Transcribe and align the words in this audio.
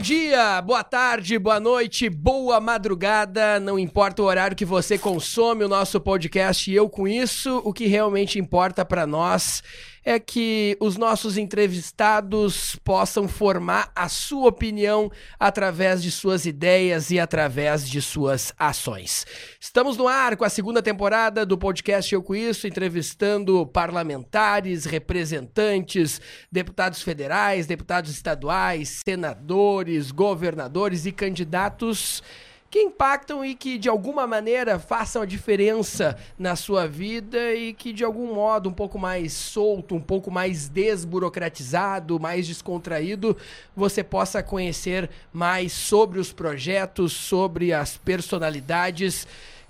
dia, 0.00 0.62
boa 0.62 0.82
tarde, 0.82 1.38
boa 1.38 1.60
noite, 1.60 2.08
boa 2.08 2.58
madrugada. 2.58 3.60
Não 3.60 3.78
importa 3.78 4.22
o 4.22 4.24
horário 4.24 4.56
que 4.56 4.64
você 4.64 4.96
consome 4.96 5.62
o 5.62 5.68
nosso 5.68 6.00
podcast 6.00 6.70
e 6.70 6.74
eu 6.74 6.88
com 6.88 7.06
isso, 7.06 7.60
o 7.64 7.72
que 7.72 7.86
realmente 7.86 8.38
importa 8.38 8.82
para 8.82 9.06
nós 9.06 9.62
é 10.04 10.18
que 10.18 10.76
os 10.80 10.96
nossos 10.96 11.36
entrevistados 11.36 12.76
possam 12.84 13.28
formar 13.28 13.90
a 13.94 14.08
sua 14.08 14.48
opinião 14.48 15.10
através 15.38 16.02
de 16.02 16.10
suas 16.10 16.46
ideias 16.46 17.10
e 17.10 17.18
através 17.18 17.88
de 17.88 18.00
suas 18.00 18.52
ações. 18.58 19.26
Estamos 19.60 19.96
no 19.96 20.08
ar 20.08 20.36
com 20.36 20.44
a 20.44 20.48
segunda 20.48 20.82
temporada 20.82 21.44
do 21.44 21.58
podcast 21.58 22.14
Eu 22.14 22.22
Com 22.22 22.34
Isso, 22.34 22.66
entrevistando 22.66 23.66
parlamentares, 23.66 24.84
representantes, 24.84 26.20
deputados 26.50 27.02
federais, 27.02 27.66
deputados 27.66 28.10
estaduais, 28.10 29.00
senadores, 29.04 30.10
governadores 30.10 31.06
e 31.06 31.12
candidatos 31.12 32.22
que 32.70 32.78
impactam 32.78 33.44
e 33.44 33.54
que 33.54 33.76
de 33.76 33.88
alguma 33.88 34.26
maneira 34.26 34.78
façam 34.78 35.22
a 35.22 35.26
diferença 35.26 36.16
na 36.38 36.54
sua 36.54 36.86
vida 36.86 37.52
e 37.52 37.74
que 37.74 37.92
de 37.92 38.04
algum 38.04 38.32
modo 38.32 38.68
um 38.68 38.72
pouco 38.72 38.96
mais 38.96 39.32
solto, 39.32 39.96
um 39.96 40.00
pouco 40.00 40.30
mais 40.30 40.68
desburocratizado, 40.68 42.20
mais 42.20 42.46
descontraído, 42.46 43.36
você 43.74 44.04
possa 44.04 44.40
conhecer 44.40 45.10
mais 45.32 45.72
sobre 45.72 46.20
os 46.20 46.32
projetos, 46.32 47.12
sobre 47.12 47.72
as 47.72 47.96
personalidades 47.96 49.26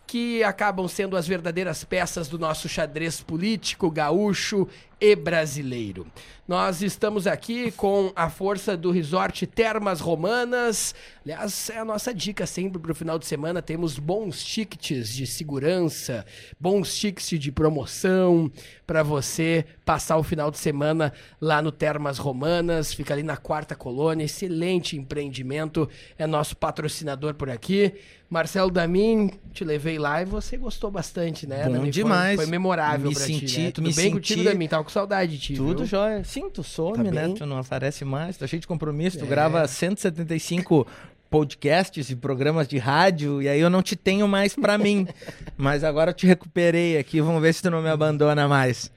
que 0.06 0.42
acabam 0.42 0.86
sendo 0.88 1.16
as 1.16 1.26
verdadeiras 1.26 1.84
peças 1.84 2.28
do 2.28 2.38
nosso 2.38 2.68
xadrez 2.68 3.20
político 3.20 3.90
gaúcho 3.90 4.68
e 5.00 5.16
brasileiro. 5.16 6.06
Nós 6.46 6.82
estamos 6.82 7.28
aqui 7.28 7.70
com 7.70 8.12
a 8.16 8.28
força 8.28 8.76
do 8.76 8.90
Resort 8.90 9.46
Termas 9.46 10.00
Romanas. 10.00 10.94
Aliás, 11.24 11.70
é 11.70 11.78
a 11.78 11.84
nossa 11.84 12.12
dica 12.12 12.44
sempre 12.44 12.80
para 12.82 12.90
o 12.90 12.94
final 12.94 13.20
de 13.20 13.26
semana. 13.26 13.62
Temos 13.62 14.00
bons 14.00 14.42
tickets 14.44 15.10
de 15.14 15.28
segurança, 15.28 16.26
bons 16.58 16.92
tickets 16.98 17.38
de 17.38 17.52
promoção 17.52 18.50
para 18.84 19.04
você 19.04 19.64
passar 19.84 20.16
o 20.16 20.24
final 20.24 20.50
de 20.50 20.58
semana 20.58 21.12
lá 21.40 21.62
no 21.62 21.70
Termas 21.70 22.18
Romanas. 22.18 22.92
Fica 22.92 23.14
ali 23.14 23.22
na 23.22 23.36
quarta 23.36 23.76
colônia. 23.76 24.24
Excelente 24.24 24.96
empreendimento. 24.96 25.88
É 26.18 26.26
nosso 26.26 26.56
patrocinador 26.56 27.34
por 27.34 27.48
aqui. 27.48 27.94
Marcelo 28.28 28.70
Damin, 28.70 29.30
te 29.52 29.64
levei 29.64 29.98
lá 29.98 30.22
e 30.22 30.24
você 30.24 30.56
gostou 30.56 30.88
bastante, 30.88 31.48
né? 31.48 31.64
Bom 31.64 31.72
Damin? 31.72 31.90
demais. 31.90 32.36
Foi, 32.36 32.44
foi 32.44 32.50
memorável 32.50 33.08
Me 33.08 33.14
pra 33.14 33.24
senti- 33.24 33.46
ti, 33.46 33.60
né? 33.60 33.70
Tudo 33.72 33.88
me 33.88 33.92
bem 33.94 34.12
contigo, 34.12 34.40
senti- 34.40 34.52
Damin? 34.52 34.68
Tava 34.68 34.84
com 34.90 34.94
saudade 34.94 35.32
de 35.32 35.38
ti, 35.38 35.54
Tudo 35.54 35.78
viu? 35.78 35.86
jóia. 35.86 36.24
Sim, 36.24 36.50
tu 36.50 36.62
some, 36.62 36.96
Tá 36.96 37.02
né? 37.04 37.10
bem? 37.26 37.34
Tu 37.34 37.46
não 37.46 37.58
aparece 37.58 38.04
mais, 38.04 38.36
tá 38.36 38.46
cheio 38.46 38.60
de 38.60 38.66
compromisso. 38.66 39.18
Tu 39.18 39.24
É. 39.24 39.28
grava 39.28 39.66
175 39.66 40.86
podcasts 41.30 42.10
e 42.10 42.16
programas 42.16 42.66
de 42.66 42.76
rádio, 42.78 43.40
e 43.40 43.48
aí 43.48 43.60
eu 43.60 43.70
não 43.70 43.82
te 43.82 43.94
tenho 43.94 44.26
mais 44.26 44.54
pra 44.56 44.76
mim. 44.76 45.06
Mas 45.56 45.84
agora 45.84 46.10
eu 46.10 46.14
te 46.14 46.26
recuperei 46.26 46.98
aqui, 46.98 47.20
vamos 47.20 47.40
ver 47.40 47.52
se 47.54 47.62
tu 47.62 47.70
não 47.70 47.80
me 47.80 47.88
abandona 47.88 48.48
mais. 48.48 48.90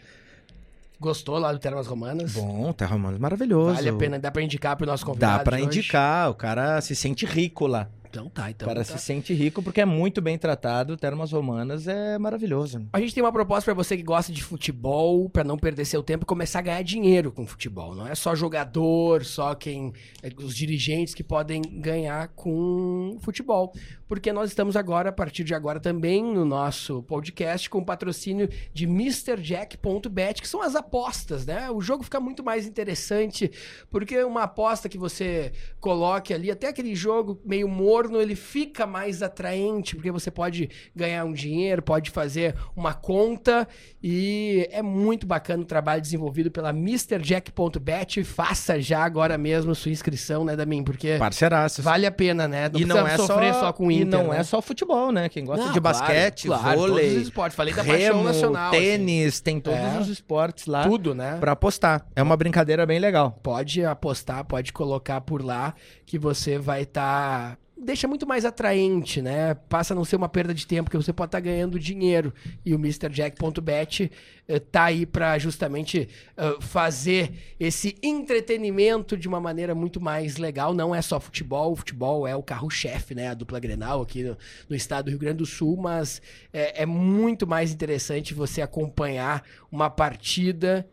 Gostou 1.00 1.38
lá 1.38 1.52
do 1.52 1.60
Termas 1.60 1.86
Romanas? 1.86 2.32
Bom, 2.34 2.72
Terra 2.72 2.96
Humanos 2.96 3.20
maravilhoso. 3.20 3.76
Vale 3.76 3.90
a 3.90 3.94
pena, 3.94 4.18
dá 4.18 4.32
pra 4.32 4.42
indicar 4.42 4.76
pro 4.78 4.86
nosso 4.88 5.06
convidado 5.06 5.38
Dá 5.40 5.44
pra 5.44 5.58
de 5.58 5.64
hoje? 5.64 5.80
indicar, 5.80 6.30
o 6.30 6.34
cara 6.34 6.80
se 6.82 6.96
sente 6.96 7.26
rico 7.26 7.68
lá. 7.68 7.88
Então 8.14 8.30
tá, 8.30 8.46
O 8.46 8.50
então 8.52 8.68
cara 8.68 8.86
tá. 8.86 8.96
se 8.96 9.04
sente 9.04 9.34
rico 9.34 9.64
porque 9.64 9.82
é 9.82 9.86
muito 9.86 10.22
bem 10.22 10.38
tratado. 10.38 10.96
Termas 10.96 11.32
Romanas 11.32 11.88
é 11.88 12.16
maravilhoso. 12.20 12.86
A 12.94 13.00
gente 13.00 13.16
tem 13.16 13.24
uma 13.24 13.32
proposta 13.32 13.66
pra 13.66 13.74
você 13.74 13.98
que 13.98 14.04
gosta 14.04 14.32
de 14.32 14.44
futebol, 14.44 15.28
pra 15.28 15.44
não 15.44 15.58
perder 15.58 15.84
seu 15.86 16.04
tempo 16.04 16.24
e 16.24 16.28
começar 16.28 16.60
a 16.60 16.62
ganhar 16.62 16.84
dinheiro 16.84 17.32
com 17.32 17.48
futebol. 17.48 17.96
Não 17.96 18.08
é 18.08 18.14
só 18.14 18.36
jogador, 18.36 19.26
só 19.26 19.56
quem. 19.56 19.92
é, 20.22 20.30
os 20.38 20.56
dirigentes 20.56 21.16
que 21.16 21.24
podem 21.24 21.60
ganhar 21.64 22.28
com 22.36 23.18
futebol. 23.20 23.74
Porque 24.08 24.32
nós 24.32 24.52
estamos 24.52 24.76
agora, 24.76 25.10
a 25.10 25.12
partir 25.12 25.44
de 25.44 25.56
agora, 25.56 25.80
também 25.80 26.24
no 26.24 26.46
nosso 26.46 27.02
podcast 27.04 27.68
com 27.68 27.80
o 27.80 27.86
patrocínio 27.86 28.48
de 28.72 28.86
MrJack.bet, 28.86 30.40
que 30.40 30.48
são 30.48 30.62
as 30.62 30.76
apostas, 30.76 31.48
né? 31.48 31.72
O 31.72 31.82
jogo 31.82 32.04
fica 32.04 32.20
muito 32.20 32.44
mais 32.44 32.68
interessante, 32.68 33.50
porque 33.90 34.24
uma 34.24 34.44
aposta 34.44 34.88
que 34.88 35.00
você 35.00 35.52
coloque 35.80 36.32
ali, 36.32 36.52
até 36.52 36.68
aquele 36.68 36.94
jogo 36.94 37.42
meio 37.44 37.68
morno, 38.04 38.22
ele 38.22 38.36
fica 38.36 38.86
mais 38.86 39.22
atraente, 39.24 39.96
porque 39.96 40.12
você 40.12 40.30
pode 40.30 40.70
ganhar 40.96 41.24
um 41.26 41.34
dinheiro, 41.34 41.82
pode 41.82 42.12
fazer 42.12 42.56
uma 42.76 42.94
conta 42.94 43.68
e 44.02 44.68
é 44.72 44.82
muito 44.82 45.26
bacana 45.26 45.64
o 45.64 45.66
trabalho 45.66 46.02
desenvolvido 46.02 46.52
pela 46.52 46.70
MrJack.bet. 46.72 48.24
Faça 48.24 48.80
já 48.82 49.04
agora 49.04 49.38
mesmo 49.38 49.74
sua 49.74 49.92
inscrição, 49.92 50.44
né, 50.44 50.56
Damin? 50.56 50.84
Porque 50.84 51.16
Parceiraços. 51.18 51.84
vale 51.84 52.06
a 52.06 52.12
pena, 52.12 52.48
né? 52.48 52.70
e 52.76 52.86
não 52.86 53.08
é 53.08 53.18
sofrer 53.18 53.54
só, 53.54 53.60
só, 53.62 53.74
com 53.74 53.88
o 53.88 53.92
E 53.92 54.02
Inter, 54.02 54.20
não 54.24 54.30
né? 54.32 54.40
é 54.40 54.44
só 54.44 54.62
futebol, 54.62 55.12
né? 55.12 55.30
Quem 55.30 55.46
gosta 55.46 55.66
Não, 55.66 55.72
de 55.74 55.80
claro, 55.80 55.98
basquete, 56.00 56.48
claro, 56.48 56.64
todos 56.64 56.90
vôlei, 56.90 57.18
os 57.18 57.24
esportes. 57.24 57.56
Falei 57.56 57.74
da 57.74 57.84
paixão 57.84 58.16
remo, 58.18 58.24
nacional. 58.24 58.70
assim. 58.72 58.80
tênis, 58.80 59.42
tem 59.42 59.60
todos 59.60 59.80
É. 59.80 60.00
os 60.00 60.10
esportes 60.10 60.66
lá 60.66 60.84
Tudo, 60.84 61.14
né? 61.16 61.38
pra 61.40 61.54
apostar. 61.54 62.06
É 62.16 62.22
uma 62.22 62.36
brincadeira 62.36 62.86
bem 62.86 63.00
legal. 63.00 63.40
Pode 63.44 63.84
apostar, 63.86 64.44
pode 64.46 64.74
colocar 64.74 65.22
por 65.22 65.44
lá 65.44 65.74
que 66.06 66.18
você 66.20 66.58
vai 66.58 66.84
estar. 66.84 67.58
Deixa 67.84 68.08
muito 68.08 68.26
mais 68.26 68.46
atraente, 68.46 69.22
né? 69.22 69.56
Passa 69.68 69.94
a 69.94 69.96
não 69.96 70.06
ser 70.06 70.16
uma 70.16 70.30
perda 70.30 70.54
de 70.54 70.66
tempo, 70.66 70.86
porque 70.86 70.98
você 70.98 71.12
pode 71.12 71.28
estar 71.28 71.40
ganhando 71.42 71.78
dinheiro. 71.78 72.34
E 72.66 72.74
o 72.74 72.78
MrJack.bet 72.78 74.10
eh, 74.48 74.60
tá 74.60 74.86
aí 74.86 75.06
para 75.06 75.38
justamente 75.38 76.08
eh, 76.38 76.58
fazer 76.62 77.34
esse 77.60 77.98
entretenimento 78.02 79.18
de 79.18 79.28
uma 79.28 79.42
maneira 79.42 79.76
muito 79.76 80.00
mais 80.00 80.38
legal. 80.38 80.74
Não 80.74 80.96
é 80.96 81.02
só 81.02 81.20
futebol, 81.20 81.74
o 81.74 81.76
futebol 81.76 82.26
é 82.26 82.36
o 82.36 82.42
carro-chefe, 82.42 83.14
né? 83.14 83.28
A 83.28 83.34
dupla 83.34 83.60
Grenal 83.60 84.02
aqui 84.02 84.24
no, 84.24 84.38
no 84.70 84.76
estado 84.76 85.06
do 85.06 85.10
Rio 85.10 85.20
Grande 85.20 85.38
do 85.38 85.46
Sul, 85.46 85.76
mas 85.76 86.22
é, 86.54 86.84
é 86.84 86.86
muito 86.86 87.46
mais 87.46 87.74
interessante 87.74 88.34
você 88.34 88.62
acompanhar 88.62 89.44
uma 89.70 89.90
partida 89.90 90.88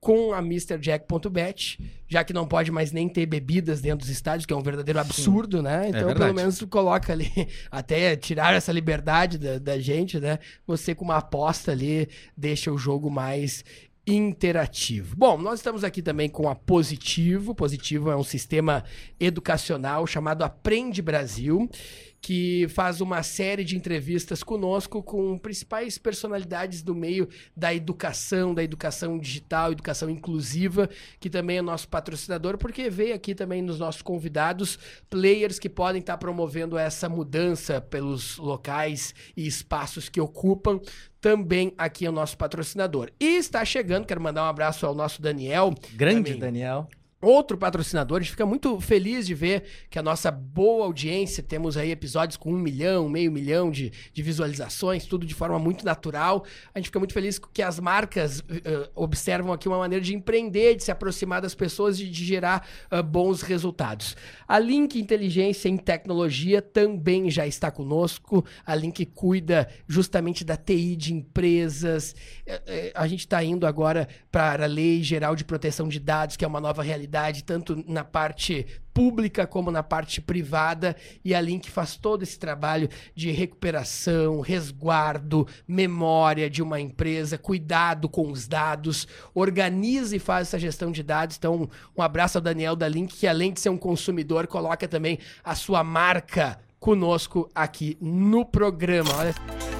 com 0.00 0.32
a 0.32 0.38
MrJack.bet, 0.38 1.78
já 2.08 2.24
que 2.24 2.32
não 2.32 2.46
pode 2.46 2.72
mais 2.72 2.90
nem 2.90 3.06
ter 3.06 3.26
bebidas 3.26 3.82
dentro 3.82 3.98
dos 3.98 4.08
estádios, 4.08 4.46
que 4.46 4.52
é 4.52 4.56
um 4.56 4.62
verdadeiro 4.62 4.98
absurdo, 4.98 5.62
né? 5.62 5.88
Então, 5.88 6.06
verdade. 6.06 6.18
pelo 6.20 6.34
menos 6.34 6.58
tu 6.58 6.66
coloca 6.66 7.12
ali, 7.12 7.30
até 7.70 8.16
tirar 8.16 8.54
essa 8.54 8.72
liberdade 8.72 9.36
da, 9.36 9.58
da 9.58 9.78
gente, 9.78 10.18
né? 10.18 10.38
Você 10.66 10.94
com 10.94 11.04
uma 11.04 11.18
aposta 11.18 11.72
ali 11.72 12.08
deixa 12.34 12.72
o 12.72 12.78
jogo 12.78 13.10
mais 13.10 13.62
interativo. 14.06 15.14
Bom, 15.16 15.38
nós 15.38 15.60
estamos 15.60 15.84
aqui 15.84 16.00
também 16.00 16.28
com 16.28 16.48
a 16.48 16.54
Positivo. 16.54 17.54
Positivo 17.54 18.10
é 18.10 18.16
um 18.16 18.24
sistema 18.24 18.82
educacional 19.18 20.06
chamado 20.06 20.42
Aprende 20.42 21.02
Brasil, 21.02 21.68
que 22.20 22.66
faz 22.68 23.00
uma 23.00 23.22
série 23.22 23.64
de 23.64 23.76
entrevistas 23.76 24.42
conosco 24.42 25.02
com 25.02 25.38
principais 25.38 25.96
personalidades 25.96 26.82
do 26.82 26.94
meio 26.94 27.28
da 27.56 27.74
educação, 27.74 28.54
da 28.54 28.62
educação 28.62 29.18
digital, 29.18 29.72
educação 29.72 30.10
inclusiva, 30.10 30.88
que 31.18 31.30
também 31.30 31.58
é 31.58 31.62
nosso 31.62 31.88
patrocinador, 31.88 32.58
porque 32.58 32.90
veio 32.90 33.14
aqui 33.14 33.34
também 33.34 33.62
nos 33.62 33.78
nossos 33.78 34.02
convidados 34.02 34.78
players 35.08 35.58
que 35.58 35.68
podem 35.68 36.00
estar 36.00 36.18
promovendo 36.18 36.76
essa 36.76 37.08
mudança 37.08 37.80
pelos 37.80 38.36
locais 38.36 39.14
e 39.36 39.46
espaços 39.46 40.08
que 40.08 40.20
ocupam. 40.20 40.80
Também 41.20 41.72
aqui 41.76 42.06
é 42.06 42.08
o 42.08 42.12
nosso 42.12 42.36
patrocinador. 42.36 43.10
E 43.20 43.36
está 43.36 43.64
chegando, 43.64 44.06
quero 44.06 44.20
mandar 44.20 44.44
um 44.44 44.48
abraço 44.48 44.86
ao 44.86 44.94
nosso 44.94 45.20
Daniel, 45.20 45.74
Grande 45.94 46.30
Amigo. 46.30 46.40
Daniel. 46.40 46.88
Outro 47.20 47.58
patrocinador. 47.58 48.18
A 48.18 48.20
gente 48.20 48.30
fica 48.30 48.46
muito 48.46 48.80
feliz 48.80 49.26
de 49.26 49.34
ver 49.34 49.64
que 49.90 49.98
a 49.98 50.02
nossa 50.02 50.30
boa 50.30 50.86
audiência, 50.86 51.42
temos 51.42 51.76
aí 51.76 51.90
episódios 51.90 52.36
com 52.36 52.52
um 52.52 52.58
milhão, 52.58 53.08
meio 53.08 53.30
milhão 53.30 53.70
de, 53.70 53.92
de 54.12 54.22
visualizações, 54.22 55.04
tudo 55.04 55.26
de 55.26 55.34
forma 55.34 55.58
muito 55.58 55.84
natural. 55.84 56.44
A 56.74 56.78
gente 56.78 56.86
fica 56.86 56.98
muito 56.98 57.12
feliz 57.12 57.38
que 57.38 57.62
as 57.62 57.78
marcas 57.78 58.42
eh, 58.48 58.90
observam 58.94 59.52
aqui 59.52 59.68
uma 59.68 59.78
maneira 59.78 60.04
de 60.04 60.14
empreender, 60.14 60.76
de 60.76 60.84
se 60.84 60.90
aproximar 60.90 61.42
das 61.42 61.54
pessoas 61.54 62.00
e 62.00 62.06
de 62.06 62.24
gerar 62.24 62.66
ah, 62.90 63.02
bons 63.02 63.42
resultados. 63.42 64.16
A 64.48 64.58
Link 64.58 64.98
Inteligência 64.98 65.68
em 65.68 65.76
Tecnologia 65.76 66.62
também 66.62 67.30
já 67.30 67.46
está 67.46 67.70
conosco. 67.70 68.44
A 68.64 68.74
Link 68.74 69.04
cuida 69.06 69.68
justamente 69.86 70.44
da 70.44 70.56
TI 70.56 70.96
de 70.96 71.14
empresas. 71.14 72.14
A 72.94 73.06
gente 73.06 73.20
está 73.20 73.42
indo 73.44 73.66
agora 73.66 74.08
para 74.30 74.64
a 74.64 74.66
Lei 74.66 75.02
Geral 75.02 75.36
de 75.36 75.44
Proteção 75.44 75.88
de 75.88 76.00
Dados, 76.00 76.36
que 76.36 76.44
é 76.44 76.48
uma 76.48 76.60
nova 76.60 76.82
realidade, 76.82 77.09
tanto 77.44 77.84
na 77.86 78.04
parte 78.04 78.66
pública 78.92 79.46
como 79.46 79.70
na 79.70 79.82
parte 79.82 80.20
privada, 80.20 80.96
e 81.24 81.34
a 81.34 81.40
Link 81.40 81.70
faz 81.70 81.96
todo 81.96 82.22
esse 82.22 82.38
trabalho 82.38 82.88
de 83.14 83.30
recuperação, 83.30 84.40
resguardo, 84.40 85.46
memória 85.66 86.50
de 86.50 86.62
uma 86.62 86.80
empresa, 86.80 87.38
cuidado 87.38 88.08
com 88.08 88.30
os 88.30 88.46
dados, 88.46 89.06
organiza 89.34 90.16
e 90.16 90.18
faz 90.18 90.48
essa 90.48 90.58
gestão 90.58 90.92
de 90.92 91.02
dados. 91.02 91.36
Então, 91.36 91.68
um 91.96 92.02
abraço 92.02 92.38
ao 92.38 92.42
Daniel 92.42 92.76
da 92.76 92.88
Link, 92.88 93.14
que 93.14 93.26
além 93.26 93.52
de 93.52 93.60
ser 93.60 93.70
um 93.70 93.78
consumidor, 93.78 94.46
coloca 94.46 94.86
também 94.86 95.18
a 95.42 95.54
sua 95.54 95.82
marca 95.82 96.58
conosco 96.78 97.50
aqui 97.54 97.96
no 98.00 98.44
programa. 98.44 99.14
Olha 99.16 99.79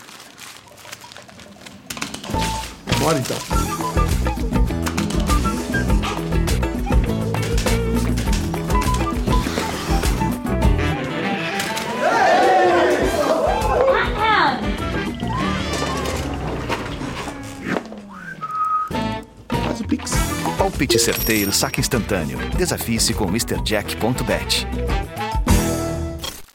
Bora 3.11 3.19
então. 3.19 3.37
Faz 19.65 19.81
o 19.81 19.83
Pix. 19.85 20.11
Palpite 20.57 20.97
certeiro, 20.97 21.51
saque 21.51 21.81
instantâneo. 21.81 22.37
Desafie-se 22.57 23.13
com 23.13 23.25
MrJack.bet. 23.25 24.65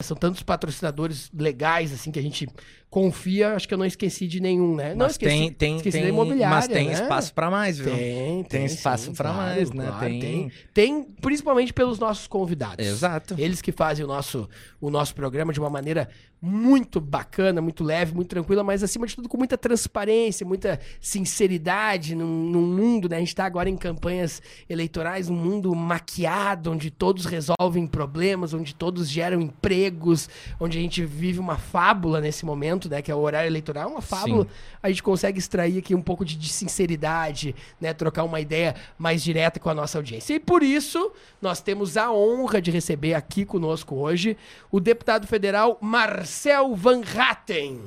São 0.00 0.16
tantos 0.16 0.42
patrocinadores 0.42 1.28
legais, 1.36 1.92
assim, 1.92 2.10
que 2.10 2.18
a 2.18 2.22
gente 2.22 2.48
confia. 2.90 3.54
Acho 3.54 3.66
que 3.68 3.74
eu 3.74 3.78
não 3.78 3.84
esqueci 3.84 4.26
de 4.26 4.40
nenhum, 4.40 4.74
né? 4.74 4.90
não 4.94 5.06
Mas 5.06 5.12
esqueci, 5.12 5.36
tem, 5.36 5.52
tem, 5.52 5.76
esqueci 5.76 5.96
tem, 5.98 6.02
da 6.04 6.08
imobiliária, 6.08 6.56
mas 6.56 6.68
tem 6.68 6.86
né? 6.86 6.92
espaço 6.92 7.34
pra 7.34 7.50
mais, 7.50 7.78
viu? 7.78 7.94
Tem, 7.94 8.44
tem, 8.44 8.64
espaço 8.64 9.06
sim, 9.06 9.12
pra 9.14 9.32
claro, 9.32 9.54
mais, 9.54 9.70
né? 9.70 9.86
claro, 9.86 10.06
Tem- 10.06 10.20
tem. 10.20 10.52
Tem, 10.72 11.02
principalmente 11.20 11.72
pelos 11.72 11.98
nossos 11.98 12.26
convidados. 12.26 12.84
Exato. 12.86 13.34
Eles 13.38 13.60
que 13.60 13.72
fazem 13.72 14.04
o 14.04 14.08
nosso, 14.08 14.48
o 14.80 14.90
nosso 14.90 15.14
programa 15.14 15.52
de 15.52 15.60
uma 15.60 15.70
maneira 15.70 16.08
muito 16.40 17.00
bacana, 17.00 17.60
muito 17.62 17.82
leve, 17.82 18.14
muito 18.14 18.28
tranquila, 18.28 18.62
mas 18.62 18.82
acima 18.82 19.06
de 19.06 19.16
tudo 19.16 19.28
com 19.28 19.36
muita 19.38 19.56
transparência, 19.56 20.46
muita 20.46 20.78
sinceridade 21.00 22.14
num, 22.14 22.26
num 22.26 22.62
mundo, 22.62 23.08
né? 23.08 23.16
A 23.16 23.20
gente 23.20 23.34
tá 23.34 23.44
agora 23.44 23.68
em 23.68 23.76
campanhas 23.76 24.40
eleitorais, 24.68 25.28
um 25.28 25.34
mundo 25.34 25.74
maquiado, 25.74 26.70
onde 26.70 26.90
todos 26.90 27.24
resolvem 27.24 27.86
problemas, 27.86 28.54
onde 28.54 28.74
todos 28.74 29.08
geram 29.08 29.40
empregos, 29.40 30.28
onde 30.60 30.78
a 30.78 30.80
gente 30.80 31.04
vive 31.04 31.38
uma 31.38 31.56
fábula 31.56 32.20
nesse 32.20 32.44
momento, 32.44 32.85
né? 32.88 33.02
Que 33.02 33.10
é 33.10 33.14
o 33.14 33.18
horário 33.18 33.48
eleitoral, 33.48 33.90
uma 33.90 34.00
fábula. 34.00 34.44
Sim. 34.44 34.50
A 34.82 34.88
gente 34.88 35.02
consegue 35.02 35.38
extrair 35.38 35.78
aqui 35.78 35.94
um 35.94 36.02
pouco 36.02 36.24
de, 36.24 36.36
de 36.36 36.48
sinceridade, 36.48 37.54
né? 37.80 37.92
Trocar 37.92 38.24
uma 38.24 38.40
ideia 38.40 38.74
mais 38.98 39.22
direta 39.22 39.60
com 39.60 39.68
a 39.68 39.74
nossa 39.74 39.98
audiência. 39.98 40.34
E 40.34 40.40
por 40.40 40.62
isso, 40.62 41.12
nós 41.40 41.60
temos 41.60 41.96
a 41.96 42.12
honra 42.12 42.60
de 42.60 42.70
receber 42.70 43.14
aqui 43.14 43.44
conosco 43.44 43.94
hoje 43.96 44.36
o 44.70 44.80
deputado 44.80 45.26
federal 45.26 45.78
Marcel 45.80 46.74
Van 46.74 47.02
Hatten. 47.16 47.80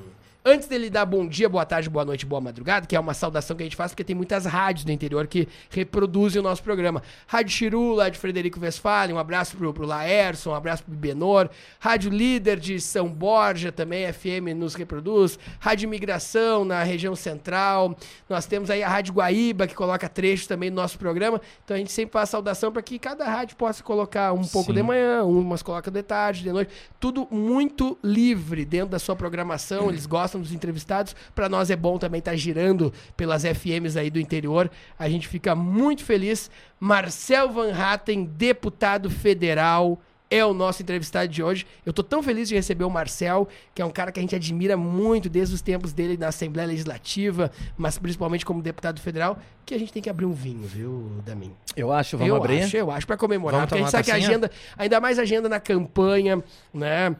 Antes 0.51 0.67
dele 0.67 0.89
dar 0.89 1.05
bom 1.05 1.27
dia, 1.27 1.47
boa 1.47 1.63
tarde, 1.63 1.87
boa 1.91 2.03
noite, 2.03 2.25
boa 2.25 2.41
madrugada, 2.41 2.87
que 2.87 2.95
é 2.95 2.99
uma 2.99 3.13
saudação 3.13 3.55
que 3.55 3.61
a 3.61 3.67
gente 3.67 3.75
faz 3.75 3.91
porque 3.91 4.03
tem 4.03 4.15
muitas 4.15 4.47
rádios 4.47 4.83
do 4.83 4.91
interior 4.91 5.27
que 5.27 5.47
reproduzem 5.69 6.39
o 6.39 6.43
nosso 6.43 6.63
programa. 6.63 7.03
Rádio 7.27 7.53
Chiru, 7.55 7.93
lá 7.93 8.09
de 8.09 8.17
Frederico 8.17 8.59
Westphalen, 8.59 9.15
um 9.15 9.19
abraço 9.19 9.55
pro, 9.55 9.71
pro 9.71 9.85
Laerson, 9.85 10.49
um 10.49 10.55
abraço 10.55 10.83
pro 10.83 10.95
Benor. 10.95 11.51
Rádio 11.79 12.09
Líder 12.09 12.59
de 12.59 12.81
São 12.81 13.07
Borja 13.07 13.71
também, 13.71 14.11
FM 14.11 14.57
nos 14.57 14.73
reproduz. 14.73 15.37
Rádio 15.59 15.85
Imigração 15.85 16.65
na 16.65 16.81
região 16.81 17.15
central. 17.15 17.95
Nós 18.27 18.47
temos 18.47 18.71
aí 18.71 18.81
a 18.81 18.89
Rádio 18.89 19.13
Guaíba, 19.13 19.67
que 19.67 19.75
coloca 19.75 20.09
trechos 20.09 20.47
também 20.47 20.71
no 20.71 20.77
nosso 20.77 20.97
programa. 20.97 21.39
Então 21.63 21.75
a 21.75 21.77
gente 21.77 21.91
sempre 21.91 22.13
faz 22.13 22.27
saudação 22.27 22.71
para 22.71 22.81
que 22.81 22.97
cada 22.97 23.23
rádio 23.25 23.55
possa 23.55 23.83
colocar 23.83 24.33
um 24.33 24.43
pouco 24.47 24.71
Sim. 24.71 24.77
de 24.77 24.81
manhã, 24.81 25.23
umas 25.23 25.61
coloca 25.61 25.91
de 25.91 26.01
tarde, 26.01 26.41
de 26.41 26.51
noite. 26.51 26.73
Tudo 26.99 27.27
muito 27.29 27.95
livre 28.03 28.65
dentro 28.65 28.89
da 28.89 28.97
sua 28.97 29.15
programação. 29.15 29.89
Eles 29.89 30.07
gostam 30.07 30.38
dos 30.41 30.53
entrevistados. 30.53 31.15
Para 31.33 31.49
nós 31.49 31.69
é 31.69 31.75
bom 31.75 31.97
também 31.97 32.19
estar 32.19 32.35
girando 32.35 32.93
pelas 33.15 33.43
FMs 33.43 33.97
aí 33.97 34.09
do 34.09 34.19
interior. 34.19 34.69
A 34.97 35.09
gente 35.09 35.27
fica 35.27 35.55
muito 35.55 36.03
feliz. 36.03 36.49
Marcel 36.79 37.49
Van 37.51 37.73
Hatten, 37.73 38.23
deputado 38.25 39.09
federal, 39.09 39.99
é 40.29 40.45
o 40.45 40.53
nosso 40.53 40.81
entrevistado 40.81 41.27
de 41.27 41.41
hoje. 41.41 41.65
Eu 41.85 41.91
tô 41.91 42.03
tão 42.03 42.21
feliz 42.21 42.47
de 42.47 42.55
receber 42.55 42.83
o 42.83 42.89
Marcel, 42.89 43.47
que 43.73 43.81
é 43.81 43.85
um 43.85 43.89
cara 43.89 44.11
que 44.11 44.19
a 44.19 44.21
gente 44.21 44.35
admira 44.35 44.77
muito 44.77 45.27
desde 45.27 45.55
os 45.55 45.61
tempos 45.61 45.91
dele 45.91 46.17
na 46.17 46.27
Assembleia 46.27 46.67
Legislativa, 46.67 47.51
mas 47.75 47.97
principalmente 47.97 48.45
como 48.45 48.61
deputado 48.61 49.01
federal, 49.01 49.39
que 49.65 49.73
a 49.73 49.77
gente 49.77 49.91
tem 49.91 50.01
que 50.01 50.09
abrir 50.09 50.25
um 50.25 50.33
vinho, 50.33 50.63
viu, 50.63 51.11
Damin? 51.25 51.51
Eu 51.75 51.91
acho, 51.91 52.17
vamos 52.17 52.29
eu 52.29 52.35
abrir. 52.35 52.61
acho, 52.61 52.77
eu 52.77 52.91
acho, 52.91 53.07
pra 53.07 53.17
comemorar. 53.17 53.61
Vamos 53.61 53.69
porque 53.69 53.81
a 53.81 53.85
gente 53.85 53.91
sabe 53.91 54.03
que 54.03 54.11
a 54.11 54.15
agenda, 54.15 54.51
ainda 54.77 54.99
mais 54.99 55.17
agenda 55.17 55.49
na 55.49 55.59
campanha, 55.59 56.43
né? 56.73 57.15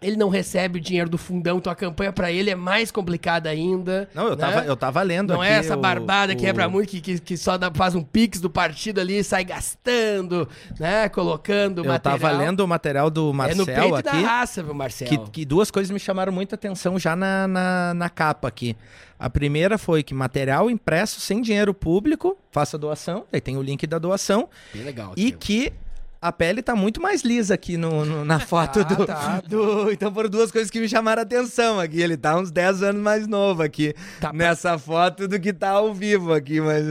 Ele 0.00 0.16
não 0.16 0.28
recebe 0.28 0.78
o 0.78 0.82
dinheiro 0.82 1.08
do 1.08 1.16
fundão, 1.16 1.56
então 1.58 1.72
a 1.72 1.76
campanha 1.76 2.12
pra 2.12 2.30
ele 2.30 2.50
é 2.50 2.54
mais 2.54 2.90
complicada 2.90 3.48
ainda. 3.48 4.08
Não, 4.14 4.24
eu 4.24 4.30
né? 4.30 4.36
tava, 4.36 4.64
eu 4.66 4.76
tava 4.76 5.02
lendo 5.02 5.32
Não 5.32 5.40
aqui. 5.40 5.50
é 5.50 5.54
essa 5.56 5.76
o- 5.76 5.80
barbada 5.80 6.32
o- 6.34 6.36
que 6.36 6.46
é 6.46 6.52
pra 6.52 6.68
muito, 6.68 6.90
que, 6.90 7.00
que, 7.00 7.18
que 7.18 7.36
só 7.36 7.56
dá, 7.56 7.70
faz 7.74 7.94
um 7.94 8.02
pix 8.02 8.40
do 8.40 8.50
partido 8.50 9.00
ali, 9.00 9.24
sai 9.24 9.44
gastando, 9.44 10.48
né? 10.78 11.08
Colocando 11.08 11.80
Eu 11.84 11.88
material. 11.92 12.18
tava 12.20 12.36
lendo 12.36 12.60
o 12.60 12.68
material 12.68 13.10
do 13.10 13.22
É 13.22 13.24
no 13.26 13.32
Marcel 13.34 13.64
peito 13.66 13.94
aqui. 13.96 14.02
da 14.22 14.28
raça, 14.28 14.62
viu, 14.62 14.74
Marcel? 14.74 15.08
Que, 15.08 15.18
que 15.30 15.44
duas 15.44 15.70
coisas 15.70 15.90
me 15.90 15.98
chamaram 15.98 16.32
muita 16.32 16.54
atenção 16.54 16.98
já 16.98 17.16
na, 17.16 17.46
na, 17.48 17.94
na 17.94 18.08
capa 18.10 18.48
aqui. 18.48 18.76
A 19.18 19.30
primeira 19.30 19.78
foi 19.78 20.02
que 20.02 20.12
material 20.12 20.70
impresso 20.70 21.20
sem 21.20 21.40
dinheiro 21.40 21.72
público, 21.72 22.36
faça 22.50 22.76
doação, 22.76 23.24
aí 23.32 23.40
tem 23.40 23.56
o 23.56 23.62
link 23.62 23.86
da 23.86 23.98
doação, 23.98 24.48
Bem 24.74 24.82
legal. 24.84 25.14
e 25.16 25.28
aqui. 25.28 25.32
que 25.38 25.72
a 26.20 26.32
pele 26.32 26.62
tá 26.62 26.74
muito 26.74 27.00
mais 27.00 27.22
lisa 27.22 27.54
aqui 27.54 27.76
no, 27.76 28.04
no- 28.04 28.24
na 28.24 28.38
foto 28.40 28.84
Tá, 28.84 28.94
do, 28.94 29.06
tá, 29.06 29.42
do- 29.46 29.90
Então 29.96 30.12
foram 30.12 30.28
duas 30.28 30.50
coisas 30.50 30.70
que 30.70 30.80
me 30.80 30.88
chamaram 30.88 31.20
a 31.20 31.22
atenção 31.24 31.78
aqui. 31.80 32.00
Ele 32.00 32.16
tá 32.16 32.36
uns 32.36 32.50
10 32.50 32.82
anos 32.82 33.02
mais 33.02 33.26
novo 33.26 33.62
aqui 33.62 33.94
Tá 34.20 34.32
nessa 34.32 34.78
foto 34.78 35.28
do 35.28 35.38
que 35.38 35.52
tá 35.52 35.70
ao 35.70 35.92
vivo 35.94 36.32
aqui, 36.32 36.60
mas, 36.60 36.84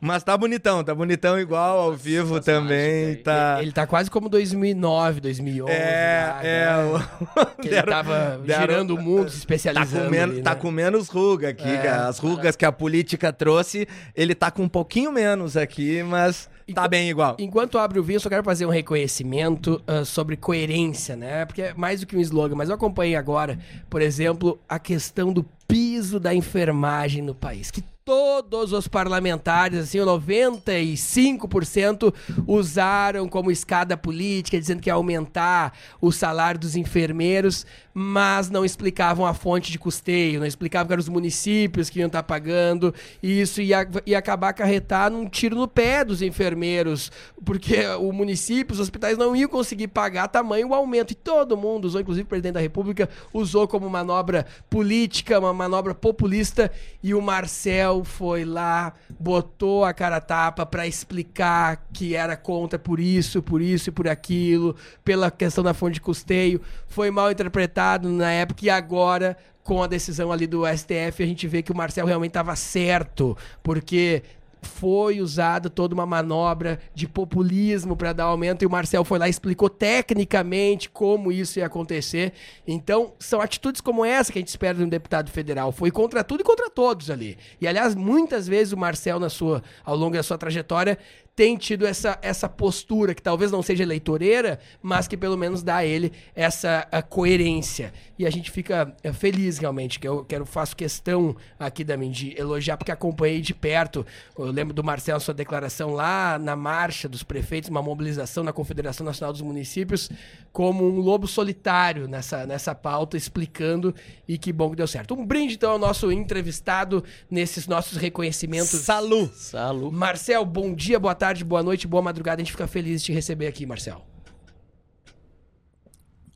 mas 0.00 0.22
tá 0.22 0.36
bonitão, 0.36 0.82
tá 0.82 0.94
bonitão 0.94 1.38
igual 1.38 1.78
ao 1.80 1.92
vivo 1.94 2.40
também. 2.40 3.16
Tá... 3.16 3.58
Ele 3.60 3.72
tá 3.72 3.86
quase 3.86 4.10
como 4.10 4.28
2009, 4.28 5.20
2011. 5.20 5.72
É, 5.72 6.26
lá, 6.32 6.44
é. 6.44 6.66
né? 6.66 6.84
o- 6.84 7.62
ele 7.66 7.82
tava 7.82 8.40
deram- 8.44 8.60
girando 8.60 8.90
o 8.94 9.00
mundo, 9.00 9.28
se 9.28 9.32
Tá 9.36 9.38
especializando. 9.38 10.04
com, 10.04 10.10
menos, 10.10 10.34
ali, 10.36 10.42
tá 10.42 10.50
né? 10.50 10.56
com 10.56 10.70
menos 10.70 11.08
ruga 11.08 11.48
aqui, 11.50 11.68
É. 11.68 11.76
cara. 11.78 12.08
As 12.08 12.18
rugas 12.18 12.56
que 12.56 12.64
a 12.64 12.72
política 12.72 13.32
trouxe, 13.32 13.86
ele 14.14 14.34
tá 14.34 14.50
com 14.50 14.62
um 14.64 14.68
pouquinho 14.68 15.12
menos 15.12 15.56
aqui, 15.56 16.02
mas 16.02 16.48
tá 16.74 16.88
bem 16.88 17.08
igual. 17.08 17.36
Enquanto 17.38 17.78
abre 17.78 17.98
o 17.98 18.02
vinho, 18.02 18.16
eu 18.16 18.20
só 18.20 18.28
quero 18.28 18.44
fazer 18.44 18.66
um 18.66 18.70
reconhecimento 18.70 19.82
ah, 19.86 20.04
sobre 20.04 20.36
coerência, 20.36 21.16
né? 21.16 21.44
Porque 21.44 21.62
é 21.62 21.74
mais 21.74 22.00
do 22.00 22.06
que 22.06 22.16
um 22.16 22.20
slogan, 22.20 22.54
mas 22.54 22.68
eu 22.68 22.74
acompanhei 22.74 23.16
agora, 23.16 23.58
por 23.88 24.02
exemplo, 24.02 24.58
a 24.68 24.78
questão 24.78 25.32
do 25.32 25.44
piso 25.66 26.20
da 26.20 26.34
enfermagem 26.34 27.22
no 27.22 27.34
país. 27.34 27.70
Que 27.70 27.82
todos 28.04 28.72
os 28.72 28.88
parlamentares, 28.88 29.78
assim, 29.78 30.00
o 30.00 30.06
95% 30.06 32.12
usaram 32.46 33.28
como 33.28 33.50
escada 33.50 33.96
política, 33.96 34.58
dizendo 34.58 34.80
que 34.80 34.90
ia 34.90 34.94
aumentar 34.94 35.72
o 36.00 36.10
salário 36.10 36.60
dos 36.60 36.76
enfermeiros, 36.76 37.64
mas 37.94 38.48
não 38.48 38.64
explicavam 38.64 39.26
a 39.26 39.34
fonte 39.34 39.70
de 39.70 39.78
custeio, 39.78 40.40
não 40.40 40.46
explicavam 40.46 40.86
que 40.86 40.92
eram 40.92 41.00
os 41.00 41.08
municípios 41.08 41.90
que 41.90 41.98
iam 41.98 42.06
estar 42.06 42.22
pagando, 42.22 42.94
e 43.22 43.40
isso 43.40 43.60
ia, 43.60 43.86
ia 44.06 44.18
acabar 44.18 44.48
acarretar 44.48 45.10
num 45.10 45.28
tiro 45.28 45.56
no 45.56 45.68
pé 45.68 46.04
dos 46.04 46.22
enfermeiros, 46.22 47.12
porque 47.44 47.86
o 48.00 48.12
município, 48.12 48.72
os 48.72 48.80
hospitais 48.80 49.18
não 49.18 49.36
iam 49.36 49.48
conseguir 49.48 49.88
pagar 49.88 50.28
tamanho 50.28 50.72
aumento, 50.72 51.12
e 51.12 51.14
todo 51.14 51.56
mundo 51.56 51.84
usou, 51.84 52.00
inclusive 52.00 52.24
o 52.24 52.28
presidente 52.28 52.54
da 52.54 52.60
república, 52.60 53.08
usou 53.32 53.68
como 53.68 53.88
manobra 53.90 54.46
política, 54.70 55.38
uma 55.38 55.52
manobra 55.52 55.94
populista, 55.94 56.70
e 57.02 57.14
o 57.14 57.20
Marcel 57.20 58.04
foi 58.04 58.44
lá, 58.44 58.94
botou 59.18 59.84
a 59.84 59.92
cara 59.92 60.16
a 60.16 60.20
tapa 60.20 60.64
para 60.64 60.86
explicar 60.86 61.86
que 61.92 62.14
era 62.14 62.36
contra 62.36 62.78
por 62.78 62.98
isso, 62.98 63.42
por 63.42 63.60
isso 63.60 63.90
e 63.90 63.92
por 63.92 64.08
aquilo, 64.08 64.74
pela 65.04 65.30
questão 65.30 65.62
da 65.62 65.74
fonte 65.74 65.94
de 65.94 66.00
custeio, 66.00 66.60
foi 66.86 67.10
mal 67.10 67.30
interpretado 67.30 67.81
na 68.08 68.30
época 68.30 68.64
e 68.64 68.70
agora 68.70 69.36
com 69.62 69.82
a 69.82 69.86
decisão 69.86 70.32
ali 70.32 70.46
do 70.46 70.62
STF 70.66 71.22
a 71.22 71.26
gente 71.26 71.46
vê 71.46 71.62
que 71.62 71.72
o 71.72 71.76
Marcel 71.76 72.06
realmente 72.06 72.30
estava 72.30 72.56
certo, 72.56 73.36
porque 73.62 74.22
foi 74.62 75.20
usada 75.20 75.68
toda 75.68 75.92
uma 75.92 76.06
manobra 76.06 76.78
de 76.94 77.08
populismo 77.08 77.96
para 77.96 78.12
dar 78.12 78.24
aumento 78.24 78.62
e 78.62 78.66
o 78.66 78.70
Marcel 78.70 79.04
foi 79.04 79.18
lá 79.18 79.26
e 79.26 79.30
explicou 79.30 79.68
tecnicamente 79.68 80.88
como 80.88 81.32
isso 81.32 81.58
ia 81.58 81.66
acontecer. 81.66 82.32
Então, 82.66 83.12
são 83.18 83.40
atitudes 83.40 83.80
como 83.80 84.04
essa 84.04 84.32
que 84.32 84.38
a 84.38 84.40
gente 84.40 84.48
espera 84.48 84.78
de 84.78 84.84
um 84.84 84.88
deputado 84.88 85.30
federal. 85.30 85.72
Foi 85.72 85.90
contra 85.90 86.22
tudo 86.22 86.42
e 86.42 86.44
contra 86.44 86.70
todos 86.70 87.10
ali. 87.10 87.36
E 87.60 87.66
aliás, 87.66 87.94
muitas 87.96 88.46
vezes 88.46 88.72
o 88.72 88.76
Marcel 88.76 89.18
na 89.18 89.28
sua 89.28 89.62
ao 89.84 89.96
longo 89.96 90.16
da 90.16 90.22
sua 90.22 90.38
trajetória 90.38 90.96
tem 91.34 91.56
tido 91.56 91.86
essa, 91.86 92.18
essa 92.20 92.46
postura, 92.46 93.14
que 93.14 93.22
talvez 93.22 93.50
não 93.50 93.62
seja 93.62 93.82
eleitoreira, 93.82 94.58
mas 94.82 95.08
que 95.08 95.16
pelo 95.16 95.36
menos 95.36 95.62
dá 95.62 95.76
a 95.76 95.84
ele 95.84 96.12
essa 96.34 96.86
a 96.92 97.00
coerência. 97.00 97.92
E 98.18 98.26
a 98.26 98.30
gente 98.30 98.50
fica 98.50 98.94
é, 99.02 99.12
feliz 99.12 99.56
realmente, 99.58 99.98
que 99.98 100.06
eu 100.06 100.24
quero, 100.24 100.44
faço 100.44 100.76
questão 100.76 101.34
aqui 101.58 101.84
da 101.84 101.96
de 101.96 102.38
elogiar, 102.38 102.76
porque 102.76 102.92
acompanhei 102.92 103.40
de 103.40 103.54
perto. 103.54 104.04
Eu 104.36 104.46
lembro 104.46 104.74
do 104.74 104.84
Marcelo, 104.84 105.20
sua 105.20 105.32
declaração 105.32 105.92
lá 105.92 106.38
na 106.38 106.56
marcha 106.56 107.08
dos 107.08 107.22
prefeitos, 107.22 107.70
uma 107.70 107.82
mobilização 107.82 108.44
na 108.44 108.52
Confederação 108.52 109.06
Nacional 109.06 109.32
dos 109.32 109.42
Municípios, 109.42 110.10
como 110.52 110.84
um 110.84 111.00
lobo 111.00 111.26
solitário 111.26 112.08
nessa, 112.08 112.44
nessa 112.44 112.74
pauta, 112.74 113.16
explicando, 113.16 113.94
e 114.28 114.36
que 114.36 114.52
bom 114.52 114.70
que 114.70 114.76
deu 114.76 114.86
certo. 114.86 115.14
Um 115.14 115.24
brinde, 115.24 115.54
então, 115.54 115.72
ao 115.72 115.78
nosso 115.78 116.12
entrevistado 116.12 117.02
nesses 117.30 117.66
nossos 117.66 117.96
reconhecimentos. 117.96 118.70
Salu! 118.80 119.30
Salu. 119.34 119.90
Marcel, 119.90 120.44
bom 120.44 120.74
dia, 120.74 120.98
boa 120.98 121.14
tarde, 121.14 121.21
boa 121.44 121.62
noite, 121.62 121.86
boa 121.86 122.02
madrugada. 122.02 122.42
A 122.42 122.44
gente 122.44 122.52
fica 122.52 122.66
feliz 122.66 123.00
de 123.00 123.06
te 123.06 123.12
receber 123.12 123.46
aqui, 123.46 123.64
Marcel. 123.64 124.04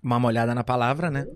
Uma 0.01 0.21
molhada 0.21 0.55
na 0.55 0.63
palavra, 0.63 1.11
né? 1.11 1.27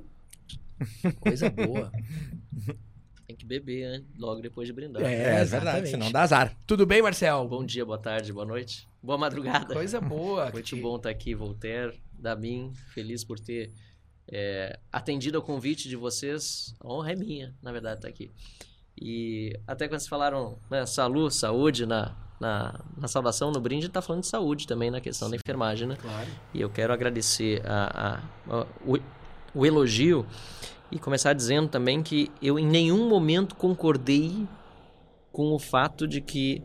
Coisa 1.19 1.51
boa. 1.51 1.91
Tem 3.27 3.37
que 3.37 3.45
beber 3.45 3.95
hein? 3.95 4.07
logo 4.17 4.41
depois 4.41 4.69
de 4.69 4.73
brindar. 4.73 5.03
É, 5.03 5.45
verdade, 5.45 5.89
senão 5.89 6.11
dá 6.13 6.23
azar. 6.23 6.57
Tudo 6.67 6.87
bem, 6.87 7.03
Marcel? 7.03 7.47
Bom 7.49 7.65
dia, 7.65 7.85
boa 7.85 7.99
tarde, 7.99 8.33
boa 8.33 8.47
noite. 8.47 8.89
Boa 9.03 9.19
madrugada. 9.19 9.75
Coisa 9.75 10.01
boa. 10.01 10.51
Muito 10.55 10.77
que- 10.77 10.81
bom 10.81 10.97
estar 10.97 11.11
aqui, 11.11 11.35
Voltaire, 11.35 12.01
Damin. 12.13 12.73
Feliz 12.95 13.25
por 13.25 13.41
ter 13.41 13.73
é, 14.31 14.79
atendido 14.93 15.39
ao 15.39 15.43
convite 15.43 15.89
de 15.89 15.97
vocês. 15.97 16.75
A 16.81 16.93
honra 16.93 17.13
é 17.13 17.17
minha, 17.17 17.55
na 17.61 17.73
verdade, 17.73 17.97
estar 17.97 18.09
aqui. 18.09 18.31
E 19.01 19.59
até 19.67 19.89
quando 19.89 20.01
vocês 20.01 20.09
falaram 20.09 20.59
né, 20.71 20.87
saúde, 20.87 21.35
saúde 21.35 21.87
na, 21.87 22.17
na, 22.41 22.81
na 22.97 23.07
saudação, 23.07 23.51
no 23.53 23.61
brinde, 23.61 23.87
está 23.87 24.01
falando 24.01 24.23
de 24.23 24.29
saúde 24.29 24.67
também 24.67 24.91
na 24.91 25.01
questão 25.01 25.29
da 25.31 25.37
enfermagem, 25.37 25.87
né? 25.87 25.97
Claro. 26.01 26.27
E 26.55 26.61
eu 26.61 26.71
quero 26.71 26.93
agradecer 26.93 27.63
a, 27.67 28.21
a- 28.49 28.55
a- 28.61 28.67
o, 28.87 28.99
o 29.55 29.67
elogio 29.67 30.27
e 30.91 30.99
começar 30.99 31.33
dizendo 31.35 31.69
também 31.69 32.03
que 32.03 32.31
eu 32.43 32.59
em 32.59 32.67
nenhum 32.67 33.09
momento 33.09 33.55
concordei 33.55 34.49
com 35.31 35.53
o 35.53 35.59
fato 35.59 36.09
de 36.09 36.21
que 36.21 36.63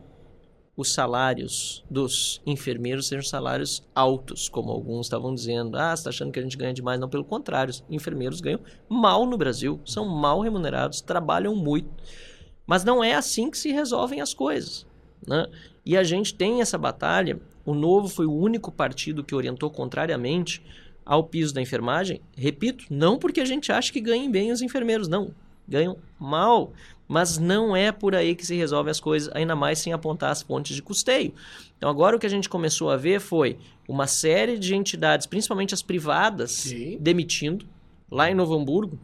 os 0.76 0.92
salários 0.92 1.82
dos 1.90 2.42
enfermeiros 2.44 3.06
sejam 3.06 3.24
salários 3.24 3.82
altos, 3.94 4.46
como 4.48 4.70
alguns 4.70 5.06
estavam 5.06 5.34
dizendo. 5.34 5.76
Ah, 5.76 5.94
você 5.96 6.00
está 6.00 6.10
achando 6.10 6.30
que 6.32 6.38
a 6.38 6.42
gente 6.42 6.56
ganha 6.56 6.74
demais? 6.74 7.00
Não, 7.00 7.08
pelo 7.08 7.24
contrário. 7.24 7.70
Os 7.70 7.82
enfermeiros 7.88 8.40
ganham 8.42 8.60
mal 8.88 9.24
no 9.24 9.38
Brasil, 9.38 9.80
são 9.86 10.04
mal 10.06 10.40
remunerados, 10.40 11.00
trabalham 11.00 11.54
muito. 11.56 11.88
Mas 12.66 12.84
não 12.84 13.02
é 13.02 13.14
assim 13.14 13.50
que 13.50 13.56
se 13.56 13.70
resolvem 13.72 14.20
as 14.20 14.34
coisas. 14.34 14.84
Né? 15.26 15.46
E 15.84 15.96
a 15.96 16.02
gente 16.02 16.34
tem 16.34 16.60
essa 16.60 16.78
batalha. 16.78 17.38
O 17.64 17.74
Novo 17.74 18.08
foi 18.08 18.26
o 18.26 18.32
único 18.32 18.70
partido 18.70 19.24
que 19.24 19.34
orientou 19.34 19.70
contrariamente 19.70 20.62
ao 21.04 21.22
piso 21.22 21.54
da 21.54 21.62
enfermagem. 21.62 22.20
Repito, 22.36 22.84
não 22.90 23.18
porque 23.18 23.40
a 23.40 23.44
gente 23.44 23.70
acha 23.70 23.92
que 23.92 24.00
ganhem 24.00 24.30
bem 24.30 24.50
os 24.50 24.60
enfermeiros, 24.62 25.08
não. 25.08 25.30
Ganham 25.68 25.96
mal. 26.18 26.72
Mas 27.08 27.38
não 27.38 27.76
é 27.76 27.92
por 27.92 28.16
aí 28.16 28.34
que 28.34 28.44
se 28.44 28.56
resolve 28.56 28.90
as 28.90 28.98
coisas, 28.98 29.30
ainda 29.32 29.54
mais 29.54 29.78
sem 29.78 29.92
apontar 29.92 30.30
as 30.30 30.42
fontes 30.42 30.74
de 30.74 30.82
custeio. 30.82 31.32
Então, 31.78 31.88
agora 31.88 32.16
o 32.16 32.18
que 32.18 32.26
a 32.26 32.30
gente 32.30 32.48
começou 32.48 32.90
a 32.90 32.96
ver 32.96 33.20
foi 33.20 33.56
uma 33.88 34.08
série 34.08 34.58
de 34.58 34.74
entidades, 34.74 35.26
principalmente 35.26 35.72
as 35.72 35.82
privadas, 35.82 36.50
Sim. 36.50 36.98
demitindo. 37.00 37.64
Lá 38.10 38.30
em 38.30 38.34
Novo 38.34 38.54
Hamburgo, 38.54 38.98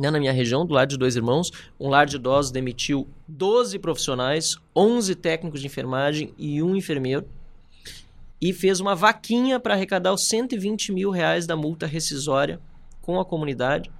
né, 0.00 0.10
na 0.10 0.18
minha 0.18 0.32
região, 0.32 0.64
do 0.64 0.74
lado 0.74 0.88
de 0.88 0.96
dois 0.96 1.16
irmãos, 1.16 1.50
um 1.78 1.88
lar 1.88 2.06
de 2.06 2.16
idosos 2.16 2.50
demitiu 2.50 3.08
12 3.26 3.78
profissionais, 3.78 4.56
11 4.74 5.14
técnicos 5.14 5.60
de 5.60 5.66
enfermagem 5.66 6.32
e 6.38 6.62
um 6.62 6.76
enfermeiro. 6.76 7.26
E 8.40 8.52
fez 8.52 8.78
uma 8.80 8.94
vaquinha 8.94 9.58
para 9.58 9.74
arrecadar 9.74 10.12
os 10.12 10.28
120 10.28 10.92
mil 10.92 11.10
reais 11.10 11.46
da 11.46 11.56
multa 11.56 11.86
rescisória 11.86 12.60
com 13.00 13.18
a 13.18 13.24
comunidade 13.24 13.90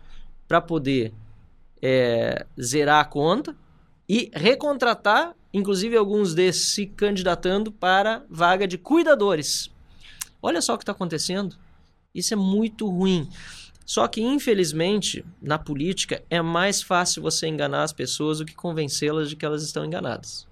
para 0.46 0.60
poder 0.60 1.12
é, 1.82 2.46
zerar 2.60 3.00
a 3.00 3.04
conta 3.04 3.54
e 4.08 4.30
recontratar, 4.32 5.34
inclusive 5.52 5.96
alguns 5.96 6.34
desses 6.34 6.68
se 6.74 6.86
candidatando 6.86 7.70
para 7.70 8.24
vaga 8.30 8.66
de 8.66 8.78
cuidadores. 8.78 9.70
Olha 10.40 10.62
só 10.62 10.74
o 10.74 10.78
que 10.78 10.82
está 10.82 10.92
acontecendo. 10.92 11.56
Isso 12.14 12.32
é 12.32 12.36
muito 12.36 12.88
ruim. 12.88 13.28
Só 13.88 14.06
que, 14.06 14.20
infelizmente, 14.20 15.24
na 15.40 15.58
política 15.58 16.22
é 16.28 16.42
mais 16.42 16.82
fácil 16.82 17.22
você 17.22 17.46
enganar 17.46 17.84
as 17.84 17.92
pessoas 17.92 18.36
do 18.36 18.44
que 18.44 18.54
convencê-las 18.54 19.30
de 19.30 19.34
que 19.36 19.46
elas 19.46 19.62
estão 19.62 19.82
enganadas. 19.82 20.46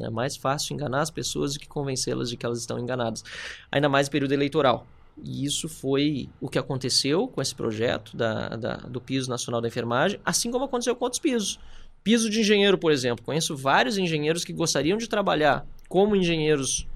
É 0.00 0.10
mais 0.10 0.36
fácil 0.36 0.74
enganar 0.74 1.00
as 1.02 1.10
pessoas 1.10 1.54
do 1.54 1.60
que 1.60 1.68
convencê-las 1.68 2.28
de 2.28 2.36
que 2.36 2.44
elas 2.44 2.58
estão 2.58 2.80
enganadas. 2.80 3.22
Ainda 3.70 3.88
mais 3.88 4.08
em 4.08 4.10
período 4.10 4.32
eleitoral. 4.32 4.88
E 5.22 5.44
isso 5.44 5.68
foi 5.68 6.28
o 6.40 6.48
que 6.48 6.58
aconteceu 6.58 7.28
com 7.28 7.40
esse 7.40 7.54
projeto 7.54 8.16
da, 8.16 8.48
da- 8.56 8.76
do 8.78 9.00
piso 9.00 9.30
nacional 9.30 9.60
da 9.60 9.68
enfermagem, 9.68 10.18
assim 10.24 10.50
como 10.50 10.64
aconteceu 10.64 10.96
com 10.96 11.04
outros 11.04 11.20
pisos. 11.20 11.60
Piso 12.02 12.28
de 12.28 12.40
engenheiro, 12.40 12.76
por 12.76 12.90
exemplo. 12.90 13.24
Conheço 13.24 13.56
vários 13.56 13.98
engenheiros 13.98 14.44
que 14.44 14.52
gostariam 14.52 14.98
de 14.98 15.08
trabalhar 15.08 15.64
como 15.88 16.16
engenheiros 16.16 16.88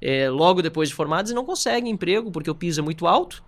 é, 0.00 0.28
logo 0.28 0.62
depois 0.62 0.88
de 0.88 0.94
formados 0.94 1.30
e 1.30 1.34
não 1.34 1.44
conseguem 1.44 1.92
emprego 1.92 2.30
porque 2.30 2.50
o 2.50 2.54
piso 2.54 2.80
é 2.80 2.82
muito 2.82 3.06
alto 3.06 3.42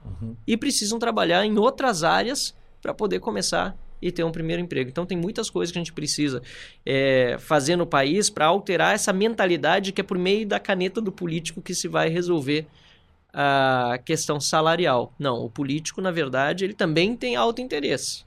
e 0.47 0.57
precisam 0.57 0.99
trabalhar 0.99 1.45
em 1.45 1.59
outras 1.59 2.02
áreas 2.02 2.55
para 2.81 2.95
poder 2.95 3.21
começar 3.21 3.76
e 4.00 4.12
ter 4.12 4.25
um 4.25 4.31
primeiro 4.31 4.62
emprego. 4.62 4.88
Então 4.88 5.05
tem 5.05 5.19
muitas 5.19 5.50
coisas 5.50 5.73
que 5.73 5.78
a 5.78 5.83
gente 5.83 5.93
precisa 5.93 6.43
é, 6.87 7.37
fazer 7.38 7.76
no 7.76 7.87
país 7.87 8.31
para 8.31 8.47
alterar 8.47 8.95
essa 8.95 9.12
mentalidade 9.12 9.93
que 9.93 10.00
é 10.00 10.05
por 10.05 10.19
meio 10.19 10.47
da 10.47 10.61
caneta 10.61 11.00
do 11.00 11.12
político 11.12 11.61
que 11.61 11.75
se 11.75 11.88
vai 11.88 12.09
resolver 12.09 12.67
a 13.33 13.99
questão 14.05 14.40
salarial. 14.40 15.12
Não, 15.19 15.45
o 15.45 15.50
político, 15.50 16.00
na 16.00 16.11
verdade, 16.11 16.64
ele 16.64 16.75
também 16.75 17.14
tem 17.14 17.37
alto 17.37 17.61
interesse. 17.61 18.25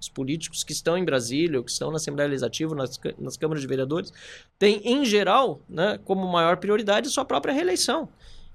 Os 0.00 0.08
políticos 0.08 0.62
que 0.62 0.72
estão 0.72 0.96
em 0.96 1.04
Brasília, 1.04 1.58
ou 1.58 1.64
que 1.64 1.70
estão 1.70 1.90
na 1.90 1.96
Assembleia 1.96 2.28
Legislativa, 2.28 2.74
nas, 2.74 2.98
nas 3.18 3.36
câmaras 3.36 3.60
de 3.60 3.66
vereadores, 3.66 4.12
têm, 4.58 4.80
em 4.84 5.04
geral, 5.04 5.60
né, 5.68 5.98
como 6.04 6.26
maior 6.26 6.56
prioridade 6.56 7.08
a 7.08 7.10
sua 7.10 7.24
própria 7.24 7.52
reeleição. 7.52 8.08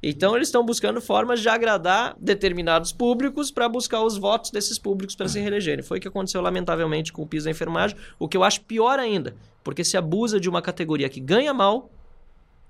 Então, 0.05 0.35
eles 0.35 0.49
estão 0.49 0.65
buscando 0.65 0.99
formas 0.99 1.39
de 1.39 1.47
agradar 1.47 2.13
determinados 2.19 2.91
públicos 2.91 3.49
para 3.49 3.69
buscar 3.69 4.03
os 4.03 4.17
votos 4.17 4.51
desses 4.51 4.77
públicos 4.77 5.15
para 5.15 5.29
se 5.29 5.39
reelegerem. 5.39 5.81
Foi 5.81 5.97
o 5.97 6.01
que 6.01 6.09
aconteceu, 6.09 6.41
lamentavelmente, 6.41 7.13
com 7.13 7.21
o 7.21 7.27
piso 7.27 7.45
da 7.45 7.51
enfermagem, 7.51 7.95
o 8.19 8.27
que 8.27 8.35
eu 8.35 8.43
acho 8.43 8.61
pior 8.61 8.99
ainda, 8.99 9.33
porque 9.63 9.83
se 9.83 9.95
abusa 9.95 10.41
de 10.41 10.49
uma 10.49 10.61
categoria 10.61 11.07
que 11.07 11.21
ganha 11.21 11.53
mal, 11.53 11.89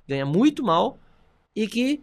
ganha 0.08 0.28
muito 0.28 0.64
mal, 0.64 1.00
e 1.56 1.68
que 1.68 2.02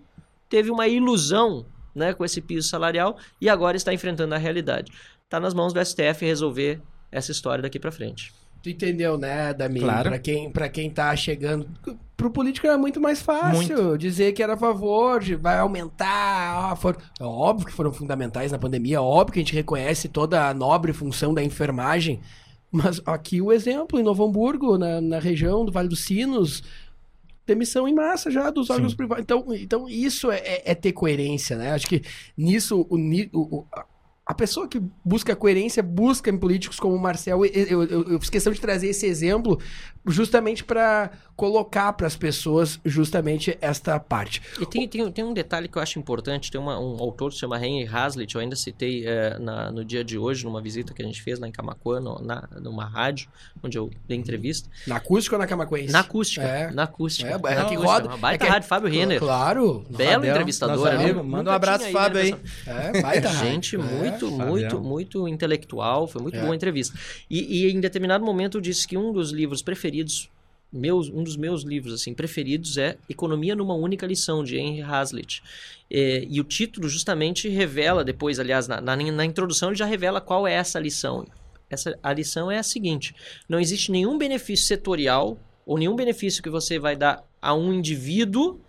teve 0.49 0.71
uma 0.71 0.89
ilusão 0.89 1.65
né, 1.95 2.15
com 2.15 2.25
esse 2.25 2.41
piso 2.41 2.69
salarial 2.69 3.17
e 3.41 3.49
agora 3.49 3.77
está 3.77 3.93
enfrentando 3.93 4.35
a 4.35 4.39
realidade. 4.39 4.93
Está 5.31 5.39
nas 5.39 5.55
mãos 5.55 5.73
do 5.73 5.79
STF 5.79 6.25
resolver 6.27 6.81
essa 7.13 7.31
história 7.31 7.63
daqui 7.63 7.79
para 7.79 7.93
frente. 7.93 8.33
Tu 8.61 8.71
entendeu, 8.71 9.17
né, 9.17 9.55
Damir? 9.55 9.81
Claro. 9.85 10.09
Pra 10.11 10.19
quem, 10.19 10.51
pra 10.51 10.69
quem 10.69 10.91
tá 10.91 11.15
chegando. 11.15 11.69
Pro 12.17 12.33
político 12.33 12.67
era 12.67 12.77
muito 12.77 13.01
mais 13.01 13.23
fácil 13.23 13.97
dizer 13.97 14.33
que 14.33 14.43
era 14.43 14.55
a 14.55 14.57
favor, 14.57 15.21
de 15.23 15.37
vai 15.37 15.57
aumentar. 15.61 16.73
ó, 16.73 16.75
for- 16.75 16.97
É 17.21 17.23
óbvio 17.23 17.69
que 17.69 17.73
foram 17.73 17.93
fundamentais 17.93 18.51
na 18.51 18.59
pandemia, 18.59 18.97
é 18.97 19.01
óbvio 19.01 19.35
que 19.35 19.39
a 19.39 19.43
gente 19.43 19.55
reconhece 19.55 20.09
toda 20.09 20.49
a 20.49 20.53
nobre 20.53 20.93
função 20.93 21.33
da 21.33 21.45
enfermagem. 21.45 22.21
Mas 22.73 23.01
aqui 23.07 23.41
o 23.41 23.53
exemplo, 23.53 24.01
em 24.01 24.03
Novo 24.03 24.25
Hamburgo, 24.25 24.77
na, 24.77 25.01
na 25.01 25.21
região 25.21 25.65
do 25.65 25.71
Vale 25.71 25.89
dos 25.89 26.01
Sinos, 26.01 26.61
demissão 27.47 27.87
em 27.87 27.95
massa 27.95 28.33
já 28.33 28.51
dos 28.51 28.69
órgãos 28.69 28.95
privados. 28.95 29.23
Então, 29.23 29.45
então 29.55 29.89
isso 29.89 30.29
é, 30.29 30.39
é- 30.39 30.63
é 30.73 30.75
ter 30.75 30.91
coerência, 30.93 31.57
né? 31.57 31.71
Acho 31.73 31.87
que 31.87 32.03
nisso 32.37 32.85
o, 32.91 32.97
ni- 32.99 33.31
o- 33.33 33.59
o- 33.59 33.67
a- 34.31 34.35
pessoa 34.35 34.67
que 34.69 34.81
busca 35.05 35.35
coerência 35.37 35.83
busca 35.83 36.31
em 36.31 36.39
políticos 36.39 36.79
como 36.81 36.95
o 36.95 36.99
Marcel. 36.99 37.45
Eu, 37.45 37.83
eu, 37.83 38.05
eu- 38.13 38.21
fiz 38.21 38.31
questão 38.31 38.53
de 38.53 38.61
trazer 38.61 38.89
esse 38.89 39.07
exemplo 39.07 39.59
justamente 40.07 40.65
para 40.65 41.11
colocar 41.37 41.93
para 41.95 42.07
as 42.07 42.17
pessoas 42.17 42.79
justamente 42.85 43.57
esta 43.61 43.99
parte. 43.99 44.43
E 44.61 44.67
tem, 44.67 44.87
tem, 44.89 45.11
tem 45.11 45.25
um 45.25 45.33
detalhe 45.33 45.69
que 45.69 45.77
eu 45.79 45.83
acho 45.83 45.99
importante. 45.99 46.51
Tem 46.51 46.61
uma- 46.61 46.79
um 46.79 46.99
autor 47.01 47.29
que 47.29 47.35
se 47.35 47.41
chama 47.41 47.59
Henry 47.65 47.87
Hazlitt, 47.91 48.35
eu 48.35 48.41
ainda 48.41 48.57
citei 48.57 49.07
eh, 49.07 49.39
na- 49.39 49.71
no 49.71 49.85
dia 49.85 50.03
de 50.05 50.19
hoje, 50.19 50.45
numa 50.45 50.61
visita 50.61 50.93
que 50.93 51.03
a 51.03 51.05
gente 51.05 51.23
fez 51.23 51.39
lá 51.39 51.49
em 51.49 51.53
Camacuã, 51.53 51.99
no- 52.01 52.19
na, 52.23 52.47
numa 52.61 52.85
rádio, 52.85 53.29
onde 53.63 53.79
eu 53.79 53.91
dei 54.07 54.17
entrevista. 54.19 54.69
Na 54.87 54.97
acústica 54.97 55.37
ou 55.37 55.41
na 55.41 55.47
camaquense? 55.47 55.93
Na 55.93 56.01
acústica. 56.01 56.47
É. 56.47 56.71
Na 56.71 56.83
acústica. 56.85 57.29
É, 57.31 57.33
é 57.33 57.37
Na 57.37 57.41
que 57.41 57.53
acústica, 57.75 57.79
roda- 57.87 58.09
Uma 58.09 58.17
baita 58.17 58.45
é 58.45 58.47
que- 58.47 58.53
rádio, 58.53 58.69
Fábio 58.69 58.91
Renner. 58.91 59.19
Claro. 59.19 59.85
Belo 59.91 60.13
Fabião, 60.15 60.31
entrevistador. 60.33 60.89
né? 60.93 61.13
Manda 61.13 61.51
um 61.51 61.55
abraço, 61.55 61.91
Fábio, 61.91 62.21
aí. 62.21 62.31
nessa- 62.33 62.71
É, 62.71 63.03
baita. 63.03 63.29
Gente 63.41 63.77
É. 63.77 63.79
muito, 64.29 64.81
muito, 64.81 64.81
muito 64.81 65.29
intelectual. 65.29 66.07
Foi 66.07 66.21
muito 66.21 66.37
É. 66.37 66.41
boa 66.41 66.53
a 66.53 66.57
entrevista. 66.57 66.99
E, 67.29 67.65
e 67.65 67.71
em 67.71 67.81
determinado 67.81 68.25
momento 68.25 68.59
eu 68.59 68.61
disse 68.61 68.87
que 68.89 68.97
um 68.97 69.13
dos 69.13 69.31
livros 69.31 69.63
preferidos, 69.63 70.29
meus, 70.73 71.09
um 71.09 71.23
dos 71.23 71.37
meus 71.37 71.63
livros 71.63 71.95
assim 71.95 72.13
preferidos 72.15 72.77
é 72.77 72.97
Economia 73.09 73.55
numa 73.55 73.75
Única 73.75 74.07
Lição, 74.07 74.43
de 74.45 74.57
Henry 74.57 74.83
Hazlitt. 74.83 75.43
É, 75.91 76.27
e 76.29 76.41
o 76.41 76.45
título 76.45 76.89
justamente 76.89 77.49
revela, 77.49 78.05
depois, 78.05 78.39
aliás, 78.39 78.69
na, 78.69 78.81
na, 78.81 78.97
na 78.97 79.25
introdução 79.25 79.71
ele 79.71 79.79
já 79.79 79.87
revela 79.87 80.21
qual 80.21 80.47
é 80.47 80.55
essa 80.55 80.79
lição. 80.79 81.27
Essa, 81.69 81.97
a 82.03 82.13
lição 82.13 82.51
é 82.51 82.59
a 82.59 82.63
seguinte: 82.63 83.15
não 83.49 83.61
existe 83.61 83.93
nenhum 83.93 84.19
benefício 84.19 84.67
setorial 84.67 85.39
ou 85.65 85.79
nenhum 85.79 85.95
benefício 85.95 86.43
que 86.43 86.51
você 86.51 86.79
vai 86.79 86.97
dar 86.97 87.25
a 87.41 87.55
um 87.55 87.73
indivíduo 87.73 88.61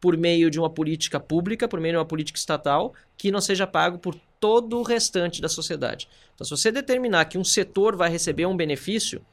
por 0.00 0.16
meio 0.16 0.50
de 0.50 0.58
uma 0.58 0.68
política 0.68 1.18
pública, 1.18 1.66
por 1.66 1.80
meio 1.80 1.94
de 1.94 1.98
uma 1.98 2.04
política 2.04 2.38
estatal, 2.38 2.92
que 3.16 3.32
não 3.32 3.40
seja 3.40 3.66
pago 3.66 3.98
por 3.98 4.14
todo 4.44 4.78
o 4.78 4.82
restante 4.82 5.40
da 5.40 5.48
sociedade. 5.48 6.06
Então, 6.34 6.44
se 6.44 6.50
você 6.50 6.70
determinar 6.70 7.24
que 7.24 7.38
um 7.38 7.44
setor 7.44 7.96
vai 7.96 8.10
receber 8.10 8.44
um 8.44 8.54
benefício, 8.54 9.24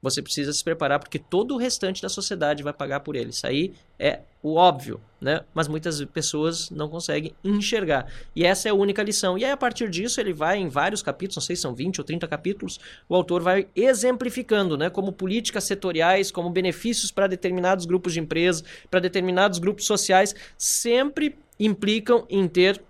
você 0.00 0.22
precisa 0.22 0.52
se 0.52 0.62
preparar 0.62 1.00
porque 1.00 1.18
todo 1.18 1.54
o 1.54 1.56
restante 1.56 2.00
da 2.00 2.08
sociedade 2.08 2.62
vai 2.62 2.72
pagar 2.72 3.00
por 3.00 3.16
ele. 3.16 3.30
Isso 3.30 3.44
aí 3.44 3.74
é 3.98 4.20
o 4.40 4.54
óbvio, 4.54 5.00
né? 5.20 5.40
Mas 5.52 5.66
muitas 5.66 6.04
pessoas 6.04 6.70
não 6.70 6.88
conseguem 6.88 7.34
enxergar. 7.42 8.06
E 8.36 8.46
essa 8.46 8.68
é 8.68 8.70
a 8.70 8.74
única 8.74 9.02
lição. 9.02 9.36
E 9.36 9.44
aí, 9.44 9.50
a 9.50 9.56
partir 9.56 9.90
disso, 9.90 10.20
ele 10.20 10.32
vai 10.32 10.56
em 10.56 10.68
vários 10.68 11.02
capítulos, 11.02 11.38
não 11.38 11.42
sei 11.42 11.56
se 11.56 11.62
são 11.62 11.74
20 11.74 11.98
ou 11.98 12.04
30 12.04 12.28
capítulos, 12.28 12.78
o 13.08 13.16
autor 13.16 13.42
vai 13.42 13.66
exemplificando, 13.74 14.78
né? 14.78 14.88
Como 14.88 15.10
políticas 15.10 15.64
setoriais, 15.64 16.30
como 16.30 16.48
benefícios 16.48 17.10
para 17.10 17.26
determinados 17.26 17.86
grupos 17.86 18.12
de 18.12 18.20
empresas, 18.20 18.62
para 18.88 19.00
determinados 19.00 19.58
grupos 19.58 19.84
sociais, 19.84 20.32
sempre 20.56 21.36
implicam 21.58 22.24
em 22.30 22.46
ter 22.46 22.80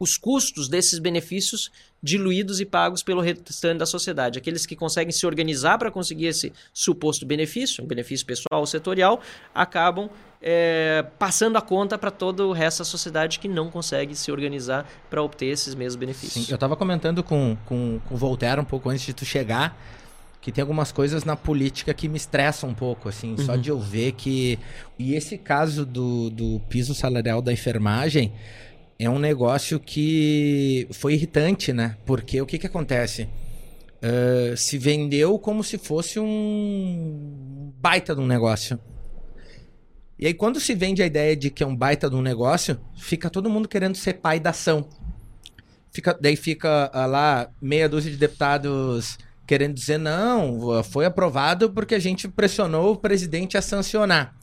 os 0.00 0.16
custos 0.16 0.66
desses 0.66 0.98
benefícios 0.98 1.70
diluídos 2.02 2.58
e 2.58 2.64
pagos 2.64 3.02
pelo 3.02 3.20
restante 3.20 3.78
da 3.78 3.84
sociedade. 3.84 4.38
Aqueles 4.38 4.64
que 4.64 4.74
conseguem 4.74 5.12
se 5.12 5.26
organizar 5.26 5.76
para 5.78 5.90
conseguir 5.90 6.26
esse 6.26 6.50
suposto 6.72 7.26
benefício, 7.26 7.84
um 7.84 7.86
benefício 7.86 8.24
pessoal 8.24 8.60
ou 8.60 8.66
setorial, 8.66 9.20
acabam 9.54 10.08
é, 10.40 11.04
passando 11.18 11.58
a 11.58 11.60
conta 11.60 11.98
para 11.98 12.10
todo 12.10 12.48
o 12.48 12.52
resto 12.52 12.78
da 12.78 12.86
sociedade 12.86 13.38
que 13.38 13.46
não 13.46 13.70
consegue 13.70 14.16
se 14.16 14.32
organizar 14.32 14.90
para 15.10 15.22
obter 15.22 15.46
esses 15.46 15.74
mesmos 15.74 15.96
benefícios. 15.96 16.46
Sim, 16.46 16.50
eu 16.50 16.54
estava 16.54 16.74
comentando 16.74 17.22
com, 17.22 17.54
com, 17.66 18.00
com 18.08 18.14
o 18.14 18.16
Voltaire 18.16 18.58
um 18.58 18.64
pouco 18.64 18.88
antes 18.88 19.04
de 19.04 19.12
tu 19.12 19.26
chegar 19.26 19.78
que 20.40 20.50
tem 20.50 20.62
algumas 20.62 20.90
coisas 20.90 21.22
na 21.22 21.36
política 21.36 21.92
que 21.92 22.08
me 22.08 22.16
estressam 22.16 22.70
um 22.70 22.74
pouco, 22.74 23.10
assim, 23.10 23.32
uhum. 23.32 23.44
só 23.44 23.56
de 23.56 23.68
eu 23.68 23.78
ver 23.78 24.12
que. 24.12 24.58
E 24.98 25.14
esse 25.14 25.36
caso 25.36 25.84
do, 25.84 26.30
do 26.30 26.60
piso 26.66 26.94
salarial 26.94 27.42
da 27.42 27.52
enfermagem 27.52 28.32
é 29.00 29.08
um 29.08 29.18
negócio 29.18 29.80
que 29.80 30.86
foi 30.92 31.14
irritante, 31.14 31.72
né? 31.72 31.96
Porque 32.04 32.38
o 32.42 32.44
que, 32.44 32.58
que 32.58 32.66
acontece? 32.66 33.26
Uh, 34.02 34.54
se 34.54 34.76
vendeu 34.76 35.38
como 35.38 35.64
se 35.64 35.78
fosse 35.78 36.20
um 36.20 37.72
baita 37.78 38.14
de 38.14 38.20
um 38.20 38.26
negócio. 38.26 38.78
E 40.18 40.26
aí, 40.26 40.34
quando 40.34 40.60
se 40.60 40.74
vende 40.74 41.02
a 41.02 41.06
ideia 41.06 41.34
de 41.34 41.48
que 41.48 41.62
é 41.62 41.66
um 41.66 41.74
baita 41.74 42.10
de 42.10 42.14
um 42.14 42.20
negócio, 42.20 42.78
fica 42.94 43.30
todo 43.30 43.48
mundo 43.48 43.66
querendo 43.66 43.94
ser 43.94 44.14
pai 44.14 44.38
da 44.38 44.50
ação. 44.50 44.86
Fica, 45.90 46.16
daí 46.20 46.36
fica 46.36 46.90
uh, 46.94 47.10
lá 47.10 47.50
meia 47.58 47.88
dúzia 47.88 48.10
de 48.10 48.18
deputados 48.18 49.16
querendo 49.46 49.74
dizer 49.74 49.98
não, 49.98 50.84
foi 50.84 51.06
aprovado 51.06 51.70
porque 51.70 51.94
a 51.94 51.98
gente 51.98 52.28
pressionou 52.28 52.92
o 52.92 52.96
presidente 52.96 53.56
a 53.56 53.62
sancionar. 53.62 54.39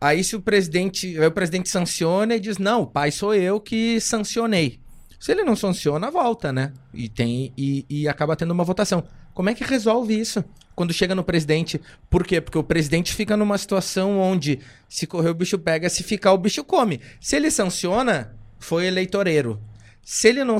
Aí 0.00 0.22
se 0.22 0.36
o 0.36 0.40
presidente, 0.40 1.18
o 1.18 1.30
presidente 1.30 1.68
sanciona 1.68 2.36
e 2.36 2.40
diz: 2.40 2.58
"Não, 2.58 2.82
o 2.82 2.86
pai 2.86 3.10
sou 3.10 3.34
eu 3.34 3.60
que 3.60 4.00
sancionei". 4.00 4.78
Se 5.18 5.32
ele 5.32 5.42
não 5.42 5.56
sanciona, 5.56 6.10
volta, 6.10 6.52
né? 6.52 6.72
E 6.92 7.08
tem 7.08 7.52
e, 7.56 7.84
e 7.88 8.08
acaba 8.08 8.36
tendo 8.36 8.50
uma 8.50 8.64
votação. 8.64 9.02
Como 9.32 9.50
é 9.50 9.54
que 9.54 9.64
resolve 9.64 10.18
isso? 10.18 10.44
Quando 10.74 10.92
chega 10.92 11.14
no 11.14 11.24
presidente, 11.24 11.80
por 12.10 12.26
quê? 12.26 12.40
Porque 12.40 12.58
o 12.58 12.62
presidente 12.62 13.14
fica 13.14 13.36
numa 13.36 13.56
situação 13.56 14.18
onde 14.18 14.60
se 14.88 15.06
correr 15.06 15.30
o 15.30 15.34
bicho 15.34 15.58
pega, 15.58 15.88
se 15.88 16.02
ficar 16.02 16.32
o 16.32 16.38
bicho 16.38 16.62
come. 16.62 17.00
Se 17.20 17.36
ele 17.36 17.50
sanciona, 17.50 18.34
foi 18.58 18.86
eleitoreiro. 18.86 19.60
Se 20.08 20.28
ele 20.28 20.44
não 20.44 20.58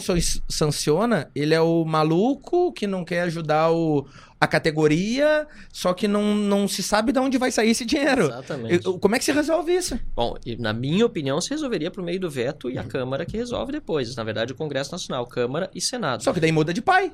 sanciona, 0.48 1.30
ele 1.32 1.54
é 1.54 1.60
o 1.60 1.84
maluco 1.84 2.72
que 2.72 2.84
não 2.84 3.04
quer 3.04 3.20
ajudar 3.22 3.70
o, 3.70 4.04
a 4.40 4.46
categoria, 4.48 5.46
só 5.72 5.94
que 5.94 6.08
não, 6.08 6.34
não 6.34 6.66
se 6.66 6.82
sabe 6.82 7.12
de 7.12 7.20
onde 7.20 7.38
vai 7.38 7.52
sair 7.52 7.70
esse 7.70 7.84
dinheiro. 7.84 8.24
Exatamente. 8.24 8.82
Como 8.98 9.14
é 9.14 9.20
que 9.20 9.24
se 9.24 9.30
resolve 9.30 9.72
isso? 9.72 10.00
Bom, 10.16 10.34
na 10.58 10.72
minha 10.72 11.06
opinião, 11.06 11.40
se 11.40 11.48
resolveria 11.50 11.92
por 11.92 12.02
meio 12.02 12.18
do 12.18 12.28
veto 12.28 12.68
e 12.68 12.76
a 12.76 12.82
Câmara 12.82 13.24
que 13.24 13.36
resolve 13.36 13.70
depois. 13.70 14.16
Na 14.16 14.24
verdade, 14.24 14.52
o 14.52 14.56
Congresso 14.56 14.90
Nacional, 14.90 15.24
Câmara 15.28 15.70
e 15.72 15.80
Senado. 15.80 16.24
Só 16.24 16.32
que 16.32 16.40
daí 16.40 16.50
muda 16.50 16.74
de 16.74 16.82
pai. 16.82 17.12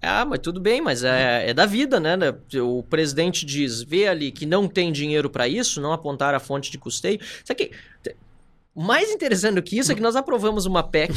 Ah, 0.00 0.24
mas 0.24 0.38
tudo 0.38 0.62
bem, 0.62 0.80
mas 0.80 1.04
é, 1.04 1.50
é 1.50 1.52
da 1.52 1.66
vida, 1.66 2.00
né? 2.00 2.16
O 2.62 2.82
presidente 2.82 3.44
diz, 3.44 3.82
vê 3.82 4.08
ali 4.08 4.32
que 4.32 4.46
não 4.46 4.66
tem 4.68 4.90
dinheiro 4.90 5.28
para 5.28 5.46
isso, 5.46 5.82
não 5.82 5.92
apontar 5.92 6.34
a 6.34 6.40
fonte 6.40 6.70
de 6.70 6.78
custeio. 6.78 7.20
Isso 7.20 7.52
aqui, 7.52 7.72
mais 8.74 9.10
interessante 9.10 9.56
do 9.56 9.62
que 9.62 9.78
isso 9.78 9.92
é 9.92 9.94
que 9.94 10.00
nós 10.00 10.16
aprovamos 10.16 10.64
uma 10.64 10.82
PEC 10.82 11.12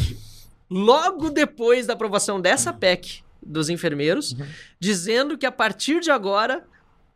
logo 0.70 1.30
depois 1.30 1.88
da 1.88 1.94
aprovação 1.94 2.40
dessa 2.40 2.74
PEC 2.74 3.22
dos 3.42 3.70
enfermeiros, 3.70 4.34
uhum. 4.34 4.46
dizendo 4.80 5.38
que 5.38 5.46
a 5.46 5.52
partir 5.52 6.00
de 6.00 6.12
agora 6.12 6.66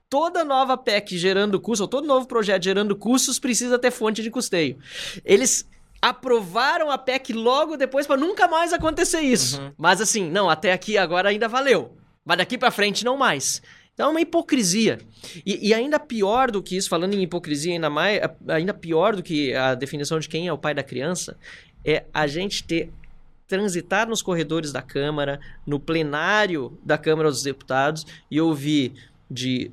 toda 0.10 0.44
nova 0.44 0.78
PEC 0.78 1.18
gerando 1.18 1.60
custos, 1.60 1.82
ou 1.82 1.88
todo 1.88 2.06
novo 2.06 2.28
projeto 2.28 2.64
gerando 2.64 2.96
custos, 2.96 3.40
precisa 3.40 3.80
ter 3.80 3.92
fonte 3.92 4.22
de 4.22 4.30
custeio. 4.30 4.78
Eles 5.24 5.66
aprovaram 6.02 6.90
a 6.90 6.98
PEC 6.98 7.32
logo 7.32 7.78
depois 7.78 8.08
para 8.08 8.18
nunca 8.18 8.48
mais 8.48 8.74
acontecer 8.74 9.22
isso. 9.22 9.62
Uhum. 9.62 9.72
Mas 9.78 10.02
assim, 10.02 10.30
não, 10.30 10.50
até 10.50 10.74
aqui 10.74 10.98
agora 10.98 11.30
ainda 11.30 11.48
valeu. 11.48 11.96
Mas 12.26 12.38
daqui 12.38 12.58
para 12.58 12.72
frente 12.72 13.06
não 13.06 13.16
mais. 13.16 13.62
Então 13.94 14.08
é 14.08 14.10
uma 14.10 14.22
hipocrisia. 14.22 15.00
E, 15.46 15.70
e, 15.70 15.74
ainda 15.74 16.00
pior 16.00 16.50
do 16.50 16.64
que 16.64 16.76
isso, 16.76 16.90
falando 16.90 17.14
em 17.14 17.22
hipocrisia, 17.22 17.74
ainda, 17.74 17.90
mais, 17.90 18.20
ainda 18.48 18.74
pior 18.74 19.16
do 19.16 19.22
que 19.22 19.54
a 19.54 19.76
definição 19.76 20.20
de 20.20 20.28
quem 20.28 20.48
é 20.48 20.54
o 20.54 20.58
pai 20.58 20.74
da 20.74 20.82
criança, 20.82 21.38
é 21.86 22.06
a 22.14 22.26
gente 22.26 22.64
ter 22.64 22.92
transitar 23.52 24.08
nos 24.08 24.22
corredores 24.22 24.72
da 24.72 24.82
Câmara, 24.82 25.38
no 25.68 25.78
plenário 25.78 26.80
da 26.82 26.98
Câmara 26.98 27.30
dos 27.30 27.44
Deputados 27.44 28.08
e 28.32 28.40
ouvir 28.40 28.94
de 29.30 29.70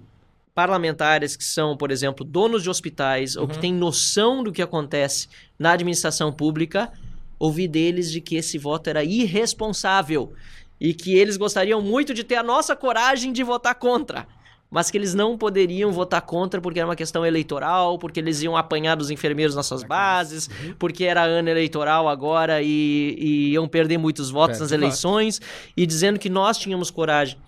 parlamentares 0.53 1.37
que 1.37 1.45
são, 1.45 1.77
por 1.77 1.93
exemplo, 1.93 2.25
donos 2.25 2.65
de 2.65 2.69
hospitais 2.69 3.37
uhum. 3.37 3.43
ou 3.43 3.49
que 3.49 3.55
uhum. 3.55 3.61
têm 3.61 3.73
noção 3.73 4.43
do 4.43 4.51
que 4.51 4.61
acontece 4.61 5.29
na 5.57 5.75
administração 5.75 6.33
pública, 6.33 6.91
ouvir 7.39 7.69
deles 7.69 8.11
de 8.11 8.21
que 8.21 8.35
esse 8.35 8.59
voto 8.59 8.91
era 8.91 9.05
irresponsável 9.05 10.33
e 10.81 10.93
que 10.93 11.15
eles 11.15 11.37
gostariam 11.37 11.81
muito 11.81 12.13
de 12.13 12.25
ter 12.25 12.35
a 12.35 12.43
nossa 12.43 12.75
coragem 12.75 13.33
de 13.33 13.45
votar 13.45 13.77
contra 13.77 14.27
mas 14.71 14.91
que 14.91 14.99
eles 14.99 15.15
não 15.15 15.39
poderiam 15.39 15.91
votar 15.93 16.21
contra 16.23 16.61
porque 16.61 16.79
era 16.79 16.89
uma 16.89 16.97
questão 16.97 17.25
eleitoral, 17.25 17.99
porque 17.99 18.21
eles 18.21 18.43
iam 18.43 18.57
apanhar 18.57 18.95
dos 18.97 19.11
enfermeiros 19.11 19.55
nas 19.55 19.67
suas 19.67 19.83
bases, 19.83 20.49
uhum. 20.49 20.75
porque 20.79 21.05
era 21.05 21.23
ano 21.23 21.49
eleitoral 21.49 22.09
agora 22.09 22.63
e, 22.63 23.17
e 23.19 23.53
iam 23.53 23.67
perder 23.67 23.99
muitos 23.99 24.31
votos 24.31 24.61
nas 24.61 24.71
eleições, 24.71 25.41
e 25.77 25.87
dizendo 25.87 26.19
que 26.19 26.29
nós 26.29 26.59
tínhamos 26.59 26.91
coragem. 26.91 27.39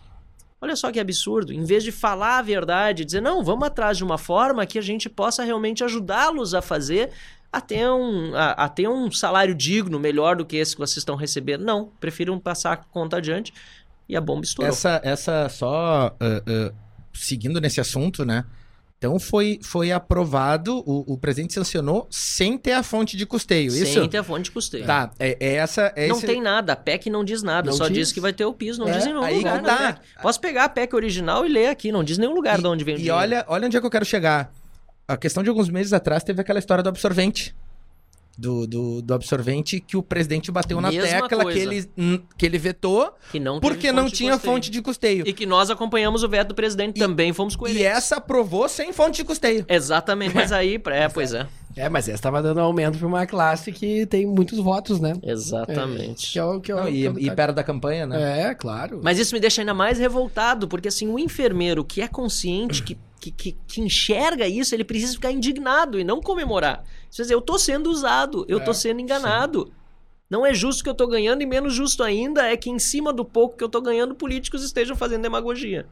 Olha 0.62 0.76
só 0.76 0.92
que 0.92 1.00
absurdo. 1.00 1.52
Em 1.52 1.64
vez 1.64 1.82
de 1.82 1.90
falar 1.90 2.38
a 2.38 2.42
verdade, 2.42 3.04
dizer, 3.04 3.22
não, 3.22 3.42
vamos 3.42 3.66
atrás 3.66 3.96
de 3.96 4.04
uma 4.04 4.18
forma 4.18 4.66
que 4.66 4.78
a 4.78 4.82
gente 4.82 5.08
possa 5.08 5.42
realmente 5.42 5.82
ajudá-los 5.82 6.54
a 6.54 6.60
fazer 6.60 7.10
a 7.52 7.60
ter, 7.60 7.90
um, 7.90 8.34
a, 8.34 8.50
a 8.52 8.68
ter 8.68 8.88
um 8.88 9.10
salário 9.10 9.54
digno, 9.54 9.98
melhor 9.98 10.36
do 10.36 10.44
que 10.44 10.56
esse 10.56 10.74
que 10.74 10.80
vocês 10.80 10.98
estão 10.98 11.16
recebendo. 11.16 11.64
Não, 11.64 11.90
prefiram 11.98 12.38
passar 12.38 12.72
a 12.72 12.76
conta 12.76 13.16
adiante 13.16 13.52
e 14.08 14.16
a 14.16 14.20
bomba 14.20 14.44
estourou. 14.44 14.70
Essa, 14.70 15.00
essa 15.02 15.48
só. 15.48 16.14
Uh, 16.20 16.68
uh 16.68 16.89
seguindo 17.12 17.60
nesse 17.60 17.80
assunto, 17.80 18.24
né? 18.24 18.44
Então 18.98 19.18
foi, 19.18 19.58
foi 19.62 19.90
aprovado, 19.90 20.82
o, 20.86 21.14
o 21.14 21.16
presidente 21.16 21.54
sancionou 21.54 22.06
sem 22.10 22.58
ter 22.58 22.72
a 22.72 22.82
fonte 22.82 23.16
de 23.16 23.24
custeio, 23.24 23.70
sem 23.70 23.82
isso? 23.82 23.94
Sem 23.94 24.08
ter 24.10 24.18
a 24.18 24.22
fonte 24.22 24.44
de 24.44 24.50
custeio. 24.50 24.84
Tá, 24.84 25.10
é, 25.18 25.38
é 25.40 25.54
essa... 25.54 25.90
É 25.96 26.06
não 26.06 26.18
esse... 26.18 26.26
tem 26.26 26.42
nada, 26.42 26.74
a 26.74 26.76
PEC 26.76 27.08
não 27.08 27.24
diz 27.24 27.42
nada, 27.42 27.70
não 27.70 27.76
só 27.76 27.88
diz. 27.88 27.96
diz 27.96 28.12
que 28.12 28.20
vai 28.20 28.34
ter 28.34 28.44
o 28.44 28.52
piso, 28.52 28.78
não 28.78 28.88
é, 28.88 28.92
diz 28.92 29.06
em 29.06 29.14
nenhum 29.14 29.38
lugar. 29.38 29.62
Tá. 29.62 29.98
Posso 30.20 30.38
pegar 30.38 30.64
a 30.64 30.68
PEC 30.68 30.94
original 30.94 31.46
e 31.46 31.48
ler 31.48 31.68
aqui, 31.68 31.90
não 31.90 32.04
diz 32.04 32.18
nenhum 32.18 32.34
lugar 32.34 32.58
e, 32.58 32.62
de 32.62 32.68
onde 32.68 32.84
vem 32.84 32.94
o 32.94 32.98
e 32.98 33.00
dinheiro. 33.00 33.18
E 33.18 33.22
olha, 33.22 33.44
olha 33.48 33.66
onde 33.66 33.76
é 33.78 33.80
que 33.80 33.86
eu 33.86 33.90
quero 33.90 34.04
chegar. 34.04 34.52
A 35.08 35.16
questão 35.16 35.42
de 35.42 35.48
alguns 35.48 35.70
meses 35.70 35.94
atrás 35.94 36.22
teve 36.22 36.42
aquela 36.42 36.58
história 36.58 36.84
do 36.84 36.90
absorvente 36.90 37.54
do, 38.40 38.66
do, 38.66 39.02
do, 39.02 39.14
absorvente 39.14 39.80
que 39.80 39.96
o 39.98 40.02
presidente 40.02 40.50
bateu 40.50 40.80
na 40.80 40.90
Mesma 40.90 41.28
tecla 41.28 41.52
que 41.52 41.58
ele, 41.58 41.90
que 42.38 42.46
ele 42.46 42.58
vetou 42.58 43.12
que 43.30 43.38
não 43.38 43.60
porque 43.60 43.92
não 43.92 44.08
tinha 44.08 44.38
fonte 44.38 44.70
de 44.70 44.80
custeio. 44.80 45.24
E 45.26 45.32
que 45.32 45.44
nós 45.44 45.68
acompanhamos 45.68 46.22
o 46.22 46.28
veto 46.28 46.48
do 46.48 46.54
presidente 46.54 46.96
e, 46.96 47.00
também, 47.00 47.34
fomos 47.34 47.54
coerentes. 47.54 47.82
E 47.82 47.86
essa 47.86 48.16
aprovou 48.16 48.66
sem 48.68 48.92
fonte 48.94 49.16
de 49.16 49.24
custeio. 49.24 49.66
Exatamente, 49.68 50.34
mas 50.34 50.52
aí, 50.52 50.80
é, 50.88 51.08
pois 51.08 51.34
é. 51.34 51.46
É, 51.76 51.88
mas 51.88 52.08
essa 52.08 52.16
estava 52.16 52.42
dando 52.42 52.60
aumento 52.60 52.98
para 52.98 53.06
uma 53.06 53.26
classe 53.26 53.70
que 53.70 54.04
tem 54.06 54.26
muitos 54.26 54.58
votos, 54.58 54.98
né? 54.98 55.12
Exatamente. 55.22 56.30
É, 56.30 56.32
que 56.32 56.38
é 56.38 56.44
o, 56.44 56.60
que 56.60 56.72
é 56.72 56.90
e, 56.90 57.06
é 57.06 57.12
e 57.18 57.30
perto 57.30 57.54
da 57.54 57.62
campanha, 57.62 58.06
né? 58.06 58.48
É, 58.48 58.54
claro. 58.54 59.00
Mas 59.02 59.18
isso 59.18 59.34
me 59.34 59.40
deixa 59.40 59.60
ainda 59.60 59.74
mais 59.74 59.98
revoltado, 59.98 60.66
porque 60.66 60.88
assim, 60.88 61.08
o 61.08 61.18
enfermeiro 61.18 61.84
que 61.84 62.00
é 62.00 62.08
consciente, 62.08 62.82
que, 62.82 62.98
que, 63.20 63.30
que, 63.30 63.56
que 63.68 63.80
enxerga 63.80 64.48
isso, 64.48 64.74
ele 64.74 64.82
precisa 64.82 65.12
ficar 65.12 65.30
indignado 65.30 66.00
e 66.00 66.04
não 66.04 66.20
comemorar. 66.20 66.84
Quer 67.10 67.22
dizer, 67.22 67.34
eu 67.34 67.40
tô 67.40 67.58
sendo 67.58 67.90
usado, 67.90 68.44
eu 68.48 68.58
é, 68.58 68.64
tô 68.64 68.72
sendo 68.72 69.00
enganado. 69.00 69.66
Sim. 69.66 69.72
Não 70.30 70.46
é 70.46 70.54
justo 70.54 70.84
que 70.84 70.88
eu 70.88 70.94
tô 70.94 71.08
ganhando, 71.08 71.42
e 71.42 71.46
menos 71.46 71.74
justo 71.74 72.04
ainda 72.04 72.46
é 72.46 72.56
que 72.56 72.70
em 72.70 72.78
cima 72.78 73.12
do 73.12 73.24
pouco 73.24 73.56
que 73.56 73.64
eu 73.64 73.68
tô 73.68 73.80
ganhando, 73.80 74.14
políticos 74.14 74.62
estejam 74.62 74.94
fazendo 74.94 75.22
demagogia. 75.22 75.86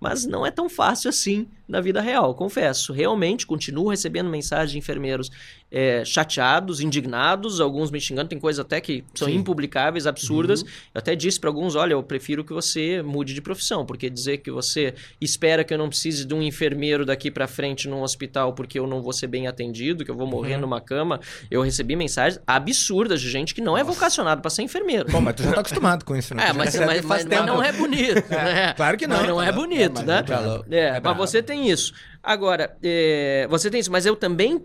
Mas 0.00 0.24
não 0.24 0.44
é 0.44 0.50
tão 0.50 0.68
fácil 0.68 1.10
assim 1.10 1.46
na 1.66 1.80
vida 1.80 2.00
real, 2.00 2.34
confesso. 2.34 2.92
Realmente, 2.92 3.46
continuo 3.46 3.88
recebendo 3.88 4.28
mensagens 4.28 4.70
de 4.72 4.78
enfermeiros 4.78 5.30
é, 5.70 6.04
chateados, 6.04 6.80
indignados, 6.80 7.60
alguns 7.60 7.90
me 7.90 8.00
xingando, 8.00 8.28
tem 8.28 8.38
coisas 8.38 8.60
até 8.64 8.80
que 8.80 9.02
são 9.14 9.26
Sim. 9.28 9.36
impublicáveis, 9.36 10.06
absurdas. 10.06 10.62
Uhum. 10.62 10.68
Eu 10.94 10.98
até 10.98 11.16
disse 11.16 11.40
para 11.40 11.50
alguns, 11.50 11.74
olha, 11.74 11.94
eu 11.94 12.02
prefiro 12.02 12.44
que 12.44 12.52
você 12.52 13.02
mude 13.02 13.34
de 13.34 13.40
profissão, 13.40 13.84
porque 13.84 14.08
dizer 14.08 14.38
que 14.38 14.50
você 14.50 14.94
espera 15.20 15.64
que 15.64 15.72
eu 15.74 15.78
não 15.78 15.88
precise 15.88 16.24
de 16.24 16.34
um 16.34 16.42
enfermeiro 16.42 17.04
daqui 17.04 17.30
para 17.30 17.46
frente 17.48 17.88
num 17.88 18.02
hospital 18.02 18.52
porque 18.52 18.78
eu 18.78 18.86
não 18.86 19.02
vou 19.02 19.12
ser 19.12 19.26
bem 19.26 19.46
atendido, 19.48 20.04
que 20.04 20.10
eu 20.10 20.16
vou 20.16 20.26
morrer 20.26 20.54
Uhum. 20.56 20.60
numa 20.60 20.80
cama, 20.80 21.18
eu 21.50 21.62
recebi 21.62 21.96
mensagens 21.96 22.40
absurdas 22.46 23.20
de 23.20 23.30
gente 23.30 23.54
que 23.54 23.60
não 23.60 23.76
é 23.76 23.82
vocacionado 23.82 24.40
para 24.42 24.50
ser 24.50 24.62
enfermeiro. 24.62 25.10
Bom, 25.10 25.20
mas 25.20 25.34
tu 25.34 25.42
já 25.42 25.52
tá 25.52 25.60
acostumado 25.60 26.04
com 26.04 26.14
isso, 26.14 26.34
né? 26.34 26.48
É, 26.48 26.52
mas, 26.52 26.74
mas, 26.76 27.04
mas- 27.04 27.24
mas 27.24 27.46
não 27.46 27.62
é 27.62 27.72
bonito, 27.72 28.28
né? 28.30 28.72
claro 28.76 28.96
que 28.96 29.06
não. 29.06 29.16
Mas 29.16 29.28
não 29.28 29.42
é 29.42 29.50
bonito, 29.52 30.02
né? 30.02 30.22
louco. 30.44 30.66
É, 30.70 30.78
É 30.96 31.00
mas 31.00 31.16
você 31.16 31.42
tem 31.42 31.53
isso. 31.62 31.92
Agora, 32.22 32.76
é, 32.82 33.46
você 33.50 33.70
tem 33.70 33.80
isso, 33.80 33.90
mas 33.92 34.04
eu 34.06 34.16
também, 34.16 34.62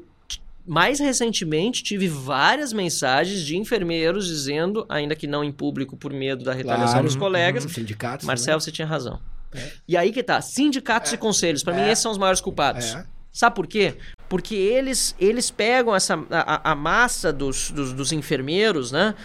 mais 0.65 0.99
recentemente, 0.99 1.83
tive 1.83 2.07
várias 2.07 2.71
mensagens 2.73 3.41
de 3.41 3.57
enfermeiros 3.57 4.27
dizendo, 4.27 4.85
ainda 4.89 5.15
que 5.15 5.27
não 5.27 5.43
em 5.43 5.51
público 5.51 5.97
por 5.97 6.11
medo 6.13 6.43
da 6.43 6.53
retaliação 6.53 6.93
Claro. 6.93 7.05
dos 7.07 7.15
colegas, 7.15 7.63
Uhum. 7.65 7.69
Sindicatos. 7.69 8.25
Marcelo, 8.25 8.61
você 8.61 8.71
tinha 8.71 8.87
razão. 8.87 9.19
E 9.87 9.97
aí 9.97 10.11
que 10.11 10.21
tá, 10.21 10.39
sindicatos 10.41 11.11
e 11.11 11.17
conselhos, 11.17 11.63
pra 11.63 11.73
mim 11.73 11.81
esses 11.89 12.01
são 12.03 12.11
os 12.11 12.17
maiores 12.19 12.39
culpados. 12.39 12.93
É. 12.93 13.05
Sabe 13.31 13.55
por 13.55 13.65
quê? 13.67 13.95
Porque 14.27 14.53
eles, 14.55 15.15
eles 15.19 15.49
pegam 15.49 15.95
essa, 15.95 16.15
a, 16.29 16.55
a- 16.69 16.71
a 16.71 16.75
massa 16.75 17.33
dos, 17.33 17.71
dos, 17.71 17.93
dos 17.93 18.11
enfermeiros, 18.11 18.91
né? 18.91 19.15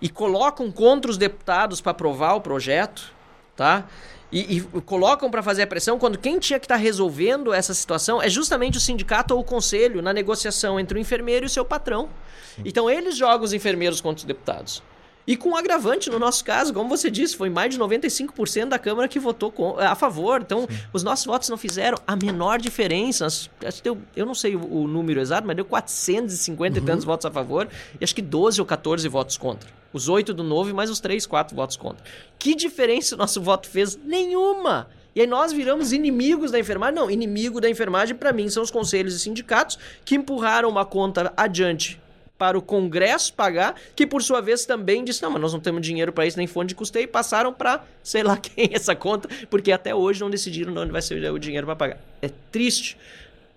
E 0.00 0.08
colocam 0.08 0.70
contra 0.70 1.10
os 1.10 1.16
deputados 1.18 1.80
para 1.80 1.90
aprovar 1.92 2.34
o 2.34 2.40
projeto, 2.40 3.12
tá? 3.56 3.86
E, 4.32 4.56
e 4.56 4.60
colocam 4.80 5.30
para 5.30 5.42
fazer 5.42 5.62
a 5.62 5.66
pressão 5.66 5.98
quando 5.98 6.16
quem 6.16 6.38
tinha 6.38 6.58
que 6.58 6.64
estar 6.64 6.76
resolvendo 6.76 7.52
essa 7.52 7.74
situação 7.74 8.22
é 8.22 8.30
justamente 8.30 8.78
o 8.78 8.80
sindicato 8.80 9.34
ou 9.34 9.40
o 9.40 9.44
conselho 9.44 10.00
na 10.00 10.10
negociação 10.10 10.80
entre 10.80 10.96
o 10.96 11.00
enfermeiro 11.00 11.44
e 11.44 11.48
o 11.48 11.50
seu 11.50 11.66
patrão. 11.66 12.08
Então 12.64 12.88
eles 12.88 13.16
jogam 13.16 13.44
os 13.44 13.52
enfermeiros 13.52 14.00
contra 14.00 14.20
os 14.20 14.24
deputados. 14.24 14.82
E 15.26 15.36
com 15.36 15.50
um 15.50 15.56
agravante, 15.56 16.10
no 16.10 16.18
nosso 16.18 16.44
caso, 16.44 16.74
como 16.74 16.88
você 16.88 17.08
disse, 17.10 17.36
foi 17.36 17.48
mais 17.48 17.70
de 17.72 17.78
95% 17.78 18.68
da 18.70 18.78
Câmara 18.78 19.06
que 19.06 19.20
votou 19.20 19.52
com- 19.52 19.78
a 19.78 19.94
favor. 19.94 20.40
Então, 20.42 20.66
os 20.92 21.02
nossos 21.04 21.24
votos 21.26 21.48
não 21.48 21.56
fizeram 21.56 21.96
a 22.06 22.16
menor 22.16 22.58
diferença. 22.60 23.26
Acho 23.26 23.50
que 23.60 23.82
deu- 23.82 23.98
eu 24.16 24.26
não 24.26 24.34
sei 24.34 24.56
o, 24.56 24.64
o 24.82 24.88
número 24.88 25.20
exato, 25.20 25.46
mas 25.46 25.54
deu 25.54 25.64
450 25.64 26.78
e 26.78 26.82
tantos 26.82 27.04
votos 27.04 27.24
a 27.24 27.30
favor 27.30 27.68
e 28.00 28.04
acho 28.04 28.14
que 28.14 28.22
12 28.22 28.60
ou 28.60 28.66
14 28.66 29.06
votos 29.08 29.36
contra. 29.36 29.70
Os 29.92 30.08
8 30.08 30.34
do 30.34 30.42
novo 30.42 30.70
e 30.70 30.72
mais 30.72 30.90
os 30.90 30.98
3, 30.98 31.24
4 31.26 31.54
votos 31.54 31.76
contra. 31.76 32.02
Que 32.38 32.54
diferença 32.56 33.14
o 33.14 33.18
nosso 33.18 33.40
voto 33.40 33.68
fez? 33.68 33.96
Nenhuma! 33.96 34.88
E 35.14 35.20
aí 35.20 35.26
nós 35.26 35.52
viramos 35.52 35.92
inimigos 35.92 36.50
da 36.50 36.58
enfermagem? 36.58 36.94
Não, 36.94 37.10
inimigo 37.10 37.60
da 37.60 37.68
enfermagem 37.68 38.16
para 38.16 38.32
mim 38.32 38.48
são 38.48 38.62
os 38.62 38.70
conselhos 38.70 39.14
e 39.14 39.18
sindicatos 39.20 39.78
que 40.04 40.14
empurraram 40.16 40.68
uma 40.70 40.84
conta 40.86 41.32
adiante 41.36 42.00
para 42.42 42.58
o 42.58 42.62
Congresso 42.62 43.32
pagar, 43.34 43.76
que 43.94 44.04
por 44.04 44.20
sua 44.20 44.40
vez 44.40 44.66
também 44.66 45.04
disse: 45.04 45.22
não, 45.22 45.30
mas 45.30 45.40
nós 45.40 45.52
não 45.52 45.60
temos 45.60 45.80
dinheiro 45.80 46.12
para 46.12 46.26
isso, 46.26 46.36
nem 46.36 46.48
fundo 46.48 46.66
de 46.66 46.74
custeio, 46.74 47.04
e 47.04 47.06
passaram 47.06 47.52
para 47.52 47.84
sei 48.02 48.24
lá 48.24 48.34
quem 48.42 48.68
essa 48.72 48.96
conta, 48.96 49.28
porque 49.48 49.70
até 49.70 49.94
hoje 49.94 50.20
não 50.20 50.28
decidiram 50.28 50.72
de 50.72 50.78
onde 50.80 50.90
vai 50.90 51.00
ser 51.00 51.22
o 51.30 51.38
dinheiro 51.38 51.68
para 51.68 51.76
pagar. 51.76 52.00
É 52.20 52.28
triste, 52.50 52.98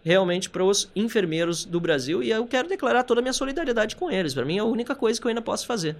realmente, 0.03 0.51
para 0.51 0.63
os 0.63 0.87
enfermeiros 0.95 1.65
do 1.65 1.79
Brasil, 1.79 2.21
e 2.21 2.29
eu 2.29 2.45
quero 2.45 2.69
declarar 2.69 3.01
toda 3.01 3.21
a 3.21 3.23
minha 3.23 3.33
solidariedade 3.33 3.95
com 3.95 4.11
eles. 4.11 4.35
Para 4.35 4.45
mim 4.45 4.57
é 4.57 4.59
a 4.59 4.65
única 4.65 4.93
coisa 4.93 5.19
que 5.19 5.25
eu 5.25 5.29
ainda 5.29 5.41
posso 5.41 5.65
fazer. 5.65 5.95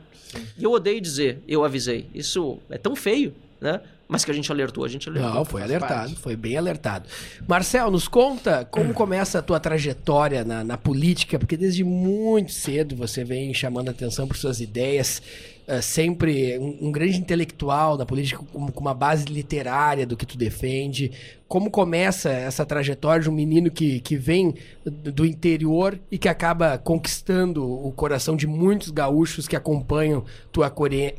E 0.56 0.64
eu 0.64 0.72
odeio 0.72 1.02
dizer, 1.02 1.40
eu 1.48 1.66
avisei. 1.66 2.08
Isso 2.14 2.60
é 2.70 2.78
tão 2.78 2.96
feio, 2.96 3.34
né? 3.60 3.82
Mas 4.08 4.24
que 4.24 4.30
a 4.30 4.34
gente 4.34 4.52
alertou, 4.52 4.86
a 4.86 4.88
gente 4.88 5.10
alertou. 5.10 5.34
Não, 5.34 5.46
foi 5.46 5.64
alertado, 5.64 6.10
parte. 6.10 6.16
foi 6.16 6.36
bem 6.36 6.58
alertado. 6.58 7.10
Marcel, 7.48 7.90
nos 7.90 8.08
conta 8.08 8.64
como 8.66 8.94
começa 8.94 9.40
a 9.40 9.42
tua 9.42 9.60
trajetória 9.60 10.44
na, 10.44 10.64
na 10.64 10.78
política, 10.78 11.40
porque 11.40 11.58
desde 11.58 11.84
muito 11.84 12.52
cedo 12.52 12.96
você 12.96 13.24
vem 13.24 13.52
chamando 13.54 13.90
atenção 13.90 14.28
por 14.28 14.38
suas 14.38 14.62
ideias, 14.62 15.22
eh, 15.68 15.82
sempre 15.82 16.60
um, 16.60 16.88
um 16.88 16.92
grande 16.92 17.18
intelectual 17.18 17.98
da 17.98 18.06
política 18.06 18.44
com, 18.52 18.68
com 18.72 18.80
uma 18.82 18.94
base 18.94 19.26
literária 19.26 20.06
do 20.06 20.16
que 20.16 20.26
tu 20.26 20.38
defende. 20.38 21.12
Como 21.48 21.72
começa 21.72 22.30
essa 22.30 22.66
trajetória 22.66 23.24
de 23.24 23.30
um 23.30 23.34
menino 23.34 23.72
que, 23.72 24.00
que 24.00 24.16
vem 24.16 24.54
do 24.86 25.26
interior 25.26 26.00
e 26.12 26.18
que 26.18 26.30
acaba 26.30 26.78
conquistando 26.78 27.64
o 27.66 27.92
coração 27.92 28.36
de 28.36 28.46
muitos 28.46 28.92
gaúchos 28.92 29.48
que 29.48 29.56
acompanham 29.56 30.24
tua, 30.52 30.72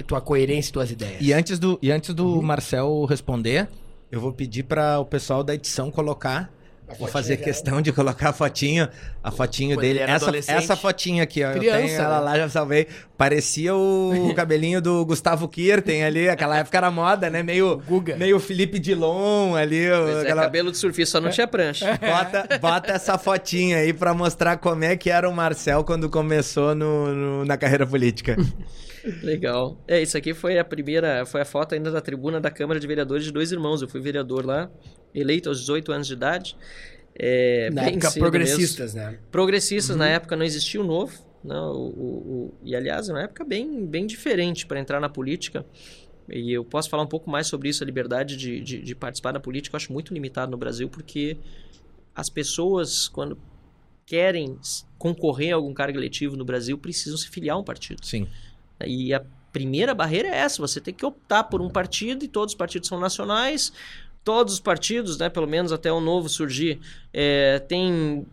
tua 0.07 0.21
coerência 0.21 0.71
e 0.71 0.73
tuas 0.73 0.91
ideias? 0.91 1.21
E 1.21 1.33
antes 1.33 1.59
do, 1.59 1.79
e 1.83 1.91
antes 1.91 2.15
do 2.15 2.41
Marcel 2.41 3.05
responder, 3.05 3.69
eu 4.11 4.21
vou 4.21 4.33
pedir 4.33 4.63
para 4.63 5.01
o 5.01 5.05
pessoal 5.05 5.43
da 5.43 5.55
edição 5.55 5.91
colocar. 5.91 6.53
Vou 7.01 7.09
fazer 7.09 7.39
questão 7.39 7.83
de 7.83 7.93
colocar 7.93 8.29
a 8.29 8.33
fotinho, 8.33 8.89
a 9.23 9.31
fotinho 9.33 9.75
Quando 9.77 9.81
dele. 9.85 9.99
Essa, 9.99 10.31
essa 10.53 10.77
fotinha 10.77 11.25
aqui, 11.25 11.43
ó. 11.43 11.49
eu 11.51 11.59
Criança, 11.59 11.79
tenho 11.79 12.01
ela 12.01 12.19
né? 12.19 12.25
lá, 12.25 12.39
já 12.39 12.49
salvei. 12.49 12.87
Parecia 13.19 13.75
o 13.75 14.33
cabelinho 14.37 14.81
do 14.81 15.05
Gustavo 15.05 15.49
Kirten 15.49 16.05
ali. 16.05 16.29
Aquela 16.29 16.59
época 16.59 16.77
era 16.79 16.89
moda, 16.91 17.29
né? 17.29 17.43
Meio, 17.43 17.83
Guga. 17.89 18.17
meio 18.17 18.39
Felipe 18.39 18.79
Dilon 18.79 19.57
ali. 19.57 19.89
Pois 19.89 20.17
é, 20.19 20.21
aquela- 20.23 20.43
cabelo 20.43 20.71
de 20.71 20.79
surfista 20.79 21.19
só 21.19 21.21
não 21.21 21.31
tinha 21.31 21.49
prancha. 21.49 21.87
Bota, 22.01 22.59
bota 22.59 22.93
essa 22.93 23.19
fotinha 23.19 23.79
aí 23.79 23.93
pra 23.93 24.15
mostrar 24.15 24.57
como 24.59 24.85
é 24.85 24.97
que 24.97 25.11
era 25.11 25.29
o 25.29 25.35
Marcel 25.35 25.83
quando 25.83 26.09
começou 26.09 26.73
no, 26.75 27.13
no- 27.13 27.45
na 27.45 27.57
carreira 27.57 27.85
política. 27.87 28.37
Legal. 29.23 29.79
É, 29.87 30.01
isso 30.03 30.17
aqui 30.17 30.35
foi 30.35 30.59
a 30.59 30.65
primeira, 30.65 31.25
foi 31.27 31.41
a 31.41 31.45
foto 31.45 31.75
ainda 31.75 31.91
da 31.91 32.01
tribuna 32.01 32.41
da 32.41 32.51
Câmara 32.51 32.79
de 32.81 32.87
Vereadores 32.87 33.25
de 33.25 33.33
dois 33.33 33.53
irmãos. 33.53 33.83
Eu 33.83 33.89
fui 33.89 34.01
vereador 34.01 34.45
lá, 34.45 34.71
eleito 35.15 35.49
aos 35.49 35.61
18 35.61 35.93
anos 35.93 36.07
de 36.07 36.13
idade. 36.15 36.57
É, 37.19 37.71
Na 37.73 37.83
bem 37.85 37.95
época, 37.97 38.13
progressistas, 38.13 38.95
né? 38.95 39.07
mesmo. 39.11 39.19
Progressistas, 39.31 39.97
na 39.97 40.09
época 40.09 40.37
não 40.37 40.45
existia 40.45 40.81
o 40.81 40.85
novo. 40.85 41.19
Não, 41.43 41.73
o, 41.73 41.89
o- 41.89 42.45
o- 42.49 42.55
e 42.65 42.75
aliás, 42.75 43.09
é 43.09 43.13
uma 43.13 43.23
época 43.23 43.45
bem, 43.45 43.87
bem 43.87 44.07
diferente 44.07 44.67
para 44.67 44.79
entrar 44.81 45.01
na 45.01 45.09
política. 45.09 45.65
E 46.29 46.53
eu 46.53 46.65
posso 46.65 46.91
falar 46.91 47.05
um 47.05 47.07
pouco 47.07 47.31
mais 47.31 47.47
sobre 47.47 47.69
isso, 47.69 47.85
a 47.85 47.87
liberdade 47.87 48.37
de, 48.37 48.61
de, 48.61 48.83
de 48.83 48.95
participar 48.97 49.31
da 49.33 49.39
política. 49.41 49.75
Eu 49.75 49.79
acho 49.79 49.93
muito 49.93 50.13
limitado 50.13 50.51
no 50.51 50.59
Brasil, 50.59 50.89
porque 50.89 51.37
as 52.15 52.29
pessoas, 52.29 53.07
quando 53.09 53.39
querem 54.05 54.59
concorrer 54.99 55.53
a 55.53 55.57
algum 55.57 55.73
cargo 55.73 55.99
eletivo 55.99 56.37
no 56.37 56.45
Brasil, 56.45 56.77
precisam 56.77 57.17
se 57.17 57.29
filiar 57.29 57.57
a 57.57 57.61
um 57.61 57.65
partido. 57.65 58.05
Sim. 58.05 58.27
E 58.85 59.15
a 59.15 59.23
primeira 59.53 59.95
barreira 59.95 60.29
é 60.29 60.37
essa: 60.37 60.61
você 60.61 60.81
tem 60.81 60.93
que 60.93 61.07
optar 61.07 61.45
por 61.45 61.63
um 61.63 61.71
partido 61.71 62.25
e 62.25 62.29
todos 62.29 62.53
os 62.53 62.59
partidos 62.59 62.89
são 62.89 63.01
nacionais. 63.01 63.73
Todos 64.23 64.55
os 64.55 64.61
partidos, 64.61 65.17
né, 65.19 65.29
pelo 65.29 65.47
menos 65.47 65.73
até 65.73 65.93
o 65.93 66.01
novo 66.01 66.29
surgir, 66.29 66.81
é, 67.13 67.61
tem 67.61 68.27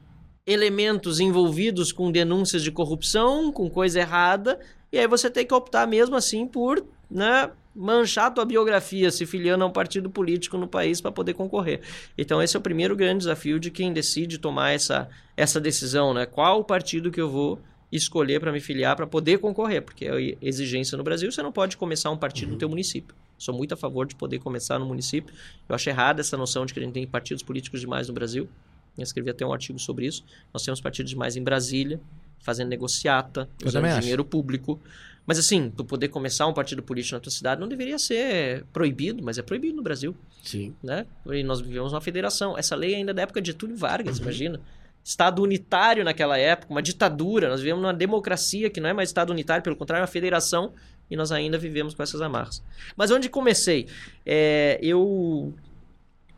elementos 0.46 1.20
envolvidos 1.20 1.92
com 1.92 2.12
denúncias 2.12 2.64
de 2.64 2.72
corrupção, 2.72 3.52
com 3.52 3.70
coisa 3.70 4.00
errada, 4.00 4.60
e 4.92 4.98
aí 4.98 5.08
você 5.08 5.30
tem 5.30 5.46
que 5.46 5.54
optar 5.54 5.88
mesmo 5.88 6.16
assim 6.16 6.48
por 6.48 6.84
né, 7.10 7.50
manchar 7.76 8.28
a 8.28 8.32
tua 8.32 8.46
biografia 8.46 9.10
se 9.10 9.26
filiando 9.26 9.64
a 9.64 9.68
um 9.68 9.72
partido 9.72 10.10
político 10.10 10.58
no 10.58 10.68
país 10.68 11.00
para 11.00 11.12
poder 11.12 11.34
concorrer. 11.34 11.82
Então 12.18 12.42
esse 12.42 12.56
é 12.56 12.60
o 12.60 12.62
primeiro 12.62 12.96
grande 12.96 13.20
desafio 13.20 13.60
de 13.60 13.72
quem 13.72 13.94
decide 13.94 14.38
tomar 14.38 14.72
essa, 14.72 15.10
essa 15.38 15.60
decisão, 15.62 16.14
né? 16.14 16.26
Qual 16.26 16.60
o 16.60 16.64
partido 16.64 17.12
que 17.12 17.22
eu 17.22 17.30
vou 17.30 17.60
escolher 17.96 18.40
para 18.40 18.52
me 18.52 18.60
filiar 18.60 18.96
para 18.96 19.06
poder 19.06 19.38
concorrer, 19.40 19.82
porque 19.82 20.06
é 20.06 20.38
exigência 20.42 20.98
no 20.98 21.04
Brasil, 21.04 21.32
você 21.32 21.42
não 21.44 21.52
pode 21.52 21.78
começar 21.78 22.10
um 22.10 22.18
partido 22.18 22.52
no 22.52 22.58
teu 22.58 22.68
município. 22.68 23.16
Sou 23.38 23.54
muito 23.54 23.74
a 23.74 23.78
favor 23.78 24.06
de 24.08 24.16
poder 24.16 24.40
começar 24.40 24.80
no 24.80 24.86
município. 24.86 25.34
Eu 25.68 25.76
acho 25.76 25.90
errada 25.90 26.22
essa 26.22 26.36
noção 26.38 26.66
de 26.66 26.74
que 26.74 26.80
a 26.80 26.84
gente 26.84 26.94
tem 26.94 27.06
partidos 27.06 27.44
políticos 27.44 27.82
demais 27.82 28.08
no 28.08 28.14
Brasil. 28.14 28.50
Eu 28.98 29.04
escrevi 29.04 29.30
até 29.30 29.46
um 29.46 29.52
artigo 29.52 29.78
sobre 29.80 30.06
isso. 30.06 30.24
Nós 30.54 30.64
temos 30.64 30.80
partidos 30.80 31.10
demais 31.12 31.36
em 31.36 31.44
Brasília, 31.44 32.00
fazendo 32.40 32.70
negociata, 32.70 33.50
Eu 33.60 33.68
usando 33.68 33.82
também 33.82 33.92
acho. 33.92 34.02
dinheiro 34.02 34.24
público. 34.24 34.80
Mas 35.26 35.40
assim, 35.40 35.72
tu 35.76 35.86
poder 35.86 36.10
começar 36.10 36.48
um 36.48 36.54
partido 36.54 36.84
político 36.84 37.16
na 37.16 37.20
tua 37.22 37.32
cidade 37.32 37.60
não 37.62 37.68
deveria 37.68 37.98
ser 37.98 38.66
proibido, 38.74 39.24
mas 39.24 39.38
é 39.38 39.42
proibido 39.42 39.76
no 39.78 39.82
Brasil 39.82 40.16
Sim. 40.44 40.76
né? 40.84 41.06
E 41.26 41.44
nós 41.44 41.62
vivemos 41.62 41.94
uma 41.94 42.02
federação. 42.02 42.58
Essa 42.58 42.76
lei 42.76 42.96
ainda 42.96 43.12
é 43.12 43.14
da 43.14 43.22
época 43.22 43.42
de 43.42 43.52
Getúlio 43.52 43.76
Vargas, 43.78 44.20
imagina. 44.20 44.60
Estado 45.04 45.42
unitário 45.42 46.04
naquela 46.04 46.38
época, 46.38 46.72
uma 46.72 46.82
ditadura. 46.82 47.50
Nós 47.50 47.60
vivemos 47.60 47.82
numa 47.82 47.94
democracia 47.94 48.70
que 48.70 48.80
não 48.80 48.90
é 48.90 48.94
mais 48.94 49.10
Estado 49.10 49.32
unitário, 49.32 49.62
pelo 49.62 49.76
contrário, 49.76 50.02
é 50.02 50.04
uma 50.04 50.08
federação 50.08 50.74
e 51.12 51.16
nós 51.16 51.32
ainda 51.32 51.58
vivemos 51.58 51.94
com 51.94 52.02
essas 52.02 52.22
amarras. 52.22 52.64
Mas 52.96 53.12
onde 53.12 53.30
comecei? 53.30 53.88
É, 54.26 54.80
eu. 54.82 55.54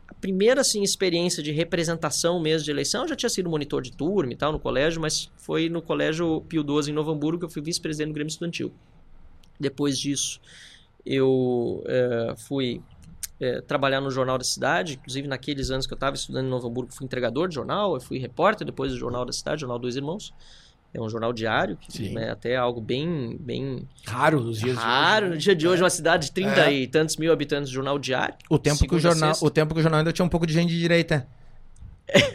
A 0.08 0.14
primeira 0.14 0.62
assim, 0.62 0.82
experiência 0.82 1.42
de 1.42 1.52
representação 1.52 2.40
mesmo 2.40 2.64
de 2.64 2.70
eleição, 2.70 3.02
eu 3.02 3.08
já 3.08 3.16
tinha 3.16 3.30
sido 3.30 3.48
monitor 3.50 3.82
de 3.82 3.92
turma 3.92 4.32
e 4.32 4.36
tal 4.36 4.50
no 4.50 4.58
colégio, 4.58 5.00
mas 5.00 5.30
foi 5.36 5.68
no 5.68 5.80
colégio 5.82 6.40
Pio 6.48 6.62
XII 6.62 6.90
em 6.90 6.94
Novo 6.94 7.10
Hamburgo 7.10 7.40
que 7.40 7.44
eu 7.44 7.50
fui 7.50 7.62
vice-presidente 7.62 8.08
do 8.08 8.14
Grêmio 8.14 8.30
Estudantil. 8.30 8.72
Depois 9.60 9.98
disso, 9.98 10.40
eu 11.04 11.82
eh, 11.86 12.34
fui 12.36 12.82
eh, 13.40 13.60
trabalhar 13.60 14.00
no 14.00 14.10
Jornal 14.10 14.38
da 14.38 14.44
Cidade, 14.44 14.94
inclusive 14.94 15.26
naqueles 15.28 15.70
anos 15.70 15.86
que 15.86 15.92
eu 15.92 15.96
estava 15.96 16.16
estudando 16.16 16.46
em 16.46 16.50
Novo 16.50 16.68
Hamburgo, 16.68 16.92
fui 16.92 17.04
entregador 17.04 17.48
de 17.48 17.54
jornal, 17.54 17.94
eu 17.94 18.00
fui 18.00 18.18
repórter 18.18 18.66
depois 18.66 18.92
do 18.92 18.98
Jornal 18.98 19.24
da 19.24 19.32
Cidade, 19.32 19.60
Jornal 19.60 19.78
Dois 19.78 19.96
Irmãos. 19.96 20.32
É 20.94 21.00
um 21.00 21.08
jornal 21.10 21.30
diário, 21.32 21.76
que 21.76 21.92
Sim. 21.92 22.16
é 22.16 22.30
até 22.30 22.56
algo 22.56 22.80
bem, 22.80 23.36
bem 23.38 23.86
Raro 24.06 24.40
nos 24.40 24.58
dias 24.60 24.76
raro 24.78 25.26
de 25.26 25.30
no 25.30 25.36
hoje. 25.36 25.44
dia 25.44 25.54
de 25.54 25.68
hoje, 25.68 25.82
uma 25.82 25.90
cidade 25.90 26.26
de 26.26 26.32
30 26.32 26.60
É. 26.70 26.72
e 26.72 26.86
tantos 26.86 27.18
mil 27.18 27.30
habitantes, 27.30 27.68
jornal 27.70 27.98
diário. 27.98 28.34
O 28.48 28.58
tempo, 28.58 28.86
que 28.88 28.94
o 28.94 28.98
jornal, 28.98 29.34
o 29.42 29.50
tempo 29.50 29.74
que 29.74 29.80
o 29.80 29.82
jornal 29.82 29.98
ainda 29.98 30.12
tinha 30.12 30.24
um 30.24 30.28
pouco 30.28 30.46
de 30.46 30.54
gente 30.54 30.70
de 30.70 30.78
direita. 30.78 31.26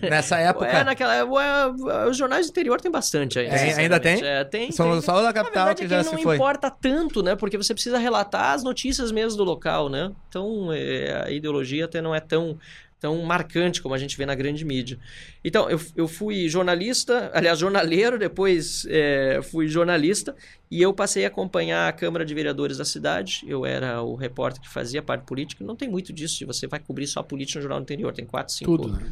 Nessa 0.02 0.38
época. 0.38 0.68
É, 0.68 0.84
naquela, 0.84 1.24
ué, 1.26 2.08
os 2.10 2.18
jornais 2.18 2.48
do 2.48 2.50
interior 2.50 2.82
tem 2.82 2.92
bastante. 2.92 3.40
É, 3.40 3.74
ainda 3.76 4.00
tem? 4.00 4.22
É, 4.24 4.44
tem. 4.44 4.72
São 4.72 4.92
tem. 4.92 5.02
só 5.02 5.22
da 5.22 5.32
capital 5.32 5.68
verdade, 5.68 5.80
que 5.80 5.86
é 5.86 5.88
já 5.90 5.98
que 6.00 6.10
se 6.10 6.16
não 6.16 6.22
foi. 6.22 6.36
importa 6.36 6.70
tanto, 6.70 7.24
né? 7.24 7.36
Porque 7.36 7.58
você 7.58 7.74
precisa 7.74 7.98
relatar 7.98 8.54
as 8.54 8.64
notícias 8.64 9.12
mesmo 9.12 9.38
do 9.38 9.44
local, 9.44 9.90
né? 9.90 10.12
Então, 10.28 10.72
é, 10.74 11.24
a 11.26 11.32
ideologia 11.32 11.86
até 11.86 12.02
não 12.02 12.14
é 12.14 12.20
tão 12.20 12.58
tão 13.00 13.20
marcante 13.24 13.82
como 13.82 13.96
a 13.96 13.98
gente 13.98 14.16
vê 14.16 14.28
na 14.28 14.36
grande 14.36 14.64
mídia. 14.64 15.00
Então, 15.44 15.68
eu, 15.68 15.82
eu 15.96 16.08
fui 16.08 16.48
jornalista, 16.48 17.32
aliás, 17.34 17.58
jornaleiro, 17.58 18.20
depois 18.20 18.86
é, 18.88 19.40
fui 19.42 19.68
jornalista, 19.68 20.36
e 20.70 20.80
eu 20.80 20.94
passei 20.94 21.26
a 21.26 21.28
acompanhar 21.28 21.90
a 21.90 21.92
Câmara 21.92 22.24
de 22.24 22.32
Vereadores 22.36 22.78
da 22.78 22.86
cidade. 22.86 23.44
Eu 23.48 23.66
era 23.66 24.04
o 24.04 24.14
repórter 24.14 24.62
que 24.62 24.70
fazia 24.70 25.02
parte 25.02 25.24
política. 25.26 25.66
Não 25.66 25.76
tem 25.76 25.90
muito 25.90 26.14
disso, 26.14 26.36
se 26.36 26.46
você 26.46 26.68
vai 26.68 26.80
cobrir 26.80 27.08
só 27.08 27.24
política 27.24 27.58
no 27.58 27.64
Jornal 27.64 27.80
do 27.80 27.84
Interior, 27.84 28.14
tem 28.14 28.24
quatro, 28.24 28.54
cinco... 28.54 28.78
Tudo, 28.78 28.94
né? 28.94 29.12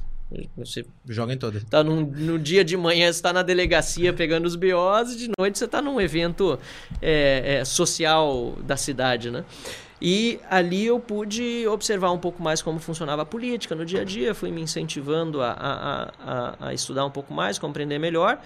Você 0.58 0.86
Joga 1.08 1.34
em 1.34 1.38
todas. 1.38 1.63
tá 1.63 1.84
num, 1.84 2.02
no 2.02 2.38
dia 2.38 2.63
de 2.63 2.78
manhã 2.78 3.06
você 3.06 3.18
está 3.18 3.34
na 3.34 3.42
delegacia 3.42 4.13
pegando 4.13 4.46
os 4.46 4.56
BOs 4.56 5.13
e 5.13 5.18
de 5.18 5.32
noite 5.39 5.58
você 5.58 5.65
está 5.65 5.82
num 5.82 6.00
evento 6.00 6.60
é, 7.02 7.58
é, 7.60 7.65
social 7.65 8.56
da 8.63 8.78
cidade, 8.78 9.32
né? 9.32 9.44
E 10.02 10.39
ali 10.50 10.86
eu 10.86 11.00
pude 11.00 11.68
observar 11.68 12.12
um 12.12 12.18
pouco 12.18 12.42
mais 12.42 12.62
como 12.62 12.80
funcionava 12.80 13.24
a 13.24 13.26
política 13.26 13.76
no 13.76 13.86
dia 13.86 14.02
a 14.02 14.04
dia, 14.06 14.34
fui 14.34 14.50
me 14.50 14.62
incentivando 14.62 15.42
a, 15.42 15.52
a, 15.52 16.13
a, 16.20 16.68
a 16.70 16.74
estudar 16.74 17.06
um 17.06 17.12
pouco 17.12 17.34
mais, 17.34 17.60
compreender 17.60 18.00
melhor. 18.00 18.39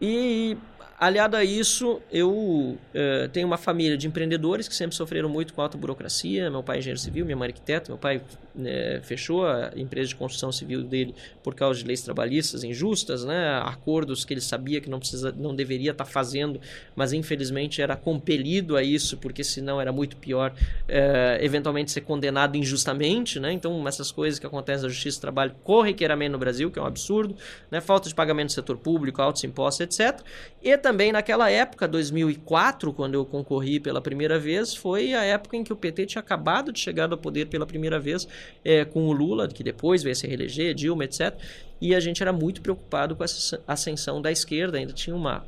E 0.00 0.56
aliado 0.98 1.36
a 1.36 1.44
isso, 1.44 2.00
eu 2.12 2.78
eh, 2.94 3.28
tenho 3.32 3.46
uma 3.46 3.56
família 3.56 3.96
de 3.96 4.06
empreendedores 4.06 4.68
que 4.68 4.74
sempre 4.74 4.94
sofreram 4.94 5.28
muito 5.28 5.52
com 5.52 5.60
a 5.60 5.64
alta 5.64 5.76
burocracia. 5.76 6.50
Meu 6.50 6.62
pai 6.62 6.76
é 6.76 6.78
engenheiro 6.78 7.00
civil, 7.00 7.24
minha 7.24 7.36
mãe 7.36 7.48
é 7.48 7.50
arquiteto. 7.50 7.90
Meu 7.90 7.98
pai 7.98 8.22
eh, 8.64 9.00
fechou 9.02 9.46
a 9.46 9.72
empresa 9.76 10.08
de 10.08 10.16
construção 10.16 10.50
civil 10.50 10.82
dele 10.82 11.14
por 11.42 11.54
causa 11.54 11.80
de 11.80 11.86
leis 11.86 12.02
trabalhistas 12.02 12.64
injustas, 12.64 13.24
né? 13.24 13.60
acordos 13.64 14.24
que 14.24 14.34
ele 14.34 14.40
sabia 14.40 14.80
que 14.80 14.88
não, 14.88 14.98
precisa, 14.98 15.32
não 15.32 15.54
deveria 15.54 15.90
estar 15.90 16.04
fazendo, 16.04 16.60
mas 16.94 17.12
infelizmente 17.12 17.82
era 17.82 17.96
compelido 17.96 18.76
a 18.76 18.82
isso, 18.82 19.16
porque 19.18 19.44
senão 19.44 19.80
era 19.80 19.92
muito 19.92 20.16
pior 20.16 20.54
eh, 20.88 21.38
eventualmente 21.42 21.90
ser 21.90 22.02
condenado 22.02 22.56
injustamente. 22.56 23.38
Né? 23.38 23.52
Então, 23.52 23.86
essas 23.86 24.10
coisas 24.10 24.38
que 24.38 24.46
acontecem 24.46 24.84
na 24.84 24.88
Justiça 24.88 25.18
do 25.18 25.22
Trabalho 25.22 25.54
corriqueiramente 25.62 26.30
no 26.30 26.38
Brasil, 26.38 26.70
que 26.70 26.78
é 26.78 26.82
um 26.82 26.86
absurdo, 26.86 27.36
né? 27.70 27.80
falta 27.80 28.08
de 28.08 28.14
pagamento 28.14 28.48
do 28.48 28.52
setor 28.52 28.78
público, 28.78 29.20
altos 29.20 29.44
impostos, 29.44 29.80
etc. 29.80 30.20
E 30.62 30.76
também 30.76 31.12
naquela 31.12 31.50
época, 31.50 31.86
2004, 31.86 32.92
quando 32.92 33.14
eu 33.14 33.24
concorri 33.24 33.78
pela 33.78 34.00
primeira 34.00 34.38
vez, 34.38 34.74
foi 34.74 35.14
a 35.14 35.22
época 35.22 35.56
em 35.56 35.64
que 35.64 35.72
o 35.72 35.76
PT 35.76 36.06
tinha 36.06 36.20
acabado 36.20 36.72
de 36.72 36.80
chegar 36.80 37.10
ao 37.10 37.18
poder 37.18 37.46
pela 37.46 37.66
primeira 37.66 37.98
vez 37.98 38.26
é, 38.64 38.84
com 38.84 39.06
o 39.08 39.12
Lula, 39.12 39.48
que 39.48 39.62
depois 39.62 40.02
veio 40.02 40.12
a 40.12 40.16
se 40.16 40.26
reeleger, 40.26 40.74
Dilma, 40.74 41.04
etc. 41.04 41.34
E 41.80 41.94
a 41.94 42.00
gente 42.00 42.22
era 42.22 42.32
muito 42.32 42.60
preocupado 42.60 43.14
com 43.14 43.24
essa 43.24 43.60
ascensão 43.66 44.20
da 44.20 44.32
esquerda, 44.32 44.78
ainda 44.78 44.92
tinha 44.92 45.14
uma 45.14 45.44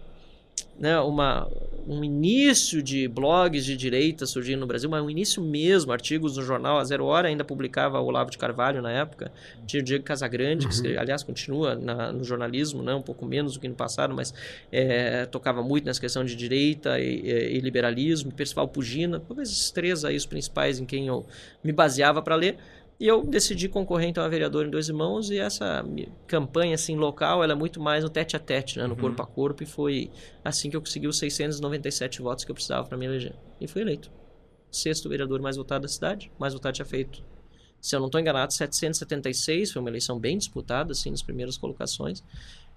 né, 0.78 0.98
uma, 1.00 1.48
um 1.86 2.04
início 2.04 2.80
de 2.82 3.08
blogs 3.08 3.64
de 3.64 3.76
direita 3.76 4.24
surgindo 4.26 4.60
no 4.60 4.66
Brasil, 4.66 4.88
mas 4.88 5.02
um 5.02 5.10
início 5.10 5.42
mesmo, 5.42 5.92
artigos 5.92 6.36
no 6.36 6.42
jornal, 6.42 6.78
a 6.78 6.84
Zero 6.84 7.04
Hora. 7.04 7.28
Ainda 7.28 7.44
publicava 7.44 8.00
o 8.00 8.06
Olavo 8.06 8.30
de 8.30 8.38
Carvalho 8.38 8.80
na 8.80 8.92
época, 8.92 9.32
tinha 9.66 9.80
o 9.80 9.84
Diego 9.84 10.04
Casagrande, 10.04 10.68
que 10.68 10.96
aliás 10.96 11.22
continua 11.22 11.74
na, 11.74 12.12
no 12.12 12.22
jornalismo, 12.22 12.82
né, 12.82 12.94
um 12.94 13.02
pouco 13.02 13.26
menos 13.26 13.54
do 13.54 13.60
que 13.60 13.68
no 13.68 13.74
passado, 13.74 14.14
mas 14.14 14.32
é, 14.70 15.26
tocava 15.26 15.62
muito 15.62 15.84
nessa 15.84 16.00
questão 16.00 16.24
de 16.24 16.36
direita 16.36 16.98
e, 17.00 17.20
e, 17.22 17.56
e 17.56 17.60
liberalismo, 17.60 18.30
Percival 18.30 18.68
Pugina, 18.68 19.20
talvez 19.20 19.50
esses 19.50 19.70
três 19.70 20.04
aí 20.04 20.16
os 20.16 20.26
principais 20.26 20.78
em 20.78 20.84
quem 20.84 21.08
eu 21.08 21.26
me 21.62 21.72
baseava 21.72 22.22
para 22.22 22.36
ler, 22.36 22.56
e 23.00 23.06
eu 23.06 23.24
decidi 23.24 23.68
concorrer 23.68 24.08
então 24.08 24.24
a 24.24 24.28
vereador 24.28 24.66
em 24.66 24.70
Dois 24.70 24.88
Irmãos 24.88 25.30
e 25.30 25.38
essa 25.38 25.84
campanha 26.26 26.74
assim 26.74 26.96
local, 26.96 27.44
ela 27.44 27.52
é 27.52 27.56
muito 27.56 27.80
mais 27.80 28.02
no 28.02 28.10
tete 28.10 28.34
a 28.34 28.40
tete, 28.40 28.78
né, 28.78 28.86
no 28.86 28.96
corpo 28.96 29.22
a 29.22 29.26
corpo 29.26 29.62
e 29.62 29.66
foi 29.66 30.10
assim 30.44 30.68
que 30.68 30.76
eu 30.76 30.80
consegui 30.80 31.06
os 31.06 31.16
697 31.18 32.20
votos 32.20 32.44
que 32.44 32.50
eu 32.50 32.54
precisava 32.54 32.88
para 32.88 32.98
me 32.98 33.06
eleger. 33.06 33.34
E 33.60 33.68
fui 33.68 33.82
eleito. 33.82 34.10
Sexto 34.70 35.08
vereador 35.08 35.40
mais 35.40 35.56
votado 35.56 35.82
da 35.82 35.88
cidade, 35.88 36.30
mais 36.38 36.52
votado 36.52 36.74
tinha 36.74 36.84
feito. 36.84 37.24
Se 37.80 37.94
eu 37.94 38.00
não 38.00 38.06
estou 38.06 38.20
enganado, 38.20 38.52
776, 38.52 39.70
foi 39.70 39.80
uma 39.80 39.90
eleição 39.90 40.18
bem 40.18 40.36
disputada 40.36 40.90
assim 40.90 41.10
nas 41.10 41.22
primeiras 41.22 41.56
colocações. 41.56 42.24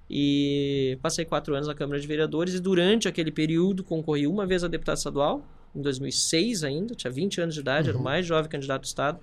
E 0.07 0.99
passei 1.01 1.25
quatro 1.25 1.55
anos 1.55 1.67
na 1.67 1.73
Câmara 1.73 1.99
de 1.99 2.05
Vereadores 2.05 2.53
e 2.53 2.59
durante 2.59 3.07
aquele 3.07 3.31
período 3.31 3.83
concorri 3.83 4.27
uma 4.27 4.45
vez 4.45 4.63
a 4.63 4.67
deputado 4.67 4.97
estadual, 4.97 5.43
em 5.75 5.81
2006 5.81 6.63
ainda, 6.63 6.93
tinha 6.93 7.09
20 7.09 7.41
anos 7.41 7.55
de 7.55 7.61
idade, 7.61 7.89
era 7.89 7.97
o 7.97 8.03
mais 8.03 8.25
jovem 8.25 8.49
candidato 8.49 8.81
do 8.81 8.85
estado. 8.85 9.19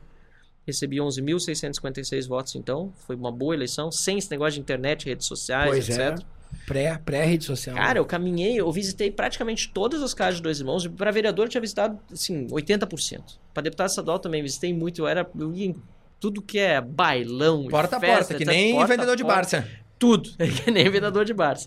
Recebi 0.69 0.99
11.656 0.99 2.29
votos, 2.29 2.55
então. 2.55 2.93
Foi 3.07 3.17
uma 3.17 3.33
boa 3.33 3.55
eleição, 3.55 3.91
sem 3.91 4.19
esse 4.19 4.31
negócio 4.31 4.53
de 4.53 4.61
internet, 4.61 5.07
redes 5.07 5.27
sociais, 5.27 5.71
Pois 5.71 5.89
etc. 5.89 5.99
é. 5.99 6.39
Pré, 6.67 7.01
pré-rede 7.03 7.45
social. 7.45 7.75
Cara, 7.75 7.99
eu 7.99 8.05
caminhei, 8.05 8.61
eu 8.61 8.71
visitei 8.71 9.11
praticamente 9.11 9.71
todas 9.73 10.03
as 10.03 10.13
casas 10.13 10.37
de 10.37 10.43
dois 10.43 10.61
irmãos. 10.61 10.87
Para 10.87 11.11
vereador, 11.11 11.47
eu 11.47 11.49
tinha 11.49 11.61
visitado, 11.63 11.99
assim, 12.13 12.47
80%. 12.49 13.23
Para 13.55 13.63
deputado 13.63 13.89
estadual 13.89 14.19
também 14.19 14.43
visitei 14.43 14.75
muito. 14.75 15.01
Eu 15.01 15.09
era. 15.09 15.27
Eu 15.39 15.55
ia 15.55 15.69
em 15.69 15.77
tudo 16.21 16.43
que 16.43 16.59
é 16.59 16.83
bailão. 16.83 17.67
Porta 17.69 17.97
a 17.97 18.01
porta, 18.01 18.35
que 18.35 18.45
nem 18.45 18.75
Porta 18.75 18.89
vendedor 18.89 19.17
de. 19.17 19.25
Barça. 19.25 19.67
Tudo. 19.99 20.29
que 20.37 20.71
nem 20.71 20.91
vendedor 20.91 21.25
de 21.25 21.33
bares. 21.33 21.67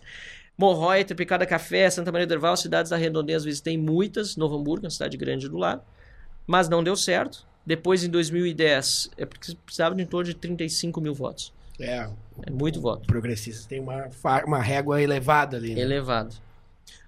Morrói, 0.56 1.04
Triplicada 1.04 1.44
Café, 1.48 1.90
Santa 1.90 2.12
Maria 2.12 2.28
do 2.28 2.36
Herval, 2.36 2.56
cidades 2.56 2.92
da 2.92 2.98
redondeza, 2.98 3.46
visitei 3.46 3.80
muitas. 3.80 4.36
Novo 4.36 4.56
Hamburgo, 4.58 4.86
uma 4.86 4.92
cidade 4.92 5.18
grande 5.18 5.50
do 5.50 5.58
lado. 5.58 5.82
Mas 6.46 6.70
não 6.70 6.84
deu 6.84 6.96
certo. 6.96 7.48
Depois, 7.66 8.04
em 8.04 8.10
2010, 8.10 9.12
é 9.18 9.26
porque 9.26 9.56
precisava 9.66 9.96
de 9.96 10.02
em 10.02 10.06
torno 10.06 10.26
de 10.26 10.36
35 10.36 11.00
mil 11.00 11.14
votos. 11.14 11.54
É, 11.80 12.08
É 12.44 12.50
muito 12.52 12.80
voto. 12.80 13.08
progressistas 13.08 13.66
tem 13.66 13.80
uma, 13.80 14.10
uma 14.46 14.62
régua 14.62 15.02
elevada 15.02 15.58
ali. 15.58 15.74
Né? 15.74 15.82
Elevado. 15.82 16.36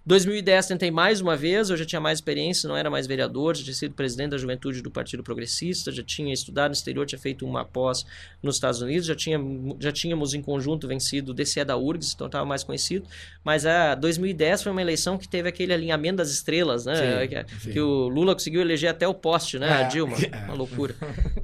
2010 0.06 0.68
tentei 0.68 0.92
mais 0.92 1.22
uma 1.22 1.36
vez, 1.38 1.70
eu 1.70 1.78
já 1.78 1.86
tinha 1.86 2.02
mais 2.02 2.18
experiência, 2.18 2.68
não 2.68 2.76
era 2.76 2.90
mais 2.90 3.08
vereador, 3.08 3.56
já 3.56 3.64
tinha 3.64 3.74
sido 3.74 3.96
presidente 3.96 4.32
da 4.32 4.38
juventude 4.38 4.82
do 4.82 4.92
Partido 4.92 5.24
Progressista, 5.24 5.94
já 5.94 6.04
tinha 6.04 6.34
estudado 6.34 6.72
no 6.72 6.74
exterior, 6.74 7.06
tinha 7.06 7.20
feito 7.20 7.46
uma 7.46 7.64
pós 7.64 8.06
nos 8.42 8.56
Estados 8.56 8.82
Unidos, 8.82 9.06
já, 9.08 9.16
tinha, 9.16 9.40
já 9.80 9.94
tínhamos 9.94 10.34
em 10.34 10.42
conjunto 10.42 10.90
vencido 10.90 11.32
o 11.32 11.34
DCE 11.34 11.64
da 11.64 11.78
URGS, 11.78 12.14
então 12.14 12.28
estava 12.28 12.46
mais 12.46 12.66
conhecido. 12.66 13.08
Mas 13.46 13.66
a 13.66 13.96
2010 13.96 14.64
foi 14.64 14.72
uma 14.74 14.82
eleição 14.82 15.18
que 15.18 15.28
teve 15.28 15.48
aquele 15.48 15.74
alinhamento 15.74 16.18
das 16.18 16.32
estrelas, 16.32 16.86
né? 16.86 16.96
Sim, 16.96 17.28
que, 17.28 17.72
sim. 17.74 17.80
o 17.80 18.10
Lula 18.10 18.34
conseguiu 18.34 18.60
eleger 18.60 18.90
até 18.90 19.08
o 19.08 19.14
poste, 19.14 19.58
né? 19.58 19.70
A 19.70 19.84
É. 19.84 19.88
Dilma. 19.88 20.18
Uma 20.46 20.54
loucura. 20.54 20.96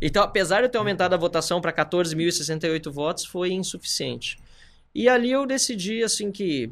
Então, 0.01 0.23
apesar 0.23 0.59
de 0.59 0.63
eu 0.65 0.69
ter 0.69 0.77
aumentado 0.77 1.13
a 1.13 1.17
votação 1.17 1.61
para 1.61 1.71
14.068 1.71 2.91
votos, 2.91 3.25
foi 3.25 3.51
insuficiente. 3.51 4.37
E 4.93 5.07
ali 5.07 5.31
eu 5.31 5.45
decidi, 5.45 6.03
assim, 6.03 6.31
que 6.31 6.71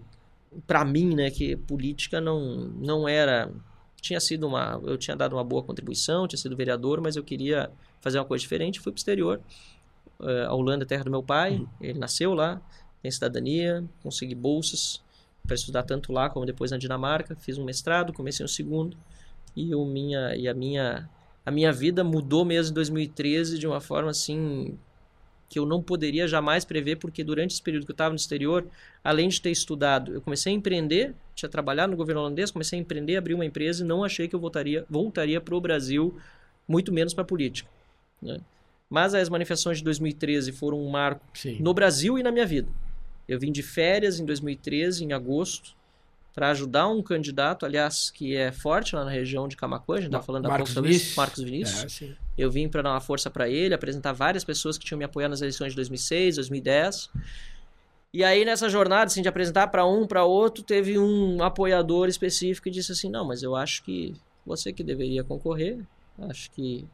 para 0.65 0.83
mim, 0.83 1.15
né, 1.15 1.29
que 1.29 1.55
política 1.55 2.19
não, 2.19 2.39
não 2.79 3.07
era. 3.07 3.51
Tinha 4.01 4.19
sido 4.19 4.47
uma. 4.47 4.79
Eu 4.83 4.97
tinha 4.97 5.15
dado 5.15 5.35
uma 5.35 5.43
boa 5.43 5.63
contribuição, 5.63 6.27
tinha 6.27 6.37
sido 6.37 6.55
vereador, 6.55 7.01
mas 7.01 7.15
eu 7.15 7.23
queria 7.23 7.69
fazer 8.01 8.19
uma 8.19 8.25
coisa 8.25 8.41
diferente. 8.41 8.79
Fui 8.79 8.91
pro 8.91 8.99
exterior. 8.99 9.41
Eh, 10.21 10.45
a 10.45 10.53
Holanda 10.53 10.83
é 10.83 10.87
terra 10.87 11.03
do 11.03 11.11
meu 11.11 11.21
pai, 11.23 11.65
ele 11.81 11.99
nasceu 11.99 12.33
lá, 12.33 12.61
tem 13.01 13.11
cidadania, 13.11 13.83
consegui 14.01 14.35
bolsas 14.35 15.01
para 15.45 15.55
estudar 15.55 15.83
tanto 15.83 16.11
lá 16.11 16.29
como 16.29 16.45
depois 16.45 16.71
na 16.71 16.77
Dinamarca. 16.77 17.35
Fiz 17.35 17.57
um 17.57 17.63
mestrado, 17.63 18.13
comecei 18.13 18.43
um 18.45 18.49
segundo. 18.49 18.97
E, 19.55 19.73
o 19.73 19.85
minha, 19.85 20.35
e 20.35 20.47
a, 20.47 20.53
minha, 20.53 21.09
a 21.45 21.51
minha 21.51 21.71
vida 21.71 22.03
mudou 22.03 22.45
mesmo 22.45 22.71
em 22.71 22.73
2013 22.75 23.57
de 23.57 23.67
uma 23.67 23.81
forma 23.81 24.11
assim 24.11 24.77
que 25.49 25.57
eu 25.57 25.65
não 25.65 25.81
poderia 25.81 26.27
jamais 26.27 26.65
prever, 26.65 26.97
porque 26.97 27.23
durante 27.23 27.51
esse 27.51 27.61
período 27.61 27.85
que 27.85 27.91
eu 27.91 27.93
estava 27.93 28.09
no 28.09 28.15
exterior, 28.17 28.67
além 29.03 29.29
de 29.29 29.41
ter 29.41 29.51
estudado, 29.51 30.13
eu 30.13 30.21
comecei 30.21 30.51
a 30.51 30.55
empreender, 30.55 31.13
tinha 31.33 31.47
trabalhado 31.47 31.91
no 31.91 31.97
governo 31.97 32.21
holandês, 32.21 32.51
comecei 32.51 32.77
a 32.77 32.81
empreender, 32.81 33.15
abri 33.15 33.33
uma 33.33 33.45
empresa 33.45 33.83
e 33.83 33.87
não 33.87 34.03
achei 34.03 34.27
que 34.27 34.35
eu 34.35 34.39
voltaria, 34.39 34.85
voltaria 34.89 35.39
para 35.39 35.55
o 35.55 35.61
Brasil, 35.61 36.17
muito 36.67 36.91
menos 36.91 37.13
para 37.13 37.21
a 37.21 37.25
política. 37.25 37.69
né? 38.21 38.39
Mas 38.89 39.13
as 39.13 39.29
manifestações 39.29 39.77
de 39.77 39.83
2013 39.83 40.51
foram 40.51 40.79
um 40.79 40.89
marco 40.89 41.25
Sim. 41.33 41.57
no 41.59 41.73
Brasil 41.73 42.17
e 42.17 42.23
na 42.23 42.31
minha 42.31 42.45
vida. 42.45 42.69
Eu 43.27 43.39
vim 43.39 43.51
de 43.51 43.61
férias 43.61 44.19
em 44.19 44.25
2013, 44.25 45.03
em 45.03 45.11
agosto, 45.11 45.75
para 46.33 46.49
ajudar 46.51 46.87
um 46.87 47.01
candidato, 47.01 47.65
aliás, 47.65 48.11
que 48.11 48.35
é 48.35 48.51
forte 48.51 48.95
lá 48.95 49.03
na 49.03 49.11
região 49.11 49.47
de 49.47 49.57
Camacuã, 49.57 49.95
a 49.95 49.99
gente 49.99 50.07
estava 50.09 50.23
falando 50.23 50.43
da 50.43 50.49
Marcos 50.49 50.73
Vinícius. 50.73 51.15
Marcos 51.15 51.43
Vinícius. 51.43 52.01
É. 52.01 52.26
Eu 52.37 52.51
vim 52.51 52.69
para 52.69 52.81
dar 52.81 52.91
uma 52.91 53.01
força 53.01 53.29
para 53.29 53.49
ele, 53.49 53.73
apresentar 53.73 54.13
várias 54.13 54.43
pessoas 54.43 54.77
que 54.77 54.85
tinham 54.85 54.99
me 54.99 55.05
apoiado 55.05 55.31
nas 55.31 55.41
eleições 55.41 55.69
de 55.69 55.75
2006, 55.75 56.35
2010. 56.35 57.09
E 58.13 58.23
aí 58.23 58.45
nessa 58.45 58.69
jornada, 58.69 59.05
assim, 59.05 59.21
de 59.21 59.27
apresentar 59.27 59.67
para 59.67 59.85
um, 59.85 60.05
para 60.05 60.23
outro, 60.23 60.63
teve 60.63 60.97
um 60.97 61.43
apoiador 61.43 62.07
específico 62.07 62.65
que 62.65 62.71
disse 62.71 62.91
assim: 62.91 63.09
"Não, 63.09 63.25
mas 63.25 63.43
eu 63.43 63.55
acho 63.55 63.83
que 63.83 64.13
você 64.45 64.71
que 64.71 64.83
deveria 64.83 65.23
concorrer. 65.23 65.79
Acho 66.17 66.49
que 66.51 66.87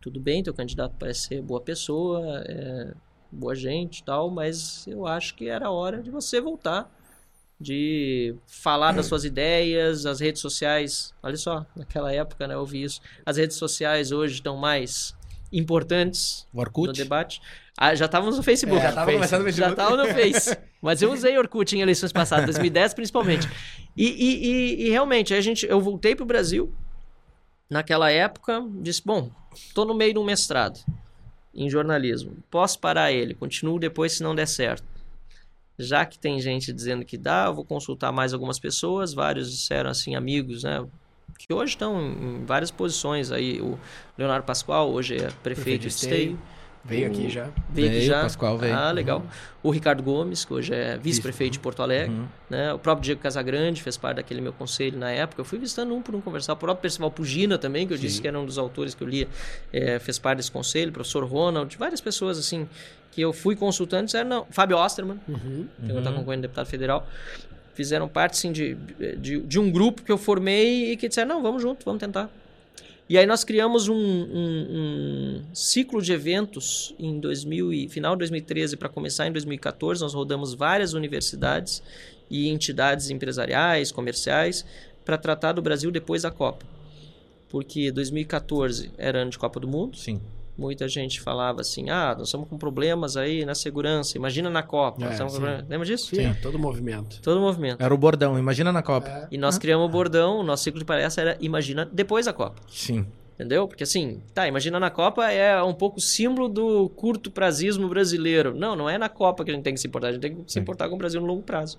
tudo 0.00 0.18
bem, 0.18 0.42
teu 0.42 0.52
candidato 0.52 0.96
parece 0.98 1.28
ser 1.28 1.42
boa 1.42 1.60
pessoa, 1.60 2.42
é, 2.44 2.92
boa 3.30 3.54
gente, 3.54 4.00
e 4.00 4.04
tal, 4.04 4.28
mas 4.30 4.84
eu 4.86 5.06
acho 5.06 5.34
que 5.36 5.48
era 5.48 5.70
hora 5.70 6.02
de 6.02 6.10
você 6.10 6.40
voltar 6.40 6.90
de 7.62 8.34
falar 8.46 8.92
das 8.92 9.06
suas 9.06 9.24
ideias, 9.24 10.04
as 10.04 10.20
redes 10.20 10.42
sociais. 10.42 11.14
Olha 11.22 11.36
só, 11.36 11.64
naquela 11.76 12.12
época, 12.12 12.46
né, 12.46 12.54
eu 12.54 12.66
vi 12.66 12.82
isso. 12.82 13.00
As 13.24 13.36
redes 13.36 13.56
sociais 13.56 14.12
hoje 14.12 14.34
estão 14.34 14.56
mais 14.56 15.14
importantes 15.52 16.46
O 16.52 16.60
Orkut? 16.60 16.88
no 16.88 16.92
debate. 16.92 17.40
Ah, 17.76 17.94
já 17.94 18.04
estávamos 18.06 18.36
no 18.36 18.42
Facebook. 18.42 18.78
É, 18.80 18.88
já 18.88 18.92
tava 18.92 19.12
começando 19.12 19.42
no 19.44 19.50
Já 19.50 19.66
Facebook. 19.68 19.80
estava 19.80 19.96
no 19.96 20.08
Face. 20.14 20.58
Mas 20.82 21.00
eu 21.00 21.12
usei 21.12 21.38
Orkut 21.38 21.74
em 21.76 21.80
eleições 21.80 22.12
passadas, 22.12 22.44
2010 22.46 22.94
principalmente. 22.94 23.48
E, 23.96 24.04
e- 24.06 24.46
e- 24.46 24.86
e 24.86 24.90
realmente, 24.90 25.32
a 25.32 25.40
gente, 25.40 25.64
eu 25.66 25.80
voltei 25.80 26.14
pro 26.14 26.24
Brasil 26.26 26.72
naquela 27.70 28.10
época, 28.10 28.62
disse, 28.80 29.00
bom, 29.04 29.30
tô 29.74 29.84
no 29.84 29.94
meio 29.94 30.12
de 30.12 30.18
um 30.18 30.24
mestrado 30.24 30.78
em 31.54 31.68
jornalismo. 31.70 32.36
Posso 32.50 32.78
parar 32.78 33.12
ele, 33.12 33.34
continuo 33.34 33.78
depois 33.78 34.12
se 34.12 34.22
não 34.22 34.34
der 34.34 34.46
certo. 34.46 34.84
Já 35.78 36.04
que 36.04 36.18
tem 36.18 36.40
gente 36.40 36.72
dizendo 36.72 37.04
que 37.04 37.16
dá, 37.16 37.46
eu 37.46 37.54
vou 37.54 37.64
consultar 37.64 38.12
mais 38.12 38.32
algumas 38.34 38.58
pessoas, 38.58 39.12
vários 39.14 39.50
disseram 39.50 39.90
assim, 39.90 40.14
amigos, 40.14 40.62
né? 40.64 40.84
Que 41.38 41.52
hoje 41.52 41.70
estão 41.72 42.00
em 42.00 42.44
várias 42.44 42.70
posições 42.70 43.32
aí. 43.32 43.60
O 43.60 43.78
Leonardo 44.16 44.44
Pascoal 44.46 44.90
hoje 44.92 45.14
é 45.14 45.18
prefeito, 45.18 45.42
Prefeito 45.42 45.80
de 45.82 45.88
Esteio. 45.88 46.38
Veio 46.84 47.08
O- 47.08 47.12
aqui 47.12 47.30
já. 47.30 47.44
Veio, 47.70 47.86
aqui 47.88 47.96
Veio, 47.98 48.02
já. 48.02 48.18
o 48.18 48.22
Pascoal 48.22 48.58
veio. 48.58 48.74
Ah, 48.76 48.90
legal. 48.90 49.24
O 49.62 49.70
Ricardo 49.70 50.02
Gomes, 50.02 50.44
que 50.44 50.52
hoje 50.52 50.74
é 50.74 50.96
vice-prefeito 50.98 51.52
de 51.52 51.58
Porto 51.60 51.80
Alegre. 51.80 52.12
Uhum. 52.14 52.26
Né? 52.50 52.72
O 52.74 52.78
próprio 52.78 53.04
Diego 53.04 53.20
Casagrande 53.20 53.80
fez 53.82 53.96
parte 53.96 54.16
daquele 54.16 54.40
meu 54.40 54.52
conselho 54.52 54.98
na 54.98 55.10
época. 55.10 55.40
Eu 55.40 55.44
fui 55.44 55.58
visitando 55.60 55.94
um 55.94 56.02
por 56.02 56.14
um 56.14 56.20
conversar. 56.20 56.52
O 56.54 56.56
próprio 56.56 56.82
Percival 56.82 57.10
Pugina 57.10 57.56
também, 57.56 57.86
que 57.86 57.94
eu 57.94 57.98
disse 57.98 58.20
que 58.20 58.26
era 58.28 58.38
um 58.38 58.44
dos 58.44 58.58
autores 58.58 58.94
que 58.96 59.02
eu 59.02 59.08
lia, 59.08 59.28
eh, 59.72 59.98
fez 60.00 60.18
parte 60.18 60.38
desse 60.38 60.50
conselho. 60.50 60.90
O 60.90 60.92
professor 60.92 61.24
Ronald, 61.24 61.76
várias 61.78 62.00
pessoas 62.00 62.36
assim 62.36 62.68
que 63.12 63.20
eu 63.20 63.32
fui 63.32 63.54
consultando. 63.54 64.06
Disseram, 64.06 64.28
não, 64.28 64.46
Fábio 64.50 64.76
Osterman, 64.76 65.20
Uhum. 65.28 65.66
que 65.78 65.84
agora 65.90 65.98
está 66.00 66.12
concorrendo 66.12 66.42
deputado 66.42 66.66
federal. 66.66 67.06
Fizeram 67.74 68.08
parte, 68.08 68.36
sim, 68.36 68.50
de, 68.52 68.74
de, 69.18 69.40
de 69.40 69.58
um 69.60 69.70
grupo 69.70 70.02
que 70.02 70.10
eu 70.10 70.18
formei 70.18 70.92
e 70.92 70.96
que 70.96 71.08
disseram, 71.08 71.28
não, 71.36 71.42
vamos 71.42 71.62
junto, 71.62 71.84
vamos 71.84 72.00
tentar. 72.00 72.28
E 73.08 73.18
aí 73.18 73.26
nós 73.26 73.44
criamos 73.44 73.88
um, 73.88 73.94
um- 73.94 74.66
um 74.70 75.42
ciclo 75.54 76.00
de 76.00 76.12
eventos 76.12 76.94
em 76.98 77.18
2000 77.20 77.72
e, 77.72 77.88
final 77.88 78.14
de 78.14 78.20
2013 78.20 78.76
para 78.76 78.88
começar 78.88 79.26
em 79.26 79.32
2014. 79.32 80.00
Nós 80.00 80.14
rodamos 80.14 80.54
várias 80.54 80.92
universidades 80.94 81.82
e 82.30 82.48
entidades 82.48 83.10
empresariais, 83.10 83.92
comerciais, 83.92 84.64
para 85.04 85.18
tratar 85.18 85.52
do 85.52 85.60
Brasil 85.60 85.90
depois 85.90 86.22
da 86.22 86.30
Copa. 86.30 86.64
Porque 87.50 87.90
2014 87.90 88.90
era 88.96 89.18
ano 89.20 89.30
de 89.30 89.38
Copa 89.38 89.60
do 89.60 89.68
Mundo. 89.68 89.96
Sim. 89.96 90.20
Muita 90.56 90.86
gente 90.86 91.20
falava 91.20 91.62
assim: 91.62 91.88
ah, 91.88 92.14
nós 92.16 92.28
estamos 92.28 92.48
com 92.48 92.58
problemas 92.58 93.16
aí 93.16 93.44
na 93.44 93.54
segurança. 93.54 94.16
Imagina 94.18 94.50
na 94.50 94.62
Copa. 94.62 95.04
É, 95.04 95.16
com 95.16 95.28
sim. 95.28 95.42
Lembra 95.68 95.86
disso? 95.86 96.14
Sim, 96.14 96.34
todo 96.42 96.58
movimento. 96.58 97.20
Todo 97.22 97.38
o 97.38 97.40
movimento. 97.40 97.82
Era 97.82 97.92
o 97.92 97.96
bordão, 97.96 98.38
imagina 98.38 98.70
na 98.70 98.82
Copa. 98.82 99.28
E 99.30 99.38
nós 99.38 99.56
criamos 99.56 99.86
o 99.86 99.88
bordão, 99.88 100.40
o 100.40 100.42
nosso 100.42 100.64
ciclo 100.64 100.78
de 100.78 100.84
palestra 100.84 101.22
era 101.22 101.38
Imagina 101.40 101.88
depois 101.90 102.26
da 102.26 102.32
Copa. 102.32 102.60
Sim. 102.68 103.06
Entendeu? 103.34 103.66
Porque 103.66 103.82
assim, 103.82 104.20
tá, 104.34 104.46
imagina 104.46 104.78
na 104.78 104.90
Copa 104.90 105.30
é 105.32 105.60
um 105.62 105.72
pouco 105.72 106.00
símbolo 106.00 106.48
do 106.48 106.88
curto 106.90 107.30
prazismo 107.30 107.88
brasileiro. 107.88 108.54
Não, 108.54 108.76
não 108.76 108.90
é 108.90 108.98
na 108.98 109.08
Copa 109.08 109.44
que 109.44 109.50
a 109.50 109.54
gente 109.54 109.64
tem 109.64 109.74
que 109.74 109.80
se 109.80 109.88
importar, 109.88 110.08
a 110.08 110.12
gente 110.12 110.20
tem 110.20 110.34
que 110.36 110.52
se 110.52 110.60
importar 110.60 110.88
com 110.88 110.94
o 110.94 110.98
Brasil 110.98 111.20
no 111.20 111.26
longo 111.26 111.42
prazo. 111.42 111.78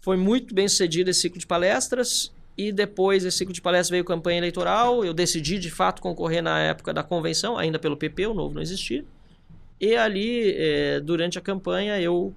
Foi 0.00 0.16
muito 0.16 0.54
bem 0.54 0.66
sucedido 0.66 1.10
esse 1.10 1.20
ciclo 1.20 1.38
de 1.38 1.46
palestras 1.46 2.32
e 2.56 2.72
depois 2.72 3.24
esse 3.24 3.38
ciclo 3.38 3.52
de 3.52 3.60
palestras 3.60 3.90
veio 3.90 4.04
campanha 4.04 4.38
eleitoral. 4.38 5.04
Eu 5.04 5.12
decidi 5.12 5.58
de 5.58 5.70
fato 5.70 6.00
concorrer 6.00 6.42
na 6.42 6.58
época 6.58 6.92
da 6.94 7.02
convenção, 7.02 7.58
ainda 7.58 7.78
pelo 7.78 7.96
PP, 7.96 8.26
o 8.26 8.34
novo 8.34 8.54
não 8.54 8.62
existia. 8.62 9.04
E 9.80 9.94
ali, 9.94 10.54
eh, 10.56 11.00
durante 11.00 11.38
a 11.38 11.42
campanha, 11.42 12.00
eu 12.00 12.34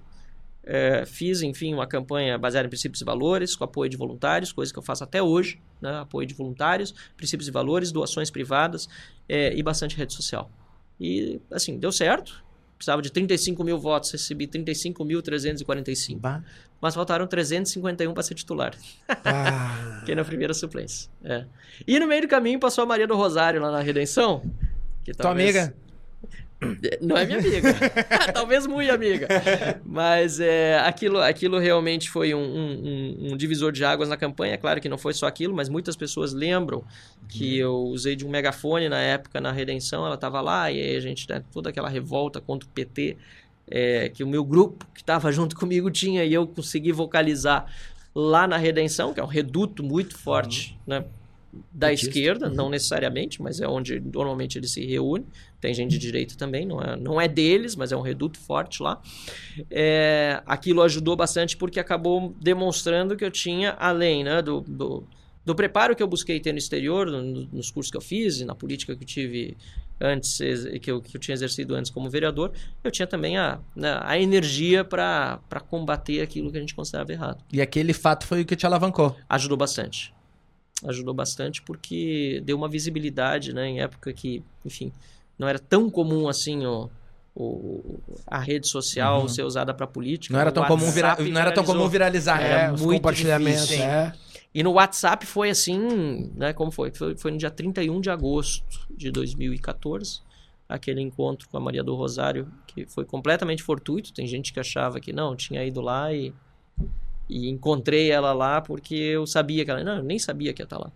eh, 0.62 1.04
fiz, 1.06 1.40
enfim, 1.40 1.72
uma 1.72 1.86
campanha 1.86 2.36
baseada 2.36 2.66
em 2.66 2.68
princípios 2.68 3.00
e 3.00 3.04
valores, 3.04 3.56
com 3.56 3.64
apoio 3.64 3.88
de 3.88 3.96
voluntários, 3.96 4.52
coisa 4.52 4.70
que 4.70 4.78
eu 4.78 4.82
faço 4.82 5.02
até 5.02 5.22
hoje, 5.22 5.58
né? 5.80 6.00
apoio 6.00 6.26
de 6.26 6.34
voluntários, 6.34 6.94
princípios 7.16 7.48
e 7.48 7.50
valores, 7.50 7.90
doações 7.90 8.30
privadas 8.30 8.88
eh, 9.26 9.54
e 9.56 9.62
bastante 9.62 9.96
rede 9.96 10.12
social. 10.12 10.50
E, 11.00 11.40
assim, 11.50 11.78
deu 11.78 11.90
certo. 11.90 12.44
Precisava 12.80 13.02
de 13.02 13.12
35 13.12 13.62
mil 13.62 13.78
votos, 13.78 14.10
recebi 14.10 14.46
35.345. 14.46 16.18
Bah. 16.18 16.42
Mas 16.80 16.94
faltaram 16.94 17.26
351 17.26 18.14
para 18.14 18.22
ser 18.22 18.34
titular. 18.34 18.74
Ah, 19.22 19.96
Fiquei 20.00 20.14
na 20.14 20.24
primeira 20.24 20.54
suplência. 20.54 21.10
É. 21.22 21.44
E 21.86 22.00
no 22.00 22.06
meio 22.06 22.22
do 22.22 22.28
caminho 22.28 22.58
passou 22.58 22.82
a 22.82 22.86
Maria 22.86 23.06
do 23.06 23.14
Rosário 23.14 23.60
lá 23.60 23.70
na 23.70 23.80
Redenção. 23.80 24.40
Que 25.04 25.12
Tua 25.12 25.24
talvez- 25.24 25.54
amiga? 25.54 25.74
Não 27.00 27.16
é 27.16 27.24
minha 27.26 27.38
amiga. 27.38 27.72
talvez 28.34 28.66
muito 28.66 28.90
amiga. 28.92 29.26
Mas 29.84 30.40
é, 30.40 30.78
aquilo, 30.80 31.18
aquilo 31.18 31.58
realmente 31.58 32.10
foi 32.10 32.34
um, 32.34 32.38
um- 32.42 33.32
um- 33.32 33.36
divisor 33.36 33.72
de 33.72 33.84
águas 33.84 34.08
na 34.08 34.16
campanha. 34.16 34.58
Claro 34.58 34.80
que 34.80 34.88
não 34.88 34.98
foi 34.98 35.14
só 35.14 35.26
aquilo, 35.26 35.54
mas 35.54 35.68
muitas 35.68 35.96
pessoas 35.96 36.32
lembram 36.32 36.84
que 37.28 37.58
eu 37.58 37.74
usei 37.84 38.14
de 38.14 38.26
um 38.26 38.30
megafone 38.30 38.88
na 38.88 38.98
época 39.00 39.40
na 39.40 39.50
Redenção. 39.52 40.04
Ela 40.04 40.16
estava 40.16 40.40
lá 40.40 40.70
e 40.70 40.80
aí 40.80 40.96
a 40.96 41.00
gente, 41.00 41.28
né, 41.28 41.42
toda 41.52 41.70
aquela 41.70 41.88
revolta 41.88 42.40
contra 42.40 42.68
o 42.68 42.70
PT. 42.72 43.16
é, 43.70 44.08
que 44.08 44.24
o 44.24 44.26
meu 44.28 44.44
grupo 44.44 44.84
que 44.92 45.00
estava 45.00 45.30
junto 45.30 45.54
comigo 45.56 45.90
tinha 45.90 46.24
e 46.24 46.34
eu 46.34 46.44
consegui 46.46 46.90
vocalizar 46.92 47.66
lá 48.12 48.46
na 48.48 48.56
Redenção, 48.56 49.14
que 49.14 49.20
é 49.20 49.22
um 49.22 49.28
reduto 49.28 49.82
muito 49.84 50.18
forte 50.18 50.76
né, 50.84 51.04
da 51.72 51.88
Petista. 51.88 52.08
esquerda, 52.08 52.48
não 52.48 52.70
necessariamente, 52.70 53.42
mas 53.42 53.60
é 53.60 53.66
onde 53.66 53.98
normalmente 54.00 54.56
ele 54.58 54.68
se 54.68 54.84
reúne. 54.84 55.24
Tem 55.60 55.74
gente 55.74 55.90
de 55.90 55.98
direita 55.98 56.34
também, 56.36 56.64
não 56.64 56.80
é, 56.80 56.96
não 56.96 57.20
é 57.20 57.26
deles, 57.26 57.74
mas 57.76 57.90
é 57.92 57.96
um 57.96 58.00
reduto 58.02 58.38
forte 58.38 58.82
lá. 58.82 59.00
É, 59.70 60.42
aquilo 60.46 60.82
ajudou 60.82 61.16
bastante 61.16 61.56
porque 61.56 61.80
acabou 61.80 62.34
demonstrando 62.40 63.16
que 63.16 63.24
eu 63.24 63.30
tinha, 63.30 63.72
além 63.72 64.24
né, 64.24 64.40
do, 64.42 64.60
do, 64.60 65.04
do 65.44 65.54
preparo 65.54 65.94
que 65.96 66.02
eu 66.02 66.06
busquei 66.08 66.38
ter 66.40 66.52
no 66.52 66.58
exterior, 66.58 67.06
no- 67.10 67.46
nos 67.52 67.70
cursos 67.70 67.90
que 67.90 67.96
eu 67.96 68.00
fiz 68.00 68.40
e 68.40 68.44
na 68.44 68.54
política 68.54 68.94
que 68.96 69.02
eu 69.02 69.06
tive 69.06 69.56
antes, 70.00 70.38
que 70.80 70.90
eu, 70.90 71.02
que 71.02 71.16
eu 71.16 71.20
tinha 71.20 71.34
exercido 71.34 71.74
antes 71.74 71.90
como 71.90 72.08
vereador, 72.08 72.52
eu 72.82 72.90
tinha 72.90 73.06
também 73.06 73.36
a, 73.36 73.58
né, 73.76 73.98
a 74.02 74.18
energia 74.18 74.82
para 74.82 75.38
combater 75.68 76.22
aquilo 76.22 76.50
que 76.50 76.56
a 76.56 76.60
gente 76.60 76.74
considerava 76.74 77.12
errado. 77.12 77.44
E 77.52 77.60
aquele 77.60 77.92
fato 77.92 78.26
foi 78.26 78.40
o 78.40 78.44
que 78.46 78.56
te 78.56 78.64
alavancou. 78.64 79.14
Ajudou 79.28 79.58
bastante. 79.58 80.14
Ajudou 80.84 81.12
bastante 81.12 81.60
porque 81.62 82.40
deu 82.44 82.56
uma 82.56 82.68
visibilidade, 82.68 83.52
né, 83.52 83.66
em 83.68 83.80
época 83.80 84.12
que, 84.12 84.42
enfim, 84.64 84.92
não 85.38 85.46
era 85.46 85.58
tão 85.58 85.90
comum 85.90 86.28
assim 86.28 86.64
o, 86.64 86.88
o- 87.34 88.00
a 88.26 88.38
rede 88.38 88.66
social 88.68 89.28
ser 89.28 89.42
usada 89.42 89.74
para 89.74 89.86
política. 89.86 90.32
Uhum. 90.32 90.36
Não 90.36 90.40
era 90.40 90.52
tão 90.52 90.64
comum, 90.64 90.90
vira... 90.90 91.08
WhatsApp 91.08 91.30
não 91.30 91.40
era 91.40 91.52
tão 91.52 91.64
comum 91.64 91.88
viralizar. 91.88 92.40
Era 92.40 92.62
é, 92.62 92.72
os 92.72 92.80
muito 92.80 92.96
compartilhamentos, 92.98 93.68
difícil, 93.68 93.84
é. 93.84 94.12
E 94.52 94.62
no 94.64 94.72
WhatsApp 94.72 95.24
foi 95.26 95.50
assim, 95.50 96.30
né? 96.34 96.52
Como 96.52 96.72
foi? 96.72 96.90
Foi, 96.90 97.16
foi 97.16 97.30
no 97.30 97.38
dia 97.38 97.50
31 97.50 98.00
de 98.00 98.10
agosto 98.10 98.64
de 98.90 99.10
2014, 99.12 100.20
aquele 100.68 101.00
encontro 101.00 101.48
com 101.48 101.56
a 101.56 101.60
Maria 101.60 101.84
do 101.84 101.94
Rosário, 101.94 102.48
que 102.66 102.84
foi 102.86 103.04
completamente 103.04 103.62
fortuito. 103.62 104.12
Tem 104.12 104.26
gente 104.26 104.52
que 104.52 104.58
achava 104.58 104.98
que 104.98 105.12
não, 105.12 105.36
tinha 105.36 105.64
ido 105.64 105.80
lá 105.80 106.12
e, 106.12 106.32
e 107.30 107.48
encontrei 107.48 108.10
ela 108.10 108.32
lá 108.32 108.60
porque 108.60 108.94
eu 108.94 109.26
sabia 109.26 109.64
que 109.64 109.70
ela. 109.70 109.84
Não, 109.84 109.98
eu 109.98 110.02
nem 110.02 110.18
sabia 110.18 110.52
que 110.52 110.60
ia 110.60 110.64
estar 110.64 110.78
lá. 110.78 110.90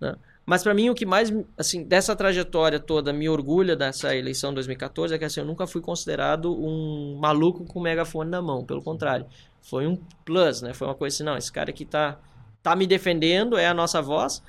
né? 0.00 0.16
Mas 0.44 0.62
para 0.62 0.72
mim 0.72 0.88
o 0.88 0.94
que 0.94 1.04
mais, 1.04 1.32
assim, 1.58 1.84
dessa 1.84 2.16
trajetória 2.16 2.80
toda 2.80 3.12
me 3.12 3.28
orgulha 3.28 3.76
dessa 3.76 4.16
eleição 4.16 4.50
de 4.50 4.56
2014 4.56 5.14
é 5.14 5.18
que 5.18 5.24
assim, 5.24 5.40
eu 5.40 5.46
nunca 5.46 5.66
fui 5.66 5.82
considerado 5.82 6.52
um 6.52 7.18
maluco 7.20 7.64
com 7.66 7.80
megafone 7.80 8.30
na 8.30 8.40
mão, 8.40 8.64
pelo 8.64 8.82
contrário. 8.82 9.26
Foi 9.60 9.86
um 9.86 9.96
plus, 10.24 10.62
né? 10.62 10.72
Foi 10.72 10.88
uma 10.88 10.94
coisa 10.94 11.14
assim, 11.14 11.24
não, 11.24 11.36
esse 11.36 11.52
cara 11.52 11.70
aqui 11.70 11.84
tá 11.84 12.18
tá 12.62 12.74
me 12.74 12.86
defendendo, 12.86 13.56
é 13.56 13.66
a 13.66 13.74
nossa 13.74 14.00
voz. 14.00 14.42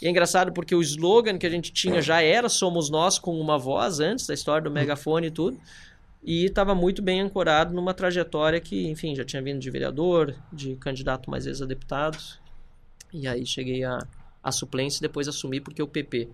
E 0.00 0.06
é 0.06 0.10
engraçado 0.10 0.52
porque 0.52 0.74
o 0.74 0.82
slogan 0.82 1.38
que 1.38 1.46
a 1.46 1.50
gente 1.50 1.72
tinha 1.72 2.00
já 2.00 2.22
era 2.22 2.48
Somos 2.48 2.90
Nós 2.90 3.18
com 3.18 3.38
uma 3.38 3.58
voz, 3.58 4.00
antes 4.00 4.26
da 4.26 4.34
história 4.34 4.62
do 4.62 4.70
megafone 4.70 5.28
e 5.28 5.30
tudo. 5.30 5.58
E 6.22 6.44
estava 6.44 6.74
muito 6.74 7.00
bem 7.00 7.20
ancorado 7.20 7.74
numa 7.74 7.94
trajetória 7.94 8.60
que, 8.60 8.86
enfim, 8.88 9.14
já 9.14 9.24
tinha 9.24 9.42
vindo 9.42 9.58
de 9.58 9.70
vereador, 9.70 10.34
de 10.52 10.76
candidato 10.76 11.30
mais 11.30 11.46
vezes 11.46 11.62
a 11.62 11.66
deputado. 11.66 12.18
E 13.12 13.26
aí 13.26 13.46
cheguei 13.46 13.84
a, 13.84 13.98
a 14.42 14.52
suplência 14.52 14.98
e 14.98 15.02
depois 15.02 15.26
assumi 15.28 15.60
porque 15.60 15.82
o 15.82 15.88
PP, 15.88 16.28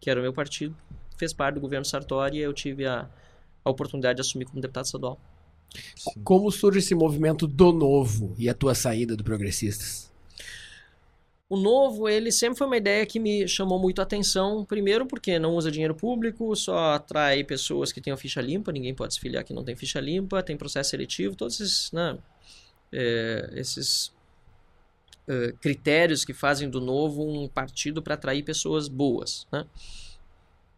que 0.00 0.08
era 0.08 0.20
o 0.20 0.22
meu 0.22 0.32
partido, 0.32 0.76
fez 1.16 1.32
parte 1.32 1.56
do 1.56 1.60
governo 1.60 1.84
Sartori 1.84 2.38
e 2.38 2.40
eu 2.40 2.52
tive 2.52 2.86
a, 2.86 3.08
a 3.64 3.70
oportunidade 3.70 4.16
de 4.16 4.20
assumir 4.20 4.44
como 4.44 4.60
deputado 4.60 4.84
estadual. 4.84 5.20
Como 6.22 6.50
surge 6.52 6.78
esse 6.78 6.94
movimento 6.94 7.48
do 7.48 7.72
novo 7.72 8.34
e 8.38 8.48
a 8.48 8.54
tua 8.54 8.74
saída 8.74 9.16
do 9.16 9.24
Progressistas? 9.24 10.13
O 11.48 11.56
novo, 11.56 12.08
ele 12.08 12.32
sempre 12.32 12.56
foi 12.56 12.66
uma 12.66 12.76
ideia 12.76 13.04
que 13.04 13.20
me 13.20 13.46
chamou 13.46 13.78
muito 13.78 14.00
a 14.00 14.02
atenção. 14.02 14.64
Primeiro, 14.64 15.06
porque 15.06 15.38
não 15.38 15.54
usa 15.54 15.70
dinheiro 15.70 15.94
público, 15.94 16.54
só 16.56 16.94
atrai 16.94 17.44
pessoas 17.44 17.92
que 17.92 18.00
tenham 18.00 18.16
ficha 18.16 18.40
limpa. 18.40 18.72
Ninguém 18.72 18.94
pode 18.94 19.14
se 19.14 19.20
filiar 19.20 19.44
que 19.44 19.52
não 19.52 19.62
tem 19.62 19.76
ficha 19.76 20.00
limpa, 20.00 20.42
tem 20.42 20.56
processo 20.56 20.90
seletivo, 20.90 21.36
todos 21.36 21.60
esses, 21.60 21.92
né, 21.92 22.18
é, 22.90 23.50
esses 23.54 24.12
é, 25.28 25.52
critérios 25.60 26.24
que 26.24 26.32
fazem 26.32 26.68
do 26.68 26.80
novo 26.80 27.22
um 27.22 27.48
partido 27.48 28.02
para 28.02 28.14
atrair 28.14 28.42
pessoas 28.42 28.88
boas. 28.88 29.46
Né? 29.52 29.66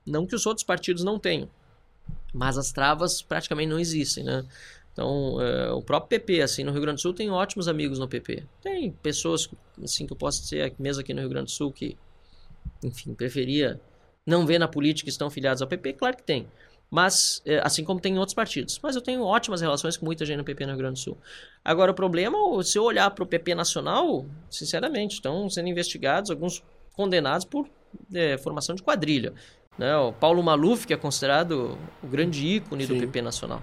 Não 0.05 0.27
que 0.27 0.35
os 0.35 0.47
outros 0.47 0.65
partidos 0.65 1.05
não 1.05 1.19
tenham, 1.19 1.49
mas 2.33 2.59
as 2.59 2.73
travas 2.73 3.23
praticamente 3.23 3.69
não 3.69 3.79
existem. 3.79 4.25
Né? 4.25 4.45
Então, 4.97 5.39
é, 5.43 5.71
o 5.73 5.83
próprio 5.83 6.09
PP, 6.09 6.41
assim, 6.41 6.65
no 6.65 6.73
Rio 6.73 6.81
Grande 6.81 6.97
do 6.97 7.03
Sul, 7.03 7.13
tem 7.13 7.31
ótimos 7.31 7.69
amigos 7.69 7.99
no 7.99 8.09
PP. 8.09 8.45
Tem 8.63 8.91
pessoas, 8.91 9.47
assim, 9.85 10.07
que 10.07 10.13
eu 10.15 10.17
posso 10.17 10.41
dizer, 10.41 10.75
mesmo 10.79 11.03
aqui 11.03 11.13
no 11.13 11.21
Rio 11.21 11.29
Grande 11.29 11.47
do 11.47 11.51
Sul, 11.51 11.71
que, 11.71 11.99
enfim, 12.83 13.13
preferia 13.13 13.79
não 14.25 14.47
vê 14.47 14.59
na 14.59 14.67
política 14.67 15.05
que 15.05 15.11
estão 15.11 15.29
filiados 15.29 15.61
ao 15.61 15.69
PP? 15.69 15.93
Claro 15.93 16.17
que 16.17 16.23
tem. 16.23 16.49
Mas, 16.91 17.43
é, 17.45 17.59
assim 17.63 17.85
como 17.85 18.01
tem 18.01 18.15
em 18.15 18.19
outros 18.19 18.35
partidos. 18.35 18.81
Mas 18.83 18.97
eu 18.97 19.03
tenho 19.03 19.23
ótimas 19.23 19.61
relações 19.61 19.99
com 19.99 20.07
muita 20.07 20.25
gente 20.25 20.39
no 20.39 20.45
PP 20.45 20.65
no 20.65 20.73
Rio 20.73 20.79
Grande 20.79 20.95
do 20.95 21.05
Sul. 21.05 21.19
Agora, 21.63 21.93
o 21.93 21.95
problema, 21.95 22.39
se 22.65 22.79
eu 22.79 22.83
olhar 22.83 23.11
para 23.11 23.23
o 23.23 23.27
PP 23.27 23.55
nacional, 23.55 24.25
sinceramente, 24.51 25.17
estão 25.17 25.51
sendo 25.51 25.69
investigados 25.69 26.31
alguns 26.31 26.65
condenados 26.95 27.45
por 27.45 27.69
é, 28.15 28.39
formação 28.39 28.75
de 28.75 28.83
quadrilha. 28.83 29.35
Né? 29.77 29.95
O 29.97 30.11
Paulo 30.11 30.43
Maluf, 30.43 30.87
que 30.87 30.95
é 30.95 30.97
considerado 30.97 31.79
o 32.03 32.07
grande 32.07 32.47
ícone 32.47 32.87
Sim. 32.87 32.95
do 32.95 33.01
PP 33.01 33.21
nacional. 33.21 33.63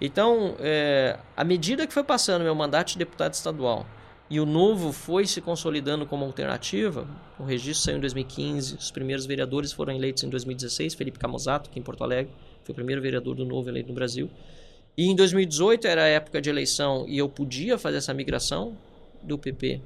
Então, 0.00 0.56
é, 0.60 1.18
à 1.36 1.42
medida 1.42 1.86
que 1.86 1.92
foi 1.92 2.04
passando 2.04 2.42
meu 2.42 2.54
mandato 2.54 2.92
de 2.92 2.98
deputado 2.98 3.32
estadual 3.32 3.86
e 4.28 4.38
o 4.38 4.44
novo 4.44 4.92
foi 4.92 5.26
se 5.26 5.40
consolidando 5.40 6.04
como 6.04 6.24
alternativa, 6.24 7.06
o 7.38 7.44
registro 7.44 7.84
saiu 7.84 7.96
em 7.96 8.00
2015, 8.00 8.74
os 8.74 8.90
primeiros 8.90 9.24
vereadores 9.24 9.72
foram 9.72 9.94
eleitos 9.94 10.22
em 10.24 10.28
2016, 10.28 10.94
Felipe 10.94 11.18
Camozato, 11.18 11.70
aqui 11.70 11.78
em 11.78 11.82
Porto 11.82 12.04
Alegre, 12.04 12.32
foi 12.64 12.72
o 12.72 12.76
primeiro 12.76 13.00
vereador 13.00 13.34
do 13.34 13.44
Novo 13.44 13.70
eleito 13.70 13.88
no 13.88 13.94
Brasil. 13.94 14.28
E 14.96 15.06
em 15.06 15.14
2018 15.14 15.86
era 15.86 16.02
a 16.02 16.08
época 16.08 16.40
de 16.40 16.50
eleição 16.50 17.06
e 17.06 17.16
eu 17.18 17.28
podia 17.28 17.78
fazer 17.78 17.98
essa 17.98 18.12
migração 18.12 18.76
do 19.22 19.38
PP 19.38 19.80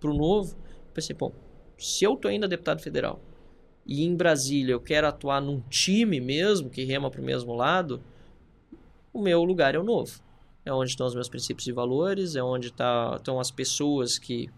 para 0.00 0.10
o 0.10 0.14
Novo. 0.14 0.56
Pensei, 0.92 1.14
bom, 1.14 1.32
se 1.78 2.04
eu 2.04 2.14
estou 2.14 2.30
ainda 2.30 2.48
deputado 2.48 2.80
federal 2.80 3.20
e 3.86 4.04
em 4.04 4.14
Brasília 4.16 4.72
eu 4.72 4.80
quero 4.80 5.06
atuar 5.06 5.40
num 5.40 5.60
time 5.68 6.20
mesmo 6.20 6.70
que 6.70 6.82
rema 6.82 7.10
para 7.10 7.20
o 7.20 7.24
mesmo 7.24 7.54
lado, 7.54 8.02
o 9.14 9.22
meu 9.22 9.42
lugar 9.44 9.74
é 9.74 9.78
o 9.78 9.84
Novo. 9.84 10.20
É 10.66 10.72
onde 10.72 10.90
estão 10.90 11.06
os 11.06 11.14
meus 11.14 11.28
princípios 11.28 11.66
e 11.66 11.72
valores, 11.72 12.36
é 12.36 12.42
onde 12.42 12.72
tá, 12.72 13.14
estão 13.16 13.38
as 13.38 13.50
pessoas 13.50 14.18
que 14.18 14.50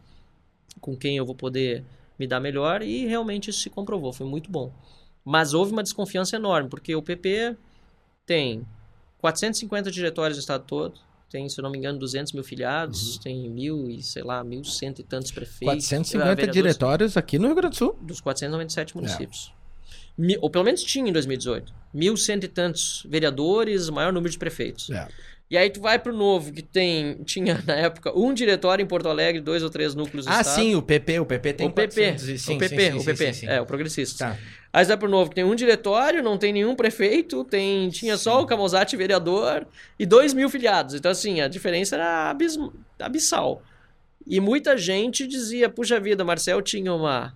com 0.80 0.96
quem 0.96 1.16
eu 1.16 1.26
vou 1.26 1.34
poder 1.34 1.84
me 2.18 2.26
dar 2.26 2.40
melhor 2.40 2.82
e 2.82 3.06
realmente 3.06 3.50
isso 3.50 3.60
se 3.60 3.70
comprovou, 3.70 4.12
foi 4.12 4.26
muito 4.26 4.50
bom. 4.50 4.72
Mas 5.24 5.52
houve 5.52 5.72
uma 5.72 5.82
desconfiança 5.82 6.36
enorme, 6.36 6.68
porque 6.68 6.94
o 6.94 7.02
PP 7.02 7.56
tem 8.24 8.66
450 9.18 9.90
diretórios 9.90 10.38
no 10.38 10.40
estado 10.40 10.64
todo, 10.64 11.00
tem, 11.28 11.48
se 11.48 11.58
eu 11.58 11.62
não 11.64 11.70
me 11.70 11.78
engano, 11.78 11.98
200 11.98 12.32
mil 12.32 12.44
filiados, 12.44 13.16
uhum. 13.16 13.22
tem 13.22 13.50
mil 13.50 13.90
e, 13.90 14.02
sei 14.02 14.22
lá, 14.22 14.44
mil 14.44 14.62
cento 14.62 15.00
e 15.00 15.04
tantos 15.04 15.32
prefeitos. 15.32 15.88
450 15.88 16.46
diretórios 16.46 17.16
aqui 17.16 17.38
no 17.38 17.46
Rio 17.46 17.56
Grande 17.56 17.74
do 17.74 17.78
Sul? 17.78 17.98
Dos 18.00 18.20
497 18.20 18.96
municípios. 18.96 19.52
Ou 20.40 20.50
pelo 20.50 20.64
menos 20.64 20.82
tinha 20.82 21.08
em 21.08 21.12
2018. 21.12 21.72
Mil 21.92 22.16
cento 22.16 22.44
e 22.44 22.48
tantos 22.48 23.06
vereadores, 23.08 23.90
maior 23.90 24.12
número 24.12 24.30
de 24.30 24.38
prefeitos. 24.38 24.90
É. 24.90 25.08
E 25.48 25.56
aí 25.56 25.70
tu 25.70 25.80
vai 25.80 25.96
pro 25.96 26.12
novo, 26.12 26.52
que 26.52 26.60
tem, 26.62 27.22
tinha 27.24 27.62
na 27.64 27.74
época 27.74 28.12
um 28.18 28.34
diretório 28.34 28.82
em 28.82 28.86
Porto 28.86 29.08
Alegre, 29.08 29.40
dois 29.40 29.62
ou 29.62 29.70
três 29.70 29.94
núcleos 29.94 30.26
Ah, 30.26 30.42
sim, 30.42 30.74
o 30.74 30.82
PP, 30.82 31.20
o 31.20 31.26
PP 31.26 31.52
tem 31.52 31.66
o 31.66 31.70
PP, 31.70 31.94
400, 31.94 32.42
sim, 32.42 32.56
o 32.56 32.58
PP, 32.58 32.76
sim, 32.76 32.90
sim, 32.90 32.98
o 32.98 33.04
PP, 33.04 33.32
sim, 33.32 33.46
é, 33.46 33.60
o 33.60 33.66
progressista. 33.66 34.24
Tá. 34.26 34.38
Aí 34.72 34.84
você 34.84 34.88
vai 34.88 34.96
pro 34.96 35.08
novo, 35.08 35.30
que 35.30 35.36
tem 35.36 35.44
um 35.44 35.54
diretório, 35.54 36.22
não 36.22 36.36
tem 36.36 36.52
nenhum 36.52 36.74
prefeito, 36.74 37.44
tem, 37.44 37.88
tinha 37.90 38.16
só 38.16 38.42
o 38.42 38.46
Camosati 38.46 38.96
vereador 38.96 39.66
e 39.98 40.04
dois 40.04 40.34
mil 40.34 40.50
filiados. 40.50 40.94
Então, 40.94 41.10
assim, 41.10 41.40
a 41.40 41.48
diferença 41.48 41.94
era 41.94 42.30
abis, 42.30 42.58
abissal. 42.98 43.62
E 44.26 44.40
muita 44.40 44.76
gente 44.76 45.26
dizia, 45.26 45.68
puxa 45.68 46.00
vida, 46.00 46.24
Marcel 46.24 46.60
tinha 46.60 46.92
uma 46.92 47.32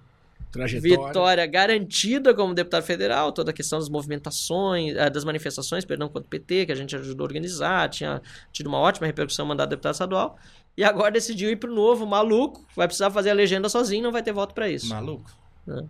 vitória 0.81 1.47
garantida 1.47 2.35
como 2.35 2.55
deputado 2.55 2.83
federal, 2.83 3.33
toda 3.33 3.51
a 3.51 3.55
questão 3.55 3.79
das 3.79 3.89
movimentações, 3.89 4.97
eh, 4.97 5.09
das 5.11 5.25
manifestações, 5.25 5.85
perdão, 5.85 6.09
contra 6.09 6.27
o 6.27 6.31
PT, 6.31 6.67
que 6.67 6.73
a 6.73 6.75
gente 6.75 6.97
ajudou 6.97 7.25
a 7.25 7.29
organizar, 7.29 7.89
tinha 7.89 8.21
tido 8.53 8.67
uma 8.67 8.79
ótima 8.79 9.07
repercussão 9.07 9.47
mandado 9.47 9.71
deputado 9.71 9.93
estadual. 9.93 10.37
E 10.77 10.85
agora 10.85 11.11
decidiu 11.11 11.51
ir 11.51 11.57
pro 11.57 11.73
novo, 11.73 12.07
maluco, 12.07 12.67
vai 12.75 12.87
precisar 12.87 13.11
fazer 13.11 13.31
a 13.31 13.35
legenda 13.35 13.69
sozinho, 13.69 14.03
não 14.03 14.13
vai 14.13 14.23
ter 14.23 14.33
voto 14.33 14.55
para 14.55 14.69
isso. 14.69 14.89
Maluco. 14.89 15.31
É. 15.69 15.85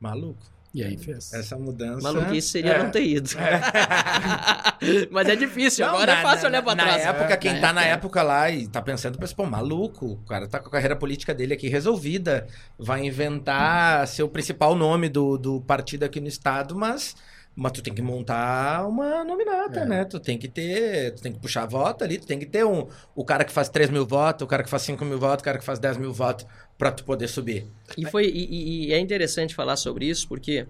Maluco. 0.00 0.57
E 0.74 0.84
aí 0.84 0.96
fez. 0.98 1.32
Essa 1.32 1.56
mudança. 1.56 2.02
Maluquice 2.02 2.48
seria 2.48 2.72
é. 2.72 2.82
não 2.82 2.90
ter 2.90 3.02
ido. 3.02 3.30
É. 3.38 5.08
Mas 5.10 5.28
é 5.28 5.36
difícil, 5.36 5.86
não, 5.86 5.94
agora 5.94 6.12
é 6.12 6.14
na, 6.14 6.20
é 6.20 6.22
fácil 6.22 6.48
olhar 6.48 6.62
pra 6.62 6.74
na 6.74 6.84
trás. 6.84 7.04
Na 7.04 7.10
época, 7.10 7.36
quem 7.36 7.54
na 7.54 7.60
tá 7.60 7.66
época. 7.68 7.80
na 7.80 7.86
época 7.86 8.22
lá 8.22 8.50
e 8.50 8.68
tá 8.68 8.82
pensando, 8.82 9.18
pensa, 9.18 9.34
pô, 9.34 9.46
maluco, 9.46 10.06
o 10.06 10.26
cara 10.26 10.46
tá 10.46 10.58
com 10.58 10.68
a 10.68 10.72
carreira 10.72 10.94
política 10.94 11.34
dele 11.34 11.54
aqui 11.54 11.68
resolvida. 11.68 12.46
Vai 12.78 13.04
inventar 13.04 14.06
ser 14.06 14.22
o 14.22 14.28
principal 14.28 14.74
nome 14.74 15.08
do, 15.08 15.38
do 15.38 15.60
partido 15.62 16.04
aqui 16.04 16.20
no 16.20 16.28
estado, 16.28 16.76
mas. 16.76 17.16
Mas 17.60 17.72
tu 17.72 17.82
tem 17.82 17.92
que 17.92 18.00
montar 18.00 18.86
uma 18.86 19.24
nominata, 19.24 19.80
é. 19.80 19.84
né? 19.84 20.04
Tu 20.04 20.20
tem 20.20 20.38
que 20.38 20.46
ter. 20.46 21.12
Tu 21.16 21.22
tem 21.22 21.32
que 21.32 21.40
puxar 21.40 21.66
voto 21.66 22.04
ali, 22.04 22.16
tu 22.16 22.24
tem 22.24 22.38
que 22.38 22.46
ter 22.46 22.64
um. 22.64 22.86
O 23.16 23.24
cara 23.24 23.44
que 23.44 23.50
faz 23.50 23.68
3 23.68 23.90
mil 23.90 24.06
votos, 24.06 24.44
o 24.44 24.46
cara 24.46 24.62
que 24.62 24.70
faz 24.70 24.82
5 24.82 25.04
mil 25.04 25.18
votos, 25.18 25.42
o 25.42 25.44
cara 25.44 25.58
que 25.58 25.64
faz 25.64 25.80
10 25.80 25.96
mil 25.96 26.12
votos 26.12 26.46
para 26.78 26.92
tu 26.92 27.02
poder 27.02 27.26
subir. 27.26 27.66
E, 27.96 28.06
foi, 28.06 28.26
e, 28.26 28.86
e, 28.86 28.92
é 28.92 29.00
interessante 29.00 29.56
falar 29.56 29.74
sobre 29.74 30.06
isso 30.06 30.28
porque 30.28 30.68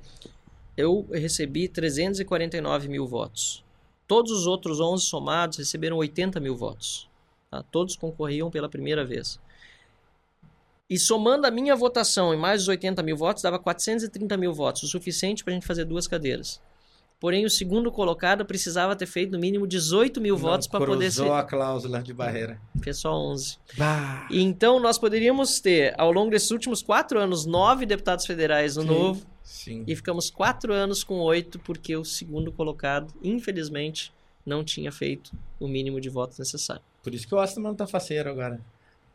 eu 0.79 1.07
recebi 1.13 1.69
349 1.69 2.89
mil 2.89 3.07
votos. 3.07 3.63
Todos 4.07 4.33
os 4.33 4.47
outros 4.47 4.81
11 4.81 5.05
somados 5.05 5.59
receberam 5.59 5.99
80 5.99 6.41
mil 6.41 6.57
votos. 6.57 7.07
Tá? 7.51 7.63
Todos 7.71 7.97
concorriam 7.97 8.51
pela 8.51 8.67
primeira 8.67 9.05
vez. 9.05 9.39
E 10.89 10.99
somando 10.99 11.47
a 11.47 11.51
minha 11.51 11.77
votação 11.77 12.33
e 12.33 12.37
mais 12.39 12.63
os 12.63 12.69
80 12.69 13.03
mil 13.03 13.15
votos, 13.15 13.43
dava 13.43 13.59
430 13.59 14.39
mil 14.39 14.55
votos, 14.55 14.85
o 14.85 14.89
suficiente 14.89 15.45
para 15.45 15.53
a 15.53 15.55
gente 15.55 15.67
fazer 15.67 15.85
duas 15.85 16.09
cadeiras. 16.09 16.67
Porém, 17.21 17.45
o 17.45 17.51
segundo 17.51 17.91
colocado 17.91 18.45
precisava 18.45 18.95
ter 18.95 19.07
feito 19.07 19.33
no 19.33 19.39
mínimo 19.41 19.67
18 19.67 20.21
mil 20.21 20.35
Não 20.37 20.41
votos 20.43 20.69
para 20.69 20.87
poder 20.87 21.11
ser. 21.11 21.29
a 21.31 21.43
cláusula 21.43 22.01
de 22.01 22.15
barreira. 22.15 22.61
Só 22.93 23.13
11. 23.13 23.59
Bah. 23.77 24.29
Então, 24.31 24.79
nós 24.79 24.99
poderíamos 24.99 25.59
ter, 25.59 25.95
ao 25.99 26.13
longo 26.13 26.31
desses 26.31 26.51
últimos 26.53 26.81
quatro 26.81 27.19
anos, 27.19 27.45
nove 27.45 27.85
deputados 27.85 28.25
federais 28.25 28.77
no 28.77 28.83
Sim. 28.83 28.89
Novo. 28.89 29.27
Sim. 29.43 29.85
E 29.87 29.97
ficamos 29.97 30.31
quatro 30.31 30.73
anos 30.73 31.03
com 31.03 31.19
oito, 31.21 31.59
porque 31.59 31.97
o 31.97 32.05
segundo 32.05 32.53
colocado, 32.53 33.13
infelizmente, 33.23 34.13
não 34.47 34.63
tinha 34.63 34.93
feito 34.93 35.33
o 35.59 35.67
mínimo 35.67 36.01
de 36.01 36.09
votos 36.09 36.39
necessário. 36.39 36.83
Por 37.03 37.15
isso 37.15 37.27
que 37.27 37.35
o 37.35 37.61
não 37.61 37.75
tá 37.75 37.87
faceiro 37.87 38.31
agora. 38.31 38.61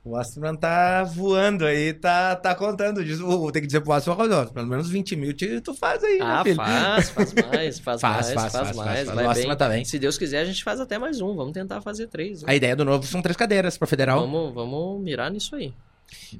O 0.05 0.17
Astroman 0.17 0.53
tá 0.53 1.01
voando 1.05 1.65
aí, 1.65 1.93
tá, 1.93 2.35
tá 2.35 2.53
contando 2.53 3.05
disso. 3.05 3.25
Vou 3.25 3.51
ter 3.53 3.61
que 3.61 3.67
dizer 3.67 3.79
pro 3.79 3.93
Astroman, 3.93 4.47
pelo 4.47 4.67
menos 4.67 4.89
20 4.89 5.15
mil 5.15 5.33
tu 5.63 5.73
faz 5.73 6.03
aí, 6.03 6.19
Ah, 6.21 6.43
faz, 6.55 7.09
faz 7.09 7.33
mais, 7.33 7.79
faz, 7.79 8.01
faz 8.01 8.01
mais, 8.01 8.01
faz, 8.01 8.33
faz, 8.33 8.51
faz 8.51 8.75
mais. 8.75 9.05
Faz, 9.07 9.15
vai 9.15 9.33
bem. 9.33 9.55
Tá 9.55 9.69
bem. 9.69 9.85
Se 9.85 9.97
Deus 9.97 10.17
quiser, 10.17 10.39
a 10.39 10.45
gente 10.45 10.61
faz 10.61 10.81
até 10.81 10.97
mais 10.97 11.21
um. 11.21 11.33
Vamos 11.35 11.53
tentar 11.53 11.79
fazer 11.79 12.07
três. 12.07 12.41
Né? 12.41 12.51
A 12.51 12.55
ideia 12.55 12.75
do 12.75 12.83
novo 12.83 13.05
são 13.07 13.21
três 13.21 13.37
cadeiras 13.37 13.77
para 13.77 13.87
federal. 13.87 14.19
Vamos, 14.19 14.53
vamos 14.53 15.01
mirar 15.01 15.31
nisso 15.31 15.55
aí. 15.55 15.73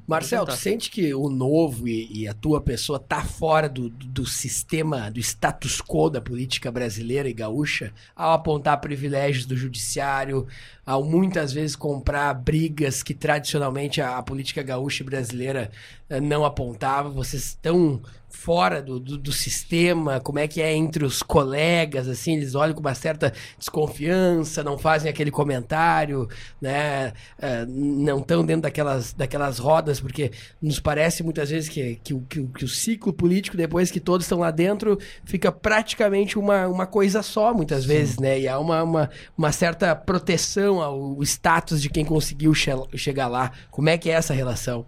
Marcel, 0.06 0.44
tu 0.44 0.52
sente 0.52 0.90
que 0.90 1.14
o 1.14 1.28
novo 1.28 1.88
e, 1.88 2.22
e, 2.22 2.28
a 2.28 2.34
tua 2.34 2.60
pessoa 2.60 2.98
tá 2.98 3.24
fora 3.24 3.68
do, 3.68 3.88
do, 3.88 4.26
sistema, 4.26 5.10
do 5.10 5.18
status 5.20 5.80
quo 5.80 6.10
da 6.10 6.20
política 6.20 6.70
brasileira 6.70 7.28
e 7.28 7.32
gaúcha, 7.32 7.92
ao 8.14 8.32
apontar 8.32 8.80
privilégios 8.80 9.46
do 9.46 9.56
judiciário, 9.56 10.46
ao 10.84 11.02
muitas 11.02 11.52
vezes 11.52 11.76
comprar 11.76 12.32
brigas 12.34 13.02
que 13.02 13.14
tradicionalmente 13.14 14.00
a, 14.00 14.18
a 14.18 14.22
política 14.22 14.62
gaúcha 14.62 15.02
brasileira 15.04 15.70
eh, 16.08 16.20
não 16.20 16.44
apontava? 16.44 17.08
Vocês 17.08 17.44
estão 17.44 18.00
fora 18.34 18.82
do, 18.82 18.98
do, 18.98 19.16
do, 19.16 19.32
sistema? 19.32 20.20
Como 20.20 20.38
é 20.38 20.46
que 20.46 20.60
é 20.60 20.74
entre 20.74 21.04
os 21.04 21.22
colegas, 21.22 22.08
assim, 22.08 22.34
eles 22.34 22.54
olham 22.54 22.74
com 22.74 22.80
uma 22.80 22.94
certa 22.94 23.32
desconfiança, 23.58 24.62
não 24.62 24.76
fazem 24.76 25.08
aquele 25.08 25.30
comentário, 25.30 26.28
né? 26.60 27.12
Uh, 27.38 27.66
não 27.66 28.18
estão 28.18 28.44
dentro 28.44 28.62
daquelas, 28.62 29.12
daquelas 29.12 29.58
rodas, 29.58 30.00
porque 30.00 30.32
nos 30.60 30.80
parece 30.80 31.22
muitas 31.22 31.48
vezes 31.48 31.68
que, 31.68 31.98
que, 32.02 32.14
que, 32.28 32.46
que, 32.46 32.64
o 32.64 32.68
ciclo 32.68 33.12
político, 33.12 33.56
depois 33.56 33.90
que 33.90 34.00
todos 34.00 34.26
estão 34.26 34.40
lá 34.40 34.50
dentro, 34.50 34.98
fica 35.24 35.50
praticamente 35.50 36.38
uma, 36.38 36.66
uma 36.66 36.86
coisa 36.86 37.22
só, 37.22 37.54
muitas 37.54 37.82
Sim. 37.82 37.88
vezes, 37.88 38.18
né? 38.18 38.40
E 38.40 38.48
há 38.48 38.58
uma, 38.58 38.82
uma, 38.82 39.10
uma 39.38 39.52
certa 39.52 39.94
proteção 39.94 40.73
ao 40.80 41.22
status 41.22 41.80
de 41.80 41.88
quem 41.88 42.04
conseguiu 42.04 42.54
che 42.54 42.70
chegar 42.96 43.28
lá. 43.28 43.52
Como 43.70 43.88
é 43.88 43.98
que 43.98 44.10
é 44.10 44.14
essa 44.14 44.34
relação? 44.34 44.86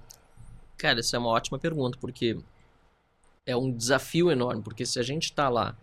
Cara, 0.77 1.01
essa 1.01 1.17
é 1.17 1.19
uma 1.19 1.31
ótima 1.31 1.59
pergunta, 1.59 1.99
porque 2.01 2.39
é 3.47 3.57
um 3.57 3.73
desafio 3.73 4.31
enorme, 4.31 4.63
porque 4.63 4.85
se 4.85 4.99
a 4.99 5.03
gente 5.03 5.25
está 5.25 5.49
lá 5.49 5.77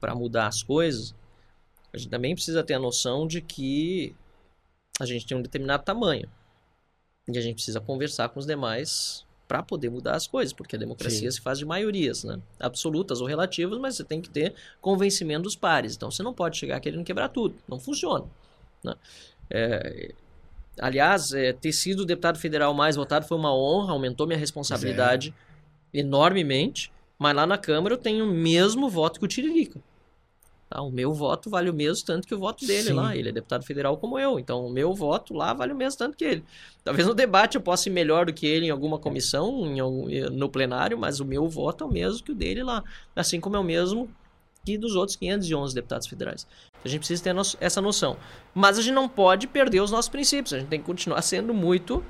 para 0.00 0.14
mudar 0.14 0.46
as 0.46 0.62
coisas, 0.62 1.14
a 1.92 1.98
gente 1.98 2.08
também 2.08 2.34
precisa 2.34 2.62
ter 2.62 2.74
a 2.74 2.78
noção 2.78 3.26
de 3.26 3.40
que 3.40 4.14
a 4.98 5.04
gente 5.04 5.26
tem 5.26 5.36
um 5.36 5.42
determinado 5.42 5.84
tamanho. 5.84 6.28
E 7.28 7.36
a 7.36 7.40
gente 7.40 7.56
precisa 7.56 7.80
conversar 7.80 8.28
com 8.28 8.38
os 8.38 8.46
demais 8.46 9.26
para 9.46 9.62
poder 9.64 9.90
mudar 9.90 10.14
as 10.14 10.28
coisas, 10.28 10.52
porque 10.52 10.76
a 10.76 10.78
democracia 10.78 11.28
Sim. 11.28 11.36
se 11.36 11.40
faz 11.40 11.58
de 11.58 11.64
maiorias, 11.64 12.22
né? 12.22 12.40
absolutas 12.60 13.20
ou 13.20 13.26
relativas, 13.26 13.80
mas 13.80 13.96
você 13.96 14.04
tem 14.04 14.20
que 14.20 14.30
ter 14.30 14.54
convencimento 14.80 15.42
dos 15.42 15.56
pares. 15.56 15.96
Então 15.96 16.08
você 16.08 16.22
não 16.22 16.32
pode 16.32 16.56
chegar 16.56 16.78
querendo 16.78 17.02
quebrar 17.02 17.28
tudo, 17.28 17.56
não 17.66 17.80
funciona. 17.80 18.26
Né? 18.82 18.94
É, 19.50 20.12
aliás, 20.78 21.32
é, 21.32 21.52
ter 21.52 21.72
sido 21.72 22.00
o 22.00 22.06
deputado 22.06 22.38
federal 22.38 22.72
mais 22.72 22.96
votado 22.96 23.26
foi 23.26 23.36
uma 23.36 23.54
honra, 23.54 23.92
aumentou 23.92 24.26
minha 24.26 24.38
responsabilidade 24.38 25.34
é. 25.92 25.98
enormemente. 25.98 26.92
Mas 27.18 27.36
lá 27.36 27.46
na 27.46 27.58
Câmara 27.58 27.94
eu 27.94 27.98
tenho 27.98 28.24
o 28.24 28.32
mesmo 28.32 28.88
voto 28.88 29.18
que 29.18 29.26
o 29.26 29.28
Tiririca. 29.28 29.80
Tá? 30.70 30.80
O 30.80 30.90
meu 30.90 31.12
voto 31.12 31.50
vale 31.50 31.68
o 31.68 31.74
mesmo 31.74 32.06
tanto 32.06 32.26
que 32.26 32.34
o 32.34 32.38
voto 32.38 32.64
dele 32.64 32.88
Sim. 32.88 32.92
lá. 32.92 33.14
Ele 33.14 33.28
é 33.28 33.32
deputado 33.32 33.64
federal 33.64 33.96
como 33.96 34.18
eu. 34.18 34.38
Então, 34.38 34.64
o 34.64 34.70
meu 34.70 34.94
voto 34.94 35.34
lá 35.34 35.52
vale 35.52 35.72
o 35.72 35.76
mesmo 35.76 35.98
tanto 35.98 36.16
que 36.16 36.24
ele. 36.24 36.44
Talvez 36.84 37.06
no 37.06 37.12
debate 37.12 37.56
eu 37.56 37.60
possa 37.60 37.88
ir 37.88 37.92
melhor 37.92 38.26
do 38.26 38.32
que 38.32 38.46
ele 38.46 38.66
em 38.66 38.70
alguma 38.70 38.98
comissão, 38.98 39.66
em 39.66 39.80
algum- 39.80 40.08
no 40.30 40.48
plenário, 40.48 40.96
mas 40.96 41.18
o 41.18 41.24
meu 41.24 41.48
voto 41.48 41.84
é 41.84 41.86
o 41.86 41.90
mesmo 41.90 42.22
que 42.22 42.30
o 42.30 42.34
dele 42.34 42.62
lá. 42.62 42.84
Assim 43.14 43.40
como 43.40 43.56
é 43.56 43.58
o 43.58 43.64
mesmo 43.64 44.08
que 44.64 44.76
dos 44.76 44.94
outros 44.94 45.16
511 45.16 45.74
deputados 45.74 46.06
federais. 46.06 46.46
A 46.84 46.88
gente 46.88 47.00
precisa 47.00 47.22
ter 47.22 47.34
essa 47.60 47.80
noção. 47.80 48.16
Mas 48.54 48.78
a 48.78 48.82
gente 48.82 48.94
não 48.94 49.08
pode 49.08 49.46
perder 49.46 49.80
os 49.80 49.90
nossos 49.90 50.08
princípios. 50.08 50.52
A 50.52 50.58
gente 50.58 50.68
tem 50.68 50.80
que 50.80 50.86
continuar 50.86 51.22
sendo 51.22 51.52
muito 51.52 52.04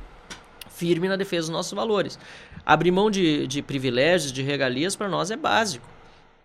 firme 0.69 1.09
na 1.09 1.17
defesa 1.17 1.49
dos 1.49 1.51
nossos 1.51 1.73
valores. 1.73 2.19
Abrir 2.65 2.91
mão 2.91 3.11
de, 3.11 3.47
de 3.47 3.63
privilégios, 3.63 4.33
de 4.33 4.43
regalias, 4.43 4.97
para 4.97 5.09
nós 5.09 5.31
é 5.31 5.37
básico. 5.37 5.87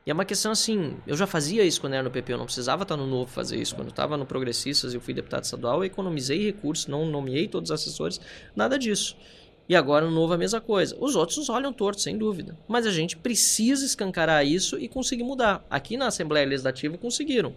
E 0.05 0.11
é 0.11 0.13
uma 0.13 0.25
questão 0.25 0.51
assim, 0.51 0.95
eu 1.07 1.15
já 1.15 1.25
fazia 1.25 1.63
isso 1.63 1.81
quando 1.81 1.93
era 1.93 2.03
no 2.03 2.11
PP, 2.11 2.33
eu 2.33 2.37
não 2.37 2.45
precisava 2.45 2.83
estar 2.83 2.95
no 2.95 3.07
Novo 3.07 3.31
fazer 3.31 3.57
isso. 3.57 3.73
Quando 3.73 3.87
eu 3.87 3.91
estava 3.91 4.15
no 4.15 4.25
Progressistas 4.25 4.93
e 4.93 4.97
eu 4.97 5.01
fui 5.01 5.15
deputado 5.15 5.45
estadual, 5.45 5.79
eu 5.79 5.85
economizei 5.85 6.45
recursos, 6.45 6.85
não 6.85 7.07
nomeei 7.07 7.47
todos 7.47 7.71
os 7.71 7.73
assessores, 7.73 8.21
nada 8.55 8.77
disso. 8.77 9.17
E 9.67 9.75
agora 9.75 10.05
no 10.05 10.11
Novo 10.11 10.33
a 10.33 10.37
mesma 10.37 10.61
coisa. 10.61 10.95
Os 10.99 11.15
outros 11.15 11.37
nos 11.37 11.49
olham 11.49 11.73
torto, 11.73 11.99
sem 12.01 12.17
dúvida. 12.17 12.55
Mas 12.67 12.85
a 12.85 12.91
gente 12.91 13.17
precisa 13.17 13.83
escancarar 13.85 14.45
isso 14.45 14.77
e 14.79 14.87
conseguir 14.87 15.23
mudar. 15.23 15.65
Aqui 15.69 15.97
na 15.97 16.07
Assembleia 16.07 16.45
Legislativa 16.45 16.97
conseguiram. 16.97 17.53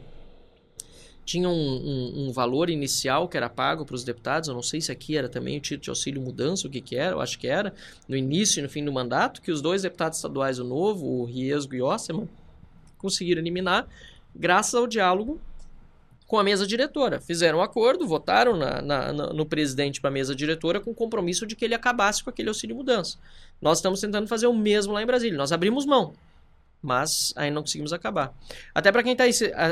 Tinha 1.24 1.46
um, 1.50 1.52
um- 1.52 2.28
um 2.28 2.32
valor 2.32 2.70
inicial 2.70 3.28
que 3.28 3.36
era 3.36 3.50
pago 3.50 3.84
para 3.84 3.94
os 3.94 4.02
deputados, 4.02 4.48
eu 4.48 4.54
não 4.54 4.62
sei 4.62 4.80
se 4.80 4.90
aqui 4.90 5.14
era 5.14 5.28
também 5.28 5.58
o 5.58 5.60
título 5.60 5.82
de 5.82 5.90
auxílio 5.90 6.22
mudança, 6.22 6.66
o 6.66 6.70
que 6.70 6.80
que 6.80 6.96
era, 6.96 7.14
eu 7.16 7.20
acho 7.20 7.38
que 7.38 7.46
era, 7.46 7.74
no 8.08 8.16
início 8.16 8.60
e 8.60 8.62
no 8.62 8.68
fim 8.70 8.82
do 8.82 8.90
mandato, 8.90 9.42
que 9.42 9.52
os 9.52 9.60
dois 9.60 9.82
deputados 9.82 10.16
estaduais, 10.16 10.58
o 10.58 10.64
Novo, 10.64 11.04
o 11.04 11.24
Riesgo 11.26 11.74
e 11.74 11.82
o 11.82 11.86
Osseman, 11.86 12.26
conseguiram 12.96 13.42
eliminar 13.42 13.86
graças 14.34 14.74
ao 14.74 14.86
diálogo 14.86 15.38
com 16.28 16.38
a 16.38 16.44
mesa 16.44 16.64
diretora. 16.66 17.20
Fizeram 17.20 17.58
um 17.58 17.62
acordo, 17.62 18.06
votaram 18.06 18.54
na- 18.56 18.80
na- 18.82 19.12
no 19.12 19.44
presidente 19.46 20.00
para 20.00 20.08
a 20.10 20.12
mesa 20.12 20.34
diretora 20.34 20.78
com 20.78 20.90
o 20.90 20.94
compromisso 20.94 21.44
de 21.46 21.56
que 21.56 21.64
ele 21.64 21.74
acabasse 21.74 22.22
com 22.22 22.28
aquele 22.30 22.48
auxílio 22.50 22.76
mudança. 22.76 23.16
Nós 23.60 23.78
estamos 23.78 24.00
tentando 24.00 24.28
fazer 24.28 24.46
o 24.46 24.54
mesmo 24.54 24.92
lá 24.92 25.02
em 25.02 25.06
Brasília. 25.06 25.36
Nós 25.38 25.50
abrimos 25.52 25.86
mão, 25.86 26.12
mas 26.82 27.32
ainda 27.34 27.54
não 27.56 27.62
conseguimos 27.62 27.92
acabar. 27.92 28.32
Até 28.74 28.92
para 28.92 29.02
quem 29.02 29.12
está 29.12 29.24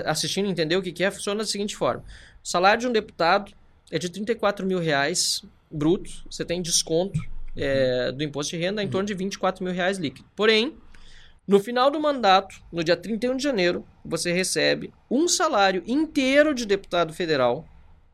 assistindo 0.07 0.49
entender 0.49 0.77
o 0.77 0.83
que, 0.83 0.93
que 0.93 1.05
é, 1.05 1.11
funciona 1.11 1.41
da 1.43 1.47
seguinte 1.47 1.77
forma: 1.77 2.03
o 2.43 2.49
salário 2.49 2.81
de 2.81 2.89
um 2.89 2.93
deputado 2.93 3.53
é 3.91 3.99
de 3.99 4.09
34 4.09 4.67
mil 4.67 4.79
reais 4.81 5.45
bruto, 5.71 6.11
você 6.31 6.45
tem 6.45 6.63
desconto 6.63 7.21
é, 7.55 8.13
do 8.13 8.23
imposto 8.23 8.57
de 8.57 8.63
renda 8.63 8.83
em 8.83 8.89
torno 8.89 9.07
de 9.07 9.15
24 9.15 9.63
mil 9.65 9.73
reais 9.73 9.99
líquido. 9.99 10.29
Porém, 10.35 10.75
no 11.47 11.61
final 11.61 11.91
do 11.91 12.01
mandato, 12.01 12.61
no 12.73 12.83
dia 12.83 12.97
31 12.97 13.37
de 13.37 13.43
janeiro, 13.43 13.87
você 14.05 14.33
recebe 14.33 14.93
um 15.09 15.29
salário 15.29 15.83
inteiro 15.87 16.53
de 16.53 16.67
deputado 16.67 17.13
federal, 17.13 17.65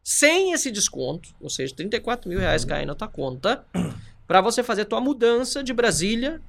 sem 0.05 0.53
esse 0.53 0.71
desconto, 0.71 1.31
ou 1.41 1.49
seja, 1.49 1.75
34 1.75 2.29
mil 2.29 2.39
reais 2.39 2.65
caem 2.65 2.85
na 2.85 2.95
tua 2.95 3.09
conta, 3.09 3.65
para 4.27 4.43
você 4.43 4.63
fazer 4.63 4.85
tua 4.85 5.01
mudança 5.01 5.63
de 5.63 5.73
Brasília 5.73 6.43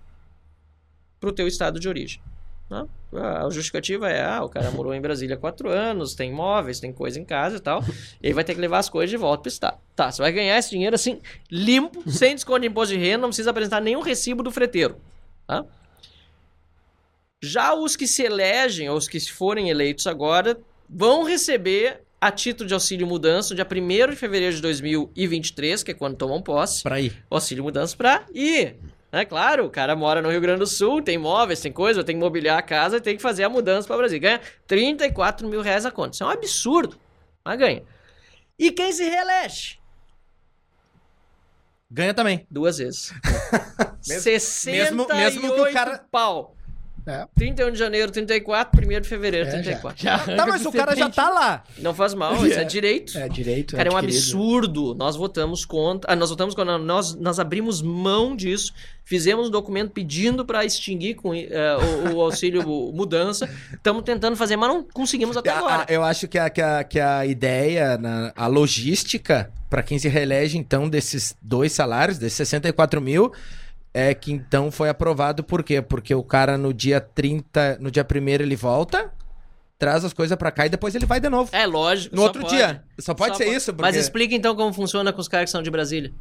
para 1.21 1.29
o 1.29 1.33
teu 1.33 1.47
estado 1.47 1.79
de 1.79 1.87
origem. 1.87 2.21
né? 2.69 2.85
A 3.13 3.49
justificativa 3.49 4.09
é, 4.09 4.21
ah, 4.21 4.43
o 4.43 4.49
cara 4.49 4.69
morou 4.71 4.93
em 4.93 4.99
Brasília 4.99 5.37
há 5.37 5.39
quatro 5.39 5.69
anos, 5.69 6.15
tem 6.15 6.31
imóveis, 6.31 6.81
tem 6.81 6.91
coisa 6.91 7.17
em 7.17 7.23
casa 7.23 7.57
e 7.57 7.59
tal, 7.61 7.81
e 8.21 8.27
aí 8.27 8.33
vai 8.33 8.43
ter 8.43 8.55
que 8.55 8.59
levar 8.59 8.79
as 8.79 8.89
coisas 8.89 9.09
de 9.09 9.15
volta 9.15 9.43
para 9.43 9.47
o 9.49 9.53
estado. 9.53 9.77
Tá, 9.95 10.11
você 10.11 10.21
vai 10.21 10.33
ganhar 10.33 10.57
esse 10.57 10.71
dinheiro 10.71 10.95
assim, 10.95 11.21
limpo, 11.49 12.03
sem 12.11 12.35
desconto 12.35 12.59
de 12.59 12.67
imposto 12.67 12.93
de 12.93 12.99
renda, 12.99 13.19
não 13.19 13.29
precisa 13.29 13.51
apresentar 13.51 13.79
nenhum 13.79 14.01
recibo 14.01 14.43
do 14.43 14.51
freteiro. 14.51 14.97
Tá? 15.47 15.63
Já 17.45 17.73
os 17.73 17.95
que 17.97 18.07
se 18.07 18.23
elegem, 18.23 18.89
ou 18.89 18.95
os 18.97 19.07
que 19.07 19.19
forem 19.19 19.69
eleitos 19.69 20.07
agora, 20.07 20.57
vão 20.89 21.23
receber 21.23 22.01
a 22.21 22.31
título 22.31 22.65
de 22.69 22.73
auxílio 22.73 23.05
mudança 23.05 23.49
no 23.53 23.55
dia 23.57 23.67
1 23.69 24.11
de 24.11 24.15
fevereiro 24.15 24.55
de 24.55 24.61
2023, 24.61 25.83
que 25.83 25.91
é 25.91 25.93
quando 25.93 26.15
tomam 26.15 26.41
posse, 26.41 26.81
Pra 26.81 27.01
ir. 27.01 27.21
auxílio 27.29 27.61
mudança 27.65 27.97
pra 27.97 28.25
ir. 28.33 28.77
É 29.11 29.25
claro, 29.25 29.65
o 29.65 29.69
cara 29.69 29.93
mora 29.93 30.21
no 30.21 30.29
Rio 30.31 30.39
Grande 30.39 30.59
do 30.59 30.65
Sul, 30.67 31.01
tem 31.01 31.15
imóveis, 31.15 31.59
tem 31.59 31.71
coisa, 31.71 32.01
tem 32.01 32.15
que 32.15 32.21
mobiliar 32.23 32.57
a 32.57 32.61
casa, 32.61 33.01
tem 33.01 33.17
que 33.17 33.21
fazer 33.21 33.43
a 33.43 33.49
mudança 33.49 33.85
para 33.87 33.97
Brasil. 33.97 34.19
Ganha 34.21 34.39
34 34.65 35.45
mil 35.47 35.61
reais 35.61 35.85
a 35.85 35.91
conta. 35.91 36.11
Isso 36.15 36.23
é 36.23 36.27
um 36.27 36.29
absurdo. 36.29 36.97
Mas 37.43 37.59
ganha. 37.59 37.83
E 38.57 38.71
quem 38.71 38.91
se 38.93 39.03
reelege? 39.03 39.77
Ganha 41.91 42.13
também. 42.13 42.47
Duas 42.49 42.77
vezes. 42.77 43.11
Mesmo- 44.07 44.21
68 44.23 44.95
mesmo- 44.95 45.07
mesmo 45.13 45.53
que 45.53 45.61
o 45.61 45.73
cara- 45.73 46.05
pau. 46.09 46.55
É. 47.05 47.27
31 47.35 47.71
de 47.71 47.77
janeiro, 47.79 48.11
34, 48.11 48.85
1 48.85 49.01
de 49.01 49.07
fevereiro, 49.09 49.47
É, 49.47 49.51
já. 49.51 49.57
34. 49.63 50.03
Já 50.03 50.17
Tá, 50.17 50.23
arranca 50.23 50.45
mas 50.47 50.65
o 50.65 50.71
cara 50.71 50.95
já 50.95 51.09
tá 51.09 51.29
lá. 51.29 51.63
Não 51.79 51.93
faz 51.93 52.13
mal, 52.13 52.33
isso 52.47 52.57
é 52.59 52.63
direito. 52.63 53.17
É 53.17 53.27
direito. 53.27 53.75
Cara, 53.75 53.89
é 53.89 53.91
um 53.91 53.97
adquirido. 53.97 54.19
absurdo. 54.21 54.95
Nós 54.95 55.15
votamos 55.15 55.65
contra. 55.65 56.11
Ah, 56.11 56.15
nós 56.15 56.29
votamos 56.29 56.55
contra. 56.55 56.77
Nós, 56.77 57.13
nós 57.15 57.39
abrimos 57.39 57.81
mão 57.81 58.35
disso. 58.35 58.73
Fizemos 59.05 59.49
um 59.49 59.51
documento 59.51 59.91
pedindo 59.91 60.45
para 60.45 60.63
extinguir 60.63 61.15
com, 61.15 61.33
eh, 61.35 61.49
o, 62.09 62.15
o 62.15 62.21
auxílio 62.23 62.63
mudança. 62.93 63.49
Estamos 63.73 64.03
tentando 64.03 64.37
fazer, 64.37 64.55
mas 64.55 64.69
não 64.69 64.81
conseguimos 64.83 65.35
até 65.35 65.49
A- 65.49 65.57
agora. 65.57 65.85
a- 65.89 65.93
eu 65.93 66.03
acho 66.03 66.25
que 66.27 66.37
a, 66.39 66.49
que 66.49 66.61
a, 66.61 66.83
que 66.85 66.99
a 67.01 67.25
ideia, 67.25 67.97
na- 67.97 68.31
a 68.33 68.47
logística, 68.47 69.51
pra 69.69 69.83
quem 69.83 69.99
se 69.99 70.07
reelege, 70.07 70.57
então, 70.57 70.87
desses 70.89 71.35
dois 71.41 71.73
salários, 71.73 72.17
desses 72.17 72.37
64 72.37 73.01
mil, 73.01 73.31
é 73.93 74.13
que 74.13 74.31
então 74.31 74.71
foi 74.71 74.89
aprovado 74.89 75.43
por 75.43 75.63
quê? 75.63 75.81
Porque 75.81 76.15
o 76.15 76.23
cara 76.23 76.57
no 76.57 76.73
dia 76.73 76.99
30, 76.99 77.77
no 77.79 77.91
dia 77.91 78.05
1 78.05 78.27
ele 78.27 78.55
volta, 78.55 79.11
traz 79.77 80.03
as 80.03 80.13
coisas 80.13 80.37
pra 80.37 80.51
cá 80.51 80.65
e 80.65 80.69
depois 80.69 80.95
ele 80.95 81.05
vai 81.05 81.19
de 81.19 81.29
novo. 81.29 81.49
É 81.53 81.65
lógico. 81.65 82.15
No 82.15 82.21
só 82.21 82.27
outro 82.27 82.41
pode. 82.41 82.55
dia. 82.55 82.83
Só 82.99 83.13
pode 83.13 83.37
ser 83.37 83.45
pode. 83.45 83.55
isso, 83.55 83.73
porque... 83.73 83.81
Mas 83.81 83.95
explica 83.95 84.33
então 84.33 84.55
como 84.55 84.73
funciona 84.73 85.13
com 85.13 85.21
os 85.21 85.27
caras 85.27 85.45
que 85.45 85.51
são 85.51 85.61
de 85.61 85.69
Brasília. 85.69 86.11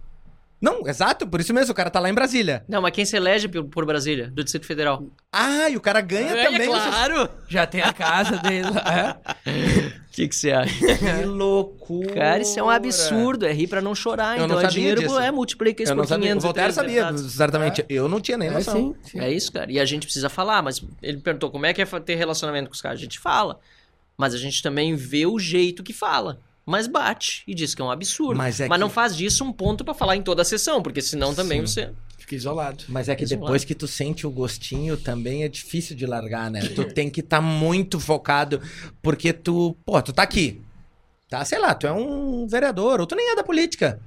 Não, 0.63 0.87
exato, 0.87 1.27
por 1.27 1.41
isso 1.41 1.53
mesmo, 1.53 1.73
o 1.73 1.75
cara 1.75 1.91
tá 1.91 1.99
lá 1.99 2.09
em 2.09 2.15
Brasília. 2.15 2.65
Não, 2.69 2.81
mas 2.81 2.93
quem 2.93 3.05
se 3.05 3.17
elege 3.17 3.49
por, 3.49 3.85
Brasília, 3.85 4.31
do 4.31 4.45
Distrito 4.45 4.65
Federal? 4.65 5.03
Ah, 5.33 5.69
e 5.69 5.77
o 5.77 5.81
cara 5.81 6.01
ganha, 6.01 6.33
Ganha, 6.33 6.51
também. 6.53 6.69
claro! 6.69 7.29
Já 7.49 7.67
tem 7.67 7.83
a 7.83 7.93
casa 7.93 8.39
dele 8.39 8.71
lá. 8.71 9.19
É. 9.45 9.51
O 9.51 9.93
que, 10.13 10.29
que 10.29 10.37
você 10.37 10.53
acha? 10.53 10.73
Que 10.97 11.25
loucura. 11.27 12.15
Cara, 12.15 12.43
isso 12.43 12.57
é 12.59 12.63
um 12.63 12.71
absurdo. 12.71 13.45
É 13.45 13.53
rir 13.53 13.67
pra 13.67 13.81
não 13.83 13.93
chorar. 13.93 14.39
Eu 14.39 14.45
então 14.45 14.57
não 14.57 14.61
é 14.65 14.69
dinheiro, 14.69 15.01
disso. 15.01 15.19
é, 15.19 15.33
multiplica 15.33 15.83
isso 15.83 15.91
Eu 15.91 15.97
não 15.97 16.05
por 16.05 16.09
sabia. 16.11 16.27
500 16.29 16.45
O 16.45 16.47
Voltaire 16.47 16.73
sabia, 16.73 17.05
deputados. 17.07 17.33
certamente. 17.33 17.85
Eu 17.89 18.09
não 18.09 18.21
tinha 18.21 18.39
nem 18.39 18.49
É, 18.49 18.53
noção. 18.53 18.75
sim, 18.77 18.95
sim. 19.11 19.21
É 19.21 19.33
isso, 19.33 19.51
cara. 19.51 19.71
E 19.73 19.81
a 19.81 19.85
gente 19.85 20.05
precisa 20.07 20.29
falar, 20.29 20.63
mas 20.63 20.81
ele 21.03 21.19
perguntou 21.19 21.51
como 21.51 21.67
é 21.67 21.75
que 21.75 21.83
é 21.83 21.85
ter 21.87 22.15
relacionamento 22.15 22.69
com 22.69 22.75
os 22.75 22.81
caras. 22.81 23.01
A 23.01 23.03
gente 23.03 23.19
fala. 23.19 23.59
Mas 24.17 24.33
a 24.33 24.39
gente 24.39 24.63
também 24.63 24.95
vê 24.95 25.27
o 25.27 25.41
jeito 25.41 25.83
que 25.83 25.93
fala. 25.93 26.39
Mas 26.65 26.87
bate 26.87 27.43
e 27.47 27.55
diz 27.55 27.75
que 27.75 27.83
é 27.83 27.85
um 27.85 27.91
absurdo. 27.91 28.37
Mas 28.37 28.61
é 28.61 28.69
não 28.69 28.89
que- 28.89 28.95
faz 28.95 29.17
disso 29.17 29.45
um 29.45 29.53
ponto 29.53 29.85
pra 29.85 29.95
falar 29.95 30.17
em 30.17 30.23
toda 30.23 30.43
a 30.43 30.45
sessão, 30.45 30.81
porque 30.83 31.03
senão 31.03 31.35
também 31.35 31.61
você. 31.61 31.91
Fica 32.19 32.37
isolado. 32.37 32.85
Mas 32.89 33.09
é 33.09 33.17
que 33.17 33.25
Isolado. 33.25 33.47
depois 33.47 33.65
que 33.65 33.75
tu 33.75 33.89
sente 33.89 34.27
o 34.27 34.31
gostinho, 34.31 34.97
também 34.97 35.43
é 35.43 35.49
difícil 35.49 35.97
de 35.97 36.07
largar, 36.07 36.51
né? 36.51 36.61
Tu 36.75 36.85
tem 36.95 37.11
que 37.11 37.21
estar 37.21 37.41
muito 37.41 37.99
focado, 37.99 38.63
porque 39.03 39.33
tu, 39.33 39.77
pô, 39.85 40.01
tu 40.01 40.13
tá 40.13 40.23
aqui. 40.23 40.63
Tá, 41.29 41.45
sei 41.45 41.59
lá, 41.59 41.75
tu 41.75 41.87
é 41.87 41.93
um 41.93 42.47
vereador, 42.47 43.01
ou 43.01 43.07
tu 43.07 43.17
nem 43.17 43.31
é 43.33 43.35
da 43.37 43.43
política. 43.43 43.99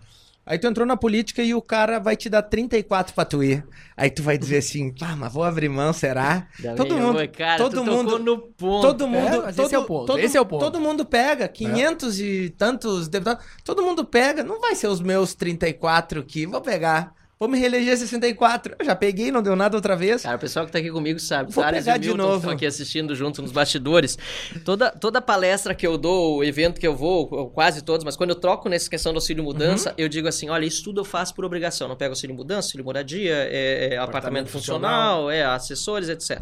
Aí 0.46 0.60
tu 0.60 0.68
entrou 0.68 0.86
na 0.86 0.96
política 0.96 1.42
e 1.42 1.56
o 1.56 1.62
cara 1.62 2.00
vai 2.00 2.16
te 2.16 2.30
dar 2.30 2.44
34 2.44 3.16
pra 3.16 3.26
tu 3.26 3.44
ir. 3.44 3.66
Aí 3.98 4.12
tu 4.12 4.22
vai 4.22 4.38
dizer 4.38 4.58
assim, 4.58 4.94
pá, 4.94 5.16
mas 5.16 5.34
vou 5.34 5.44
abrir 5.44 5.70
mão, 5.70 5.92
será? 5.92 6.48
todo 6.76 6.96
mundo, 6.98 7.28
cara, 7.30 7.58
todo 7.58 7.84
mundo, 7.84 8.20
no 8.20 8.38
ponto. 8.38 8.82
todo 8.88 9.08
mundo, 9.08 9.42
mas 9.44 9.56
todo, 9.56 9.66
esse 9.66 9.76
é 9.76 9.80
o 9.80 9.86
ponto, 9.86 10.06
todo- 10.06 10.20
esse 10.20 10.38
é 10.38 10.42
o 10.42 10.46
ponto. 10.46 10.64
todo 10.66 10.80
mundo 10.80 11.04
pega 11.04 11.48
500 11.48 12.20
e 12.20 12.50
tantos 12.56 13.08
deputados, 13.08 13.44
todo 13.64 13.82
mundo 13.82 14.06
pega, 14.06 14.44
não 14.44 14.62
vai 14.62 14.76
ser 14.76 14.88
os 14.88 15.02
meus 15.02 15.34
34 15.34 16.24
que 16.24 16.46
vou 16.46 16.62
pegar. 16.62 17.14
Vou 17.38 17.50
me 17.50 17.60
reeleger 17.60 17.98
64. 17.98 18.76
Eu 18.80 18.86
já 18.86 18.96
peguei, 18.96 19.30
não 19.30 19.42
deu 19.44 19.58
nada 19.58 19.76
outra 19.76 19.94
vez. 19.96 20.24
Cara, 20.24 20.38
o 20.38 20.40
pessoal 20.40 20.66
que 20.66 20.72
tá 20.72 20.80
aqui 20.80 20.90
comigo 20.90 21.20
sabe. 21.20 21.52
Vou 21.52 21.62
Thales 21.64 21.84
pegar 21.84 21.98
e 21.98 22.00
de 22.00 22.08
Milton 22.08 22.24
novo. 22.24 22.36
estão 22.38 22.52
aqui 22.52 22.66
assistindo 22.66 23.14
junto 23.14 23.42
nos 23.42 23.52
bastidores. 23.52 24.18
Toda, 24.64 24.90
toda 24.92 25.22
palestra 25.22 25.76
que 25.76 25.86
eu 25.86 25.98
dou, 25.98 26.38
o 26.38 26.44
evento 26.46 26.80
que 26.80 26.88
eu 26.88 26.96
vou, 26.96 27.28
ou 27.30 27.50
quase 27.50 27.82
todos, 27.84 28.06
mas 28.06 28.16
quando 28.16 28.30
eu 28.30 28.36
troco 28.38 28.70
nessa 28.70 28.90
questão 28.90 29.12
do 29.12 29.18
auxílio 29.18 29.44
mudança, 29.44 29.90
Uhum. 29.90 29.96
eu 29.98 30.08
digo 30.08 30.30
assim: 30.30 30.50
olha, 30.50 30.66
isso 30.66 30.82
tudo 30.84 31.02
eu 31.02 31.06
faço 31.06 31.36
por 31.36 31.44
obrigação. 31.44 31.90
Não 31.90 31.96
pego 31.98 32.14
auxílio 32.14 32.34
mudança, 32.36 32.68
auxílio 32.68 32.86
moradia, 32.86 33.34
é, 33.52 33.90
é 33.94 33.98
apartamento 33.98 34.48
funcional, 34.50 35.30
é 35.30 35.44
assessores, 35.44 36.08
etc. 36.08 36.42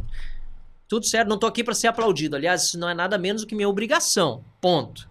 Tudo 0.87 1.07
certo, 1.07 1.27
não 1.27 1.39
tô 1.39 1.47
aqui 1.47 1.63
para 1.63 1.73
ser 1.73 1.87
aplaudido. 1.87 2.35
Aliás, 2.35 2.65
isso 2.65 2.77
não 2.77 2.87
é 2.87 2.93
nada 2.93 3.17
menos 3.17 3.41
do 3.41 3.47
que 3.47 3.55
minha 3.55 3.67
obrigação. 3.67 4.43
Ponto. 4.61 5.09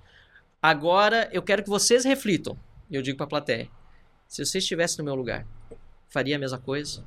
Agora, 0.62 1.28
eu 1.32 1.42
quero 1.42 1.62
que 1.64 1.68
vocês 1.68 2.04
reflitam. 2.04 2.56
E 2.88 2.94
eu 2.94 3.02
digo 3.02 3.16
pra 3.18 3.26
plateia: 3.26 3.68
se 4.28 4.44
você 4.44 4.58
estivesse 4.58 4.96
no 4.98 5.04
meu 5.04 5.16
lugar, 5.16 5.44
faria 6.12 6.36
a 6.36 6.38
mesma 6.38 6.58
coisa? 6.58 7.04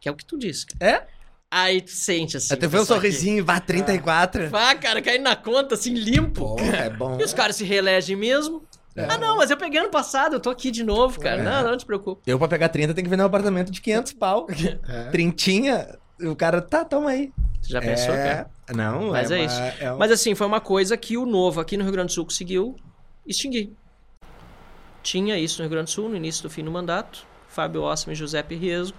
Que 0.00 0.08
é 0.08 0.12
o 0.12 0.16
que 0.16 0.24
tu 0.24 0.38
disse. 0.38 0.66
cara. 0.66 0.90
É? 0.92 1.06
Aí 1.50 1.80
tu 1.80 1.90
sente 1.90 2.36
assim. 2.36 2.54
Até 2.54 2.68
ver 2.68 2.76
um 2.76 2.80
pessoal 2.80 2.98
aqui. 3.00 3.08
sorrisinho, 3.10 3.44
vá 3.44 3.58
34. 3.58 4.48
Vá, 4.50 4.74
cara, 4.76 5.02
caindo 5.02 5.22
na 5.24 5.34
conta, 5.34 5.74
assim, 5.74 5.92
limpo. 5.94 6.54
Pô, 6.56 6.60
é 6.60 6.88
bom. 6.94 7.18
E 7.20 7.24
os 7.24 7.34
caras 7.34 7.56
se 7.56 7.64
reelegem 7.64 8.14
mesmo. 8.16 8.62
Ah, 8.96 9.16
não, 9.18 9.36
mas 9.36 9.50
eu 9.50 9.56
peguei 9.56 9.80
ano 9.80 9.88
passado, 9.90 10.34
eu 10.36 10.40
tô 10.40 10.50
aqui 10.50 10.70
de 10.70 10.84
novo, 10.84 11.18
cara. 11.18 11.42
Não, 11.42 11.70
não 11.70 11.76
te 11.76 11.86
preocupe. 11.86 12.22
Eu, 12.30 12.38
pra 12.38 12.48
pegar 12.48 12.68
30, 12.68 12.92
tenho 12.92 13.04
que 13.04 13.10
vender 13.10 13.22
um 13.22 13.26
apartamento 13.26 13.70
de 13.70 13.80
500 13.80 14.12
pau. 14.14 14.46
É. 14.88 15.04
Trintinha, 15.10 15.98
o 16.20 16.36
cara, 16.36 16.60
tá, 16.60 16.84
toma 16.84 17.10
aí. 17.10 17.32
Você 17.62 17.72
já 17.72 17.80
pensou, 17.80 18.14
cara? 18.14 18.50
Não, 18.74 19.10
Mas 19.10 19.30
é, 19.30 19.36
uma- 19.38 19.44
isso. 19.44 19.60
é 19.80 19.92
um- 19.92 19.98
Mas 19.98 20.10
assim, 20.12 20.34
foi 20.34 20.46
uma 20.46 20.60
coisa 20.60 20.96
que 20.96 21.16
o 21.16 21.24
Novo 21.26 21.60
aqui 21.60 21.76
no 21.76 21.82
Rio 21.84 21.92
Grande 21.92 22.08
do 22.08 22.12
Sul 22.14 22.24
conseguiu 22.24 22.76
extinguir. 23.26 23.72
Tinha 25.02 25.38
isso 25.38 25.58
no 25.58 25.64
Rio 25.64 25.70
Grande 25.70 25.86
do 25.86 25.90
Sul, 25.94 26.08
no 26.08 26.16
início 26.16 26.42
do 26.42 26.50
fim 26.50 26.62
do 26.64 26.70
mandato. 26.70 27.26
Fábio 27.50 27.82
Ossman 27.82 28.14
e 28.14 28.16
José 28.16 28.44
Riesgo. 28.48 28.96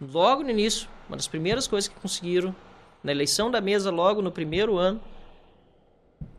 Logo 0.00 0.42
no 0.42 0.50
início, 0.50 0.88
uma 1.08 1.16
das 1.16 1.28
primeiras 1.28 1.66
coisas 1.66 1.88
que 1.88 1.98
conseguiram, 1.98 2.54
na 3.02 3.12
eleição 3.12 3.50
da 3.50 3.60
mesa, 3.60 3.90
logo 3.90 4.20
no 4.20 4.30
primeiro 4.30 4.76
ano, 4.76 5.00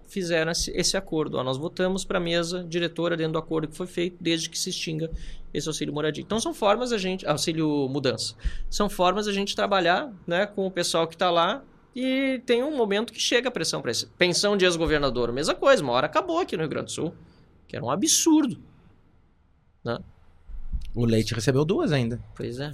fizeram 0.05 0.51
esse, 0.51 0.71
esse 0.71 0.95
acordo. 0.95 1.37
Ó, 1.37 1.43
nós 1.43 1.57
votamos 1.57 2.05
para 2.05 2.17
a 2.17 2.21
mesa 2.21 2.63
diretora 2.63 3.17
dentro 3.17 3.33
do 3.33 3.39
acordo 3.39 3.67
que 3.67 3.75
foi 3.75 3.87
feito, 3.87 4.17
desde 4.19 4.49
que 4.49 4.59
se 4.59 4.69
extinga 4.69 5.09
esse 5.53 5.67
auxílio 5.67 5.93
moradia. 5.93 6.23
Então 6.23 6.39
são 6.39 6.53
formas 6.53 6.91
a 6.91 6.97
gente. 6.97 7.25
Auxílio 7.25 7.87
mudança. 7.89 8.35
São 8.69 8.89
formas 8.89 9.27
a 9.27 9.33
gente 9.33 9.55
trabalhar 9.55 10.13
né, 10.27 10.45
com 10.45 10.67
o 10.67 10.71
pessoal 10.71 11.07
que 11.07 11.15
está 11.15 11.31
lá 11.31 11.63
e 11.95 12.41
tem 12.45 12.63
um 12.63 12.75
momento 12.75 13.13
que 13.13 13.19
chega 13.19 13.49
a 13.49 13.51
pressão 13.51 13.81
para 13.81 13.91
isso. 13.91 14.11
Pensão 14.17 14.57
de 14.57 14.65
ex-governador, 14.65 15.31
mesma 15.31 15.55
coisa, 15.55 15.81
uma 15.81 15.93
hora 15.93 16.07
acabou 16.07 16.39
aqui 16.39 16.55
no 16.55 16.63
Rio 16.63 16.69
Grande 16.69 16.85
do 16.85 16.91
Sul. 16.91 17.13
Que 17.67 17.75
era 17.75 17.85
um 17.85 17.89
absurdo. 17.89 18.61
Né? 19.83 19.97
O 20.95 21.05
Leite 21.05 21.33
recebeu 21.33 21.65
duas 21.65 21.91
ainda. 21.91 22.19
Pois 22.35 22.59
é. 22.59 22.73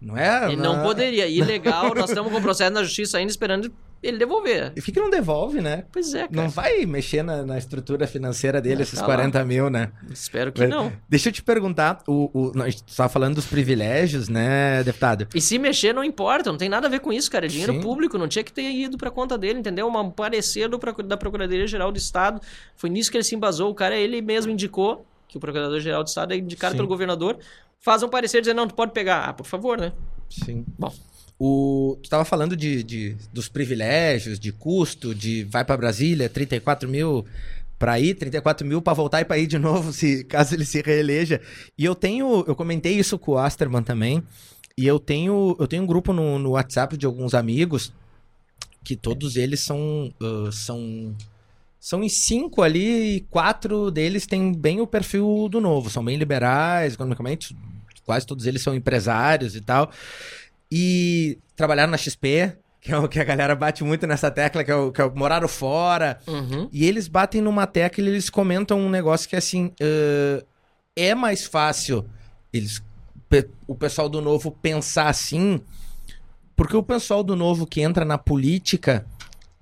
Não 0.00 0.16
é? 0.16 0.52
Ele 0.52 0.62
não 0.62 0.82
poderia. 0.82 1.26
Ilegal, 1.26 1.92
nós 1.96 2.10
estamos 2.10 2.32
com 2.32 2.38
o 2.38 2.42
processo 2.42 2.72
na 2.72 2.82
justiça 2.82 3.18
ainda 3.18 3.30
esperando 3.30 3.72
ele 4.00 4.16
devolver. 4.16 4.72
E 4.76 4.80
fica 4.80 5.00
que 5.00 5.04
não 5.04 5.10
devolve, 5.10 5.60
né? 5.60 5.84
Pois 5.90 6.14
é, 6.14 6.28
cara. 6.28 6.30
Não 6.30 6.48
vai 6.48 6.86
mexer 6.86 7.22
na, 7.22 7.44
na 7.44 7.58
estrutura 7.58 8.06
financeira 8.06 8.60
dele, 8.60 8.82
esses 8.82 8.98
tá 8.98 9.04
40 9.04 9.44
mil, 9.44 9.68
né? 9.68 9.90
Espero 10.08 10.52
que 10.52 10.66
não. 10.68 10.92
Deixa 11.08 11.30
eu 11.30 11.32
te 11.32 11.42
perguntar, 11.42 12.02
o, 12.06 12.30
o, 12.32 12.52
nós 12.54 12.82
estava 12.86 13.08
falando 13.08 13.34
dos 13.34 13.46
privilégios, 13.46 14.28
né, 14.28 14.84
deputado? 14.84 15.26
E 15.34 15.40
se 15.40 15.58
mexer 15.58 15.92
não 15.92 16.04
importa, 16.04 16.50
não 16.50 16.58
tem 16.58 16.68
nada 16.68 16.86
a 16.86 16.90
ver 16.90 17.00
com 17.00 17.12
isso, 17.12 17.28
cara. 17.28 17.46
É 17.46 17.48
dinheiro 17.48 17.72
Sim. 17.72 17.80
público, 17.80 18.16
não 18.16 18.28
tinha 18.28 18.44
que 18.44 18.52
ter 18.52 18.70
ido 18.70 18.96
pra 18.96 19.10
conta 19.10 19.36
dele, 19.36 19.58
entendeu? 19.58 19.88
Um 19.88 20.10
parecer 20.10 20.68
do, 20.68 20.78
da 21.02 21.16
Procuradoria-Geral 21.16 21.90
do 21.90 21.98
Estado. 21.98 22.40
Foi 22.76 22.88
nisso 22.88 23.10
que 23.10 23.16
ele 23.16 23.24
se 23.24 23.34
embasou. 23.34 23.68
O 23.70 23.74
cara, 23.74 23.96
ele 23.96 24.22
mesmo 24.22 24.52
indicou 24.52 25.04
que 25.28 25.36
o 25.36 25.40
Procurador-Geral 25.40 26.02
do 26.02 26.08
Estado 26.08 26.32
é 26.32 26.36
indicado 26.36 26.72
Sim. 26.72 26.78
pelo 26.78 26.88
governador. 26.88 27.38
Faz 27.80 28.02
um 28.02 28.08
parecer 28.08 28.40
dizendo, 28.40 28.56
não, 28.56 28.66
tu 28.68 28.74
pode 28.74 28.92
pegar. 28.92 29.28
Ah, 29.28 29.32
por 29.32 29.46
favor, 29.46 29.78
né? 29.78 29.92
Sim. 30.28 30.64
Bom. 30.78 30.92
O, 31.38 31.96
tu 32.02 32.06
estava 32.06 32.24
falando 32.24 32.56
de, 32.56 32.82
de- 32.82 33.16
dos 33.32 33.48
privilégios, 33.48 34.40
de 34.40 34.50
custo, 34.50 35.14
de 35.14 35.44
vai 35.44 35.64
para 35.64 35.76
Brasília, 35.76 36.28
34 36.28 36.88
mil 36.88 37.24
para 37.78 38.00
ir, 38.00 38.14
34 38.14 38.66
mil 38.66 38.82
para 38.82 38.92
voltar 38.92 39.20
e 39.20 39.24
para 39.24 39.38
ir 39.38 39.46
de 39.46 39.56
novo, 39.58 39.92
se 39.94 40.24
caso 40.24 40.54
ele 40.54 40.64
se 40.64 40.82
reeleja. 40.82 41.40
E 41.78 41.84
eu 41.84 41.94
tenho, 41.94 42.44
eu 42.48 42.56
comentei 42.56 42.94
isso 42.98 43.16
com 43.18 43.32
o 43.32 43.38
Asterman 43.38 43.84
também, 43.84 44.20
e 44.76 44.84
eu 44.84 44.98
tenho, 44.98 45.54
eu 45.60 45.68
tenho 45.68 45.84
um 45.84 45.86
grupo 45.86 46.12
no, 46.12 46.40
no 46.40 46.50
WhatsApp 46.50 46.96
de 46.96 47.06
alguns 47.06 47.34
amigos 47.34 47.92
que 48.82 48.96
todos 48.96 49.36
eles 49.36 49.60
são, 49.60 50.12
ah, 50.20 50.50
são 50.50 51.14
são 51.80 52.02
em 52.02 52.08
cinco 52.08 52.62
ali 52.62 53.16
e 53.16 53.20
quatro 53.20 53.90
deles 53.90 54.26
têm 54.26 54.52
bem 54.52 54.80
o 54.80 54.86
perfil 54.86 55.48
do 55.48 55.60
novo, 55.60 55.88
são 55.88 56.04
bem 56.04 56.16
liberais 56.16 56.94
economicamente, 56.94 57.56
quase 58.04 58.26
todos 58.26 58.46
eles 58.46 58.62
são 58.62 58.74
empresários 58.74 59.54
e 59.54 59.60
tal. 59.60 59.90
E 60.70 61.38
trabalharam 61.54 61.90
na 61.90 61.96
XP, 61.96 62.56
que 62.80 62.92
é 62.92 62.98
o 62.98 63.08
que 63.08 63.20
a 63.20 63.24
galera 63.24 63.54
bate 63.54 63.84
muito 63.84 64.06
nessa 64.06 64.30
tecla, 64.30 64.64
que 64.64 64.70
é 64.70 64.74
o, 64.74 64.90
que 64.90 65.00
é 65.00 65.04
o 65.04 65.14
moraram 65.14 65.48
fora. 65.48 66.18
Uhum. 66.26 66.68
E 66.72 66.84
eles 66.84 67.06
batem 67.06 67.40
numa 67.40 67.66
tecla 67.66 68.04
e 68.04 68.08
eles 68.08 68.28
comentam 68.28 68.78
um 68.78 68.90
negócio 68.90 69.28
que 69.28 69.36
é 69.36 69.38
assim: 69.38 69.72
ãh, 69.80 70.42
é 70.96 71.14
mais 71.14 71.46
fácil 71.46 72.04
eles, 72.52 72.82
o 73.66 73.74
pessoal 73.74 74.08
do 74.08 74.20
novo 74.20 74.50
pensar 74.50 75.08
assim, 75.08 75.60
porque 76.56 76.76
o 76.76 76.82
pessoal 76.82 77.22
do 77.22 77.36
novo 77.36 77.66
que 77.66 77.80
entra 77.80 78.04
na 78.04 78.18
política, 78.18 79.06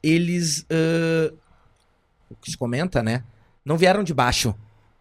eles. 0.02 0.64
ãh, 0.70 1.32
o 2.38 2.42
que 2.42 2.50
se 2.50 2.56
comenta, 2.56 3.02
né? 3.02 3.24
Não 3.64 3.76
vieram 3.76 4.04
de 4.04 4.14
baixo. 4.14 4.54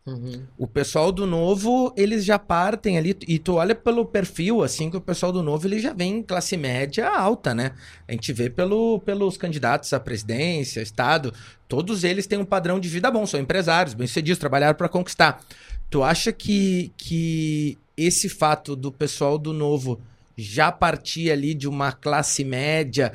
Uhum. 0.05 0.43
O 0.55 0.67
pessoal 0.67 1.11
do 1.11 1.25
novo, 1.25 1.91
eles 1.97 2.23
já 2.23 2.37
partem 2.37 2.95
ali, 2.95 3.17
e 3.27 3.39
tu 3.39 3.55
olha 3.55 3.73
pelo 3.73 4.05
perfil, 4.05 4.63
assim, 4.63 4.87
que 4.87 4.97
o 4.97 5.01
pessoal 5.01 5.31
do 5.31 5.41
novo, 5.41 5.67
ele 5.67 5.79
já 5.79 5.93
vem 5.93 6.17
em 6.17 6.23
classe 6.23 6.55
média 6.55 7.09
alta, 7.09 7.55
né? 7.55 7.71
A 8.07 8.11
gente 8.11 8.31
vê 8.31 8.47
pelo, 8.47 8.99
pelos 8.99 9.35
candidatos 9.35 9.91
à 9.93 9.99
presidência, 9.99 10.79
Estado, 10.79 11.33
todos 11.67 12.03
eles 12.03 12.27
têm 12.27 12.37
um 12.37 12.45
padrão 12.45 12.79
de 12.79 12.87
vida 12.87 13.09
bom, 13.09 13.25
são 13.25 13.39
empresários, 13.39 13.95
bem-sucedidos, 13.95 14.37
trabalharam 14.37 14.75
para 14.75 14.87
conquistar. 14.87 15.43
Tu 15.89 16.03
acha 16.03 16.31
que, 16.31 16.91
que 16.97 17.75
esse 17.97 18.29
fato 18.29 18.75
do 18.75 18.91
pessoal 18.91 19.39
do 19.39 19.53
novo 19.53 19.99
já 20.37 20.71
partir 20.71 21.31
ali 21.31 21.53
de 21.53 21.67
uma 21.67 21.91
classe 21.91 22.43
média, 22.43 23.13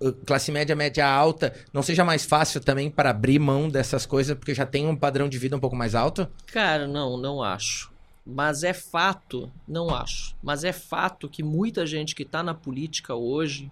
uh, 0.00 0.12
classe 0.24 0.52
média, 0.52 0.76
média 0.76 1.06
alta, 1.06 1.54
não 1.72 1.82
seja 1.82 2.04
mais 2.04 2.24
fácil 2.24 2.60
também 2.60 2.90
para 2.90 3.10
abrir 3.10 3.38
mão 3.38 3.68
dessas 3.68 4.06
coisas, 4.06 4.36
porque 4.36 4.54
já 4.54 4.64
tem 4.66 4.86
um 4.86 4.96
padrão 4.96 5.28
de 5.28 5.38
vida 5.38 5.56
um 5.56 5.60
pouco 5.60 5.76
mais 5.76 5.94
alto? 5.94 6.28
Cara, 6.46 6.86
não, 6.86 7.16
não 7.16 7.42
acho. 7.42 7.90
Mas 8.24 8.64
é 8.64 8.72
fato, 8.72 9.50
não 9.68 9.94
acho. 9.94 10.34
Mas 10.42 10.64
é 10.64 10.72
fato 10.72 11.28
que 11.28 11.42
muita 11.42 11.86
gente 11.86 12.14
que 12.14 12.22
está 12.24 12.42
na 12.42 12.54
política 12.54 13.14
hoje, 13.14 13.70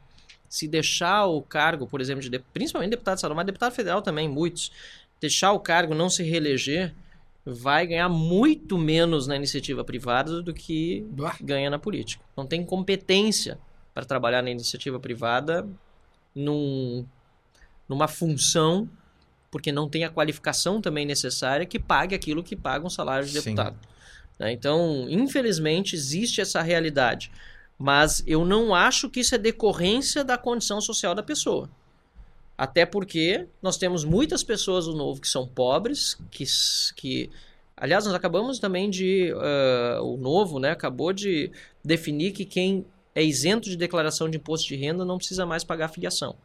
se 0.48 0.68
deixar 0.68 1.26
o 1.26 1.42
cargo, 1.42 1.86
por 1.86 2.00
exemplo, 2.00 2.28
de- 2.28 2.38
principalmente 2.38 2.90
deputado 2.90 3.16
estadual, 3.16 3.36
mas 3.36 3.46
deputado 3.46 3.72
federal 3.72 4.00
também, 4.00 4.28
muitos, 4.28 4.70
deixar 5.20 5.50
o 5.52 5.58
cargo 5.58 5.94
não 5.94 6.08
se 6.08 6.22
reeleger, 6.22 6.94
vai 7.44 7.86
ganhar 7.86 8.08
muito 8.08 8.78
menos 8.78 9.26
na 9.26 9.36
iniciativa 9.36 9.84
privada 9.84 10.40
do 10.42 10.54
que 10.54 11.06
Bah. 11.10 11.36
ganha 11.40 11.68
na 11.68 11.78
política. 11.78 12.24
Não 12.36 12.46
tem 12.46 12.64
competência 12.64 13.58
para 13.92 14.04
trabalhar 14.04 14.42
na 14.42 14.50
iniciativa 14.50 14.98
privada 14.98 15.68
num, 16.34 17.04
numa 17.88 18.08
função, 18.08 18.88
porque 19.50 19.70
não 19.70 19.88
tem 19.88 20.04
a 20.04 20.10
qualificação 20.10 20.80
também 20.80 21.04
necessária 21.06 21.66
que 21.66 21.78
pague 21.78 22.14
aquilo 22.14 22.42
que 22.42 22.56
paga 22.56 22.86
um 22.86 22.90
salário 22.90 23.26
de 23.26 23.34
deputado. 23.34 23.76
né? 24.38 24.50
Então, 24.52 25.06
infelizmente, 25.08 25.94
existe 25.94 26.40
essa 26.40 26.62
realidade. 26.62 27.30
Mas 27.78 28.22
eu 28.26 28.44
não 28.44 28.74
acho 28.74 29.10
que 29.10 29.20
isso 29.20 29.34
é 29.34 29.38
decorrência 29.38 30.24
da 30.24 30.38
condição 30.38 30.80
social 30.80 31.14
da 31.14 31.22
pessoa. 31.22 31.68
Até 32.56 32.86
porque 32.86 33.48
nós 33.60 33.76
temos 33.76 34.04
muitas 34.04 34.42
pessoas 34.44 34.86
do 34.86 34.94
novo 34.94 35.20
que 35.20 35.28
são 35.28 35.46
pobres, 35.46 36.16
que, 36.30 36.44
que 36.94 37.30
aliás, 37.76 38.04
nós 38.04 38.14
acabamos 38.14 38.58
também 38.58 38.88
de 38.88 39.32
ah, 39.36 40.00
o 40.02 40.16
novo, 40.16 40.58
né, 40.60 40.70
acabou 40.70 41.12
de 41.12 41.50
definir 41.84 42.32
que 42.32 42.44
quem 42.44 42.86
é 43.14 43.22
isento 43.22 43.68
de 43.68 43.76
declaração 43.76 44.28
de 44.28 44.38
imposto 44.38 44.68
de 44.68 44.76
renda 44.76 45.04
não 45.04 45.18
precisa 45.18 45.44
mais 45.44 45.64
pagar 45.64 45.88
filiação, 45.88 46.36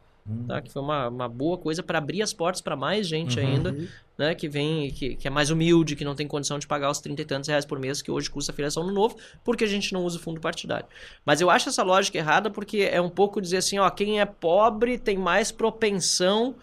tá? 0.48 0.62
Que 0.62 0.72
foi 0.72 0.82
uma, 0.82 1.08
uma 1.08 1.28
boa 1.30 1.58
coisa 1.58 1.82
para 1.84 1.98
abrir 1.98 2.22
as 2.22 2.34
portas 2.34 2.62
para 2.62 2.76
mais 2.76 3.08
gente 3.08 3.40
Uhum. 3.40 3.46
ainda, 3.46 3.76
né, 4.18 4.36
que 4.36 4.48
vem 4.50 4.92
que, 4.92 5.16
que 5.16 5.28
é 5.28 5.32
mais 5.32 5.50
humilde, 5.50 5.96
que 5.96 6.04
não 6.04 6.16
tem 6.16 6.28
condição 6.28 6.60
de 6.60 6.68
pagar 6.68 6.90
os 6.92 7.00
30 7.00 7.22
e 7.22 7.26
tantos 7.26 7.48
reais 7.48 7.66
por 7.66 7.80
mês 7.80 8.02
que 8.02 8.12
hoje 8.12 8.30
custa 8.30 8.52
a 8.52 8.56
filiação 8.56 8.84
no 8.86 8.92
novo, 8.92 9.16
porque 9.44 9.64
a 9.64 9.68
gente 9.68 9.94
não 9.94 10.04
usa 10.04 10.18
o 10.18 10.22
fundo 10.22 10.42
partidário. 10.42 10.86
Mas 11.26 11.40
eu 11.42 11.50
acho 11.50 11.70
essa 11.70 11.84
lógica 11.84 12.18
errada 12.18 12.50
porque 12.50 12.90
é 12.92 13.00
um 13.00 13.10
pouco 13.10 13.42
dizer 13.42 13.58
assim, 13.58 13.80
ó, 13.80 13.90
quem 13.90 14.20
é 14.20 14.26
pobre 14.26 14.98
tem 14.98 15.18
mais 15.18 15.52
propensão 15.52 16.56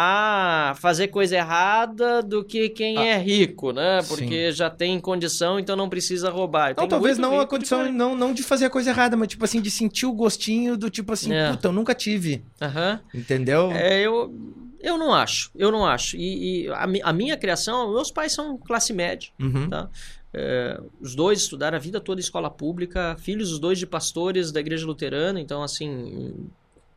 a 0.00 0.74
fazer 0.76 1.08
coisa 1.08 1.34
errada 1.36 2.22
do 2.22 2.44
que 2.44 2.68
quem 2.68 2.96
é 3.08 3.18
rico, 3.18 3.72
né? 3.72 4.00
Porque 4.06 4.52
já 4.52 4.70
tem 4.70 5.00
condição, 5.00 5.58
então 5.58 5.74
não 5.74 5.88
precisa 5.88 6.30
roubar. 6.30 6.68
Não, 6.70 6.74
Tem 6.76 6.88
talvez 6.88 7.18
não 7.18 7.40
a 7.40 7.46
condição, 7.46 7.80
vai- 7.80 7.90
não, 7.90 8.14
não 8.14 8.32
de 8.32 8.42
fazer 8.44 8.66
a 8.66 8.70
coisa 8.70 8.90
errada, 8.90 9.16
mas 9.16 9.26
tipo 9.28 9.44
assim, 9.44 9.60
de 9.60 9.70
sentir 9.70 10.06
o 10.06 10.12
gostinho 10.12 10.76
do 10.76 10.88
tipo 10.88 11.12
assim, 11.12 11.32
É. 11.32 11.50
puta, 11.50 11.66
eu 11.68 11.72
nunca 11.72 11.94
tive. 11.94 12.44
Aham. 12.62 13.00
Entendeu? 13.12 13.72
É, 13.72 14.00
eu, 14.00 14.32
eu 14.80 14.96
não 14.96 15.12
acho, 15.12 15.50
eu 15.56 15.72
não 15.72 15.84
acho. 15.84 16.16
E, 16.16 16.66
e 16.66 16.68
a, 16.68 16.86
a 17.02 17.12
minha 17.12 17.36
criação, 17.36 17.92
meus 17.92 18.10
pais 18.12 18.32
são 18.32 18.56
classe 18.56 18.92
média, 18.92 19.30
Uhum. 19.40 19.68
tá? 19.68 19.88
É, 20.32 20.80
os 21.00 21.14
dois 21.16 21.40
estudaram 21.40 21.76
a 21.76 21.80
vida 21.80 21.98
toda 22.00 22.20
em 22.20 22.22
escola 22.22 22.48
pública, 22.50 23.16
filhos 23.18 23.50
os 23.50 23.58
dois 23.58 23.78
de 23.78 23.86
pastores 23.86 24.52
da 24.52 24.60
igreja 24.60 24.86
luterana, 24.86 25.40
então 25.40 25.62
assim, 25.62 26.34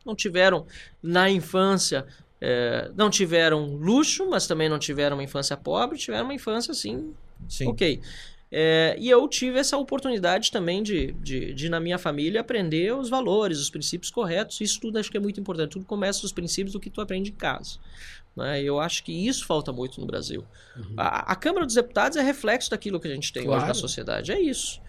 não 0.06 0.14
tiveram 0.14 0.66
na 1.02 1.30
infância, 1.30 2.06
é, 2.44 2.90
não 2.96 3.08
tiveram 3.08 3.76
luxo, 3.76 4.28
mas 4.28 4.48
também 4.48 4.68
não 4.68 4.76
tiveram 4.76 5.16
uma 5.16 5.22
infância 5.22 5.56
pobre, 5.56 5.96
tiveram 5.96 6.24
uma 6.24 6.34
infância 6.34 6.72
assim, 6.72 7.14
Sim. 7.48 7.68
ok. 7.68 8.00
É, 8.50 8.96
e 8.98 9.08
eu 9.08 9.26
tive 9.28 9.58
essa 9.60 9.78
oportunidade 9.78 10.50
também 10.50 10.82
de, 10.82 11.12
de, 11.22 11.54
de, 11.54 11.68
na 11.68 11.78
minha 11.78 11.98
família, 11.98 12.40
aprender 12.40 12.92
os 12.94 13.08
valores, 13.08 13.58
os 13.60 13.70
princípios 13.70 14.10
corretos. 14.10 14.60
Isso 14.60 14.80
tudo 14.80 14.98
acho 14.98 15.10
que 15.10 15.16
é 15.16 15.20
muito 15.20 15.40
importante. 15.40 15.70
Tudo 15.70 15.86
começa 15.86 16.20
dos 16.20 16.32
princípios 16.32 16.72
do 16.72 16.80
que 16.80 16.90
tu 16.90 17.00
aprende 17.00 17.30
em 17.30 17.34
casa. 17.34 17.78
Né? 18.36 18.60
Eu 18.62 18.78
acho 18.78 19.04
que 19.04 19.12
isso 19.12 19.46
falta 19.46 19.72
muito 19.72 20.00
no 20.00 20.06
Brasil. 20.06 20.44
A, 20.98 21.32
a 21.32 21.36
Câmara 21.36 21.64
dos 21.64 21.76
Deputados 21.76 22.18
é 22.18 22.22
reflexo 22.22 22.70
daquilo 22.70 23.00
que 23.00 23.08
a 23.08 23.14
gente 23.14 23.32
tem 23.32 23.42
hoje 23.42 23.50
Claro. 23.50 23.68
na 23.68 23.74
sociedade. 23.74 24.32
É 24.32 24.38
isso. 24.40 24.82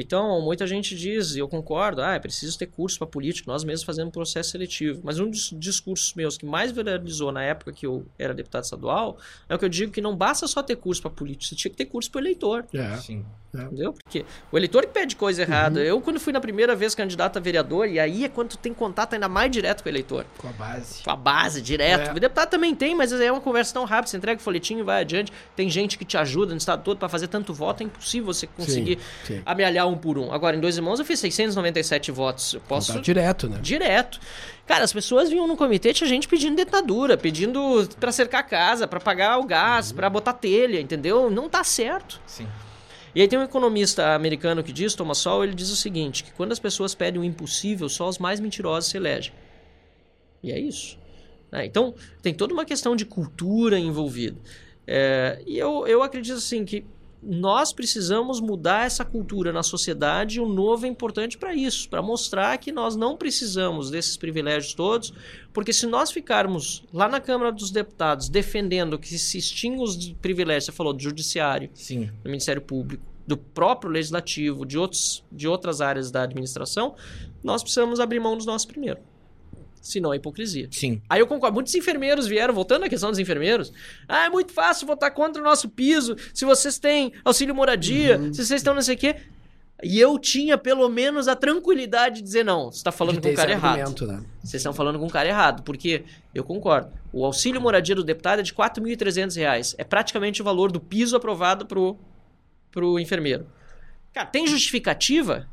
Então, 0.00 0.40
muita 0.40 0.66
gente 0.66 0.96
diz, 0.96 1.34
e 1.34 1.38
eu 1.38 1.48
concordo, 1.48 2.02
ah, 2.02 2.14
é 2.14 2.18
preciso 2.18 2.58
ter 2.58 2.66
curso 2.66 2.98
para 2.98 3.06
político, 3.06 3.50
nós 3.50 3.64
mesmos 3.64 3.84
fazemos 3.84 4.12
processo 4.12 4.50
seletivo. 4.50 5.00
Mas 5.02 5.18
um 5.18 5.30
dos 5.30 5.54
discursos 5.58 6.14
meus 6.14 6.36
que 6.36 6.46
mais 6.46 6.72
viralizou 6.72 7.32
na 7.32 7.42
época 7.42 7.72
que 7.72 7.86
eu 7.86 8.06
era 8.18 8.34
deputado 8.34 8.64
estadual 8.64 9.18
é 9.48 9.54
o 9.54 9.58
que 9.58 9.64
eu 9.64 9.68
digo 9.68 9.92
que 9.92 10.00
não 10.00 10.16
basta 10.16 10.46
só 10.46 10.62
ter 10.62 10.76
curso 10.76 11.02
para 11.02 11.10
político, 11.10 11.44
você 11.44 11.54
tinha 11.54 11.70
que 11.70 11.76
ter 11.76 11.86
curso 11.86 12.10
para 12.10 12.20
eleitor. 12.20 12.66
É. 12.72 12.96
Sim. 12.96 13.24
É. 13.54 13.62
Entendeu? 13.62 13.92
Porque 13.92 14.24
o 14.52 14.58
eleitor 14.58 14.82
que 14.82 14.92
pede 14.92 15.16
coisa 15.16 15.42
errada. 15.42 15.80
Eu, 15.80 16.00
quando 16.00 16.20
fui 16.20 16.32
na 16.32 16.40
primeira 16.40 16.76
vez 16.76 16.94
candidato 16.94 17.38
a 17.38 17.40
vereador, 17.40 17.88
e 17.88 17.98
aí 17.98 18.24
é 18.24 18.28
quando 18.28 18.50
tu 18.50 18.58
tem 18.58 18.74
contato 18.74 19.14
ainda 19.14 19.28
mais 19.28 19.50
direto 19.50 19.82
com 19.82 19.88
o 19.88 19.92
eleitor. 19.92 20.26
Com 20.36 20.48
a 20.48 20.52
base. 20.52 21.02
Com 21.02 21.10
a 21.10 21.16
base, 21.16 21.62
direto. 21.62 22.10
É. 22.10 22.12
O 22.12 22.20
deputado 22.20 22.50
também 22.50 22.74
tem, 22.74 22.94
mas 22.94 23.12
é 23.12 23.32
uma 23.32 23.40
conversa 23.40 23.72
tão 23.72 23.84
rápida. 23.84 24.08
Você 24.08 24.16
entrega 24.16 24.40
o 24.40 24.42
folhetinho 24.42 24.80
e 24.80 24.82
vai 24.82 25.00
adiante. 25.00 25.32
Tem 25.56 25.68
gente 25.70 25.96
que 25.96 26.04
te 26.04 26.16
ajuda 26.16 26.52
no 26.52 26.58
estado 26.58 26.82
todo 26.82 26.98
pra 26.98 27.08
fazer 27.08 27.28
tanto 27.28 27.54
voto. 27.54 27.82
É 27.82 27.86
impossível 27.86 28.26
você 28.26 28.46
conseguir 28.46 28.98
sim. 29.24 29.40
amealhar 29.46 29.88
um 29.88 29.96
por 29.96 30.18
um. 30.18 30.32
Agora, 30.32 30.56
em 30.56 30.60
dois 30.60 30.76
irmãos, 30.76 30.98
eu 30.98 31.04
fiz 31.04 31.18
697 31.18 32.10
votos. 32.10 32.54
Eu 32.54 32.60
posso. 32.60 32.88
Contato 32.88 33.04
direto, 33.04 33.48
né? 33.48 33.58
Direto. 33.62 34.20
Cara, 34.66 34.84
as 34.84 34.92
pessoas 34.92 35.30
vinham 35.30 35.46
no 35.46 35.56
comitê, 35.56 35.94
tinha 35.94 36.06
gente 36.06 36.28
pedindo 36.28 36.54
dentadura, 36.54 37.16
pedindo 37.16 37.88
pra 37.98 38.12
cercar 38.12 38.40
a 38.40 38.44
casa, 38.44 38.86
pra 38.86 39.00
pagar 39.00 39.38
o 39.38 39.46
gás, 39.46 39.92
pra 39.92 40.10
botar 40.10 40.34
telha, 40.34 40.78
entendeu? 40.78 41.30
Não 41.30 41.48
tá 41.48 41.64
certo. 41.64 42.20
Sim. 42.26 42.46
E 43.14 43.20
aí 43.20 43.28
tem 43.28 43.38
um 43.38 43.42
economista 43.42 44.14
americano 44.14 44.62
que 44.62 44.72
diz, 44.72 44.94
Thomas 44.94 45.18
Sowell, 45.18 45.44
ele 45.44 45.54
diz 45.54 45.70
o 45.70 45.76
seguinte, 45.76 46.22
que 46.24 46.32
quando 46.32 46.52
as 46.52 46.58
pessoas 46.58 46.94
pedem 46.94 47.20
o 47.20 47.24
impossível, 47.24 47.88
só 47.88 48.08
os 48.08 48.18
mais 48.18 48.40
mentirosos 48.40 48.90
se 48.90 48.96
elegem. 48.96 49.32
E 50.42 50.52
é 50.52 50.58
isso. 50.58 50.98
né? 51.50 51.64
Então, 51.64 51.94
tem 52.22 52.34
toda 52.34 52.52
uma 52.52 52.64
questão 52.64 52.94
de 52.94 53.04
cultura 53.04 53.78
envolvida. 53.78 54.38
É, 54.86 55.42
e 55.46 55.58
eu, 55.58 55.86
eu 55.86 56.02
acredito 56.02 56.36
assim 56.36 56.64
que 56.64 56.84
nós 57.30 57.74
precisamos 57.74 58.40
mudar 58.40 58.86
essa 58.86 59.04
cultura 59.04 59.52
na 59.52 59.62
sociedade 59.62 60.38
e 60.38 60.40
o 60.40 60.48
novo 60.48 60.86
é 60.86 60.88
importante 60.88 61.36
para 61.36 61.54
isso, 61.54 61.86
para 61.90 62.00
mostrar 62.00 62.56
que 62.56 62.72
nós 62.72 62.96
não 62.96 63.18
precisamos 63.18 63.90
desses 63.90 64.16
privilégios 64.16 64.72
todos, 64.72 65.12
porque 65.52 65.70
se 65.70 65.86
nós 65.86 66.10
ficarmos 66.10 66.84
lá 66.90 67.06
na 67.06 67.20
Câmara 67.20 67.52
dos 67.52 67.70
Deputados 67.70 68.30
defendendo 68.30 68.98
que 68.98 69.18
se 69.18 69.36
extinga 69.36 69.82
os 69.82 70.10
privilégios, 70.14 70.64
você 70.64 70.72
falou 70.72 70.94
do 70.94 71.02
judiciário, 71.02 71.68
Sim. 71.74 72.10
do 72.22 72.30
Ministério 72.30 72.62
Público, 72.62 73.04
do 73.26 73.36
próprio 73.36 73.90
Legislativo, 73.90 74.64
de, 74.64 74.78
outros, 74.78 75.22
de 75.30 75.46
outras 75.46 75.82
áreas 75.82 76.10
da 76.10 76.22
administração, 76.22 76.94
nós 77.44 77.62
precisamos 77.62 78.00
abrir 78.00 78.20
mão 78.20 78.38
dos 78.38 78.46
nossos 78.46 78.64
primeiro. 78.64 79.00
Senão 79.82 80.12
é 80.12 80.16
hipocrisia. 80.16 80.68
Sim. 80.70 81.00
Aí 81.08 81.20
eu 81.20 81.26
concordo. 81.26 81.54
Muitos 81.54 81.74
enfermeiros 81.74 82.26
vieram, 82.26 82.52
voltando 82.54 82.84
à 82.84 82.88
questão 82.88 83.10
dos 83.10 83.18
enfermeiros. 83.18 83.72
Ah, 84.08 84.26
é 84.26 84.28
muito 84.28 84.52
fácil 84.52 84.86
votar 84.86 85.10
contra 85.12 85.40
o 85.40 85.44
nosso 85.44 85.68
piso. 85.68 86.16
Se 86.34 86.44
vocês 86.44 86.78
têm 86.78 87.12
auxílio 87.24 87.54
moradia, 87.54 88.18
se 88.32 88.44
vocês 88.44 88.50
estão 88.52 88.74
não 88.74 88.82
sei 88.82 88.94
o 88.94 88.98
quê. 88.98 89.16
E 89.82 90.00
eu 90.00 90.18
tinha 90.18 90.58
pelo 90.58 90.88
menos 90.88 91.28
a 91.28 91.36
tranquilidade 91.36 92.16
de 92.16 92.22
dizer: 92.22 92.44
não, 92.44 92.70
você 92.70 92.78
está 92.78 92.90
falando 92.90 93.20
com 93.22 93.28
o 93.30 93.34
cara 93.34 93.52
esse 93.52 93.58
errado. 93.64 94.06
né? 94.06 94.24
Vocês 94.42 94.54
estão 94.54 94.72
falando 94.72 94.98
com 94.98 95.06
o 95.06 95.10
cara 95.10 95.28
errado, 95.28 95.62
porque 95.62 96.04
eu 96.34 96.42
concordo. 96.42 96.90
O 97.12 97.24
auxílio 97.24 97.60
moradia 97.60 97.94
do 97.94 98.02
deputado 98.02 98.40
é 98.40 98.42
de 98.42 98.52
4.300 98.52 99.36
reais. 99.36 99.74
É 99.78 99.84
praticamente 99.84 100.42
o 100.42 100.44
valor 100.44 100.72
do 100.72 100.80
piso 100.80 101.16
aprovado 101.16 101.64
pro, 101.64 101.96
pro 102.72 102.98
enfermeiro. 102.98 103.46
Cara, 104.12 104.26
tem 104.26 104.48
justificativa 104.48 105.46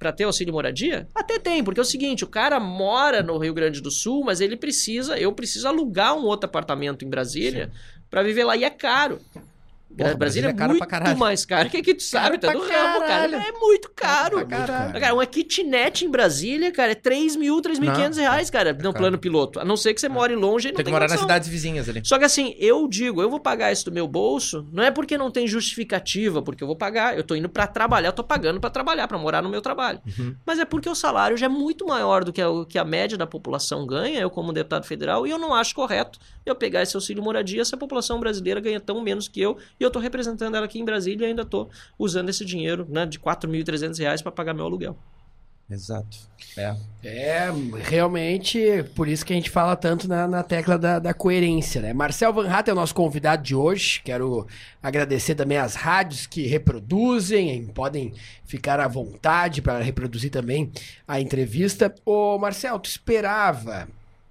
para 0.00 0.12
ter 0.12 0.24
auxílio 0.24 0.54
moradia? 0.54 1.06
Até 1.14 1.38
tem, 1.38 1.62
porque 1.62 1.78
é 1.78 1.82
o 1.82 1.84
seguinte, 1.84 2.24
o 2.24 2.26
cara 2.26 2.58
mora 2.58 3.22
no 3.22 3.36
Rio 3.36 3.52
Grande 3.52 3.82
do 3.82 3.90
Sul, 3.90 4.24
mas 4.24 4.40
ele 4.40 4.56
precisa, 4.56 5.18
eu 5.18 5.30
preciso 5.30 5.68
alugar 5.68 6.16
um 6.16 6.24
outro 6.24 6.46
apartamento 6.46 7.04
em 7.04 7.08
Brasília 7.08 7.70
para 8.10 8.22
viver 8.22 8.44
lá 8.44 8.56
e 8.56 8.64
é 8.64 8.70
caro. 8.70 9.20
Porra, 9.96 10.14
Brasília, 10.14 10.16
Brasília 10.16 10.48
é 10.50 10.52
caro 10.52 10.72
é 10.74 10.78
pra 10.78 10.86
muito 10.86 10.90
caralho. 10.90 11.18
mais 11.18 11.44
caro 11.44 11.68
que 11.68 11.76
aqui 11.76 11.94
tu 11.94 12.02
sabe, 12.02 12.38
tá 12.38 12.48
Caro 12.48 12.60
do 12.60 12.66
pra 12.66 12.76
ramo, 12.82 13.00
cara. 13.00 13.36
É 13.36 13.52
muito 13.52 13.90
caro. 13.94 14.36
Caro 14.36 14.46
pra 14.46 14.58
caralho. 14.58 15.00
Cara, 15.00 15.14
uma 15.14 15.26
kitnet 15.26 16.04
em 16.04 16.10
Brasília, 16.10 16.70
cara, 16.70 16.92
é 16.92 16.94
3 16.94 17.36
mil, 17.36 17.60
3.500 17.60 17.80
Não, 18.16 18.22
reais, 18.22 18.50
cara, 18.50 18.72
no 18.72 18.78
caro. 18.78 18.94
plano 18.94 19.18
piloto. 19.18 19.58
A 19.60 19.64
não 19.64 19.76
ser 19.76 19.92
que 19.94 20.00
você 20.00 20.08
more 20.08 20.34
longe 20.34 20.68
e 20.68 20.70
não 20.70 20.76
Tem 20.76 20.84
que 20.84 20.90
morar 20.90 21.08
nas 21.08 21.20
cidades 21.20 21.48
vizinhas 21.48 21.88
ali. 21.88 22.02
Só 22.04 22.18
que 22.18 22.24
assim, 22.24 22.54
eu 22.58 22.86
digo, 22.88 23.20
eu 23.20 23.28
vou 23.28 23.40
pagar 23.40 23.72
isso 23.72 23.84
do 23.84 23.92
meu 23.92 24.06
bolso, 24.06 24.66
não 24.72 24.82
é 24.82 24.90
porque 24.90 25.18
não 25.18 25.30
tem 25.30 25.46
justificativa, 25.46 26.42
porque 26.42 26.62
eu 26.62 26.66
vou 26.66 26.76
pagar, 26.76 27.16
eu 27.16 27.24
tô 27.24 27.34
indo 27.34 27.48
pra 27.48 27.66
trabalhar, 27.66 28.08
eu 28.08 28.12
tô 28.12 28.24
pagando 28.24 28.60
pra 28.60 28.70
trabalhar, 28.70 29.08
pra 29.08 29.18
morar 29.18 29.42
no 29.42 29.48
meu 29.48 29.60
trabalho. 29.60 30.00
Uhum. 30.18 30.34
Mas 30.46 30.58
é 30.58 30.64
porque 30.64 30.88
o 30.88 30.94
salário 30.94 31.36
já 31.36 31.46
é 31.46 31.48
muito 31.48 31.86
maior 31.86 32.24
do 32.24 32.32
que 32.32 32.40
a, 32.40 32.46
que 32.68 32.78
a 32.78 32.84
média 32.84 33.16
da 33.18 33.26
população 33.26 33.86
ganha, 33.86 34.20
eu 34.20 34.30
como 34.30 34.52
deputado 34.52 34.86
federal, 34.86 35.26
e 35.26 35.30
eu 35.30 35.38
não 35.38 35.54
acho 35.54 35.74
correto 35.74 36.18
eu 36.46 36.54
pegar 36.54 36.82
esse 36.82 36.96
auxílio 36.96 37.22
moradia 37.22 37.64
se 37.64 37.74
a 37.74 37.78
população 37.78 38.18
brasileira 38.18 38.60
ganha 38.60 38.80
tão 38.80 39.00
menos 39.00 39.28
que 39.28 39.40
eu, 39.40 39.56
e 39.80 39.82
eu 39.82 39.90
tô 39.90 39.98
representando 39.98 40.54
ela 40.54 40.66
aqui 40.66 40.78
em 40.78 40.84
Brasília 40.84 41.26
e 41.26 41.30
ainda 41.30 41.44
tô 41.44 41.68
usando 41.98 42.28
esse 42.28 42.44
dinheiro, 42.44 42.86
né, 42.88 43.06
de 43.06 43.18
4.300 43.18 43.98
reais 43.98 44.20
pra 44.22 44.30
pagar 44.30 44.52
meu 44.52 44.66
aluguel. 44.66 44.96
Exato. 45.70 46.18
É. 46.56 46.74
É, 47.02 47.48
realmente, 47.84 48.58
por 48.96 49.06
isso 49.06 49.24
que 49.24 49.32
a 49.32 49.36
gente 49.36 49.48
fala 49.48 49.76
tanto 49.76 50.08
na, 50.08 50.26
na 50.26 50.42
tecla 50.42 50.76
da, 50.76 50.98
da 50.98 51.14
coerência, 51.14 51.80
né? 51.80 51.92
Marcel 51.92 52.32
Van 52.32 52.50
Hatten 52.50 52.72
é 52.72 52.74
o 52.74 52.80
nosso 52.80 52.94
convidado 52.94 53.44
de 53.44 53.54
hoje. 53.54 54.02
Quero 54.04 54.48
agradecer 54.82 55.36
também 55.36 55.58
às 55.58 55.76
rádios 55.76 56.26
que 56.26 56.44
reproduzem, 56.44 57.50
hein, 57.50 57.66
podem 57.72 58.12
ficar 58.44 58.80
à 58.80 58.88
vontade 58.88 59.62
para 59.62 59.80
reproduzir 59.80 60.30
também 60.30 60.72
a 61.06 61.20
entrevista. 61.20 61.94
Ô, 62.04 62.36
Marcel, 62.36 62.78
tu 62.80 62.90
esperava 62.90 63.88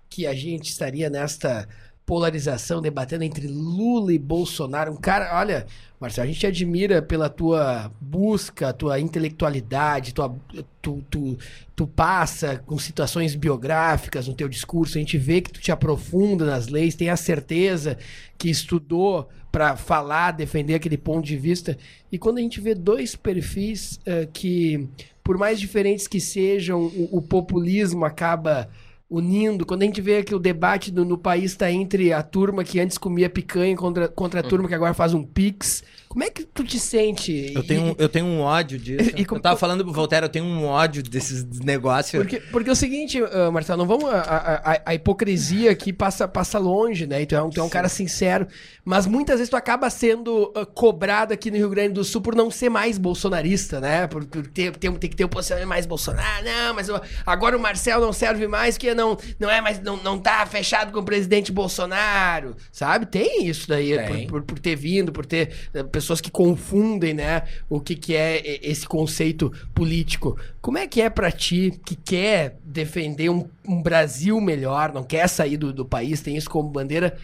que 0.10 0.28
a 0.28 0.34
gente 0.34 0.70
estaria 0.70 1.10
nesta 1.10 1.70
polarização, 2.10 2.82
debatendo 2.82 3.24
entre 3.24 3.48
Lula 3.48 4.12
e 4.12 4.18
Bolsonaro? 4.18 4.92
Um 4.92 4.96
cara, 4.96 5.38
olha, 5.40 5.68
Marcel, 6.00 6.24
a 6.24 6.28
gente 6.28 6.40
te 6.40 6.48
admira 6.48 7.04
pela 7.04 7.30
tua 7.30 7.92
busca, 8.02 8.74
tua 8.74 9.00
intelectualidade, 9.00 10.12
tua, 10.12 10.36
tu, 10.82 11.04
tu, 11.08 11.38
tu 11.76 11.86
passa 11.86 12.64
com 12.66 12.80
situações 12.80 13.36
biográficas 13.36 14.28
no 14.28 14.34
teu 14.34 14.50
discurso, 14.50 14.98
a 14.98 15.00
gente 15.00 15.20
vê 15.20 15.40
que 15.40 15.52
tu 15.52 15.60
te 15.60 15.72
aprofunda 15.72 16.48
nas 16.48 16.68
leis, 16.68 16.96
tem 16.96 17.12
a 17.12 17.16
certeza 17.16 17.96
que 18.40 18.50
estudou 18.50 19.30
para 19.52 19.78
falar, 19.78 20.32
defender 20.32 20.74
aquele 20.74 20.98
ponto 20.98 21.24
de 21.24 21.38
vista. 21.38 21.78
E 22.12 22.18
quando 22.18 22.40
a 22.40 22.42
gente 22.42 22.60
vê 22.60 22.74
dois 22.74 23.16
perfis 23.16 24.00
eh, 24.04 24.28
que, 24.34 24.90
por 25.24 25.38
mais 25.38 25.60
diferentes 25.60 26.08
que 26.08 26.20
sejam, 26.20 26.82
o, 26.82 27.18
o 27.18 27.22
populismo 27.22 28.04
acaba 28.04 28.68
unindo. 29.10 29.66
Quando 29.66 29.82
a 29.82 29.86
gente 29.86 30.02
vê 30.02 30.24
que 30.24 30.36
o 30.36 30.40
debate 30.40 30.92
do- 30.92 31.04
no 31.06 31.18
país 31.18 31.52
está 31.52 31.72
entre 31.72 32.14
a 32.14 32.22
turma 32.22 32.64
que 32.64 32.80
antes 32.80 32.98
comia 32.98 33.30
picanha 33.30 33.76
contra, 33.76 34.08
contra 34.08 34.40
a 34.40 34.44
turma 34.44 34.68
que 34.68 34.76
agora 34.76 34.94
faz 34.94 35.14
um 35.14 35.24
pix, 35.24 35.84
como 36.10 36.24
é 36.24 36.30
que 36.30 36.44
tu 36.44 36.64
te 36.64 36.80
sente? 36.80 37.54
Eu 37.56 37.64
tenho, 37.64 37.82
um- 37.84 37.96
eu 37.98 38.10
tenho 38.10 38.26
um 38.26 38.42
ódio 38.42 38.78
disso. 38.78 39.12
E 39.16 39.24
como- 39.24 39.38
Eu 39.40 39.44
tava 39.44 39.56
falando 39.58 39.84
pro 39.86 39.94
Voltaire, 39.94 40.26
eu 40.26 40.30
tenho 40.30 40.44
um 40.44 40.66
ódio 40.66 41.02
desses 41.04 41.44
negócios. 41.62 42.22
Porque, 42.22 42.40
porque 42.52 42.70
é 42.70 42.74
o 42.74 42.76
seguinte, 42.76 43.22
ah, 43.32 43.52
Marcelo, 43.52 43.78
não 43.80 43.88
vamos. 43.88 44.06
A, 44.14 44.20
a- 44.20 44.82
a- 44.88 44.96
hipocrisia 44.96 45.72
aqui 45.72 45.94
passa, 45.94 46.28
passa 46.28 46.58
longe, 46.60 47.06
né? 47.08 47.22
E 47.22 47.26
tu 47.26 47.36
é 47.36 47.42
um, 47.42 47.50
tu 47.50 47.60
é 47.62 47.64
um 47.64 47.70
cara 47.70 47.88
sincero. 47.88 48.48
Mas 48.84 49.06
muitas 49.06 49.36
vezes 49.38 49.50
tu 49.50 49.56
acaba 49.56 49.90
sendo 49.90 50.52
ah, 50.56 50.66
cobrado 50.66 51.34
aqui 51.34 51.52
no 51.52 51.58
Rio 51.58 51.70
Grande 51.70 51.94
do 51.94 52.04
Sul 52.04 52.22
por 52.22 52.36
não 52.36 52.50
ser 52.50 52.70
mais 52.70 52.98
bolsonarista, 52.98 53.80
né? 53.80 54.08
Por, 54.08 54.26
por 54.26 54.48
ter, 54.48 54.76
ter, 54.76 54.92
ter 54.98 55.08
que 55.10 55.16
ter 55.16 55.26
o 55.26 55.30
posicionamento 55.30 55.70
mais 55.70 55.86
Bolsonaro. 55.86 56.44
Não, 56.44 56.74
mas 56.74 56.90
eu- 56.90 57.00
agora 57.26 57.56
o 57.56 57.60
Marcelo 57.60 58.04
não 58.06 58.14
serve 58.14 58.48
mais 58.48 58.76
porque 58.78 58.94
não, 58.96 59.16
não 59.40 59.50
é 59.50 59.62
mais. 59.62 59.80
Não, 59.80 59.96
não 59.98 60.18
tá 60.18 60.44
fechado 60.48 60.92
com 60.92 61.00
o 61.00 61.04
presidente 61.04 61.52
Bolsonaro. 61.52 62.56
Sabe? 62.72 63.06
Tem 63.06 63.46
isso 63.46 63.68
daí. 63.68 63.96
Por, 64.08 64.28
por, 64.28 64.42
por 64.44 64.60
ter 64.60 64.76
vindo, 64.76 65.12
por 65.12 65.26
ter 65.26 65.52
eh, 65.74 65.84
pessoas 66.00 66.22
que 66.22 66.32
confundem, 66.32 67.14
né? 67.14 67.44
O 67.70 67.82
que, 67.82 67.94
que 67.94 68.16
é 68.16 68.42
esse 68.66 68.88
conceito 68.88 69.52
político. 69.74 70.40
Como 70.62 70.78
é 70.78 70.88
que 70.88 71.02
é 71.02 71.10
pra 71.10 71.30
ti, 71.30 71.78
que 71.86 71.94
quer 71.94 72.58
defender 72.64 73.30
um, 73.30 73.50
um 73.68 73.82
Brasil 73.82 74.40
melhor, 74.40 74.94
não 74.94 75.04
quer 75.04 75.28
sair 75.28 75.58
do, 75.58 75.74
do 75.74 75.86
país, 75.86 76.22
tem 76.22 76.38
isso 76.38 76.50
como 76.50 76.70
bandeira, 76.70 77.18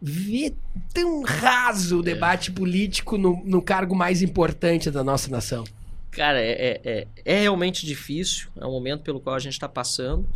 ver 0.00 0.54
tão 0.92 1.22
raso 1.22 2.00
o 2.00 2.02
debate 2.02 2.52
político 2.52 3.16
no, 3.16 3.42
no 3.44 3.62
cargo 3.62 3.94
mais 3.94 4.20
importante 4.20 4.90
da 4.90 5.02
nossa 5.02 5.30
nação? 5.30 5.64
Cara, 6.10 6.38
é, 6.38 6.50
é, 6.50 6.80
é, 6.84 7.06
é 7.24 7.40
realmente 7.40 7.86
difícil, 7.86 8.50
é 8.60 8.66
um 8.66 8.72
momento 8.72 9.02
pelo 9.02 9.20
qual 9.20 9.34
a 9.34 9.38
gente 9.38 9.54
está 9.54 9.68
passando. 9.68 10.28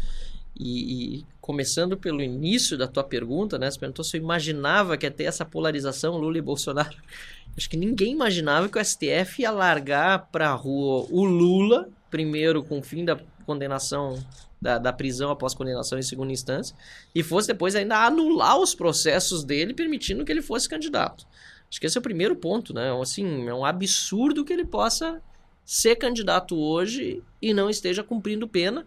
E, 0.59 1.19
e 1.19 1.27
começando 1.39 1.99
pelo 1.99 2.23
início 2.23 2.79
da 2.79 2.89
tua 2.89 3.05
pergunta, 3.05 3.59
né? 3.59 3.71
Você 3.71 3.79
perguntou 3.79 4.03
se 4.03 4.17
eu 4.17 4.23
imaginava 4.23 4.97
que 4.97 5.05
ia 5.05 5.11
ter 5.11 5.25
essa 5.25 5.45
polarização 5.45 6.17
Lula 6.17 6.39
e 6.39 6.41
Bolsonaro. 6.41 6.97
Acho 7.57 7.71
que 7.71 7.77
ninguém 7.77 8.13
imaginava 8.13 8.69
que 8.69 8.79
o 8.79 8.85
STF 8.85 9.43
ia 9.43 9.51
largar 9.51 10.29
para 10.31 10.51
a 10.51 10.55
rua 10.55 11.07
o 11.11 11.25
Lula, 11.25 11.89
primeiro 12.11 12.63
com 12.63 12.79
o 12.79 12.83
fim 12.83 13.05
da 13.05 13.19
condenação 13.47 14.23
da, 14.61 14.79
da 14.79 14.93
prisão 14.93 15.31
após 15.31 15.55
condenação 15.55 15.99
em 15.99 16.03
segunda 16.03 16.33
instância, 16.33 16.77
e 17.15 17.23
fosse 17.23 17.49
depois 17.49 17.75
ainda 17.75 18.05
anular 18.05 18.59
os 18.59 18.75
processos 18.75 19.45
dele, 19.45 19.73
permitindo 19.73 20.25
que 20.25 20.33
ele 20.33 20.43
fosse 20.43 20.69
candidato. 20.69 21.27
Acho 21.69 21.81
que 21.81 21.87
esse 21.87 21.97
é 21.97 22.01
o 22.01 22.03
primeiro 22.03 22.37
ponto, 22.37 22.75
né? 22.75 22.91
Assim, 23.01 23.49
é 23.49 23.55
um 23.55 23.65
absurdo 23.65 24.45
que 24.45 24.53
ele 24.53 24.65
possa 24.65 25.21
ser 25.65 25.97
candidato 25.97 26.57
hoje 26.57 27.23
e 27.43 27.53
não 27.53 27.69
esteja 27.69 28.05
cumprindo 28.05 28.47
pena. 28.47 28.87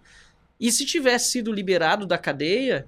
E 0.59 0.71
se 0.71 0.85
tivesse 0.85 1.31
sido 1.31 1.51
liberado 1.51 2.05
da 2.05 2.17
cadeia, 2.17 2.87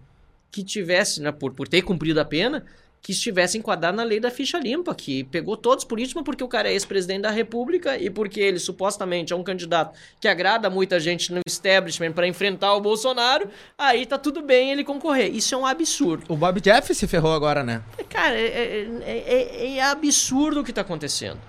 que 0.52 0.64
tivesse, 0.64 1.22
né, 1.22 1.32
por, 1.32 1.54
por 1.54 1.68
ter 1.68 1.82
cumprido 1.82 2.20
a 2.20 2.26
pena, 2.26 2.66
que 3.02 3.12
estivesse 3.12 3.58
enquadrado 3.58 3.98
na 3.98 4.04
lei 4.04 4.20
da 4.20 4.30
ficha 4.30 4.60
limpa, 4.60 4.94
que 4.94 5.24
pegou 5.24 5.58
todos 5.58 5.84
por 5.84 5.98
mas 6.00 6.12
porque 6.24 6.44
o 6.44 6.48
cara 6.48 6.70
é 6.70 6.74
ex-presidente 6.74 7.22
da 7.22 7.32
República 7.32 7.98
e 7.98 8.10
porque 8.10 8.40
ele 8.40 8.60
supostamente 8.60 9.34
é 9.34 9.36
um 9.36 9.44
candidato 9.44 9.98
que 10.20 10.28
agrada 10.28 10.70
muita 10.70 11.00
gente 11.00 11.34
no 11.34 11.42
establishment 11.48 12.12
para 12.12 12.28
enfrentar 12.28 12.76
o 12.76 12.82
Bolsonaro, 12.82 13.50
aí 13.78 14.06
tá 14.06 14.18
tudo 14.18 14.42
bem 14.42 14.72
ele 14.72 14.84
concorrer. 14.84 15.36
Isso 15.36 15.56
é 15.56 15.58
um 15.58 15.66
absurdo. 15.66 16.26
O 16.30 16.36
Bob 16.36 16.62
Jeff 16.62 16.94
se 16.94 17.08
ferrou 17.08 17.34
agora, 17.34 17.64
né? 17.64 17.82
Cara, 18.08 18.36
é, 18.36 18.46
é- 18.46 18.88
é- 19.04 19.66
é- 19.66 19.78
é 19.78 19.82
absurdo 19.82 20.60
o 20.62 20.64
que 20.64 20.72
tá 20.74 20.82
acontecendo. 20.82 21.40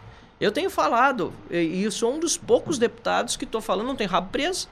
Eu 0.40 0.50
tenho 0.50 0.70
falado, 0.70 1.32
e 1.50 1.82
eu 1.82 1.90
sou 1.90 2.14
um 2.14 2.18
dos 2.18 2.36
poucos 2.36 2.78
deputados 2.78 3.36
que 3.36 3.44
estou 3.44 3.61
falando, 3.61 3.86
não 3.86 3.96
tem 3.96 4.07
rabo 4.07 4.30
preso, 4.30 4.68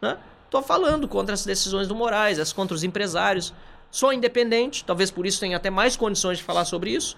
né? 0.00 0.18
Estou 0.46 0.62
falando 0.62 1.06
contra 1.06 1.32
as 1.34 1.44
decisões 1.46 1.86
do 1.88 1.94
Moraes, 1.94 2.38
as 2.38 2.52
contra 2.52 2.74
os 2.74 2.84
empresários. 2.84 3.54
Sou 3.92 4.10
independente, 4.10 4.86
talvez 4.86 5.10
por 5.10 5.26
isso 5.26 5.38
tenha 5.38 5.58
até 5.58 5.68
mais 5.68 5.96
condições 5.96 6.38
de 6.38 6.44
falar 6.44 6.64
sobre 6.64 6.90
isso. 6.90 7.14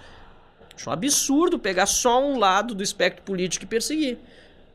Acho 0.74 0.90
um 0.90 0.92
absurdo 0.92 1.56
pegar 1.56 1.86
só 1.86 2.20
um 2.20 2.36
lado 2.36 2.74
do 2.74 2.82
espectro 2.82 3.22
político 3.22 3.64
e 3.64 3.68
perseguir. 3.68 4.18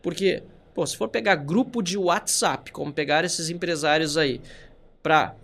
Porque, 0.02 0.41
pô, 0.74 0.88
se 0.88 0.95
for 0.95 1.10
pegar 1.10 1.36
grupo 1.36 1.84
de 1.84 1.97
WhatsApp, 1.97 2.72
como 2.72 2.93
pegar 2.93 3.26
esses 3.26 3.50
empresários 3.50 4.18
aí, 4.18 4.39
para 5.04 5.36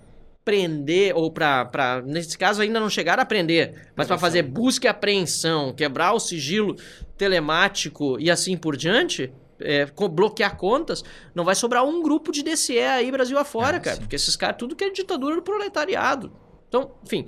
prender, 0.45 1.13
ou 1.13 1.29
para, 1.29 2.01
nesse 2.05 2.37
caso 2.37 2.61
ainda 2.61 2.79
não 2.79 2.89
chegar 2.89 3.19
a 3.19 3.25
prender, 3.25 3.91
mas 3.93 4.07
para 4.07 4.17
fazer 4.17 4.43
busca 4.43 4.87
e 4.87 4.89
apreensão, 4.89 5.73
quebrar 5.73 6.13
o 6.13 6.19
sigilo 6.21 6.77
telemático 7.17 8.17
e 8.17 8.31
assim 8.31 8.55
por 8.55 8.77
diante, 8.77 9.29
é, 9.59 9.85
bloquear 10.09 10.55
contas, 10.55 11.03
não 11.33 11.43
vai 11.43 11.55
sobrar 11.55 11.83
um 11.83 12.01
grupo 12.01 12.31
de 12.31 12.43
DCE 12.43 12.79
aí 12.79 13.11
Brasil 13.11 13.37
afora, 13.37 13.75
é, 13.75 13.79
cara. 13.81 13.95
Sim. 13.97 14.01
Porque 14.03 14.15
esses 14.15 14.37
caras, 14.37 14.55
tudo 14.57 14.73
que 14.73 14.85
é 14.85 14.89
ditadura 14.89 15.35
do 15.35 15.41
proletariado. 15.41 16.44
Então, 16.67 16.91
enfim. 17.03 17.25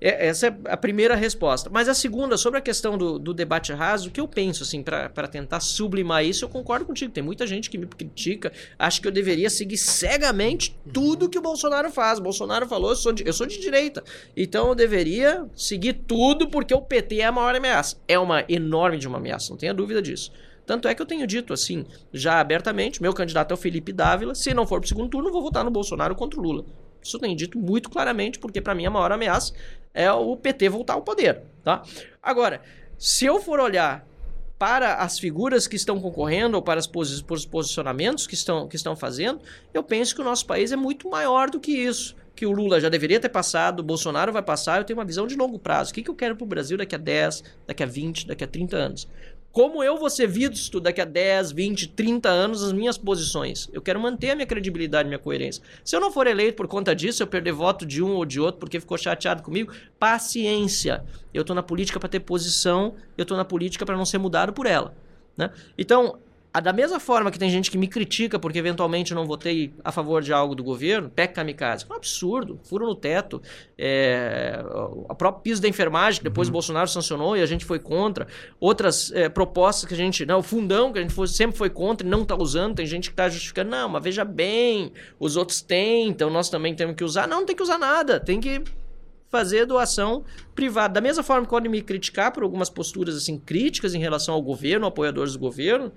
É, 0.00 0.28
essa 0.28 0.46
é 0.46 0.56
a 0.64 0.76
primeira 0.76 1.14
resposta. 1.14 1.68
Mas 1.70 1.88
a 1.88 1.94
segunda, 1.94 2.36
sobre 2.38 2.58
a 2.58 2.62
questão 2.62 2.96
do, 2.96 3.18
do 3.18 3.34
debate 3.34 3.72
raso, 3.72 4.08
o 4.08 4.10
que 4.10 4.20
eu 4.20 4.26
penso, 4.26 4.62
assim, 4.62 4.82
para 4.82 5.28
tentar 5.28 5.60
sublimar 5.60 6.24
isso, 6.24 6.44
eu 6.44 6.48
concordo 6.48 6.86
contigo. 6.86 7.12
Tem 7.12 7.22
muita 7.22 7.46
gente 7.46 7.68
que 7.68 7.76
me 7.76 7.86
critica, 7.86 8.50
acha 8.78 9.00
que 9.00 9.06
eu 9.06 9.12
deveria 9.12 9.50
seguir 9.50 9.76
cegamente 9.76 10.78
tudo 10.92 11.28
que 11.28 11.38
o 11.38 11.42
Bolsonaro 11.42 11.90
faz. 11.90 12.18
O 12.18 12.22
Bolsonaro 12.22 12.66
falou, 12.66 12.90
eu 12.90 12.96
sou, 12.96 13.12
de, 13.12 13.26
eu 13.26 13.32
sou 13.32 13.46
de 13.46 13.60
direita. 13.60 14.02
Então 14.34 14.68
eu 14.68 14.74
deveria 14.74 15.46
seguir 15.54 15.92
tudo 15.92 16.48
porque 16.48 16.72
o 16.72 16.80
PT 16.80 17.20
é 17.20 17.26
a 17.26 17.32
maior 17.32 17.54
ameaça. 17.54 17.96
É 18.08 18.18
uma 18.18 18.44
enorme 18.48 18.96
de 18.96 19.06
uma 19.06 19.18
ameaça, 19.18 19.50
não 19.50 19.58
tenha 19.58 19.74
dúvida 19.74 20.00
disso. 20.00 20.32
Tanto 20.64 20.86
é 20.86 20.94
que 20.94 21.02
eu 21.02 21.06
tenho 21.06 21.26
dito 21.26 21.52
assim, 21.52 21.84
já 22.12 22.38
abertamente, 22.38 23.02
meu 23.02 23.12
candidato 23.12 23.50
é 23.50 23.54
o 23.54 23.56
Felipe 23.56 23.92
Dávila, 23.92 24.36
se 24.36 24.54
não 24.54 24.66
for 24.66 24.78
pro 24.78 24.88
segundo 24.88 25.08
turno, 25.08 25.32
vou 25.32 25.42
votar 25.42 25.64
no 25.64 25.70
Bolsonaro 25.70 26.14
contra 26.14 26.38
o 26.38 26.42
Lula. 26.42 26.64
Isso 27.02 27.18
tenho 27.18 27.36
dito 27.36 27.58
muito 27.58 27.88
claramente, 27.90 28.38
porque 28.38 28.60
para 28.60 28.74
mim 28.74 28.86
a 28.86 28.90
maior 28.90 29.12
ameaça 29.12 29.52
é 29.92 30.10
o 30.12 30.36
PT 30.36 30.68
voltar 30.68 30.94
ao 30.94 31.02
poder, 31.02 31.42
tá? 31.64 31.82
Agora, 32.22 32.60
se 32.98 33.24
eu 33.24 33.40
for 33.40 33.60
olhar 33.60 34.06
para 34.60 34.96
as 34.96 35.18
figuras 35.18 35.66
que 35.66 35.74
estão 35.74 35.98
concorrendo 35.98 36.54
ou 36.54 36.62
para, 36.62 36.78
os 36.78 37.46
posicionamentos 37.46 38.26
que 38.26 38.34
estão, 38.34 38.68
que 38.68 38.76
estão 38.76 38.94
fazendo, 38.94 39.40
eu 39.72 39.82
penso 39.82 40.14
que 40.14 40.20
o 40.20 40.24
nosso 40.24 40.44
país 40.44 40.70
é 40.70 40.76
muito 40.76 41.08
maior 41.08 41.48
do 41.48 41.58
que 41.58 41.72
isso. 41.72 42.14
Que 42.36 42.44
o 42.44 42.52
Lula 42.52 42.78
já 42.78 42.90
deveria 42.90 43.18
ter 43.18 43.30
passado, 43.30 43.80
o 43.80 43.82
Bolsonaro 43.82 44.32
vai 44.32 44.42
passar, 44.42 44.78
eu 44.78 44.84
tenho 44.84 44.98
uma 44.98 45.04
visão 45.04 45.26
de 45.26 45.34
longo 45.34 45.58
prazo. 45.58 45.90
O 45.90 45.94
que, 45.94 46.02
que 46.02 46.10
eu 46.10 46.14
quero 46.14 46.36
para 46.36 46.44
o 46.44 46.46
Brasil 46.46 46.76
daqui 46.76 46.94
a 46.94 46.98
10, 46.98 47.42
daqui 47.66 47.82
a 47.82 47.86
20, 47.86 48.26
daqui 48.26 48.44
a 48.44 48.46
30 48.46 48.76
anos? 48.76 49.08
Como 49.52 49.82
eu 49.82 49.98
vou 49.98 50.08
ser 50.08 50.28
visto 50.28 50.80
daqui 50.80 51.00
a 51.00 51.04
10, 51.04 51.52
20, 51.52 51.88
30 51.88 52.28
anos 52.28 52.62
as 52.62 52.72
minhas 52.72 52.96
posições. 52.96 53.68
Eu 53.72 53.82
quero 53.82 53.98
manter 53.98 54.30
a 54.30 54.34
minha 54.36 54.46
credibilidade, 54.46 55.08
minha 55.08 55.18
coerência. 55.18 55.62
Se 55.84 55.96
eu 55.96 56.00
não 56.00 56.12
for 56.12 56.26
eleito 56.26 56.56
por 56.56 56.68
conta 56.68 56.94
disso, 56.94 57.22
eu 57.22 57.26
perder 57.26 57.52
voto 57.52 57.84
de 57.84 58.02
um 58.02 58.14
ou 58.14 58.24
de 58.24 58.40
outro 58.40 58.60
porque 58.60 58.78
ficou 58.78 58.96
chateado 58.96 59.42
comigo, 59.42 59.72
paciência. 59.98 61.04
Eu 61.34 61.44
tô 61.44 61.52
na 61.54 61.62
política 61.62 61.98
para 61.98 62.08
ter 62.08 62.20
posição, 62.20 62.94
eu 63.18 63.26
tô 63.26 63.36
na 63.36 63.44
política 63.44 63.84
para 63.84 63.96
não 63.96 64.04
ser 64.04 64.18
mudado 64.18 64.52
por 64.52 64.66
ela, 64.66 64.94
né? 65.36 65.50
Então, 65.76 66.18
da 66.58 66.72
mesma 66.72 66.98
forma 66.98 67.30
que 67.30 67.38
tem 67.38 67.48
gente 67.48 67.70
que 67.70 67.78
me 67.78 67.86
critica 67.86 68.38
porque 68.38 68.58
eventualmente 68.58 69.12
eu 69.12 69.14
não 69.14 69.24
votei 69.24 69.72
a 69.84 69.92
favor 69.92 70.20
de 70.20 70.32
algo 70.32 70.54
do 70.54 70.64
governo, 70.64 71.08
PEC 71.08 71.34
kamikaze. 71.34 71.84
É 71.88 71.92
um 71.92 71.96
absurdo. 71.96 72.58
Furo 72.64 72.86
no 72.86 72.94
teto. 72.94 73.40
É, 73.78 74.60
a 75.08 75.14
própria 75.14 75.42
piso 75.42 75.62
da 75.62 75.68
enfermagem, 75.68 76.18
que 76.18 76.24
depois 76.24 76.48
uhum. 76.48 76.52
o 76.52 76.54
Bolsonaro 76.54 76.88
sancionou 76.88 77.36
e 77.36 77.42
a 77.42 77.46
gente 77.46 77.64
foi 77.64 77.78
contra. 77.78 78.26
Outras 78.58 79.12
é, 79.12 79.28
propostas 79.28 79.86
que 79.86 79.94
a 79.94 79.96
gente. 79.96 80.26
Não, 80.26 80.40
o 80.40 80.42
fundão, 80.42 80.92
que 80.92 80.98
a 80.98 81.02
gente 81.02 81.14
foi, 81.14 81.28
sempre 81.28 81.56
foi 81.56 81.70
contra 81.70 82.04
e 82.04 82.10
não 82.10 82.22
está 82.22 82.34
usando. 82.34 82.74
Tem 82.74 82.86
gente 82.86 83.10
que 83.10 83.12
está 83.12 83.28
justificando. 83.28 83.70
Não, 83.70 83.88
mas 83.88 84.02
veja 84.02 84.24
bem, 84.24 84.92
os 85.20 85.36
outros 85.36 85.62
têm, 85.62 86.08
então 86.08 86.30
nós 86.30 86.50
também 86.50 86.74
temos 86.74 86.96
que 86.96 87.04
usar. 87.04 87.28
Não, 87.28 87.40
não 87.40 87.46
tem 87.46 87.54
que 87.54 87.62
usar 87.62 87.78
nada. 87.78 88.18
Tem 88.18 88.40
que 88.40 88.64
fazer 89.30 89.64
doação 89.64 90.24
privada. 90.54 90.94
Da 90.94 91.00
mesma 91.00 91.22
forma 91.22 91.44
que 91.44 91.50
podem 91.50 91.70
me 91.70 91.80
criticar 91.80 92.32
por 92.32 92.42
algumas 92.42 92.68
posturas 92.68 93.16
assim 93.16 93.38
críticas 93.38 93.94
em 93.94 94.00
relação 94.00 94.34
ao 94.34 94.42
governo, 94.42 94.86
apoiadores 94.86 95.34
do 95.34 95.38
governo, 95.38 95.92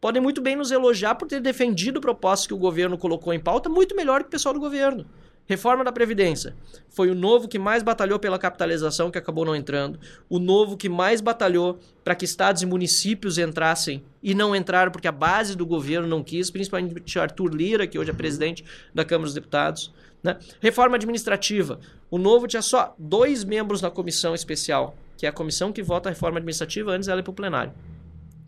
podem 0.00 0.22
muito 0.22 0.40
bem 0.40 0.56
nos 0.56 0.70
elogiar 0.70 1.14
por 1.16 1.28
ter 1.28 1.40
defendido 1.40 2.00
propostas 2.00 2.46
que 2.46 2.54
o 2.54 2.58
governo 2.58 2.96
colocou 2.96 3.32
em 3.32 3.38
pauta 3.38 3.68
muito 3.68 3.94
melhor 3.94 4.22
que 4.22 4.28
o 4.28 4.30
pessoal 4.30 4.54
do 4.54 4.60
governo. 4.60 5.04
Reforma 5.46 5.82
da 5.82 5.90
Previdência. 5.90 6.54
Foi 6.88 7.10
o 7.10 7.14
novo 7.14 7.48
que 7.48 7.58
mais 7.58 7.82
batalhou 7.82 8.20
pela 8.20 8.38
capitalização, 8.38 9.10
que 9.10 9.18
acabou 9.18 9.44
não 9.44 9.56
entrando. 9.56 9.98
O 10.28 10.38
novo 10.38 10.76
que 10.76 10.88
mais 10.88 11.20
batalhou 11.20 11.80
para 12.04 12.14
que 12.14 12.24
estados 12.24 12.62
e 12.62 12.66
municípios 12.66 13.36
entrassem 13.36 14.04
e 14.22 14.32
não 14.32 14.54
entraram 14.54 14.92
porque 14.92 15.08
a 15.08 15.12
base 15.12 15.56
do 15.56 15.66
governo 15.66 16.06
não 16.06 16.22
quis, 16.22 16.50
principalmente 16.50 17.18
Arthur 17.18 17.52
Lira, 17.52 17.86
que 17.88 17.98
hoje 17.98 18.10
é 18.10 18.14
presidente 18.14 18.64
da 18.94 19.04
Câmara 19.04 19.24
dos 19.24 19.34
Deputados. 19.34 19.92
Né? 20.22 20.38
Reforma 20.60 20.94
administrativa. 20.94 21.80
O 22.08 22.16
novo 22.16 22.46
tinha 22.46 22.62
só 22.62 22.94
dois 22.96 23.42
membros 23.42 23.82
na 23.82 23.90
comissão 23.90 24.36
especial, 24.36 24.94
que 25.16 25.26
é 25.26 25.28
a 25.28 25.32
comissão 25.32 25.72
que 25.72 25.82
vota 25.82 26.08
a 26.08 26.12
reforma 26.12 26.38
administrativa, 26.38 26.92
antes 26.92 27.08
ela 27.08 27.18
ir 27.18 27.24
para 27.24 27.32
o 27.32 27.34
plenário 27.34 27.72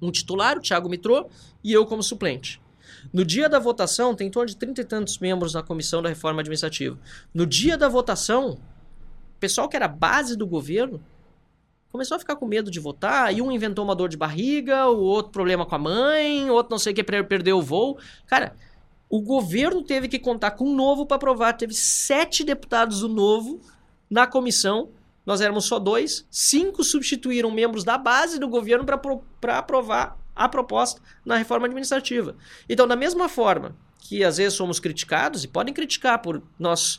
um 0.03 0.11
titular, 0.11 0.59
o 0.59 0.61
Thiago 0.61 0.89
Mitrô, 0.89 1.27
e 1.63 1.73
eu 1.73 1.87
como 1.87 2.03
suplente. 2.03 2.61
No 3.13 3.25
dia 3.25 3.49
da 3.49 3.59
votação, 3.59 4.15
tem 4.15 4.27
em 4.27 4.31
torno 4.31 4.49
de 4.49 4.57
trinta 4.57 4.81
e 4.81 4.85
tantos 4.85 5.19
membros 5.19 5.55
na 5.55 5.63
comissão 5.63 6.03
da 6.03 6.09
reforma 6.09 6.41
administrativa. 6.41 6.99
No 7.33 7.47
dia 7.47 7.79
da 7.79 7.89
votação, 7.89 8.51
o 8.51 9.39
pessoal 9.41 9.69
que 9.69 9.77
era 9.77 9.89
base 9.89 10.37
do 10.37 10.47
governo 10.47 11.03
começou 11.91 12.17
a 12.17 12.19
ficar 12.19 12.37
com 12.37 12.47
medo 12.47 12.71
de 12.71 12.81
votar, 12.81 13.35
e 13.35 13.43
um 13.43 13.53
inventou 13.53 13.85
uma 13.85 13.95
dor 13.95 14.09
de 14.09 14.17
barriga, 14.17 14.89
o 14.89 15.01
outro 15.03 15.31
problema 15.31 15.67
com 15.67 15.75
a 15.75 15.79
mãe, 15.79 16.51
o 16.51 16.55
outro 16.55 16.71
não 16.71 16.79
sei 16.79 16.93
o 16.93 16.97
que 16.97 17.05
perdeu 17.05 17.59
o 17.59 17.63
voo. 17.63 17.99
Cara, 18.27 18.57
o 19.11 19.21
governo 19.21 19.83
teve 19.83 20.09
que 20.09 20.19
contar 20.19 20.53
com 20.53 20.65
o 20.65 20.75
novo 20.75 21.05
para 21.05 21.17
aprovar. 21.17 21.53
Teve 21.53 21.75
sete 21.75 22.43
deputados 22.43 23.01
do 23.01 23.11
novo 23.11 23.61
na 24.09 24.27
comissão 24.27 24.89
nós 25.25 25.41
éramos 25.41 25.65
só 25.65 25.79
dois, 25.79 26.27
cinco 26.31 26.83
substituíram 26.83 27.51
membros 27.51 27.85
da 27.85 27.97
base 27.97 28.39
do 28.39 28.49
governo 28.49 28.85
para 29.41 29.59
aprovar 29.59 30.19
a 30.35 30.49
proposta 30.49 31.01
na 31.25 31.37
reforma 31.37 31.67
administrativa. 31.67 32.37
Então, 32.69 32.87
da 32.87 32.97
mesma 32.97 33.29
forma 33.29 33.77
que 34.01 34.25
às 34.25 34.37
vezes 34.37 34.55
somos 34.55 34.81
criticados, 34.81 35.45
e 35.45 35.49
podem 35.49 35.73
criticar 35.73 36.21
por 36.21 36.43
nós 36.59 36.99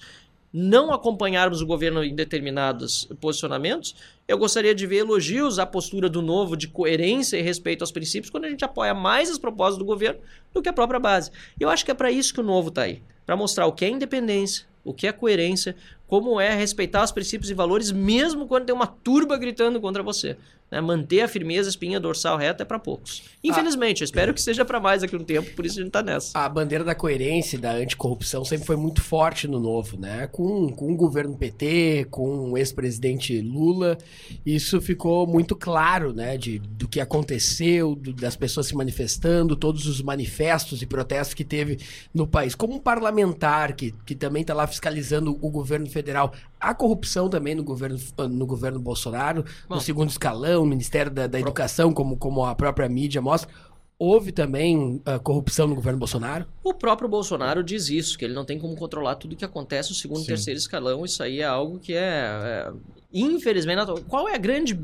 não 0.54 0.94
acompanharmos 0.94 1.62
o 1.62 1.66
governo 1.66 2.04
em 2.04 2.16
determinados 2.16 3.10
posicionamentos, 3.20 3.96
eu 4.28 4.38
gostaria 4.38 4.74
de 4.74 4.86
ver 4.86 4.98
elogios 4.98 5.58
à 5.58 5.66
postura 5.66 6.08
do 6.08 6.22
novo 6.22 6.56
de 6.56 6.68
coerência 6.68 7.38
e 7.38 7.42
respeito 7.42 7.82
aos 7.82 7.92
princípios 7.92 8.30
quando 8.30 8.46
a 8.46 8.50
gente 8.50 8.64
apoia 8.64 8.94
mais 8.94 9.32
as 9.32 9.40
propostas 9.40 9.80
do 9.80 9.86
governo 9.86 10.22
do 10.54 10.62
que 10.62 10.70
a 10.70 10.74
própria 10.74 11.00
base. 11.00 11.32
Eu 11.60 11.70
acho 11.70 11.84
que 11.84 11.92
é 11.92 11.94
para 11.96 12.12
isso 12.12 12.34
que 12.34 12.40
o 12.40 12.44
novo 12.44 12.70
está 12.70 12.84
aí 12.84 13.02
para 13.26 13.36
mostrar 13.36 13.66
o 13.66 13.72
que 13.72 13.84
é 13.84 13.90
independência, 13.90 14.66
o 14.84 14.94
que 14.94 15.08
é 15.08 15.12
coerência, 15.12 15.76
como 16.08 16.40
é 16.40 16.54
respeitar 16.54 17.04
os 17.04 17.12
princípios 17.12 17.50
e 17.50 17.54
valores, 17.54 17.92
mesmo 17.92 18.48
quando 18.48 18.66
tem 18.66 18.76
uma 18.76 18.88
turba 18.88 19.38
gritando 19.38 19.82
contra 19.82 20.04
você. 20.04 20.38
Né? 20.74 20.82
Manter 20.82 21.22
a 21.22 21.28
firmeza, 21.28 21.70
espinha 21.70 22.00
dorsal 22.00 22.36
reta 22.36 22.64
é 22.64 22.66
para 22.66 22.80
poucos. 22.80 23.22
Infelizmente, 23.44 24.02
ah, 24.02 24.04
eu 24.04 24.06
espero 24.06 24.34
que 24.34 24.42
seja 24.42 24.66
para 24.66 24.80
mais 24.80 25.02
daqui 25.02 25.16
a 25.16 25.20
um 25.20 25.24
tempo, 25.24 25.52
por 25.56 25.66
isso 25.66 25.80
a 25.80 25.84
gente 25.84 25.92
tá 25.92 26.02
nessa. 26.02 26.38
A 26.38 26.50
bandeira 26.50 26.84
da 26.84 26.96
coerência 26.96 27.58
e 27.58 27.60
da 27.60 27.74
anticorrupção 27.74 28.44
sempre 28.44 28.66
foi 28.66 28.76
muito 28.76 29.00
forte 29.00 29.48
no 29.48 29.60
Novo, 29.60 30.00
né? 30.00 30.28
Com, 30.32 30.72
com 30.72 30.92
o 30.92 30.96
governo 30.96 31.38
PT, 31.38 32.08
com 32.10 32.52
o 32.52 32.58
ex-presidente 32.58 33.40
Lula, 33.40 33.98
isso 34.44 34.82
ficou 34.82 35.28
muito 35.28 35.56
claro, 35.56 36.12
né? 36.12 36.38
De, 36.38 36.58
do 36.58 36.88
que 36.88 37.00
aconteceu, 37.00 37.94
do, 37.94 38.12
das 38.12 38.36
pessoas 38.36 38.66
se 38.66 38.76
manifestando, 38.76 39.56
todos 39.56 39.86
os 39.86 40.02
manifestos 40.02 40.82
e 40.82 40.88
protestos 40.88 41.36
que 41.36 41.44
teve 41.44 41.78
no 42.12 42.26
país. 42.26 42.56
Como 42.56 42.74
um 42.74 42.80
parlamentar 42.80 43.76
que, 43.76 43.94
que 44.06 44.16
também 44.16 44.42
está 44.42 44.56
lá 44.56 44.66
fiscalizando 44.66 45.38
o 45.40 45.52
governo 45.52 45.86
federal, 45.94 46.34
a 46.60 46.74
corrupção 46.74 47.30
também 47.30 47.56
no 47.56 47.64
governo, 47.64 47.98
no 48.30 48.46
governo 48.46 48.80
Bolsonaro, 48.80 49.46
Bom, 49.68 49.76
no 49.76 49.82
segundo 49.82 50.10
escalão, 50.10 50.64
no 50.64 50.72
Ministério 50.72 51.12
da, 51.12 51.28
da 51.28 51.40
Educação, 51.40 51.94
como, 51.94 52.18
como 52.18 52.46
a 52.46 52.56
própria 52.56 52.90
mídia 52.90 53.22
mostra. 53.22 53.50
Houve 53.98 54.32
também 54.32 54.96
uh, 54.96 55.20
corrupção 55.24 55.68
no 55.68 55.76
governo 55.76 56.00
Bolsonaro? 56.00 56.46
O 56.64 56.74
próprio 56.74 57.08
Bolsonaro 57.08 57.64
diz 57.64 57.90
isso, 57.90 58.18
que 58.18 58.26
ele 58.26 58.34
não 58.34 58.44
tem 58.44 58.60
como 58.60 58.76
controlar 58.76 59.16
tudo 59.16 59.36
que 59.36 59.46
acontece 59.46 59.92
no 59.92 59.96
segundo 59.96 60.24
e 60.24 60.26
terceiro 60.26 60.58
escalão. 60.58 61.06
Isso 61.06 61.24
aí 61.24 61.40
é 61.40 61.46
algo 61.46 61.80
que 61.80 61.94
é, 61.94 62.02
é 62.02 62.72
infelizmente, 63.14 63.82
qual 64.10 64.28
é 64.28 64.36
a 64.36 64.38
grande 64.38 64.78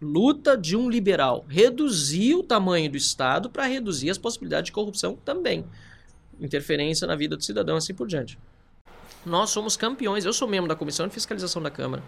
luta 0.00 0.56
de 0.56 0.76
um 0.76 0.88
liberal? 0.88 1.44
Reduzir 1.48 2.34
o 2.34 2.42
tamanho 2.42 2.90
do 2.90 2.96
Estado 2.96 3.50
para 3.50 3.66
reduzir 3.66 4.10
as 4.10 4.18
possibilidades 4.18 4.66
de 4.66 4.72
corrupção 4.72 5.16
também. 5.24 5.64
Interferência 6.40 7.06
na 7.06 7.14
vida 7.14 7.36
do 7.36 7.44
cidadão, 7.44 7.76
assim 7.76 7.94
por 7.94 8.08
diante. 8.08 8.38
Nós 9.24 9.50
somos 9.50 9.76
campeões. 9.76 10.24
Eu 10.24 10.32
sou 10.32 10.48
membro 10.48 10.68
da 10.68 10.76
Comissão 10.76 11.06
de 11.06 11.14
Fiscalização 11.14 11.62
da 11.62 11.70
Câmara. 11.70 12.02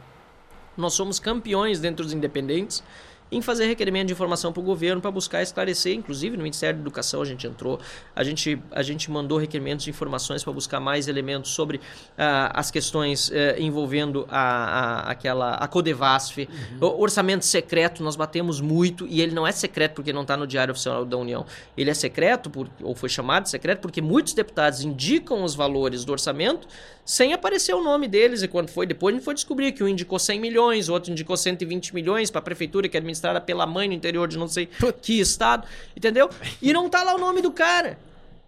Nós 0.77 0.95
somos 0.95 1.19
campeões 1.19 1.81
dentro 1.81 2.05
dos 2.05 2.13
independentes 2.13 2.83
em 3.31 3.41
fazer 3.41 3.67
requerimento 3.67 4.09
de 4.09 4.13
informação 4.13 4.53
para 4.53 4.61
o 4.61 4.65
governo 4.65 5.01
para 5.01 5.11
buscar 5.11 5.43
esclarecer. 5.43 5.95
Inclusive, 5.95 6.37
no 6.37 6.43
Ministério 6.43 6.77
da 6.77 6.83
Educação 6.83 7.23
a 7.23 7.25
gente 7.25 7.47
entrou, 7.47 7.81
a 8.15 8.25
gente, 8.25 8.61
a 8.71 8.83
gente 8.83 9.11
mandou 9.11 9.39
requerimentos 9.39 9.85
de 9.85 9.91
informações 9.91 10.43
para 10.43 10.53
buscar 10.53 10.81
mais 10.81 11.09
elementos 11.09 11.51
sobre 11.51 11.81
ah, 12.19 12.51
as 12.55 12.71
questões 12.71 13.31
eh, 13.33 13.57
envolvendo 13.59 14.27
a, 14.29 14.41
a, 14.41 15.11
aquela, 15.11 15.55
a 15.55 15.69
Codevasf. 15.69 16.49
O 16.81 17.03
orçamento 17.03 17.45
secreto, 17.45 18.03
nós 18.03 18.17
batemos 18.17 18.61
muito, 18.61 19.07
e 19.07 19.21
ele 19.21 19.35
não 19.35 19.47
é 19.47 19.53
secreto 19.53 19.95
porque 19.95 20.13
não 20.13 20.23
está 20.23 20.37
no 20.37 20.47
Diário 20.47 20.73
Oficial 20.73 21.05
da 21.05 21.17
União. 21.17 21.47
Ele 21.77 21.91
é 21.91 21.95
secreto, 21.95 22.51
por, 22.51 22.69
ou 22.83 22.95
foi 22.95 23.09
chamado 23.09 23.45
de 23.45 23.51
secreto, 23.51 23.81
porque 23.81 24.01
muitos 24.01 24.35
deputados 24.35 24.83
indicam 24.83 25.45
os 25.45 25.55
valores 25.55 26.05
do 26.05 26.13
orçamento 26.13 26.67
sem 27.05 27.33
aparecer 27.33 27.75
o 27.75 27.83
nome 27.83 28.07
deles. 28.07 28.43
E 28.43 28.49
quando 28.49 28.69
foi 28.69 28.87
depois, 28.87 29.15
a 29.15 29.17
gente 29.17 29.25
foi 29.25 29.35
descobrir 29.35 29.73
que 29.73 29.83
um 29.83 29.89
indicou 29.89 30.19
100 30.19 30.41
milhões, 30.41 30.89
o 30.89 30.93
outro 30.93 31.11
indicou 31.11 31.37
120 31.37 31.95
milhões 31.95 32.31
para 32.31 32.39
a 32.39 32.43
prefeitura 32.43 32.89
que 32.89 32.97
é 32.97 33.01
administrada 33.21 33.41
pela 33.41 33.67
mãe 33.67 33.87
no 33.89 33.95
interior 33.95 34.27
de 34.27 34.39
não 34.39 34.49
sei 34.49 34.69
que 35.03 35.21
estado, 35.21 35.67
entendeu? 35.97 36.29
E 36.61 36.73
não 36.73 36.89
tá 36.89 37.03
lá 37.03 37.15
o 37.15 37.19
nome 37.19 37.41
do 37.43 37.53
cara. 37.53 37.99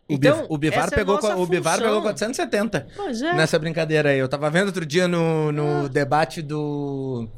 O, 0.09 0.15
Então, 0.15 0.39
Biv- 0.39 0.47
o 0.51 0.59
Bivar, 0.59 0.89
é 0.89 0.91
pegou, 0.91 1.15
nossa 1.15 1.37
o 1.37 1.47
Bivar 1.47 1.79
pegou 1.79 2.03
470 2.03 2.87
Pois 2.97 3.23
é. 3.23 3.33
nessa 3.35 3.59
brincadeira 3.59 4.11
aí. 4.11 4.19
Eu 4.19 4.29
tava 4.29 4.51
vendo 4.51 4.67
outro 4.67 4.85
dia 4.85 5.07
no, 5.07 5.53
no 5.53 5.89
debate 5.89 6.43
do. 6.43 7.29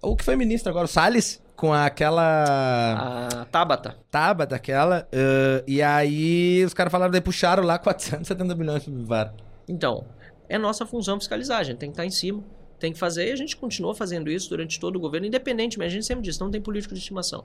O 0.00 0.16
que 0.16 0.24
foi 0.24 0.36
ministro 0.36 0.70
agora? 0.70 0.84
O 0.84 0.88
Salles? 0.88 1.40
Com 1.56 1.72
aquela. 1.72 3.30
A 3.40 3.44
Tabata. 3.46 3.96
Taba 4.10 4.44
daquela. 4.46 5.06
eh, 5.12 5.62
e 5.66 5.80
aí 5.82 6.64
os 6.64 6.74
caras 6.74 6.90
falaram, 6.90 7.12
daí 7.12 7.20
puxaram 7.20 7.62
lá 7.62 7.78
470 7.78 8.54
milhões 8.56 8.82
pro 8.82 8.92
Bivar. 8.92 9.32
Então, 9.68 10.04
é 10.48 10.58
nossa 10.58 10.84
função 10.84 11.18
fiscalizar, 11.18 11.60
a 11.60 11.62
gente 11.62 11.78
tem 11.78 11.88
que 11.88 11.94
estar 11.94 12.04
em 12.04 12.10
cima, 12.10 12.42
tem 12.82 12.92
que 12.92 12.98
fazer, 12.98 13.28
e 13.28 13.32
a 13.32 13.36
gente 13.36 13.56
continua 13.56 13.94
fazendo 13.94 14.30
isso 14.30 14.50
durante 14.50 14.78
todo 14.78 14.96
o 14.96 15.00
governo, 15.00 15.26
independentemente, 15.26 15.92
a 15.92 15.94
gente 15.94 16.04
sempre 16.04 16.24
diz, 16.24 16.38
não 16.38 16.50
tem 16.50 16.60
político 16.60 16.92
de 16.92 17.00
estimação. 17.00 17.44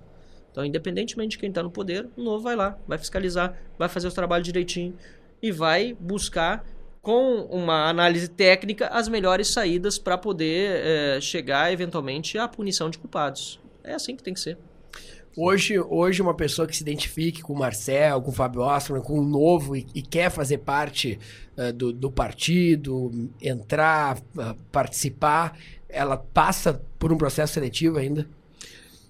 Então, 0.52 0.66
independentemente 0.66 1.32
de 1.32 1.38
quem 1.38 1.50
está 1.50 1.62
no 1.62 1.70
poder, 1.70 2.10
o 2.18 2.24
novo 2.24 2.44
vai 2.44 2.56
lá, 2.56 2.78
vai 2.88 2.98
fiscalizar, 2.98 3.56
vai 3.78 3.88
fazer 3.88 4.08
o 4.08 4.12
trabalho 4.12 4.44
direitinho 4.44 4.96
e 5.42 5.52
vai 5.52 5.96
buscar, 6.00 6.66
com 7.00 7.48
uma 7.52 7.88
análise 7.88 8.28
técnica, 8.28 8.88
as 8.88 9.08
melhores 9.08 9.48
saídas 9.48 9.98
para 9.98 10.18
poder 10.18 10.82
eh, 10.84 11.22
chegar, 11.22 11.72
eventualmente, 11.72 12.38
à 12.38 12.50
punição 12.50 12.90
de 12.90 12.98
culpados. 12.98 13.62
É 13.82 13.94
assim 13.94 14.14
que 14.14 14.22
tem 14.22 14.34
que 14.34 14.42
ser. 14.42 14.58
Hoje, 15.40 15.80
hoje 15.80 16.20
uma 16.20 16.34
pessoa 16.34 16.68
que 16.68 16.76
se 16.76 16.82
identifique 16.82 17.44
com 17.44 17.54
o 17.54 17.60
Marcel, 17.60 18.20
com 18.24 18.32
o 18.32 18.34
Fábio 18.34 18.62
Osterman, 18.62 19.04
com 19.04 19.20
o 19.20 19.24
Novo 19.24 19.76
e, 19.76 19.86
e 19.94 20.02
quer 20.02 20.32
fazer 20.32 20.58
parte 20.58 21.20
eh, 21.56 21.72
do, 21.72 21.94
do 21.94 22.12
partido, 22.12 23.30
entrar, 23.40 24.18
ah, 24.36 24.56
participar, 24.72 25.56
ela 25.88 26.18
passa 26.18 26.82
por 26.98 27.14
um 27.14 27.18
processo 27.20 27.54
seletivo 27.54 28.00
ainda? 28.00 28.28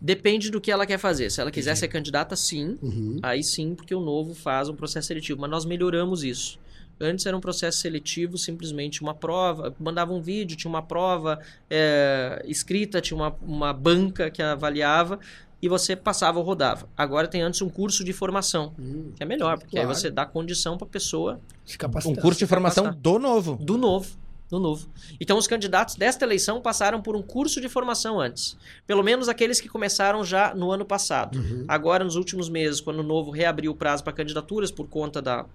Depende 0.01 0.51
do 0.51 0.59
que 0.59 0.69
ela 0.69 0.85
quer 0.85 0.97
fazer. 0.97 1.29
Se 1.29 1.39
ela 1.39 1.49
quiser 1.49 1.75
ser 1.75 1.87
candidata, 1.87 2.35
sim. 2.35 2.77
Uhum. 2.81 3.19
Aí 3.23 3.41
sim, 3.41 3.73
porque 3.73 3.95
o 3.95 4.01
novo 4.01 4.35
faz 4.35 4.67
um 4.67 4.75
processo 4.75 5.07
seletivo. 5.07 5.39
Mas 5.39 5.49
nós 5.49 5.63
melhoramos 5.63 6.25
isso. 6.25 6.59
Antes 6.99 7.25
era 7.27 7.37
um 7.37 7.39
processo 7.39 7.77
seletivo, 7.77 8.37
simplesmente 8.37 9.01
uma 9.01 9.13
prova. 9.13 9.73
Mandava 9.79 10.13
um 10.13 10.21
vídeo, 10.21 10.57
tinha 10.57 10.69
uma 10.69 10.81
prova 10.81 11.39
é, 11.69 12.43
escrita, 12.45 12.99
tinha 12.99 13.15
uma, 13.15 13.35
uma 13.41 13.71
banca 13.71 14.31
que 14.31 14.41
avaliava 14.41 15.19
e 15.61 15.67
você 15.67 15.95
passava 15.95 16.37
ou 16.39 16.45
rodava. 16.45 16.87
Agora 16.95 17.27
tem 17.27 17.41
antes 17.41 17.61
um 17.61 17.69
curso 17.69 18.03
de 18.03 18.13
formação, 18.13 18.73
que 19.15 19.23
é 19.23 19.25
melhor, 19.25 19.57
porque 19.57 19.71
claro. 19.75 19.89
aí 19.89 19.95
você 19.95 20.09
dá 20.11 20.25
condição 20.25 20.77
para 20.77 20.87
a 20.87 20.89
pessoa 20.89 21.39
Se 21.65 21.75
Um 21.75 21.79
capacitando. 21.79 22.21
curso 22.21 22.39
de 22.39 22.45
formação 22.45 22.83
capacitar. 22.85 23.01
do 23.01 23.19
novo. 23.19 23.55
do 23.59 23.77
novo. 23.77 24.07
Do 24.49 24.59
novo. 24.59 24.87
Então, 25.19 25.37
os 25.37 25.45
candidatos 25.45 25.95
desta 25.95 26.23
eleição 26.23 26.61
passaram 26.61 27.01
por 27.01 27.17
um 27.17 27.21
curso 27.21 27.59
de 27.59 27.67
formação 27.67 28.17
antes. 28.17 28.55
Pelo 28.85 29.03
menos 29.03 29.27
aqueles 29.27 29.59
que 29.59 29.67
começaram 29.67 30.23
já 30.23 30.55
no 30.55 30.71
ano 30.71 30.85
passado. 30.85 31.37
Agora, 31.67 32.01
nos 32.05 32.15
últimos 32.15 32.47
meses, 32.47 32.79
quando 32.79 32.99
o 32.99 33.03
novo 33.03 33.29
reabriu 33.29 33.73
o 33.73 33.75
prazo 33.75 34.05
para 34.05 34.13
candidaturas 34.13 34.71
por 34.71 34.87
conta 34.87 35.21
da, 35.21 35.45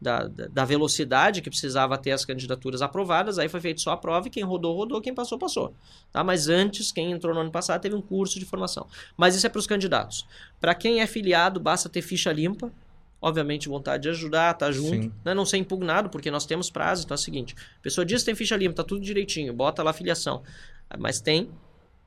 da, 0.00 0.26
da- 0.26 0.46
da 0.46 0.64
velocidade 0.64 1.42
que 1.42 1.50
precisava 1.50 1.98
ter 1.98 2.12
as 2.12 2.24
candidaturas 2.24 2.80
aprovadas, 2.80 3.38
aí 3.38 3.48
foi 3.48 3.60
feito 3.60 3.80
só 3.80 3.90
a 3.92 3.96
prova 3.96 4.28
e 4.28 4.30
quem 4.30 4.42
rodou, 4.42 4.74
rodou, 4.74 5.00
quem 5.00 5.14
passou, 5.14 5.38
passou. 5.38 5.74
Tá? 6.10 6.24
Mas 6.24 6.48
antes, 6.48 6.90
quem 6.90 7.12
entrou 7.12 7.34
no 7.34 7.40
ano 7.40 7.50
passado 7.50 7.80
teve 7.82 7.94
um 7.94 8.00
curso 8.00 8.38
de 8.38 8.44
formação. 8.46 8.86
Mas 9.16 9.34
isso 9.34 9.46
é 9.46 9.50
para 9.50 9.58
os 9.58 9.66
candidatos. 9.66 10.26
Para 10.60 10.74
quem 10.74 11.00
é 11.00 11.06
filiado, 11.06 11.60
basta 11.60 11.88
ter 11.88 12.00
ficha 12.02 12.32
limpa. 12.32 12.72
Obviamente, 13.22 13.68
vontade 13.68 14.04
de 14.04 14.08
ajudar, 14.08 14.54
tá 14.54 14.72
junto. 14.72 15.12
Né? 15.22 15.34
Não 15.34 15.44
ser 15.44 15.58
impugnado, 15.58 16.08
porque 16.08 16.30
nós 16.30 16.46
temos 16.46 16.70
prazo. 16.70 17.04
Então 17.04 17.14
é 17.14 17.18
o 17.18 17.22
seguinte: 17.22 17.54
a 17.78 17.82
pessoa 17.82 18.02
diz 18.02 18.22
que 18.22 18.26
tem 18.26 18.34
ficha 18.34 18.56
limpa, 18.56 18.76
tá 18.76 18.84
tudo 18.84 19.02
direitinho, 19.02 19.52
bota 19.52 19.82
lá 19.82 19.90
a 19.90 19.92
filiação. 19.92 20.42
Mas 20.98 21.20
tem, 21.20 21.50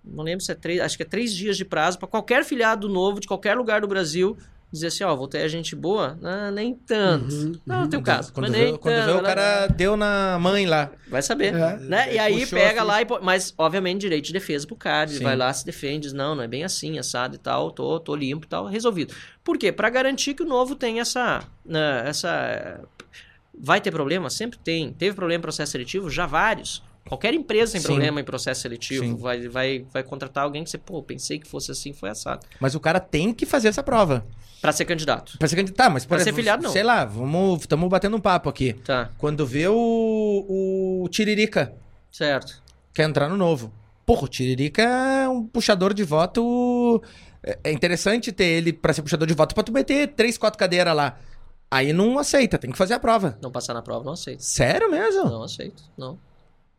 não 0.03 0.23
lembro 0.23 0.43
se 0.43 0.51
é 0.51 0.55
três, 0.55 0.81
acho 0.81 0.97
que 0.97 1.03
é 1.03 1.05
três 1.05 1.31
dias 1.31 1.55
de 1.55 1.63
prazo 1.63 1.99
para 1.99 2.07
qualquer 2.07 2.43
filiado 2.43 2.89
novo 2.89 3.19
de 3.19 3.27
qualquer 3.27 3.55
lugar 3.55 3.81
do 3.81 3.87
Brasil 3.87 4.35
dizer 4.73 4.87
assim: 4.87 5.03
ó, 5.03 5.15
voltei 5.15 5.43
a 5.43 5.47
gente 5.47 5.75
boa? 5.75 6.17
Ah, 6.21 6.51
nem 6.51 6.73
tanto. 6.75 7.61
não, 7.65 7.87
tem 7.87 7.99
o 7.99 8.03
caso. 8.03 8.33
Quando 8.33 8.49
mas 8.49 8.57
vê, 8.57 8.77
quando 8.77 8.95
vê 8.95 9.01
tanto, 9.05 9.19
o 9.19 9.23
cara 9.23 9.67
deu 9.67 9.95
na 9.95 10.37
mãe 10.39 10.65
lá. 10.65 10.91
Vai 11.07 11.21
saber, 11.21 11.53
É. 11.53 11.77
né? 11.77 12.13
E 12.13 12.19
aí 12.19 12.45
pega 12.45 12.71
ficha. 12.71 12.83
lá 12.83 13.01
e... 13.01 13.05
Mas, 13.21 13.53
obviamente, 13.57 14.01
direito 14.01 14.25
de 14.25 14.33
defesa 14.33 14.65
pro 14.67 14.75
cara. 14.75 15.09
Ele 15.09 15.19
Sim. 15.19 15.23
vai 15.23 15.35
lá, 15.35 15.53
se 15.53 15.65
defende, 15.65 16.07
diz, 16.07 16.13
não, 16.13 16.33
não 16.35 16.43
é 16.43 16.47
bem 16.47 16.63
assim, 16.63 16.97
assado 16.97 17.35
e 17.35 17.39
tal, 17.39 17.71
tô, 17.71 17.99
tô 17.99 18.15
limpo 18.15 18.45
e 18.45 18.49
tal, 18.49 18.65
resolvido. 18.65 19.13
Por 19.43 19.57
quê? 19.57 19.71
Pra 19.71 19.89
garantir 19.89 20.33
que 20.33 20.43
o 20.43 20.47
novo 20.47 20.75
tem 20.75 20.99
essa... 20.99 21.43
né, 21.65 22.03
essa... 22.07 22.81
Vai 23.55 23.79
ter 23.79 23.91
problema? 23.91 24.29
Sempre 24.31 24.57
tem. 24.57 24.91
Teve 24.91 25.15
problema 25.15 25.37
em 25.37 25.41
processo 25.41 25.71
seletivo? 25.73 26.09
Já 26.09 26.25
vários. 26.25 26.81
Qualquer 27.07 27.33
empresa 27.33 27.73
tem 27.73 27.81
Sim. 27.81 27.87
problema 27.87 28.21
em 28.21 28.23
processo 28.23 28.61
seletivo. 28.61 29.03
Sim. 29.03 29.15
Vai, 29.15 29.47
vai, 29.47 29.85
vai 29.91 30.03
contratar 30.03 30.45
alguém 30.45 30.63
que 30.63 30.69
você, 30.69 30.77
pô, 30.77 31.03
pensei 31.03 31.37
que 31.37 31.47
fosse 31.47 31.71
assim, 31.71 31.91
foi 31.93 32.09
assado. 32.09 32.45
Mas 32.59 32.75
o 32.75 32.79
cara 32.79 32.99
tem 32.99 33.33
que 33.33 33.45
fazer 33.45 33.67
essa 33.67 33.83
prova. 33.83 34.25
Pra 34.61 34.71
ser 34.71 34.85
candidato. 34.85 35.37
Pra 35.37 35.47
ser 35.47 35.57
candidato. 35.57 35.75
Tá, 35.75 35.89
mas 35.89 36.05
por 36.05 36.15
Pra 36.15 36.23
ser 36.23 36.33
filiado, 36.33 36.63
não. 36.63 36.71
Sei 36.71 36.83
lá, 36.83 37.03
vamos. 37.03 37.61
Estamos 37.61 37.89
batendo 37.89 38.15
um 38.15 38.21
papo 38.21 38.47
aqui. 38.49 38.73
Tá, 38.73 39.09
Quando 39.17 39.45
vê 39.45 39.67
o, 39.67 41.03
o 41.03 41.09
Tiririca 41.09 41.73
certo. 42.09 42.63
quer 42.93 43.03
entrar 43.03 43.27
no 43.27 43.35
novo. 43.35 43.73
Porra, 44.05 44.23
o 44.23 44.27
Tiririca 44.29 44.81
é 44.81 45.27
um 45.27 45.45
puxador 45.45 45.93
de 45.93 46.03
voto. 46.03 47.01
É 47.43 47.59
é 47.65 47.71
interessante 47.73 48.31
ter 48.31 48.45
ele 48.45 48.71
pra 48.71 48.93
ser 48.93 49.01
puxador 49.01 49.27
de 49.27 49.33
voto 49.33 49.53
pra 49.53 49.63
tu 49.63 49.73
meter 49.73 50.07
três, 50.07 50.37
quatro 50.37 50.57
cadeiras 50.57 50.95
lá. 50.95 51.17
Aí 51.69 51.91
não 51.91 52.17
aceita, 52.17 52.57
tem 52.57 52.71
que 52.71 52.77
fazer 52.77 52.93
a 52.93 52.99
prova. 52.99 53.37
Não 53.41 53.51
passar 53.51 53.73
na 53.73 53.81
prova, 53.81 54.05
não 54.05 54.13
aceito. 54.13 54.41
Sério 54.43 54.89
mesmo? 54.89 55.25
Não 55.25 55.43
aceito, 55.43 55.83
não. 55.97 56.17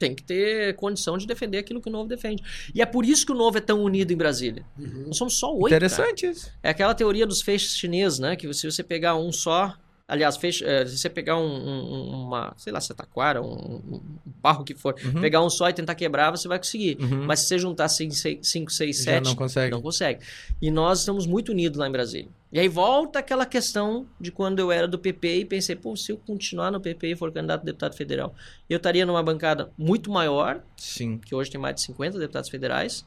Tem 0.04 0.14
que 0.14 0.22
ter 0.22 0.76
condição 0.76 1.16
de 1.16 1.26
defender 1.26 1.56
aquilo 1.56 1.80
que 1.80 1.88
o 1.88 1.92
Novo 1.92 2.06
defende. 2.06 2.42
E 2.74 2.82
é 2.82 2.86
por 2.86 3.06
isso 3.06 3.24
que 3.24 3.32
o 3.32 3.34
Novo 3.34 3.56
é 3.56 3.60
tão 3.60 3.82
unido 3.82 4.12
em 4.12 4.16
Brasília. 4.16 4.62
Nós 5.06 5.16
somos 5.16 5.38
só 5.38 5.50
oito. 5.54 5.70
cara. 5.70 5.76
Interessante 5.86 6.26
isso. 6.26 6.52
É 6.62 6.68
aquela 6.68 6.94
teoria 6.94 7.26
dos 7.26 7.40
feixes 7.40 7.74
chineses, 7.74 8.18
né? 8.18 8.36
Que 8.36 8.52
se 8.52 8.70
você 8.70 8.82
pegar 8.82 9.16
um 9.16 9.32
só. 9.32 9.74
Aliás, 10.06 10.38
é, 10.62 10.84
se 10.84 10.98
você 10.98 11.08
pegar 11.08 11.38
um, 11.38 11.46
um- 11.46 12.24
uma, 12.26 12.52
sei 12.58 12.70
lá, 12.70 12.78
setaquara, 12.78 13.40
um, 13.40 13.46
um, 13.54 13.94
um 13.96 14.32
barro 14.42 14.62
que 14.62 14.74
for, 14.74 14.94
Uhum. 15.02 15.20
pegar 15.22 15.42
um 15.42 15.48
só 15.48 15.66
e 15.70 15.72
tentar 15.72 15.94
quebrar, 15.94 16.30
você 16.30 16.46
vai 16.46 16.58
conseguir. 16.58 16.98
Uhum. 17.00 17.24
Mas 17.24 17.40
se 17.40 17.46
você 17.46 17.58
juntar 17.58 17.88
5, 17.88 18.12
6, 18.14 18.96
Já 18.98 19.02
7, 19.04 19.24
não 19.24 19.34
consegue. 19.34 19.70
não 19.72 19.80
consegue. 19.80 20.20
E 20.60 20.70
nós 20.70 20.98
estamos 21.00 21.26
muito 21.26 21.52
unidos 21.52 21.78
lá 21.78 21.88
em 21.88 21.92
Brasília. 21.92 22.28
E 22.52 22.60
aí 22.60 22.68
volta 22.68 23.18
aquela 23.18 23.46
questão 23.46 24.06
de 24.20 24.30
quando 24.30 24.58
eu 24.58 24.70
era 24.70 24.86
do 24.86 24.98
PP 24.98 25.38
e 25.38 25.44
pensei, 25.46 25.74
pô, 25.74 25.96
se 25.96 26.12
eu 26.12 26.18
continuar 26.18 26.70
no 26.70 26.80
PP 26.82 27.12
e 27.12 27.16
for 27.16 27.32
candidato 27.32 27.62
a 27.62 27.64
deputado 27.64 27.96
federal, 27.96 28.34
eu 28.68 28.76
estaria 28.76 29.06
numa 29.06 29.22
bancada 29.22 29.72
muito 29.76 30.10
maior, 30.10 30.62
Sim. 30.76 31.16
que 31.18 31.34
hoje 31.34 31.50
tem 31.50 31.58
mais 31.60 31.76
de 31.76 31.80
50 31.80 32.18
deputados 32.18 32.50
federais, 32.50 33.04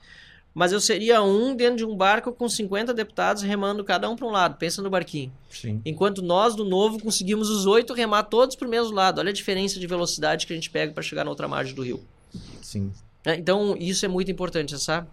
mas 0.57 0.71
eu 0.71 0.81
seria 0.81 1.21
um 1.21 1.55
dentro 1.55 1.77
de 1.77 1.85
um 1.85 1.95
barco 1.95 2.31
com 2.31 2.49
50 2.49 2.91
deputados 2.91 3.43
remando 3.43 3.83
cada 3.83 4.09
um 4.09 4.15
para 4.15 4.25
um 4.25 4.31
lado. 4.31 4.57
Pensa 4.57 4.81
no 4.81 4.89
barquinho. 4.89 5.31
Sim. 5.51 5.79
Enquanto 5.85 6.23
nós, 6.23 6.55
do 6.55 6.65
Novo, 6.65 6.99
conseguimos 6.99 7.47
os 7.49 7.67
oito 7.67 7.93
remar 7.93 8.23
todos 8.23 8.55
para 8.55 8.67
o 8.67 8.71
mesmo 8.71 8.91
lado. 8.91 9.19
Olha 9.19 9.29
a 9.29 9.33
diferença 9.33 9.79
de 9.79 9.85
velocidade 9.85 10.47
que 10.47 10.53
a 10.53 10.55
gente 10.55 10.71
pega 10.71 10.91
para 10.91 11.03
chegar 11.03 11.23
na 11.23 11.29
outra 11.29 11.47
margem 11.47 11.75
do 11.75 11.83
rio. 11.83 12.03
Sim. 12.61 12.91
É, 13.23 13.35
Então, 13.35 13.77
isso 13.79 14.03
é 14.03 14.07
muito 14.07 14.31
importante, 14.31 14.73
essa, 14.73 15.05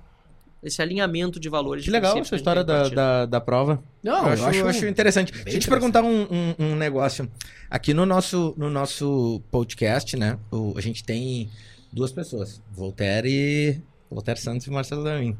esse 0.62 0.80
alinhamento 0.80 1.38
de 1.38 1.50
valores. 1.50 1.82
Que 1.84 1.90
de 1.90 1.92
legal 1.92 2.16
essa 2.16 2.36
história 2.36 2.64
da, 2.64 2.88
da, 2.88 3.26
da 3.26 3.40
prova. 3.40 3.82
Não, 4.02 4.26
eu, 4.28 4.46
acho, 4.46 4.58
eu 4.60 4.66
acho 4.68 4.86
interessante. 4.86 5.30
Deixa 5.30 5.58
eu 5.58 5.60
te 5.60 5.68
perguntar 5.68 6.02
um, 6.02 6.22
um, 6.22 6.54
um 6.58 6.74
negócio. 6.76 7.30
Aqui 7.68 7.92
no 7.92 8.06
nosso, 8.06 8.54
no 8.56 8.70
nosso 8.70 9.42
podcast, 9.50 10.16
né? 10.16 10.38
o- 10.50 10.72
a 10.74 10.80
gente 10.80 11.04
tem 11.04 11.50
duas 11.92 12.10
pessoas. 12.12 12.62
Voltaire 12.72 13.28
e. 13.30 13.93
Voltaire 14.14 14.40
Santos 14.40 14.66
e 14.66 14.70
Marcelo 14.70 15.02
Damin. 15.02 15.36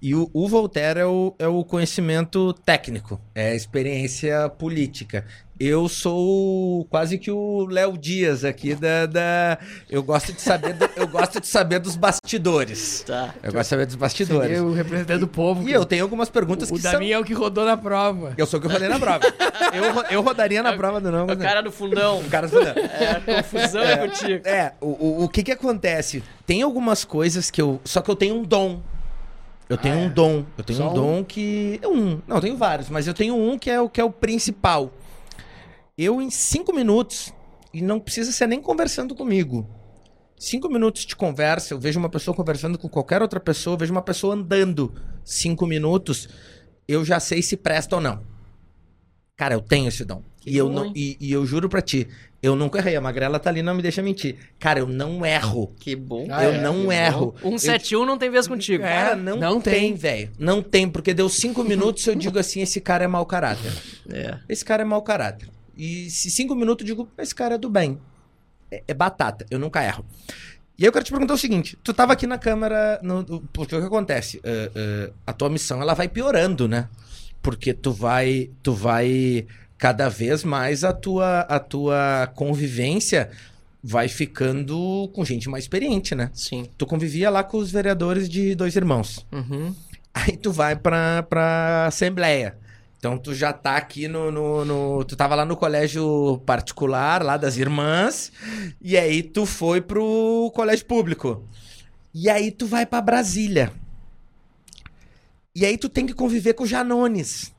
E 0.00 0.14
o, 0.14 0.30
o 0.32 0.48
Voltaire 0.48 1.00
é 1.00 1.06
o, 1.06 1.34
é 1.38 1.46
o 1.46 1.62
conhecimento 1.64 2.52
técnico, 2.52 3.20
é 3.34 3.50
a 3.50 3.54
experiência 3.54 4.48
política. 4.48 5.24
Eu 5.60 5.88
sou 5.88 6.84
quase 6.84 7.18
que 7.18 7.32
o 7.32 7.66
Léo 7.66 7.98
Dias 7.98 8.44
aqui 8.44 8.76
da, 8.76 9.06
da- 9.06 9.58
Eu 9.90 10.04
gosto 10.04 10.32
de 10.32 10.40
saber 10.40 10.72
do- 10.74 10.88
eu 10.94 11.08
gosto 11.08 11.40
de 11.40 11.48
saber 11.48 11.80
dos 11.80 11.96
bastidores. 11.96 13.02
Tá. 13.04 13.34
Eu 13.42 13.50
gosto 13.52 13.62
de 13.64 13.66
saber 13.68 13.86
dos 13.86 13.96
bastidores. 13.96 14.42
Seria 14.48 14.62
o 14.62 14.72
representante 14.72 15.18
do 15.18 15.26
povo. 15.26 15.68
E 15.68 15.72
eu 15.72 15.84
tenho 15.84 16.04
algumas 16.04 16.30
perguntas 16.30 16.70
o 16.70 16.74
que 16.74 16.80
são 16.80 16.92
Davi 16.92 17.12
é 17.12 17.18
o 17.18 17.24
que 17.24 17.34
rodou 17.34 17.64
na 17.64 17.76
prova. 17.76 18.34
eu 18.36 18.46
sou 18.46 18.58
o 18.58 18.60
que 18.60 18.68
eu 18.68 18.70
rodei 18.72 18.88
na 18.88 19.00
prova. 19.00 19.20
eu, 19.74 20.18
eu 20.18 20.22
rodaria 20.22 20.62
na 20.62 20.74
prova 20.74 21.00
do 21.00 21.10
não. 21.10 21.24
O 21.24 21.26
mas- 21.26 21.38
cara 21.38 21.60
do 21.60 21.72
fundão. 21.72 22.20
O 22.20 22.30
cara 22.30 22.46
falando. 22.48 22.78
É, 22.78 23.10
a 23.10 23.20
confusão 23.20 23.82
é 23.82 23.96
contigo. 23.96 24.46
É, 24.48 24.72
o, 24.80 24.86
o, 24.86 25.24
o 25.24 25.28
que 25.28 25.42
que 25.42 25.50
acontece? 25.50 26.22
Tem 26.46 26.62
algumas 26.62 27.04
coisas 27.04 27.50
que 27.50 27.60
eu. 27.60 27.80
Só 27.84 28.00
que 28.00 28.08
eu 28.10 28.16
tenho 28.16 28.36
um 28.36 28.42
dom. 28.44 28.80
Eu 29.68 29.76
tenho 29.76 29.96
Ah, 29.96 29.98
é? 29.98 30.06
um 30.06 30.08
dom. 30.08 30.44
Eu 30.56 30.64
tenho 30.64 30.82
um 30.84 30.90
um? 30.90 30.94
dom 30.94 31.24
que. 31.24 31.80
Um. 31.84 32.20
Não, 32.26 32.36
eu 32.36 32.40
tenho 32.40 32.56
vários, 32.56 32.88
mas 32.88 33.06
eu 33.08 33.12
tenho 33.12 33.34
um 33.36 33.58
que 33.58 33.68
é 33.70 33.80
o 33.80 33.88
que 33.88 34.00
é 34.00 34.04
o 34.04 34.10
principal. 34.10 34.92
Eu, 35.98 36.22
em 36.22 36.30
cinco 36.30 36.72
minutos, 36.72 37.34
e 37.74 37.82
não 37.82 37.98
precisa 37.98 38.30
ser 38.30 38.46
nem 38.46 38.62
conversando 38.62 39.16
comigo. 39.16 39.68
Cinco 40.38 40.68
minutos 40.68 41.04
de 41.04 41.16
conversa, 41.16 41.74
eu 41.74 41.80
vejo 41.80 41.98
uma 41.98 42.08
pessoa 42.08 42.34
conversando 42.34 42.78
com 42.78 42.88
qualquer 42.88 43.20
outra 43.20 43.40
pessoa, 43.40 43.74
eu 43.74 43.78
vejo 43.78 43.90
uma 43.90 44.02
pessoa 44.02 44.34
andando 44.34 44.94
cinco 45.24 45.66
minutos, 45.66 46.28
eu 46.86 47.04
já 47.04 47.18
sei 47.18 47.42
se 47.42 47.56
presta 47.56 47.96
ou 47.96 48.00
não. 48.00 48.22
Cara, 49.36 49.54
eu 49.54 49.60
tenho 49.60 49.88
esse 49.88 50.04
dom. 50.04 50.22
Que 50.40 50.50
E 50.50 50.56
eu, 50.56 50.68
bom, 50.68 50.74
não, 50.74 50.92
e, 50.94 51.16
e 51.20 51.32
eu 51.32 51.44
juro 51.44 51.68
pra 51.68 51.82
ti, 51.82 52.06
eu 52.40 52.54
nunca 52.54 52.78
errei. 52.78 52.94
A 52.94 53.00
Magrela 53.00 53.40
tá 53.40 53.50
ali, 53.50 53.62
não 53.62 53.74
me 53.74 53.82
deixa 53.82 54.00
mentir. 54.00 54.36
Cara, 54.58 54.78
eu 54.78 54.86
não 54.86 55.26
erro. 55.26 55.74
Que 55.78 55.96
bom. 55.96 56.26
Ah, 56.30 56.44
eu 56.44 56.52
é? 56.52 56.60
não 56.60 56.92
erro. 56.92 57.34
171 57.42 58.06
não 58.06 58.16
tem 58.16 58.30
vez 58.30 58.46
contigo. 58.46 58.84
É. 58.84 58.88
Cara, 58.88 59.16
não, 59.16 59.36
não 59.36 59.60
tem, 59.60 59.74
tem. 59.74 59.94
velho. 59.94 60.30
Não 60.38 60.62
tem, 60.62 60.88
porque 60.88 61.12
deu 61.12 61.28
cinco 61.28 61.62
minutos 61.64 62.06
eu 62.06 62.14
digo 62.14 62.38
assim, 62.38 62.60
esse 62.60 62.80
cara 62.80 63.04
é 63.04 63.08
mau 63.08 63.26
caráter. 63.26 63.72
É. 64.08 64.38
Esse 64.48 64.64
cara 64.64 64.82
é 64.82 64.84
mau 64.84 65.02
caráter. 65.02 65.48
E 65.78 66.10
se 66.10 66.28
cinco 66.30 66.56
minutos 66.56 66.82
eu 66.82 66.94
digo, 66.94 67.08
esse 67.16 67.34
cara 67.34 67.54
é 67.54 67.58
do 67.58 67.70
bem. 67.70 67.98
É, 68.70 68.82
é 68.88 68.92
batata, 68.92 69.46
eu 69.48 69.58
nunca 69.58 69.82
erro. 69.82 70.04
E 70.76 70.84
aí 70.84 70.88
eu 70.88 70.92
quero 70.92 71.04
te 71.04 71.10
perguntar 71.10 71.34
o 71.34 71.38
seguinte, 71.38 71.78
tu 71.82 71.94
tava 71.94 72.12
aqui 72.12 72.26
na 72.26 72.38
câmera, 72.38 73.00
no, 73.02 73.24
porque 73.52 73.74
o 73.74 73.80
que 73.80 73.86
acontece? 73.86 74.40
É, 74.44 74.70
é, 74.74 75.12
a 75.26 75.32
tua 75.32 75.48
missão, 75.48 75.80
ela 75.80 75.94
vai 75.94 76.08
piorando, 76.08 76.68
né? 76.68 76.88
Porque 77.40 77.72
tu 77.72 77.92
vai, 77.92 78.50
tu 78.62 78.72
vai, 78.72 79.46
cada 79.76 80.08
vez 80.08 80.44
mais 80.44 80.84
a 80.84 80.92
tua, 80.92 81.40
a 81.40 81.58
tua 81.58 82.30
convivência 82.34 83.30
vai 83.82 84.08
ficando 84.08 85.08
com 85.14 85.24
gente 85.24 85.48
mais 85.48 85.64
experiente, 85.64 86.14
né? 86.14 86.30
Sim. 86.32 86.68
Tu 86.76 86.86
convivia 86.86 87.30
lá 87.30 87.42
com 87.42 87.58
os 87.58 87.70
vereadores 87.70 88.28
de 88.28 88.54
dois 88.54 88.76
irmãos. 88.76 89.24
Uhum. 89.32 89.74
Aí 90.14 90.36
tu 90.36 90.52
vai 90.52 90.76
pra, 90.76 91.22
pra 91.22 91.86
Assembleia. 91.86 92.56
Então 92.98 93.16
tu 93.16 93.32
já 93.34 93.52
tá 93.52 93.76
aqui 93.76 94.08
no, 94.08 94.30
no, 94.32 94.64
no- 94.64 95.04
Tu 95.04 95.14
tava 95.16 95.34
lá 95.34 95.44
no 95.44 95.56
colégio 95.56 96.38
particular, 96.44 97.22
lá 97.22 97.36
das 97.36 97.56
irmãs. 97.56 98.32
E 98.80 98.96
aí 98.98 99.22
tu 99.22 99.46
foi 99.46 99.80
pro 99.80 100.50
colégio 100.54 100.84
público. 100.86 101.44
E 102.14 102.28
aí 102.30 102.50
tu 102.50 102.66
vai 102.66 102.86
pra 102.86 103.00
Brasília. 103.00 103.72
E 105.54 105.64
aí 105.66 105.76
tu 105.76 105.88
tem 105.90 106.06
que 106.06 106.14
conviver 106.14 106.54
com 106.54 106.64
Janones. 106.64 107.52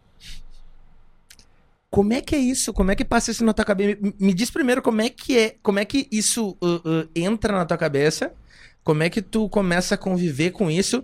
Como 1.89 2.13
é 2.13 2.21
que 2.21 2.35
é 2.35 2.37
isso? 2.39 2.71
Como 2.71 2.91
é 2.91 2.95
que 2.95 3.03
passa 3.03 3.31
isso 3.31 3.43
na 3.43 3.53
tua 3.53 3.65
cabeça? 3.65 3.97
Me- 4.01 4.13
Me 4.19 4.33
diz 4.33 4.51
primeiro 4.51 4.81
como 4.81 5.01
é 5.01 5.09
que 5.09 5.37
é, 5.37 5.55
como 5.63 5.79
é 5.79 5.85
que 5.85 6.07
isso 6.11 6.55
uh, 6.61 6.75
uh, 6.75 7.09
entra 7.15 7.51
na 7.53 7.65
tua 7.65 7.77
cabeça? 7.77 8.31
Como 8.83 9.01
é 9.03 9.09
que 9.09 9.21
tu 9.21 9.49
começa 9.49 9.95
a 9.95 9.97
conviver 9.97 10.51
com 10.51 10.69
isso? 10.69 11.03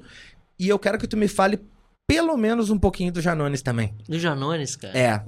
E 0.59 0.69
eu 0.69 0.77
quero 0.79 0.97
que 0.99 1.07
tu 1.07 1.17
me 1.17 1.27
fale 1.27 1.59
pelo 2.08 2.38
menos 2.38 2.70
um 2.70 2.78
pouquinho 2.78 3.12
do 3.12 3.22
Janones 3.22 3.62
também. 3.62 3.93
Do 4.08 4.18
Janones, 4.20 4.76
cara. 4.76 4.97
É. 4.97 5.24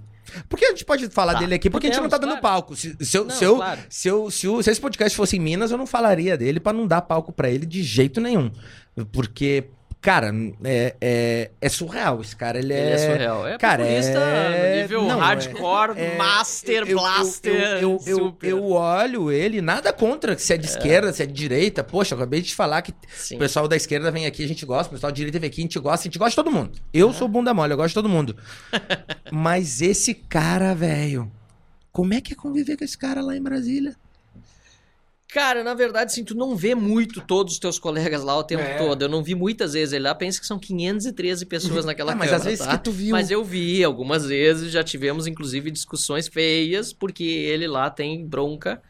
Porque 0.49 0.65
a 0.65 0.69
gente 0.69 0.83
pode 0.83 1.07
falar 1.09 1.33
Tá, 1.33 1.39
dele 1.39 1.55
aqui, 1.55 1.69
porque 1.69 1.87
a 1.87 1.89
gente 1.89 2.01
não 2.01 2.09
tá 2.09 2.17
podemos, 2.17 2.35
dando 2.35 2.41
claro. 2.41 2.55
palco. 2.55 2.75
Se, 2.75 2.95
se 2.99 3.17
eu, 3.17 3.23
Não, 3.25 3.35
se, 3.35 3.45
eu, 3.45 3.55
claro. 3.55 3.79
se, 3.89 4.07
eu, 4.09 4.29
se, 4.31 4.47
o- 4.47 4.61
se 4.61 4.69
esse 4.71 4.81
podcast 4.81 5.15
fosse 5.15 5.37
em 5.37 5.39
Minas, 5.39 5.71
eu 5.71 5.77
não 5.77 5.87
falaria 5.87 6.37
dele 6.37 6.59
pra 6.59 6.73
não 6.73 6.85
dar 6.85 7.01
palco 7.01 7.31
pra 7.31 7.49
ele 7.49 7.65
de 7.65 7.81
jeito 7.81 8.19
nenhum. 8.19 8.51
Porque, 9.11 9.69
cara, 10.01 10.31
é, 10.63 10.95
é, 11.01 11.51
é 11.59 11.69
surreal. 11.69 12.21
Esse 12.21 12.35
cara, 12.35 12.59
ele 12.59 12.73
é. 12.73 12.77
Ele 12.79 12.91
é 12.91 12.97
surreal. 12.97 13.47
É 13.47 13.57
cara, 13.57 13.83
populista 13.83 14.19
é- 14.19 14.81
nível 14.81 15.03
não, 15.03 15.19
hardcore, 15.19 15.97
é- 15.99 16.17
master, 16.17 16.83
eu- 16.87 16.97
blaster, 16.97 17.53
Eu, 17.81 17.99
eu, 18.05 18.37
eu, 18.41 18.71
olho 18.71 19.31
ele, 19.31 19.61
nada 19.61 19.91
contra 19.91 20.37
se 20.37 20.53
é 20.53 20.57
de 20.57 20.65
esquerda, 20.67 21.11
se 21.11 21.23
é 21.23 21.25
de 21.25 21.33
direita. 21.33 21.83
Poxa, 21.83 22.13
eu 22.13 22.17
acabei 22.17 22.41
de 22.41 22.49
te 22.49 22.55
falar 22.55 22.81
que 22.81 22.93
Sim. 23.09 23.35
o 23.35 23.39
pessoal 23.39 23.67
da 23.67 23.75
esquerda 23.75 24.11
vem 24.11 24.25
aqui, 24.25 24.43
a 24.43 24.47
gente 24.47 24.65
gosta, 24.65 24.89
o 24.89 24.93
pessoal 24.95 25.11
da 25.11 25.15
direita 25.15 25.39
vem 25.39 25.49
aqui, 25.49 25.61
a 25.61 25.63
gente 25.63 25.79
gosta, 25.79 26.03
a 26.03 26.09
gente 26.09 26.19
gosta 26.19 26.31
de 26.31 26.35
todo 26.35 26.51
mundo. 26.51 26.71
Eu 26.93 27.11
sou 27.13 27.27
bunda 27.27 27.53
mole, 27.53 27.73
eu 27.73 27.77
gosto 27.77 27.89
de 27.89 27.95
todo 27.95 28.09
mundo. 28.09 28.35
Mas 29.31 29.81
esse 29.81 30.13
cara, 30.13 30.73
velho, 30.73 31.31
como 31.91 32.13
é 32.13 32.21
que 32.21 32.33
é 32.33 32.35
conviver 32.35 32.77
com 32.77 32.83
esse 32.83 32.97
cara 32.97 33.21
lá 33.21 33.35
em 33.35 33.41
Brasília? 33.41 33.95
Cara, 35.29 35.61
na 35.63 35.73
verdade, 35.73 36.11
assim, 36.11 36.23
tu 36.23 36.33
não 36.33 36.55
vê 36.55 36.73
muito 36.73 37.19
todos 37.19 37.53
os 37.53 37.59
teus 37.59 37.77
colegas 37.77 38.23
lá 38.23 38.37
o 38.37 38.43
tempo 38.43 38.63
É. 38.63 38.77
todo. 38.77 39.01
Eu 39.01 39.09
não 39.09 39.21
vi 39.21 39.35
muitas 39.35 39.73
vezes 39.73 39.93
ele 39.93 40.05
lá. 40.05 40.15
Pensa 40.15 40.39
que 40.39 40.47
são 40.47 40.57
513 40.57 41.45
pessoas 41.45 41.83
naquela 41.85 42.13
Ah, 42.13 42.15
mas 42.15 42.29
câmara, 42.29 42.37
às 42.43 42.45
vezes 42.45 42.65
tá? 42.65 42.77
que 42.77 42.83
tu 42.83 42.91
viu. 42.91 43.11
Mas 43.11 43.29
eu 43.29 43.43
vi 43.43 43.83
algumas 43.83 44.25
vezes, 44.25 44.71
já 44.71 44.83
tivemos 44.83 45.27
inclusive 45.27 45.69
discussões 45.69 46.27
feias, 46.29 46.93
porque 46.93 47.23
ele 47.25 47.67
lá 47.67 47.89
tem 47.89 48.25
bronca, 48.25 48.81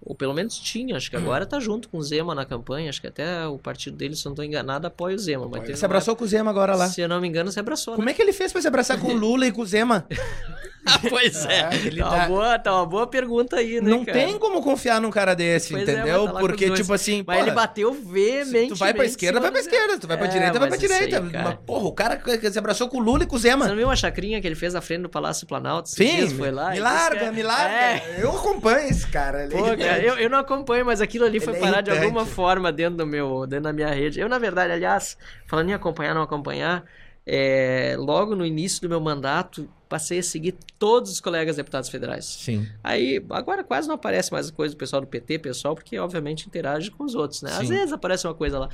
ou 0.00 0.14
pelo 0.14 0.32
menos 0.34 0.58
tinha, 0.58 0.96
acho 0.96 1.10
que 1.10 1.16
agora 1.16 1.44
tá 1.46 1.58
junto 1.60 1.88
com 1.88 1.98
o 1.98 2.02
Zema 2.02 2.34
na 2.34 2.44
campanha, 2.44 2.88
acho 2.90 3.00
que 3.00 3.06
até 3.06 3.46
o 3.46 3.58
partido 3.58 3.96
dele, 3.96 4.14
se 4.16 4.26
eu 4.26 4.30
não 4.30 4.36
tô 4.36 4.42
enganado, 4.42 4.86
apoia 4.86 5.14
o 5.16 5.18
Zema. 5.18 5.48
Mas 5.48 5.78
Se 5.78 5.84
abraçou 5.84 6.14
com 6.16 6.24
o 6.24 6.28
Zema 6.28 6.50
agora 6.50 6.74
lá. 6.74 6.88
Se 6.88 7.00
eu 7.00 7.08
não 7.08 7.20
me 7.20 7.28
engano, 7.28 7.50
se 7.52 7.58
abraçou, 7.60 7.94
Como 7.94 8.06
né? 8.06 8.12
é 8.12 8.14
que 8.14 8.22
ele 8.22 8.32
fez 8.32 8.52
pra 8.52 8.60
se 8.60 8.68
abraçar 8.68 8.98
com 8.98 9.08
o 9.08 9.14
Lula 9.14 9.46
e 9.46 9.52
com 9.52 9.62
o 9.62 9.66
Zema? 9.66 10.06
pois 11.10 11.44
é, 11.44 11.60
É, 11.72 11.74
ele 11.86 12.00
tá, 12.00 12.08
uma 12.08 12.16
dá- 12.16 12.26
boa, 12.26 12.58
tá 12.58 12.72
uma 12.74 12.86
boa 12.86 13.06
pergunta 13.06 13.56
aí, 13.56 13.80
né, 13.80 13.90
não 13.90 14.04
cara? 14.04 14.18
tem 14.18 14.38
como 14.38 14.62
confiar 14.62 15.00
num 15.00 15.10
cara 15.10 15.34
desse, 15.34 15.72
Pois 15.74 15.86
é, 15.88 15.92
entendeu? 15.92 16.24
tá 16.26 16.32
com 16.32 16.38
Porque, 16.40 16.70
tipo 16.70 16.92
assim, 16.92 17.22
Mas 17.26 17.36
porra, 17.36 17.48
ele 17.48 17.54
bateu 17.54 17.94
se 17.94 18.00
veementemente. 18.00 18.68
tu 18.72 18.76
vai 18.76 18.94
pra 18.94 19.04
esquerda, 19.04 19.40
vai 19.40 19.50
pra 19.50 19.60
esquerda. 19.60 19.98
Tu 19.98 20.06
vai 20.06 20.16
pra 20.16 20.26
É, 20.26 20.30
direita, 20.30 20.58
vai 20.58 20.68
pra 20.68 20.76
aí, 20.76 20.80
direita. 20.80 21.20
cara. 21.30 21.44
Mas, 21.44 21.58
porra, 21.66 21.84
o 21.86 21.92
cara 21.92 22.16
que 22.16 22.50
se 22.50 22.58
abraçou 22.58 22.88
com 22.88 22.96
o 22.96 23.00
Lula 23.00 23.24
e 23.24 23.26
com 23.26 23.36
o 23.36 23.38
Você 23.38 23.48
Zema. 23.50 23.68
não 23.68 23.76
viu 23.76 23.86
uma 23.88 23.96
chacrinha 23.96 24.40
que 24.40 24.46
ele 24.46 24.54
fez 24.54 24.72
na 24.72 24.80
frente 24.80 25.02
do 25.02 25.08
Palácio 25.08 25.46
Planalto? 25.46 25.88
Sim, 25.90 26.16
dias? 26.16 26.32
foi 26.32 26.50
lá. 26.50 26.70
me 26.70 26.80
larga, 26.80 27.30
me 27.32 27.42
larga. 27.42 27.74
É. 27.74 28.16
Eu 28.18 28.30
acompanho 28.30 28.88
esse 28.88 29.06
cara. 29.06 29.48
Pô, 29.50 29.58
cara, 29.80 30.02
eu, 30.02 30.14
eu 30.16 30.30
não 30.30 30.38
acompanho, 30.38 30.84
mas 30.84 31.00
aquilo 31.00 31.24
ali 31.24 31.40
foi 31.40 31.56
é 31.56 31.60
parar 31.60 31.80
de 31.80 31.90
alguma 31.90 32.24
forma 32.24 32.70
dentro 32.72 32.98
do 32.98 33.06
meu, 33.06 33.46
dentro 33.46 33.64
da 33.64 33.72
minha 33.72 33.90
rede. 33.90 34.20
Eu, 34.20 34.28
na 34.28 34.38
verdade, 34.38 34.72
aliás, 34.72 35.16
falando 35.46 35.70
em 35.70 35.74
acompanhar, 35.74 36.14
não 36.14 36.22
acompanhar, 36.22 36.84
é, 37.26 37.94
logo 37.98 38.34
no 38.34 38.44
início 38.44 38.80
do 38.82 38.88
meu 38.88 39.00
mandato, 39.00 39.68
passei 39.88 40.20
a 40.20 40.22
seguir 40.22 40.54
todos 40.78 41.10
os 41.10 41.20
colegas 41.20 41.56
deputados 41.56 41.88
federais. 41.88 42.24
Sim. 42.24 42.66
Aí, 42.82 43.24
agora 43.30 43.64
quase 43.64 43.88
não 43.88 43.96
aparece 43.96 44.32
mais 44.32 44.50
coisa 44.50 44.74
do 44.74 44.78
pessoal 44.78 45.02
do 45.02 45.08
PT, 45.08 45.38
pessoal, 45.40 45.74
porque 45.74 45.98
obviamente 45.98 46.46
interage 46.46 46.90
com 46.90 47.04
os 47.04 47.14
outros, 47.14 47.42
né? 47.42 47.50
Às 47.50 47.66
Sim. 47.66 47.74
vezes 47.74 47.92
aparece 47.92 48.26
uma 48.26 48.34
coisa 48.34 48.58
lá. 48.58 48.68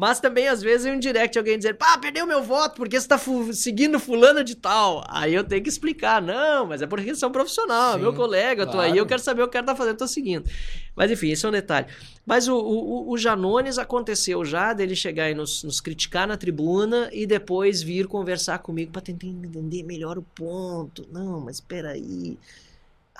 Mas 0.00 0.18
também, 0.18 0.48
às 0.48 0.62
vezes, 0.62 0.86
em 0.86 0.92
um 0.92 0.98
direct 0.98 1.36
alguém 1.36 1.58
dizer, 1.58 1.74
pá, 1.74 1.98
perdeu 1.98 2.26
meu 2.26 2.42
voto 2.42 2.74
porque 2.76 2.98
você 2.98 3.06
tá 3.06 3.18
fu- 3.18 3.52
seguindo 3.52 4.00
fulano 4.00 4.42
de 4.42 4.54
tal. 4.56 5.04
Aí 5.06 5.34
eu 5.34 5.44
tenho 5.44 5.62
que 5.62 5.68
explicar, 5.68 6.22
não, 6.22 6.64
mas 6.64 6.80
é 6.80 6.86
por 6.86 7.02
questão 7.04 7.30
profissional, 7.30 7.96
é 7.96 7.98
Sim, 7.98 8.00
meu 8.00 8.14
colega, 8.14 8.62
eu 8.62 8.66
tô 8.66 8.78
claro. 8.78 8.80
aí, 8.80 8.96
eu 8.96 9.04
quero 9.04 9.20
saber 9.20 9.42
o 9.42 9.44
que 9.44 9.50
o 9.50 9.52
cara 9.52 9.66
tá 9.66 9.76
fazendo, 9.76 9.98
tô 9.98 10.08
seguindo. 10.08 10.48
Mas 10.96 11.10
enfim, 11.10 11.28
esse 11.30 11.44
é 11.44 11.48
um 11.50 11.52
detalhe. 11.52 11.86
Mas 12.24 12.48
o, 12.48 12.56
o, 12.56 13.10
o 13.12 13.18
Janones 13.18 13.76
aconteceu 13.76 14.42
já 14.42 14.72
dele 14.72 14.96
chegar 14.96 15.30
e 15.30 15.34
nos, 15.34 15.62
nos 15.64 15.82
criticar 15.82 16.26
na 16.26 16.36
tribuna 16.38 17.10
e 17.12 17.26
depois 17.26 17.82
vir 17.82 18.06
conversar 18.06 18.58
comigo 18.60 18.90
pra 18.92 19.02
tentar 19.02 19.26
entender 19.26 19.82
melhor 19.82 20.16
o 20.16 20.22
ponto. 20.22 21.06
Não, 21.12 21.40
mas 21.40 21.56
espera 21.56 21.90
aí 21.90 22.38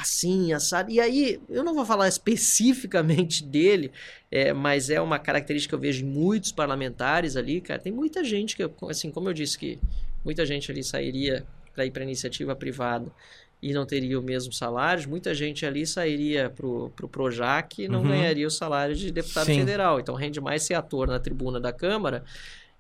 assim, 0.01 0.53
assado. 0.53 0.91
E 0.91 1.01
aí, 1.01 1.41
eu 1.49 1.63
não 1.63 1.75
vou 1.75 1.85
falar 1.85 2.09
especificamente 2.09 3.45
dele, 3.45 3.91
é, 4.31 4.53
mas 4.53 4.91
é 4.91 5.01
uma 5.01 5.19
característica 5.19 5.71
que 5.71 5.75
eu 5.75 5.81
vejo 5.81 6.05
em 6.05 6.09
muitos 6.09 6.53
parlamentares 6.53 7.37
ali, 7.37 7.61
cara. 7.61 7.81
Tem 7.81 7.93
muita 7.93 8.25
gente 8.25 8.57
que, 8.57 8.69
assim, 8.89 9.11
como 9.11 9.29
eu 9.29 9.33
disse 9.33 9.59
que 9.59 9.79
muita 10.25 10.45
gente 10.47 10.71
ali 10.71 10.83
sairia 10.83 11.45
para 11.75 11.85
ir 11.87 11.91
para 11.91 12.03
iniciativa 12.03 12.55
privada 12.57 13.11
e 13.63 13.73
não 13.75 13.85
teria 13.85 14.19
o 14.19 14.23
mesmo 14.23 14.53
salário, 14.53 15.07
muita 15.09 15.35
gente 15.35 15.67
ali 15.67 15.87
sairia 15.87 16.49
pro, 16.49 16.91
pro 16.97 17.09
Projac 17.09 17.83
e 17.83 17.89
não 17.89 18.01
Uhum. 18.03 18.09
ganharia 18.09 18.47
o 18.47 18.51
salário 18.51 18.95
de 18.97 19.11
deputado 19.11 19.47
Sim. 19.47 19.59
federal. 19.59 20.01
Então 20.01 20.15
rende 20.15 20.41
mais 20.41 20.63
ser 20.63 20.75
ator 20.75 21.07
na 21.09 21.19
tribuna 21.21 21.61
da 21.61 21.73
Câmara, 21.73 22.25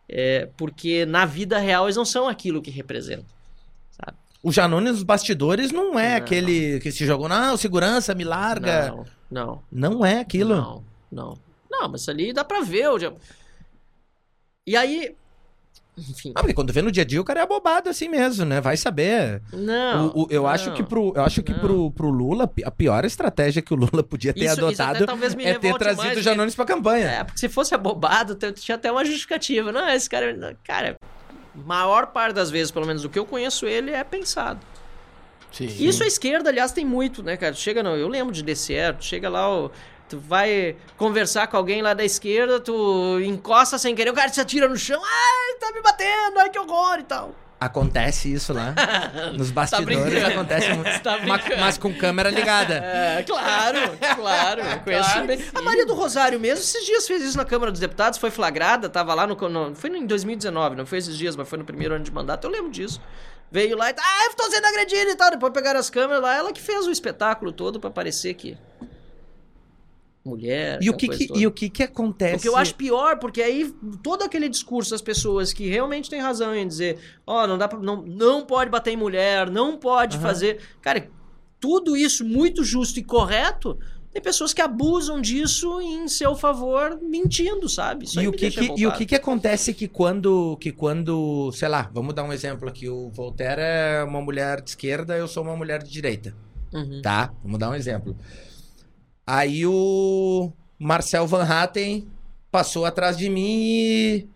é, 0.08 0.48
porque 0.56 1.04
na 1.04 1.26
vida 1.26 1.58
real 1.58 1.84
eles 1.84 1.96
não 1.96 2.04
são 2.04 2.28
aquilo 2.28 2.62
que 2.62 2.70
representam. 2.70 3.26
O 4.42 4.50
Janones 4.50 4.92
nos 4.92 5.02
bastidores 5.02 5.70
não 5.70 5.98
é 5.98 6.10
Não. 6.10 6.16
aquele 6.16 6.80
que 6.80 6.90
se 6.90 7.04
jogou, 7.04 7.28
não, 7.28 7.56
segurança, 7.56 8.14
me 8.14 8.24
larga. 8.24 8.88
Não, 8.90 9.04
não. 9.30 9.62
Não, 9.70 10.04
é 10.06 10.20
aquilo. 10.20 10.54
Não, 10.56 10.84
não. 11.12 11.38
Não, 11.70 11.88
mas 11.88 12.08
ali 12.08 12.32
dá 12.32 12.42
pra 12.44 12.60
ver. 12.62 12.88
o- 12.88 13.16
E 14.66 14.76
aí. 14.76 15.14
Enfim. 15.98 16.32
Ah, 16.34 16.40
porque 16.40 16.54
quando 16.54 16.72
vê 16.72 16.80
no 16.80 16.90
dia 16.90 17.02
a 17.02 17.06
dia 17.06 17.20
o 17.20 17.24
cara 17.24 17.40
é 17.40 17.42
abobado 17.42 17.90
assim 17.90 18.08
mesmo, 18.08 18.46
né? 18.46 18.60
Vai 18.60 18.76
saber. 18.76 19.42
Não. 19.52 20.06
O- 20.08 20.22
o- 20.22 20.26
eu 20.30 20.46
acho 20.46 20.70
não. 20.70 20.76
que, 20.76 20.82
pro, 20.82 21.12
eu 21.14 21.22
acho 21.22 21.42
que 21.42 21.52
não. 21.52 21.58
pro, 21.58 21.90
pro 21.90 22.08
Lula, 22.08 22.50
a 22.64 22.70
pior 22.70 23.04
estratégia 23.04 23.60
que 23.60 23.74
o 23.74 23.76
Lula 23.76 24.02
podia 24.02 24.32
ter 24.32 24.44
Isso- 24.46 24.54
isso 24.54 24.64
até 24.64 24.82
adotado 24.82 25.06
talvez 25.06 25.34
me 25.34 25.44
é 25.44 25.58
ter 25.58 25.74
trazido 25.76 26.02
mais, 26.02 26.18
o 26.18 26.22
Janones 26.22 26.54
pra 26.54 26.64
campanha. 26.64 27.06
É, 27.06 27.24
porque 27.24 27.38
se 27.38 27.48
fosse 27.50 27.74
abobado, 27.74 28.34
tinha 28.54 28.76
até 28.76 28.90
uma 28.90 29.04
justificativa. 29.04 29.70
Não, 29.70 29.86
esse 29.90 30.08
cara. 30.08 30.56
Cara, 30.64 30.96
maior 31.64 32.06
parte 32.08 32.34
das 32.34 32.50
vezes, 32.50 32.70
pelo 32.70 32.86
menos 32.86 33.02
do 33.02 33.08
que 33.08 33.18
eu 33.18 33.26
conheço 33.26 33.66
ele, 33.66 33.90
é 33.90 34.04
pensado. 34.04 34.60
Sim. 35.52 35.66
Isso 35.66 36.02
a 36.02 36.06
esquerda, 36.06 36.50
aliás, 36.50 36.72
tem 36.72 36.84
muito, 36.84 37.22
né, 37.22 37.36
cara? 37.36 37.54
Chega, 37.54 37.82
não, 37.82 37.96
eu 37.96 38.08
lembro 38.08 38.32
de 38.32 38.42
DCE, 38.42 38.96
chega 39.00 39.28
lá, 39.28 39.48
ó, 39.48 39.70
tu 40.08 40.18
vai 40.18 40.76
conversar 40.96 41.46
com 41.48 41.56
alguém 41.56 41.82
lá 41.82 41.94
da 41.94 42.04
esquerda, 42.04 42.60
tu 42.60 43.18
encosta 43.20 43.78
sem 43.78 43.94
querer, 43.94 44.10
o 44.10 44.14
cara 44.14 44.28
se 44.28 44.40
atira 44.40 44.68
no 44.68 44.76
chão, 44.76 45.00
ai, 45.02 45.58
tá 45.58 45.72
me 45.72 45.82
batendo, 45.82 46.38
ai 46.38 46.50
que 46.50 46.58
horror 46.58 46.98
e 47.00 47.04
tal. 47.04 47.34
Acontece 47.60 48.32
isso 48.32 48.54
lá. 48.54 48.74
Nos 49.36 49.50
bastidores 49.50 50.02
brincando. 50.10 50.26
acontece 50.32 50.72
muito. 50.72 50.90
Tá 51.02 51.18
Ma- 51.18 51.36
brincando. 51.36 51.60
mas 51.60 51.76
com 51.76 51.92
câmera 51.94 52.30
ligada. 52.30 52.80
É, 52.82 53.22
claro, 53.22 53.78
claro. 54.16 54.60
Eu 54.62 54.80
conheço 54.80 55.10
Claro 55.12 55.26
bem. 55.26 55.44
A 55.54 55.60
Maria 55.62 55.84
do 55.86 55.94
Rosário 55.94 56.40
mesmo, 56.40 56.64
esses 56.64 56.86
dias 56.86 57.06
fez 57.06 57.22
isso 57.22 57.36
na 57.36 57.44
Câmara 57.44 57.70
dos 57.70 57.80
Deputados, 57.80 58.18
foi 58.18 58.30
flagrada, 58.30 58.88
tava 58.88 59.12
lá 59.14 59.26
no. 59.26 59.34
no- 59.48 59.74
foi 59.74 59.90
em 59.90 60.06
2019, 60.06 60.76
não 60.76 60.86
foi 60.86 60.98
esses 60.98 61.16
dias, 61.16 61.36
mas 61.36 61.48
foi 61.48 61.58
no 61.58 61.64
primeiro 61.64 61.94
ano 61.94 62.04
de 62.04 62.10
mandato, 62.10 62.44
eu 62.46 62.50
lembro 62.50 62.70
disso. 62.70 63.00
Veio 63.52 63.76
lá 63.76 63.90
e 63.90 63.92
tá, 63.92 64.02
ah, 64.04 64.26
eu 64.30 64.34
tô 64.36 64.48
sendo 64.50 64.64
agredida 64.64 65.10
e 65.10 65.16
tal. 65.16 65.30
Depois 65.30 65.52
pegaram 65.52 65.78
as 65.80 65.90
câmeras 65.90 66.22
lá, 66.22 66.36
ela 66.36 66.52
que 66.52 66.60
fez 66.60 66.86
o 66.86 66.90
espetáculo 66.90 67.52
todo 67.52 67.78
pra 67.80 67.90
parecer 67.90 68.32
que. 68.34 68.56
Mulher. 70.24 70.78
E 70.82 70.90
o 70.90 70.96
que, 70.96 71.08
que- 71.08 71.30
e 71.34 71.46
o 71.46 71.50
que 71.50 71.70
que 71.70 71.82
acontece? 71.82 72.36
O 72.36 72.40
que 72.40 72.48
eu 72.48 72.56
acho 72.56 72.74
pior, 72.74 73.18
porque 73.18 73.40
aí 73.42 73.72
todo 74.02 74.22
aquele 74.22 74.48
discurso 74.50 74.90
das 74.90 75.00
pessoas 75.00 75.52
que 75.52 75.66
realmente 75.68 76.10
têm 76.10 76.20
razão 76.20 76.54
em 76.54 76.68
dizer, 76.68 76.98
ó, 77.26 77.46
não 77.46 77.56
dá 77.56 77.66
pra, 77.66 77.78
não, 77.78 78.02
não 78.02 78.44
pode 78.44 78.70
bater 78.70 78.90
em 78.92 78.96
mulher, 78.96 79.50
não 79.50 79.78
pode 79.78 80.18
fazer. 80.18 80.60
Cara, 80.82 81.08
tudo 81.58 81.96
isso 81.96 82.24
muito 82.24 82.62
justo 82.62 82.98
e 82.98 83.02
correto. 83.02 83.78
Tem 84.12 84.20
pessoas 84.20 84.52
que 84.52 84.60
abusam 84.60 85.20
disso 85.20 85.80
em 85.80 86.06
seu 86.08 86.34
favor, 86.34 86.98
mentindo, 87.00 87.68
sabe? 87.68 88.04
Isso 88.06 88.20
E 88.20 88.26
o, 88.26 88.32
que, 88.32 88.50
que- 88.50 88.74
e 88.76 88.86
o 88.86 88.92
que 88.92 89.06
que 89.06 89.14
acontece 89.14 89.72
que 89.72 89.86
quando, 89.86 90.56
que 90.60 90.72
quando, 90.72 91.50
sei 91.52 91.68
lá, 91.68 91.88
vamos 91.94 92.12
dar 92.12 92.24
um 92.24 92.32
exemplo 92.32 92.68
aqui, 92.68 92.88
o 92.88 93.08
Voltaire 93.08 93.60
é 93.62 94.04
uma 94.04 94.20
mulher 94.20 94.60
de 94.60 94.70
esquerda, 94.70 95.16
eu 95.16 95.28
sou 95.28 95.44
uma 95.44 95.54
mulher 95.56 95.80
de 95.82 95.90
direita, 95.90 96.34
Uhum. 96.74 97.00
tá? 97.00 97.32
Vamos 97.42 97.58
dar 97.60 97.70
um 97.70 97.74
exemplo. 97.74 98.16
Aí 99.32 99.64
o 99.64 100.52
Marcel 100.76 101.24
Van 101.24 101.44
Hatten 101.44 102.08
passou 102.50 102.84
atrás 102.84 103.16
de 103.16 103.28
mim 103.30 103.60
e 103.62 104.28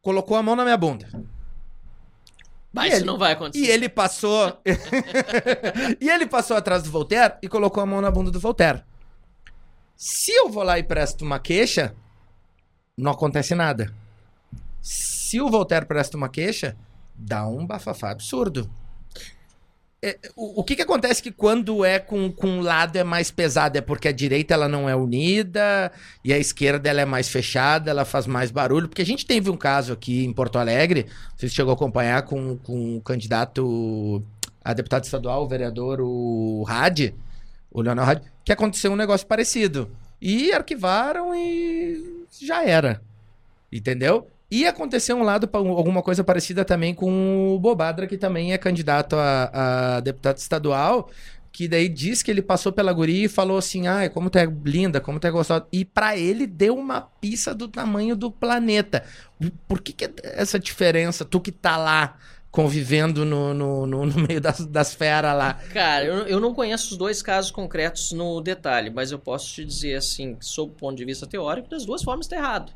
colocou 0.00 0.34
a 0.34 0.42
mão 0.42 0.56
na 0.56 0.64
minha 0.64 0.78
bunda. 0.78 1.06
Mas 2.72 2.86
isso 2.86 2.96
ele- 2.96 3.04
não 3.04 3.18
vai 3.18 3.32
acontecer. 3.32 3.62
E 3.62 3.68
ele 3.68 3.86
passou. 3.86 4.58
e 6.00 6.08
ele 6.08 6.26
passou 6.26 6.56
atrás 6.56 6.82
do 6.82 6.90
Voltaire 6.90 7.34
e 7.42 7.48
colocou 7.48 7.82
a 7.82 7.86
mão 7.86 8.00
na 8.00 8.10
bunda 8.10 8.30
do 8.30 8.40
Voltaire. 8.40 8.82
Se 9.94 10.32
eu 10.32 10.48
vou 10.48 10.62
lá 10.62 10.78
e 10.78 10.82
presto 10.82 11.22
uma 11.22 11.38
queixa, 11.38 11.94
não 12.96 13.12
acontece 13.12 13.54
nada. 13.54 13.92
Se 14.80 15.38
o 15.38 15.50
Voltaire 15.50 15.84
presta 15.84 16.16
uma 16.16 16.30
queixa, 16.30 16.74
dá 17.14 17.46
um 17.46 17.66
bafafá 17.66 18.10
absurdo. 18.10 18.70
É, 20.00 20.16
o, 20.36 20.60
o 20.60 20.64
que 20.64 20.76
que 20.76 20.82
acontece 20.82 21.20
que 21.20 21.32
quando 21.32 21.84
é 21.84 21.98
com, 21.98 22.30
com 22.30 22.46
um 22.46 22.60
lado 22.60 22.96
é 22.96 23.02
mais 23.02 23.32
pesado? 23.32 23.76
É 23.76 23.80
porque 23.80 24.06
a 24.06 24.12
direita 24.12 24.54
ela 24.54 24.68
não 24.68 24.88
é 24.88 24.94
unida 24.94 25.90
e 26.24 26.32
a 26.32 26.38
esquerda 26.38 26.88
ela 26.88 27.00
é 27.00 27.04
mais 27.04 27.28
fechada, 27.28 27.90
ela 27.90 28.04
faz 28.04 28.26
mais 28.26 28.50
barulho. 28.50 28.88
Porque 28.88 29.02
a 29.02 29.06
gente 29.06 29.26
teve 29.26 29.50
um 29.50 29.56
caso 29.56 29.92
aqui 29.92 30.24
em 30.24 30.32
Porto 30.32 30.56
Alegre, 30.56 31.06
se 31.36 31.48
chegou 31.48 31.72
a 31.72 31.74
acompanhar 31.74 32.22
com, 32.22 32.56
com 32.58 32.96
o 32.96 33.00
candidato 33.00 34.22
a 34.64 34.72
deputado 34.72 35.04
estadual, 35.04 35.44
o 35.44 35.48
vereador, 35.48 36.00
o 36.00 36.64
Hadi, 36.68 37.14
o 37.70 37.82
Leonel 37.82 38.04
Hadi, 38.04 38.22
que 38.44 38.52
aconteceu 38.52 38.92
um 38.92 38.96
negócio 38.96 39.26
parecido. 39.26 39.90
E 40.20 40.52
arquivaram 40.52 41.34
e 41.34 42.24
já 42.40 42.64
era. 42.64 43.00
Entendeu? 43.72 44.28
E 44.50 44.66
aconteceu 44.66 45.16
um 45.16 45.22
lado, 45.22 45.48
alguma 45.52 46.02
coisa 46.02 46.24
parecida 46.24 46.64
também 46.64 46.94
com 46.94 47.54
o 47.54 47.58
Bobadra, 47.58 48.06
que 48.06 48.16
também 48.16 48.52
é 48.52 48.58
candidato 48.58 49.14
a, 49.16 49.96
a 49.96 50.00
deputado 50.00 50.38
estadual, 50.38 51.10
que 51.52 51.68
daí 51.68 51.88
diz 51.88 52.22
que 52.22 52.30
ele 52.30 52.40
passou 52.40 52.72
pela 52.72 52.92
guria 52.92 53.26
e 53.26 53.28
falou 53.28 53.58
assim, 53.58 53.86
ai, 53.86 54.08
como 54.08 54.30
tu 54.30 54.38
é 54.38 54.46
linda, 54.64 55.00
como 55.00 55.20
tu 55.20 55.26
é 55.26 55.30
gostosa. 55.30 55.66
E 55.70 55.84
pra 55.84 56.16
ele 56.16 56.46
deu 56.46 56.76
uma 56.76 57.00
pista 57.00 57.54
do 57.54 57.68
tamanho 57.68 58.16
do 58.16 58.30
planeta. 58.30 59.04
Por 59.66 59.82
que, 59.82 59.92
que 59.92 60.06
é 60.06 60.12
essa 60.22 60.58
diferença? 60.58 61.26
Tu 61.26 61.40
que 61.40 61.52
tá 61.52 61.76
lá 61.76 62.16
convivendo 62.50 63.24
no, 63.24 63.52
no, 63.52 63.86
no, 63.86 64.06
no 64.06 64.26
meio 64.26 64.40
das, 64.40 64.64
das 64.64 64.94
feras 64.94 65.36
lá. 65.36 65.54
Cara, 65.72 66.04
eu, 66.04 66.14
eu 66.26 66.40
não 66.40 66.54
conheço 66.54 66.92
os 66.92 66.96
dois 66.96 67.20
casos 67.20 67.50
concretos 67.50 68.12
no 68.12 68.40
detalhe, 68.40 68.88
mas 68.88 69.12
eu 69.12 69.18
posso 69.18 69.52
te 69.52 69.64
dizer 69.64 69.96
assim, 69.96 70.36
sob 70.40 70.72
o 70.72 70.74
ponto 70.74 70.96
de 70.96 71.04
vista 71.04 71.26
teórico, 71.26 71.68
das 71.68 71.84
duas 71.84 72.02
formas 72.02 72.26
está 72.26 72.36
errado. 72.36 72.72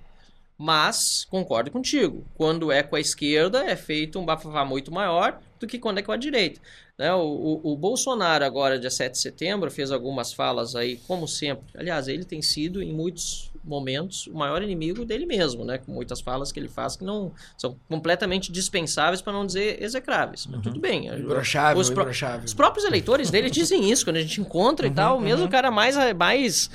Mas, 0.64 1.26
concordo 1.28 1.72
contigo, 1.72 2.24
quando 2.36 2.70
é 2.70 2.84
com 2.84 2.94
a 2.94 3.01
esquerda 3.01 3.64
é 3.64 3.74
feito 3.74 4.16
um 4.20 4.24
bafafá 4.24 4.64
muito 4.64 4.93
maior 4.93 5.40
do 5.59 5.66
que 5.66 5.76
quando 5.76 5.98
é 5.98 6.02
com 6.02 6.12
a 6.12 6.16
direita. 6.16 6.60
Né? 6.97 7.12
O, 7.12 7.20
o, 7.64 7.72
o 7.72 7.76
Bolsonaro 7.76 8.44
agora, 8.44 8.78
dia 8.78 8.89
7 8.90 9.10
de 9.14 9.18
setembro, 9.18 9.72
fez 9.72 9.90
algumas 9.90 10.32
falas 10.32 10.76
aí, 10.76 10.98
como 11.09 11.26
sempre. 11.26 11.64
Aliás, 11.76 12.06
ele 12.06 12.24
tem 12.24 12.40
sido, 12.40 12.80
em 12.80 12.93
muitos 12.93 13.51
momentos, 13.64 14.28
o 14.28 14.34
maior 14.34 14.62
inimigo 14.62 15.05
dele 15.05 15.26
mesmo, 15.26 15.64
né? 15.64 15.78
Com 15.78 15.90
muitas 15.90 16.20
falas 16.20 16.52
que 16.52 16.60
ele 16.60 16.68
faz 16.68 16.94
que 16.94 17.02
não 17.05 17.32
são 17.59 17.76
completamente 17.89 18.52
dispensáveis, 18.52 19.20
para 19.20 19.32
não 19.32 19.44
dizer 19.44 19.82
execráveis. 19.82 20.47
Mas 20.47 20.62
tudo 20.62 20.78
bem. 20.78 21.09
Imbrochável, 21.09 21.80
Os 21.80 21.90
imbrochável. 21.90 22.44
os 22.44 22.55
próprios 22.55 22.84
eleitores 22.84 23.30
dele 23.30 23.51
dizem 23.51 23.90
isso 23.90 24.05
quando 24.05 24.16
a 24.16 24.22
gente 24.22 24.40
encontra 24.40 24.86
Uhum, 24.86 24.93
e 24.93 24.94
tal. 24.94 25.20
Mesmo 25.20 25.47
o 25.47 25.48
cara 25.48 25.72
mais, 25.72 25.97
mais. 26.16 26.70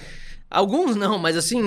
Alguns 0.50 0.96
não, 0.96 1.18
mas 1.20 1.36
assim, 1.36 1.62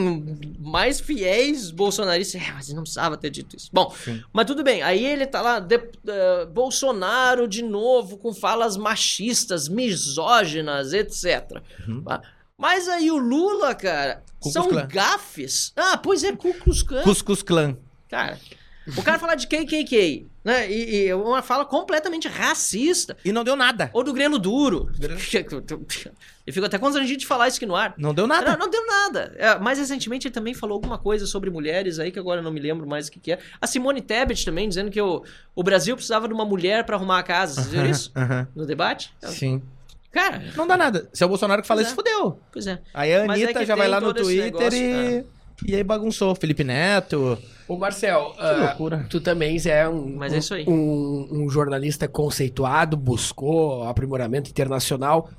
mais 0.58 1.00
fiéis 1.00 1.70
bolsonaristas. 1.70 2.40
É, 2.40 2.50
mas 2.52 2.68
não 2.72 2.82
precisava 2.82 3.16
ter 3.16 3.28
dito 3.28 3.54
isso. 3.54 3.68
Bom, 3.72 3.94
mas 4.32 4.46
tudo 4.46 4.62
bem. 4.64 4.82
Aí 4.82 5.04
ele 5.04 5.26
tá 5.26 5.42
lá, 5.42 5.60
de- 5.60 5.74
eh, 6.06 6.46
Bolsonaro 6.46 7.46
de 7.46 7.62
novo, 7.62 8.16
com 8.16 8.32
falas 8.32 8.78
machistas, 8.78 9.68
misóginas, 9.68 10.92
etc. 10.94 11.60
Uhum. 11.86 12.02
Mas 12.56 12.88
aí 12.88 13.10
o 13.10 13.16
Lula, 13.18 13.74
cara, 13.74 14.22
Klux 14.40 14.52
são 14.52 14.68
Klan. 14.68 14.86
gafes. 14.86 15.72
Ah, 15.76 15.96
pois 15.98 16.24
é, 16.24 16.32
Ku 16.34 16.52
Klux 16.54 16.82
Klan. 16.82 17.02
Cuscus 17.02 17.42
Clan. 17.42 17.76
Cara, 18.08 18.38
o 18.96 19.02
cara 19.02 19.18
falar 19.18 19.34
de 19.34 19.46
KKK, 19.46 20.26
né? 20.44 20.70
E, 20.70 21.06
e 21.06 21.14
uma 21.14 21.42
fala 21.42 21.64
completamente 21.64 22.28
racista. 22.28 23.16
E 23.24 23.32
não 23.32 23.44
deu 23.44 23.56
nada. 23.56 23.90
Ou 23.92 24.02
do 24.02 24.12
grelo 24.12 24.38
duro. 24.38 24.90
Eu 26.46 26.52
fico 26.52 26.66
até 26.66 26.78
constrangido 26.78 27.20
de 27.20 27.26
falar 27.26 27.46
isso 27.48 27.58
aqui 27.58 27.66
no 27.66 27.76
ar. 27.76 27.94
Não 27.96 28.12
deu 28.12 28.26
nada. 28.26 28.52
Não, 28.52 28.58
não 28.58 28.70
deu 28.70 28.84
nada. 28.84 29.34
É, 29.36 29.58
mais 29.58 29.78
recentemente 29.78 30.26
ele 30.26 30.34
também 30.34 30.52
falou 30.52 30.74
alguma 30.74 30.98
coisa 30.98 31.26
sobre 31.26 31.48
mulheres 31.50 31.98
aí, 31.98 32.10
que 32.10 32.18
agora 32.18 32.40
eu 32.40 32.44
não 32.44 32.50
me 32.50 32.58
lembro 32.58 32.88
mais 32.88 33.06
o 33.06 33.12
que, 33.12 33.20
que 33.20 33.32
é. 33.32 33.38
A 33.60 33.66
Simone 33.66 34.00
Tebet 34.00 34.44
também, 34.44 34.68
dizendo 34.68 34.90
que 34.90 35.00
o, 35.00 35.22
o 35.54 35.62
Brasil 35.62 35.94
precisava 35.94 36.26
de 36.26 36.34
uma 36.34 36.44
mulher 36.44 36.84
pra 36.84 36.96
arrumar 36.96 37.20
a 37.20 37.22
casa. 37.22 37.54
Vocês 37.54 37.68
viram 37.68 37.88
isso? 37.88 38.12
No 38.54 38.66
debate? 38.66 39.12
Sim. 39.22 39.62
Cara, 40.10 40.42
Não 40.56 40.66
dá 40.66 40.76
nada. 40.76 41.08
Se 41.12 41.22
é 41.22 41.26
o 41.26 41.28
Bolsonaro 41.28 41.62
que 41.62 41.68
fala 41.68 41.82
Pois 41.82 41.92
isso, 41.92 42.00
é. 42.00 42.02
fudeu. 42.02 42.40
pois 42.50 42.66
é. 42.66 42.80
Aí 42.92 43.14
a 43.14 43.18
é 43.18 43.24
Anitta 43.28 43.60
que 43.60 43.66
já 43.66 43.76
vai 43.76 43.86
lá 43.86 44.00
no 44.00 44.12
Twitter 44.12 44.44
negócio, 44.44 44.78
e... 44.78 45.14
é. 45.18 45.24
E 45.66 45.74
aí 45.74 45.82
bagunçou. 45.84 46.34
Felipe 46.34 46.64
Neto. 46.64 47.38
Ô, 47.68 47.76
Marcel, 47.76 48.32
Que 48.36 48.42
ah, 48.42 48.52
loucura. 48.66 49.06
tu 49.08 49.20
também 49.20 49.56
é 49.64 49.88
um, 49.88 50.16
Mas 50.16 50.32
é 50.32 50.38
isso 50.38 50.54
aí. 50.54 50.64
um, 50.66 51.28
um 51.30 51.48
jornalista 51.48 52.08
conceituado, 52.08 52.96
buscou 52.96 53.84
aprimoramento 53.84 54.50
internacional. 54.50 55.30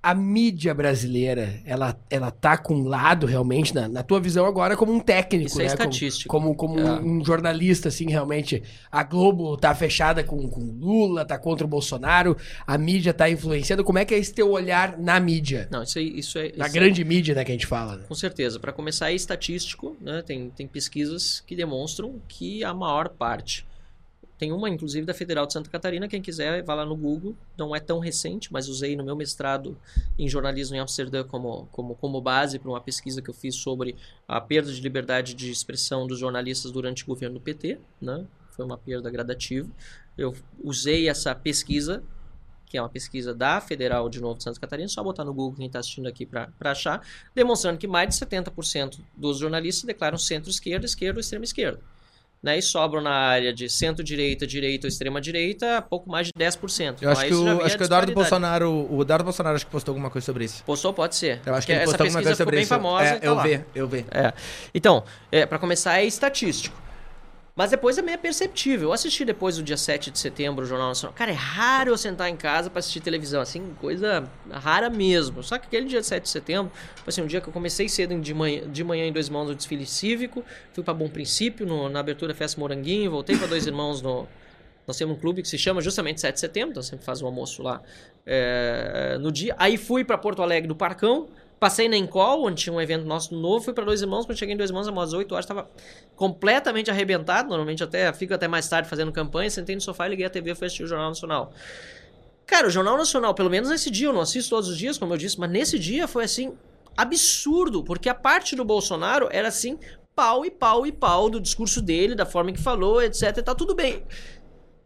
A 0.00 0.14
mídia 0.14 0.72
brasileira, 0.72 1.60
ela, 1.66 1.98
ela 2.08 2.30
tá 2.30 2.56
com 2.56 2.74
um 2.76 2.84
lado 2.86 3.26
realmente, 3.26 3.74
na, 3.74 3.88
na 3.88 4.02
tua 4.04 4.20
visão 4.20 4.46
agora, 4.46 4.76
como 4.76 4.92
um 4.92 5.00
técnico, 5.00 5.48
Isso 5.48 5.60
é 5.60 5.64
né? 5.64 5.70
Como- 5.76 5.82
estatístico. 5.90 6.28
Como, 6.30 6.54
como 6.54 6.78
É. 6.78 7.00
um, 7.00 7.18
um 7.18 7.24
jornalista, 7.24 7.88
assim, 7.88 8.08
realmente. 8.08 8.62
A 8.92 9.02
Globo 9.02 9.56
tá 9.56 9.74
fechada 9.74 10.22
com, 10.22 10.48
com 10.48 10.60
Lula, 10.60 11.24
tá 11.24 11.36
contra 11.36 11.64
o 11.66 11.68
Bolsonaro, 11.68 12.36
a 12.64 12.78
mídia 12.78 13.12
tá 13.12 13.28
influenciando. 13.28 13.82
Como 13.82 13.98
é 13.98 14.04
que 14.04 14.14
é 14.14 14.18
esse 14.18 14.32
teu 14.32 14.50
olhar 14.52 14.96
na 14.96 15.18
mídia? 15.18 15.66
Não, 15.70 15.82
isso 15.82 15.98
aí. 15.98 16.16
Isso 16.18 16.38
é, 16.38 16.52
Na 16.56 16.66
isso- 16.66 16.74
grande 16.74 17.04
mídia, 17.04 17.34
né, 17.34 17.44
que 17.44 17.50
a 17.50 17.54
gente 17.54 17.66
fala. 17.66 17.96
né? 17.96 18.04
Com 18.06 18.14
certeza. 18.14 18.60
Para 18.60 18.72
começar, 18.72 19.10
é 19.10 19.14
estatístico, 19.14 19.96
né? 20.00 20.22
Tem, 20.24 20.48
tem 20.50 20.66
pesquisas 20.68 21.42
que 21.44 21.56
demonstram 21.56 22.14
que 22.28 22.62
a 22.62 22.72
maior 22.72 23.08
parte. 23.08 23.66
Tem 24.38 24.52
uma, 24.52 24.70
inclusive, 24.70 25.04
da 25.04 25.12
Federal 25.12 25.46
de 25.46 25.52
Santa 25.52 25.68
Catarina. 25.68 26.06
Quem 26.06 26.22
quiser, 26.22 26.62
vai 26.62 26.76
lá 26.76 26.86
no 26.86 26.96
Google. 26.96 27.34
Não 27.56 27.74
é 27.74 27.80
tão 27.80 27.98
recente, 27.98 28.52
mas 28.52 28.68
usei 28.68 28.94
no 28.94 29.04
meu 29.04 29.16
mestrado 29.16 29.76
em 30.16 30.28
jornalismo 30.28 30.76
em 30.76 30.78
Amsterdã 30.78 31.24
como, 31.24 31.66
como, 31.72 31.96
como 31.96 32.20
base 32.20 32.58
para 32.58 32.70
uma 32.70 32.80
pesquisa 32.80 33.20
que 33.20 33.28
eu 33.28 33.34
fiz 33.34 33.56
sobre 33.56 33.96
a 34.28 34.40
perda 34.40 34.72
de 34.72 34.80
liberdade 34.80 35.34
de 35.34 35.50
expressão 35.50 36.06
dos 36.06 36.20
jornalistas 36.20 36.70
durante 36.70 37.02
o 37.02 37.06
governo 37.06 37.34
do 37.34 37.40
PT. 37.40 37.80
Né? 38.00 38.24
Foi 38.52 38.64
uma 38.64 38.78
perda 38.78 39.10
gradativa. 39.10 39.68
Eu 40.16 40.34
usei 40.62 41.08
essa 41.08 41.34
pesquisa 41.34 42.02
que 42.68 42.76
é 42.76 42.82
uma 42.82 42.88
pesquisa 42.88 43.34
da 43.34 43.60
Federal 43.60 44.10
de 44.10 44.20
Novo 44.20 44.36
de 44.36 44.44
Santa 44.44 44.60
Catarina, 44.60 44.88
só 44.88 45.02
botar 45.02 45.24
no 45.24 45.32
Google 45.32 45.56
quem 45.56 45.66
está 45.66 45.78
assistindo 45.78 46.06
aqui 46.06 46.26
para 46.26 46.50
achar, 46.60 47.02
demonstrando 47.34 47.78
que 47.78 47.86
mais 47.86 48.10
de 48.10 48.26
70% 48.26 49.00
dos 49.16 49.38
jornalistas 49.38 49.84
declaram 49.84 50.18
centro-esquerda, 50.18 50.84
esquerda 50.84 51.18
ou 51.18 51.20
extrema-esquerda. 51.20 51.80
Né? 52.42 52.58
E 52.58 52.62
sobram 52.62 53.02
na 53.02 53.10
área 53.10 53.52
de 53.52 53.68
centro-direita, 53.68 54.46
direita 54.46 54.86
ou 54.86 54.88
extrema-direita, 54.88 55.82
pouco 55.82 56.08
mais 56.08 56.28
de 56.28 56.32
10%. 56.32 56.98
Eu 57.00 57.10
acho 57.10 57.26
que 57.26 57.34
o, 57.34 57.62
acho 57.64 57.76
que 57.76 57.82
o 57.82 57.86
Eduardo. 57.86 58.12
Bolsonaro... 58.12 58.86
O 58.90 59.02
Eduardo 59.02 59.24
Bolsonaro 59.24 59.56
acho 59.56 59.66
que 59.66 59.72
postou 59.72 59.92
alguma 59.92 60.10
coisa 60.10 60.24
sobre 60.24 60.44
isso. 60.44 60.62
Postou, 60.64 60.92
pode 60.92 61.16
ser. 61.16 61.40
Eu 61.44 61.54
acho 61.54 61.66
que 61.66 61.72
ele 61.72 61.80
essa 61.80 61.90
postou 61.90 62.06
alguma 62.06 62.22
coisa 62.22 62.36
sobre 62.36 62.56
bem 62.56 62.62
isso. 62.62 62.68
famosa 62.68 63.04
É, 63.04 63.18
tá 63.18 63.26
eu 63.26 63.34
lá. 63.34 63.42
vi, 63.42 63.60
eu 63.74 63.88
vi. 63.88 64.06
É. 64.10 64.32
Então, 64.72 65.02
é, 65.32 65.46
para 65.46 65.58
começar, 65.58 65.98
é 65.98 66.04
estatístico. 66.04 66.87
Mas 67.58 67.72
depois 67.72 67.98
é 67.98 68.16
perceptível. 68.16 68.90
Eu 68.90 68.92
assisti 68.92 69.24
depois 69.24 69.56
do 69.56 69.64
dia 69.64 69.76
7 69.76 70.12
de 70.12 70.18
setembro 70.20 70.64
o 70.64 70.68
Jornal 70.68 70.90
Nacional. 70.90 71.12
Cara, 71.12 71.32
é 71.32 71.34
raro 71.34 71.90
eu 71.90 71.98
sentar 71.98 72.28
em 72.28 72.36
casa 72.36 72.70
pra 72.70 72.78
assistir 72.78 73.00
televisão, 73.00 73.40
assim, 73.40 73.74
coisa 73.80 74.30
rara 74.48 74.88
mesmo. 74.88 75.42
Só 75.42 75.58
que 75.58 75.66
aquele 75.66 75.86
dia 75.86 76.00
7 76.00 76.22
de 76.22 76.28
setembro, 76.28 76.70
foi 77.02 77.08
assim, 77.08 77.20
um 77.20 77.26
dia 77.26 77.40
que 77.40 77.48
eu 77.48 77.52
comecei 77.52 77.88
cedo 77.88 78.16
de 78.20 78.32
manhã, 78.32 78.62
de 78.70 78.84
manhã 78.84 79.06
em 79.06 79.12
Dois 79.12 79.26
Irmãos 79.26 79.46
no 79.48 79.56
desfile 79.56 79.84
cívico, 79.86 80.44
fui 80.72 80.84
pra 80.84 80.94
Bom 80.94 81.08
Princípio, 81.08 81.66
no- 81.66 81.88
na 81.88 81.98
abertura 81.98 82.32
Festa 82.32 82.60
Moranguinho, 82.60 83.10
voltei 83.10 83.36
pra 83.36 83.48
Dois 83.48 83.66
Irmãos 83.66 84.00
no, 84.00 84.28
Nós 84.86 84.96
temos 84.96 85.16
um 85.16 85.20
clube 85.20 85.42
que 85.42 85.48
se 85.48 85.58
chama 85.58 85.80
justamente 85.80 86.20
7 86.20 86.34
de 86.34 86.40
setembro, 86.40 86.70
então 86.70 86.82
sempre 86.84 87.04
faz 87.04 87.20
o 87.20 87.26
almoço 87.26 87.60
lá 87.60 87.82
é, 88.24 89.18
no 89.20 89.32
dia. 89.32 89.56
Aí 89.58 89.76
fui 89.76 90.04
para 90.04 90.16
Porto 90.16 90.42
Alegre 90.42 90.68
do 90.68 90.76
Parcão, 90.76 91.28
passei 91.58 91.88
na 91.88 91.96
Encol, 91.96 92.44
onde 92.44 92.62
tinha 92.62 92.72
um 92.72 92.80
evento 92.80 93.04
nosso 93.04 93.34
novo, 93.34 93.64
fui 93.64 93.72
para 93.72 93.84
Dois 93.84 94.00
Irmãos, 94.00 94.26
quando 94.26 94.38
cheguei 94.38 94.54
em 94.54 94.56
Dois 94.56 94.70
Irmãos, 94.70 94.88
às 94.88 95.12
8 95.12 95.32
horas, 95.32 95.44
estava 95.44 95.68
completamente 96.14 96.90
arrebentado, 96.90 97.48
normalmente 97.48 97.82
até 97.82 98.12
fico 98.12 98.34
até 98.34 98.46
mais 98.46 98.68
tarde 98.68 98.88
fazendo 98.88 99.12
campanha, 99.12 99.50
sentei 99.50 99.74
no 99.74 99.80
sofá, 99.80 100.06
liguei 100.06 100.26
a 100.26 100.30
TV 100.30 100.54
fui 100.54 100.66
assistir 100.66 100.84
o 100.84 100.86
Jornal 100.86 101.08
Nacional. 101.08 101.52
Cara, 102.46 102.66
o 102.66 102.70
Jornal 102.70 102.96
Nacional, 102.96 103.34
pelo 103.34 103.50
menos 103.50 103.68
nesse 103.68 103.90
dia, 103.90 104.06
eu 104.06 104.12
não 104.12 104.20
assisto 104.20 104.50
todos 104.50 104.68
os 104.68 104.78
dias, 104.78 104.96
como 104.96 105.12
eu 105.12 105.18
disse, 105.18 105.38
mas 105.38 105.50
nesse 105.50 105.78
dia 105.78 106.08
foi 106.08 106.24
assim, 106.24 106.56
absurdo, 106.96 107.84
porque 107.84 108.08
a 108.08 108.14
parte 108.14 108.56
do 108.56 108.64
Bolsonaro 108.64 109.28
era 109.30 109.48
assim, 109.48 109.78
pau 110.14 110.44
e 110.44 110.50
pau 110.50 110.86
e 110.86 110.90
pau 110.90 111.28
do 111.30 111.40
discurso 111.40 111.80
dele, 111.80 112.14
da 112.14 112.26
forma 112.26 112.50
que 112.50 112.60
falou, 112.60 113.02
etc. 113.02 113.42
Tá 113.42 113.54
tudo 113.54 113.74
bem. 113.74 114.02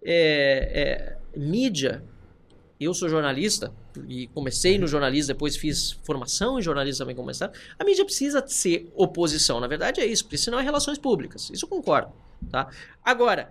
É, 0.05 1.17
é, 1.35 1.39
mídia, 1.39 2.03
eu 2.85 2.95
sou 2.95 3.09
jornalista 3.09 3.73
e 4.09 4.27
comecei 4.29 4.79
no 4.79 4.87
jornalismo, 4.87 5.29
depois 5.29 5.57
fiz 5.57 5.93
formação 6.03 6.59
em 6.59 6.63
jornalismo 6.63 7.07
também 7.07 7.25
mestrado. 7.25 7.53
A 7.79 7.85
mídia 7.85 8.05
precisa 8.05 8.43
ser 8.47 8.91
oposição, 8.95 9.61
na 9.61 9.67
verdade 9.67 10.01
é 10.01 10.07
isso, 10.07 10.25
porque 10.25 10.39
senão 10.39 10.59
é 10.59 10.63
relações 10.63 10.99
públicas. 10.99 11.51
Isso 11.53 11.65
eu 11.65 11.69
concordo, 11.69 12.13
tá? 12.51 12.69
Agora, 13.05 13.51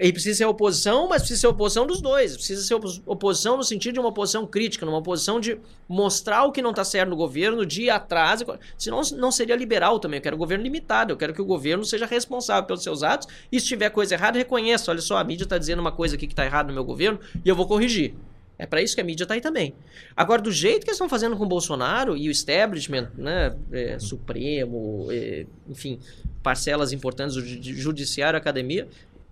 e 0.00 0.12
precisa 0.12 0.38
ser 0.38 0.44
oposição, 0.44 1.08
mas 1.08 1.22
precisa 1.22 1.42
ser 1.42 1.46
oposição 1.46 1.86
dos 1.86 2.00
dois. 2.00 2.36
Precisa 2.36 2.62
ser 2.62 2.74
oposição 3.06 3.56
no 3.56 3.62
sentido 3.62 3.94
de 3.94 4.00
uma 4.00 4.08
oposição 4.08 4.44
crítica, 4.44 4.84
numa 4.84 4.98
oposição 4.98 5.38
de 5.38 5.58
mostrar 5.88 6.44
o 6.44 6.50
que 6.52 6.60
não 6.60 6.70
está 6.70 6.84
certo 6.84 7.10
no 7.10 7.16
governo, 7.16 7.64
de 7.64 7.82
ir 7.82 7.90
atrás. 7.90 8.44
Senão 8.76 9.00
não 9.16 9.30
seria 9.30 9.54
liberal 9.54 10.00
também. 10.00 10.18
Eu 10.18 10.22
quero 10.22 10.36
governo 10.36 10.64
limitado. 10.64 11.12
Eu 11.12 11.16
quero 11.16 11.32
que 11.32 11.40
o 11.40 11.44
governo 11.44 11.84
seja 11.84 12.04
responsável 12.04 12.64
pelos 12.64 12.82
seus 12.82 13.04
atos 13.04 13.28
e 13.50 13.60
se 13.60 13.66
tiver 13.66 13.90
coisa 13.90 14.14
errada, 14.14 14.36
reconheça. 14.36 14.90
Olha 14.90 15.00
só, 15.00 15.16
a 15.18 15.24
mídia 15.24 15.44
está 15.44 15.56
dizendo 15.56 15.78
uma 15.78 15.92
coisa 15.92 16.16
aqui 16.16 16.26
que 16.26 16.32
está 16.32 16.44
errada 16.44 16.68
no 16.68 16.74
meu 16.74 16.84
governo 16.84 17.20
e 17.44 17.48
eu 17.48 17.54
vou 17.54 17.66
corrigir. 17.66 18.14
É 18.58 18.64
para 18.64 18.80
isso 18.80 18.94
que 18.94 19.00
a 19.00 19.04
mídia 19.04 19.24
está 19.24 19.34
aí 19.34 19.40
também. 19.40 19.74
Agora, 20.16 20.40
do 20.40 20.50
jeito 20.50 20.84
que 20.84 20.90
eles 20.90 20.96
estão 20.96 21.08
fazendo 21.08 21.36
com 21.36 21.44
o 21.44 21.48
Bolsonaro 21.48 22.16
e 22.16 22.28
o 22.28 22.30
establishment, 22.30 23.10
né, 23.14 23.54
é, 23.70 23.98
Supremo, 23.98 25.08
é, 25.10 25.46
enfim, 25.68 25.98
parcelas 26.42 26.92
importantes 26.92 27.36
do 27.36 27.42
judiciário, 27.44 28.38
academia, 28.38 28.88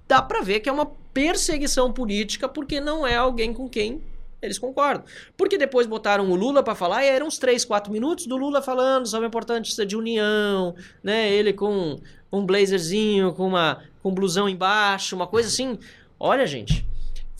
dá 0.07 0.21
para 0.21 0.43
ver 0.43 0.61
que 0.61 0.69
é 0.69 0.73
uma 0.73 0.87
perseguição 1.13 1.93
política 1.93 2.49
porque 2.49 2.81
não 2.81 3.07
é 3.07 3.17
alguém 3.17 3.55
com 3.55 3.69
quem 3.69 4.03
eles 4.43 4.59
concordam. 4.59 5.05
Porque 5.37 5.57
depois 5.57 5.87
botaram 5.87 6.31
o 6.31 6.35
Lula 6.35 6.63
para 6.63 6.75
falar 6.75 7.03
e 7.05 7.09
eram 7.09 7.27
uns 7.27 7.39
3, 7.39 7.65
4 7.65 7.91
minutos 7.91 8.27
do 8.27 8.37
Lula 8.37 8.61
falando 8.61 9.07
sobre 9.07 9.27
a 9.27 9.29
importância 9.29 9.87
de 9.87 9.97
união, 9.97 10.75
né? 11.03 11.33
Ele 11.33 11.53
com 11.53 11.99
um 12.31 12.45
blazerzinho, 12.45 13.33
com 13.33 13.47
uma 13.47 13.83
com 14.03 14.11
um 14.11 14.15
blusão 14.15 14.49
embaixo, 14.49 15.17
uma 15.17 15.27
coisa 15.27 15.49
assim. 15.49 15.79
Olha, 16.21 16.47
gente, 16.47 16.87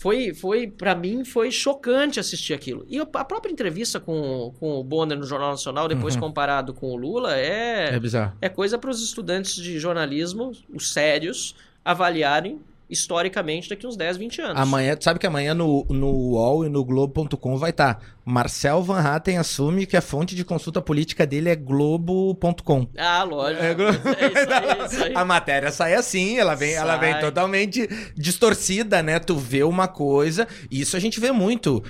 foi, 0.05 0.35
foi 0.35 0.67
para 0.67 0.93
mim 0.93 1.25
foi 1.25 1.49
chocante 1.49 2.19
assistir 2.19 2.53
aquilo. 2.53 2.85
E 2.87 2.99
a 2.99 3.25
própria 3.25 3.51
entrevista 3.51 3.99
com, 3.99 4.53
com 4.59 4.79
o 4.79 4.83
Bonner 4.83 5.17
no 5.17 5.25
Jornal 5.25 5.49
Nacional, 5.49 5.87
depois 5.87 6.13
uhum. 6.13 6.21
comparado 6.21 6.75
com 6.75 6.91
o 6.91 6.95
Lula, 6.95 7.35
é 7.35 7.95
é, 7.95 7.99
bizarro. 7.99 8.37
é 8.39 8.47
coisa 8.47 8.77
para 8.77 8.91
os 8.91 9.01
estudantes 9.01 9.55
de 9.55 9.79
jornalismo, 9.79 10.51
os 10.71 10.93
sérios, 10.93 11.55
avaliarem 11.83 12.59
historicamente 12.87 13.67
daqui 13.67 13.87
uns 13.87 13.97
10, 13.97 14.17
20 14.17 14.41
anos. 14.41 14.61
Amanhã, 14.61 14.95
sabe 14.99 15.19
que 15.19 15.25
amanhã 15.25 15.55
no, 15.55 15.83
no 15.89 16.11
UOL 16.11 16.67
e 16.67 16.69
no 16.69 16.85
Globo.com 16.85 17.57
vai 17.57 17.71
estar. 17.71 17.95
Tá. 17.95 18.01
Marcel 18.25 18.81
Van 18.81 18.99
Hatten 18.99 19.37
assume 19.37 19.85
que 19.85 19.95
a 19.95 20.01
fonte 20.01 20.35
de 20.35 20.43
consulta 20.43 20.81
política 20.81 21.27
dele 21.27 21.47
é 21.47 21.55
Globo.com. 21.55 22.87
Ah, 22.97 23.23
lógico. 23.23 23.63
É, 23.63 23.73
Glo... 23.75 23.87
é 23.87 23.91
isso 23.91 24.53
aí, 24.53 24.85
isso 24.85 25.03
aí. 25.03 25.13
A 25.15 25.23
matéria 25.23 25.71
sai 25.71 25.93
assim, 25.93 26.39
ela 26.39 26.55
vem, 26.55 26.73
ela 26.73 26.97
vem 26.97 27.19
totalmente 27.19 27.87
distorcida, 28.15 29.03
né? 29.03 29.19
Tu 29.19 29.35
vê 29.35 29.63
uma 29.63 29.87
coisa, 29.87 30.47
isso 30.71 30.97
a 30.97 30.99
gente 30.99 31.19
vê 31.19 31.31
muito, 31.31 31.83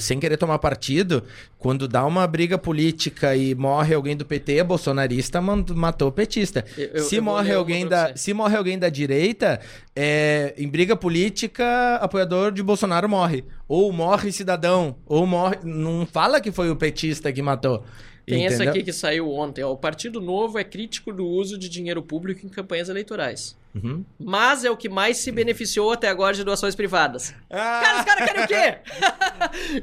sem 0.00 0.18
querer 0.18 0.36
tomar 0.36 0.58
partido, 0.58 1.22
quando 1.56 1.86
dá 1.86 2.04
uma 2.04 2.26
briga 2.26 2.58
política 2.58 3.36
e 3.36 3.54
morre 3.54 3.94
alguém 3.94 4.16
do 4.16 4.24
PT, 4.24 4.64
bolsonarista 4.64 5.40
matou 5.40 6.08
o 6.08 6.12
petista. 6.12 6.64
Eu, 6.76 7.04
se, 7.04 7.16
eu 7.16 7.22
morre 7.22 7.52
alguém 7.54 7.86
da, 7.86 8.16
se 8.16 8.34
morre 8.34 8.56
alguém 8.56 8.76
da 8.76 8.88
direita, 8.88 9.60
é, 9.94 10.52
em 10.58 10.68
briga 10.68 10.96
política, 10.96 11.96
apoiador 11.96 12.50
de 12.50 12.62
Bolsonaro 12.62 13.08
morre. 13.08 13.44
Ou 13.68 13.92
morre 13.92 14.30
cidadão, 14.30 14.96
ou 15.06 15.26
morre 15.26 15.58
não 15.64 16.06
fala 16.06 16.40
que 16.40 16.52
foi 16.52 16.70
o 16.70 16.76
petista 16.76 17.32
que 17.32 17.42
matou. 17.42 17.84
Tem 18.26 18.44
entendeu? 18.44 18.54
essa 18.54 18.70
aqui 18.70 18.82
que 18.82 18.92
saiu 18.92 19.30
ontem. 19.30 19.62
Ó, 19.62 19.72
o 19.72 19.76
Partido 19.76 20.20
Novo 20.20 20.58
é 20.58 20.64
crítico 20.64 21.12
do 21.12 21.24
uso 21.24 21.56
de 21.56 21.68
dinheiro 21.68 22.02
público 22.02 22.44
em 22.44 22.48
campanhas 22.48 22.88
eleitorais. 22.88 23.56
Uhum. 23.72 24.04
Mas 24.18 24.64
é 24.64 24.70
o 24.70 24.76
que 24.76 24.88
mais 24.88 25.18
se 25.18 25.30
beneficiou 25.30 25.92
até 25.92 26.08
agora 26.08 26.34
de 26.34 26.42
doações 26.42 26.74
privadas. 26.74 27.32
Ah. 27.48 27.80
Cara, 27.84 27.98
os 27.98 28.04
caras 28.04 28.24
querem 28.24 28.44
o 28.44 28.48
quê? 28.48 28.78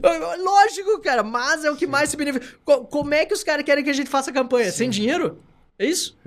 Lógico, 0.44 1.00
cara, 1.00 1.24
mas 1.24 1.64
é 1.64 1.72
o 1.72 1.76
que 1.78 1.88
mais 1.88 2.10
se 2.10 2.18
beneficiou. 2.18 2.60
Como 2.66 3.14
é 3.14 3.26
que 3.26 3.34
os 3.34 3.44
caras 3.44 3.64
querem 3.64 3.84
que 3.84 3.90
a 3.90 3.94
gente 3.94 4.10
faça 4.10 4.32
campanha? 4.32 4.72
Sim. 4.72 4.78
Sem 4.78 4.90
dinheiro? 4.90 5.40
É 5.80 5.86
isso? 5.86 6.18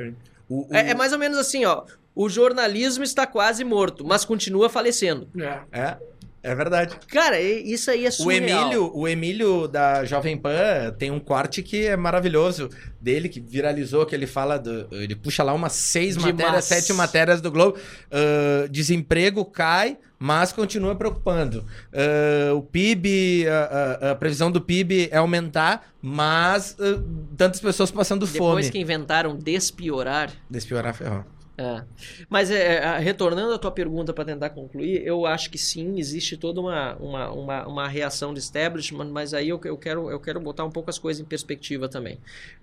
O, 0.48 0.62
o... 0.62 0.74
É, 0.74 0.90
é, 0.90 0.94
mais 0.94 1.12
ou 1.12 1.18
menos 1.18 1.36
assim, 1.36 1.66
ó. 1.66 1.84
O 2.14 2.30
jornalismo 2.30 3.04
está 3.04 3.26
quase 3.26 3.62
morto, 3.62 4.06
mas 4.06 4.24
continua 4.24 4.70
falecendo. 4.70 5.28
É. 5.38 5.80
é. 5.80 5.98
É 6.46 6.54
verdade. 6.54 6.96
Cara, 7.08 7.40
isso 7.40 7.90
aí 7.90 8.06
é 8.06 8.10
surreal. 8.10 8.38
O 8.40 8.62
Emílio, 8.62 8.92
o 8.94 9.08
Emílio 9.08 9.66
da 9.66 10.04
Jovem 10.04 10.36
Pan 10.36 10.94
tem 10.96 11.10
um 11.10 11.18
corte 11.18 11.60
que 11.60 11.86
é 11.86 11.96
maravilhoso 11.96 12.70
dele, 13.00 13.28
que 13.28 13.40
viralizou, 13.40 14.06
que 14.06 14.14
ele 14.14 14.28
fala 14.28 14.56
do, 14.56 14.86
Ele 14.92 15.16
puxa 15.16 15.42
lá 15.42 15.52
umas 15.52 15.72
seis 15.72 16.16
matérias, 16.16 16.64
sete 16.64 16.92
matérias 16.92 17.40
do 17.40 17.50
Globo. 17.50 17.76
Uh, 17.76 18.68
desemprego 18.68 19.44
cai, 19.44 19.98
mas 20.20 20.52
continua 20.52 20.94
preocupando. 20.94 21.64
Uh, 21.92 22.54
o 22.54 22.62
PIB, 22.62 23.48
a, 23.48 24.06
a, 24.08 24.10
a, 24.12 24.14
previsão 24.14 24.48
do 24.48 24.60
PIB 24.60 25.08
é 25.10 25.16
aumentar, 25.16 25.88
mas 26.00 26.76
uh, 26.78 27.02
tantas 27.36 27.60
pessoas 27.60 27.90
passando 27.90 28.24
Depois 28.24 28.38
fome. 28.38 28.62
Depois 28.62 28.70
que 28.70 28.78
inventaram 28.78 29.34
despiorar. 29.34 30.30
Despiorar 30.48 30.94
ferrou. 30.94 31.24
É. 31.58 31.82
Mas 32.28 32.50
é, 32.50 32.76
é 32.76 32.98
retornando 32.98 33.52
à 33.54 33.58
tua 33.58 33.70
pergunta 33.70 34.12
para 34.12 34.24
tentar 34.24 34.50
concluir, 34.50 35.06
eu 35.06 35.24
acho 35.24 35.50
que 35.50 35.56
sim, 35.56 35.98
existe 35.98 36.36
toda 36.36 36.60
uma, 36.60 36.94
uma, 36.96 37.30
uma, 37.30 37.66
uma 37.66 37.88
reação 37.88 38.34
de 38.34 38.40
establishment, 38.40 39.06
mas 39.06 39.32
aí 39.32 39.48
eu, 39.48 39.58
eu, 39.64 39.76
quero, 39.78 40.10
eu 40.10 40.20
quero 40.20 40.38
botar 40.38 40.64
um 40.64 40.70
pouco 40.70 40.90
as 40.90 40.98
coisas 40.98 41.20
em 41.20 41.24
perspectiva 41.24 41.88
também. 41.88 42.18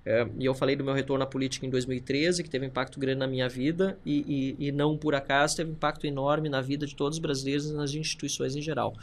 É, 0.06 0.28
e 0.38 0.46
eu 0.46 0.54
falei 0.54 0.76
do 0.76 0.84
meu 0.84 0.94
retorno 0.94 1.24
à 1.24 1.28
política 1.28 1.66
em 1.66 1.70
2013, 1.70 2.44
que 2.44 2.50
teve 2.50 2.66
um 2.66 2.70
impacto 2.70 3.00
grande 3.00 3.20
na 3.20 3.28
minha 3.28 3.50
vida, 3.50 3.98
e, 4.06 4.56
e, 4.60 4.68
e 4.68 4.72
não 4.72 4.96
por 4.96 5.16
acaso 5.16 5.56
teve 5.56 5.72
um 5.72 5.74
impacto 5.74 6.06
enorme 6.06 6.48
na 6.48 6.62
vida 6.62 6.86
de 6.86 6.96
todos 6.96 7.18
os 7.18 7.22
brasileiros 7.22 7.70
e 7.70 7.74
nas 7.74 7.94
instituições 7.94 8.56
em 8.56 8.62
geral. 8.62 8.94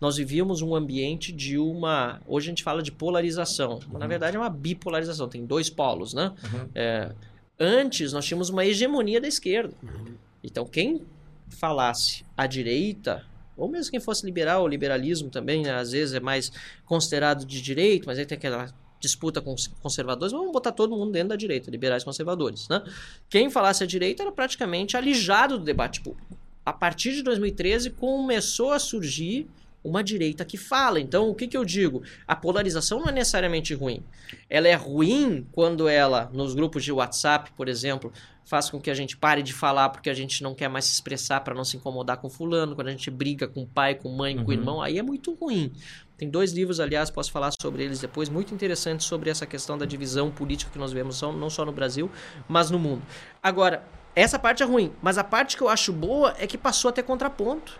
Nós 0.00 0.16
vivíamos 0.16 0.60
um 0.60 0.74
ambiente 0.74 1.30
de 1.30 1.56
uma. 1.56 2.20
Hoje 2.26 2.48
a 2.48 2.50
gente 2.50 2.64
fala 2.64 2.82
de 2.82 2.90
polarização, 2.90 3.78
uhum. 3.92 3.98
na 3.98 4.06
verdade 4.06 4.36
é 4.36 4.40
uma 4.40 4.50
bipolarização, 4.50 5.28
tem 5.28 5.44
dois 5.46 5.70
polos, 5.70 6.14
né? 6.14 6.32
Uhum. 6.42 6.68
É, 6.74 7.12
Antes, 7.58 8.12
nós 8.12 8.24
tínhamos 8.24 8.50
uma 8.50 8.64
hegemonia 8.64 9.20
da 9.20 9.28
esquerda. 9.28 9.74
Uhum. 9.82 10.14
Então, 10.42 10.66
quem 10.66 11.02
falasse 11.48 12.24
à 12.36 12.46
direita, 12.46 13.24
ou 13.56 13.68
mesmo 13.68 13.90
quem 13.90 14.00
fosse 14.00 14.24
liberal, 14.26 14.64
o 14.64 14.68
liberalismo 14.68 15.30
também, 15.30 15.62
né, 15.62 15.72
às 15.72 15.92
vezes 15.92 16.14
é 16.14 16.20
mais 16.20 16.52
considerado 16.84 17.44
de 17.44 17.62
direita, 17.62 18.04
mas 18.06 18.18
aí 18.18 18.26
tem 18.26 18.36
aquela 18.36 18.72
disputa 19.00 19.40
com 19.40 19.54
os 19.54 19.66
conservadores, 19.66 20.32
vamos 20.32 20.52
botar 20.52 20.72
todo 20.72 20.96
mundo 20.96 21.12
dentro 21.12 21.30
da 21.30 21.36
direita, 21.36 21.70
liberais 21.70 22.04
conservadores. 22.04 22.68
Né? 22.68 22.82
Quem 23.28 23.50
falasse 23.50 23.84
à 23.84 23.86
direita 23.86 24.22
era 24.22 24.32
praticamente 24.32 24.96
alijado 24.96 25.58
do 25.58 25.64
debate 25.64 26.00
público. 26.00 26.36
A 26.64 26.72
partir 26.72 27.12
de 27.12 27.22
2013 27.22 27.90
começou 27.90 28.72
a 28.72 28.78
surgir 28.78 29.48
uma 29.88 30.02
direita 30.02 30.44
que 30.44 30.56
fala. 30.56 31.00
Então, 31.00 31.28
o 31.28 31.34
que, 31.34 31.46
que 31.46 31.56
eu 31.56 31.64
digo? 31.64 32.02
A 32.26 32.34
polarização 32.34 33.00
não 33.00 33.08
é 33.08 33.12
necessariamente 33.12 33.74
ruim. 33.74 34.02
Ela 34.50 34.68
é 34.68 34.74
ruim 34.74 35.46
quando 35.52 35.88
ela, 35.88 36.30
nos 36.32 36.54
grupos 36.54 36.84
de 36.84 36.92
WhatsApp, 36.92 37.52
por 37.56 37.68
exemplo, 37.68 38.12
faz 38.44 38.70
com 38.70 38.80
que 38.80 38.90
a 38.90 38.94
gente 38.94 39.16
pare 39.16 39.42
de 39.42 39.52
falar 39.52 39.88
porque 39.88 40.08
a 40.08 40.14
gente 40.14 40.42
não 40.42 40.54
quer 40.54 40.68
mais 40.68 40.84
se 40.84 40.94
expressar 40.94 41.40
para 41.40 41.54
não 41.54 41.64
se 41.64 41.76
incomodar 41.76 42.18
com 42.18 42.30
fulano, 42.30 42.74
quando 42.74 42.88
a 42.88 42.92
gente 42.92 43.10
briga 43.10 43.48
com 43.48 43.62
o 43.62 43.66
pai, 43.66 43.94
com 43.94 44.08
mãe, 44.10 44.36
uhum. 44.36 44.44
com 44.44 44.50
o 44.50 44.54
irmão, 44.54 44.82
aí 44.82 44.98
é 44.98 45.02
muito 45.02 45.34
ruim. 45.34 45.72
Tem 46.16 46.30
dois 46.30 46.52
livros, 46.52 46.80
aliás, 46.80 47.10
posso 47.10 47.30
falar 47.30 47.50
sobre 47.60 47.84
eles 47.84 48.00
depois, 48.00 48.28
muito 48.28 48.54
interessantes 48.54 49.06
sobre 49.06 49.28
essa 49.28 49.44
questão 49.44 49.76
da 49.76 49.84
divisão 49.84 50.30
política 50.30 50.70
que 50.70 50.78
nós 50.78 50.92
vemos 50.92 51.20
não 51.20 51.50
só 51.50 51.64
no 51.64 51.72
Brasil, 51.72 52.10
mas 52.48 52.70
no 52.70 52.78
mundo. 52.78 53.02
Agora, 53.42 53.84
essa 54.14 54.38
parte 54.38 54.62
é 54.62 54.66
ruim, 54.66 54.92
mas 55.02 55.18
a 55.18 55.24
parte 55.24 55.56
que 55.56 55.62
eu 55.62 55.68
acho 55.68 55.92
boa 55.92 56.34
é 56.38 56.46
que 56.46 56.56
passou 56.56 56.88
a 56.88 56.92
ter 56.92 57.02
contraponto. 57.02 57.78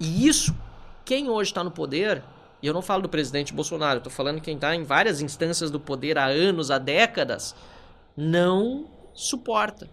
E 0.00 0.26
isso 0.26 0.54
quem 1.04 1.28
hoje 1.28 1.50
está 1.50 1.62
no 1.62 1.70
poder, 1.70 2.22
e 2.62 2.66
eu 2.66 2.72
não 2.72 2.82
falo 2.82 3.02
do 3.02 3.08
presidente 3.08 3.52
Bolsonaro, 3.52 3.98
estou 3.98 4.12
falando 4.12 4.40
quem 4.40 4.54
está 4.54 4.74
em 4.74 4.82
várias 4.82 5.20
instâncias 5.20 5.70
do 5.70 5.78
poder 5.78 6.16
há 6.16 6.26
anos, 6.26 6.70
há 6.70 6.78
décadas, 6.78 7.54
não 8.16 8.86
suporta. 9.12 9.88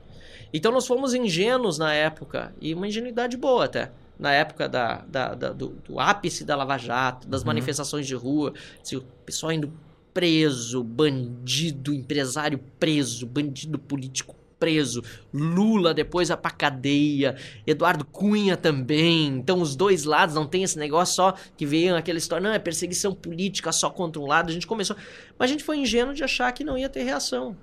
Então 0.54 0.72
nós 0.72 0.88
fomos 0.88 1.14
ingênuos 1.14 1.78
na 1.78 1.94
época, 1.94 2.54
e 2.62 2.74
uma 2.74 2.88
ingenuidade 2.88 3.36
boa 3.38 3.66
até, 3.66 3.92
na 4.18 4.32
época 4.32 4.70
da, 4.70 5.04
da, 5.08 5.34
da 5.34 5.50
do, 5.52 5.70
do, 5.88 6.00
ápice 6.00 6.46
da 6.46 6.56
Lava 6.56 6.78
Jato, 6.78 7.28
das 7.28 7.42
uhum. 7.42 7.48
manifestações 7.48 8.06
de 8.06 8.16
rua, 8.16 8.54
assim, 8.82 8.96
o 8.96 9.02
pessoal 9.26 9.52
indo 9.52 9.74
preso, 10.14 10.84
bandido, 10.84 11.94
empresário 11.94 12.60
preso, 12.80 13.26
bandido 13.26 13.80
político 13.80 14.36
preso. 14.62 15.04
Lula 15.34 15.92
depois 15.92 16.28
vai 16.28 16.38
pra 16.38 16.52
cadeia. 16.52 17.36
Eduardo 17.66 18.06
Cunha 18.06 18.56
também. 18.56 19.26
Então 19.26 19.60
os 19.60 19.76
dois 19.76 20.04
lados 20.04 20.36
não 20.36 20.46
tem 20.46 20.62
esse 20.62 20.78
negócio 20.78 21.16
só 21.16 21.34
que 21.58 21.66
veio 21.66 21.96
aquela 21.96 22.20
história, 22.20 22.48
não, 22.48 22.54
é 22.54 22.60
perseguição 22.60 23.12
política 23.12 23.72
só 23.72 23.90
contra 23.90 24.22
um 24.22 24.28
lado. 24.28 24.52
A 24.52 24.54
gente 24.54 24.68
começou. 24.68 24.96
Mas 25.40 25.50
a 25.50 25.52
gente 25.52 25.64
foi 25.64 25.78
ingênuo 25.78 26.14
de 26.14 26.24
achar 26.24 26.52
que 26.52 26.64
não 26.64 26.78
ia 26.78 26.88
ter 26.88 27.02
reação. 27.02 27.58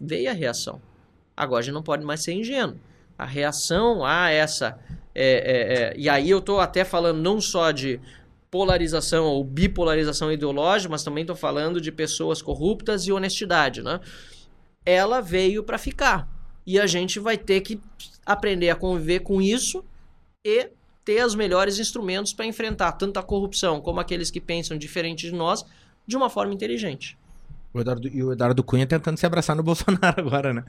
Veio 0.00 0.30
a 0.30 0.32
reação. 0.32 0.80
Agora 1.36 1.58
a 1.58 1.62
gente 1.64 1.74
não 1.74 1.82
pode 1.82 2.04
mais 2.04 2.22
ser 2.22 2.32
ingênuo. 2.32 2.76
A 3.18 3.26
reação 3.26 4.04
a 4.04 4.30
essa. 4.30 4.78
é, 5.12 5.24
é, 5.24 5.74
é, 5.74 5.94
e 5.96 6.08
aí 6.08 6.30
eu 6.30 6.40
tô 6.40 6.60
até 6.60 6.84
falando 6.84 7.20
não 7.20 7.40
só 7.40 7.72
de 7.72 8.00
polarização 8.52 9.24
ou 9.24 9.42
bipolarização 9.42 10.30
ideológica, 10.30 10.92
mas 10.92 11.02
também 11.02 11.22
estou 11.22 11.34
falando 11.34 11.80
de 11.80 11.90
pessoas 11.90 12.40
corruptas 12.40 13.04
e 13.04 13.10
honestidade, 13.10 13.82
né? 13.82 13.98
Ela 14.84 15.20
veio 15.20 15.62
para 15.62 15.78
ficar 15.78 16.28
e 16.66 16.78
a 16.78 16.86
gente 16.86 17.18
vai 17.18 17.36
ter 17.36 17.60
que 17.60 17.80
aprender 18.24 18.70
a 18.70 18.74
conviver 18.74 19.20
com 19.20 19.40
isso 19.40 19.84
e 20.44 20.68
ter 21.04 21.24
os 21.24 21.34
melhores 21.34 21.78
instrumentos 21.78 22.32
para 22.32 22.46
enfrentar 22.46 22.92
tanto 22.92 23.18
a 23.18 23.22
corrupção 23.22 23.80
como 23.80 24.00
aqueles 24.00 24.30
que 24.30 24.40
pensam 24.40 24.76
diferente 24.76 25.26
de 25.26 25.32
nós 25.34 25.64
de 26.06 26.16
uma 26.16 26.30
forma 26.30 26.54
inteligente. 26.54 27.18
O 27.74 27.80
Eduardo, 27.80 28.06
e 28.08 28.22
o 28.22 28.32
Eduardo 28.32 28.62
Cunha 28.62 28.86
tentando 28.86 29.18
se 29.18 29.26
abraçar 29.26 29.56
no 29.56 29.62
Bolsonaro 29.64 30.14
agora, 30.20 30.54
né? 30.54 30.64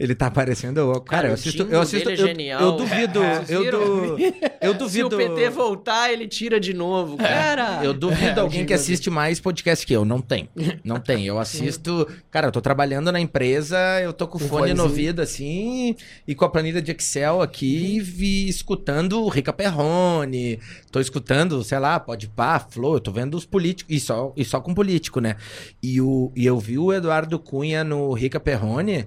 Ele 0.00 0.14
tá 0.14 0.26
aparecendo. 0.28 0.90
Cara, 0.92 1.04
Cara, 1.04 1.28
eu 1.28 1.34
assisto. 1.34 1.62
Eu 1.64 1.80
assisto. 1.82 2.08
é 2.08 2.12
Eu, 2.14 2.16
genial. 2.16 2.60
eu 2.62 2.72
duvido. 2.72 3.20
Vocês 3.20 3.50
eu, 3.50 3.70
du, 3.70 4.16
eu 4.60 4.72
Se 4.72 4.78
duvido. 4.78 5.16
o 5.16 5.18
PT 5.18 5.50
voltar, 5.50 6.12
ele 6.12 6.26
tira 6.26 6.58
de 6.60 6.72
novo. 6.74 7.16
Cara, 7.16 7.84
Eu 7.84 7.92
duvido 7.94 8.38
É, 8.38 8.42
alguém 8.42 8.64
que 8.66 8.72
assiste 8.74 9.10
mais 9.10 9.40
podcast 9.40 9.86
que 9.86 9.92
eu. 9.92 10.04
Não 10.04 10.20
tem. 10.20 10.48
Não 10.84 10.98
tem. 11.00 11.26
Eu 11.26 11.38
assisto. 11.38 12.06
Cara, 12.30 12.48
eu 12.48 12.52
tô 12.52 12.60
trabalhando 12.60 13.10
na 13.12 13.20
empresa, 13.20 13.78
eu 14.02 14.12
tô 14.12 14.26
com 14.28 14.38
o 14.38 14.40
fone 14.40 14.74
no 14.74 14.84
ouvido, 14.84 15.20
assim, 15.22 15.96
e 16.26 16.34
com 16.34 16.44
a 16.44 16.48
planilha 16.48 16.80
de 16.82 16.92
Excel 16.92 17.40
aqui, 17.42 18.00
vi, 18.00 18.48
escutando 18.48 19.22
o 19.22 19.28
Rica 19.28 19.52
Perrone. 19.52 20.58
Tô 20.90 21.00
escutando, 21.00 21.62
sei 21.64 21.78
lá, 21.78 21.98
pode 22.00 22.28
pá, 22.28 22.58
Flow, 22.58 22.94
eu 22.94 23.00
tô 23.00 23.10
vendo 23.12 23.34
os 23.36 23.44
políticos. 23.44 23.94
E 23.94 24.00
só, 24.00 24.32
e 24.36 24.44
só 24.44 24.60
com 24.60 24.74
político, 24.74 25.20
né? 25.20 25.36
E, 25.82 26.00
o, 26.00 26.32
e 26.34 26.46
eu 26.46 26.58
vi 26.58 26.78
o 26.78 26.92
Eduardo 26.92 27.38
Cunha 27.38 27.84
no 27.84 28.12
Rica 28.12 28.40
Perrone. 28.40 29.06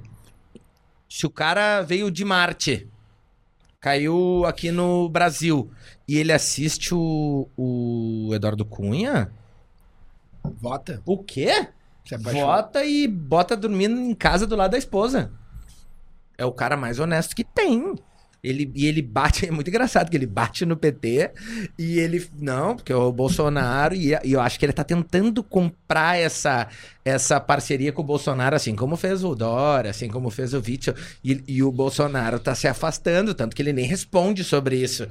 Se 1.09 1.25
o 1.25 1.29
cara 1.29 1.81
veio 1.81 2.11
de 2.11 2.23
Marte, 2.23 2.87
caiu 3.79 4.45
aqui 4.45 4.71
no 4.71 5.07
Brasil, 5.09 5.71
e 6.07 6.17
ele 6.17 6.33
assiste 6.33 6.93
o, 6.93 7.47
o 7.55 8.29
Eduardo 8.33 8.65
Cunha. 8.65 9.31
Vota. 10.43 11.01
O 11.05 11.17
quê? 11.23 11.69
Vota 12.19 12.83
e 12.83 13.07
bota 13.07 13.55
dormindo 13.55 13.99
em 13.99 14.13
casa 14.15 14.47
do 14.47 14.55
lado 14.55 14.71
da 14.71 14.77
esposa. 14.77 15.31
É 16.37 16.45
o 16.45 16.51
cara 16.51 16.75
mais 16.75 16.99
honesto 16.99 17.35
que 17.35 17.43
tem. 17.43 17.95
Ele, 18.43 18.71
e 18.73 18.85
ele 18.85 19.01
bate, 19.01 19.45
é 19.47 19.51
muito 19.51 19.69
engraçado 19.69 20.09
que 20.09 20.17
ele 20.17 20.25
bate 20.25 20.65
no 20.65 20.77
PT 20.77 21.31
e 21.77 21.99
ele, 21.99 22.25
não, 22.39 22.75
porque 22.75 22.91
é 22.91 22.95
o 22.95 23.11
Bolsonaro, 23.11 23.93
e, 23.93 24.13
e 24.23 24.33
eu 24.33 24.41
acho 24.41 24.57
que 24.57 24.65
ele 24.65 24.73
tá 24.73 24.83
tentando 24.83 25.43
comprar 25.43 26.17
essa, 26.17 26.67
essa 27.03 27.39
parceria 27.39 27.91
com 27.91 28.01
o 28.01 28.05
Bolsonaro, 28.05 28.55
assim 28.55 28.75
como 28.75 28.95
fez 28.95 29.23
o 29.23 29.35
Dória, 29.35 29.91
assim 29.91 30.07
como 30.07 30.29
fez 30.29 30.53
o 30.53 30.57
Witzel, 30.65 30.95
e, 31.23 31.43
e 31.47 31.63
o 31.63 31.71
Bolsonaro 31.71 32.39
tá 32.39 32.55
se 32.55 32.67
afastando, 32.67 33.33
tanto 33.33 33.55
que 33.55 33.61
ele 33.61 33.73
nem 33.73 33.85
responde 33.85 34.43
sobre 34.43 34.77
isso. 34.77 35.07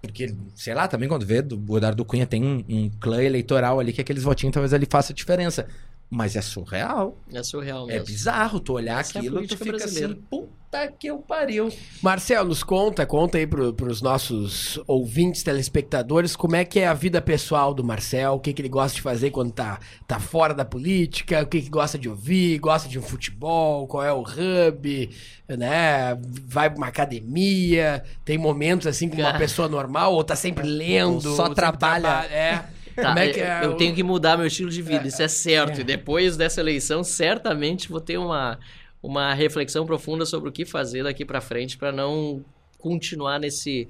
Porque, 0.00 0.32
sei 0.54 0.74
lá, 0.74 0.86
também 0.86 1.08
quando 1.08 1.26
vê, 1.26 1.40
o 1.40 1.76
Eduardo 1.76 2.04
Cunha 2.04 2.26
tem 2.26 2.44
um, 2.44 2.64
um 2.68 2.90
clã 3.00 3.20
eleitoral 3.22 3.80
ali 3.80 3.92
que 3.92 4.00
aqueles 4.00 4.22
votinhos 4.22 4.54
talvez 4.54 4.72
ali 4.72 4.86
faça 4.88 5.12
diferença. 5.12 5.66
Mas 6.10 6.36
é 6.36 6.40
surreal. 6.40 7.18
é 7.32 7.42
surreal 7.42 7.84
É 7.90 7.94
mesmo. 7.94 8.06
bizarro 8.06 8.60
tu 8.60 8.72
olhar 8.72 9.00
Essa 9.00 9.18
é 9.18 9.20
aquilo 9.20 9.42
e 9.44 9.46
tu 9.46 9.58
fica 9.58 9.72
brasileira. 9.76 10.12
assim, 10.14 10.22
puta 10.30 10.88
que 10.98 11.06
eu 11.06 11.18
pariu. 11.18 11.70
Marcel, 12.02 12.46
nos 12.46 12.62
conta, 12.62 13.04
conta 13.04 13.36
aí 13.36 13.46
pro, 13.46 13.74
pros 13.74 14.00
nossos 14.00 14.80
ouvintes, 14.86 15.42
telespectadores, 15.42 16.34
como 16.34 16.56
é 16.56 16.64
que 16.64 16.80
é 16.80 16.86
a 16.88 16.94
vida 16.94 17.20
pessoal 17.20 17.74
do 17.74 17.84
Marcel, 17.84 18.32
o 18.34 18.40
que, 18.40 18.54
que 18.54 18.62
ele 18.62 18.70
gosta 18.70 18.94
de 18.96 19.02
fazer 19.02 19.30
quando 19.30 19.52
tá, 19.52 19.78
tá 20.06 20.18
fora 20.18 20.54
da 20.54 20.64
política, 20.64 21.42
o 21.42 21.46
que, 21.46 21.60
que 21.60 21.68
gosta 21.68 21.98
de 21.98 22.08
ouvir, 22.08 22.58
gosta 22.58 22.88
de 22.88 22.98
um 22.98 23.02
futebol, 23.02 23.86
qual 23.86 24.02
é 24.02 24.12
o 24.12 24.22
hub, 24.22 25.10
né? 25.46 26.18
Vai 26.46 26.70
pra 26.70 26.78
uma 26.78 26.86
academia, 26.88 28.02
tem 28.24 28.38
momentos 28.38 28.86
assim 28.86 29.08
como 29.10 29.20
uma 29.22 29.36
pessoa 29.38 29.68
normal, 29.68 30.14
ou 30.14 30.24
tá 30.24 30.34
sempre 30.36 30.66
lendo. 30.66 31.28
Ou 31.30 31.36
só 31.36 31.42
sempre 31.44 31.54
trabalha. 31.56 32.00
traba- 32.02 32.26
É. 32.26 32.64
Tá, 33.02 33.08
como 33.08 33.18
é 33.18 33.28
que 33.28 33.40
é 33.40 33.60
eu 33.64 33.70
o- 33.72 33.76
tenho 33.76 33.94
que 33.94 34.02
mudar 34.02 34.36
meu 34.36 34.46
estilo 34.46 34.70
de 34.70 34.82
vida, 34.82 35.06
isso 35.08 35.22
é 35.22 35.28
certo. 35.28 35.80
E 35.80 35.84
depois 35.84 36.36
dessa 36.36 36.60
eleição, 36.60 37.02
certamente 37.04 37.88
vou 37.88 38.00
ter 38.00 38.18
uma, 38.18 38.58
uma 39.02 39.32
reflexão 39.34 39.86
profunda 39.86 40.24
sobre 40.26 40.48
o 40.48 40.52
que 40.52 40.64
fazer 40.64 41.02
daqui 41.04 41.24
pra 41.24 41.40
frente 41.40 41.76
para 41.78 41.92
não 41.92 42.44
continuar 42.78 43.38
nesse, 43.40 43.88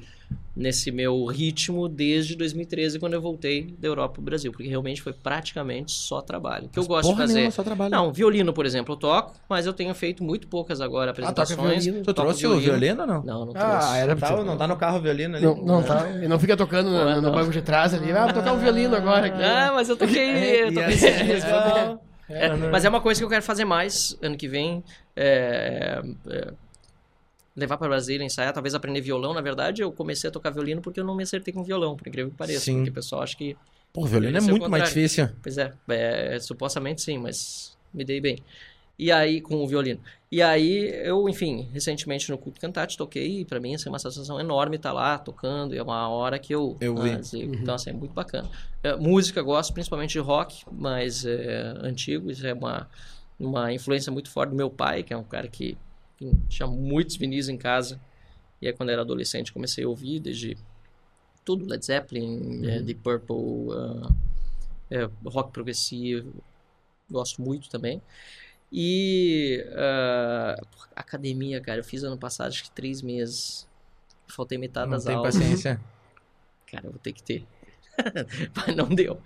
nesse 0.57 0.91
meu 0.91 1.25
ritmo 1.27 1.89
desde 1.89 2.35
2013, 2.35 2.99
quando 2.99 3.15
eu 3.15 3.21
voltei 3.21 3.77
da 3.79 3.87
Europa 3.87 4.15
pro 4.15 4.23
Brasil, 4.23 4.51
porque 4.51 4.67
realmente 4.67 5.01
foi 5.01 5.13
praticamente 5.13 5.93
só 5.93 6.21
trabalho. 6.21 6.67
O 6.67 6.69
que 6.69 6.79
eu 6.81 6.85
gosto 6.85 7.11
de 7.13 7.17
fazer. 7.17 7.35
nenhuma, 7.35 7.51
só 7.53 7.63
trabalho. 7.63 7.93
Não, 7.93 8.13
violino, 8.13 8.53
por 8.53 8.67
exemplo, 8.67 8.95
eu 8.95 8.99
toco, 8.99 9.35
mas 9.49 9.67
eu 9.67 9.73
tenho 9.73 9.95
feito 9.95 10.25
muito 10.25 10.49
poucas 10.49 10.81
agora 10.81 11.13
apresentações. 11.13 11.85
violino. 11.85 12.05
Tu 12.05 12.13
trouxe 12.13 12.45
o 12.45 12.59
violino 12.59 13.03
ou 13.03 13.07
não? 13.07 13.23
Não, 13.23 13.47
não 13.47 13.53
trouxe. 13.53 13.89
Ah, 13.89 13.97
era 13.99 14.17
Tá, 14.17 14.43
não 14.43 14.57
tá 14.57 14.67
no 14.67 14.77
carro 14.77 14.99
o 14.99 15.01
violino 15.01 15.37
ali? 15.37 15.47
Não, 15.47 15.57
não 15.65 15.83
tá. 15.83 16.11
E 16.11 16.27
não 16.27 16.41
fica 16.41 16.57
tocando 16.57 16.91
no, 16.91 17.05
no 17.05 17.23
não. 17.23 17.33
banco 17.33 17.53
de 17.53 17.63
trás 17.63 17.95
ali. 17.95 18.11
Ah, 18.11 18.25
vou 18.25 18.35
tocar 18.35 18.53
um 18.53 18.59
violino 18.59 18.97
agora 18.97 19.27
aqui. 19.27 19.41
Ah, 19.43 19.71
mas 19.73 19.89
eu 19.89 19.97
toquei. 19.97 20.63
eu 20.65 20.69
E 20.73 20.75
toquei 20.75 20.95
assim, 20.95 21.23
legal. 21.35 22.03
É, 22.29 22.55
mas 22.71 22.85
é 22.85 22.89
uma 22.89 23.01
coisa 23.01 23.21
que 23.21 23.25
eu 23.25 23.29
quero 23.29 23.43
fazer 23.43 23.65
mais 23.65 24.19
ano 24.21 24.37
que 24.37 24.49
vem. 24.49 24.83
é, 25.17 26.03
é, 26.29 26.53
levar 27.59 27.77
para 27.77 27.89
Brasília, 27.89 28.25
ensaiar, 28.25 28.53
talvez 28.53 28.75
aprender 28.75 29.01
violão. 29.01 29.35
Na 29.35 29.41
verdade, 29.41 29.83
eu 29.83 29.91
comecei 29.93 30.29
a 30.29 30.31
tocar 30.31 30.51
violino 30.51 30.81
porque 30.81 31.01
eu 31.01 31.05
não 31.05 31.15
me 31.15 31.23
acertei 31.23 31.53
com 31.53 31.63
violão, 31.63 31.97
por 31.97 32.07
incrível 32.07 32.31
que 32.31 32.37
pareça. 32.37 32.61
Sim. 32.61 32.77
Porque 32.77 32.91
o 32.91 32.95
pessoal 32.95 33.23
acha 33.23 33.37
que. 33.37 33.57
Pô, 33.93 34.03
o 34.03 34.07
violino 34.07 34.37
é 34.37 34.41
é 34.41 34.45
muito 34.45 34.71
mais 34.71 34.85
difícil. 34.85 35.29
Pois 35.43 35.59
é, 35.59 35.73
é, 35.89 36.39
supostamente 36.41 37.03
sim, 37.03 37.19
mas 37.19 37.77
me 37.93 38.05
dei 38.05 38.21
bem. 38.21 38.39
E 38.99 39.13
aí, 39.13 39.41
com 39.41 39.63
o 39.63 39.67
violino. 39.67 40.01
E 40.31 40.43
aí, 40.43 40.91
eu, 41.05 41.29
enfim, 41.29 41.69
recentemente 41.73 42.29
no 42.31 42.37
Culto 42.37 42.61
Cantate 42.61 42.97
toquei, 42.97 43.41
e 43.41 43.45
pra 43.45 43.61
mim, 43.61 43.75
assim, 43.75 43.89
é 43.89 43.93
uma 43.93 43.99
satisfação 43.99 44.41
enorme 44.41 44.75
estar 44.77 44.93
lá 44.93 45.17
tocando, 45.17 45.73
e 45.73 45.79
é 45.79 45.83
uma 45.83 46.09
hora 46.09 46.37
que 46.37 46.53
eu... 46.53 46.77
Eu 46.81 46.97
vi. 46.97 47.11
ah, 47.11 47.17
assim, 47.19 47.43
Então, 47.45 47.77
assim, 47.77 47.91
é 47.91 47.93
muito 47.93 48.13
bacana. 48.13 48.49
É, 48.83 48.97
música, 48.97 49.41
gosto 49.41 49.73
principalmente 49.73 50.13
de 50.13 50.19
rock, 50.19 50.65
mas 50.71 51.25
é, 51.25 51.75
antigo, 51.81 52.29
isso 52.29 52.45
é 52.45 52.53
uma, 52.53 52.89
uma 53.39 53.73
influência 53.73 54.11
muito 54.11 54.31
forte 54.31 54.51
do 54.51 54.57
meu 54.57 54.69
pai, 54.69 55.05
que 55.05 55.15
é 55.15 55.17
um 55.17 55.23
cara 55.23 55.47
que 55.47 55.79
tinha 56.49 56.67
muitos 56.67 57.17
vinis 57.17 57.49
em 57.49 57.57
casa, 57.57 58.01
e 58.61 58.67
aí, 58.67 58.73
quando 58.73 58.89
eu 58.89 58.95
era 58.95 59.03
adolescente, 59.03 59.53
comecei 59.53 59.85
a 59.85 59.89
ouvir 59.89 60.21
desde 60.21 60.57
tudo, 61.45 61.65
Led 61.65 61.85
Zeppelin, 61.85 62.67
é, 62.67 62.83
Deep 62.83 63.01
Purple, 63.01 63.37
ah, 63.73 64.13
é, 64.91 65.09
rock 65.25 65.53
progressivo, 65.53 66.33
gosto 67.11 67.41
muito 67.41 67.71
também. 67.71 68.03
E 68.71 69.65
ah, 69.75 70.61
academia, 70.95 71.61
cara, 71.61 71.81
eu 71.81 71.85
fiz 71.85 72.03
ano 72.03 72.19
passado 72.19 72.49
acho 72.49 72.65
que 72.65 72.71
três 72.71 73.01
meses. 73.01 73.67
Faltei 74.27 74.59
metade 74.59 74.91
Não 74.91 74.97
das 74.97 75.05
tem 75.05 75.15
aulas. 75.15 75.35
paciência. 75.35 75.81
Cara, 76.71 76.87
eu 76.87 76.91
vou 76.91 77.01
ter 77.01 77.15
que 77.15 77.23
ter. 77.23 77.47
Mas 78.55 78.77
não 78.77 78.91
deu. 78.91 79.23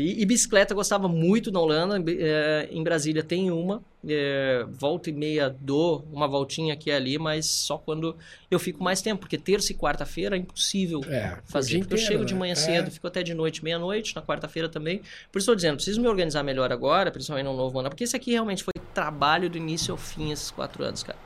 E, 0.00 0.22
e 0.22 0.26
bicicleta 0.26 0.72
eu 0.72 0.76
gostava 0.76 1.08
muito 1.08 1.50
na 1.50 1.60
Holanda. 1.60 1.98
Em- 1.98 2.04
eh, 2.18 2.68
em 2.70 2.82
Brasília 2.82 3.22
tem 3.22 3.50
uma. 3.50 3.82
eh, 4.08 4.64
volta 4.70 5.10
e 5.10 5.12
meia 5.12 5.54
dou 5.60 6.06
uma 6.12 6.28
voltinha 6.28 6.72
aqui 6.74 6.88
e 6.88 6.92
ali, 6.92 7.18
mas 7.18 7.46
só 7.46 7.76
quando 7.78 8.16
eu 8.50 8.58
fico 8.58 8.82
mais 8.82 9.02
tempo. 9.02 9.20
Porque 9.20 9.36
terça 9.36 9.72
e 9.72 9.74
quarta-feira 9.74 10.36
é 10.36 10.38
impossível 10.38 11.00
É, 11.08 11.38
fazer. 11.44 11.78
Porque 11.78 11.94
eu 11.94 11.98
inteiro, 11.98 12.12
chego 12.12 12.24
de 12.24 12.32
né? 12.34 12.38
manhã 12.40 12.52
É. 12.52 12.54
cedo, 12.54 12.90
fico 12.90 13.06
até 13.06 13.22
de 13.22 13.34
noite, 13.34 13.62
meia-noite, 13.64 14.14
na 14.14 14.22
quarta-feira 14.22 14.68
também. 14.68 14.98
Por 15.32 15.38
isso 15.38 15.44
estou 15.44 15.54
dizendo, 15.56 15.74
preciso 15.76 16.00
me 16.00 16.06
organizar 16.08 16.42
melhor 16.42 16.72
agora, 16.72 17.10
principalmente 17.10 17.46
no 17.46 17.56
novo 17.56 17.78
ano. 17.80 17.88
Porque 17.88 18.04
esse 18.04 18.14
aqui 18.16 18.30
realmente 18.30 18.62
foi 18.62 18.72
trabalho 18.94 19.50
do 19.50 19.58
início 19.58 19.92
ao 19.92 19.98
fim, 19.98 20.30
esses 20.32 20.50
quatro 20.50 20.84
anos, 20.84 21.02
cara. 21.02 21.18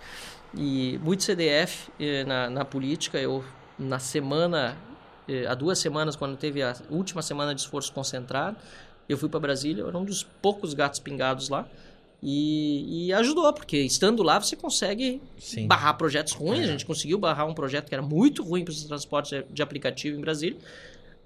E 0.56 0.98
muito 1.02 1.22
CDF 1.22 1.90
eh, 2.00 2.24
na, 2.24 2.48
na 2.50 2.64
política. 2.64 3.18
Eu, 3.18 3.44
na 3.78 3.98
semana, 3.98 4.76
eh, 5.32 5.46
há 5.46 5.54
duas 5.54 5.78
semanas, 5.78 6.14
quando 6.16 6.36
teve 6.36 6.62
a 6.62 6.74
última 6.90 7.22
semana 7.22 7.54
de 7.54 7.60
esforço 7.60 7.92
concentrado, 7.92 8.56
eu 9.08 9.16
fui 9.18 9.28
para 9.28 9.40
Brasília. 9.40 9.82
Eu 9.82 9.88
era 9.88 9.98
um 9.98 10.04
dos 10.04 10.22
poucos 10.22 10.74
gatos 10.74 11.00
pingados 11.00 11.48
lá. 11.48 11.66
E, 12.24 13.06
e 13.08 13.12
ajudou, 13.14 13.52
porque 13.52 13.78
estando 13.78 14.22
lá 14.22 14.38
você 14.40 14.54
consegue 14.54 15.20
Sim. 15.38 15.66
barrar 15.66 15.94
projetos 15.94 16.32
ruins. 16.34 16.60
A 16.68 16.72
gente 16.72 16.86
conseguiu 16.86 17.18
barrar 17.18 17.46
um 17.46 17.54
projeto 17.54 17.88
que 17.88 17.94
era 17.94 18.02
muito 18.02 18.44
ruim 18.44 18.64
para 18.64 18.70
os 18.70 18.84
transportes 18.84 19.42
de- 19.50 19.62
aplicativo 19.62 20.16
em 20.16 20.20
Brasília. 20.20 20.56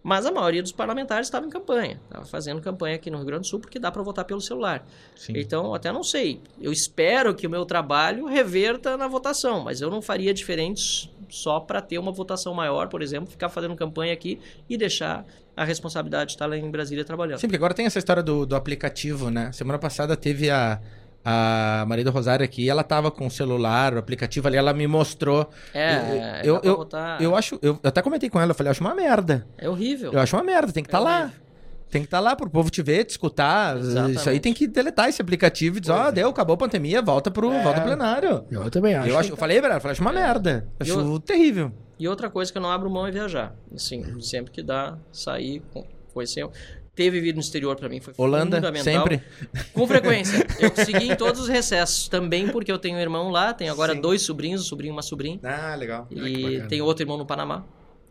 Mas 0.03 0.25
a 0.25 0.31
maioria 0.31 0.63
dos 0.63 0.71
parlamentares 0.73 1.27
estava 1.27 1.45
em 1.45 1.51
campanha. 1.51 2.01
Estava 2.05 2.25
fazendo 2.25 2.63
campanha 2.63 2.95
aqui 2.95 3.11
no 3.11 3.17
Rio 3.19 3.27
Grande 3.27 3.43
do 3.43 3.47
Sul 3.49 3.59
porque 3.59 3.79
dá 3.79 3.91
para 3.91 4.03
votar 4.03 4.25
pelo 4.25 4.41
celular. 4.41 4.87
Sim. 5.17 5.33
Então, 5.37 5.75
até 5.75 5.93
não 5.93 6.05
sei. 6.05 6.41
Eu 6.61 6.73
espero 6.73 7.35
que 7.35 7.47
o 7.47 7.51
meu 7.51 7.67
trabalho 7.67 8.25
reverta 8.25 8.97
na 8.97 9.09
votação, 9.09 9.65
mas 9.65 9.81
eu 9.81 9.91
não 9.91 10.01
faria 10.01 10.33
diferente 10.33 11.13
só 11.29 11.61
para 11.61 11.81
ter 11.81 11.99
uma 11.99 12.13
votação 12.13 12.53
maior, 12.55 12.89
por 12.89 13.03
exemplo, 13.03 13.31
ficar 13.31 13.49
fazendo 13.49 13.75
campanha 13.77 14.13
aqui 14.13 14.39
e 14.69 14.77
deixar 14.77 15.25
a 15.57 15.65
responsabilidade 15.65 16.27
de 16.29 16.33
estar 16.35 16.47
lá 16.47 16.57
em 16.57 16.71
Brasília 16.71 17.05
trabalhando. 17.05 17.39
Sim, 17.39 17.47
porque 17.47 17.57
agora 17.57 17.73
tem 17.75 17.87
essa 17.87 17.99
história 17.99 18.23
do, 18.23 18.45
do 18.47 18.55
aplicativo, 18.57 19.31
né? 19.31 19.51
Semana 19.53 19.79
passada 19.79 20.17
teve 20.17 20.51
a, 20.51 20.79
A 21.25 21.85
Maria 21.89 22.05
do 22.05 22.11
Rosário 22.11 22.45
aqui, 22.45 22.69
ela 22.71 22.85
tava 22.85 23.11
com 23.11 23.27
o 23.27 23.31
celular, 23.31 23.95
o 23.95 23.99
aplicativo 23.99 24.47
ali, 24.47 24.57
ela 24.57 24.73
me 24.73 24.87
mostrou. 24.87 25.49
É, 25.75 26.43
eu, 26.45 26.61
pra 26.61 26.69
eu, 26.69 26.77
botar- 26.77 27.19
eu 27.23 27.35
acho, 27.35 27.59
eu 27.63 27.81
até 27.83 28.01
comentei 28.03 28.29
com 28.31 28.39
ela, 28.41 28.51
eu 28.51 28.55
falei, 28.55 28.69
eu 28.69 28.73
acho 28.73 28.81
uma 28.81 28.95
merda. 28.95 29.47
É 29.59 29.69
horrível. 29.69 30.13
Eu 30.13 30.21
acho 30.21 30.37
uma 30.37 30.45
merda, 30.45 30.73
tem 30.73 30.83
que 30.85 30.89
estar 30.89 30.99
É 30.99 31.01
lá. 31.01 31.33
Tem 31.91 32.03
que 32.03 32.07
estar 32.07 32.19
lá 32.21 32.35
pro 32.35 32.51
povo 32.51 32.69
te 32.71 32.83
ver, 32.83 33.05
te 33.05 33.11
escutar. 33.11 33.77
Exatamente. 33.77 34.19
Isso 34.19 34.29
aí 34.29 34.41
tem 34.41 34.53
que 34.53 34.67
deletar 34.67 35.09
esse 35.09 35.23
aplicativo 35.23 35.79
e 35.79 35.81
dizer, 35.81 35.93
ó, 35.93 36.11
deu, 36.11 36.29
acabou 36.29 36.55
a 36.55 36.57
pandemia, 36.57 37.01
volta 37.01 37.31
pro 37.31 37.51
É. 37.53 37.63
volta 37.63 37.81
pro 37.81 37.89
plenário. 37.89 38.45
Eu 38.51 38.71
também 38.71 38.95
acho. 38.95 39.09
Eu, 39.09 39.19
acho, 39.19 39.33
eu 39.33 39.37
falei, 39.37 39.61
velho, 39.61 39.75
eu 39.75 39.81
falei, 39.81 39.93
acho 39.93 40.01
uma 40.03 40.13
merda. 40.13 40.67
Acho 40.81 40.93
Eu- 40.99 41.21
terrível. 41.21 41.73
E 41.99 42.07
outra 42.09 42.29
coisa 42.29 42.51
que 42.53 42.59
eu 42.59 42.63
não 42.63 42.71
abro 42.71 42.91
mão 42.91 43.07
é 43.07 43.11
viajar. 43.11 43.55
Assim, 43.75 44.21
sempre 44.21 44.51
que 44.53 44.63
dá, 44.63 44.99
sair, 45.13 45.63
com- 45.73 45.87
foi 46.13 46.27
sempre. 46.27 46.59
Ter 46.95 47.11
vivido 47.11 47.35
no 47.37 47.43
exterior 47.43 47.77
pra 47.77 47.91
mim 47.91 48.01
foi 48.01 48.15
Holanda, 48.17 48.57
fundamental. 48.57 48.93
sempre. 49.03 49.23
Com 49.75 49.87
frequência. 49.87 50.47
Eu 50.59 50.75
segui 50.83 51.13
em 51.13 51.15
todos 51.15 51.43
os 51.43 51.49
recessos. 51.49 52.09
Também 52.09 52.49
porque 52.49 52.73
eu 52.73 52.79
tenho 52.79 52.97
um 52.97 53.01
irmão 53.01 53.29
lá, 53.31 53.53
tenho 53.53 53.71
agora 53.71 53.93
Sim. 53.95 54.01
dois 54.01 54.23
sobrinhos, 54.23 54.63
um 54.63 54.65
sobrinho 54.65 54.93
e 54.93 54.97
uma 54.97 55.03
sobrinha. 55.03 55.39
Ah, 55.43 55.75
legal. 55.75 56.07
E 56.11 56.63
tem 56.69 56.81
outro 56.81 57.03
irmão 57.03 57.19
no 57.19 57.27
Panamá, 57.27 57.65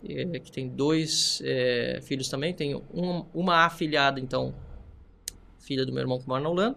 eh, 0.07 0.39
que 0.39 0.51
tem 0.51 0.67
dois 0.67 1.41
eh, 1.43 1.99
filhos 2.03 2.27
também. 2.29 2.53
Tenho 2.53 2.83
um- 2.93 3.25
uma 3.33 3.65
afilhada, 3.65 4.19
então, 4.19 4.53
filha 5.59 5.83
do 5.85 5.91
meu 5.91 6.01
irmão 6.01 6.19
que 6.19 6.27
mora 6.27 6.43
na 6.43 6.49
Holanda. 6.49 6.75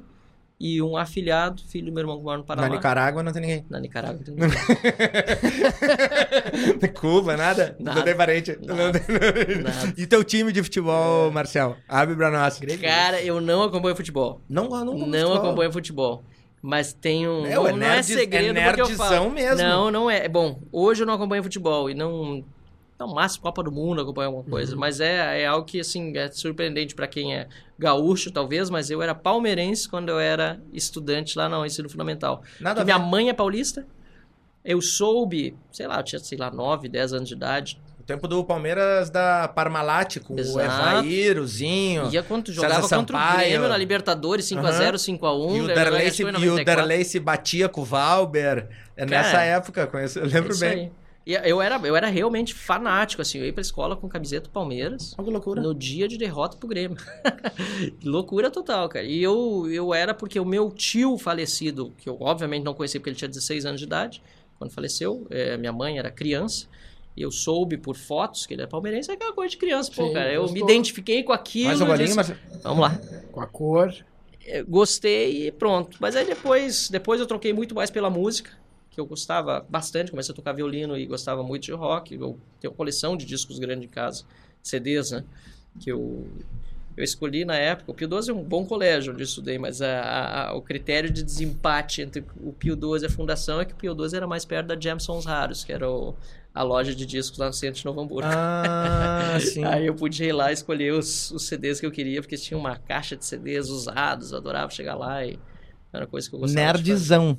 E 0.61 0.83
um 0.83 0.97
afilhado, 0.97 1.63
filho 1.69 1.87
do 1.87 1.93
meu 1.93 2.01
irmão 2.01 2.19
que 2.19 2.25
mora 2.25 2.39
no 2.39 2.43
Na 2.43 2.47
Panamá. 2.49 2.69
Nicarágua 2.75 3.23
não 3.23 3.31
tem 3.33 3.43
ninguém. 3.43 3.65
Na 3.71 3.79
Nicarágua. 3.79 4.21
tem- 4.25 4.35
Cuba, 7.01 7.37
nada? 7.37 7.77
Nada. 7.79 7.99
Não 7.99 8.05
tem 8.05 8.17
parente. 8.17 8.59
Nada. 8.63 8.85
Não 8.85 8.93
tem- 8.93 9.63
Nada. 9.63 9.95
E 9.97 10.07
teu 10.07 10.25
time 10.25 10.53
de 10.53 10.63
futebol, 10.63 11.31
Marcel? 11.31 11.77
Abre 11.89 12.15
pra 12.17 12.31
nós. 12.31 12.59
Cara, 12.81 13.23
eu 13.23 13.41
não 13.41 13.63
acompanho 13.63 13.95
futebol. 13.95 14.41
Não, 14.49 14.69
não, 14.69 14.85
não, 14.85 15.07
Não 15.07 15.33
acompanho 15.35 15.73
futebol. 15.73 16.23
Mas 16.61 16.93
tenho. 16.93 17.47
É, 17.47 17.55
não, 17.55 17.65
não 17.65 17.77
nerds- 17.77 18.11
é 18.11 18.15
segredo 18.19 18.59
é 18.59 18.65
porque 18.67 18.81
eu 18.81 18.89
nerdzão 18.89 19.07
falo. 19.09 19.31
mesmo. 19.31 19.63
Não, 19.63 19.91
não 19.93 20.11
é. 20.11 20.29
Bom, 20.29 20.61
hoje 20.73 21.03
eu 21.03 21.07
não 21.07 21.15
acompanho 21.15 21.43
futebol 21.43 21.89
e 21.89 21.95
não. 21.95 22.45
Não, 22.99 23.07
máximo 23.15 23.43
Copa 23.43 23.63
do 23.63 23.71
Mundo 23.71 24.01
acompanho 24.01 24.27
alguma 24.29 24.45
coisa. 24.45 24.75
Uhum. 24.75 24.81
Mas 24.81 25.01
é, 25.01 25.43
é 25.43 25.47
algo 25.47 25.65
que, 25.65 25.79
assim, 25.79 26.17
é 26.17 26.29
surpreendente 26.31 26.95
pra 26.97 27.07
quem 27.07 27.37
é 27.37 27.47
gaúcho, 27.79 28.31
talvez. 28.33 28.69
Mas 28.71 28.91
eu 28.91 29.01
era 29.01 29.15
palmeirense 29.15 29.89
quando 29.89 30.09
eu 30.09 30.19
era 30.19 30.61
estudante 30.73 31.39
lá 31.39 31.49
no 31.49 31.65
ensino 31.65 31.89
fundamental. 31.89 32.43
Nada 32.59 32.85
minha 32.85 32.99
mãe 32.99 33.29
é 33.29 33.33
paulista. 33.33 33.87
Eu 34.65 34.83
soube, 34.83 35.57
sei 35.71 35.87
lá, 35.87 35.99
eu 35.99 36.03
tinha, 36.03 36.19
sei 36.19 36.37
lá, 36.37 36.51
9, 36.51 36.89
10 36.89 37.13
anos 37.13 37.29
de 37.29 37.35
idade. 37.35 37.81
O 38.01 38.03
tempo 38.03 38.27
do 38.27 38.43
Palmeiras 38.43 39.11
da 39.11 39.47
Parmalat 39.47 40.19
com 40.19 40.35
o 40.35 40.41
Exato. 40.41 41.07
Evair, 41.07 41.39
o 41.39 41.47
Zinho. 41.47 42.11
Ia 42.11 42.23
quando 42.23 42.49
César 42.49 42.63
jogava 42.63 42.89
contra 42.89 43.17
o. 43.17 43.37
Grêmio 43.37 43.69
na 43.69 43.77
Libertadores, 43.77 44.45
5x0, 44.47 44.59
Aham. 44.59 44.93
5x1. 44.95 45.57
E 45.57 45.61
o 45.61 45.67
Darley, 45.69 46.07
acho 46.09 46.17
se, 46.17 46.23
e 46.23 46.25
o 46.25 46.33
94. 46.33 46.65
Darley 46.65 47.05
se 47.05 47.21
batia 47.21 47.69
com 47.69 47.83
o 47.83 47.85
Valber. 47.85 48.69
É 48.97 49.07
Cara, 49.07 49.23
nessa 49.23 49.43
época, 49.43 49.87
conheço, 49.87 50.19
eu 50.19 50.27
lembro 50.27 50.51
Isso 50.51 50.61
bem. 50.61 50.71
aí. 50.71 50.93
E 51.29 51.35
eu 51.35 51.61
era, 51.61 51.79
eu 51.87 51.95
era 51.95 52.07
realmente 52.07 52.55
fanático, 52.55 53.21
assim. 53.21 53.39
Eu 53.39 53.45
ia 53.45 53.53
pra 53.53 53.61
escola 53.61 53.95
com 53.95 54.09
camiseta 54.09 54.49
do 54.49 54.51
Palmeiras 54.51 55.15
Olha 55.19 55.27
que 55.27 55.31
loucura. 55.31 55.61
no 55.61 55.75
dia 55.75 56.09
de 56.09 56.17
derrota 56.17 56.57
pro 56.57 56.67
Grêmio. 56.67 56.97
Loucura 58.03 58.51
total, 58.51 58.89
cara. 58.89 59.05
E 59.05 59.23
eu, 59.23 59.71
eu 59.71 59.93
era 59.93 60.15
porque 60.15 60.41
o 60.41 60.45
meu 60.47 60.71
tio 60.71 61.19
falecido, 61.19 61.93
que 61.99 62.09
eu 62.09 62.17
obviamente 62.19 62.65
não 62.65 62.73
conheci 62.73 62.99
porque 62.99 63.11
ele 63.11 63.17
tinha 63.17 63.29
16 63.29 63.67
anos 63.67 63.79
de 63.79 63.87
idade, 63.87 64.23
quando 64.59 64.71
faleceu, 64.71 65.27
é, 65.29 65.59
minha 65.59 65.71
mãe 65.71 65.99
era 65.99 66.11
criança. 66.11 66.67
E 67.15 67.21
eu 67.21 67.31
soube 67.31 67.77
por 67.77 67.95
fotos 67.95 68.47
que 68.47 68.55
ele 68.55 68.63
é 68.63 68.67
palmeirense, 68.67 69.11
é 69.11 69.15
aquela 69.15 69.35
coisa 69.35 69.51
de 69.51 69.59
criança, 69.59 69.93
pô, 69.95 70.07
Sim, 70.07 70.15
cara. 70.15 70.33
Eu 70.33 70.45
me 70.45 70.49
gostou. 70.49 70.71
identifiquei 70.71 71.23
com 71.23 71.35
aquilo. 71.35 71.67
Mais 71.67 71.81
um 71.83 71.85
eu 71.85 71.89
golinho, 71.89 72.05
disse, 72.07 72.17
Marcelo? 72.17 72.39
Vamos 72.63 72.81
lá. 72.81 72.99
Com 73.31 73.41
a 73.43 73.47
cor. 73.47 73.95
É, 74.47 74.63
gostei 74.63 75.49
e 75.49 75.53
pronto. 75.53 75.99
Mas 76.01 76.17
aí 76.17 76.25
depois, 76.25 76.89
depois 76.89 77.21
eu 77.21 77.27
troquei 77.27 77.53
muito 77.53 77.75
mais 77.75 77.91
pela 77.91 78.09
música, 78.09 78.51
que 78.99 79.01
eu 79.01 79.07
gostava 79.07 79.65
bastante. 79.69 80.11
Comecei 80.11 80.33
a 80.33 80.37
tocar 80.37 80.53
violino 80.53 80.97
e 80.99 81.07
gostava 81.07 81.43
muito 81.45 81.63
de 81.63 81.73
rock. 81.73 82.15
Eu 82.15 82.37
tenho 82.61 82.73
uma 82.73 82.77
coleção 82.77 83.17
de 83.17 83.25
discos 83.25 83.59
grande 83.61 83.87
em 83.87 83.89
casa, 83.89 84.25
CDs, 84.63 85.13
né? 85.13 85.25
Que 85.79 85.93
eu, 85.93 86.27
eu 86.97 87.05
escolhi 87.05 87.45
na 87.45 87.55
época. 87.57 87.93
O 87.93 87.95
Pio 87.95 88.09
12 88.09 88.31
é 88.31 88.35
um 88.35 88.43
bom 88.43 88.67
colégio 88.67 89.13
onde 89.13 89.23
eu 89.23 89.25
estudei, 89.25 89.57
mas 89.57 89.81
a, 89.81 90.49
a- 90.49 90.55
o 90.55 90.61
critério 90.63 91.09
de 91.11 91.23
desempate 91.23 92.03
entre 92.03 92.25
o 92.43 92.53
Pio 92.53 92.75
12 92.75 93.05
e 93.05 93.07
a 93.07 93.11
fundação 93.11 93.61
é 93.61 93.65
que 93.65 93.73
o 93.73 93.77
Pio 93.77 93.95
12 93.95 94.17
era 94.17 94.27
mais 94.27 94.45
perto 94.45 94.67
da 94.67 94.81
Jam 94.81 94.99
Sons 94.99 95.25
Raros, 95.25 95.63
que 95.63 95.73
era 95.73 95.89
o- 95.89 96.17
a 96.53 96.63
loja 96.65 96.93
de 96.93 97.07
discos 97.07 97.39
lá 97.39 97.47
no 97.47 97.53
centro 97.53 97.79
de 97.79 97.85
Novo 97.87 98.01
Hamburgo. 98.01 98.29
Ah, 98.29 99.39
sim. 99.41 99.65
Aí 99.65 99.87
eu 99.87 99.95
podia 99.95 100.27
ir 100.27 100.33
lá 100.33 100.51
e 100.51 100.55
escolher 100.55 100.93
os, 100.93 101.31
os 101.31 101.47
CDs 101.47 101.79
que 101.79 101.87
eu 101.87 101.93
queria, 101.93 102.21
porque 102.21 102.37
tinha 102.37 102.59
uma 102.59 102.75
caixa 102.75 103.17
de 103.17 103.25
CDs 103.25 103.69
usados, 103.69 104.33
eu 104.33 104.39
adorava 104.39 104.69
chegar 104.73 104.97
lá 104.97 105.25
e 105.25 105.39
era 105.93 106.05
uma 106.05 106.11
coisa 106.11 106.29
que 106.29 106.35
eu 106.35 106.41
gostava 106.41 106.79
de 106.79 106.91
Nerdzão. 106.91 107.39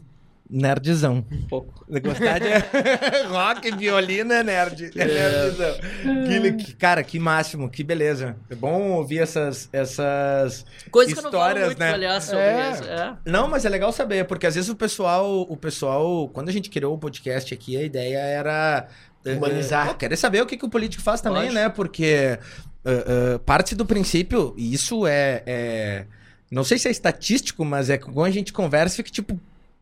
Nerdzão. 0.50 1.24
um 1.32 1.42
pouco. 1.48 1.86
Gostar 2.02 2.40
de 2.40 2.48
rock, 3.30 3.72
violino 3.76 4.34
é 4.34 4.44
nerd. 4.44 4.92
É 4.96 5.06
nerdzão. 5.06 5.76
Que, 6.28 6.52
que- 6.54 6.74
cara, 6.76 7.04
que 7.04 7.20
máximo, 7.20 7.70
que 7.70 7.84
beleza. 7.84 8.36
É 8.50 8.56
bom 8.56 8.92
ouvir 8.94 9.20
essas, 9.20 9.70
essas 9.72 10.66
Coisa 10.90 11.14
que 11.14 11.20
eu 11.20 11.24
não 11.24 11.32
falo 11.32 11.44
histórias, 11.44 11.66
muito, 11.68 11.80
né? 11.80 11.94
aliás, 11.94 12.24
sobre 12.24 12.40
É. 12.44 12.72
isso. 12.72 12.84
É. 12.84 13.16
Não, 13.26 13.48
mas 13.48 13.64
é 13.66 13.70
legal 13.70 13.92
saber, 13.92 14.26
porque 14.26 14.48
às 14.48 14.56
vezes 14.56 14.70
o 14.72 14.76
pessoal, 14.76 15.42
o 15.42 15.56
pessoal, 15.56 16.28
quando 16.30 16.50
a 16.50 16.52
gente 16.52 16.70
criou 16.70 16.96
o 16.96 16.98
podcast 16.98 17.54
aqui, 17.54 17.78
a 17.78 17.84
ideia 17.84 18.18
era 18.18 18.88
eh, 19.26 19.34
Humanizar. 19.34 19.90
pô, 19.90 19.94
querer 19.96 20.16
saber 20.18 20.42
o 20.42 20.48
que, 20.48 20.58
que 20.58 20.66
o 20.66 20.70
político 20.70 21.04
faz 21.04 21.22
também, 21.22 21.42
Lógico. 21.44 21.56
né? 21.56 21.70
Porque 21.70 22.06
eh, 22.06 22.40
eh, 22.86 23.38
parte 23.46 23.76
do 23.76 23.86
princípio, 23.86 24.56
e 24.58 24.74
isso 24.74 25.06
é, 25.06 25.44
é- 25.46 26.06
não 26.50 26.64
sei 26.64 26.80
se 26.80 26.88
é 26.88 26.92
estatístico, 26.92 27.64
mas 27.64 27.92
é 27.92 28.00
quando 28.00 28.24
a 28.26 28.32
gente 28.32 28.52
conversa 28.52 29.04
que 29.04 29.12
tipo 29.12 29.40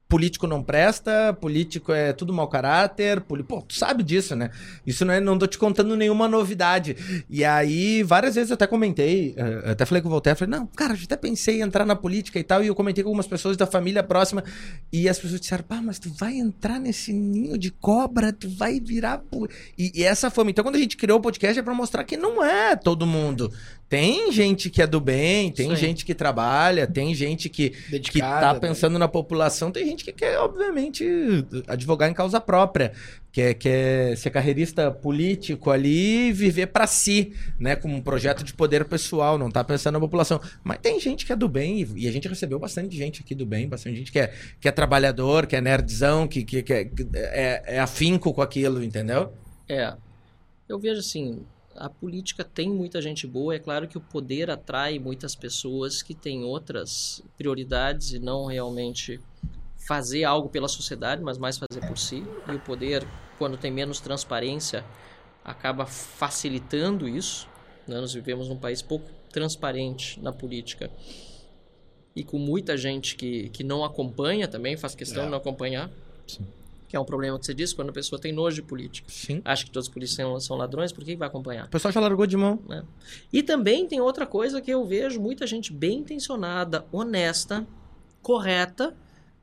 político 0.08 0.48
não 0.48 0.64
presta, 0.64 1.34
político 1.34 1.92
é 1.92 2.14
tudo 2.14 2.34
mau 2.34 2.48
caráter, 2.48 3.22
poli... 3.22 3.44
pô, 3.44 3.62
tu 3.62 3.76
sabe 3.76 4.04
disso, 4.04 4.36
né? 4.36 4.52
Isso 4.86 5.04
não 5.04 5.14
é, 5.14 5.20
não 5.20 5.38
tô 5.38 5.46
te 5.46 5.58
contando 5.58 5.96
nenhuma 5.96 6.28
novidade. 6.28 6.96
E 7.30 7.44
aí, 7.44 8.04
várias 8.04 8.36
vezes 8.36 8.50
eu 8.50 8.56
até 8.56 8.66
comentei, 8.66 9.36
eh, 9.38 9.72
até 9.72 9.86
falei 9.86 10.02
com 10.02 10.08
o 10.08 10.12
Voltaire, 10.12 10.40
falei, 10.40 10.58
não, 10.58 10.66
cara, 10.66 10.94
eu 10.94 11.00
até 11.04 11.18
pensei 11.18 11.60
em 11.60 11.62
entrar 11.62 11.86
na 11.86 11.96
política 11.96 12.40
e 12.40 12.44
tal, 12.44 12.64
e 12.64 12.68
eu 12.68 12.76
comentei 12.76 13.04
com 13.04 13.10
algumas 13.10 13.28
pessoas 13.28 13.58
da 13.58 13.68
família 13.68 14.02
próxima, 14.02 14.44
e 14.92 15.10
as 15.10 15.20
pessoas 15.20 15.42
disseram, 15.42 15.64
pá, 15.64 15.82
mas 15.82 16.00
tu 16.00 16.10
vai 16.14 16.36
entrar 16.36 16.80
nesse 16.80 17.12
ninho 17.12 17.58
de 17.58 17.70
cobra, 17.72 18.32
tu 18.32 18.50
vai 18.50 18.80
virar... 18.80 19.18
po-" 19.20 19.50
E, 19.78 19.92
e 19.94 20.04
essa 20.04 20.30
fama. 20.30 20.52
Então, 20.52 20.64
quando 20.64 20.76
a 20.76 20.80
gente 20.80 20.96
criou 20.96 21.20
o 21.20 21.22
podcast, 21.22 21.60
é 21.60 21.64
pra 21.64 21.74
mostrar 21.74 22.04
que 22.06 22.16
não 22.16 22.44
é 22.44 22.76
todo 22.76 23.06
mundo. 23.06 23.52
Tem 23.90 24.30
gente 24.34 24.70
que 24.70 24.82
é 24.82 24.88
do 24.88 25.00
bem, 25.00 25.50
tem 25.50 25.70
Sim. 25.70 25.76
gente 25.78 26.06
que 26.06 26.14
trabalha, 26.14 26.86
tem 26.86 27.16
gente 27.16 27.48
que, 27.48 27.70
que 27.70 28.20
tá 28.20 28.54
né? 28.54 28.60
pensando 28.60 29.00
na 29.00 29.08
população, 29.08 29.72
tem 29.72 29.86
gente 29.86 30.04
que 30.04 30.12
quer, 30.12 30.38
obviamente, 30.40 31.06
advogar 31.66 32.10
em 32.10 32.14
causa 32.14 32.42
própria, 32.42 32.92
quer, 33.32 33.54
quer 33.54 34.18
ser 34.18 34.30
carreirista 34.30 34.92
político 34.92 35.72
ali 35.72 36.28
e 36.28 36.32
viver 36.34 36.68
pra 36.68 36.86
si, 36.86 37.34
né, 37.58 37.78
como 37.78 37.96
um 37.96 38.02
projeto 38.02 38.44
de 38.44 38.54
poder 38.54 38.84
pessoal, 38.84 39.38
não 39.38 39.50
tá 39.50 39.64
pensando 39.64 39.94
na 39.94 40.00
população. 40.02 40.42
Mas 40.66 40.80
tem 40.80 41.00
gente 41.00 41.26
que 41.26 41.32
é 41.32 41.36
do 41.36 41.48
bem, 41.48 41.88
e- 41.96 42.10
a 42.10 42.12
gente 42.12 42.28
recebeu 42.28 42.60
bastante 42.60 42.94
gente 42.98 43.22
aqui 43.22 43.34
do 43.34 43.46
bem, 43.46 43.70
bastante 43.70 43.96
gente 43.96 44.12
que 44.12 44.20
é, 44.20 44.34
que 44.60 44.68
é 44.68 44.72
trabalhador, 44.72 45.48
que 45.48 45.56
é 45.56 45.62
nerdzão, 45.62 46.28
que, 46.28 46.44
que, 46.44 46.62
que 46.62 46.74
é, 46.74 46.84
que 46.84 47.08
é, 47.14 47.76
é 47.76 47.80
afinco 47.80 48.34
com 48.34 48.42
aquilo, 48.42 48.84
entendeu? 48.84 49.32
É. 49.70 49.94
Eu 50.68 50.78
vejo 50.78 51.00
assim, 51.00 51.46
a 51.78 51.90
política 51.90 52.44
tem 52.44 52.70
muita 52.70 53.02
gente 53.02 53.26
boa, 53.26 53.56
é 53.56 53.60
claro 53.60 53.88
que 53.88 53.98
o 53.98 54.02
poder 54.02 54.50
atrai 54.50 55.00
muitas 55.00 55.36
pessoas 55.36 56.02
que 56.02 56.14
têm 56.14 56.44
outras 56.44 57.24
prioridades 57.38 58.14
e 58.14 58.20
não 58.20 58.46
realmente 58.46 59.20
fazer 59.88 60.24
algo 60.24 60.50
pela 60.50 60.68
sociedade, 60.68 61.22
mas 61.22 61.38
mais 61.38 61.58
fazer 61.58 61.86
por 61.88 61.98
si. 61.98 62.24
E 62.48 62.52
o 62.52 62.60
poder, 62.60 63.08
quando 63.38 63.58
tem 63.58 63.72
menos 63.72 64.00
transparência, 64.00 64.84
acaba 65.44 65.86
facilitando 65.86 67.08
isso. 67.08 67.48
né? 67.88 68.00
Nós 68.00 68.14
vivemos 68.14 68.50
num 68.50 68.58
país 68.58 68.82
pouco 68.82 69.10
transparente 69.32 70.20
na 70.20 70.34
política 70.34 70.92
e 72.18 72.24
com 72.24 72.40
muita 72.40 72.76
gente 72.76 73.16
que, 73.16 73.50
que 73.50 73.64
não 73.64 73.84
acompanha 73.84 74.48
também, 74.48 74.76
faz 74.76 74.96
questão 74.96 75.26
de 75.26 75.30
não 75.30 75.38
acompanhar. 75.38 75.90
Que 76.88 76.96
é 76.96 77.00
um 77.00 77.04
problema 77.06 77.38
que 77.38 77.46
você 77.46 77.54
disse, 77.54 77.76
quando 77.76 77.90
a 77.90 77.94
pessoa 77.94 78.20
tem 78.20 78.32
nojo 78.32 78.56
de 78.56 78.62
política 78.62 79.10
Sim. 79.12 79.42
acha 79.44 79.66
que 79.66 79.72
todos 79.72 79.88
os 79.88 79.94
políticos 79.94 80.46
são 80.46 80.56
ladrões, 80.56 80.94
por 80.94 81.04
que 81.04 81.16
vai 81.18 81.28
acompanhar? 81.28 81.66
O 81.66 81.70
pessoal 81.70 81.92
já 81.92 82.00
largou 82.00 82.26
de 82.26 82.38
mão. 82.38 82.60
E 83.32 83.44
também 83.44 83.86
tem 83.88 84.00
outra 84.00 84.26
coisa 84.26 84.62
que 84.62 84.72
eu 84.72 84.86
vejo 84.86 85.20
muita 85.20 85.46
gente 85.46 85.74
bem 85.74 86.00
intencionada, 86.00 86.86
honesta, 86.92 87.68
correta, 88.22 88.96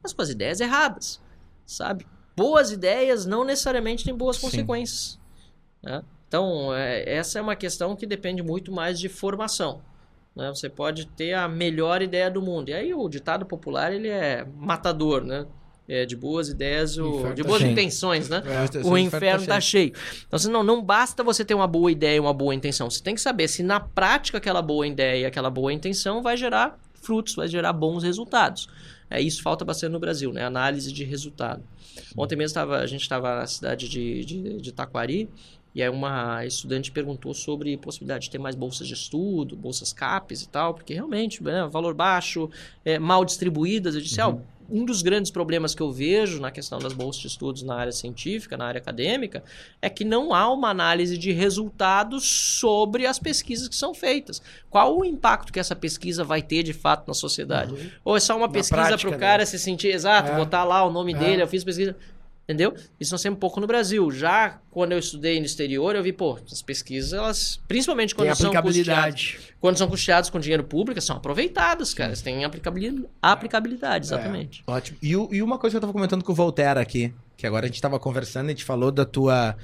mas 0.02 0.12
com 0.12 0.22
as 0.22 0.30
ideias 0.30 0.60
erradas, 0.60 1.20
sabe? 1.66 2.06
Boas 2.36 2.72
ideias 2.72 3.26
não 3.26 3.44
necessariamente 3.44 4.04
têm 4.04 4.14
boas 4.14 4.36
Sim. 4.36 4.42
consequências. 4.42 5.18
né? 5.82 6.02
Então, 6.26 6.74
é, 6.74 7.08
essa 7.14 7.38
é 7.38 7.42
uma 7.42 7.54
questão 7.54 7.94
que 7.94 8.06
depende 8.06 8.42
muito 8.42 8.72
mais 8.72 8.98
de 8.98 9.08
formação. 9.08 9.82
né? 10.34 10.48
Você 10.48 10.68
pode 10.68 11.06
ter 11.06 11.34
a 11.34 11.46
melhor 11.46 12.02
ideia 12.02 12.30
do 12.30 12.42
mundo. 12.42 12.70
E 12.70 12.74
aí 12.74 12.92
o 12.92 13.08
ditado 13.08 13.46
popular, 13.46 13.92
ele 13.92 14.08
é 14.08 14.44
matador, 14.56 15.22
né? 15.22 15.46
É, 15.86 16.06
de 16.06 16.16
boas 16.16 16.48
ideias, 16.48 16.96
o, 16.96 17.06
Inferno 17.18 17.34
de 17.34 17.42
tá 17.42 17.48
boas 17.48 17.60
cheio. 17.60 17.72
intenções, 17.72 18.28
né? 18.30 18.42
É, 18.46 18.86
o 18.86 18.96
inferno 18.96 19.46
tá 19.46 19.60
cheio. 19.60 19.92
Então, 20.26 20.36
assim, 20.36 20.50
não, 20.50 20.62
não 20.62 20.82
basta 20.82 21.22
você 21.22 21.44
ter 21.44 21.52
uma 21.52 21.66
boa 21.66 21.92
ideia 21.92 22.16
e 22.16 22.20
uma 22.20 22.32
boa 22.32 22.54
intenção. 22.54 22.88
Você 22.88 23.02
tem 23.02 23.14
que 23.14 23.20
saber 23.20 23.48
se 23.48 23.62
na 23.62 23.78
prática 23.78 24.38
aquela 24.38 24.62
boa 24.62 24.86
ideia 24.86 25.20
e 25.20 25.26
aquela 25.26 25.50
boa 25.50 25.70
intenção 25.72 26.22
vai 26.22 26.38
gerar 26.38 26.78
frutos, 26.94 27.34
vai 27.34 27.48
gerar 27.48 27.74
bons 27.74 28.02
resultados. 28.02 28.66
É, 29.10 29.20
isso 29.20 29.42
falta 29.42 29.62
bastante 29.62 29.92
no 29.92 30.00
Brasil, 30.00 30.32
né? 30.32 30.42
Análise 30.46 30.90
de 30.90 31.04
resultado. 31.04 31.62
Ontem 32.16 32.34
mesmo 32.34 32.54
tava, 32.54 32.78
a 32.78 32.86
gente 32.86 33.02
estava 33.02 33.36
na 33.40 33.46
cidade 33.46 33.86
de, 33.86 34.24
de, 34.24 34.56
de 34.62 34.72
Taquari 34.72 35.28
e 35.74 35.82
aí 35.82 35.88
uma 35.90 36.46
estudante 36.46 36.90
perguntou 36.90 37.34
sobre 37.34 37.76
possibilidade 37.76 38.24
de 38.24 38.30
ter 38.30 38.38
mais 38.38 38.54
bolsas 38.54 38.86
de 38.88 38.94
estudo, 38.94 39.54
bolsas 39.54 39.92
CAPES 39.92 40.42
e 40.42 40.48
tal, 40.48 40.72
porque 40.72 40.94
realmente, 40.94 41.42
né, 41.42 41.68
valor 41.70 41.92
baixo, 41.94 42.48
é, 42.84 42.98
mal 42.98 43.24
distribuídas. 43.24 43.94
Eu 43.94 44.00
disse, 44.00 44.20
Uhum. 44.22 44.40
ah, 44.40 44.53
um 44.70 44.84
dos 44.84 45.02
grandes 45.02 45.30
problemas 45.30 45.74
que 45.74 45.82
eu 45.82 45.92
vejo 45.92 46.40
na 46.40 46.50
questão 46.50 46.78
das 46.78 46.92
bolsas 46.92 47.20
de 47.22 47.28
estudos 47.28 47.62
na 47.62 47.74
área 47.76 47.92
científica, 47.92 48.56
na 48.56 48.66
área 48.66 48.78
acadêmica, 48.80 49.42
é 49.80 49.88
que 49.90 50.04
não 50.04 50.32
há 50.34 50.50
uma 50.50 50.68
análise 50.70 51.16
de 51.18 51.32
resultados 51.32 52.24
sobre 52.58 53.06
as 53.06 53.18
pesquisas 53.18 53.68
que 53.68 53.74
são 53.76 53.94
feitas. 53.94 54.40
Qual 54.70 54.98
o 54.98 55.04
impacto 55.04 55.52
que 55.52 55.60
essa 55.60 55.76
pesquisa 55.76 56.24
vai 56.24 56.42
ter 56.42 56.62
de 56.62 56.72
fato 56.72 57.06
na 57.06 57.14
sociedade? 57.14 57.92
Ou 58.04 58.16
é 58.16 58.20
só 58.20 58.36
uma 58.36 58.48
pesquisa 58.48 58.82
prática, 58.82 58.98
para 58.98 59.08
o 59.08 59.12
né? 59.12 59.18
cara 59.18 59.46
se 59.46 59.58
sentir 59.58 59.88
exato, 59.88 60.30
É. 60.30 60.36
botar 60.36 60.64
lá 60.64 60.84
o 60.84 60.90
nome 60.90 61.12
É. 61.14 61.16
dele, 61.18 61.42
eu 61.42 61.48
fiz 61.48 61.62
pesquisa. 61.64 61.96
Entendeu? 62.44 62.74
Isso 63.00 63.12
nós 63.12 63.22
temos 63.22 63.38
um 63.38 63.40
pouco 63.40 63.58
no 63.58 63.66
Brasil. 63.66 64.10
Já 64.10 64.58
quando 64.70 64.92
eu 64.92 64.98
estudei 64.98 65.40
no 65.40 65.46
exterior, 65.46 65.96
eu 65.96 66.02
vi, 66.02 66.12
pô, 66.12 66.38
as 66.50 66.60
pesquisas, 66.60 67.14
elas, 67.14 67.58
principalmente 67.66 68.14
quando 68.14 68.26
Tem 68.28 68.34
são 68.34 68.52
custeadas, 68.52 68.70
aplicabilidade. 68.70 69.38
quando 69.58 69.78
são 69.78 69.88
custeadas 69.88 70.28
com 70.28 70.38
dinheiro 70.38 70.62
público, 70.62 71.00
são 71.00 71.16
aproveitadas, 71.16 71.94
cara. 71.94 72.10
Elas 72.10 72.20
têm 72.20 72.44
aplicabili- 72.44 73.06
aplicabilidade, 73.22 74.06
exatamente. 74.06 74.62
Ótimo. 74.66 74.98
E, 75.02 75.10
e 75.12 75.42
uma 75.42 75.58
coisa 75.58 75.72
que 75.72 75.76
eu 75.78 75.80
tava 75.80 75.92
comentando 75.92 76.22
com 76.22 76.32
o 76.32 76.34
Voltaire 76.34 76.78
aqui, 76.78 77.14
que 77.36 77.46
agora 77.46 77.64
a 77.64 77.68
gente 77.68 77.80
tava 77.80 77.98
conversando 77.98 78.46
e 78.46 78.48
a 78.48 78.54
gente 78.54 78.64
falou 78.64 78.92
da 78.92 79.06
tua, 79.06 79.56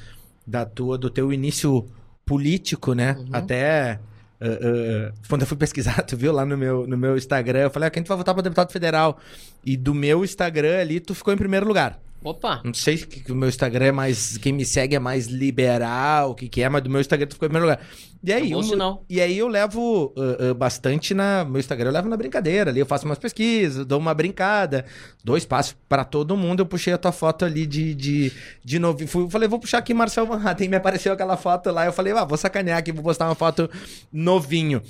da 0.46 0.64
tua, 0.64 0.96
do 0.96 1.10
teu 1.10 1.30
início 1.32 1.86
político, 2.24 2.94
né? 2.94 3.16
Uhum. 3.18 3.28
Até 3.30 4.00
ah, 4.40 4.46
ah, 4.46 5.12
quando 5.28 5.42
eu 5.42 5.46
fui 5.46 5.56
pesquisar, 5.56 6.00
tu 6.08 6.16
viu 6.16 6.32
lá 6.32 6.46
no 6.46 6.56
meu, 6.56 6.86
no 6.86 6.96
meu 6.96 7.16
Instagram, 7.16 7.60
eu 7.60 7.70
falei, 7.70 7.88
ah, 7.88 7.90
quem 7.90 8.02
tu 8.02 8.08
vai 8.08 8.16
votar 8.16 8.34
pra 8.34 8.42
deputado 8.42 8.72
federal? 8.72 9.18
E 9.64 9.76
do 9.76 9.94
meu 9.94 10.24
Instagram 10.24 10.80
ali, 10.80 10.98
tu 10.98 11.14
ficou 11.14 11.34
em 11.34 11.36
primeiro 11.36 11.66
lugar. 11.66 12.00
Opa! 12.22 12.60
Não 12.64 12.74
sei 12.74 12.98
se 12.98 13.06
que, 13.06 13.32
o 13.32 13.34
meu 13.34 13.48
Instagram 13.48 13.86
é 13.86 13.92
mais. 13.92 14.36
Quem 14.36 14.52
me 14.52 14.64
segue 14.64 14.94
é 14.94 14.98
mais 14.98 15.26
liberal, 15.26 16.32
o 16.32 16.34
que, 16.34 16.48
que 16.48 16.62
é, 16.62 16.68
mas 16.68 16.82
do 16.82 16.90
meu 16.90 17.00
Instagram 17.00 17.26
tu 17.26 17.34
ficou 17.34 17.46
em 17.46 17.50
primeiro 17.50 17.66
lugar. 17.66 17.86
E 18.22 18.30
aí, 18.30 18.52
É 18.52 18.56
um 18.56 18.98
e 19.08 19.18
aí 19.18 19.38
eu 19.38 19.48
levo 19.48 20.12
ah, 20.14 20.50
ah, 20.50 20.54
bastante 20.54 21.14
na. 21.14 21.44
Meu 21.44 21.58
Instagram 21.58 21.88
eu 21.88 21.94
levo 21.94 22.08
na 22.10 22.16
brincadeira 22.18 22.70
ali. 22.70 22.78
Eu 22.78 22.84
faço 22.84 23.06
umas 23.06 23.18
pesquisas, 23.18 23.86
dou 23.86 23.98
uma 23.98 24.12
brincada, 24.12 24.84
dou 25.24 25.38
espaço 25.38 25.74
pra 25.88 26.04
todo 26.04 26.36
mundo. 26.36 26.60
Eu 26.60 26.66
puxei 26.66 26.92
a 26.92 26.98
tua 26.98 27.12
foto 27.12 27.46
ali 27.46 27.66
de, 27.66 27.94
de, 27.94 28.32
de 28.62 28.78
novo. 28.78 29.06
Fui, 29.06 29.28
falei, 29.30 29.48
vou 29.48 29.58
puxar 29.58 29.78
aqui 29.78 29.94
Marcel 29.94 30.26
Van 30.26 30.42
Hatten. 30.42 30.68
Me 30.70 30.76
apareceu 30.76 31.14
aquela 31.14 31.38
foto 31.38 31.70
lá. 31.70 31.86
Eu 31.86 31.92
falei, 31.92 32.12
ah, 32.12 32.24
vou 32.24 32.36
sacanear 32.36 32.78
aqui, 32.78 32.92
vou 32.92 33.02
postar 33.02 33.26
uma 33.26 33.34
foto 33.34 33.70
novinho. 34.12 34.82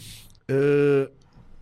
Ah, 0.48 1.08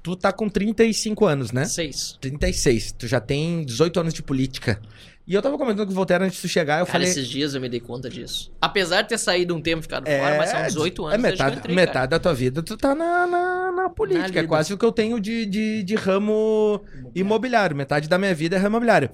tu 0.02 0.16
tá 0.16 0.32
com 0.32 0.48
35 0.48 1.26
anos, 1.26 1.52
né? 1.52 1.66
Seis. 1.66 2.16
36. 2.22 2.92
Tu 2.92 3.06
já 3.06 3.20
tem 3.20 3.62
18 3.62 4.00
anos 4.00 4.14
de 4.14 4.22
política. 4.22 4.80
E 5.28 5.34
eu 5.34 5.42
tava 5.42 5.58
comentando 5.58 5.84
com 5.86 5.92
o 5.92 5.94
Voltaire 5.94 6.24
antes 6.24 6.36
de 6.36 6.42
tu 6.42 6.48
chegar, 6.48 6.80
eu 6.80 6.86
Cara, 6.86 6.92
falei. 7.00 7.08
esses 7.08 7.28
dias 7.28 7.54
eu 7.54 7.60
me 7.60 7.68
dei 7.68 7.80
conta 7.80 8.08
disso. 8.08 8.50
Apesar 8.62 9.02
de 9.02 9.10
ter 9.10 9.18
saído 9.18 9.54
um 9.54 9.60
tempo 9.60 9.80
e 9.80 9.82
ficado 9.82 10.08
É, 10.08 10.18
fora, 10.18 10.38
mas 10.38 10.48
são 10.48 10.62
18 10.62 11.04
anos 11.04 11.14
É 11.14 11.18
desde 11.18 11.36
que 11.36 11.42
eu 11.42 11.44
metade, 11.44 11.58
entrei, 11.58 11.76
metade 11.76 11.92
cara. 11.92 12.06
da 12.06 12.18
tua 12.18 12.32
vida 12.34 12.62
tu 12.62 12.76
tá 12.78 12.94
na, 12.94 13.26
na, 13.26 13.70
na 13.72 13.90
política. 13.90 14.32
Na 14.32 14.40
é 14.40 14.46
quase 14.46 14.72
o 14.72 14.78
que 14.78 14.84
eu 14.86 14.90
tenho 14.90 15.20
de, 15.20 15.44
de, 15.44 15.82
de 15.82 15.94
ramo 15.96 16.82
imobiliário. 17.14 17.76
Metade 17.76 18.08
da 18.08 18.16
minha 18.16 18.34
vida 18.34 18.56
é 18.56 18.58
ramo 18.58 18.76
imobiliário. 18.76 19.10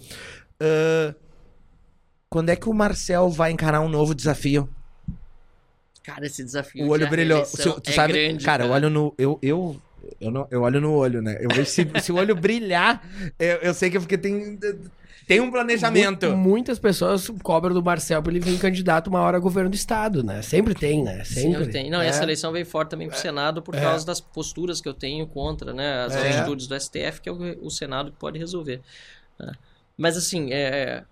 Ah, 0.60 1.14
quando 2.30 2.50
é 2.50 2.54
que 2.56 2.68
o 2.68 2.72
Marcel 2.72 3.28
vai 3.28 3.50
encarar 3.50 3.80
um 3.80 3.88
novo 3.88 4.14
desafio? 4.14 4.68
Cara, 6.04 6.26
esse 6.26 6.44
desafio 6.44 6.84
O 6.86 6.90
olho 6.90 7.08
brilhou. 7.08 7.44
Se- 7.44 7.62
tu 7.80 7.90
é 7.90 7.92
sabe, 7.92 8.12
grande, 8.12 8.44
cara, 8.44 8.66
eu 8.66 8.70
olho 8.70 8.88
no. 8.88 9.14
Eu, 9.18 9.38
eu, 9.42 9.80
eu, 10.20 10.30
não, 10.30 10.46
eu 10.50 10.62
olho 10.62 10.80
no 10.80 10.92
olho, 10.92 11.20
né? 11.22 11.38
Eu 11.40 11.48
vejo 11.48 11.68
se, 11.68 11.88
se 12.00 12.12
o 12.12 12.16
olho 12.16 12.36
brilhar, 12.36 13.02
eu, 13.38 13.56
eu 13.56 13.74
sei 13.74 13.90
que 13.90 13.96
é 13.96 14.00
porque 14.00 14.18
tem, 14.18 14.58
tem 15.26 15.40
um 15.40 15.50
planejamento. 15.50 16.30
Mu- 16.30 16.36
Muitas 16.36 16.78
pessoas 16.78 17.30
cobram 17.42 17.74
do 17.74 17.82
Marcel 17.82 18.22
pra 18.22 18.30
ele 18.32 18.40
vir 18.40 18.58
candidato 18.58 19.08
uma 19.08 19.20
hora 19.20 19.36
a 19.36 19.40
governo 19.40 19.70
do 19.70 19.74
estado, 19.76 20.22
né? 20.22 20.42
Sempre 20.42 20.74
tem, 20.74 21.02
né? 21.02 21.24
Sempre, 21.24 21.52
Sempre 21.58 21.66
tem. 21.72 21.90
Não, 21.90 22.00
É. 22.00 22.06
essa 22.08 22.22
eleição 22.22 22.52
veio 22.52 22.66
forte 22.66 22.90
também 22.90 23.08
pro 23.08 23.18
Senado 23.18 23.60
por 23.62 23.74
É. 23.74 23.80
causa 23.80 24.04
das 24.06 24.20
posturas 24.20 24.80
que 24.80 24.88
eu 24.88 24.94
tenho 24.94 25.26
contra, 25.26 25.72
né? 25.72 26.04
As 26.04 26.14
É. 26.14 26.38
atitudes 26.38 26.66
do 26.66 26.74
STF, 26.74 27.20
que 27.20 27.28
é 27.28 27.32
o, 27.32 27.66
o 27.66 27.70
Senado 27.70 28.10
que 28.12 28.18
pode 28.18 28.38
resolver. 28.38 28.80
Mas 29.96 30.16
assim, 30.16 30.52
é, 30.52 31.04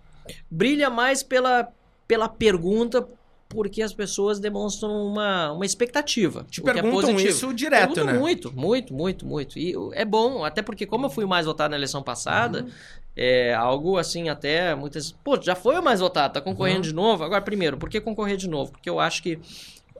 brilha 0.50 0.90
mais 0.90 1.22
pela, 1.22 1.68
pela 2.06 2.28
pergunta 2.28 3.06
porque 3.48 3.82
as 3.82 3.92
pessoas 3.92 4.40
demonstram 4.40 4.90
uma, 5.06 5.52
uma 5.52 5.66
expectativa. 5.66 6.46
Te 6.50 6.60
é 6.62 6.64
perguntam 6.64 7.10
positivo. 7.10 7.28
isso 7.28 7.52
direto, 7.52 8.02
né? 8.02 8.14
Muito, 8.14 8.50
muito, 8.50 8.94
muito, 8.94 9.26
muito. 9.26 9.58
E 9.58 9.74
é 9.92 10.06
bom, 10.06 10.42
até 10.42 10.62
porque 10.62 10.86
como 10.86 11.04
eu 11.06 11.10
fui 11.10 11.26
mais 11.26 11.44
votado 11.44 11.72
na 11.72 11.76
eleição 11.76 12.02
passada, 12.02 12.62
Uhum. 12.62 12.70
É 13.16 13.52
algo 13.54 13.98
assim 13.98 14.28
até 14.28 14.74
muitas... 14.74 15.12
Pô, 15.12 15.40
já 15.40 15.54
foi 15.54 15.78
o 15.78 15.82
mais 15.82 16.00
votado, 16.00 16.34
tá 16.34 16.40
concorrendo 16.40 16.76
Uhum. 16.78 16.82
de 16.82 16.94
novo? 16.94 17.24
Agora, 17.24 17.42
primeiro, 17.42 17.76
por 17.76 17.88
que 17.88 18.00
concorrer 18.00 18.36
de 18.36 18.48
novo? 18.48 18.72
Porque 18.72 18.88
eu 18.88 18.98
acho 18.98 19.22
que 19.22 19.38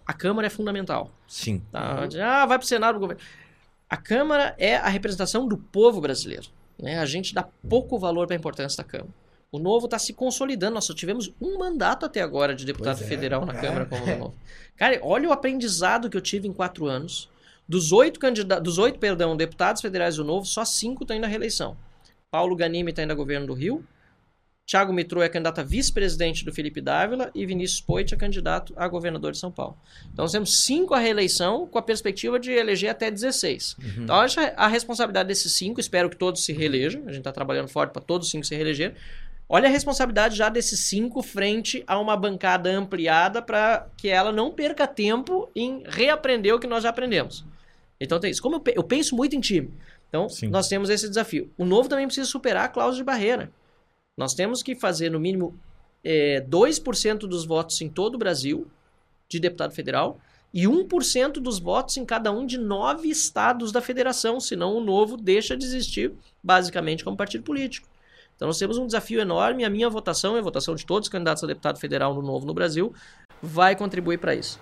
a 0.07 0.13
Câmara 0.13 0.47
é 0.47 0.51
fundamental. 0.51 1.11
Sim. 1.27 1.63
Tá? 1.71 2.09
Ah, 2.23 2.47
vai 2.47 2.59
pro 2.59 2.67
Senado, 2.67 2.93
pro 2.93 3.01
governo. 3.01 3.23
A 3.89 3.97
Câmara 3.97 4.55
é 4.59 4.77
a 4.77 4.89
representação 4.89 5.47
do 5.47 5.57
povo 5.57 6.01
brasileiro. 6.01 6.49
Né? 6.79 6.99
A 6.99 7.07
gente 7.07 7.35
dá 7.35 7.47
pouco 7.69 7.99
valor 7.99 8.27
para 8.27 8.35
a 8.35 8.39
importância 8.39 8.83
da 8.83 8.89
Câmara. 8.89 9.11
O 9.53 9.59
Novo 9.59 9.85
está 9.85 9.99
se 9.99 10.15
consolidando. 10.15 10.75
Nós 10.75 10.87
só 10.87 10.95
tivemos 10.95 11.31
um 11.39 11.59
mandato 11.59 12.07
até 12.07 12.23
agora 12.23 12.55
de 12.55 12.65
deputado 12.65 13.03
é, 13.03 13.07
federal 13.07 13.45
na 13.45 13.53
é. 13.53 13.61
Câmara 13.61 13.85
como 13.85 14.03
o 14.03 14.19
Novo. 14.19 14.35
Cara, 14.77 14.99
olha 15.03 15.29
o 15.29 15.33
aprendizado 15.33 16.09
que 16.09 16.17
eu 16.17 16.23
tive 16.23 16.49
em 16.49 16.53
quatro 16.53 16.87
anos. 16.87 17.29
Dos 17.69 17.93
oito, 17.93 18.19
candida... 18.19 18.59
Dos 18.59 18.79
oito 18.79 18.99
perdão, 18.99 19.37
deputados 19.37 19.83
federais 19.83 20.17
do 20.17 20.25
Novo, 20.25 20.47
só 20.47 20.65
cinco 20.65 21.05
estão 21.05 21.15
indo 21.15 21.25
à 21.25 21.29
reeleição. 21.29 21.77
Paulo 22.33 22.57
Ganimi 22.57 22.89
está 22.91 23.03
indo 23.03 23.13
a 23.13 23.15
governo 23.15 23.47
do 23.47 23.53
Rio. 23.53 23.85
Thiago 24.67 24.91
Mitro 24.91 25.21
é 25.21 25.29
candidato 25.29 25.59
a 25.61 25.63
vice-presidente 25.63 26.47
do 26.47 26.53
Felipe 26.53 26.81
Dávila 26.81 27.31
e 27.35 27.45
Vinícius 27.45 27.83
Poit 27.83 28.15
é 28.15 28.17
candidato 28.17 28.73
a 28.75 28.89
governador 28.89 29.33
de 29.33 29.39
São 29.39 29.53
Paulo. 29.53 29.77
Então 30.11 30.23
nós 30.25 30.33
temos 30.33 30.65
cinco 30.65 30.95
à 30.95 30.99
reeleição 30.99 31.67
com 31.67 31.79
a 31.79 31.83
perspectiva 31.83 32.41
de 32.41 32.53
eleger 32.53 32.89
até 32.89 33.11
16. 33.11 33.77
Então 33.99 34.17
acho 34.17 34.41
a 34.57 34.67
responsabilidade 34.69 35.29
desses 35.29 35.53
cinco, 35.53 35.79
espero 35.79 36.09
que 36.09 36.17
todos 36.17 36.43
se 36.43 36.55
reelejam. 36.55 37.03
A 37.03 37.09
gente 37.09 37.19
está 37.19 37.33
trabalhando 37.33 37.69
forte 37.69 37.91
para 37.93 38.01
todos 38.01 38.29
os 38.29 38.31
cinco 38.31 38.47
se 38.47 38.55
reelegerem. 38.55 38.97
Olha 39.47 39.69
a 39.69 39.71
responsabilidade 39.71 40.35
já 40.35 40.49
desses 40.49 40.81
cinco 40.81 41.23
frente 41.23 41.85
a 41.87 41.99
uma 41.99 42.17
bancada 42.17 42.71
ampliada 42.71 43.43
para 43.43 43.87
que 43.99 44.09
ela 44.09 44.33
não 44.33 44.51
perca 44.51 44.87
tempo 44.87 45.51
em 45.55 45.83
reaprender 45.87 46.55
o 46.55 46.59
que 46.59 46.67
nós 46.67 46.83
já 46.83 46.89
aprendemos. 46.89 47.45
Então 48.01 48.19
tem 48.19 48.31
isso. 48.31 48.41
Como 48.41 48.57
eu, 48.57 48.61
pe- 48.61 48.73
eu 48.75 48.83
penso 48.83 49.15
muito 49.15 49.37
em 49.37 49.41
time. 49.41 49.71
Então 50.13 50.29
Sim. 50.29 50.49
nós 50.49 50.69
temos 50.69 50.91
esse 50.91 51.09
desafio. 51.09 51.51
O 51.57 51.65
novo 51.65 51.89
também 51.89 52.05
precisa 52.05 52.29
superar 52.29 52.67
a 52.67 52.69
cláusula 52.69 52.99
de 52.99 53.05
barreira. 53.05 53.51
Nós 54.15 54.35
temos 54.35 54.63
que 54.63 54.75
fazer 54.75 55.11
no 55.11 55.19
mínimo 55.19 55.59
é, 56.05 56.45
2% 56.47 57.21
dos 57.21 57.47
votos 57.47 57.81
em 57.81 57.89
todo 57.89 58.17
o 58.17 58.19
Brasil 58.19 58.67
de 59.27 59.41
deputado 59.41 59.73
federal 59.73 60.21
e 60.53 60.65
1% 60.65 61.41
dos 61.41 61.59
votos 61.59 61.97
em 61.97 62.05
cada 62.05 62.31
um 62.31 62.45
de 62.45 62.59
nove 62.59 63.09
estados 63.09 63.73
da 63.73 63.81
federação, 63.81 64.39
senão 64.39 64.77
o 64.77 64.85
novo 64.85 65.17
deixa 65.17 65.57
de 65.57 65.65
existir 65.65 66.13
basicamente 66.45 67.03
como 67.03 67.17
partido 67.17 67.43
político. 67.43 67.89
Então 68.37 68.47
nós 68.47 68.59
temos 68.59 68.77
um 68.77 68.85
desafio 68.85 69.19
enorme, 69.19 69.65
a 69.65 69.71
minha 69.71 69.89
votação 69.89 70.37
e 70.37 70.41
a 70.41 70.43
votação 70.43 70.75
de 70.75 70.85
todos 70.85 71.07
os 71.07 71.11
candidatos 71.11 71.43
a 71.43 71.47
deputado 71.47 71.79
federal 71.79 72.13
no 72.15 72.21
novo 72.21 72.45
no 72.45 72.53
Brasil 72.53 72.93
vai 73.41 73.75
contribuir 73.75 74.19
para 74.19 74.35
isso. 74.35 74.61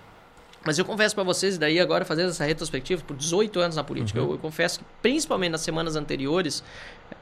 Mas 0.63 0.77
eu 0.77 0.85
confesso 0.85 1.15
para 1.15 1.23
vocês, 1.23 1.55
e 1.55 1.59
daí 1.59 1.79
agora 1.79 2.05
fazendo 2.05 2.29
essa 2.29 2.45
retrospectiva, 2.45 3.03
por 3.03 3.17
18 3.17 3.59
anos 3.59 3.75
na 3.75 3.83
política, 3.83 4.19
eu, 4.19 4.31
eu 4.31 4.37
confesso 4.37 4.79
que 4.79 4.85
principalmente 5.01 5.51
nas 5.51 5.61
semanas 5.61 5.95
anteriores, 5.95 6.63
eh, 7.11 7.15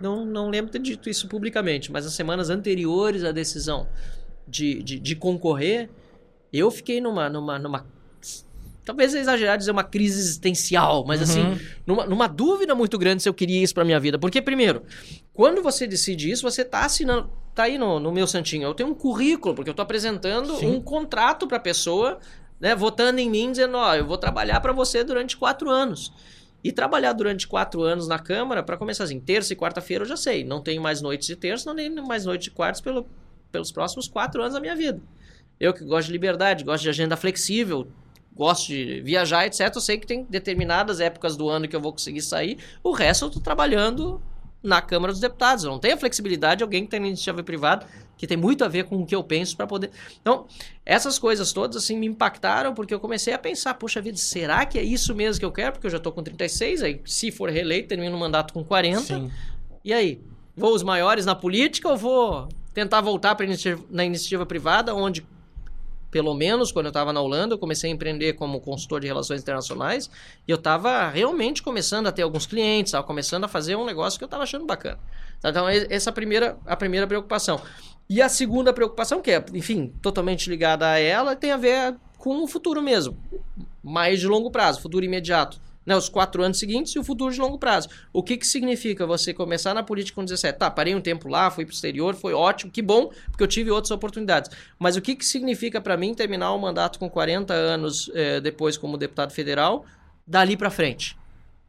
não, 0.00 0.24
não 0.24 0.48
lembro 0.48 0.66
de 0.66 0.78
ter 0.78 0.82
dito 0.82 1.10
isso 1.10 1.28
publicamente, 1.28 1.92
mas 1.92 2.04
nas 2.04 2.14
semanas 2.14 2.48
anteriores 2.48 3.24
à 3.24 3.32
decisão 3.32 3.86
de, 4.48 4.82
de, 4.82 4.98
de 4.98 5.16
concorrer, 5.16 5.90
eu 6.52 6.70
fiquei 6.70 7.00
numa, 7.00 7.28
numa, 7.28 7.58
numa. 7.58 7.86
Talvez 8.90 9.14
é 9.14 9.20
exagerado 9.20 9.58
dizer 9.58 9.70
uma 9.70 9.84
crise 9.84 10.18
existencial, 10.18 11.04
mas 11.06 11.22
assim, 11.22 11.56
numa, 11.86 12.06
numa 12.06 12.26
dúvida 12.26 12.74
muito 12.74 12.98
grande 12.98 13.22
se 13.22 13.28
eu 13.28 13.32
queria 13.32 13.62
isso 13.62 13.72
pra 13.72 13.84
minha 13.84 14.00
vida. 14.00 14.18
Porque, 14.18 14.42
primeiro, 14.42 14.82
quando 15.32 15.62
você 15.62 15.86
decide 15.86 16.28
isso, 16.28 16.42
você 16.42 16.64
tá 16.64 16.84
assinando. 16.84 17.30
Tá 17.54 17.64
aí 17.64 17.78
no, 17.78 18.00
no 18.00 18.10
meu 18.10 18.26
santinho. 18.26 18.64
Eu 18.64 18.74
tenho 18.74 18.88
um 18.88 18.94
currículo, 18.94 19.54
porque 19.54 19.70
eu 19.70 19.74
tô 19.74 19.80
apresentando 19.80 20.56
Sim. 20.56 20.66
um 20.66 20.80
contrato 20.80 21.46
pra 21.46 21.60
pessoa, 21.60 22.18
né? 22.58 22.74
Votando 22.74 23.20
em 23.20 23.30
mim, 23.30 23.52
dizendo, 23.52 23.76
ó, 23.76 23.94
eu 23.94 24.04
vou 24.04 24.18
trabalhar 24.18 24.58
pra 24.58 24.72
você 24.72 25.04
durante 25.04 25.36
quatro 25.36 25.70
anos. 25.70 26.12
E 26.64 26.72
trabalhar 26.72 27.12
durante 27.12 27.46
quatro 27.46 27.82
anos 27.82 28.08
na 28.08 28.18
Câmara, 28.18 28.60
pra 28.60 28.76
começar 28.76 29.04
assim, 29.04 29.20
terça 29.20 29.52
e 29.52 29.56
quarta-feira 29.56 30.02
eu 30.02 30.08
já 30.08 30.16
sei. 30.16 30.42
Não 30.42 30.60
tenho 30.60 30.82
mais 30.82 31.00
noites 31.00 31.28
de 31.28 31.36
terça, 31.36 31.64
não 31.70 31.76
tenho 31.76 32.04
mais 32.04 32.24
noites 32.24 32.46
de 32.46 32.50
quartas 32.50 32.80
pelo, 32.80 33.06
pelos 33.52 33.70
próximos 33.70 34.08
quatro 34.08 34.42
anos 34.42 34.54
da 34.54 34.60
minha 34.60 34.74
vida. 34.74 35.00
Eu 35.60 35.72
que 35.72 35.84
gosto 35.84 36.08
de 36.08 36.12
liberdade, 36.12 36.64
gosto 36.64 36.82
de 36.82 36.88
agenda 36.88 37.16
flexível, 37.16 37.86
gosto 38.40 38.68
de 38.68 39.02
viajar, 39.02 39.46
etc. 39.46 39.70
Eu 39.74 39.82
sei 39.82 39.98
que 39.98 40.06
tem 40.06 40.24
determinadas 40.24 40.98
épocas 40.98 41.36
do 41.36 41.50
ano 41.50 41.68
que 41.68 41.76
eu 41.76 41.80
vou 41.80 41.92
conseguir 41.92 42.22
sair. 42.22 42.56
O 42.82 42.90
resto 42.90 43.26
eu 43.26 43.30
tô 43.30 43.38
trabalhando 43.38 44.18
na 44.62 44.80
Câmara 44.80 45.12
dos 45.12 45.20
Deputados. 45.20 45.62
Eu 45.62 45.70
não 45.70 45.78
tenho 45.78 45.94
a 45.94 45.98
flexibilidade 45.98 46.58
de 46.58 46.64
alguém 46.64 46.84
que 46.84 46.90
tem 46.90 47.04
iniciativa 47.06 47.42
privada, 47.42 47.86
que 48.16 48.26
tem 48.26 48.38
muito 48.38 48.64
a 48.64 48.68
ver 48.68 48.84
com 48.84 48.96
o 48.96 49.04
que 49.04 49.14
eu 49.14 49.22
penso 49.22 49.54
para 49.54 49.66
poder. 49.66 49.90
Então, 50.22 50.46
essas 50.86 51.18
coisas 51.18 51.52
todas 51.52 51.76
assim 51.76 51.98
me 51.98 52.06
impactaram 52.06 52.72
porque 52.72 52.94
eu 52.94 52.98
comecei 52.98 53.34
a 53.34 53.38
pensar, 53.38 53.74
poxa 53.74 54.00
vida, 54.00 54.16
será 54.16 54.64
que 54.64 54.78
é 54.78 54.82
isso 54.82 55.14
mesmo 55.14 55.38
que 55.38 55.44
eu 55.44 55.52
quero? 55.52 55.72
Porque 55.72 55.86
eu 55.86 55.90
já 55.90 55.98
tô 55.98 56.10
com 56.10 56.22
36, 56.22 56.82
aí 56.82 56.98
se 57.04 57.30
for 57.30 57.50
reeleito, 57.50 57.90
termino 57.90 58.16
o 58.16 58.18
mandato 58.18 58.54
com 58.54 58.64
40. 58.64 59.02
Sim. 59.02 59.30
E 59.84 59.92
aí? 59.92 60.18
Vou 60.56 60.74
os 60.74 60.82
maiores 60.82 61.26
na 61.26 61.34
política 61.34 61.90
ou 61.90 61.96
vou 61.98 62.48
tentar 62.72 63.02
voltar 63.02 63.34
para 63.34 63.44
iniciativa, 63.44 63.84
na 63.90 64.02
iniciativa 64.02 64.46
privada, 64.46 64.94
onde 64.94 65.26
pelo 66.10 66.34
menos 66.34 66.72
quando 66.72 66.86
eu 66.86 66.90
estava 66.90 67.12
na 67.12 67.20
Holanda, 67.20 67.54
eu 67.54 67.58
comecei 67.58 67.90
a 67.90 67.94
empreender 67.94 68.34
como 68.34 68.60
consultor 68.60 69.00
de 69.00 69.06
relações 69.06 69.40
internacionais 69.40 70.10
e 70.46 70.50
eu 70.50 70.56
estava 70.56 71.08
realmente 71.08 71.62
começando 71.62 72.06
a 72.06 72.12
ter 72.12 72.22
alguns 72.22 72.46
clientes, 72.46 72.90
estava 72.90 73.06
começando 73.06 73.44
a 73.44 73.48
fazer 73.48 73.76
um 73.76 73.84
negócio 73.84 74.18
que 74.18 74.24
eu 74.24 74.26
estava 74.26 74.42
achando 74.42 74.66
bacana. 74.66 74.98
Então, 75.38 75.68
essa 75.68 76.08
é 76.08 76.10
a 76.10 76.12
primeira, 76.12 76.58
a 76.66 76.76
primeira 76.76 77.06
preocupação. 77.06 77.60
E 78.08 78.20
a 78.20 78.28
segunda 78.28 78.72
preocupação, 78.72 79.22
que 79.22 79.30
é, 79.30 79.44
enfim, 79.54 79.94
totalmente 80.02 80.50
ligada 80.50 80.86
a 80.86 80.98
ela, 80.98 81.36
tem 81.36 81.52
a 81.52 81.56
ver 81.56 81.96
com 82.18 82.42
o 82.42 82.46
futuro 82.46 82.82
mesmo. 82.82 83.16
Mais 83.82 84.20
de 84.20 84.26
longo 84.26 84.50
prazo, 84.50 84.80
futuro 84.80 85.04
imediato. 85.04 85.60
Né, 85.84 85.96
os 85.96 86.10
quatro 86.10 86.42
anos 86.42 86.58
seguintes 86.58 86.94
e 86.94 86.98
o 86.98 87.04
futuro 87.04 87.32
de 87.32 87.40
longo 87.40 87.58
prazo. 87.58 87.88
O 88.12 88.22
que, 88.22 88.36
que 88.36 88.46
significa 88.46 89.06
você 89.06 89.32
começar 89.32 89.72
na 89.72 89.82
política 89.82 90.16
com 90.16 90.24
17? 90.24 90.58
Tá, 90.58 90.70
parei 90.70 90.94
um 90.94 91.00
tempo 91.00 91.26
lá, 91.26 91.50
fui 91.50 91.64
pro 91.64 91.74
exterior, 91.74 92.14
foi 92.14 92.34
ótimo, 92.34 92.70
que 92.70 92.82
bom, 92.82 93.10
porque 93.30 93.42
eu 93.42 93.48
tive 93.48 93.70
outras 93.70 93.90
oportunidades. 93.90 94.50
Mas 94.78 94.96
o 94.96 95.00
que, 95.00 95.16
que 95.16 95.24
significa 95.24 95.80
para 95.80 95.96
mim 95.96 96.14
terminar 96.14 96.52
o 96.52 96.58
mandato 96.58 96.98
com 96.98 97.08
40 97.08 97.54
anos 97.54 98.10
eh, 98.14 98.40
depois 98.40 98.76
como 98.76 98.98
deputado 98.98 99.32
federal, 99.32 99.86
dali 100.26 100.54
para 100.54 100.70
frente? 100.70 101.16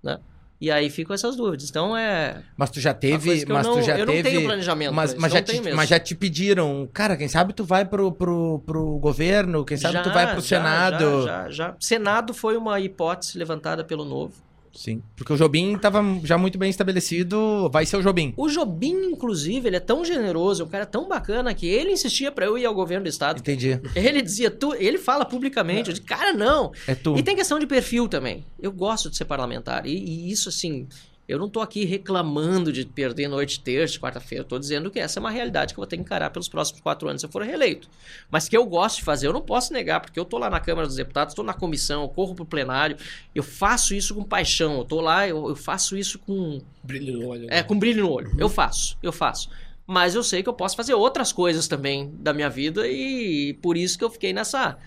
Né? 0.03 0.19
E 0.61 0.69
aí 0.69 0.91
ficam 0.91 1.13
essas 1.15 1.35
dúvidas. 1.35 1.67
Então 1.69 1.97
é. 1.97 2.43
Mas 2.55 2.69
tu 2.69 2.79
já 2.79 2.93
teve. 2.93 3.41
eu 3.41 3.45
Mas 3.49 3.65
não- 3.65 3.73
tu 3.73 3.81
já 3.81 3.97
eu 3.97 4.05
não 4.05 4.13
teve. 4.13 4.29
tenho 4.29 4.43
planejamento 4.43 4.93
Mas, 4.93 5.15
mas, 5.15 5.33
não 5.33 5.39
já 5.39 5.43
te, 5.43 5.59
mesmo. 5.59 5.75
mas 5.75 5.89
já 5.89 5.99
te 5.99 6.13
pediram, 6.13 6.87
cara, 6.93 7.17
quem 7.17 7.27
sabe 7.27 7.51
tu 7.51 7.63
vai 7.65 7.83
pro, 7.83 8.11
pro, 8.11 8.59
pro 8.59 8.99
governo, 8.99 9.65
quem 9.65 9.75
sabe 9.75 10.03
tu 10.03 10.11
vai 10.11 10.27
pro 10.31 10.39
já, 10.39 10.57
Senado. 10.57 11.23
Já, 11.23 11.43
já, 11.45 11.49
já. 11.49 11.75
Senado 11.79 12.31
foi 12.31 12.55
uma 12.55 12.79
hipótese 12.79 13.39
levantada 13.39 13.83
pelo 13.83 14.05
Novo. 14.05 14.35
Sim. 14.73 15.01
Porque 15.15 15.33
o 15.33 15.37
Jobim 15.37 15.77
tava 15.77 16.01
já 16.23 16.37
muito 16.37 16.57
bem 16.57 16.69
estabelecido, 16.69 17.69
vai 17.69 17.85
ser 17.85 17.97
o 17.97 18.01
Jobim. 18.01 18.33
O 18.37 18.47
Jobim, 18.47 19.11
inclusive, 19.11 19.67
ele 19.67 19.75
é 19.75 19.79
tão 19.79 20.03
generoso, 20.05 20.63
é 20.63 20.65
um 20.65 20.69
cara 20.69 20.85
tão 20.85 21.07
bacana 21.07 21.53
que 21.53 21.67
ele 21.67 21.91
insistia 21.91 22.31
pra 22.31 22.45
eu 22.45 22.57
ir 22.57 22.65
ao 22.65 22.73
governo 22.73 23.03
do 23.03 23.09
estado. 23.09 23.39
Entendi. 23.39 23.79
Ele 23.95 24.21
dizia, 24.21 24.49
tu, 24.49 24.73
ele 24.75 24.97
fala 24.97 25.25
publicamente, 25.25 25.89
eu 25.89 25.93
disse, 25.93 26.05
cara, 26.05 26.33
não. 26.33 26.71
É 26.87 26.95
tu. 26.95 27.17
E 27.17 27.23
tem 27.23 27.35
questão 27.35 27.59
de 27.59 27.67
perfil 27.67 28.07
também. 28.07 28.45
Eu 28.59 28.71
gosto 28.71 29.09
de 29.09 29.17
ser 29.17 29.25
parlamentar. 29.25 29.85
E, 29.85 29.91
e 29.91 30.31
isso, 30.31 30.49
assim, 30.49 30.87
eu 31.27 31.39
não 31.39 31.49
tô 31.49 31.61
aqui 31.61 31.85
reclamando 31.85 32.73
de 32.73 32.85
perder 32.85 33.27
noite 33.27 33.59
terça, 33.61 33.99
quarta-feira. 33.99 34.43
Tô 34.43 34.59
dizendo 34.59 34.91
que 34.91 34.99
essa 34.99 35.17
é 35.17 35.21
uma 35.21 35.29
realidade 35.29 35.73
que 35.73 35.79
eu 35.79 35.81
vou 35.81 35.87
ter 35.87 35.95
que 35.95 36.01
encarar 36.01 36.29
pelos 36.29 36.49
próximos 36.49 36.81
quatro 36.81 37.07
anos 37.07 37.21
se 37.21 37.27
eu 37.27 37.31
for 37.31 37.41
reeleito. 37.43 37.89
Mas 38.29 38.49
que 38.49 38.57
eu 38.57 38.65
gosto 38.65 38.97
de 38.97 39.03
fazer, 39.03 39.27
eu 39.27 39.33
não 39.33 39.41
posso 39.41 39.71
negar, 39.71 39.99
porque 40.01 40.19
eu 40.19 40.25
tô 40.25 40.37
lá 40.37 40.49
na 40.49 40.59
Câmara 40.59 40.87
dos 40.87 40.95
Deputados, 40.97 41.33
tô 41.33 41.43
na 41.43 41.53
comissão, 41.53 42.01
eu 42.03 42.09
corro 42.09 42.35
pro 42.35 42.45
plenário, 42.45 42.97
eu 43.33 43.43
faço 43.43 43.93
isso 43.93 44.13
com 44.13 44.23
paixão. 44.23 44.79
Eu 44.79 44.85
tô 44.85 44.99
lá, 44.99 45.27
eu, 45.27 45.49
eu 45.49 45.55
faço 45.55 45.95
isso 45.95 46.19
com 46.19 46.59
Brilho 46.83 47.19
no 47.19 47.27
olho. 47.27 47.47
é, 47.49 47.63
com 47.63 47.77
brilho 47.77 48.03
no 48.03 48.11
olho. 48.11 48.31
Eu 48.37 48.49
faço, 48.49 48.97
eu 49.01 49.11
faço. 49.11 49.49
Mas 49.87 50.15
eu 50.15 50.23
sei 50.23 50.43
que 50.43 50.49
eu 50.49 50.53
posso 50.53 50.75
fazer 50.75 50.93
outras 50.93 51.31
coisas 51.31 51.67
também 51.67 52.11
da 52.19 52.33
minha 52.33 52.49
vida 52.49 52.87
e 52.87 53.53
por 53.61 53.77
isso 53.77 53.97
que 53.97 54.03
eu 54.03 54.09
fiquei 54.09 54.33
nessa 54.33 54.77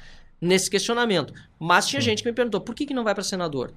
nesse 0.41 0.71
questionamento. 0.71 1.33
Mas 1.59 1.87
tinha 1.87 2.01
gente 2.01 2.23
que 2.23 2.29
me 2.29 2.35
perguntou, 2.35 2.61
por 2.61 2.75
que, 2.75 2.85
que 2.87 2.93
não 2.95 3.05
vai 3.05 3.15
para 3.15 3.25
senador? 3.25 3.73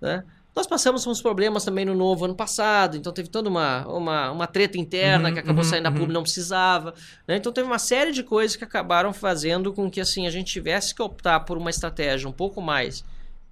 Né? 0.00 0.24
Nós 0.54 0.66
passamos 0.66 1.06
uns 1.06 1.22
problemas 1.22 1.64
também 1.64 1.84
no 1.84 1.94
novo 1.94 2.24
ano 2.24 2.34
passado, 2.34 2.96
então 2.96 3.12
teve 3.12 3.28
toda 3.28 3.48
uma, 3.48 3.86
uma, 3.86 4.30
uma 4.32 4.46
treta 4.46 4.76
interna 4.78 5.28
Uhum, 5.28 5.34
que 5.34 5.40
acabou 5.40 5.62
uhum, 5.62 5.70
saindo 5.70 5.84
da 5.84 5.90
uhum. 5.90 5.94
pública, 5.94 6.12
não 6.12 6.22
precisava. 6.22 6.94
né? 7.26 7.36
Então 7.36 7.52
teve 7.52 7.66
uma 7.66 7.78
série 7.78 8.12
de 8.12 8.22
coisas 8.22 8.56
que 8.56 8.64
acabaram 8.64 9.12
fazendo 9.12 9.72
com 9.72 9.90
que 9.90 10.00
assim 10.00 10.26
a 10.26 10.30
gente 10.30 10.52
tivesse 10.52 10.94
que 10.94 11.02
optar 11.02 11.40
por 11.40 11.56
uma 11.56 11.70
estratégia 11.70 12.28
um 12.28 12.32
pouco 12.32 12.60
mais, 12.60 13.04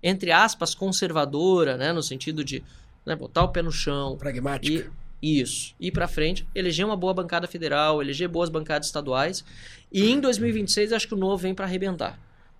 entre 0.02 0.32
aspas, 0.32 0.74
conservadora, 0.74 1.76
né? 1.76 1.92
no 1.92 2.02
sentido 2.02 2.44
de 2.44 2.64
né, 3.06 3.14
botar 3.14 3.44
o 3.44 3.48
pé 3.48 3.62
no 3.62 3.72
chão, 3.72 4.16
Pragmática. 4.16 4.90
e, 5.22 5.40
isso. 5.40 5.74
Ir 5.80 5.90
pra 5.90 6.06
frente, 6.06 6.46
eleger 6.54 6.84
uma 6.86 6.96
boa 6.96 7.12
bancada 7.12 7.48
federal, 7.48 8.00
eleger 8.00 8.28
boas 8.28 8.48
bancadas 8.48 8.86
estaduais. 8.86 9.44
E 9.92 10.10
em 10.10 10.20
2026, 10.20 10.92
acho 10.92 11.08
que 11.08 11.14
o 11.14 11.16
novo 11.16 11.36
vem 11.38 11.54
para 11.54 11.64
arrebentar. 11.64 12.18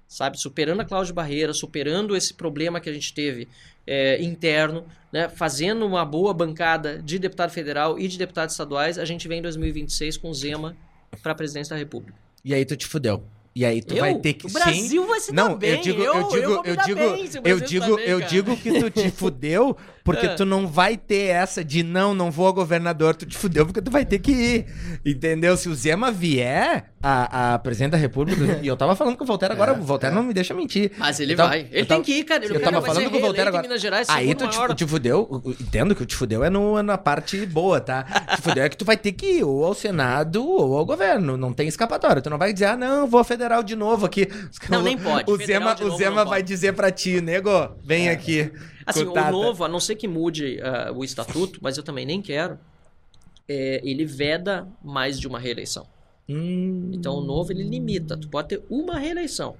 Sabe? 0.08 0.40
Superando 0.40 0.80
a 0.80 0.84
Cláudia 0.84 1.12
Barreira, 1.12 1.52
superando 1.52 2.16
esse 2.16 2.32
problema 2.32 2.80
que 2.80 2.88
a 2.88 2.92
gente 2.92 3.12
teve 3.12 3.46
é, 3.86 4.20
interno, 4.22 4.84
né? 5.12 5.28
fazendo 5.28 5.84
uma 5.86 6.04
boa 6.04 6.32
bancada 6.32 7.00
de 7.02 7.18
deputado 7.18 7.50
federal 7.50 7.98
e 7.98 8.08
de 8.08 8.16
deputados 8.16 8.54
estaduais, 8.54 8.98
a 8.98 9.04
gente 9.04 9.28
vem 9.28 9.40
em 9.40 9.42
2026 9.42 10.16
com 10.16 10.32
Zema 10.32 10.74
para 11.22 11.32
a 11.32 11.34
presidência 11.34 11.74
da 11.74 11.78
República. 11.78 12.14
E 12.44 12.54
aí 12.54 12.64
tu 12.64 12.74
te 12.76 12.86
fudeu. 12.86 13.22
E 13.54 13.64
aí 13.64 13.82
tu 13.82 13.94
eu? 13.94 14.00
vai 14.00 14.14
ter 14.14 14.34
que 14.34 14.46
o 14.46 14.50
Brasil 14.50 15.04
vai 15.06 15.18
se 15.18 15.32
Não, 15.32 15.48
dar 15.48 15.56
bem. 15.56 15.70
eu 15.70 15.80
digo, 15.80 16.00
eu, 16.02 16.14
eu 16.14 16.28
digo, 16.28 16.62
eu 16.64 16.76
digo, 16.76 17.00
bem 17.00 17.28
eu 17.44 17.60
digo, 17.60 17.96
bem, 17.96 18.04
eu 18.06 18.20
digo 18.20 18.56
que 18.56 18.80
tu 18.80 18.88
te 18.90 19.10
fudeu 19.10 19.76
porque 20.04 20.26
É. 20.26 20.34
tu 20.34 20.44
não 20.44 20.66
vai 20.68 20.96
ter 20.96 21.26
essa 21.30 21.64
de 21.64 21.82
não, 21.82 22.14
não 22.14 22.30
vou 22.30 22.46
a 22.46 22.52
governador, 22.52 23.16
tu 23.16 23.26
te 23.26 23.36
fudeu 23.36 23.66
porque 23.66 23.82
tu 23.82 23.90
vai 23.90 24.04
ter 24.06 24.20
que 24.20 24.30
ir. 24.30 24.66
Entendeu? 25.04 25.56
Se 25.56 25.68
o 25.68 25.74
Zema 25.74 26.12
vier 26.12 26.92
a, 27.02 27.54
a 27.54 27.58
presidente 27.58 27.92
da 27.92 27.96
República, 27.98 28.58
e 28.62 28.66
eu 28.66 28.76
tava 28.76 28.96
falando 28.96 29.16
com 29.16 29.24
o 29.24 29.26
Voltaire 29.26 29.52
agora, 29.54 29.72
o 29.72 29.82
Voltaire 29.82 30.14
não 30.14 30.22
me 30.22 30.34
deixa 30.34 30.52
mentir. 30.54 30.92
Mas 30.98 31.20
ele 31.20 31.34
Eu 31.34 31.36
tava- 31.36 31.48
vai. 31.50 31.60
eu 31.60 31.66
Ele 31.70 31.86
tava- 31.86 32.02
tem 32.02 32.02
que 32.02 32.20
ir, 32.20 32.24
cara. 32.24 32.44
Eu 32.44 32.56
O 32.56 32.60
tava 32.60 32.82
falando 32.82 33.10
com 33.10 33.16
o 33.16 33.20
Voltaire 33.20 33.48
agora. 33.48 33.78
Gerais, 33.78 34.08
Aí 34.08 34.34
tu 34.34 34.46
te, 34.48 34.74
te 34.74 34.86
fudeu, 34.86 35.42
entendo 35.60 35.94
que 35.94 36.02
o 36.02 36.06
te 36.06 36.16
fudeu 36.16 36.42
é 36.42 36.50
no, 36.50 36.82
na 36.82 36.98
parte 36.98 37.44
boa, 37.46 37.80
tá? 37.80 38.02
Te 38.34 38.42
fudeu 38.42 38.64
é 38.64 38.68
que 38.68 38.76
tu 38.76 38.84
vai 38.84 38.96
ter 38.96 39.12
que 39.12 39.38
ir 39.38 39.44
ou 39.44 39.64
ao 39.64 39.74
Senado 39.74 40.44
ou 40.44 40.76
ao 40.76 40.84
governo. 40.84 41.36
Não 41.36 41.52
tem 41.52 41.68
escapatória. 41.68 42.20
Tu 42.20 42.28
não 42.30 42.38
vai 42.38 42.52
dizer, 42.52 42.66
ah, 42.66 42.76
não, 42.76 43.06
vou 43.06 43.22
federal 43.22 43.62
de 43.62 43.76
novo 43.76 44.06
aqui. 44.06 44.26
Não, 44.68 44.82
nem 44.82 44.96
pode. 44.98 45.30
O 45.30 45.36
Federal 45.38 45.76
Zema, 45.76 45.92
o 45.94 45.96
Zema 45.96 46.24
vai 46.24 46.40
pode. 46.40 46.48
dizer 46.48 46.72
pra 46.74 46.90
ti, 46.90 47.20
nego, 47.20 47.50
vem 47.84 48.08
aqui. 48.10 48.50
Assim, 48.84 49.04
o 49.04 49.14
novo, 49.30 49.64
a 49.64 49.68
não 49.68 49.78
ser 49.80 49.94
que 49.96 50.08
mude 50.08 50.58
ah, 50.62 50.90
o 50.94 51.04
estatuto, 51.04 51.58
mas 51.62 51.76
eu 51.76 51.82
também 51.82 52.04
nem 52.06 52.20
quero, 52.22 52.58
é, 53.48 53.80
ele 53.84 54.04
veda 54.04 54.66
mais 54.82 55.18
de 55.20 55.26
uma 55.28 55.38
reeleição. 55.38 55.86
Hum, 56.28 56.90
Então 56.92 57.14
o 57.14 57.20
novo 57.24 57.52
ele 57.52 57.62
limita, 57.62 58.16
tu 58.16 58.28
pode 58.28 58.48
ter 58.48 58.62
uma 58.68 58.98
reeleição. 58.98 59.56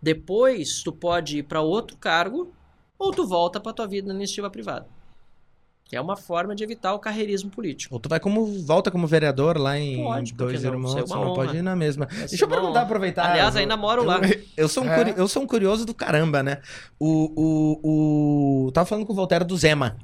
Depois 0.00 0.82
tu 0.82 0.92
pode 0.92 1.38
ir 1.38 1.42
para 1.44 1.60
outro 1.60 1.96
cargo 1.96 2.52
ou 2.98 3.12
tu 3.12 3.26
volta 3.26 3.60
para 3.60 3.72
tua 3.72 3.86
vida 3.86 4.08
na 4.08 4.14
iniciativa 4.14 4.50
privada. 4.50 4.86
Que 5.84 5.96
é 5.96 6.00
uma 6.00 6.16
forma 6.16 6.54
de 6.54 6.64
evitar 6.64 6.94
o 6.94 6.98
carreirismo 6.98 7.50
político. 7.50 7.94
Ou 7.94 8.00
tu 8.00 8.08
vai 8.08 8.18
como, 8.18 8.46
volta 8.62 8.90
como 8.90 9.06
vereador 9.06 9.58
lá 9.58 9.78
em 9.78 10.02
Pode, 10.02 10.32
Dois 10.32 10.62
não? 10.62 10.72
Irmãos, 10.72 10.96
é 10.96 11.00
não, 11.14 11.34
pode 11.34 11.56
ir 11.58 11.62
na 11.62 11.76
mesma. 11.76 12.06
Deixa 12.06 12.44
eu 12.44 12.48
perguntar, 12.48 12.70
honra. 12.70 12.80
aproveitar. 12.82 13.30
Aliás, 13.30 13.54
eu- 13.54 13.60
ainda 13.60 13.76
moro 13.76 14.02
lá. 14.02 14.18
Eu, 14.26 14.40
eu 14.64 14.68
sou 14.68 14.84
um 14.84 14.88
É. 14.88 15.14
eu 15.16 15.28
sou 15.28 15.42
um 15.42 15.46
curioso 15.46 15.84
do 15.84 15.92
caramba, 15.94 16.42
né? 16.42 16.62
O, 16.98 17.30
o, 17.84 18.66
o... 18.68 18.72
Tava 18.72 18.86
falando 18.86 19.04
com 19.06 19.12
o 19.12 19.16
Voltaire 19.16 19.44
do 19.44 19.56
Zema. 19.56 19.98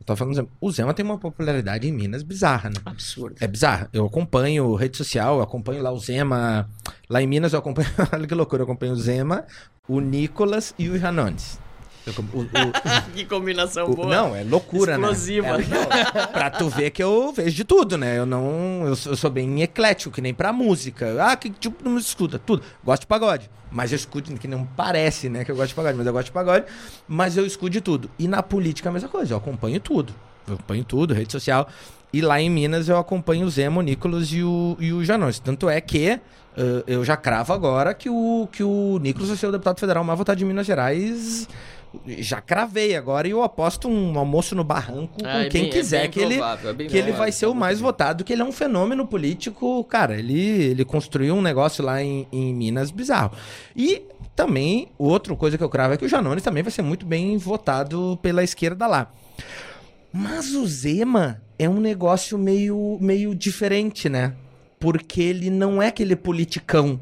Eu 0.00 0.06
tava 0.06 0.16
falando 0.16 0.32
do 0.32 0.36
Zema. 0.36 0.48
O 0.60 0.72
Zema 0.72 0.94
tem 0.94 1.04
uma 1.04 1.18
popularidade 1.18 1.86
em 1.86 1.92
Minas 1.92 2.22
bizarra, 2.22 2.70
né? 2.70 2.76
Absurdo. 2.86 3.36
É 3.38 3.46
bizarro. 3.46 3.86
Eu 3.92 4.06
acompanho 4.06 4.74
rede 4.74 4.96
social, 4.96 5.36
eu 5.36 5.42
acompanho 5.42 5.82
lá 5.82 5.92
o 5.92 5.98
Zema. 5.98 6.68
Lá 7.08 7.20
em 7.20 7.26
Minas 7.26 7.52
eu 7.52 7.58
acompanho. 7.58 7.88
Olha 8.12 8.26
que 8.26 8.34
loucura, 8.34 8.62
eu 8.62 8.64
acompanho 8.64 8.92
o 8.92 8.96
Zema, 8.96 9.44
o 9.86 10.00
Nicolas 10.00 10.74
e 10.78 10.88
o 10.88 10.98
Janones. 10.98 11.60
O- 12.06 12.40
o- 12.40 12.46
que 13.14 13.24
combinação 13.26 13.86
o- 13.90 13.94
boa. 13.94 14.08
não, 14.08 14.34
é 14.34 14.42
loucura, 14.42 14.92
Explosiva. 14.94 15.58
né? 15.58 15.64
É, 15.64 16.18
não, 16.20 16.26
pra 16.32 16.50
tu 16.50 16.68
ver 16.68 16.90
que 16.90 17.02
eu 17.02 17.32
vejo 17.32 17.54
de 17.54 17.64
tudo, 17.64 17.98
né? 17.98 18.18
Eu 18.18 18.26
não. 18.26 18.84
Eu 18.86 18.96
sou, 18.96 19.12
eu 19.12 19.16
sou 19.16 19.30
bem 19.30 19.62
eclético, 19.62 20.14
que 20.14 20.20
nem 20.20 20.32
pra 20.32 20.52
música. 20.52 21.16
Ah, 21.22 21.36
que 21.36 21.50
tipo 21.50 21.82
de 21.84 21.88
música 21.88 22.08
escuta? 22.10 22.38
Tudo. 22.38 22.62
Gosto 22.84 23.02
de 23.02 23.06
pagode. 23.06 23.50
Mas 23.70 23.92
eu 23.92 23.96
escuto, 23.96 24.32
que 24.34 24.48
não 24.48 24.64
parece, 24.64 25.28
né? 25.28 25.44
Que 25.44 25.52
eu 25.52 25.56
gosto 25.56 25.68
de 25.68 25.74
pagode, 25.74 25.96
mas 25.96 26.06
eu 26.06 26.12
gosto 26.12 26.26
de 26.26 26.32
pagode. 26.32 26.64
Mas 27.06 27.36
eu 27.36 27.46
escuto 27.46 27.70
de 27.70 27.80
tudo. 27.80 28.10
E 28.18 28.26
na 28.26 28.42
política 28.42 28.88
é 28.88 28.90
a 28.90 28.92
mesma 28.92 29.08
coisa. 29.08 29.34
Eu 29.34 29.38
acompanho 29.38 29.78
tudo. 29.78 30.12
Eu 30.48 30.54
acompanho 30.54 30.82
tudo, 30.84 31.14
rede 31.14 31.30
social. 31.30 31.68
E 32.12 32.20
lá 32.20 32.40
em 32.40 32.50
Minas 32.50 32.88
eu 32.88 32.96
acompanho 32.98 33.46
o 33.46 33.50
Zema, 33.50 33.78
o 33.78 33.82
Nicolas 33.82 34.28
e 34.32 34.42
o, 34.42 34.76
e 34.80 34.92
o 34.92 35.04
Janones. 35.04 35.38
Tanto 35.38 35.68
é 35.68 35.80
que 35.80 36.08
eh, 36.08 36.20
eu 36.88 37.04
já 37.04 37.16
cravo 37.16 37.52
agora 37.52 37.94
que 37.94 38.10
o, 38.10 38.48
que 38.50 38.64
o 38.64 38.98
Nicolas 39.00 39.28
vai 39.28 39.36
ser 39.38 39.46
o 39.46 39.52
deputado 39.52 39.78
federal 39.78 40.02
mais 40.02 40.18
votado 40.18 40.36
de 40.36 40.44
Minas 40.44 40.66
Gerais. 40.66 41.48
Já 42.06 42.40
cravei 42.40 42.94
agora 42.94 43.26
e 43.26 43.32
eu 43.32 43.42
aposto 43.42 43.88
um 43.88 44.18
almoço 44.18 44.54
no 44.54 44.62
barranco 44.62 45.20
com 45.22 45.26
Ah, 45.26 45.44
é 45.44 45.48
quem 45.48 45.62
bem- 45.62 45.70
é 45.70 45.72
quiser 45.72 46.00
bem 46.02 46.10
que 46.10 46.20
ele 46.20 46.34
provável, 46.36 46.70
é 46.70 46.72
bem 46.72 46.86
que 46.86 46.94
ele 46.94 47.02
provável. 47.02 47.18
vai 47.24 47.32
ser 47.32 47.46
o 47.46 47.54
mais 47.54 47.80
votado, 47.80 48.22
que 48.24 48.32
ele 48.32 48.42
é 48.42 48.44
um 48.44 48.52
fenômeno 48.52 49.06
político, 49.06 49.82
cara, 49.84 50.16
ele, 50.16 50.38
ele 50.40 50.84
construiu 50.84 51.34
um 51.34 51.42
negócio 51.42 51.84
lá 51.84 52.02
em, 52.02 52.26
em 52.30 52.54
Minas 52.54 52.90
bizarro. 52.90 53.32
E 53.74 54.02
também, 54.36 54.88
outra 54.96 55.34
coisa 55.34 55.58
que 55.58 55.64
eu 55.64 55.68
cravo 55.68 55.94
é 55.94 55.96
que 55.96 56.04
o 56.04 56.08
Janones 56.08 56.42
também 56.44 56.62
vai 56.62 56.70
ser 56.72 56.82
muito 56.82 57.04
bem 57.04 57.36
votado 57.36 58.18
pela 58.22 58.44
esquerda 58.44 58.86
lá. 58.86 59.12
Mas 60.12 60.54
o 60.54 60.66
Zema 60.66 61.40
é 61.58 61.68
um 61.68 61.80
negócio 61.80 62.36
meio, 62.38 62.98
meio 63.00 63.34
diferente, 63.34 64.08
né? 64.08 64.34
Porque 64.78 65.20
ele 65.20 65.50
não 65.50 65.80
é 65.82 65.88
aquele 65.88 66.16
politicão. 66.16 67.00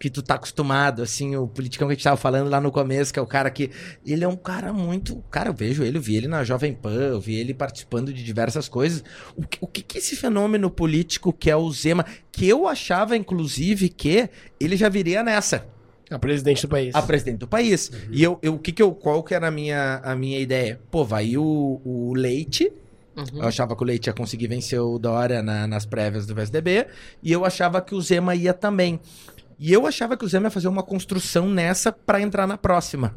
Que 0.00 0.08
tu 0.08 0.22
tá 0.22 0.34
acostumado, 0.36 1.02
assim, 1.02 1.36
o 1.36 1.46
politicão 1.46 1.86
que 1.86 1.92
a 1.92 1.94
gente 1.94 2.02
tava 2.02 2.16
falando 2.16 2.48
lá 2.48 2.58
no 2.58 2.72
começo, 2.72 3.12
que 3.12 3.18
é 3.18 3.22
o 3.22 3.26
cara 3.26 3.50
que. 3.50 3.70
Ele 4.04 4.24
é 4.24 4.28
um 4.28 4.34
cara 4.34 4.72
muito. 4.72 5.22
Cara, 5.30 5.50
eu 5.50 5.54
vejo 5.54 5.84
ele, 5.84 5.98
eu 5.98 6.02
vi 6.02 6.16
ele 6.16 6.26
na 6.26 6.42
Jovem 6.42 6.72
Pan, 6.72 6.94
eu 6.94 7.20
vi 7.20 7.34
ele 7.34 7.52
participando 7.52 8.10
de 8.12 8.24
diversas 8.24 8.66
coisas. 8.66 9.04
O 9.36 9.46
que, 9.46 9.58
o 9.60 9.66
que, 9.66 9.82
que 9.82 9.98
esse 9.98 10.16
fenômeno 10.16 10.70
político 10.70 11.32
que 11.34 11.50
é 11.50 11.54
o 11.56 11.70
Zema, 11.70 12.06
que 12.32 12.48
eu 12.48 12.66
achava, 12.66 13.14
inclusive, 13.14 13.90
que 13.90 14.30
ele 14.58 14.74
já 14.76 14.88
viria 14.88 15.22
nessa. 15.22 15.66
A 16.10 16.18
presidente 16.18 16.62
do 16.62 16.68
país. 16.68 16.94
A 16.94 17.02
presidente 17.02 17.38
do 17.38 17.46
país. 17.46 17.92
E 18.10 18.22
eu, 18.22 18.38
eu, 18.42 18.54
o 18.54 18.58
que 18.58 18.72
que 18.72 18.82
eu, 18.82 18.92
qual 18.92 19.22
que 19.22 19.34
era 19.34 19.46
a 19.48 19.50
minha, 19.50 20.00
a 20.02 20.16
minha 20.16 20.40
ideia? 20.40 20.80
Pô, 20.90 21.04
vai 21.04 21.36
o, 21.36 21.80
o 21.84 22.14
Leite. 22.14 22.72
Uhum. 23.16 23.42
Eu 23.42 23.48
achava 23.48 23.76
que 23.76 23.82
o 23.82 23.86
Leite 23.86 24.06
ia 24.06 24.12
conseguir 24.14 24.46
vencer 24.48 24.80
o 24.80 24.98
Dória 24.98 25.42
na- 25.42 25.66
nas 25.66 25.84
prévias 25.84 26.26
do 26.26 26.34
PSDB. 26.34 26.86
E 27.22 27.30
eu 27.30 27.44
achava 27.44 27.80
que 27.82 27.94
o 27.94 28.00
Zema 28.00 28.34
ia 28.34 28.54
também. 28.54 28.98
E 29.60 29.74
eu 29.74 29.86
achava 29.86 30.16
que 30.16 30.24
o 30.24 30.28
Zema 30.28 30.46
ia 30.46 30.50
fazer 30.50 30.68
uma 30.68 30.82
construção 30.82 31.46
nessa 31.46 31.92
pra 31.92 32.18
entrar 32.18 32.46
na 32.46 32.56
próxima. 32.56 33.14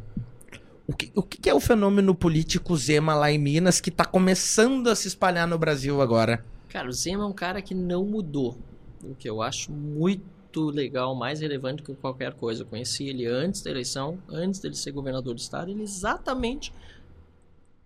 O 0.86 0.94
que, 0.94 1.10
o 1.16 1.24
que 1.24 1.50
é 1.50 1.54
o 1.54 1.60
fenômeno 1.62 2.14
político 2.14 2.76
Zema 2.76 3.16
lá 3.16 3.32
em 3.32 3.38
Minas 3.38 3.80
que 3.80 3.90
tá 3.90 4.04
começando 4.04 4.90
a 4.90 4.96
se 4.96 5.08
espalhar 5.08 5.48
no 5.48 5.58
Brasil 5.58 6.02
agora? 6.02 6.44
Cara, 6.68 6.90
o 6.90 6.92
Zema 6.92 7.24
é 7.24 7.28
um 7.28 7.32
cara 7.32 7.62
que 7.62 7.74
não 7.74 8.04
mudou. 8.04 8.58
O 9.02 9.16
que 9.16 9.30
eu 9.30 9.42
acho 9.42 9.72
muito 9.72 10.70
legal, 10.70 11.16
mais 11.16 11.40
relevante 11.40 11.82
que 11.82 11.96
qualquer 11.96 12.34
coisa. 12.34 12.64
Eu 12.64 12.68
conheci 12.68 13.08
ele 13.08 13.26
antes 13.26 13.62
da 13.62 13.72
eleição, 13.72 14.20
antes 14.28 14.60
dele 14.60 14.76
ser 14.76 14.92
governador 14.92 15.34
do 15.34 15.40
estado, 15.40 15.72
ele 15.72 15.80
é 15.80 15.84
exatamente 15.84 16.74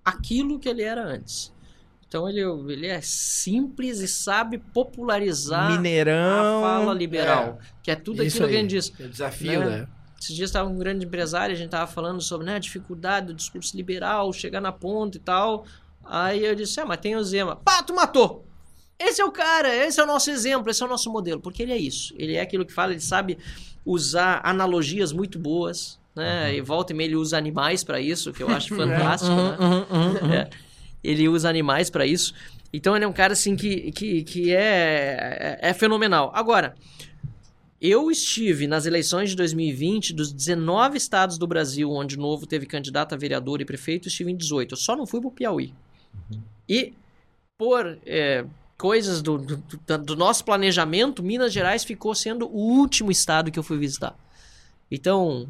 aquilo 0.04 0.58
que 0.58 0.68
ele 0.68 0.82
era 0.82 1.06
antes. 1.06 1.54
Então 2.08 2.28
ele, 2.30 2.42
ele 2.72 2.88
é 2.88 3.02
simples 3.02 4.00
e 4.00 4.08
sabe 4.08 4.58
popularizar 4.60 5.72
Mineirão. 5.74 6.60
a 6.60 6.62
fala 6.62 6.94
liberal, 6.94 7.60
que 7.84 7.92
é 7.92 7.96
tudo 7.96 8.22
aquilo 8.22 8.48
que 8.48 8.56
a 8.56 8.58
aí. 8.58 8.62
gente 8.62 8.70
diz. 8.70 8.94
É 9.00 9.04
o 9.04 9.10
desafio, 9.10 9.60
Né? 9.60 9.66
né? 9.82 9.88
Esses 10.20 10.36
dias 10.36 10.50
estava 10.50 10.68
um 10.68 10.78
grande 10.80 11.06
empresário, 11.06 11.54
a 11.54 11.56
gente 11.58 11.68
estava 11.68 11.86
falando 11.92 12.22
sobre 12.22 12.48
né, 12.48 12.56
a 12.56 12.60
dificuldade 12.60 13.28
do 13.28 13.34
discurso 13.36 13.78
liberal, 13.78 14.34
chegar 14.34 14.60
na 14.60 14.72
ponta 14.72 15.18
e 15.18 15.20
tal. 15.20 15.66
Aí 16.04 16.44
eu 16.44 16.56
disse, 16.56 16.80
ah, 16.80 16.86
mas 16.86 16.98
tem 17.00 17.16
o 17.16 17.24
Zema. 17.24 17.56
Pá, 17.58 17.84
tu 17.84 17.94
matou! 17.94 18.44
Esse 18.98 19.22
é 19.22 19.26
o 19.26 19.32
cara, 19.32 19.72
esse 19.76 20.00
é 20.00 20.04
o 20.04 20.08
nosso 20.08 20.32
exemplo, 20.32 20.72
esse 20.72 20.82
é 20.82 20.86
o 20.86 20.90
nosso 20.90 21.12
modelo. 21.12 21.40
Porque 21.40 21.62
ele 21.62 21.72
é 21.72 21.78
isso. 21.78 22.16
Ele 22.18 22.34
é 22.34 22.42
aquilo 22.42 22.66
que 22.66 22.74
fala, 22.74 22.94
ele 22.94 23.00
sabe 23.02 23.38
usar 23.86 24.42
analogias 24.44 25.12
muito 25.12 25.38
boas, 25.38 26.00
né? 26.16 26.56
E 26.56 26.62
volta 26.62 26.94
e 26.94 26.96
meia 26.96 27.08
ele 27.10 27.16
usa 27.16 27.38
animais 27.38 27.84
para 27.84 28.02
isso, 28.02 28.34
que 28.34 28.42
eu 28.42 28.50
acho 28.50 28.74
fantástico, 28.76 29.36
né? 29.36 30.36
É. 30.36 30.50
Ele 31.04 31.28
usa 31.30 31.50
animais 31.50 31.90
para 31.90 32.06
isso. 32.06 32.34
Então 32.74 32.96
ele 32.96 33.06
é 33.06 33.08
um 33.08 33.14
cara 33.14 33.34
assim 33.34 33.56
que, 33.56 33.92
que, 33.92 34.24
que 34.24 34.54
é, 34.54 35.58
é 35.62 35.74
fenomenal. 35.74 36.32
Agora, 36.34 36.76
eu 37.80 38.10
estive 38.10 38.68
nas 38.68 38.86
eleições 38.86 39.30
de 39.30 39.36
2020 39.36 40.14
dos 40.14 40.34
19 40.34 40.98
estados 40.98 41.38
do 41.38 41.46
Brasil 41.48 41.92
onde 41.92 42.18
o 42.18 42.20
Novo 42.20 42.46
teve 42.48 42.66
candidato 42.66 43.14
a 43.14 43.18
vereador 43.18 43.62
e 43.62 43.66
prefeito, 43.66 44.08
estive 44.08 44.32
em 44.32 44.36
18. 44.36 44.74
Eu 44.74 44.78
só 44.78 44.96
não 44.96 45.06
fui 45.06 45.22
pro 45.22 45.32
Piauí. 45.32 45.74
E 46.68 46.94
por 47.58 47.98
é, 48.06 48.46
coisas 48.78 49.22
do, 49.22 49.38
do, 49.38 49.98
do- 50.00 50.16
nosso 50.16 50.44
planejamento, 50.44 51.24
Minas 51.24 51.54
Gerais 51.54 51.84
ficou 51.84 52.14
sendo 52.14 52.48
o 52.48 52.80
último 52.80 53.12
estado 53.12 53.52
que 53.52 53.58
eu 53.60 53.64
fui 53.64 53.78
visitar. 53.78 54.16
Então, 54.92 55.48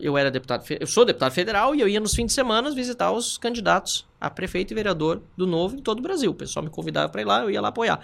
eu 0.00 0.18
era 0.18 0.30
deputado, 0.30 0.64
eu 0.80 0.86
sou 0.86 1.04
deputado 1.04 1.32
federal 1.32 1.74
e 1.74 1.80
eu 1.80 1.88
ia 1.88 2.00
nos 2.00 2.14
fins 2.14 2.26
de 2.26 2.32
semana 2.32 2.70
visitar 2.72 3.12
os 3.12 3.38
candidatos 3.38 4.06
a 4.20 4.30
prefeito 4.30 4.72
e 4.72 4.74
vereador 4.74 5.22
do 5.36 5.46
Novo 5.46 5.76
em 5.76 5.80
todo 5.80 5.98
o 5.98 6.02
Brasil. 6.02 6.30
O 6.30 6.34
pessoal 6.34 6.64
me 6.64 6.70
convidava 6.70 7.08
para 7.10 7.20
ir 7.20 7.24
lá, 7.24 7.42
eu 7.42 7.50
ia 7.50 7.60
lá 7.60 7.68
apoiar. 7.68 8.00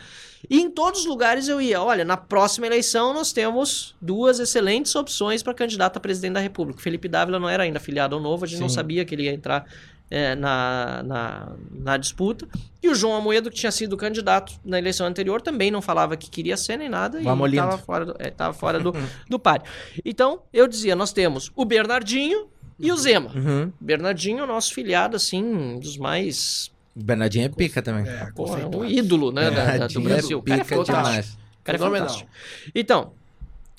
E 0.49 0.61
em 0.61 0.71
todos 0.71 1.01
os 1.01 1.07
lugares 1.07 1.49
eu 1.49 1.61
ia, 1.61 1.83
olha, 1.83 2.05
na 2.05 2.17
próxima 2.17 2.67
eleição 2.67 3.13
nós 3.15 3.33
temos 3.33 3.97
duas 4.01 4.39
excelentes 4.39 4.95
opções 4.95 5.43
para 5.43 5.55
candidato 5.55 5.97
a 5.97 6.01
presidente 6.01 6.35
da 6.35 6.41
República. 6.41 6.81
Felipe 6.81 7.09
Dávila 7.09 7.39
não 7.39 7.49
era 7.49 7.63
ainda 7.63 7.81
filiado 7.81 8.15
ao 8.15 8.21
Novo, 8.21 8.45
a 8.45 8.49
gente 8.49 8.61
não 8.61 8.69
Sim. 8.69 8.75
sabia 8.77 9.05
que 9.05 9.15
ele 9.15 9.25
ia 9.25 9.33
entrar 9.33 9.67
eh, 10.11 10.35
na, 10.35 11.03
na, 11.05 11.53
na 11.71 11.97
disputa. 11.97 12.49
E 12.83 12.89
o 12.89 12.95
João 12.95 13.15
Amoedo, 13.15 13.51
que 13.51 13.57
tinha 13.57 13.71
sido 13.73 13.97
candidato 13.97 14.55
na 14.65 14.79
eleição 14.79 15.07
anterior, 15.07 15.41
também 15.41 15.71
não 15.71 15.81
falava 15.83 16.17
que 16.17 16.29
queria 16.31 16.57
ser 16.57 16.77
nem 16.77 16.89
nada 16.89 17.21
Vamos 17.23 17.49
e 17.51 17.55
estava 17.57 17.79
fora, 17.79 18.05
do, 18.07 18.15
tava 18.37 18.53
fora 18.55 18.81
do, 18.81 18.93
do 19.29 19.39
páreo. 19.39 19.65
Então, 20.05 20.43
eu 20.53 20.67
dizia, 20.67 20.97
nós 20.97 21.13
temos 21.13 21.51
o 21.55 21.65
Bernardinho 21.65 22.49
e 22.79 22.91
o 22.91 22.97
Zema. 22.97 23.31
Uhum. 23.35 23.73
Bernardinho 23.81 24.39
é 24.41 24.43
o 24.45 24.47
nosso 24.47 24.73
filiado, 24.75 25.15
assim, 25.17 25.79
dos 25.79 25.97
mais... 25.97 26.71
O 26.97 27.03
Bernardinho 27.03 27.45
é 27.45 27.49
pica 27.49 27.81
também. 27.81 28.07
É, 28.11 28.31
Pô, 28.35 28.57
é 28.57 28.67
um 28.67 28.85
ídolo, 28.85 29.31
né, 29.31 29.51
da- 29.51 29.51
da- 29.51 29.63
do 29.87 30.01
Bernardinho 30.01 30.03
Brasil. 30.05 30.39
O 30.39 30.43
cara 30.43 30.61
é 30.61 30.65
pica 30.65 30.77
fantástico. 30.77 31.07
demais. 31.09 31.27
O 31.33 31.65
cara 31.65 31.77
é 31.77 31.79
Fenomenal. 31.79 32.09
fantástico. 32.09 32.31
Então, 32.75 33.13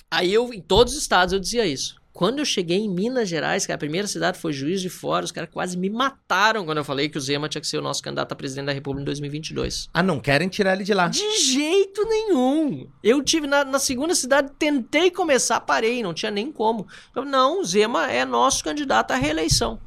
aí 0.10 0.34
eu, 0.34 0.54
em 0.54 0.62
todos 0.62 0.94
os 0.94 1.02
estados, 1.02 1.34
eu 1.34 1.40
dizia 1.40 1.66
isso. 1.66 2.01
Quando 2.22 2.38
eu 2.38 2.46
cheguei 2.46 2.78
em 2.78 2.88
Minas 2.88 3.28
Gerais, 3.28 3.66
que 3.66 3.72
a 3.72 3.78
primeira 3.80 4.08
cidade 4.08 4.38
foi 4.38 4.54
Juiz 4.54 4.80
de 4.80 4.90
Fora, 4.92 5.26
os 5.26 5.32
caras 5.32 5.50
quase 5.52 5.76
me 5.76 5.90
mataram 5.90 6.64
quando 6.66 6.78
eu 6.78 6.84
falei 6.86 7.10
que 7.10 7.18
o 7.18 7.20
Zema 7.20 7.50
tinha 7.50 7.60
que 7.60 7.66
ser 7.66 7.80
o 7.80 7.82
nosso 7.82 8.04
candidato 8.04 8.32
a 8.32 8.36
presidente 8.36 8.68
da 8.68 8.72
República 8.74 9.02
em 9.02 9.06
2022. 9.06 9.90
Ah, 9.92 10.04
não 10.04 10.20
querem 10.20 10.48
tirar 10.48 10.74
ele 10.76 10.84
de 10.84 10.94
lá. 10.94 11.08
De 11.08 11.40
jeito 11.40 12.06
nenhum. 12.06 12.88
Eu 13.04 13.24
tive 13.24 13.48
na, 13.48 13.66
na 13.66 13.80
segunda 13.80 14.14
cidade, 14.14 14.52
tentei 14.60 15.10
começar, 15.10 15.60
parei, 15.62 16.04
não 16.04 16.14
tinha 16.14 16.30
nem 16.30 16.52
como. 16.52 16.86
Eu, 17.16 17.26
não, 17.26 17.62
o 17.62 17.66
Zema 17.66 18.12
é 18.12 18.24
nosso 18.24 18.64
candidato 18.64 19.10
à 19.10 19.16
reeleição. 19.16 19.82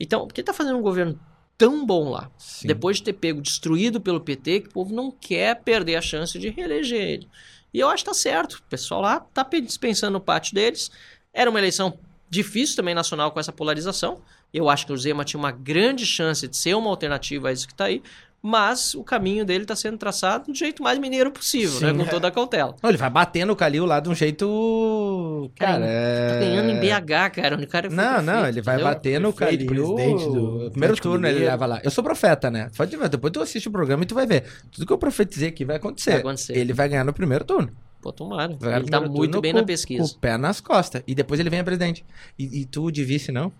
Então, 0.00 0.26
por 0.26 0.32
que 0.32 0.42
tá 0.42 0.54
fazendo 0.54 0.78
um 0.78 0.82
governo 0.82 1.20
tão 1.58 1.84
bom 1.84 2.08
lá? 2.08 2.30
Sim. 2.38 2.66
Depois 2.66 2.96
de 2.96 3.02
ter 3.02 3.12
pego 3.12 3.42
destruído 3.42 4.00
pelo 4.00 4.22
PT, 4.22 4.60
que 4.60 4.68
o 4.68 4.72
povo 4.72 4.94
não 4.94 5.10
quer 5.10 5.62
perder 5.62 5.96
a 5.96 6.00
chance 6.00 6.38
de 6.38 6.48
reeleger 6.48 6.98
ele. 7.02 7.28
E 7.74 7.80
eu 7.80 7.88
acho 7.88 8.04
que 8.04 8.10
tá 8.10 8.14
certo. 8.14 8.54
O 8.56 8.62
pessoal 8.70 9.00
lá 9.00 9.20
tá 9.20 9.42
pe- 9.44 9.60
dispensando 9.60 10.18
o 10.18 10.20
pátio 10.20 10.54
deles. 10.54 10.90
Era 11.34 11.48
uma 11.50 11.58
eleição 11.58 11.94
difícil 12.28 12.76
também 12.76 12.94
nacional 12.94 13.30
com 13.30 13.38
essa 13.40 13.52
polarização. 13.52 14.20
Eu 14.52 14.68
acho 14.68 14.86
que 14.86 14.92
o 14.92 14.96
Zema 14.96 15.24
tinha 15.24 15.38
uma 15.38 15.50
grande 15.52 16.04
chance 16.06 16.46
de 16.48 16.56
ser 16.56 16.74
uma 16.74 16.90
alternativa 16.90 17.48
a 17.48 17.52
isso 17.52 17.66
que 17.68 17.74
tá 17.74 17.84
aí. 17.86 18.02
Mas 18.44 18.92
o 18.96 19.04
caminho 19.04 19.44
dele 19.44 19.64
tá 19.64 19.76
sendo 19.76 19.96
traçado 19.96 20.50
do 20.50 20.58
jeito 20.58 20.82
mais 20.82 20.98
mineiro 20.98 21.30
possível, 21.30 21.78
né? 21.80 21.92
Sim. 21.92 21.98
Com 21.98 22.04
toda 22.06 22.26
a 22.26 22.30
cautela. 22.30 22.74
Não, 22.82 22.90
ele 22.90 22.98
vai 22.98 23.08
bater 23.08 23.46
no 23.46 23.54
Calil 23.54 23.86
lá 23.86 24.00
de 24.00 24.08
um 24.08 24.14
jeito. 24.16 25.48
Cara, 25.56 25.72
Cara, 25.74 25.84
é... 25.86 26.28
Tá 26.28 26.38
ganhando 26.40 26.70
em 26.70 26.80
BH, 26.80 27.30
cara. 27.34 27.54
onde 27.54 27.64
O 27.66 27.68
cara 27.68 27.88
foi 27.88 27.96
Não, 27.96 28.04
prefeito, 28.04 28.26
não, 28.26 28.46
ele 28.48 28.60
vai 28.60 28.74
entendeu? 28.96 29.20
no 29.20 29.32
Prefeito, 29.32 29.66
Calil. 29.66 29.94
presidente 29.94 30.24
do 30.24 30.32
Primeiro 30.32 30.68
Atlético 30.94 31.02
turno 31.08 31.26
ele 31.26 31.34
Mineiro. 31.34 31.52
leva 31.52 31.66
lá. 31.66 31.80
Eu 31.84 31.90
sou 31.92 32.02
profeta, 32.02 32.50
né? 32.50 32.68
Pode 32.76 32.96
ver, 32.96 33.08
depois 33.08 33.32
tu 33.32 33.40
assiste 33.40 33.68
o 33.68 33.70
programa 33.70 34.02
e 34.02 34.06
tu 34.06 34.14
vai 34.16 34.26
ver. 34.26 34.42
Tudo 34.72 34.86
que 34.88 34.92
eu 34.92 34.98
profetizei 34.98 35.48
aqui 35.48 35.64
vai 35.64 35.76
acontecer. 35.76 36.10
Vai 36.10 36.20
acontecer. 36.20 36.56
Ele 36.56 36.72
vai 36.72 36.88
ganhar 36.88 37.04
no 37.04 37.12
primeiro 37.12 37.44
turno. 37.44 37.70
Pô, 38.02 38.12
tomara. 38.12 38.56
Vai 38.58 38.80
Ele 38.80 38.88
tá 38.90 39.00
muito 39.00 39.40
bem 39.40 39.52
na 39.52 39.62
pesquisa. 39.62 40.02
Com 40.02 40.10
o 40.10 40.18
pé 40.18 40.36
nas 40.36 40.60
costas. 40.60 41.04
E 41.06 41.14
depois 41.14 41.38
ele 41.38 41.48
vem 41.48 41.60
a 41.60 41.64
presidente. 41.64 42.04
E, 42.36 42.62
e 42.62 42.64
tu 42.64 42.90
de 42.90 43.04
vice, 43.04 43.30
não? 43.30 43.52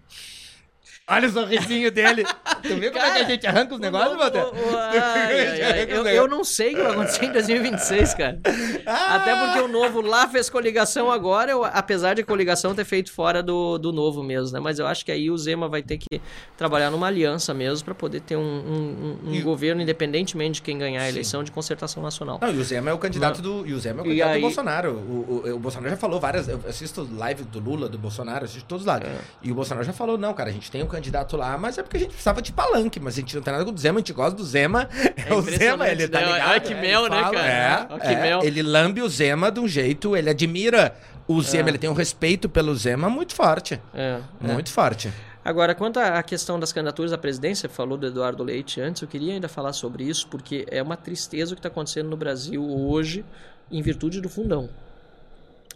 Olha 1.12 1.28
o 1.28 1.32
sorrisinho 1.32 1.90
dele. 1.90 2.24
Tu 2.62 2.76
viu 2.76 2.92
como 2.92 3.04
é 3.04 3.10
que 3.10 3.18
a 3.18 3.24
gente 3.24 3.44
arranca 3.44 3.74
os 3.74 3.80
negócios, 3.80 4.16
Matheus? 4.16 4.50
o- 4.52 4.54
o- 4.54 5.96
eu, 5.96 6.06
eu 6.06 6.28
não 6.28 6.44
sei 6.44 6.72
o 6.74 6.76
que 6.76 6.82
vai 6.82 6.92
acontecer 6.92 7.24
em 7.24 7.32
2026, 7.32 8.14
cara. 8.14 8.38
Ah! 8.86 9.16
Até 9.16 9.34
porque 9.34 9.60
o 9.60 9.68
novo 9.68 10.00
lá 10.00 10.28
fez 10.28 10.48
coligação 10.48 11.10
agora, 11.10 11.50
eu- 11.50 11.64
apesar 11.64 12.14
de 12.14 12.22
coligação 12.22 12.72
ter 12.74 12.84
feito 12.84 13.10
fora 13.12 13.42
do, 13.42 13.78
do 13.78 13.92
novo 13.92 14.22
mesmo, 14.22 14.52
né? 14.54 14.60
Mas 14.60 14.78
eu 14.78 14.86
acho 14.86 15.04
que 15.04 15.10
aí 15.10 15.28
o 15.30 15.36
Zema 15.36 15.68
vai 15.68 15.82
ter 15.82 15.98
que 15.98 16.20
trabalhar 16.56 16.90
numa 16.90 17.08
aliança 17.08 17.52
mesmo 17.52 17.84
para 17.84 17.94
poder 17.94 18.20
ter 18.20 18.36
um, 18.36 18.40
um- 18.40 19.18
um- 19.24 19.32
um 19.36 19.42
governo, 19.42 19.82
independentemente 19.82 20.52
de 20.56 20.62
quem 20.62 20.78
ganhar 20.78 21.00
a 21.02 21.04
Sim. 21.06 21.10
eleição, 21.10 21.42
de 21.42 21.50
concertação 21.50 22.00
nacional. 22.02 22.38
Não, 22.40 22.52
e 22.52 22.58
o 22.58 22.64
Zema 22.64 22.90
é 22.90 22.92
o 22.94 22.98
candidato 22.98 23.42
do. 23.42 23.66
E 23.66 23.72
o 23.72 23.78
Zema 23.80 24.00
é 24.00 24.02
o 24.02 24.04
candidato 24.04 24.28
aí- 24.30 24.40
do 24.40 24.42
Bolsonaro. 24.42 24.92
O, 24.92 25.42
o, 25.48 25.54
o 25.54 25.58
Bolsonaro 25.58 25.90
já 25.90 25.96
falou 25.96 26.20
várias. 26.20 26.46
Eu 26.48 26.60
assisto 26.68 27.08
live 27.16 27.42
do 27.44 27.58
Lula, 27.58 27.88
do 27.88 27.98
Bolsonaro, 27.98 28.44
assisto 28.44 28.68
todos 28.68 28.82
os 28.82 28.86
lados. 28.86 29.08
É. 29.08 29.18
E 29.42 29.50
o 29.50 29.54
Bolsonaro 29.54 29.84
já 29.84 29.92
falou: 29.92 30.16
não, 30.16 30.32
cara, 30.32 30.50
a 30.50 30.52
gente 30.52 30.70
tem 30.70 30.80
um 30.82 30.86
candidato 30.86 31.01
lá, 31.36 31.56
mas 31.58 31.78
é 31.78 31.82
porque 31.82 31.96
a 31.96 32.00
gente 32.00 32.10
precisava 32.10 32.40
de 32.42 32.52
palanque, 32.52 33.00
mas 33.00 33.14
a 33.14 33.20
gente 33.20 33.34
não 33.34 33.42
tem 33.42 33.52
nada 33.52 33.64
com 33.64 33.72
o 33.72 33.78
Zema, 33.78 33.98
a 33.98 34.00
gente 34.00 34.12
gosta 34.12 34.36
do 34.36 34.44
Zema. 34.44 34.88
É, 35.16 35.32
o 35.34 35.40
impressionante, 35.40 35.58
Zema, 35.58 35.88
ele 35.88 36.08
tá 36.08 36.20
né? 36.20 36.26
ligado. 36.26 36.50
Olha 36.50 36.60
que 36.60 36.72
é, 36.72 36.80
mel, 36.80 37.02
né, 37.08 37.20
fala, 37.20 37.34
cara? 37.34 37.88
É, 37.90 37.98
que 37.98 38.06
é, 38.06 38.20
mel. 38.20 38.40
Ele 38.42 38.62
lambe 38.62 39.02
o 39.02 39.08
Zema 39.08 39.50
de 39.50 39.60
um 39.60 39.66
jeito, 39.68 40.16
ele 40.16 40.30
admira 40.30 40.94
o 41.26 41.40
Zema, 41.42 41.68
É. 41.68 41.70
ele 41.70 41.78
tem 41.78 41.90
um 41.90 41.94
respeito 41.94 42.48
pelo 42.48 42.74
Zema 42.74 43.08
muito 43.08 43.34
forte. 43.34 43.80
É, 43.94 44.20
é. 44.42 44.52
Muito 44.52 44.70
forte. 44.70 45.12
Agora, 45.44 45.74
quanto 45.74 45.98
à 45.98 46.22
questão 46.22 46.58
das 46.58 46.72
candidaturas 46.72 47.12
à 47.12 47.18
presidência, 47.18 47.68
falou 47.68 47.98
do 47.98 48.06
Eduardo 48.06 48.44
Leite 48.44 48.80
antes, 48.80 49.02
eu 49.02 49.08
queria 49.08 49.34
ainda 49.34 49.48
falar 49.48 49.72
sobre 49.72 50.04
isso, 50.04 50.28
porque 50.28 50.64
é 50.70 50.80
uma 50.80 50.96
tristeza 50.96 51.52
o 51.52 51.56
que 51.56 51.58
está 51.58 51.68
acontecendo 51.68 52.08
no 52.08 52.16
Brasil 52.16 52.64
hoje, 52.64 53.24
em 53.70 53.82
virtude 53.82 54.20
do 54.20 54.28
fundão. 54.28 54.68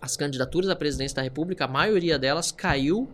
As 0.01 0.16
candidaturas 0.16 0.70
à 0.70 0.77
presidência 0.77 1.16
da 1.16 1.23
República, 1.23 1.65
a 1.65 1.69
maioria 1.69 2.16
delas 2.16 2.53
caiu 2.53 3.09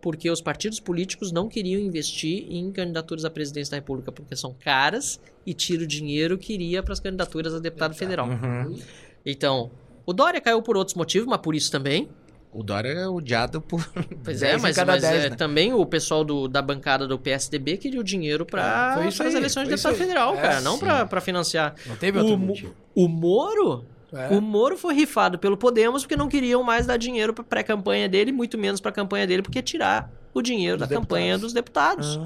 porque 0.00 0.30
os 0.30 0.40
partidos 0.40 0.78
políticos 0.80 1.32
não 1.32 1.48
queriam 1.48 1.80
investir 1.80 2.46
em 2.48 2.70
candidaturas 2.70 3.24
à 3.24 3.30
presidência 3.30 3.72
da 3.72 3.76
República, 3.78 4.12
porque 4.12 4.36
são 4.36 4.54
caras 4.54 5.20
e 5.44 5.52
tira 5.52 5.82
o 5.82 5.86
dinheiro 5.86 6.38
que 6.38 6.52
iria 6.52 6.82
para 6.82 6.92
as 6.92 7.00
candidaturas 7.00 7.52
a 7.54 7.58
deputado 7.58 7.94
federal. 7.94 8.28
Uhum. 8.28 8.78
Então, 9.26 9.70
o 10.06 10.12
Dória 10.12 10.40
caiu 10.40 10.62
por 10.62 10.76
outros 10.76 10.94
motivos, 10.94 11.26
mas 11.28 11.40
por 11.40 11.54
isso 11.54 11.70
também. 11.70 12.08
O 12.50 12.62
Dória 12.62 12.88
é 12.88 13.06
odiado 13.08 13.60
por. 13.60 13.86
Pois 14.24 14.40
10 14.40 14.42
é, 14.42 14.56
mas, 14.58 14.76
mas 14.78 15.02
10, 15.02 15.24
é, 15.24 15.30
né? 15.30 15.36
também 15.36 15.74
o 15.74 15.84
pessoal 15.84 16.24
do- 16.24 16.48
da 16.48 16.62
bancada 16.62 17.06
do 17.06 17.18
PSDB 17.18 17.76
queria 17.76 18.00
o 18.00 18.04
dinheiro 18.04 18.46
para 18.46 19.04
isso 19.06 19.22
as 19.22 19.34
eleições 19.34 19.64
de 19.64 19.70
deputado 19.70 19.96
federal, 19.96 20.34
É, 20.36 20.40
cara, 20.40 20.60
não 20.62 20.78
pra 20.78 21.20
financiar. 21.20 21.74
Não 21.86 21.96
teve 21.96 22.18
O, 22.18 22.22
outro 22.22 22.38
Mo- 22.38 22.46
motivo. 22.46 22.74
o 22.94 23.06
Moro 23.06 23.84
É. 24.12 24.28
O 24.34 24.40
Moro 24.40 24.76
foi 24.76 24.94
rifado 24.94 25.38
pelo 25.38 25.56
Podemos 25.56 26.02
porque 26.02 26.16
não 26.16 26.28
queriam 26.28 26.62
mais 26.62 26.86
dar 26.86 26.96
dinheiro 26.96 27.34
pra 27.34 27.44
pré-campanha 27.44 28.08
dele, 28.08 28.32
muito 28.32 28.56
menos 28.56 28.80
pra 28.80 28.90
campanha 28.90 29.26
dele, 29.26 29.42
porque 29.42 29.62
tirar 29.62 30.10
o 30.32 30.40
dinheiro 30.40 30.78
Dos 30.78 30.88
da 30.88 30.94
campanha 30.94 31.38
deputados. 31.38 31.42
dos 31.42 31.52
deputados. 31.52 32.20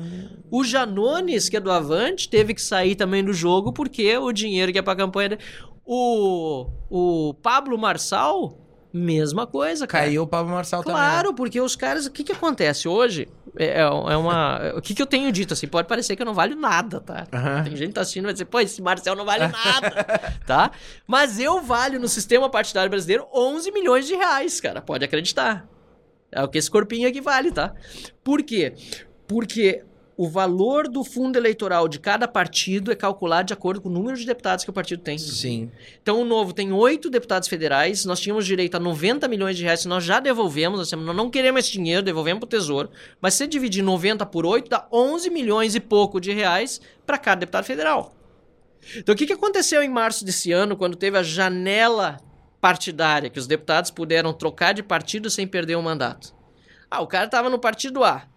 O 0.51 0.63
Janones, 0.63 1.49
que 1.49 1.57
é 1.57 1.61
do 1.61 1.71
Avante, 1.71 2.29
teve 2.29 2.55
que 2.55 2.63
sair 2.63 2.95
também 2.95 3.25
do 3.25 3.33
jogo 3.33 3.73
porque 3.73 4.17
o 4.17 4.33
dinheiro 4.33 4.73
que 4.73 4.79
é 4.79 4.83
pra 4.83 4.95
campanha 4.95 5.31
dele. 5.31 5.43
O, 5.85 6.69
o 6.89 7.35
Pablo 7.43 7.77
Marçal, 7.77 8.59
mesma 8.93 9.47
coisa, 9.47 9.87
cara. 9.87 10.05
Caiu 10.05 10.23
o 10.23 10.27
Pablo 10.27 10.53
Marçal 10.53 10.83
também. 10.83 11.01
Claro, 11.01 11.35
porque 11.35 11.61
os 11.61 11.75
caras. 11.75 12.07
O 12.07 12.11
que, 12.11 12.23
que 12.23 12.33
acontece 12.33 12.87
hoje? 12.87 13.29
É, 13.57 13.81
é 13.81 13.87
uma. 13.87 14.75
O 14.77 14.83
que, 14.83 14.95
que 14.95 15.01
eu 15.03 15.07
tenho 15.07 15.31
dito 15.33 15.55
assim? 15.55 15.67
Pode 15.67 15.89
parecer 15.89 16.17
que 16.17 16.23
eu 16.23 16.27
não 16.27 16.35
valho 16.35 16.57
nada, 16.57 17.01
tá? 17.01 17.27
Aham. 17.33 17.65
Tem 17.65 17.77
gente 17.77 17.89
que 17.89 17.95
tá 17.95 18.03
assistindo 18.03 18.25
e 18.25 18.27
vai 18.27 18.33
dizer, 18.33 18.45
pô, 18.45 18.61
esse 18.61 18.83
Marcel 18.83 19.17
não 19.17 19.25
vale 19.25 19.47
nada, 19.49 20.05
tá? 20.47 20.71
Mas 21.07 21.39
eu 21.39 21.63
valho 21.63 21.99
no 21.99 22.09
sistema 22.09 22.51
partidário 22.51 22.91
brasileiro 22.91 23.27
11 23.33 23.73
milhões 23.73 24.07
de 24.07 24.15
reais, 24.15 24.61
cara. 24.61 24.81
Pode 24.83 25.05
acreditar. 25.05 25.67
É 26.31 26.43
o 26.43 26.49
que 26.49 26.59
esse 26.59 26.71
corpinho 26.71 27.09
aqui 27.09 27.21
vale, 27.21 27.53
tá? 27.53 27.75
Por 28.25 28.43
quê? 28.43 28.75
Porque 29.27 29.85
o 30.23 30.29
valor 30.29 30.87
do 30.87 31.03
fundo 31.03 31.37
eleitoral 31.37 31.89
de 31.89 31.99
cada 31.99 32.29
partido 32.29 32.93
é 32.93 32.95
calculado 32.95 33.49
de 33.49 33.53
acordo 33.53 33.81
com 33.81 33.89
o 33.89 33.93
número 33.93 34.17
de 34.17 34.25
deputados 34.25 34.65
que 34.65 34.71
o 34.71 34.73
partido 34.73 35.03
tem. 35.03 35.19
Sim. 35.19 35.69
Então 36.01 36.21
o 36.21 36.25
Novo 36.25 36.53
tem 36.53 36.73
oito 36.73 37.11
deputados 37.11 37.49
federais, 37.49 38.05
nós 38.05 38.21
tínhamos 38.21 38.47
direito 38.47 38.77
a 38.77 38.79
90 38.79 39.27
milhões 39.27 39.57
de 39.57 39.65
reais, 39.65 39.85
nós 39.85 40.05
já 40.05 40.21
devolvemos, 40.21 40.93
nós 40.93 41.17
não 41.17 41.29
queremos 41.29 41.65
esse 41.65 41.73
dinheiro, 41.73 42.05
devolvemos 42.05 42.39
pro 42.39 42.49
Tesouro, 42.49 42.89
mas 43.21 43.35
se 43.35 43.39
você 43.39 43.47
dividir 43.49 43.83
90 43.83 44.25
por 44.27 44.47
8, 44.47 44.71
dá 44.71 44.87
11 44.93 45.29
milhões 45.29 45.75
e 45.75 45.81
pouco 45.81 46.21
de 46.21 46.33
reais 46.33 46.81
para 47.05 47.19
cada 47.19 47.41
deputado 47.41 47.65
federal. 47.65 48.15
Então 48.97 49.17
o 49.17 49.19
que, 49.19 49.27
que 49.27 49.33
aconteceu 49.33 49.83
em 49.83 49.89
março 49.89 50.25
desse 50.25 50.53
ano, 50.53 50.77
quando 50.77 50.95
teve 50.95 51.19
a 51.19 51.23
janela 51.25 52.19
partidária, 52.61 53.29
que 53.29 53.41
os 53.41 53.49
deputados 53.49 53.91
puderam 53.91 54.33
trocar 54.33 54.73
de 54.73 54.85
partido 54.85 55.29
sem 55.29 55.49
perder 55.49 55.75
o 55.75 55.83
mandato? 55.83 56.33
Ah, 56.89 57.01
o 57.01 57.09
cara 57.09 57.27
tava 57.27 57.51
no 57.51 57.59
partido 57.59 58.05
A, 58.05 58.29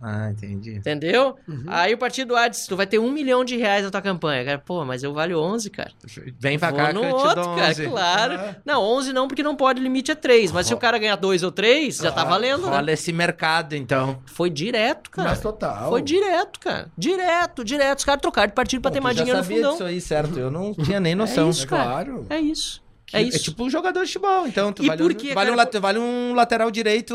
Ah, 0.00 0.30
entendi. 0.30 0.76
entendeu? 0.76 1.34
Aí 1.66 1.92
o 1.92 1.98
partido 1.98 2.36
A 2.36 2.46
disse, 2.46 2.68
tu 2.68 2.76
vai 2.76 2.86
ter 2.86 3.00
um 3.00 3.10
milhão 3.10 3.44
de 3.44 3.56
reais 3.56 3.84
na 3.84 3.90
tua 3.90 4.00
campanha. 4.00 4.44
Cara, 4.44 4.58
pô, 4.58 4.84
mas 4.84 5.02
eu 5.02 5.12
valho 5.12 5.40
11, 5.40 5.70
cara. 5.70 5.90
Vem 6.38 6.56
pra 6.56 6.70
Vou 6.70 6.78
cá 6.78 6.92
no 6.92 7.00
que 7.00 7.06
eu 7.06 7.16
te 7.16 7.24
outro, 7.26 7.42
cara, 7.56 7.70
11. 7.70 7.86
claro. 7.88 8.56
Não, 8.64 8.80
11 8.82 9.12
não, 9.12 9.26
porque 9.26 9.42
não 9.42 9.56
pode, 9.56 9.80
o 9.80 9.82
limite 9.82 10.12
é 10.12 10.14
3. 10.14 10.52
Mas 10.52 10.66
se 10.68 10.74
o 10.74 10.76
cara 10.76 10.98
ganhar 10.98 11.16
2 11.16 11.42
ou 11.42 11.50
3, 11.50 11.96
já 11.96 12.12
tá 12.12 12.22
valendo, 12.24 12.70
né? 12.70 12.76
Olha 12.76 12.92
esse 12.92 13.12
mercado, 13.12 13.74
então. 13.74 14.22
Foi 14.26 14.48
direto, 14.50 15.10
cara. 15.10 15.30
Mas 15.30 15.40
total. 15.40 15.88
Foi 15.90 16.00
direto, 16.00 16.60
cara. 16.60 16.88
Direto, 16.96 17.64
direto. 17.64 17.98
Os 17.98 18.04
caras 18.04 18.20
trocaram 18.20 18.48
de 18.48 18.54
partido 18.54 18.80
pra 18.82 18.92
ter 18.92 19.00
Tu 19.00 19.02
mais 19.02 19.16
dinheiro 19.16 19.38
no 19.38 19.42
sabia 19.44 19.56
fundão. 19.58 19.72
disso 19.72 19.84
aí, 19.84 20.00
certo? 20.00 20.38
Eu 20.38 20.50
não 20.50 20.72
tinha 20.74 21.00
nem 21.00 21.16
noção. 21.16 21.48
É 21.48 21.50
isso, 21.50 21.66
cara. 21.66 21.84
Claro. 21.84 22.26
É 22.30 22.38
isso. 22.38 22.86
É 23.12 23.22
isso. 23.22 23.36
É 23.36 23.40
tipo 23.40 23.64
um 23.64 23.70
jogador 23.70 24.00
de 24.04 24.12
futebol, 24.12 24.46
então. 24.46 24.72
Tu 24.72 24.82
E 24.84 24.86
vale, 24.86 25.02
por 25.02 25.10
um- 25.10 25.14
que, 25.14 25.32
vale, 25.34 25.50
um, 25.50 25.56
cara? 25.56 25.64
late- 25.66 25.78
vale 25.78 25.98
um 25.98 26.34
lateral 26.34 26.70
direito 26.70 27.14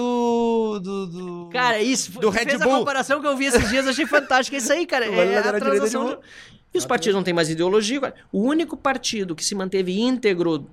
do. 0.82 1.06
do... 1.07 1.49
Cara, 1.52 1.82
isso. 1.82 2.11
do 2.20 2.30
Red 2.30 2.45
fez 2.45 2.61
Bull. 2.61 2.76
a 2.76 2.80
comparação 2.80 3.22
que 3.22 3.28
eu 3.28 3.38
vi 3.38 3.45
esses 3.45 3.70
dias, 3.70 3.88
achei 3.88 4.06
fantástica. 4.06 4.57
É 4.57 4.60
isso 4.60 4.74
aí, 4.74 4.86
cara. 4.86 5.06
Vale 5.11 5.32
É 5.32 5.38
a 5.38 5.53
transação. 5.53 6.06
de- 6.10 6.18
E 6.74 6.78
os 6.78 6.86
partidos 6.86 7.15
não 7.15 7.24
têm 7.24 7.34
mais 7.34 7.49
ideologia. 7.49 7.99
cara. 8.02 8.15
O 8.32 8.41
único 8.41 8.76
partido 8.76 9.36
que 9.36 9.45
se 9.45 9.53
manteve 9.53 9.99
íntegro. 9.99 10.65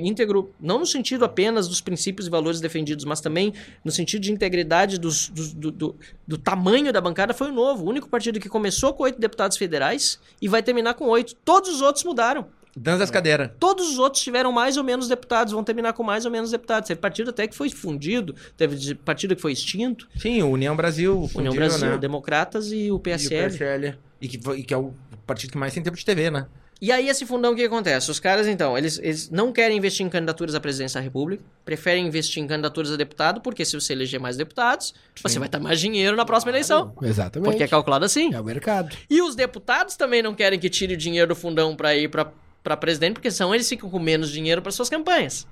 íntegro, 0.00 0.52
não 0.60 0.78
no 0.80 0.86
sentido 0.86 1.24
apenas 1.24 1.66
dos 1.66 1.80
princípios 1.80 2.26
e 2.26 2.30
valores 2.30 2.60
defendidos, 2.60 3.04
mas 3.06 3.20
também 3.20 3.54
no 3.84 3.90
sentido 3.90 4.20
de 4.22 4.30
integridade 4.30 4.98
dos- 4.98 5.28
dos- 5.30 5.52
do, 5.54 5.70
do- 5.70 5.96
do 6.26 6.36
tamanho 6.38 6.92
da 6.92 7.00
bancada, 7.00 7.32
foi 7.32 7.48
o 7.48 7.52
Novo. 7.52 7.84
O 7.84 7.88
único 7.88 8.08
partido 8.08 8.38
que 8.38 8.48
começou 8.48 8.92
com 8.92 9.04
oito 9.04 9.18
deputados 9.18 9.56
federais 9.56 10.20
e 10.40 10.46
vai 10.48 10.62
terminar 10.62 10.94
com 10.94 11.06
oito. 11.06 11.34
Todos 11.44 11.70
os 11.70 11.80
outros 11.80 12.04
mudaram. 12.04 12.46
Dança 12.76 12.98
das 12.98 13.10
cadeiras. 13.10 13.50
Todos 13.58 13.90
os 13.90 13.98
outros 13.98 14.22
tiveram 14.22 14.50
mais 14.50 14.76
ou 14.76 14.84
menos 14.84 15.06
deputados, 15.06 15.52
vão 15.52 15.62
terminar 15.62 15.92
com 15.92 16.02
mais 16.02 16.24
ou 16.24 16.30
menos 16.30 16.50
deputados. 16.50 16.88
Teve 16.88 17.00
partido 17.00 17.30
até 17.30 17.46
que 17.46 17.54
foi 17.54 17.68
fundido, 17.68 18.34
teve 18.56 18.94
partido 18.94 19.36
que 19.36 19.42
foi 19.42 19.52
extinto. 19.52 20.08
Sim, 20.16 20.42
o 20.42 20.50
União 20.50 20.74
Brasil. 20.74 21.14
União 21.16 21.28
fundiu, 21.28 21.52
Brasil, 21.54 21.90
né? 21.90 21.98
Democratas 21.98 22.72
e 22.72 22.76
o 22.76 22.78
E 22.78 22.92
o 22.92 22.98
PSL. 22.98 23.50
PSL. 23.50 23.94
E 24.20 24.28
que, 24.28 24.50
e 24.56 24.62
que 24.62 24.72
é 24.72 24.76
o 24.76 24.94
partido 25.26 25.52
que 25.52 25.58
mais 25.58 25.74
tem 25.74 25.82
tempo 25.82 25.96
de 25.96 26.04
TV, 26.04 26.30
né? 26.30 26.46
E 26.80 26.90
aí, 26.90 27.08
esse 27.08 27.24
fundão, 27.24 27.52
o 27.52 27.54
que 27.54 27.62
acontece? 27.62 28.10
Os 28.10 28.18
caras, 28.18 28.48
então, 28.48 28.76
eles, 28.76 28.98
eles 28.98 29.30
não 29.30 29.52
querem 29.52 29.76
investir 29.76 30.04
em 30.04 30.08
candidaturas 30.08 30.52
à 30.52 30.58
presidência 30.58 30.98
da 30.98 31.04
República, 31.04 31.40
preferem 31.64 32.04
investir 32.04 32.42
em 32.42 32.46
candidaturas 32.48 32.90
a 32.90 32.96
deputado, 32.96 33.40
porque 33.40 33.64
se 33.64 33.76
você 33.76 33.92
eleger 33.92 34.18
mais 34.18 34.36
deputados, 34.36 34.92
você 35.22 35.38
vai 35.38 35.48
ter 35.48 35.60
mais 35.60 35.78
dinheiro 35.78 36.16
na 36.16 36.24
próxima 36.24 36.50
eleição. 36.50 36.92
Exatamente. 37.00 37.48
Porque 37.48 37.62
é 37.62 37.68
calculado 37.68 38.04
assim. 38.04 38.34
É 38.34 38.40
o 38.40 38.44
mercado. 38.44 38.96
E 39.08 39.22
os 39.22 39.36
deputados 39.36 39.94
também 39.94 40.24
não 40.24 40.34
querem 40.34 40.58
que 40.58 40.68
tire 40.68 40.94
o 40.94 40.96
dinheiro 40.96 41.28
do 41.28 41.36
fundão 41.36 41.76
para 41.76 41.94
ir 41.94 42.08
para 42.08 42.32
para 42.62 42.76
presidente, 42.76 43.14
porque 43.14 43.30
senão 43.30 43.54
eles 43.54 43.68
ficam 43.68 43.90
com 43.90 43.98
menos 43.98 44.30
dinheiro 44.30 44.62
para 44.62 44.70
suas 44.70 44.88
campanhas. 44.88 45.46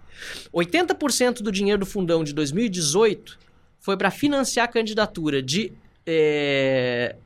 80% 0.52 1.42
do 1.42 1.50
dinheiro 1.50 1.80
do 1.80 1.86
fundão 1.86 2.22
de 2.22 2.32
2018 2.32 3.38
foi 3.78 3.96
para 3.96 4.10
financiar 4.10 4.66
a 4.66 4.68
candidatura 4.68 5.42
de, 5.42 5.72
eh, 6.06 7.16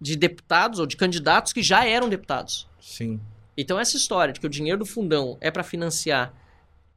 de 0.00 0.16
deputados 0.16 0.78
ou 0.78 0.86
de 0.86 0.96
candidatos 0.96 1.52
que 1.52 1.62
já 1.62 1.84
eram 1.86 2.08
deputados. 2.08 2.68
Sim. 2.80 3.20
Então 3.56 3.78
essa 3.78 3.96
história 3.96 4.32
de 4.32 4.40
que 4.40 4.46
o 4.46 4.50
dinheiro 4.50 4.78
do 4.78 4.86
fundão 4.86 5.36
é 5.40 5.50
para 5.50 5.62
financiar 5.62 6.32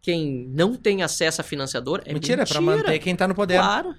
quem 0.01 0.47
não 0.53 0.75
tem 0.75 1.01
acesso 1.01 1.39
a 1.39 1.43
financiador 1.43 2.01
é 2.05 2.13
mentira, 2.13 2.37
mentira. 2.37 2.43
é 2.43 2.45
pra 2.45 2.61
manter 2.61 2.99
quem 2.99 3.15
tá 3.15 3.27
no 3.27 3.33
poder. 3.33 3.55
Claro. 3.55 3.95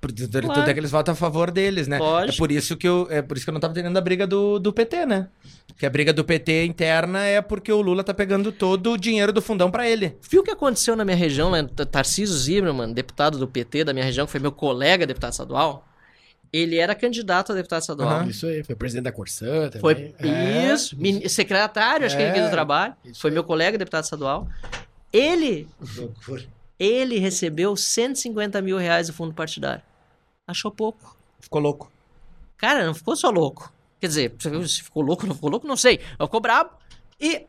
Claro. 0.00 0.70
é 0.70 0.74
que 0.74 0.80
eles 0.80 0.90
votam 0.90 1.12
a 1.12 1.14
favor 1.16 1.50
deles, 1.50 1.86
né? 1.86 1.98
Lógico. 1.98 2.34
É 2.34 2.38
por 2.38 2.50
isso 2.52 2.76
que 2.76 2.88
eu, 2.88 3.06
é 3.10 3.20
por 3.22 3.36
isso 3.36 3.44
que 3.44 3.50
eu 3.50 3.52
não 3.54 3.60
tava 3.60 3.72
entendendo 3.72 3.96
a 3.96 4.00
briga 4.00 4.26
do, 4.26 4.58
do 4.58 4.72
PT, 4.72 5.04
né? 5.06 5.28
Que 5.76 5.84
a 5.86 5.90
briga 5.90 6.12
do 6.12 6.24
PT 6.24 6.64
interna 6.66 7.24
é 7.24 7.40
porque 7.42 7.72
o 7.72 7.80
Lula 7.80 8.02
tá 8.02 8.12
pegando 8.14 8.50
todo 8.52 8.92
o 8.92 8.96
dinheiro 8.96 9.32
do 9.32 9.40
fundão 9.42 9.70
pra 9.70 9.88
ele. 9.88 10.16
Viu 10.30 10.40
o 10.40 10.44
que 10.44 10.50
aconteceu 10.50 10.96
na 10.96 11.04
minha 11.04 11.16
região, 11.16 11.50
T- 11.66 11.84
Tarcísio 11.86 12.34
Zimmermann, 12.36 12.92
deputado 12.92 13.38
do 13.38 13.46
PT 13.46 13.84
da 13.84 13.92
minha 13.92 14.04
região, 14.04 14.26
que 14.26 14.32
foi 14.32 14.40
meu 14.40 14.52
colega 14.52 15.06
deputado 15.06 15.32
estadual? 15.32 15.86
Ele 16.52 16.78
era 16.78 16.94
candidato 16.96 17.52
a 17.52 17.54
deputado 17.54 17.80
estadual. 17.82 18.08
Aham. 18.10 18.28
Isso 18.28 18.44
aí. 18.46 18.64
Foi 18.64 18.74
presidente 18.74 19.04
da 19.04 19.12
Corsã 19.12 19.68
também. 19.70 19.80
Foi 19.80 20.14
É. 20.28 20.72
isso, 20.74 20.96
mini- 20.98 21.28
secretário, 21.28 22.04
acho 22.06 22.16
que 22.16 22.22
ele 22.22 22.30
É, 22.30 22.32
aqui 22.32 22.42
do 22.42 22.50
trabalho. 22.50 22.94
isso 23.04 23.20
Foi 23.20 23.30
aí. 23.30 23.34
meu 23.34 23.44
colega 23.44 23.78
deputado 23.78 24.02
estadual. 24.04 24.48
Ele, 25.12 25.68
ele 26.78 27.18
recebeu 27.18 27.76
150 27.76 28.60
mil 28.62 28.76
reais 28.78 29.06
do 29.06 29.12
fundo 29.12 29.32
partidário. 29.34 29.82
Achou 30.50 30.70
pouco. 30.70 31.16
Ficou 31.38 31.60
louco. 31.60 31.90
Cara, 32.56 32.84
não 32.84 32.94
ficou 32.94 33.14
só 33.14 33.30
louco. 33.30 33.72
Quer 34.00 34.08
dizer, 34.08 34.34
se 34.66 34.82
ficou 34.82 35.02
louco 35.02 35.22
ou 35.22 35.28
não 35.28 35.34
ficou 35.34 35.48
louco, 35.48 35.66
não 35.66 35.76
sei. 35.76 36.00
Mas 36.18 36.26
ficou 36.26 36.40
brabo. 36.40 36.70
E 37.20 37.46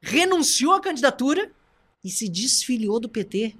renunciou 0.00 0.74
à 0.74 0.80
candidatura 0.80 1.50
e 2.04 2.10
se 2.10 2.28
desfiliou 2.28 3.00
do 3.00 3.08
PT. 3.08 3.56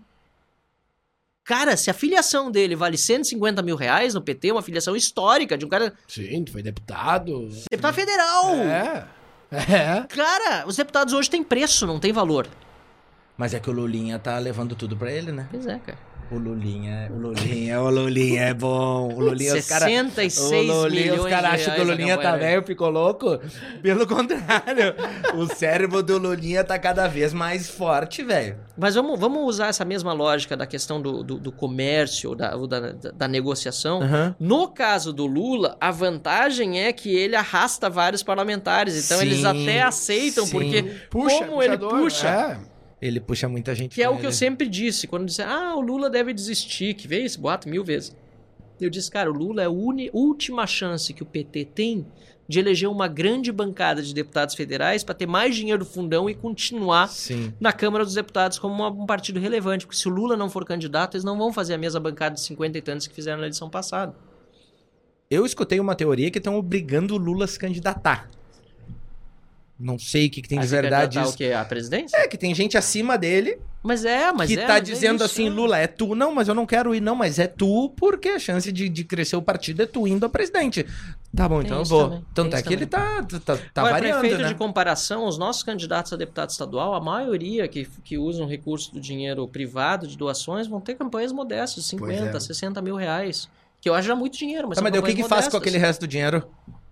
Cara, 1.43 1.77
se 1.77 1.91
a 1.91 1.95
filiação 1.95 2.51
dele 2.51 2.77
vale 2.77 2.97
150 2.97 3.61
mil 3.63 3.77
reais 3.77 4.15
no 4.15 4.23
PT, 4.23 4.53
uma 4.53 4.63
filiação 4.63 4.95
histórica 4.95 5.59
de 5.59 5.65
um 5.65 5.69
cara. 5.69 5.93
Sim, 6.07 6.45
foi 6.47 6.63
deputado. 6.63 7.49
Deputado 7.71 7.95
federal! 7.95 8.55
É. 8.55 9.09
É. 9.51 10.07
Cara, 10.09 10.67
os 10.67 10.77
deputados 10.77 11.13
hoje 11.15 11.31
têm 11.31 11.43
preço, 11.43 11.87
não 11.87 12.01
tem 12.01 12.13
valor. 12.13 12.49
Mas 13.37 13.55
é 13.55 13.61
que 13.61 13.71
o 13.71 13.73
Lulinha 13.73 14.19
tá 14.19 14.39
levando 14.39 14.75
tudo 14.75 14.97
pra 14.97 15.11
ele, 15.13 15.31
né? 15.31 15.49
Pois 15.51 15.67
é, 15.67 15.79
cara. 15.79 15.99
O 16.28 16.39
Lulinha, 16.39 17.09
o 17.12 17.19
Lulinha, 17.19 17.81
o 17.81 17.89
Lulinha 17.89 18.43
é 18.43 18.55
bom. 18.55 19.15
O 19.15 19.20
Lulinha, 19.20 19.55
os 19.55 19.69
caras. 19.69 19.89
66 19.89 20.70
o 20.70 20.74
Lulinha, 20.74 21.03
milhões 21.03 21.20
os 21.20 21.27
caras 21.31 21.53
acham 21.53 21.74
que 21.74 21.81
o 21.81 21.85
Lulinha 21.85 22.19
tá 22.19 22.36
velho, 22.36 22.62
ficou 22.65 22.90
louco. 22.90 23.39
Pelo 23.81 24.05
contrário, 24.09 24.94
o 25.36 25.47
cérebro 25.47 26.03
do 26.03 26.19
Lulinha 26.19 26.65
tá 26.65 26.81
cada 26.81 27.07
vez 27.07 27.32
mais 27.32 27.70
forte, 27.70 28.24
velho. 28.24 28.57
Mas 28.77 28.97
vamos, 28.97 29.20
vamos 29.20 29.47
usar 29.47 29.69
essa 29.69 29.85
mesma 29.85 30.12
lógica 30.12 30.57
da 30.57 30.66
questão 30.66 31.01
do, 31.01 31.23
do, 31.23 31.39
do 31.39 31.53
comércio, 31.53 32.35
da, 32.35 32.57
ou 32.57 32.66
da, 32.66 32.90
da, 32.90 33.28
negociação. 33.28 34.03
Aham. 34.03 34.35
No 34.40 34.69
caso 34.69 35.12
do 35.12 35.27
Lula, 35.27 35.77
a 35.81 35.93
vantagem 35.93 36.81
é 36.81 36.93
que 36.93 37.15
ele 37.15 37.36
arrasta 37.36 37.89
vários 37.89 38.24
parlamentares. 38.24 39.05
Então 39.05 39.19
Sim, 39.19 39.27
eles 39.27 39.44
até 39.44 39.82
aceitam, 39.82 40.44
sim. 40.44 40.51
porque 40.51 40.82
Puxa, 41.09 41.44
como 41.44 41.62
ele 41.62 41.78
puxador, 41.78 42.01
puxa. 42.01 42.28
É. 42.28 42.76
Ele 43.01 43.20
puxa 43.20 43.48
muita 43.48 43.74
gente. 43.74 43.94
Que 43.94 44.02
é 44.02 44.09
o 44.09 44.16
que 44.16 44.24
eu 44.24 44.31
ele. 44.31 44.36
sempre 44.36 44.68
disse, 44.68 45.06
quando 45.06 45.27
disse, 45.27 45.43
ah, 45.43 45.74
o 45.77 45.81
Lula 45.81 46.09
deve 46.09 46.32
desistir, 46.32 46.94
que 46.94 47.06
veio 47.06 47.27
esse 47.27 47.39
boato 47.39 47.68
mil 47.68 47.85
vezes. 47.85 48.16
Eu 48.81 48.89
disse, 48.90 49.10
cara, 49.10 49.31
o 49.31 49.35
Lula 49.35 49.62
é 49.62 49.66
a 49.66 49.70
última 49.70 50.66
chance 50.66 51.12
que 51.12 51.23
o 51.23 51.27
PT 51.27 51.64
tem 51.74 52.06
de 52.48 52.59
eleger 52.60 52.89
uma 52.89 53.09
grande 53.09 53.51
bancada 53.51 54.01
de 54.01 54.14
deputados 54.14 54.55
federais 54.55 55.02
para 55.02 55.14
ter 55.14 55.27
mais 55.27 55.56
dinheiro 55.56 55.81
do 55.81 55.85
fundão 55.85 56.31
e 56.31 56.35
continuar 56.35 57.09
Sim. 57.09 57.52
na 57.59 57.73
Câmara 57.73 58.05
dos 58.05 58.14
Deputados 58.14 58.59
como 58.59 58.73
uma- 58.73 58.89
um 58.89 59.05
partido 59.05 59.40
relevante. 59.40 59.85
Porque 59.85 59.98
se 59.98 60.06
o 60.09 60.10
Lula 60.12 60.36
não 60.36 60.48
for 60.48 60.64
candidato, 60.64 61.16
eles 61.16 61.24
não 61.24 61.36
vão 61.36 61.52
fazer 61.52 61.74
a 61.74 61.78
mesma 61.78 61.98
bancada 62.01 62.35
de 62.36 62.40
50 62.43 62.78
e 62.78 62.82
tantos 62.82 63.06
que 63.06 63.14
fizeram 63.14 63.39
na 63.39 63.44
eleição 63.47 63.68
passada. 63.68 64.14
Eu 65.28 65.44
escutei 65.44 65.81
uma 65.81 65.94
teoria 65.97 66.31
que 66.31 66.39
estão 66.39 66.56
obrigando 66.56 67.14
o 67.14 67.18
Lula 67.18 67.47
a 67.47 67.48
se 67.48 67.59
candidatar. 67.59 68.31
Não 69.78 69.98
sei 69.98 70.27
o 70.27 70.31
que, 70.31 70.40
que 70.40 70.48
tem 70.48 70.59
de 70.59 70.66
verdade 70.66 71.12
tratar 71.12 71.27
isso. 71.27 71.35
o 71.35 71.36
quê? 71.36 71.53
A 71.53 71.62
presidência? 71.62 72.16
É, 72.16 72.27
que 72.27 72.39
tem 72.39 72.55
gente 72.55 72.78
acima 72.78 73.19
dele 73.19 73.59
Mas 73.82 74.07
é, 74.07 74.32
mas 74.32 74.48
que 74.48 74.59
é. 74.59 74.66
tá 74.66 74.78
é 74.78 74.81
dizendo 74.81 75.23
assim, 75.23 75.48
é. 75.48 75.51
Lula, 75.51 75.77
é 75.78 75.86
tu. 75.86 76.15
Não, 76.15 76.35
mas 76.35 76.48
eu 76.48 76.55
não 76.55 76.65
quero 76.65 76.94
ir, 76.94 77.01
não, 77.01 77.15
mas 77.15 77.39
é 77.39 77.47
tu, 77.47 77.90
porque 77.90 78.31
a 78.31 78.39
chance 78.39 78.73
de, 78.73 78.89
de 78.89 79.05
crescer 79.05 79.36
o 79.36 79.43
partido 79.43 79.82
é 79.82 79.86
tu 79.86 80.07
indo 80.07 80.24
a 80.24 80.31
presidente. 80.31 80.86
Tá 81.35 81.47
bom, 81.47 81.59
Tem 81.59 81.66
então 81.66 81.81
eu 81.81 81.85
vou. 81.85 82.05
também, 82.05 82.24
Tanto 82.32 82.51
tem 82.53 82.59
é 82.59 82.62
que 82.62 82.73
ele 82.73 82.86
tá, 82.86 83.23
tá, 83.23 83.59
tá 83.59 83.82
Agora, 83.82 83.93
variando, 83.93 84.20
prefeito 84.20 84.43
né? 84.43 84.48
de 84.48 84.55
comparação, 84.55 85.27
os 85.27 85.36
nossos 85.36 85.62
candidatos 85.62 86.11
a 86.11 86.16
deputado 86.16 86.48
estadual, 86.48 86.94
a 86.94 87.01
maioria 87.01 87.69
que, 87.69 87.86
que 88.03 88.16
usam 88.16 88.47
recurso 88.47 88.94
do 88.94 89.01
dinheiro 89.01 89.47
privado, 89.47 90.07
de 90.07 90.16
doações, 90.16 90.66
vão 90.66 90.81
ter 90.81 90.94
campanhas 90.94 91.32
modestas, 91.32 91.85
de 91.85 91.97
Pois 91.97 92.16
50, 92.16 92.35
é. 92.35 92.40
60 92.40 92.81
mil 92.81 92.97
reais. 92.97 93.47
Que 93.78 93.90
eu 93.90 93.94
acho 93.94 94.09
já 94.09 94.16
muito 94.16 94.39
dinheiro, 94.39 94.66
mas 94.69 94.77
Tá, 94.77 94.82
mas 94.82 94.98
o 94.98 95.03
que, 95.03 95.15
que 95.15 95.24
faz 95.24 95.48
com 95.48 95.59
aquele 95.59 95.77
resto 95.77 96.01
do 96.01 96.09
dinheiro? 96.09 96.48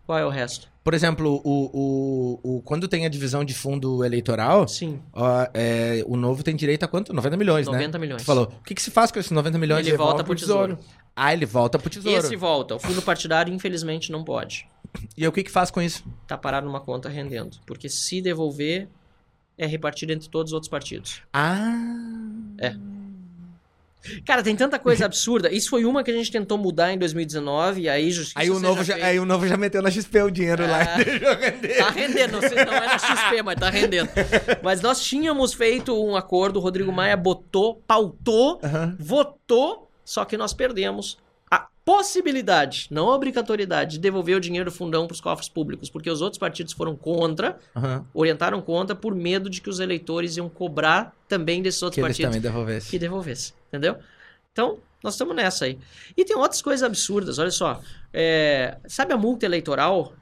Qual 0.06 0.18
é 0.18 0.24
o 0.24 0.28
resto? 0.28 0.68
Por 0.82 0.92
exemplo, 0.92 1.40
o, 1.42 1.70
o, 1.72 2.56
o, 2.56 2.62
quando 2.62 2.86
tem 2.86 3.06
a 3.06 3.08
divisão 3.08 3.42
de 3.42 3.54
fundo 3.54 4.04
eleitoral, 4.04 4.68
Sim, 4.68 5.00
ó, 5.14 5.46
é, 5.54 6.04
o 6.06 6.14
novo 6.14 6.42
tem 6.42 6.54
direito 6.54 6.84
a 6.84 6.88
quanto? 6.88 7.10
90 7.14 7.36
milhões, 7.38 7.66
né? 7.66 7.72
90 7.72 7.98
milhões. 7.98 8.22
Tu 8.22 8.26
falou. 8.26 8.52
O 8.60 8.62
que, 8.62 8.74
que 8.74 8.82
se 8.82 8.90
faz 8.90 9.10
com 9.10 9.18
esses 9.18 9.32
90 9.32 9.56
milhões? 9.56 9.86
Ele 9.86 9.96
volta 9.96 10.22
pro 10.22 10.34
tesouro. 10.34 10.78
Ah, 11.16 11.32
ele 11.32 11.46
volta 11.46 11.78
pro 11.78 11.88
tesouro. 11.88 12.18
Esse 12.18 12.36
volta. 12.36 12.74
O 12.74 12.78
fundo 12.78 13.00
partidário, 13.00 13.52
infelizmente, 13.52 14.12
não 14.12 14.22
pode. 14.22 14.68
E 15.16 15.26
o 15.26 15.32
que, 15.32 15.42
que 15.42 15.50
faz 15.50 15.70
com 15.70 15.80
isso? 15.80 16.04
Tá 16.26 16.36
parado 16.36 16.66
numa 16.66 16.80
conta 16.80 17.08
rendendo. 17.08 17.56
Porque 17.66 17.88
se 17.88 18.20
devolver, 18.20 18.88
é 19.56 19.64
repartido 19.64 20.12
entre 20.12 20.28
todos 20.28 20.50
os 20.50 20.54
outros 20.54 20.68
partidos. 20.68 21.22
Ah. 21.32 22.74
Cara, 24.24 24.42
tem 24.42 24.54
tanta 24.54 24.78
coisa 24.78 25.04
absurda. 25.06 25.52
Isso 25.52 25.70
foi 25.70 25.84
uma 25.84 26.02
que 26.02 26.10
a 26.10 26.14
gente 26.14 26.30
tentou 26.30 26.58
mudar 26.58 26.92
em 26.92 26.98
2019, 26.98 27.82
e 27.82 27.88
aí 27.88 28.10
justiça 28.10 28.38
Aí 28.38 28.50
o, 28.50 28.60
novo 28.60 28.84
já, 28.84 28.94
aí 28.96 29.18
o 29.18 29.24
novo 29.24 29.46
já 29.46 29.56
meteu 29.56 29.82
na 29.82 29.90
XP 29.90 30.22
o 30.22 30.30
dinheiro 30.30 30.66
lá. 30.66 30.96
Deixou 30.96 31.34
render. 31.36 31.76
Tá 31.76 31.90
rendendo, 31.90 32.32
não 32.32 32.40
sei, 32.40 32.64
não 32.64 32.74
é 32.74 32.86
na 32.86 32.98
XP, 32.98 33.42
mas 33.42 33.58
tá 33.58 33.70
rendendo. 33.70 34.10
Mas 34.62 34.80
nós 34.80 35.02
tínhamos 35.02 35.54
feito 35.54 35.94
um 36.02 36.16
acordo, 36.16 36.58
o 36.58 36.62
Rodrigo 36.62 36.92
Maia 36.92 37.16
botou, 37.16 37.82
pautou, 37.86 38.60
Aham. 38.62 38.96
votou, 38.98 39.90
só 40.04 40.24
que 40.24 40.36
nós 40.36 40.52
perdemos 40.52 41.18
possibilidade, 41.84 42.86
não 42.90 43.06
obrigatoriedade, 43.08 43.92
de 43.92 43.98
devolver 43.98 44.36
o 44.36 44.40
dinheiro 44.40 44.70
do 44.70 44.74
fundão 44.74 45.06
para 45.06 45.14
os 45.14 45.20
cofres 45.20 45.48
públicos, 45.48 45.90
porque 45.90 46.10
os 46.10 46.22
outros 46.22 46.38
partidos 46.38 46.72
foram 46.72 46.96
contra, 46.96 47.58
Aham. 47.76 48.06
orientaram 48.14 48.60
contra, 48.62 48.96
por 48.96 49.14
medo 49.14 49.50
de 49.50 49.60
que 49.60 49.68
os 49.68 49.80
eleitores 49.80 50.36
iam 50.36 50.48
cobrar 50.48 51.14
também 51.28 51.60
desses 51.60 51.82
outros 51.82 51.96
Que 51.96 52.00
partidos 52.00 52.24
também 52.24 52.40
devolvessem. 52.40 52.90
que 52.90 52.98
devolvesse, 52.98 53.52
entendeu? 53.68 53.98
Então, 54.52 54.78
nós 55.02 55.14
estamos 55.14 55.36
nessa 55.36 55.66
aí. 55.66 55.78
E 56.16 56.24
tem 56.24 56.36
outras 56.36 56.62
coisas 56.62 56.82
absurdas, 56.82 57.38
olha 57.38 57.50
só. 57.50 57.80
É, 58.12 58.78
sabe 58.86 59.12
a 59.12 59.16
multa 59.18 59.44
eleitoral 59.44 60.14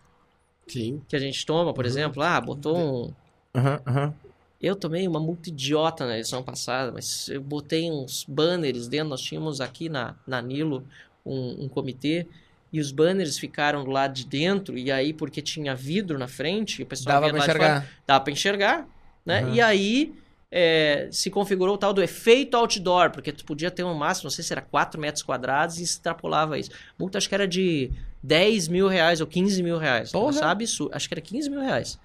Sim. 0.67 1.01
que 1.09 1.15
a 1.15 1.19
gente 1.19 1.45
toma, 1.47 1.73
por 1.73 1.87
exemplo? 1.87 2.23
Ah, 2.23 2.41
botou 2.41 2.77
um. 2.77 3.13
Aham, 3.55 3.81
aham. 3.87 4.15
Eu 4.61 4.77
tomei 4.77 5.07
uma 5.09 5.19
multa 5.21 5.49
idiota 5.49 6.07
na 6.07 6.13
eleição 6.13 6.43
passada, 6.43 6.93
mas 6.93 7.29
eu 7.29 7.41
botei 7.41 7.91
uns 7.91 8.25
banners 8.29 8.87
dentro. 8.87 9.09
Nós 9.09 9.21
tínhamos 9.21 9.61
aqui 9.61 9.89
na, 9.89 10.15
na 10.25 10.41
Nilo 10.41 10.85
um, 11.25 11.65
um 11.65 11.69
comitê. 11.69 12.27
E 12.73 12.81
os 12.81 12.91
banners 12.91 13.39
ficaram 13.39 13.85
do 13.85 13.91
lado 13.91 14.15
de 14.15 14.25
dentro, 14.25 14.79
e 14.79 14.91
aí, 14.91 15.13
porque 15.13 15.43
tinha 15.43 15.75
vidro 15.75 16.19
na 16.19 16.27
frente, 16.27 16.81
e 16.81 16.83
o 16.85 16.87
pessoal 16.87 17.21
Dava 17.21 17.27
lá 17.27 17.33
de 17.33 17.39
fora, 17.39 17.59
enxergar. 17.59 17.89
dava 18.07 18.25
pra 18.25 18.33
enxergar, 18.33 18.89
né? 19.27 19.45
Uhum. 19.45 19.55
E 19.55 19.61
aí 19.61 20.15
é, 20.51 21.09
se 21.11 21.31
configurou 21.31 21.77
o 21.77 21.79
tal 21.79 21.95
do 21.95 22.03
efeito 22.03 22.57
outdoor, 22.59 23.11
porque 23.11 23.33
tu 23.33 23.45
podia 23.45 23.71
ter 23.71 23.83
um 23.83 23.95
máximo, 23.95 24.25
não 24.25 24.31
sei 24.31 24.45
se 24.45 24.53
era 24.53 24.61
4 24.61 25.01
metros 25.01 25.23
quadrados 25.23 25.79
e 25.79 25.83
extrapolava 25.83 26.59
isso. 26.59 26.71
Multa 26.99 27.17
acho 27.17 27.27
que 27.27 27.35
era 27.35 27.49
de 27.49 27.91
10 28.23 28.69
mil 28.69 28.87
reais 28.87 29.23
ou 29.23 29.27
15 29.27 29.63
mil 29.63 29.79
reais. 29.79 30.13
Porra. 30.13 30.35
Sabe 30.35 30.65
isso? 30.65 30.91
Acho 30.93 31.09
que 31.09 31.15
era 31.15 31.23
15 31.23 31.49
mil 31.49 31.61
reais. 31.61 31.99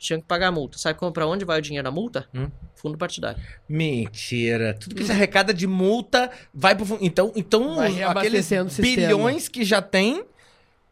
Tinha 0.00 0.18
que 0.18 0.24
pagar 0.24 0.48
a 0.48 0.50
multa. 0.52 0.78
Sabe 0.78 0.98
como- 0.98 1.12
pra 1.12 1.26
onde 1.26 1.44
vai 1.44 1.58
o 1.58 1.62
dinheiro 1.62 1.84
da 1.84 1.90
multa? 1.90 2.26
Hum. 2.34 2.48
Fundo 2.74 2.96
partidário. 2.96 3.38
Mentira. 3.68 4.74
Tudo 4.80 4.94
que 4.94 5.04
se 5.04 5.12
arrecada 5.12 5.52
de 5.52 5.66
multa 5.66 6.30
vai 6.54 6.74
pro 6.74 6.86
fundo. 6.86 7.04
Então, 7.04 7.30
então 7.36 7.76
Vai 7.76 8.02
aqueles 8.02 8.50
bilhões 8.80 9.46
que 9.46 9.62
já 9.62 9.82
tem, 9.82 10.24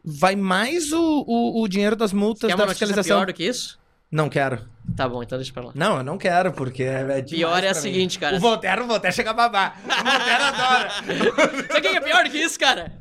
vai 0.05 0.35
mais 0.35 0.93
o, 0.93 1.25
o, 1.27 1.61
o 1.63 1.67
dinheiro 1.67 1.95
das 1.95 2.13
multas 2.13 2.49
Quer 2.51 2.55
da 2.55 2.63
uma 2.65 2.69
fiscalização. 2.69 3.17
pior 3.17 3.25
do 3.25 3.33
que 3.33 3.43
isso? 3.43 3.79
Não 4.11 4.29
quero. 4.29 4.67
Tá 4.95 5.09
bom, 5.09 5.23
então 5.23 5.37
deixa 5.39 5.53
pra 5.53 5.63
lá. 5.65 5.71
Não, 5.73 5.97
eu 5.97 6.03
não 6.03 6.17
quero, 6.17 6.51
porque 6.53 6.83
é, 6.83 7.21
Pior 7.23 7.63
é 7.63 7.69
a 7.69 7.71
pra 7.71 7.81
mim. 7.81 7.91
seguinte, 7.91 8.19
cara. 8.19 8.37
O 8.37 8.39
Voltaire, 8.39 8.81
o 8.81 8.87
Voltaire 8.87 9.15
chega 9.15 9.31
a 9.31 9.33
babar. 9.33 9.79
O 9.83 9.87
Voltaire 9.87 10.43
adora. 10.43 10.89
Sabe 11.73 11.79
o 11.79 11.81
que 11.81 11.87
é 11.97 12.01
pior 12.01 12.23
do 12.23 12.29
que 12.29 12.37
isso, 12.37 12.59
cara? 12.59 12.91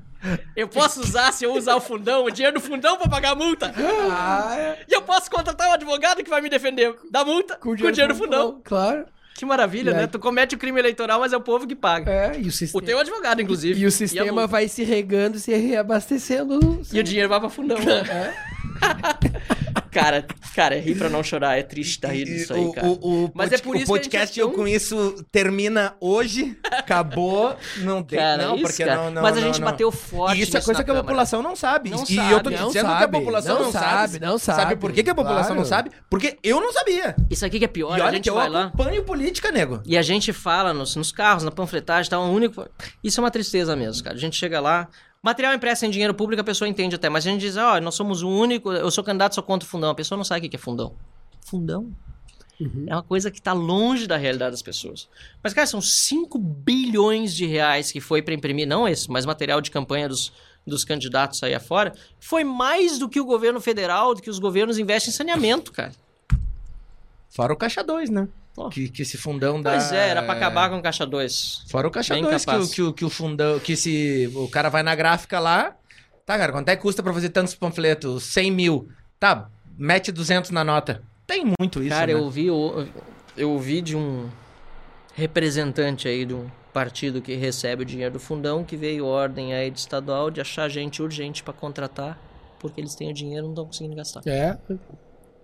Eu 0.57 0.69
posso 0.69 1.01
usar, 1.01 1.33
se 1.33 1.45
eu 1.45 1.55
usar 1.55 1.77
o 1.77 1.81
fundão, 1.81 2.25
o 2.25 2.31
dinheiro 2.31 2.59
do 2.59 2.65
fundão 2.65 2.97
pra 2.97 3.09
pagar 3.09 3.33
a 3.33 3.35
multa. 3.35 3.73
E 4.89 4.93
eu 4.93 5.03
posso 5.03 5.31
contratar 5.31 5.69
um 5.69 5.73
advogado 5.73 6.23
que 6.23 6.31
vai 6.31 6.41
me 6.41 6.49
defender 6.49 6.95
da 7.11 7.25
multa 7.25 7.57
com 7.57 7.71
o 7.71 7.77
dinheiro, 7.77 8.09
do 8.13 8.15
fundão. 8.19 8.61
Claro. 8.65 9.05
Que 9.35 9.45
maravilha, 9.47 9.91
E 9.93 9.95
né? 9.95 10.07
Tu 10.09 10.19
comete 10.19 10.57
o 10.57 10.59
crime 10.59 10.81
eleitoral, 10.81 11.21
mas 11.21 11.33
é 11.33 11.37
o 11.37 11.41
povo 11.41 11.65
que 11.65 11.77
paga. 11.77 12.11
É, 12.11 12.33
e 12.41 12.45
o 12.45 12.49
O 12.49 12.53
sistema. 12.53 12.85
teu 12.85 12.99
advogado, 12.99 13.41
inclusive. 13.41 13.81
E 13.81 13.85
o 13.85 13.89
a 13.89 13.91
sistema 13.93 14.33
multa. 14.33 14.47
vai 14.49 14.67
se 14.67 14.83
regando, 14.83 15.39
se 15.39 15.55
reabastecendo. 15.55 16.83
E 16.93 16.99
o 16.99 17.03
dinheiro 17.05 17.29
vai 17.29 17.39
pra 17.39 17.49
fundão. 17.49 17.79
cara, 19.91 20.27
cara, 20.55 20.77
é 20.77 20.81
rir 20.81 20.97
pra 20.97 21.09
não 21.09 21.23
chorar. 21.23 21.59
É 21.59 21.63
triste 21.63 22.01
tá 22.01 22.09
rindo 22.09 22.27
disso 22.27 22.55
aí, 22.55 22.73
cara. 22.73 22.87
o, 22.87 23.25
o 23.27 23.31
Mas 23.35 23.53
é 23.53 23.59
por 23.59 23.77
isso 23.77 23.85
o 23.85 23.87
que 23.87 23.93
a 23.93 24.03
podcast 24.03 24.29
gente 24.35 24.41
é 24.41 24.43
eu 24.43 24.51
com 24.53 24.67
isso 24.67 25.25
termina 25.31 25.95
hoje, 26.01 26.57
acabou, 26.65 27.57
não 27.79 28.03
tem, 28.03 28.19
Cara, 28.19 28.43
não, 28.43 28.55
isso, 28.57 28.65
porque 28.67 28.85
cara. 28.85 28.97
não, 28.97 29.11
não, 29.11 29.23
Mas 29.23 29.37
a 29.37 29.41
não, 29.41 29.47
gente 29.47 29.61
não. 29.61 29.71
bateu 29.71 29.91
forte 29.91 30.39
E 30.39 30.43
isso 30.43 30.57
é 30.57 30.61
coisa 30.61 30.83
que 30.83 30.91
a 30.91 30.95
Câmara. 30.95 31.05
população 31.05 31.43
não 31.43 31.55
sabe. 31.57 31.91
Não 31.91 32.03
e 32.05 32.15
sabe, 32.15 32.33
eu 32.33 32.43
tô 32.43 32.51
não 32.51 32.67
dizendo 32.69 32.73
que 32.73 32.79
a 32.79 32.99
sabe, 32.99 33.13
população 33.19 33.55
não 33.57 33.65
não, 33.65 33.73
sabe, 33.73 34.19
não 34.21 34.39
sabe. 34.39 34.77
por 34.77 34.93
que, 34.93 35.03
que 35.03 35.11
a 35.11 35.15
população 35.15 35.55
não 35.55 35.65
Claro. 35.65 35.69
sabe? 35.69 35.91
Porque 36.09 36.39
eu 36.43 36.61
não 36.61 36.73
sabia. 36.73 37.15
Isso 37.31 37.45
aqui 37.45 37.59
que 37.59 37.65
é 37.65 37.69
pior, 37.69 37.99
e 37.99 38.01
a 38.01 38.05
olha 38.05 38.15
gente 38.15 38.25
que 38.25 38.31
eu 38.31 38.35
vai 38.35 38.49
lá. 38.49 38.67
acompanho 38.67 39.05
política, 39.05 39.51
nego. 39.51 39.83
E 39.85 39.97
a 39.97 40.03
gente 40.03 40.33
fala 40.33 40.73
nos, 40.73 40.95
nos 40.97 41.13
carros, 41.13 41.43
na 41.43 41.51
panfletagem, 41.51 42.11
tá 42.11 42.19
um 42.21 42.33
único. 42.33 42.67
Isso 43.03 43.21
é 43.21 43.25
uma 43.25 43.31
tristeza 43.31 43.75
mesmo, 43.77 44.03
cara. 44.05 44.17
A 44.17 44.19
gente 44.19 44.37
chega 44.37 44.61
lá, 44.61 44.89
material 45.23 45.55
impresso 45.55 45.87
em 45.87 45.91
dinheiro 45.91 46.15
público, 46.15 46.41
a 46.41 46.45
pessoa 46.45 46.69
entende 46.69 46.95
até, 46.95 47.09
mas 47.09 47.27
a 47.27 47.31
gente 47.31 47.41
diz, 47.41 47.57
ó, 47.57 47.81
nós 47.81 47.95
somos 47.95 48.23
o 48.23 48.29
único, 48.29 48.73
eu 48.73 48.91
sou 48.91 49.03
candidato, 49.05 49.35
sou 49.35 49.45
contra 49.45 49.67
o 49.67 49.71
fundão. 49.71 49.91
A 49.91 49.95
pessoa 49.95 50.17
não 50.17 50.25
sabe 50.25 50.47
o 50.47 50.51
que 50.51 50.57
é 50.57 50.59
fundão. 50.59 50.95
Fundão? 51.41 51.93
É 52.89 52.95
uma 52.95 53.05
coisa 53.05 53.31
que 53.31 53.41
tá 53.41 53.53
longe 53.53 54.07
da 54.07 54.17
realidade 54.17 54.51
das 54.51 54.63
pessoas. 54.63 55.09
Mas, 55.43 55.55
cara, 55.55 55.67
são 55.67 55.81
5 55.81 56.37
bilhões 56.39 57.33
de 57.35 57.47
reais 57.47 57.93
que 57.93 58.01
foi 58.01 58.21
pra 58.21 58.35
imprimir, 58.35 58.67
não 58.67 58.89
esse, 58.89 59.09
mas 59.09 59.25
material 59.25 59.61
de 59.61 59.71
campanha 59.71 60.09
dos, 60.09 60.33
dos 60.67 60.85
candidatos 60.85 61.41
aí 61.43 61.55
afora. 61.55 61.93
Foi 62.19 62.43
mais 62.43 62.99
do 62.99 63.09
que 63.09 63.21
o 63.21 63.25
governo 63.25 63.61
federal, 63.61 64.13
do 64.13 64.21
que 64.21 64.29
os 64.29 64.41
governos 64.41 64.77
investem 64.77 65.13
em 65.13 65.15
saneamento, 65.15 65.71
cara. 65.71 65.93
Fora 67.31 67.53
o 67.53 67.57
Caixa 67.57 67.85
2, 67.85 68.11
né? 68.11 68.29
Pô. 68.65 68.69
Que, 68.71 68.89
que 68.89 69.03
esse 69.03 69.17
fundão 69.17 69.61
dá... 69.63 69.71
Pois 69.73 69.93
é, 69.93 70.09
era 70.09 70.23
pra 70.23 70.35
acabar 70.35 70.69
com 70.71 70.79
o 70.79 70.83
Caixa 70.83 71.07
2. 71.07 71.65
Fora 71.69 71.87
o 71.89 71.91
Caixa 71.91 72.15
Bem 72.15 72.23
2, 72.23 72.45
que, 72.45 72.51
o- 72.57 72.69
que, 72.69 72.83
o- 72.83 72.93
que 72.93 73.05
o 73.05 73.11
fundão... 73.11 73.59
Que 73.61 73.77
se 73.77 74.31
o 74.35 74.49
cara 74.49 74.69
vai 74.69 74.83
na 74.83 74.95
gráfica 74.95 75.39
lá... 75.39 75.75
Tá, 76.27 76.37
cara, 76.37 76.53
quanto 76.53 76.69
é 76.69 76.77
que 76.77 76.83
custa 76.83 77.03
pra 77.03 77.13
fazer 77.15 77.31
tantos 77.31 77.55
panfletos? 77.55 78.23
100 78.25 78.51
mil. 78.51 78.89
Tá, 79.19 79.49
mete 79.79 80.13
200 80.13 80.51
na 80.51 80.63
nota. 80.63 81.03
Tem 81.27 81.43
muito 81.59 81.81
isso, 81.83 81.89
Cara, 81.89 82.09
né? 82.09 82.13
eu 82.13 82.23
ouvi, 82.25 82.47
eu, 82.47 82.87
eu 83.37 83.51
ouvi 83.51 83.81
de 83.81 83.97
um 83.97 84.29
representante 85.15 86.07
aí 86.07 86.25
de 86.27 86.35
um 86.35 86.47
partido 86.73 87.21
que 87.23 87.35
recebe 87.35 87.83
o 87.83 87.85
dinheiro 87.87 88.13
do 88.13 88.21
fundão 88.21 88.63
que 88.63 88.77
veio 88.77 89.07
ordem 89.07 89.55
aí 89.55 89.71
de 89.71 89.79
estadual 89.81 90.31
de 90.31 90.41
achar 90.41 90.69
gente 90.69 91.03
urgente 91.03 91.43
pra 91.43 91.53
contratar 91.55 92.19
porque 92.61 92.81
eles 92.81 92.95
têm 92.95 93.11
o 93.11 93.15
dinheiro 93.15 93.41
e 93.41 93.45
não 93.45 93.51
estão 93.51 93.65
conseguindo 93.67 93.97
gastar. 93.97 94.21
É. 94.27 94.57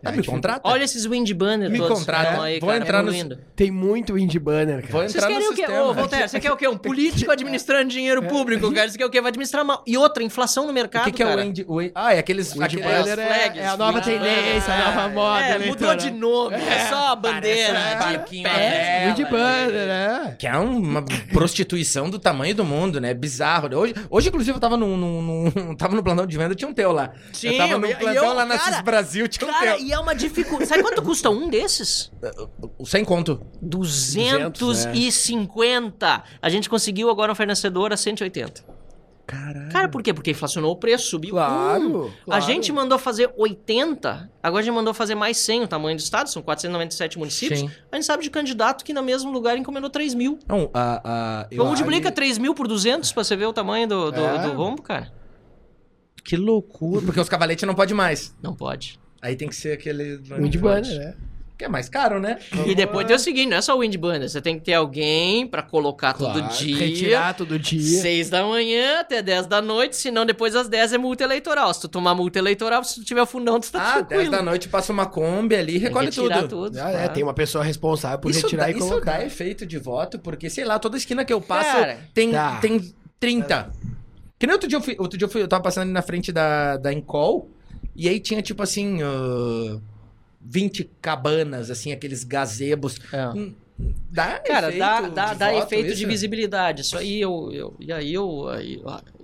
Ah, 0.05 0.13
me 0.13 0.23
contrata. 0.25 0.61
Olha 0.69 0.85
esses 0.85 1.05
wind 1.07 1.31
banner 1.33 1.71
Me 1.71 1.79
todos 1.79 1.99
contrata. 1.99 2.23
que 2.25 2.31
estão 2.31 2.43
aí, 2.45 2.61
Vou 2.61 2.69
cara, 2.71 2.83
entrar 2.83 3.03
no- 3.03 3.09
evoluindo. 3.11 3.39
Tem 3.57 3.71
muito 3.71 4.19
indie 4.19 4.39
banner, 4.39 4.81
cara. 4.83 4.93
Vou 4.93 5.01
Vocês 5.03 5.15
entrar 5.17 5.29
no 5.29 5.35
querem 5.35 5.49
o 5.51 5.55
quê? 5.55 5.73
Ô, 5.73 5.95
Voltaire, 5.95 6.29
você 6.29 6.41
quer 6.41 6.53
o 6.53 6.57
quê? 6.57 6.69
Um 6.69 6.77
político 6.77 7.31
administrando 7.31 7.89
dinheiro 7.91 8.25
É. 8.25 8.29
público, 8.29 8.73
cara. 8.73 8.89
Você 8.89 8.99
quer 8.99 9.07
o 9.07 9.11
quê? 9.11 9.21
Vai 9.21 9.31
administrar 9.31 9.65
mal. 9.65 9.83
E 9.87 9.97
outra, 9.97 10.23
inflação 10.23 10.65
no 10.65 10.71
O 10.71 10.75
mercado, 10.75 11.05
que, 11.05 11.13
que 11.13 11.23
é 11.23 11.27
o 11.27 11.29
o 11.37 11.39
Andy- 11.41 11.93
Ah, 11.95 12.15
é 12.15 12.19
aqueles... 12.19 12.55
O 12.55 12.63
aqueles- 12.63 12.85
banner 12.85 13.19
é, 13.19 13.27
flags, 13.27 13.61
é 13.63 13.67
a 13.67 13.77
nova 13.77 13.93
wind 14.01 14.05
tendência, 14.05 14.75
a 14.75 14.85
nova 14.91 15.09
moda. 15.09 15.41
É, 15.45 15.53
mudou 15.59 15.65
eleitoral. 15.89 15.97
de 15.97 16.11
nome. 16.11 16.57
É, 16.57 16.87
só 16.89 17.13
a 17.13 17.17
bandeira. 17.17 17.73
Parece 17.75 17.95
um 17.95 18.11
de 18.11 18.17
barquinho. 18.17 18.47
É, 18.49 19.09
indie 19.11 19.25
banner, 19.25 19.87
né? 19.87 20.37
Que 20.39 20.47
é 20.47 20.57
uma 20.57 21.05
prostituição 21.33 22.09
do 22.11 22.19
tamanho 22.19 22.55
do 22.55 22.65
mundo, 22.65 23.01
né? 23.01 23.13
Bizarro. 23.15 23.69
Hoje, 23.77 23.95
hoje 24.11 24.29
inclusive, 24.29 24.57
eu 24.57 24.61
tava 24.61 24.77
num, 24.77 24.97
num, 24.97 25.23
num- 25.23 25.75
tava 25.77 25.95
no 25.95 26.03
plantão 26.03 26.27
de 26.27 26.37
venda, 26.37 26.55
tinha 26.55 26.69
um 26.69 26.75
teu 26.75 26.93
lá. 26.93 27.13
Sim, 27.33 27.49
eu 27.49 27.57
tava 27.59 27.79
no 27.79 27.89
plantão 27.89 28.25
eu- 28.25 28.33
lá 28.35 28.45
na 28.45 28.59
cara, 28.59 28.73
CIS 28.73 28.83
Brasil, 28.83 29.29
tinha 29.29 29.51
um 29.51 29.55
teu. 29.61 29.79
e 29.79 29.93
é 29.95 29.99
uma 29.99 30.15
dificuldade. 30.15 30.69
Sabe 30.69 30.83
quanto 30.83 31.03
custa 31.03 31.31
um 31.31 31.49
desses? 31.49 32.13
O 32.79 32.85
Sem 32.87 33.05
conto. 33.05 33.41
250. 33.63 36.23
A 36.41 36.49
gente 36.49 36.69
conseguiu 36.69 37.11
agora 37.11 37.33
um 37.33 37.35
fornecedor 37.35 37.93
a 37.93 37.97
180. 37.97 38.75
Caralho. 39.27 39.73
Cara, 39.73 39.89
por 39.89 40.03
quê? 40.03 40.13
Porque 40.13 40.33
inflacionou 40.33 40.71
o 40.73 40.77
preço, 40.77 41.07
subiu. 41.09 41.31
Claro, 41.31 42.07
Hum. 42.07 42.09
A 42.09 42.11
claro. 42.27 42.45
gente 42.45 42.71
mandou 42.71 42.99
fazer 42.99 43.33
80, 43.39 44.31
agora 44.43 44.61
a 44.61 44.65
gente 44.65 44.75
mandou 44.75 44.93
fazer 44.93 45.15
mais 45.15 45.39
100 45.39 45.63
o 45.63 45.69
tamanho 45.69 45.97
do 45.97 46.01
estado, 46.01 46.29
são 46.29 46.43
497 46.43 47.19
municípios. 47.19 47.61
Sim. 47.61 47.71
A 47.91 47.97
gente 47.97 48.05
sabe 48.05 48.23
de 48.23 48.29
candidato 48.29 48.85
que 48.85 48.93
no 48.93 49.03
mesmo 49.03 49.33
lugar 49.33 49.57
encomendou 49.57 49.89
3 49.89 50.13
mil. 50.15 50.39
Não, 50.47 50.69
a, 50.75 51.41
a, 51.43 51.47
Então 51.51 51.65
multiplica 51.65 52.11
aí- 52.11 52.15
3 52.15 52.37
mil 52.37 52.55
por 52.55 52.69
200 52.69 53.13
pra 53.13 53.25
você 53.25 53.35
ver 53.35 53.47
o 53.47 53.53
tamanho 53.55 53.89
do, 53.89 54.11
do, 54.13 54.21
É. 54.21 54.43
do 54.47 54.53
rombo, 54.53 54.83
cara. 54.83 55.11
Que 56.23 56.37
loucura. 56.37 57.01
Porque 57.01 57.19
os 57.21 57.29
cavaletes 57.29 57.67
não 57.67 57.75
pode 57.75 57.95
mais. 57.95 58.35
Não 58.43 58.55
pode. 58.55 59.01
Aí 59.25 59.35
tem 59.37 59.49
que 59.49 59.57
ser 59.57 59.73
aquele. 59.73 60.19
Wind 60.19 60.57
Banner, 60.59 60.99
né? 60.99 61.15
Que 61.57 61.65
é 61.67 61.69
mais 61.69 61.89
caro, 61.89 62.19
né? 62.21 62.39
E 62.67 62.75
depois 62.75 63.07
tem 63.07 63.15
o 63.15 63.19
seguinte, 63.19 63.49
não 63.49 63.57
é 63.57 63.63
só 63.63 63.77
o 63.77 63.81
Wind 63.81 63.95
Banner, 63.97 64.29
você 64.29 64.41
tem 64.41 64.59
que 64.59 64.65
ter 64.65 64.75
alguém 64.75 65.47
pra 65.47 65.63
colocar 65.63 66.13
todo 66.13 66.33
Claro, 66.41 66.53
dia. 66.57 66.77
Retirar 66.77 67.33
todo 67.35 67.57
dia. 67.59 68.03
Seis 68.03 68.29
da 68.29 68.45
manhã 68.45 68.99
até 69.01 69.23
10 69.23 69.47
da 69.47 69.63
noite, 69.63 69.95
senão 69.97 70.27
depois 70.27 70.53
das 70.53 70.69
10 70.69 70.93
é 70.95 70.99
multa 70.99 71.23
eleitoral. 71.23 71.73
Se 71.73 71.81
tu 71.81 71.89
tomar 71.89 72.13
multa 72.15 72.41
eleitoral, 72.41 72.83
se 72.83 72.97
tu 72.97 73.05
tiver 73.05 73.23
o 73.23 73.27
fundão, 73.27 73.61
tu 73.61 73.71
tá 73.71 73.79
Ah, 73.81 73.95
10 74.01 74.07
tranquilo. 74.09 74.31
da 74.33 74.43
noite 74.43 74.69
passa 74.69 74.93
uma 74.93 75.07
Kombi 75.07 75.55
ali 75.55 75.77
e 75.77 75.79
recolhe 75.79 76.07
retirar 76.07 76.41
tudo. 76.43 76.65
tudo. 76.71 76.79
Ah, 76.81 76.91
é, 76.91 77.05
Ah. 77.05 77.09
tem 77.09 77.23
uma 77.23 77.33
pessoa 77.35 77.63
responsável 77.63 78.19
por 78.19 78.33
Isso, 78.33 78.43
retirar 78.43 78.65
dá, 78.65 78.71
e 78.71 78.73
isso 78.77 78.89
colocar. 78.89 79.19
dá 79.19 79.25
efeito 79.25 79.65
de 79.65 79.79
voto, 79.79 80.19
porque, 80.19 80.51
sei 80.51 80.65
lá, 80.65 80.79
toda 80.81 80.97
esquina 80.97 81.25
que 81.25 81.33
eu 81.33 81.41
passo 81.41 81.71
Cara, 81.71 81.99
tem, 82.13 82.33
tá. 82.33 82.59
tem 82.61 82.93
30. 83.21 83.71
Que 84.41 84.47
nem 84.47 84.53
outro 84.55 84.69
dia 84.69 84.77
eu 84.77 84.83
fui, 84.83 84.97
outro 84.99 85.17
dia 85.17 85.25
eu, 85.27 85.31
fui, 85.31 85.41
eu 85.41 85.47
tava 85.49 85.63
passando 85.63 85.85
ali 85.85 85.93
na 85.93 86.03
frente 86.03 86.33
da, 86.33 86.77
da 86.77 86.93
Encol, 86.93 87.49
e 87.95 88.09
aí 88.09 88.19
tinha 88.21 88.43
tipo 88.43 88.63
assim, 88.63 88.99
ah, 89.03 89.79
20 90.41 90.85
cabanas, 91.01 91.71
assim, 91.71 91.93
aqueles 91.93 92.25
gazebos. 92.25 92.99
É. 93.13 93.29
Hum, 93.29 93.55
Dá 94.09 94.39
Cara, 94.39 94.69
efeito 94.69 94.79
dá, 94.79 95.01
de 95.01 95.11
dá, 95.11 95.35
dá 95.35 95.51
voto 95.53 95.65
efeito 95.65 95.87
de 95.89 95.93
isso? 95.95 96.07
visibilidade. 96.07 96.83
Isso 96.83 96.97
aí 96.97 97.21
eu, 97.21 97.51
eu 97.53 97.75
e 97.81 97.93
aí 97.93 98.15
eu, 98.15 98.45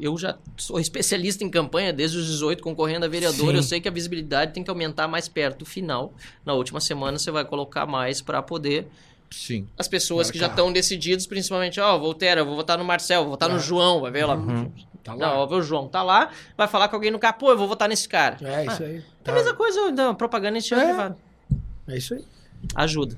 eu 0.00 0.18
já 0.18 0.36
sou 0.56 0.80
especialista 0.80 1.44
em 1.44 1.48
campanha 1.48 1.92
desde 1.92 2.18
os 2.18 2.26
18 2.26 2.60
concorrendo 2.60 3.06
a 3.06 3.08
vereador. 3.08 3.50
Sim. 3.50 3.54
Eu 3.56 3.62
sei 3.62 3.80
que 3.80 3.86
a 3.86 3.92
visibilidade 3.92 4.52
tem 4.52 4.64
que 4.64 4.68
aumentar 4.70 5.06
mais 5.06 5.28
perto 5.28 5.60
do 5.60 5.64
final. 5.64 6.12
Na 6.44 6.52
última 6.52 6.80
semana 6.80 7.16
você 7.16 7.30
vai 7.30 7.44
colocar 7.44 7.86
mais 7.86 8.20
pra 8.20 8.42
poder 8.42 8.88
Sim. 9.30 9.68
as 9.78 9.86
pessoas 9.86 10.32
que 10.32 10.36
já 10.38 10.48
Marcar. 10.48 10.62
estão 10.62 10.72
decididas, 10.72 11.28
principalmente, 11.28 11.78
ó, 11.78 11.96
Voltaire, 11.96 12.40
eu 12.40 12.44
vou 12.44 12.56
votar 12.56 12.76
no 12.76 12.84
Marcel, 12.84 13.22
vou 13.22 13.30
votar 13.30 13.48
no 13.48 13.60
João, 13.60 14.00
vai 14.00 14.10
ver 14.10 14.24
lá. 14.26 14.36
Tá 15.02 15.14
lá. 15.14 15.18
Não, 15.34 15.46
o 15.48 15.62
João, 15.62 15.88
tá 15.88 16.02
lá, 16.02 16.30
vai 16.56 16.68
falar 16.68 16.88
com 16.88 16.96
alguém 16.96 17.10
no 17.10 17.18
carro, 17.18 17.36
pô, 17.38 17.50
eu 17.50 17.56
vou 17.58 17.66
votar 17.68 17.88
nesse 17.88 18.08
cara. 18.08 18.36
É 18.42 18.66
isso 18.66 18.82
aí. 18.82 18.96
É 18.98 19.02
Tá. 19.24 19.32
a 19.32 19.34
mesma 19.34 19.54
coisa, 19.54 19.90
não, 19.90 20.14
propaganda 20.14 20.58
em 20.58 20.62
É. 20.62 20.84
privado. 20.84 21.16
É 21.88 21.96
isso 21.96 22.14
aí. 22.14 22.24
Ajuda. 22.74 23.16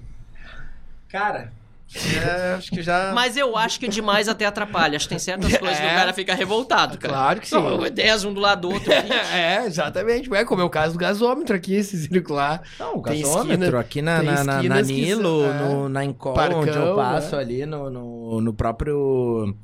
Cara, 1.09 1.53
é, 1.95 2.55
acho 2.55 2.71
que 2.71 2.83
já... 2.83 3.13
Mas 3.15 3.37
eu 3.37 3.57
acho 3.57 3.79
que 3.79 3.87
demais 3.87 4.29
até 4.29 4.47
atrapalha. 4.47 4.97
Acho 4.97 5.05
que 5.07 5.11
tem 5.11 5.19
certas 5.19 5.51
coisas 5.59 5.79
que 5.79 5.85
o 5.85 5.89
É. 5.89 5.95
cara 5.95 6.13
fica 6.15 6.35
revoltado, 6.35 6.97
cara. 6.99 7.13
Claro 7.13 7.41
que 7.41 7.49
sim. 7.49 7.55
Não, 7.55 7.79
10 7.91 8.25
um 8.25 8.33
do 8.33 8.41
lado 8.41 8.63
do 8.69 8.75
outro. 8.75 8.91
20. 8.91 9.13
É, 9.35 9.67
exatamente. 9.67 10.33
É 10.35 10.45
como 10.45 10.63
é 10.63 10.65
o 10.65 10.71
caso 10.71 10.95
do 10.95 10.99
gasômetro 10.99 11.55
aqui, 11.55 11.75
esse 11.75 11.97
circular. 12.09 12.63
Não, 12.79 12.97
o 12.97 13.01
gasômetro 13.03 13.65
esquina- 13.65 13.81
aqui 13.81 14.03
na, 14.03 14.23
na, 14.23 14.45
na, 14.45 14.63
na 14.63 14.81
Nilo, 14.83 15.43
são- 15.43 15.51
é. 15.51 15.59
no, 15.59 15.89
na 15.89 16.05
Encol, 16.05 16.33
Parcão, 16.35 16.61
onde 16.61 16.71
eu 16.71 16.97
passo 16.97 17.37
né? 17.37 17.43
ali 17.43 17.67
no, 17.67 17.91
no, 17.91 18.41
no 18.41 18.55
próprio... 18.55 19.55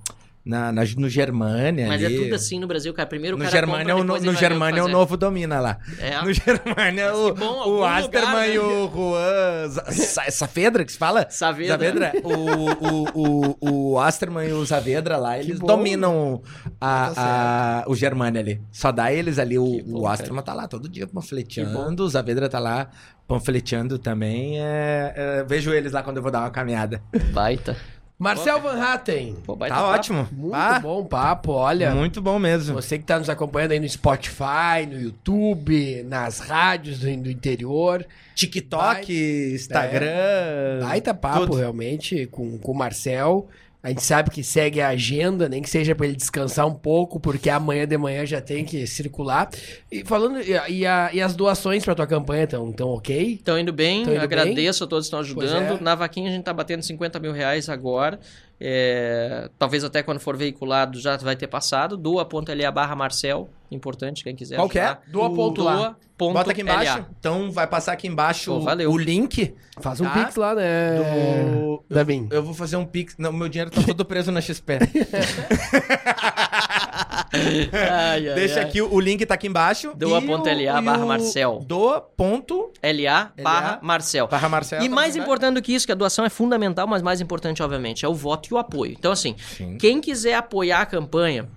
Na, 0.48 0.72
na- 0.72 0.82
no 0.96 1.10
Germânia 1.10 1.86
Mas 1.88 2.02
é 2.02 2.06
ali. 2.06 2.16
tudo 2.24 2.34
assim 2.34 2.58
no 2.58 2.66
Brasil, 2.66 2.94
cara. 2.94 3.06
Primeiro 3.06 3.36
o 3.36 3.38
No 3.38 3.44
cara 3.44 3.54
Germânia, 3.54 3.92
é 3.92 3.94
compra, 3.94 4.00
o 4.02 4.04
no, 4.06 4.14
no 4.14 4.20
ver 4.20 4.28
o 4.28 4.32
que 4.32 4.40
Germânia 4.40 4.80
é 4.80 4.82
o 4.82 4.88
novo 4.88 5.14
domina 5.14 5.60
lá. 5.60 5.78
É. 6.00 6.22
No 6.22 6.32
Germânia, 6.32 7.14
o, 7.14 7.34
bom, 7.34 7.44
o 7.44 7.84
algum 7.84 7.84
Asterman 7.84 8.30
lugar, 8.30 8.48
e 8.48 8.52
né? 8.54 8.58
o 8.58 8.90
Juan... 8.90 9.70
Sa- 9.92 10.30
Saavedra, 10.30 10.84
que 10.86 10.92
se 10.92 10.96
fala? 10.96 11.26
Saavedra. 11.28 12.12
O, 12.24 12.32
o, 12.32 13.56
o, 13.60 13.92
o 13.92 14.00
Asterman 14.00 14.48
e 14.48 14.52
o 14.54 14.64
Saavedra 14.64 15.18
lá, 15.18 15.38
eles 15.38 15.58
bom. 15.58 15.66
dominam 15.66 16.40
a, 16.80 17.10
Tá 17.10 17.82
a- 17.86 17.90
o 17.90 17.94
Germânia 17.94 18.40
ali. 18.40 18.58
Só 18.72 18.90
dá 18.90 19.12
eles 19.12 19.38
ali. 19.38 19.58
O, 19.58 19.82
bom, 19.84 19.98
o 19.98 20.02
cara. 20.04 20.14
Asterman 20.14 20.42
tá 20.42 20.54
lá 20.54 20.66
todo 20.66 20.88
dia 20.88 21.06
panfleteando, 21.06 22.04
o 22.04 22.10
Saavedra 22.10 22.48
tá 22.48 22.58
lá 22.58 22.88
panfleteando 23.26 23.98
também. 23.98 24.58
É, 24.58 25.12
é, 25.14 25.44
vejo 25.44 25.74
eles 25.74 25.92
lá 25.92 26.02
quando 26.02 26.16
eu 26.16 26.22
vou 26.22 26.32
dar 26.32 26.40
uma 26.40 26.50
caminhada. 26.50 27.02
Baita. 27.34 27.76
Marcel 28.18 28.60
Van 28.60 28.80
Hatten. 28.82 29.36
Pô, 29.44 29.54
baita 29.54 29.76
Tá 29.76 29.80
papo. 29.82 29.94
ótimo. 29.94 30.28
Muito 30.32 30.54
Ah, 30.54 30.80
bom 30.80 31.04
papo, 31.04 31.52
olha. 31.52 31.94
Muito 31.94 32.20
bom 32.20 32.38
mesmo. 32.38 32.74
Você 32.74 32.98
que 32.98 33.04
tá 33.04 33.18
nos 33.18 33.28
acompanhando 33.30 33.72
aí 33.72 33.80
no 33.80 33.88
Spotify, 33.88 34.86
no 34.90 35.00
YouTube, 35.00 36.02
nas 36.04 36.40
rádios 36.40 36.98
do, 36.98 37.16
do 37.16 37.30
interior. 37.30 38.04
TikTok, 38.34 39.52
Instagram. 39.54 40.80
Baita 40.80 41.14
papo, 41.14 41.46
tudo. 41.46 41.56
realmente, 41.56 42.26
com, 42.26 42.58
com 42.58 42.72
o 42.72 42.74
Marcel. 42.76 43.48
A 43.80 43.90
gente 43.90 44.02
sabe 44.02 44.30
que 44.30 44.42
segue 44.42 44.80
a 44.80 44.88
agenda, 44.88 45.48
nem 45.48 45.62
que 45.62 45.70
seja 45.70 45.94
pra 45.94 46.04
ele 46.06 46.16
descansar 46.16 46.66
um 46.66 46.74
pouco, 46.74 47.20
porque 47.20 47.48
amanhã 47.48 47.86
de 47.86 47.96
manhã 47.96 48.26
já 48.26 48.40
tem 48.40 48.64
que 48.64 48.86
circular. 48.88 49.48
E 49.90 50.04
falando, 50.04 50.40
e, 50.42 50.56
a- 50.56 50.68
e 50.68 50.84
a- 50.84 51.10
as 51.24 51.36
doações 51.36 51.84
pra 51.84 51.94
tua 51.94 52.06
campanha 52.06 52.42
estão 52.44 52.72
tão 52.72 52.88
ok? 52.88 53.34
Estão 53.34 53.56
indo 53.58 53.72
bem, 53.72 54.02
indo 54.02 54.20
agradeço 54.20 54.82
a 54.82 54.86
todos 54.86 55.04
que 55.06 55.08
estão 55.08 55.20
ajudando. 55.20 55.78
É. 55.78 55.80
Na 55.80 55.94
vaquinha 55.94 56.28
a 56.28 56.32
gente 56.32 56.42
tá 56.44 56.52
batendo 56.52 56.82
50 56.82 57.20
mil 57.20 57.32
reais 57.32 57.68
agora. 57.68 58.18
É, 58.60 59.48
talvez 59.58 59.84
até 59.84 60.02
quando 60.02 60.18
for 60.18 60.36
veiculado 60.36 60.98
já 61.00 61.16
vai 61.18 61.36
ter 61.36 61.46
passado. 61.46 61.96
Doa.la 61.96 62.70
barra 62.72 62.96
Marcel. 62.96 63.48
Importante, 63.70 64.24
quem 64.24 64.34
quiser 64.34 64.56
Qual 64.56 64.68
que 64.68 64.78
é? 64.78 64.84
ajudar. 64.84 65.02
Doa 65.08 65.34
ponto 65.34 65.62
lá. 65.62 65.76
Doa 65.76 65.96
ponto 66.16 66.32
Bota 66.32 66.50
aqui 66.50 66.62
embaixo. 66.62 66.98
LA. 66.98 67.06
Então 67.20 67.52
vai 67.52 67.66
passar 67.66 67.92
aqui 67.92 68.08
embaixo 68.08 68.50
Pô, 68.52 68.60
valeu. 68.60 68.90
o 68.90 68.96
link. 68.96 69.54
Faz 69.80 70.00
um 70.00 70.04
Tá. 70.04 70.24
pix 70.24 70.36
lá, 70.36 70.54
né? 70.54 70.96
Do... 70.96 71.84
Davi. 71.88 72.26
Eu 72.30 72.42
vou 72.42 72.54
fazer 72.54 72.76
um 72.76 72.86
pix. 72.86 73.14
Não, 73.18 73.30
meu 73.32 73.48
dinheiro 73.48 73.70
tá 73.70 73.82
todo 73.82 74.04
preso 74.06 74.32
na 74.32 74.40
XP. 74.40 74.78
Ai, 77.32 78.28
ai, 78.28 78.34
Deixa 78.34 78.60
ai. 78.60 78.64
aqui, 78.66 78.80
o 78.82 79.00
link 79.00 79.24
tá 79.26 79.34
aqui 79.34 79.46
embaixo. 79.46 79.92
Doa.la 79.94 80.80
barra 80.80 81.06
Marcel. 81.06 81.62
Doa 81.66 82.00
ponto 82.00 82.72
LA 82.82 83.32
barra 83.42 83.78
Marcel. 83.82 84.26
barra 84.28 84.48
Marcel. 84.48 84.82
E 84.82 84.88
tá 84.88 84.94
mais 84.94 85.14
aqui 85.14 85.22
importante 85.22 85.54
do 85.54 85.62
que 85.62 85.74
isso, 85.74 85.86
que 85.86 85.92
a 85.92 85.94
doação 85.94 86.24
é 86.24 86.28
fundamental, 86.30 86.86
mas 86.86 87.02
mais 87.02 87.20
importante, 87.20 87.62
obviamente, 87.62 88.04
é 88.04 88.08
o 88.08 88.14
voto 88.14 88.48
e 88.50 88.54
o 88.54 88.58
apoio. 88.58 88.92
Então, 88.98 89.12
assim, 89.12 89.36
Sim. 89.56 89.76
quem 89.78 90.00
quiser 90.00 90.34
apoiar 90.34 90.80
a 90.82 90.86
campanha, 90.86 91.48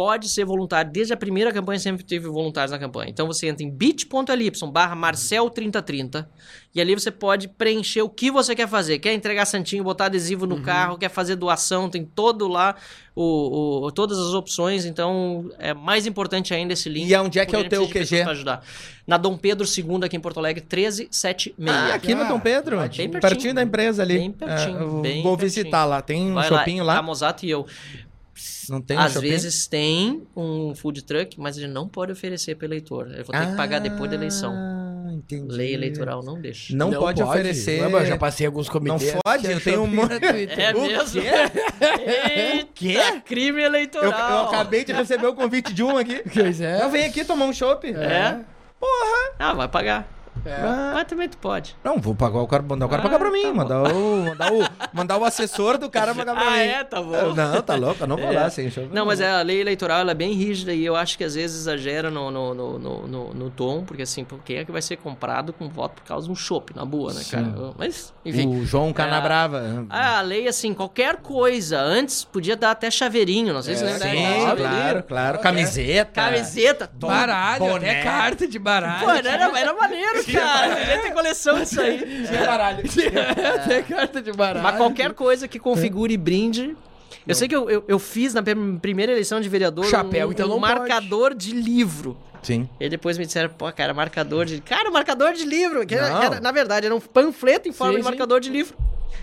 pode 0.00 0.30
ser 0.30 0.46
voluntário. 0.46 0.90
Desde 0.90 1.12
a 1.12 1.16
primeira 1.16 1.52
campanha 1.52 1.78
sempre 1.78 2.02
teve 2.02 2.26
voluntários 2.26 2.70
na 2.72 2.78
campanha. 2.78 3.10
Então 3.10 3.26
você 3.26 3.48
entra 3.48 3.62
em 3.62 3.70
bit.ly 3.70 4.50
barra 4.72 4.96
Marcel3030 4.96 6.26
e 6.74 6.80
ali 6.80 6.94
você 6.94 7.10
pode 7.10 7.48
preencher 7.48 8.00
o 8.00 8.08
que 8.08 8.30
você 8.30 8.54
quer 8.54 8.66
fazer. 8.66 8.98
Quer 8.98 9.12
entregar 9.12 9.44
santinho, 9.44 9.84
botar 9.84 10.06
adesivo 10.06 10.44
Uhum. 10.46 10.56
no 10.56 10.62
carro, 10.62 10.96
quer 10.96 11.10
fazer 11.10 11.36
doação, 11.36 11.90
tem 11.90 12.02
todo 12.02 12.48
lá 12.48 12.76
o, 13.14 13.84
o- 13.86 13.92
todas 13.92 14.18
as 14.18 14.32
opções. 14.32 14.86
Então 14.86 15.50
é 15.58 15.74
mais 15.74 16.06
importante 16.06 16.54
ainda 16.54 16.72
esse 16.72 16.88
link. 16.88 17.10
E 17.10 17.16
onde 17.16 17.38
é 17.38 17.44
que 17.44 17.54
é 17.54 17.58
o 17.58 17.68
teu 17.68 17.86
QG? 17.86 18.22
ajudar. 18.22 18.62
Na 19.06 19.18
Dom 19.18 19.36
Pedro 19.36 19.66
II 19.66 20.04
aqui 20.04 20.16
em 20.16 20.20
Porto 20.20 20.38
Alegre, 20.38 20.62
1376. 20.62 21.54
Ah, 21.68 21.94
aqui 21.94 22.14
no 22.14 22.22
Ah, 22.22 22.28
Dom 22.28 22.40
Pedro. 22.40 22.76
bem 22.78 22.88
pertinho. 22.88 23.20
pertinho 23.20 23.54
da 23.54 23.62
empresa 23.62 24.02
ali. 24.02 24.14
Bem 24.18 24.30
pertinho, 24.32 24.76
É, 24.98 25.02
bem 25.02 25.22
vou 25.22 25.36
pertinho. 25.36 25.36
visitar 25.36 25.84
lá. 25.84 26.00
Tem 26.00 26.30
um 26.30 26.34
Vai 26.34 26.48
shopping 26.48 26.80
lá. 26.80 26.98
A 26.98 27.02
Mosato 27.02 27.44
e 27.44 27.50
eu. 27.50 27.66
Não 28.68 28.80
tem 28.80 28.96
um 28.96 29.00
Às 29.00 29.12
shopping? 29.14 29.28
vezes 29.28 29.66
tem 29.66 30.22
um 30.36 30.74
food 30.74 31.02
truck, 31.02 31.38
mas 31.40 31.56
ele 31.58 31.66
não 31.68 31.88
pode 31.88 32.12
oferecer 32.12 32.54
para 32.54 32.66
eleitor. 32.66 33.08
Eu 33.08 33.24
vou 33.24 33.34
ter 33.34 33.46
que 33.50 33.56
pagar 33.56 33.80
depois 33.80 34.08
da 34.10 34.16
eleição. 34.16 34.52
Ah, 34.54 35.12
entendi. 35.12 35.52
Lei 35.52 35.74
eleitoral 35.74 36.22
não 36.22 36.40
deixa. 36.40 36.74
Não, 36.76 36.90
pode, 36.92 37.22
oferecer. 37.22 37.80
Ué, 37.82 37.88
mas 37.88 38.02
eu 38.02 38.08
já 38.10 38.16
passei 38.16 38.46
alguns 38.46 38.68
comitês. 38.68 39.14
Não 39.14 39.20
pode? 39.24 39.50
Eu 39.50 39.60
tenho 39.60 39.82
um 39.82 39.86
monte-. 39.86 40.14
É 40.24 40.72
O 40.74 40.80
mesmo? 40.82 41.20
quê? 42.74 42.96
Eita, 42.96 43.20
crime 43.22 43.60
Eu, 43.60 43.66
eleitoral. 43.66 44.44
eu 44.44 44.48
acabei 44.48 44.84
de 44.84 44.92
receber 44.92 45.26
o 45.26 45.34
convite 45.34 45.72
de 45.72 45.82
um 45.82 45.96
aqui. 45.96 46.22
Pois 46.32 46.60
é. 46.60 46.82
Eu 46.82 46.90
venho 46.90 47.06
aqui 47.08 47.24
tomar 47.24 47.46
um 47.46 47.52
chopp. 47.52 47.88
É? 47.92 48.38
Ah, 49.38 49.52
vai 49.52 49.68
pagar. 49.68 50.19
Ah, 50.46 50.92
Mas 50.94 51.04
também 51.04 51.28
tu 51.28 51.36
pode. 51.38 51.76
Não, 51.84 51.98
vou 51.98 52.14
pagar 52.14 52.38
o 52.40 52.46
cara, 52.46 52.62
mandar 52.62 52.86
o 52.86 52.88
cara 52.88 53.02
pagar 53.02 53.18
pra 53.18 53.30
mim. 53.30 53.42
tá 53.42 53.52
mandar, 53.54 53.82
o, 53.92 54.24
mandar, 54.24 54.52
o, 54.52 54.64
mandar 54.92 55.18
o 55.18 55.24
assessor 55.24 55.78
do 55.78 55.90
cara 55.90 56.14
pagar 56.14 56.34
pra 56.34 56.46
Ah, 56.46 56.50
mim. 56.52 56.58
é? 56.58 56.84
Tá 56.84 57.02
bom. 57.02 57.34
Não, 57.34 57.62
tá 57.62 57.74
louco, 57.74 58.02
eu 58.02 58.06
não 58.06 58.16
vou 58.16 58.28
É. 58.32 58.40
lá 58.40 58.50
sem 58.50 58.70
chopp. 58.70 58.88
Não, 58.92 59.04
mas 59.06 59.20
é, 59.20 59.30
a 59.30 59.42
lei 59.42 59.60
eleitoral 59.60 60.00
ela 60.00 60.12
é 60.12 60.14
bem 60.14 60.32
rígida 60.32 60.72
e 60.72 60.84
eu 60.84 60.96
acho 60.96 61.16
que 61.18 61.24
às 61.24 61.34
vezes 61.34 61.60
exagera 61.60 62.10
no, 62.10 62.30
no, 62.30 62.54
no, 62.54 62.78
no, 62.78 63.34
no- 63.34 63.50
tom, 63.50 63.84
porque 63.84 64.02
assim, 64.02 64.24
quem 64.44 64.58
é 64.58 64.64
que 64.64 64.70
vai 64.72 64.80
ser 64.82 64.96
comprado 64.96 65.52
com 65.52 65.68
voto 65.68 65.94
por 65.96 66.04
causa 66.04 66.26
de 66.26 66.32
um 66.32 66.36
chopp, 66.36 66.74
na 66.74 66.84
boa, 66.84 67.12
né, 67.12 67.22
cara? 67.30 67.46
Mas, 67.76 68.14
enfim. 68.24 68.46
O 68.48 68.64
João 68.64 68.92
Canabrava. 68.92 69.86
Ah, 69.90 70.18
a 70.18 70.22
lei, 70.22 70.46
assim, 70.46 70.72
qualquer 70.72 71.16
coisa. 71.16 71.80
Antes 71.80 72.24
podia 72.24 72.56
dar 72.56 72.70
até 72.70 72.90
chaveirinho, 72.90 73.52
não 73.52 73.62
sei 73.62 73.74
se 73.76 73.84
É, 73.84 73.88
você 73.88 73.98
sim, 74.08 74.14
lembra. 74.14 74.56
claro, 74.56 75.02
claro. 75.02 75.38
Camiseta. 75.40 76.12
Camiseta. 76.22 76.90
Baralho, 76.94 77.58
Boné. 77.58 77.90
até 77.90 78.02
carta 78.02 78.46
de 78.46 78.58
baralho. 78.58 79.04
Pô, 79.04 79.10
era, 79.10 79.58
era 79.58 79.74
maneiro, 79.74 80.22
cara. 80.32 80.76
Podia 80.76 80.98
ter 81.02 81.12
coleção 81.12 81.58
disso 81.60 81.80
aí. 81.80 82.26
baralho. 82.46 82.82
até 83.62 83.82
carta 83.82 84.22
de 84.22 84.32
baralho. 84.32 84.62
Mas 84.62 84.76
qualquer 84.76 85.12
coisa 85.12 85.46
que 85.48 85.58
configure 85.58 86.16
brinde. 86.16 86.76
Eu 87.26 87.34
sei 87.34 87.46
que 87.46 87.54
eu, 87.54 87.68
eu, 87.68 87.84
eu 87.86 87.98
fiz 87.98 88.32
na 88.34 88.42
prim- 88.42 88.78
primeira 88.78 89.12
eleição 89.12 89.40
de 89.40 89.48
vereador 89.48 89.84
Chapéu, 89.84 90.28
um, 90.28 90.32
então 90.32 90.46
um 90.46 90.50
não 90.50 90.60
pode. 90.60 90.74
marcador 90.74 91.34
de 91.34 91.52
livro. 91.52 92.16
Sim. 92.42 92.66
E 92.80 92.88
depois 92.88 93.18
me 93.18 93.26
disseram, 93.26 93.50
pô, 93.50 93.70
cara, 93.70 93.92
marcador 93.92 94.46
de. 94.46 94.60
Cara, 94.62 94.90
marcador 94.90 95.32
de 95.34 95.44
livro. 95.44 95.86
Que 95.86 95.94
era- 95.94 96.08
Não. 96.08 96.22
era- 96.22 96.40
na 96.40 96.50
verdade, 96.50 96.86
era 96.86 96.94
um 96.94 97.00
panfleto 97.00 97.68
em 97.68 97.72
forma 97.72 97.92
Sim, 97.92 97.98
de 97.98 98.04
sim. 98.04 98.08
marcador 98.10 98.40
de 98.40 98.48
livro. 98.48 98.74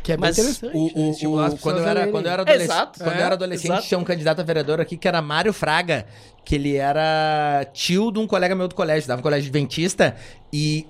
Que 0.04 0.12
é 0.12 0.16
bem 0.16 0.22
Mas 0.30 0.38
interessante. 0.38 0.78
O, 1.26 1.32
o- 1.34 1.46
o- 1.48 1.58
quando, 1.58 1.78
eu 1.80 1.88
era, 1.88 2.08
quando 2.08 2.26
eu 2.28 2.32
era 2.32 2.42
adolescente, 2.44 2.70
Exato. 2.72 3.00
quando 3.00 3.16
eu 3.16 3.22
É, 3.22 3.26
era 3.26 3.34
adolescente 3.34 3.72
exato. 3.72 3.88
tinha 3.88 3.98
um 3.98 4.04
candidato 4.04 4.40
a 4.40 4.44
vereador 4.44 4.80
aqui 4.80 4.96
que 4.96 5.08
era 5.08 5.22
Mário 5.22 5.52
Fraga, 5.52 6.06
que 6.46 6.56
ele 6.56 6.76
era 6.76 7.66
tio 7.74 8.12
de 8.12 8.20
um 8.20 8.28
colega 8.28 8.54
meu 8.56 8.68
do 8.68 8.76
colégio, 8.76 9.08
dava 9.08 9.22
colégio 9.24 9.50
adventista, 9.50 10.16
e 10.54 10.86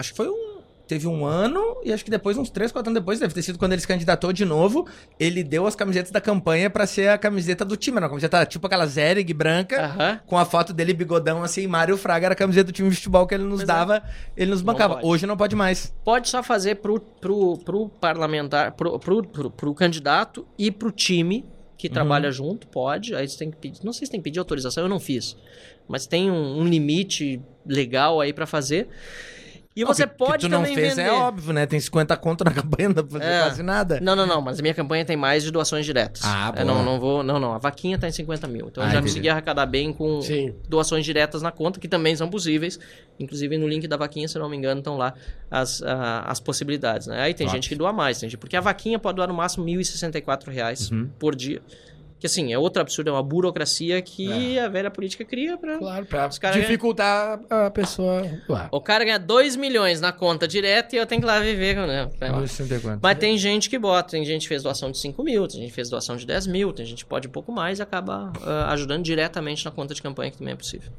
acho 0.00 0.10
que 0.10 0.16
foi 0.16 0.28
um 0.28 0.50
teve 0.88 1.06
um 1.06 1.24
ano, 1.24 1.76
e 1.84 1.92
acho 1.92 2.04
que 2.04 2.10
depois, 2.10 2.36
uns 2.36 2.50
três, 2.50 2.72
quatro 2.72 2.90
anos 2.90 3.00
depois, 3.00 3.20
deve 3.20 3.32
ter 3.32 3.42
sido 3.42 3.56
quando 3.56 3.70
ele 3.74 3.80
se 3.80 3.86
candidatou 3.86 4.32
de 4.32 4.44
novo, 4.44 4.88
ele 5.20 5.44
deu 5.44 5.64
as 5.64 5.76
camisetas 5.76 6.10
da 6.10 6.20
campanha 6.20 6.68
pra 6.68 6.84
ser 6.84 7.10
a 7.10 7.16
camiseta 7.16 7.64
do 7.64 7.76
time. 7.76 7.96
Era 7.98 8.06
uma 8.06 8.10
camiseta 8.10 8.44
tipo 8.44 8.66
aquela 8.66 8.84
Zerig 8.86 9.32
branca, 9.32 9.84
Aham. 9.84 10.20
com 10.26 10.36
a 10.36 10.44
foto 10.44 10.72
dele 10.72 10.92
bigodão 10.92 11.44
assim, 11.44 11.64
Mário 11.68 11.96
Fraga 11.96 12.26
era 12.26 12.32
a 12.32 12.36
camiseta 12.36 12.64
do 12.64 12.72
time 12.72 12.90
de 12.90 12.96
futebol 12.96 13.24
que 13.24 13.32
ele 13.36 13.44
nos 13.44 13.58
Pois 13.60 13.62
é. 13.62 13.66
dava, 13.66 14.02
ele 14.36 14.50
nos 14.50 14.62
Não 14.62 14.72
bancava. 14.74 14.94
pode. 14.96 15.06
Hoje 15.06 15.26
não 15.28 15.36
pode 15.36 15.54
mais. 15.54 15.94
Pode 16.04 16.28
só 16.28 16.42
fazer 16.42 16.74
pro, 16.76 16.98
pro, 16.98 17.56
pro 17.58 17.88
parlamentar, 17.88 18.72
pro, 18.72 18.98
pro, 18.98 19.22
pro, 19.22 19.48
pro 19.48 19.74
candidato 19.74 20.44
e 20.58 20.72
pro 20.72 20.90
time 20.90 21.44
que 21.78 21.86
Uhum. 21.86 21.94
trabalha 21.94 22.32
junto, 22.32 22.66
pode. 22.66 23.14
Aí 23.14 23.28
você 23.28 23.38
tem 23.38 23.48
que 23.52 23.58
pedir. 23.58 23.84
Não 23.84 23.92
sei 23.92 24.06
se 24.06 24.10
tem 24.10 24.18
que 24.18 24.24
pedir 24.24 24.40
autorização, 24.40 24.82
eu 24.82 24.88
não 24.88 24.98
fiz. 24.98 25.36
Mas 25.86 26.04
tem 26.04 26.32
um, 26.32 26.58
um 26.58 26.64
limite 26.64 27.40
legal 27.64 28.20
aí 28.20 28.32
pra 28.32 28.44
fazer. 28.44 28.88
E 29.80 29.84
Não, 29.84 29.94
você 29.94 30.06
que- 30.06 30.14
pode 30.14 30.32
que 30.32 30.38
tu 30.40 30.48
não 30.50 30.58
também 30.58 30.74
fez 30.74 30.94
vender. 30.96 31.08
é 31.08 31.12
óbvio, 31.12 31.52
né? 31.54 31.64
Tem 31.64 31.80
50 31.80 32.16
conto 32.16 32.44
na 32.44 32.50
campanha, 32.78 32.88
não 32.90 32.94
dá 32.96 33.02
pra 33.02 33.18
fazer 33.18 33.32
É. 33.32 33.40
quase 33.40 33.62
nada. 33.62 33.98
Não, 34.00 34.14
não, 34.14 34.26
não, 34.26 34.40
mas 34.42 34.58
a 34.58 34.62
minha 34.62 34.74
campanha 34.74 35.04
tem 35.04 35.16
mais 35.16 35.42
de 35.42 35.50
doações 35.50 35.86
diretas. 35.86 36.20
Ah, 36.24 36.52
É, 36.54 36.62
boa. 36.62 36.74
não, 36.74 36.84
não 36.84 37.00
vou. 37.00 37.22
Não, 37.22 37.40
não. 37.40 37.54
A 37.54 37.58
vaquinha 37.58 37.98
tá 37.98 38.06
em 38.06 38.12
50 38.12 38.46
mil. 38.46 38.68
Então 38.68 38.82
Ah, 38.82 38.86
eu 38.86 38.90
já 38.90 38.96
entendi. 38.98 39.12
consegui 39.12 39.28
arrecadar 39.30 39.64
bem 39.66 39.92
com 39.92 40.20
Sim. 40.20 40.54
doações 40.68 41.04
diretas 41.04 41.40
na 41.40 41.50
conta, 41.50 41.80
que 41.80 41.88
também 41.88 42.14
são 42.14 42.28
possíveis. 42.28 42.78
Inclusive 43.18 43.56
no 43.56 43.66
link 43.66 43.88
da 43.88 43.96
vaquinha, 43.96 44.28
se 44.28 44.38
não 44.38 44.48
me 44.48 44.56
engano, 44.56 44.80
estão 44.80 44.96
lá 44.96 45.14
as, 45.50 45.82
ah, 45.82 46.24
as 46.26 46.40
possibilidades. 46.40 47.06
Né? 47.06 47.20
Aí 47.22 47.32
tem 47.34 47.48
gente 47.48 47.68
que 47.68 47.74
doa 47.74 47.92
mais, 47.92 48.18
tem 48.20 48.28
gente- 48.28 48.38
porque 48.38 48.56
a 48.56 48.60
vaquinha 48.60 48.98
pode 48.98 49.16
doar 49.16 49.28
no 49.28 49.34
máximo 49.34 49.64
1.064 49.64 50.50
reais 50.50 50.90
Uhum. 50.90 51.08
por 51.18 51.34
dia. 51.34 51.62
Que 52.20 52.26
assim, 52.26 52.52
é 52.52 52.58
outro 52.58 52.82
absurdo, 52.82 53.08
é 53.08 53.12
uma 53.12 53.22
burocracia 53.22 54.00
que 54.02 54.58
a 54.58 54.68
velha 54.68 54.90
política 54.90 55.24
cria 55.24 55.56
pra. 55.56 55.78
Claro, 55.78 56.04
pra 56.04 56.28
dificultar 56.52 57.40
a 57.48 57.70
pessoa. 57.70 58.22
Ué. 58.48 58.68
O 58.70 58.80
cara 58.80 59.04
ganha 59.04 59.18
2 59.18 59.56
milhões 59.56 60.02
na 60.02 60.12
conta 60.12 60.46
direta 60.46 60.94
e 60.94 60.98
eu 60.98 61.06
tenho 61.06 61.22
que 61.22 61.26
ir 61.26 61.30
lá 61.30 61.40
viver 61.40 61.74
com 61.76 61.86
né? 61.86 62.10
Vai 62.20 62.30
lá. 62.30 62.46
150. 62.46 63.00
Mas 63.02 63.18
tem 63.18 63.38
gente 63.38 63.70
que 63.70 63.78
bota, 63.78 64.10
tem 64.10 64.24
gente 64.24 64.42
que 64.42 64.48
fez 64.48 64.62
doação 64.62 64.90
de 64.90 64.98
5 64.98 65.22
mil, 65.24 65.48
tem 65.48 65.60
gente 65.60 65.70
que 65.70 65.74
fez 65.74 65.88
doação 65.88 66.14
de 66.14 66.26
10 66.26 66.46
mil, 66.46 66.72
tem 66.74 66.84
gente 66.84 67.04
que 67.04 67.08
pode 67.08 67.26
um 67.26 67.30
pouco 67.30 67.50
mais 67.50 67.78
e 67.78 67.82
acaba 67.82 68.30
ah, 68.42 68.70
ajudando 68.72 69.02
diretamente 69.02 69.64
na 69.64 69.70
conta 69.70 69.94
de 69.94 70.02
campanha, 70.02 70.30
que 70.30 70.36
também 70.36 70.52
é 70.52 70.56
possível. 70.56 70.92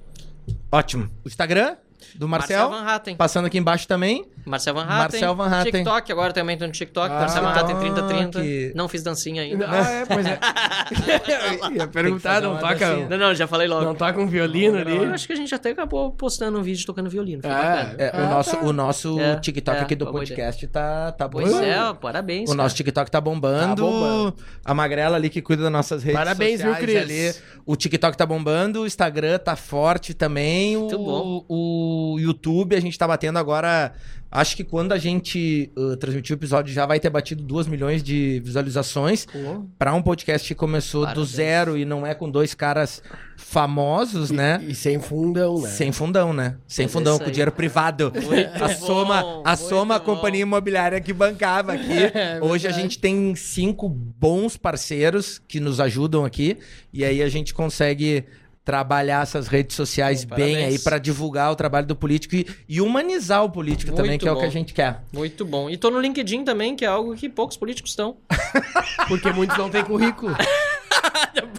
Ótimo. 0.72 1.10
O 1.24 1.28
Instagram 1.28 1.76
do 2.16 2.28
Marcel, 2.28 2.70
Van 2.70 2.84
Hatten. 2.84 3.16
passando 3.16 3.46
aqui 3.46 3.58
embaixo 3.58 3.88
também. 3.88 4.26
Marcel 4.46 4.74
Van 4.74 4.82
Hatten. 4.84 4.98
Marcel 4.98 5.36
Van 5.36 5.48
Hatten. 5.48 5.72
TikTok, 5.72 6.12
agora 6.12 6.34
também 6.34 6.58
tô 6.58 6.66
no 6.66 6.72
TikTok. 6.72 7.08
Ah, 7.14 7.20
Marcel 7.20 7.42
Van 7.44 7.50
Hatten 7.50 7.76
3030. 7.78 8.42
TikTok. 8.42 8.72
Não 8.76 8.88
fiz 8.88 9.04
dancinha 9.04 9.42
ainda. 9.44 9.68
Ah, 9.70 9.90
é, 9.92 10.06
pois 10.06 10.26
é. 10.26 10.40
Ia 11.78 11.88
perguntar, 11.88 12.42
não 12.42 12.58
toca, 12.58 12.76
dancinha. 12.76 13.10
Não, 13.10 13.18
não, 13.18 13.36
já 13.36 13.48
falei 13.48 13.68
logo. 13.68 13.84
não 13.86 13.96
toca 13.96 14.20
um 14.20 14.28
violino 14.28 14.78
ali? 14.78 14.96
Eu 14.96 15.14
acho 15.14 15.28
que 15.28 15.34
a 15.34 15.36
gente 15.36 15.54
até 15.54 15.70
acabou 15.72 16.12
postando 16.12 16.60
um 16.60 16.62
vídeo 16.64 16.86
tocando 16.86 17.10
violino. 17.10 17.42
Ah. 17.46 17.94
É, 17.98 18.12
Ah, 18.14 18.26
o 18.26 18.30
nosso, 18.30 18.52
tá. 18.58 18.66
o 18.66 18.74
nosso 18.74 19.20
É, 19.20 19.36
TikTok 19.40 19.78
é, 19.78 19.82
aqui 19.82 19.96
do 19.96 20.06
podcast 20.08 20.68
tá, 20.68 21.12
tá 21.12 21.30
Pois 21.30 21.48
bombando. 21.48 21.66
é, 21.66 21.94
parabéns. 21.94 22.50
O 22.50 22.54
cara. 22.54 22.64
nosso 22.64 22.76
TikTok 22.76 23.10
tá 23.12 23.22
bombando. 23.22 23.76
Tá 23.76 23.82
bombando. 23.82 24.36
A 24.66 24.74
Magrela 24.74 25.16
ali 25.18 25.30
que 25.30 25.42
cuida 25.42 25.64
das 25.64 25.72
nossas 25.72 26.04
redes 26.04 26.18
Parabéns, 26.18 26.62
viu, 26.62 26.74
sociais 26.74 27.06
Cris? 27.06 27.38
ali. 27.38 27.46
O 27.66 27.76
TikTok 27.76 28.18
tá 28.18 28.26
bombando, 28.26 28.82
o 28.82 28.88
Instagram 28.88 29.38
tá 29.40 29.56
forte 29.56 30.14
também. 30.14 30.78
Muito 30.78 30.96
o, 30.96 31.06
bom. 31.06 31.46
o 31.48 31.91
YouTube, 32.20 32.76
a 32.76 32.80
gente 32.80 32.98
tá 32.98 33.08
batendo 33.08 33.38
agora. 33.40 33.94
Acho 34.34 34.56
que 34.56 34.64
quando 34.64 34.94
a 34.94 34.98
gente 34.98 35.70
uh, 35.78 35.98
transmitir 35.98 36.34
o 36.34 36.40
episódio 36.40 36.74
já 36.74 36.86
vai 36.86 37.02
ter 37.02 37.10
batido 37.10 37.44
2 37.44 37.68
milhões 37.68 38.02
de 38.02 38.40
visualizações. 38.46 39.26
Pô, 39.26 39.66
Pra 39.78 39.94
um 39.94 40.02
podcast 40.02 40.48
que 40.48 40.56
começou 40.56 41.02
do 41.02 41.08
Parabéns. 41.08 41.30
zero 41.30 41.78
e 41.78 41.84
não 41.84 42.08
é 42.08 42.14
com 42.14 42.30
dois 42.32 42.54
caras 42.54 43.04
famosos, 43.36 44.32
né? 44.32 44.64
E 44.66 44.74
sem 44.74 45.00
fundão, 45.00 45.60
né? 45.62 45.68
Sem 45.70 45.92
fundão, 45.92 46.32
né? 46.32 46.56
Sem 46.66 46.86
Mas 46.86 46.94
fundão, 46.94 47.18
com 47.18 47.26
aí. 47.26 47.32
dinheiro 47.32 47.52
privado. 47.52 48.12
Muito 48.16 48.64
a 48.64 48.68
bom, 48.70 48.74
Soma, 48.76 49.42
a 49.44 49.56
Soma, 49.58 49.96
a 49.96 50.00
companhia 50.00 50.44
imobiliária 50.44 51.02
que 51.02 51.12
bancava 51.12 51.74
aqui. 51.74 51.92
É 52.22 52.40
Hoje 52.42 52.68
a 52.68 52.70
verdade. 52.70 52.82
gente 52.82 53.00
tem 53.00 53.36
cinco 53.36 53.90
bons 53.90 54.56
parceiros 54.56 55.42
que 55.48 55.60
nos 55.60 55.80
ajudam 55.82 56.24
aqui. 56.24 56.58
E 56.94 57.04
aí 57.04 57.22
a 57.22 57.28
gente 57.30 57.54
consegue 57.54 58.24
trabalhar 58.64 59.24
essas 59.24 59.48
redes 59.48 59.76
sociais 59.76 60.24
Bom, 60.24 60.36
bem 60.36 60.54
parabéns. 60.56 60.74
aí 60.78 60.80
pra 60.84 60.98
divulgar 61.00 61.52
o 61.52 61.56
trabalho 61.56 61.88
do 61.88 61.96
político 61.96 62.36
e, 62.36 62.46
e 62.70 62.80
humanizar 62.82 63.44
o 63.44 63.50
político 63.50 63.92
Muito 63.92 64.04
também, 64.04 64.20
que 64.20 64.28
é 64.28 64.32
o 64.32 64.36
que 64.36 64.42
bom. 64.42 64.48
a 64.48 64.52
gente 64.52 64.74
quer. 64.74 65.02
muito 65.12 65.44
bom. 65.44 65.70
E 65.70 65.78
tô 65.78 65.90
no 65.90 66.00
LinkedIn 66.00 66.44
também, 66.44 66.76
que 66.76 66.86
é 66.86 66.88
algo 66.88 67.16
que 67.16 67.28
poucos 67.28 67.58
políticos 67.58 67.92
estão. 67.92 68.18
Porque 69.08 69.32
muitos 69.32 69.58
não 69.58 69.70
têm 69.70 69.84
currículo. 69.84 70.36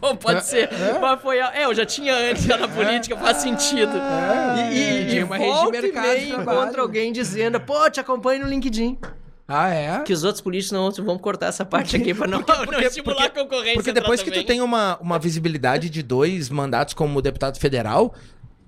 Bom, 0.00 0.16
pode 0.16 0.44
ser. 0.44 0.68
Mas 1.00 1.20
foi. 1.22 1.40
a- 1.40 1.52
É, 1.54 1.64
eu 1.64 1.74
já 1.74 1.86
tinha 1.86 2.14
antes 2.14 2.44
já 2.44 2.56
na 2.56 2.66
política, 2.68 3.16
faz 3.16 3.38
sentido. 3.38 3.92
É, 3.96 4.72
E, 4.72 5.02
e, 5.04 5.06
tinha 5.08 5.20
e 5.20 5.24
uma 5.24 5.36
rede 5.36 5.60
de 5.60 5.66
e 5.68 5.70
mercado 5.70 6.42
encontra 6.42 6.82
alguém 6.82 7.12
dizendo, 7.12 7.60
pô, 7.60 7.88
te 7.88 8.00
acompanho 8.00 8.42
no 8.44 8.48
LinkedIn. 8.50 8.98
Ah, 9.54 9.68
é? 9.68 10.00
Que 10.02 10.12
os 10.12 10.24
outros 10.24 10.40
políticos 10.40 10.72
não 10.72 10.90
vamos 11.04 11.20
cortar 11.22 11.46
essa 11.46 11.64
parte 11.64 11.96
aqui 11.96 12.14
pra 12.14 12.26
não, 12.26 12.40
não 12.70 12.80
estimular 12.80 13.24
a 13.24 13.30
concorrência. 13.30 13.74
Porque 13.74 13.92
depois 13.92 14.22
que 14.22 14.30
tu 14.30 14.34
também. 14.34 14.46
tem 14.46 14.60
uma, 14.60 14.96
uma 14.98 15.18
visibilidade 15.18 15.90
de 15.90 16.02
dois 16.02 16.48
mandatos 16.48 16.94
como 16.94 17.20
deputado 17.20 17.58
federal, 17.58 18.14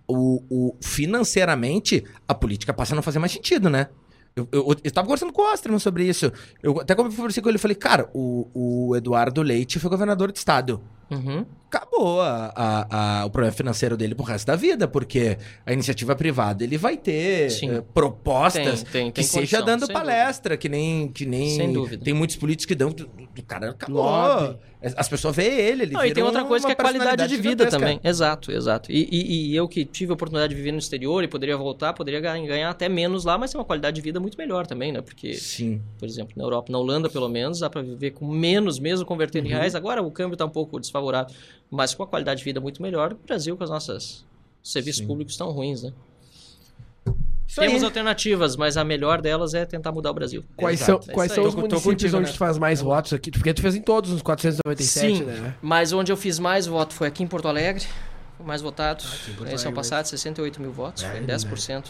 o, 0.07 0.43
o- 0.51 0.77
financeiramente 0.83 2.05
a 2.29 2.35
política 2.35 2.73
passa 2.75 2.95
a 2.95 2.97
não 2.97 3.03
fazer 3.03 3.19
mais 3.19 3.33
sentido, 3.33 3.71
né? 3.71 3.89
Eu, 4.37 4.49
eu, 4.51 4.77
eu 4.83 4.91
tava 4.91 5.07
conversando 5.07 5.33
com 5.33 5.43
o 5.43 5.53
Osterman 5.53 5.79
sobre 5.79 6.05
isso. 6.05 6.33
Eu 6.63 6.81
até 6.81 6.95
conversei 6.95 7.43
com 7.43 7.49
ele 7.49 7.57
e 7.57 7.61
falei, 7.61 7.77
cara, 7.77 8.11
o, 8.13 8.49
o 8.91 8.97
Eduardo 8.97 9.41
Leite 9.43 9.79
foi 9.79 9.89
governador 9.89 10.33
de 10.33 10.39
estado. 10.39 10.81
Uhum. 11.11 11.47
Acabou 11.75 12.21
a- 12.21 12.53
a- 12.55 13.21
a- 13.23 13.27
o 13.27 13.31
problema 13.31 13.53
financeiro 13.53 13.97
dele 13.97 14.15
pro 14.15 14.25
resto 14.25 14.47
da 14.47 14.55
vida, 14.55 14.87
porque 14.87 15.37
a 15.67 15.73
iniciativa 15.73 16.15
privada 16.15 16.63
ele 16.63 16.79
vai 16.79 16.97
ter 16.97 17.51
Sim. 17.51 17.71
eh, 17.71 17.83
propostas 17.93 18.83
Tem, 18.85 18.93
tem, 18.93 19.07
que 19.11 19.15
tem 19.17 19.25
seja 19.25 19.59
condição, 19.59 19.65
dando 19.81 19.93
palestra, 19.93 20.57
que 20.57 20.69
nem, 20.69 21.09
que 21.09 21.27
nem 21.27 21.51
Sem 21.51 21.73
dúvida. 21.73 22.05
tem 22.05 22.15
muitos 22.15 22.37
políticos 22.37 22.67
que 22.67 22.75
dão, 22.77 22.91
o 22.91 23.43
cara 23.43 23.71
acabou. 23.71 24.03
Lobby. 24.05 24.57
As 24.99 25.09
pessoas 25.09 25.35
veem 25.35 25.49
ele, 25.59 25.83
ele 25.85 25.93
Não, 25.95 26.05
e 26.05 26.13
tem 26.13 26.23
outra 26.23 26.45
coisa 26.45 26.67
que 26.67 26.73
é 26.73 26.75
qualidade 26.75 27.27
de 27.27 27.37
vida 27.39 27.67
também. 27.71 27.99
Exato, 28.05 28.53
exato. 28.53 28.93
E, 28.93 29.09
e- 29.11 29.47
e 29.53 29.57
eu 29.57 29.67
que 29.67 29.83
tive 29.83 30.11
a 30.11 30.15
oportunidade 30.15 30.51
de 30.51 30.57
viver 30.57 30.73
no 30.73 30.79
exterior 30.79 31.25
e 31.25 31.29
poderia 31.29 31.57
voltar, 31.57 31.95
poderia 31.95 32.21
ganhar, 32.21 32.69
até 32.69 32.87
menos 32.87 33.25
lá, 33.25 33.39
mas 33.39 33.51
tem 33.51 33.59
uma 33.59 33.65
qualidade 33.65 33.97
de 33.97 34.03
vida 34.03 34.21
muito 34.21 34.37
melhor 34.37 34.67
também, 34.67 34.93
né? 34.93 35.01
Porque, 35.01 35.33
Sim. 35.35 35.81
por 35.99 36.07
exemplo, 36.07 36.35
na 36.37 36.45
Europa, 36.45 36.71
na 36.71 36.79
Holanda, 36.79 37.09
pelo 37.09 37.31
menos, 37.31 37.61
dá 37.61 37.71
pra 37.71 37.81
viver 37.81 38.11
com 38.11 38.29
menos, 38.29 38.79
mesmo 38.79 39.07
convertendo 39.07 39.47
em 39.49 39.53
Uhum. 39.53 39.57
reais. 39.57 39.75
Agora 39.75 40.03
o 40.03 40.11
câmbio 40.11 40.37
tá 40.37 40.45
um 40.45 40.51
pouco 40.51 40.79
desfavorável, 40.79 41.35
mas 41.71 41.95
com 41.95 42.03
uma 42.03 42.09
qualidade 42.09 42.39
de 42.39 42.45
vida 42.45 42.61
muito 42.61 42.81
melhor. 42.83 43.13
O 43.13 43.27
Brasil, 43.27 43.57
com 43.57 43.65
as 43.65 43.71
nossas 43.71 44.25
serviços 44.63 45.05
públicos 45.05 45.37
tão 45.37 45.51
ruins, 45.51 45.83
né? 45.83 45.93
Isso 47.47 47.61
Temos 47.61 47.83
aí. 47.83 47.85
alternativas, 47.85 48.57
mas 48.57 48.77
a 48.77 48.85
melhor 48.85 49.21
delas 49.21 49.55
é 49.55 49.65
tentar 49.65 49.93
mudar 49.93 50.11
o 50.11 50.15
Brasil. 50.15 50.43
Quais 50.57 50.81
Exato. 50.81 51.05
são, 51.05 51.13
É 51.13 51.15
quais 51.15 51.31
são 51.33 51.45
aí. 51.45 51.49
os 51.49 51.55
Tô- 51.55 51.61
tô 51.61 51.67
municípios 51.69 51.95
contigo, 51.95 52.17
onde 52.17 52.27
né? 52.27 52.33
tu 52.33 52.39
faz 52.39 52.59
mais 52.59 52.81
votos 52.81 53.13
aqui? 53.13 53.31
Porque 53.31 53.53
tu 53.55 53.61
fez 53.63 53.75
em 53.77 53.83
todos 53.83 54.11
os 54.11 54.23
497, 54.23 55.17
Sim, 55.19 55.25
né? 55.25 55.55
mas 55.63 55.93
onde 55.93 56.11
eu 56.11 56.17
fiz 56.17 56.39
mais 56.39 56.67
voto 56.67 56.95
foi 56.95 57.07
aqui 57.09 57.23
em 57.23 57.27
Porto 57.27 57.47
Alegre. 57.47 57.85
Mais 58.43 58.61
votado. 58.61 59.05
Porto 59.05 59.43
Eleição 59.43 59.69
Alegre, 59.69 59.75
passada, 59.75 60.05
68 60.09 60.61
mil 60.61 60.73
votos, 60.73 61.03
foi 61.05 61.21
10%. 61.21 61.85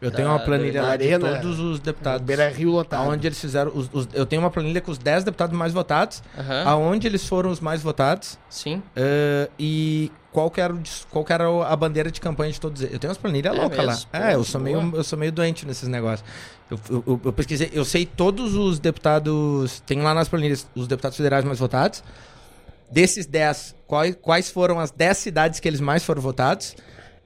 Eu 0.00 0.10
tenho 0.10 0.28
uma 0.28 0.38
planilha 0.38 0.82
lá 0.82 0.96
de 0.96 1.04
Arena. 1.14 1.38
todos 1.40 1.58
os 1.58 1.80
deputados. 1.80 2.20
Beira 2.26 2.48
Rio 2.50 2.70
lotado. 2.70 3.02
Aonde 3.08 3.26
eles 3.26 3.40
fizeram. 3.40 3.72
Os, 3.74 3.88
os- 3.92 4.08
eu 4.12 4.26
tenho 4.26 4.42
uma 4.42 4.50
planilha 4.50 4.80
com 4.80 4.90
os 4.90 4.98
10 4.98 5.24
deputados 5.24 5.56
mais 5.56 5.72
votados. 5.72 6.22
Aham, 6.38 6.64
Aonde 6.66 7.06
eles 7.06 7.26
foram 7.26 7.50
os 7.50 7.60
mais 7.60 7.82
votados. 7.82 8.38
sim. 8.50 8.82
eh, 8.94 9.48
e 9.58 10.12
qual 10.32 10.50
que, 10.50 10.60
era 10.60 10.74
o, 10.74 10.78
qual 11.10 11.24
que 11.24 11.32
era 11.32 11.44
a 11.66 11.74
bandeira 11.74 12.10
de 12.10 12.20
campanha 12.20 12.52
de 12.52 12.60
todos 12.60 12.82
eles. 12.82 12.92
Eu 12.92 12.98
tenho 13.00 13.10
umas 13.10 13.16
planilhas 13.16 13.56
É 13.56 13.58
loucas 13.58 14.06
lá. 14.12 14.28
É, 14.30 14.34
eu 14.34 14.44
sou, 14.44 14.60
meio, 14.60 14.92
eu 14.94 15.02
sou 15.02 15.18
meio 15.18 15.32
doente 15.32 15.64
nesses 15.66 15.88
negócios. 15.88 16.28
Eu, 16.70 16.78
eu- 16.90 17.04
eu- 17.06 17.20
eu 17.24 17.32
pesquisei, 17.32 17.70
eu 17.72 17.84
sei 17.84 18.04
todos 18.04 18.54
os 18.54 18.78
deputados. 18.78 19.80
Tem 19.86 20.02
lá 20.02 20.12
nas 20.12 20.28
planilhas 20.28 20.66
os 20.74 20.86
deputados 20.86 21.16
federais 21.16 21.42
mais 21.44 21.58
votados. 21.58 22.04
Desses 22.90 23.26
10, 23.26 23.74
quais, 23.86 24.16
quais 24.20 24.50
foram 24.50 24.78
as 24.78 24.90
10 24.90 25.16
cidades 25.16 25.58
que 25.58 25.66
eles 25.66 25.80
mais 25.80 26.04
foram 26.04 26.20
votados? 26.22 26.76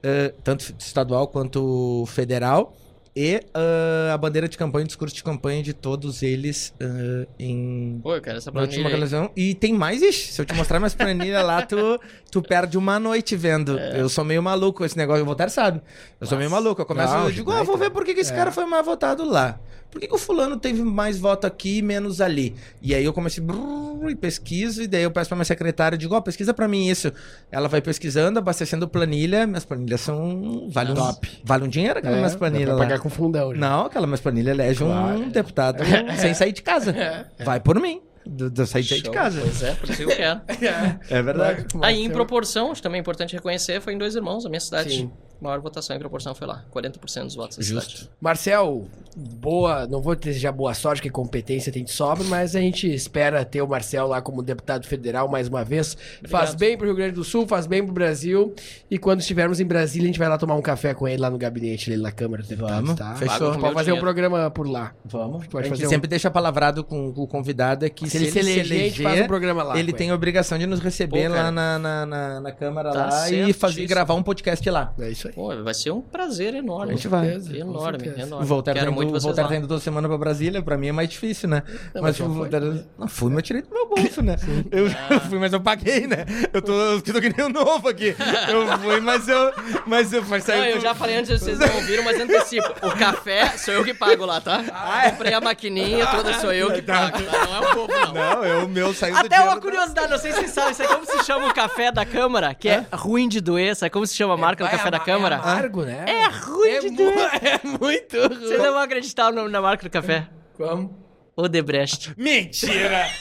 Eh, 0.03 0.33
tanto 0.43 0.73
estadual 0.77 1.27
quanto 1.27 2.05
federal. 2.07 2.73
E 3.15 3.41
ah, 3.53 4.13
a 4.13 4.17
bandeira 4.17 4.47
de 4.47 4.57
campanha, 4.57 4.85
o 4.85 4.87
discurso 4.87 5.13
de 5.13 5.23
campanha 5.23 5.61
de 5.61 5.73
todos 5.73 6.23
eles 6.23 6.73
ah, 6.81 7.27
em 7.37 7.99
Pô, 8.01 8.15
eu 8.15 8.21
quero 8.21 8.37
essa 8.37 8.51
planilha. 8.51 9.29
E 9.35 9.53
tem 9.53 9.73
mais, 9.73 10.01
ixi, 10.01 10.31
se 10.31 10.41
eu 10.41 10.45
te 10.45 10.53
mostrar 10.53 10.79
minhas 10.79 10.95
planilhas 10.95 11.45
lá, 11.45 11.61
tu, 11.65 11.99
tu 12.31 12.41
perde 12.41 12.77
uma 12.77 12.99
noite 12.99 13.35
vendo. 13.35 13.77
É. 13.77 13.99
Eu 13.99 14.07
sou 14.07 14.23
meio 14.23 14.41
maluco 14.41 14.85
esse 14.85 14.97
negócio. 14.97 15.23
O 15.23 15.25
Voltaire 15.25 15.51
sabe. 15.51 15.81
Eu 16.19 16.27
sou 16.27 16.37
meio 16.37 16.49
maluco. 16.49 16.81
Eu 16.81 16.85
começo, 16.85 17.13
Não, 17.13 17.25
eu 17.25 17.31
digo, 17.31 17.51
ah, 17.51 17.63
vou 17.63 17.77
ver 17.77 17.89
por 17.89 18.05
que, 18.05 18.13
que 18.13 18.21
esse 18.21 18.31
É. 18.31 18.35
cara 18.35 18.51
foi 18.51 18.65
mais 18.65 18.85
votado 18.85 19.25
lá. 19.25 19.59
Por 19.91 19.99
que, 19.99 20.07
que 20.07 20.15
o 20.15 20.17
fulano 20.17 20.55
teve 20.55 20.81
mais 20.81 21.19
voto 21.19 21.45
aqui 21.45 21.79
e 21.79 21.81
menos 21.81 22.21
ali? 22.21 22.55
E 22.81 22.95
aí 22.95 23.03
eu 23.03 23.11
comecei 23.11 23.43
brrr, 23.43 24.09
e 24.09 24.15
pesquiso, 24.15 24.81
e 24.81 24.87
daí 24.87 25.03
eu 25.03 25.11
peço 25.11 25.27
pra 25.27 25.35
minha 25.35 25.43
secretária, 25.45 25.97
digo, 25.97 26.15
ó, 26.15 26.21
pesquisa 26.21 26.53
pra 26.53 26.65
mim 26.65 26.87
isso. 26.87 27.11
Ela 27.51 27.67
vai 27.67 27.81
pesquisando, 27.81 28.39
abastecendo 28.39 28.87
planilha. 28.87 29.45
Minhas 29.45 29.65
planilhas 29.65 29.99
são... 29.99 30.69
Vale 30.69 30.93
um, 30.93 30.95
Top. 30.95 31.29
Vale 31.43 31.65
um 31.65 31.67
dinheiro 31.67 31.99
aquelas 31.99 32.17
minhas 32.17 32.31
dá 32.31 32.39
planilhas 32.39 32.69
lá. 32.69 32.85
Com 33.01 33.09
fundão. 33.09 33.53
já. 33.53 33.59
Não, 33.59 33.85
aquela 33.85 34.05
minhas 34.07 34.21
planilha 34.21 34.51
elege 34.51 34.79
Claro. 34.83 35.19
um 35.19 35.29
deputado 35.29 35.83
sem 36.19 36.33
sair 36.33 36.51
de 36.51 36.61
casa. 36.61 36.95
Vai 37.43 37.59
por 37.59 37.79
mim. 37.79 38.01
Do, 38.23 38.51
do 38.51 38.67
sair 38.67 38.83
de 38.83 38.99
Show. 39.01 39.11
casa. 39.11 39.41
Pois 39.41 39.63
é, 39.63 39.73
por 39.73 39.89
isso 39.89 39.97
que 39.97 40.03
eu 40.03 40.15
quero. 40.15 40.41
É 41.09 41.21
verdade. 41.23 41.65
Mas- 41.73 41.83
Aí, 41.89 42.03
em 42.03 42.09
proporção, 42.09 42.71
acho 42.71 42.81
também 42.83 42.99
é 42.99 43.01
importante 43.01 43.33
reconhecer, 43.35 43.81
foi 43.81 43.93
em 43.93 43.97
Dois 43.97 44.15
Irmãos, 44.15 44.45
a 44.45 44.49
minha 44.49 44.59
cidade. 44.59 44.91
Sim. 44.91 45.11
Maior 45.41 45.59
votação 45.59 45.95
em 45.95 45.99
proporção 45.99 46.35
foi 46.35 46.47
lá. 46.47 46.63
40% 46.73 47.23
dos 47.25 47.35
votos 47.35 47.57
da 47.57 47.63
cidade. 47.63 47.85
Justo. 47.91 48.09
Marcel, 48.21 48.85
boa, 49.15 49.87
não 49.87 50.01
vou 50.01 50.15
desejar 50.15 50.51
boa 50.51 50.73
sorte, 50.73 51.01
que 51.01 51.09
competência 51.09 51.71
tem 51.71 51.83
de 51.83 51.91
sobra, 51.91 52.23
mas 52.25 52.55
a 52.55 52.59
gente 52.59 52.91
espera 52.93 53.43
ter 53.43 53.61
o 53.61 53.67
Marcel 53.67 54.07
lá 54.07 54.21
como 54.21 54.41
deputado 54.43 54.85
federal 54.85 55.27
mais 55.27 55.47
uma 55.47 55.63
vez. 55.63 55.97
Faz 56.27 56.53
bem 56.55 56.77
pro 56.77 56.85
Rio 56.87 56.95
Grande 56.95 57.13
do 57.15 57.23
Sul, 57.23 57.47
faz 57.47 57.65
bem 57.67 57.83
pro 57.83 57.93
Brasil. 57.93 58.53
E 58.89 58.97
quando 58.97 59.19
estivermos 59.21 59.59
em 59.59 59.65
Brasília, 59.65 60.05
a 60.05 60.07
gente 60.07 60.19
vai 60.19 60.29
lá 60.29 60.37
tomar 60.37 60.55
um 60.55 60.61
café 60.61 60.93
com 60.93 61.07
ele 61.07 61.21
lá 61.21 61.29
no 61.29 61.37
gabinete, 61.37 61.91
ali 61.91 62.01
na 62.01 62.11
Câmara 62.11 62.41
dos 62.43 62.49
Deputados, 62.49 62.81
Vamos, 62.81 62.95
tá? 62.95 63.15
fechou. 63.15 63.51
Pode 63.57 63.61
fazer 63.61 63.91
um 63.91 63.95
dinheiro. 63.95 63.99
programa 64.01 64.51
por 64.51 64.67
lá. 64.67 64.93
Vamos. 65.05 65.47
Pode 65.47 65.65
a 65.65 65.69
gente 65.69 65.75
fazer 65.77 65.87
um- 65.87 65.89
sempre 65.89 66.07
deixa 66.07 66.29
palavrado 66.29 66.83
com, 66.83 67.11
com 67.11 67.21
o 67.21 67.27
convidado 67.27 67.85
é 67.85 67.89
que 67.89 68.09
Se 68.09 68.17
ele 68.17 68.31
se 68.31 68.39
eleger, 68.39 68.61
a 68.63 68.83
gente 68.89 69.03
faz 69.03 69.21
um 69.21 69.27
programa 69.27 69.63
lá 69.63 69.77
Ele 69.79 69.91
tem 69.93 70.07
ele. 70.07 70.11
a 70.13 70.15
obrigação 70.15 70.57
de 70.57 70.65
nos 70.65 70.79
receber 70.79 71.27
Pô, 71.29 71.35
lá 71.35 71.51
na, 71.51 71.79
na, 71.79 72.05
na, 72.05 72.39
na 72.41 72.51
câmara 72.51 72.91
Tá 72.91 73.05
lá 73.07 73.29
e 73.31 73.53
fazer 73.53 73.85
gravar 73.87 74.13
um 74.13 74.23
podcast 74.23 74.67
lá. 74.69 74.93
É 74.99 75.09
isso 75.09 75.27
aí. 75.27 75.30
Pô, 75.33 75.63
vai 75.63 75.73
ser 75.73 75.91
um 75.91 76.01
prazer 76.01 76.53
enorme. 76.55 76.93
A 76.93 76.95
gente 76.95 77.07
vai. 77.07 77.25
certeza, 77.29 77.49
com 77.49 77.55
Enorme, 77.71 77.99
certeza. 77.99 78.27
enorme. 78.27 78.45
O 78.45 78.47
Voltaire, 78.47 78.79
Quero 78.79 78.91
tá 78.91 78.95
muito 78.95 79.07
indo, 79.09 79.15
o 79.17 79.19
vocês 79.19 79.23
Voltaire 79.23 79.43
lá. 79.47 79.49
tá 79.53 79.57
indo 79.59 79.67
toda 79.67 79.79
semana 79.79 80.07
pra 80.07 80.17
Brasília, 80.17 80.61
pra 80.61 80.77
mim 80.77 80.87
é 80.87 80.91
mais 80.91 81.09
difícil, 81.09 81.49
né? 81.49 81.63
Não, 81.93 82.01
mas 82.01 82.11
mas 82.11 82.19
o 82.19 82.25
foi. 82.25 82.33
Voltaire... 82.35 82.85
Não, 82.97 83.07
fui, 83.07 83.29
mas 83.29 83.37
eu 83.37 83.41
tirei 83.43 83.61
do 83.61 83.69
meu 83.71 83.87
bolso, 83.89 84.21
né? 84.21 84.35
Eu 84.71 84.87
já 84.89 85.19
fui, 85.21 85.39
mas 85.39 85.53
eu 85.53 85.59
paguei, 85.61 86.07
né? 86.07 86.25
Eu 86.53 86.61
tô, 86.61 86.73
eu 86.73 87.01
tô 87.01 87.13
que 87.21 87.29
nem 87.35 87.45
o 87.45 87.49
novo 87.49 87.87
aqui. 87.89 88.15
Eu 88.49 88.77
fui, 88.79 88.99
mas 88.99 89.27
eu... 89.27 89.51
Mas 89.85 90.13
eu... 90.13 90.21
Mas 90.23 90.45
Não, 90.47 90.53
saiu 90.55 90.63
eu 90.65 90.77
do- 90.77 90.81
já 90.81 90.93
falei 90.95 91.17
antes, 91.17 91.39
vocês 91.41 91.57
não 91.59 91.75
ouviram, 91.75 92.03
mas 92.03 92.19
antecipo. 92.19 92.67
O 92.85 92.91
café 92.97 93.49
sou 93.57 93.73
eu 93.73 93.83
que 93.83 93.93
pago 93.93 94.25
lá, 94.25 94.39
tá? 94.39 94.63
Comprei 95.11 95.33
a 95.33 95.41
maquininha, 95.41 96.05
toda 96.07 96.33
sou 96.39 96.53
eu 96.53 96.71
que 96.73 96.81
pago, 96.81 97.17
tá? 97.23 97.45
Não 97.45 97.55
é 97.55 97.59
o 97.59 97.73
povo, 97.75 97.87
não. 97.93 98.13
Não, 98.13 98.45
eu, 98.45 98.65
o 98.65 98.69
meu 98.69 98.93
saiu 98.93 99.13
do 99.15 99.25
Até 99.25 99.39
uma 99.41 99.55
da- 99.55 99.61
curiosidade, 99.61 100.09
não 100.11 100.17
sei 100.17 100.31
se 100.31 100.39
vocês 100.39 100.51
sabem, 100.51 100.71
isso 100.71 100.83
é 100.83 100.87
como 100.87 101.05
se 101.05 101.23
chama 101.25 101.47
o 101.47 101.53
café 101.53 101.91
da 101.91 102.05
Câmara, 102.05 102.53
que 102.53 102.69
é, 102.69 102.85
ruim 102.93 103.27
de 103.27 103.41
doer, 103.41 103.75
sabe 103.75 103.89
como 103.89 104.05
se 104.07 104.15
chama 104.15 104.33
a 104.33 104.37
marca 104.37 104.63
do 104.63 104.69
café 104.69 104.89
da 104.91 104.97
ama- 104.97 105.05
Câmara? 105.23 105.35
É 105.35 105.39
amargo, 105.39 105.83
né? 105.85 106.05
É 106.07 106.27
ruim 106.27 106.69
É, 106.69 106.79
de 106.79 106.89
mu- 106.89 107.11
é 107.41 107.59
muito 107.79 108.17
ruim. 108.17 108.39
Vocês 108.39 108.59
não 108.59 108.73
vão 108.73 108.79
acreditar 108.79 109.29
o 109.29 109.31
nome 109.31 109.51
da 109.51 109.61
marca 109.61 109.83
do 109.83 109.89
café. 109.89 110.27
Como? 110.57 110.97
Odebrecht. 111.35 112.13
Mentira! 112.17 113.05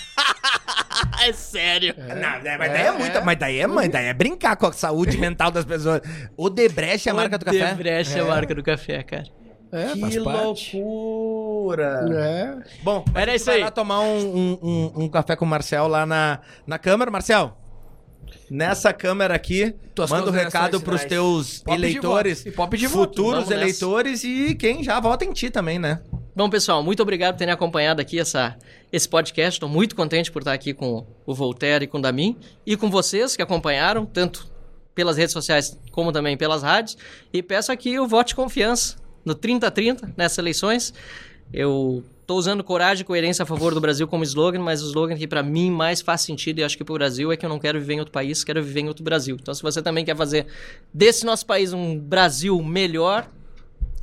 É 1.22 1.32
sério. 1.32 1.94
Não, 1.98 2.42
né, 2.42 2.56
mas 2.58 2.72
daí 2.72 2.82
é, 2.86 2.90
muita, 2.92 3.20
mas 3.20 3.38
daí 3.38 3.58
é, 3.60 3.66
mas 3.66 3.88
daí 3.90 4.06
é 4.06 4.14
brincar 4.14 4.56
com 4.56 4.66
a 4.66 4.72
saúde 4.72 5.16
mental 5.18 5.50
das 5.50 5.64
pessoas. 5.64 6.00
O 6.36 6.48
Debrecht 6.50 7.08
é 7.08 7.12
a 7.12 7.14
marca 7.14 7.38
do 7.38 7.44
café? 7.44 7.64
Odebrecht 7.66 8.16
é 8.18 8.20
a 8.20 8.24
marca 8.24 8.54
do 8.54 8.62
café, 8.62 9.02
cara. 9.02 9.24
É, 9.72 9.86
faz 9.96 10.14
Que 10.16 10.20
parte. 10.24 10.76
loucura! 10.78 12.06
É. 12.12 12.58
Bom, 12.82 13.04
Era 13.14 13.34
isso 13.34 13.46
vai 13.46 13.56
aí. 13.56 13.60
lá 13.62 13.70
tomar 13.70 14.00
um, 14.00 14.18
um, 14.36 14.58
um- 14.62 14.92
um 15.04 15.08
café 15.08 15.36
com 15.36 15.44
o 15.44 15.48
Marcel 15.48 15.86
lá 15.88 16.04
na, 16.04 16.40
na 16.66 16.78
câmara. 16.78 17.10
Marcel, 17.10 17.56
nessa 18.50 18.92
câmara 18.92 19.34
aqui, 19.34 19.74
Tuas 19.94 20.10
manda 20.10 20.30
um 20.30 20.32
recado 20.32 20.80
pros 20.80 21.02
finais. 21.02 21.08
teus 21.08 21.58
pedir 21.62 21.76
eleitores, 21.76 22.44
voto. 22.44 22.66
E 22.66 22.70
pedir 22.70 22.86
voto. 22.88 23.08
futuros 23.08 23.32
Vamos 23.44 23.48
nessa. 23.50 23.62
eleitores 23.62 24.24
e 24.24 24.54
quem 24.54 24.82
já 24.82 24.98
vota 25.00 25.24
em 25.24 25.32
ti 25.32 25.50
também, 25.50 25.78
né? 25.78 26.00
Bom, 26.34 26.48
pessoal, 26.48 26.82
muito 26.82 27.02
obrigado 27.02 27.34
por 27.34 27.38
terem 27.38 27.52
acompanhado 27.52 28.00
aqui 28.00 28.18
essa, 28.18 28.56
esse 28.92 29.08
podcast. 29.08 29.56
Estou 29.56 29.68
muito 29.68 29.94
contente 29.96 30.30
por 30.30 30.40
estar 30.40 30.52
aqui 30.52 30.72
com 30.72 31.04
o 31.26 31.34
Voltaire 31.34 31.84
e 31.84 31.88
com 31.88 31.98
o 31.98 32.00
Damin. 32.00 32.36
E 32.64 32.76
com 32.76 32.88
vocês 32.88 33.36
que 33.36 33.42
acompanharam, 33.42 34.06
tanto 34.06 34.48
pelas 34.94 35.16
redes 35.16 35.32
sociais 35.32 35.76
como 35.90 36.12
também 36.12 36.36
pelas 36.36 36.62
rádios. 36.62 36.96
E 37.32 37.42
peço 37.42 37.72
aqui 37.72 37.98
o 37.98 38.06
voto 38.06 38.28
de 38.28 38.34
confiança 38.36 38.96
no 39.24 39.34
3030 39.34 40.14
nessas 40.16 40.38
eleições. 40.38 40.94
Eu 41.52 42.04
estou 42.30 42.38
usando 42.38 42.62
coragem 42.62 43.02
e 43.02 43.04
coerência 43.04 43.42
a 43.42 43.46
favor 43.46 43.74
do 43.74 43.80
Brasil 43.80 44.06
como 44.06 44.22
slogan, 44.22 44.60
mas 44.60 44.80
o 44.82 44.86
slogan 44.86 45.16
que 45.16 45.26
para 45.26 45.42
mim 45.42 45.68
mais 45.68 46.00
faz 46.00 46.20
sentido 46.20 46.60
e 46.60 46.64
acho 46.64 46.76
que 46.76 46.84
para 46.84 46.92
o 46.92 46.94
Brasil 46.94 47.32
é 47.32 47.36
que 47.36 47.44
eu 47.44 47.50
não 47.50 47.58
quero 47.58 47.80
viver 47.80 47.94
em 47.94 47.98
outro 47.98 48.12
país, 48.12 48.44
quero 48.44 48.62
viver 48.62 48.82
em 48.82 48.88
outro 48.88 49.02
Brasil. 49.02 49.36
Então, 49.40 49.52
se 49.52 49.60
você 49.60 49.82
também 49.82 50.04
quer 50.04 50.16
fazer 50.16 50.46
desse 50.94 51.26
nosso 51.26 51.44
país 51.44 51.72
um 51.72 51.98
Brasil 51.98 52.62
melhor, 52.62 53.28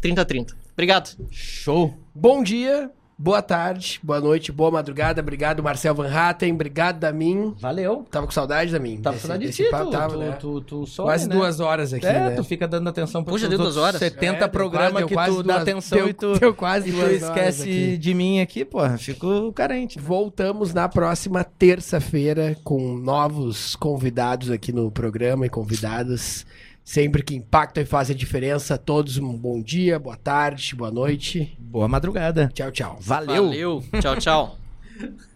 3030. 0.02 0.58
Obrigado. 0.74 1.16
Show! 1.32 1.98
Bom 2.14 2.44
dia, 2.44 2.92
boa 3.20 3.42
tarde, 3.42 4.00
boa 4.04 4.22
noite, 4.22 4.52
boa 4.52 4.70
madrugada. 4.70 5.22
Obrigado, 5.22 5.64
Marcel 5.64 5.94
Van 5.96 6.08
Hatten. 6.10 6.54
Obrigado, 6.54 7.00
Damin. 7.00 7.56
Valeu! 7.60 8.06
Tava 8.12 8.26
com 8.28 8.32
saudade, 8.32 8.72
Damin? 8.72 8.98
Tava 9.02 9.16
Desse- 9.16 9.28
falando 9.28 9.42
de 9.42 9.52
ti, 9.52 9.64
papo, 9.72 9.86
tu, 9.86 9.92
tava, 9.92 10.14
tu, 10.14 10.20
né? 10.20 10.32
tu, 10.40 10.62
tu 10.62 10.86
some, 10.86 11.08
Quase 11.08 11.28
né? 11.28 11.36
duas 11.36 11.60
horas 11.60 11.94
aqui, 11.94 12.06
É, 12.06 12.30
né? 12.30 12.36
tu 12.36 12.44
fica 12.44 12.68
dando 12.68 12.88
atenção 12.90 13.24
para 13.24 13.32
Puxa, 13.34 13.48
deu 13.48 13.58
duas 13.58 13.76
horas? 13.76 14.00
70 14.00 14.46
É, 14.46 14.48
programas 14.48 15.04
que 15.06 15.14
quase 15.14 15.36
tu 15.36 15.44
dá 15.44 15.54
duas- 15.56 15.62
atenção 15.64 15.98
deu- 15.98 16.10
e 16.10 16.14
tu, 16.14 16.40
deu 16.40 16.54
quase 16.54 16.90
e 16.90 16.92
tu 16.92 16.96
duas 16.98 17.08
horas 17.24 17.24
esquece 17.24 17.62
aqui. 17.64 17.98
de 17.98 18.14
mim 18.14 18.40
aqui, 18.40 18.64
porra. 18.64 18.98
Fico 18.98 19.52
carente. 19.54 20.00
Voltamos 20.00 20.74
na 20.74 20.88
próxima 20.88 21.44
terça-feira 21.44 22.56
com 22.64 22.98
novos 22.98 23.76
convidados 23.76 24.52
aqui 24.52 24.72
no 24.72 24.92
programa 24.92 25.46
e 25.46 25.50
convidadas. 25.50 26.46
Sempre 26.88 27.22
que 27.22 27.36
impactam 27.36 27.84
e 27.84 27.86
fazem 27.86 28.16
a 28.16 28.18
diferença. 28.18 28.78
Todos 28.78 29.18
um 29.18 29.38
bom 29.38 29.62
dia, 29.62 30.00
boa 30.00 30.16
tarde, 30.16 30.74
boa 30.74 30.90
noite. 30.90 31.54
Boa 31.60 31.86
madrugada. 31.86 32.50
Tchau, 32.54 32.72
tchau. 32.72 32.98
Valeu. 33.02 33.48
Valeu. 33.48 33.84
Tchau, 34.00 34.16
tchau. 34.16 34.58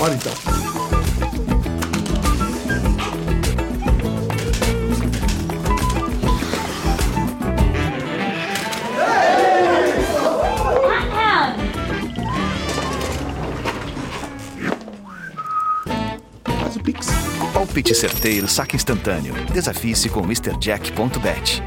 Bora 0.00 0.14
então. 0.14 0.32
Palpite 17.52 17.94
certeiro, 17.94 18.48
saque 18.48 18.76
instantâneo. 18.76 19.34
Desafie-se 19.52 20.08
com 20.08 20.22
MrJack.bet. 20.22 21.62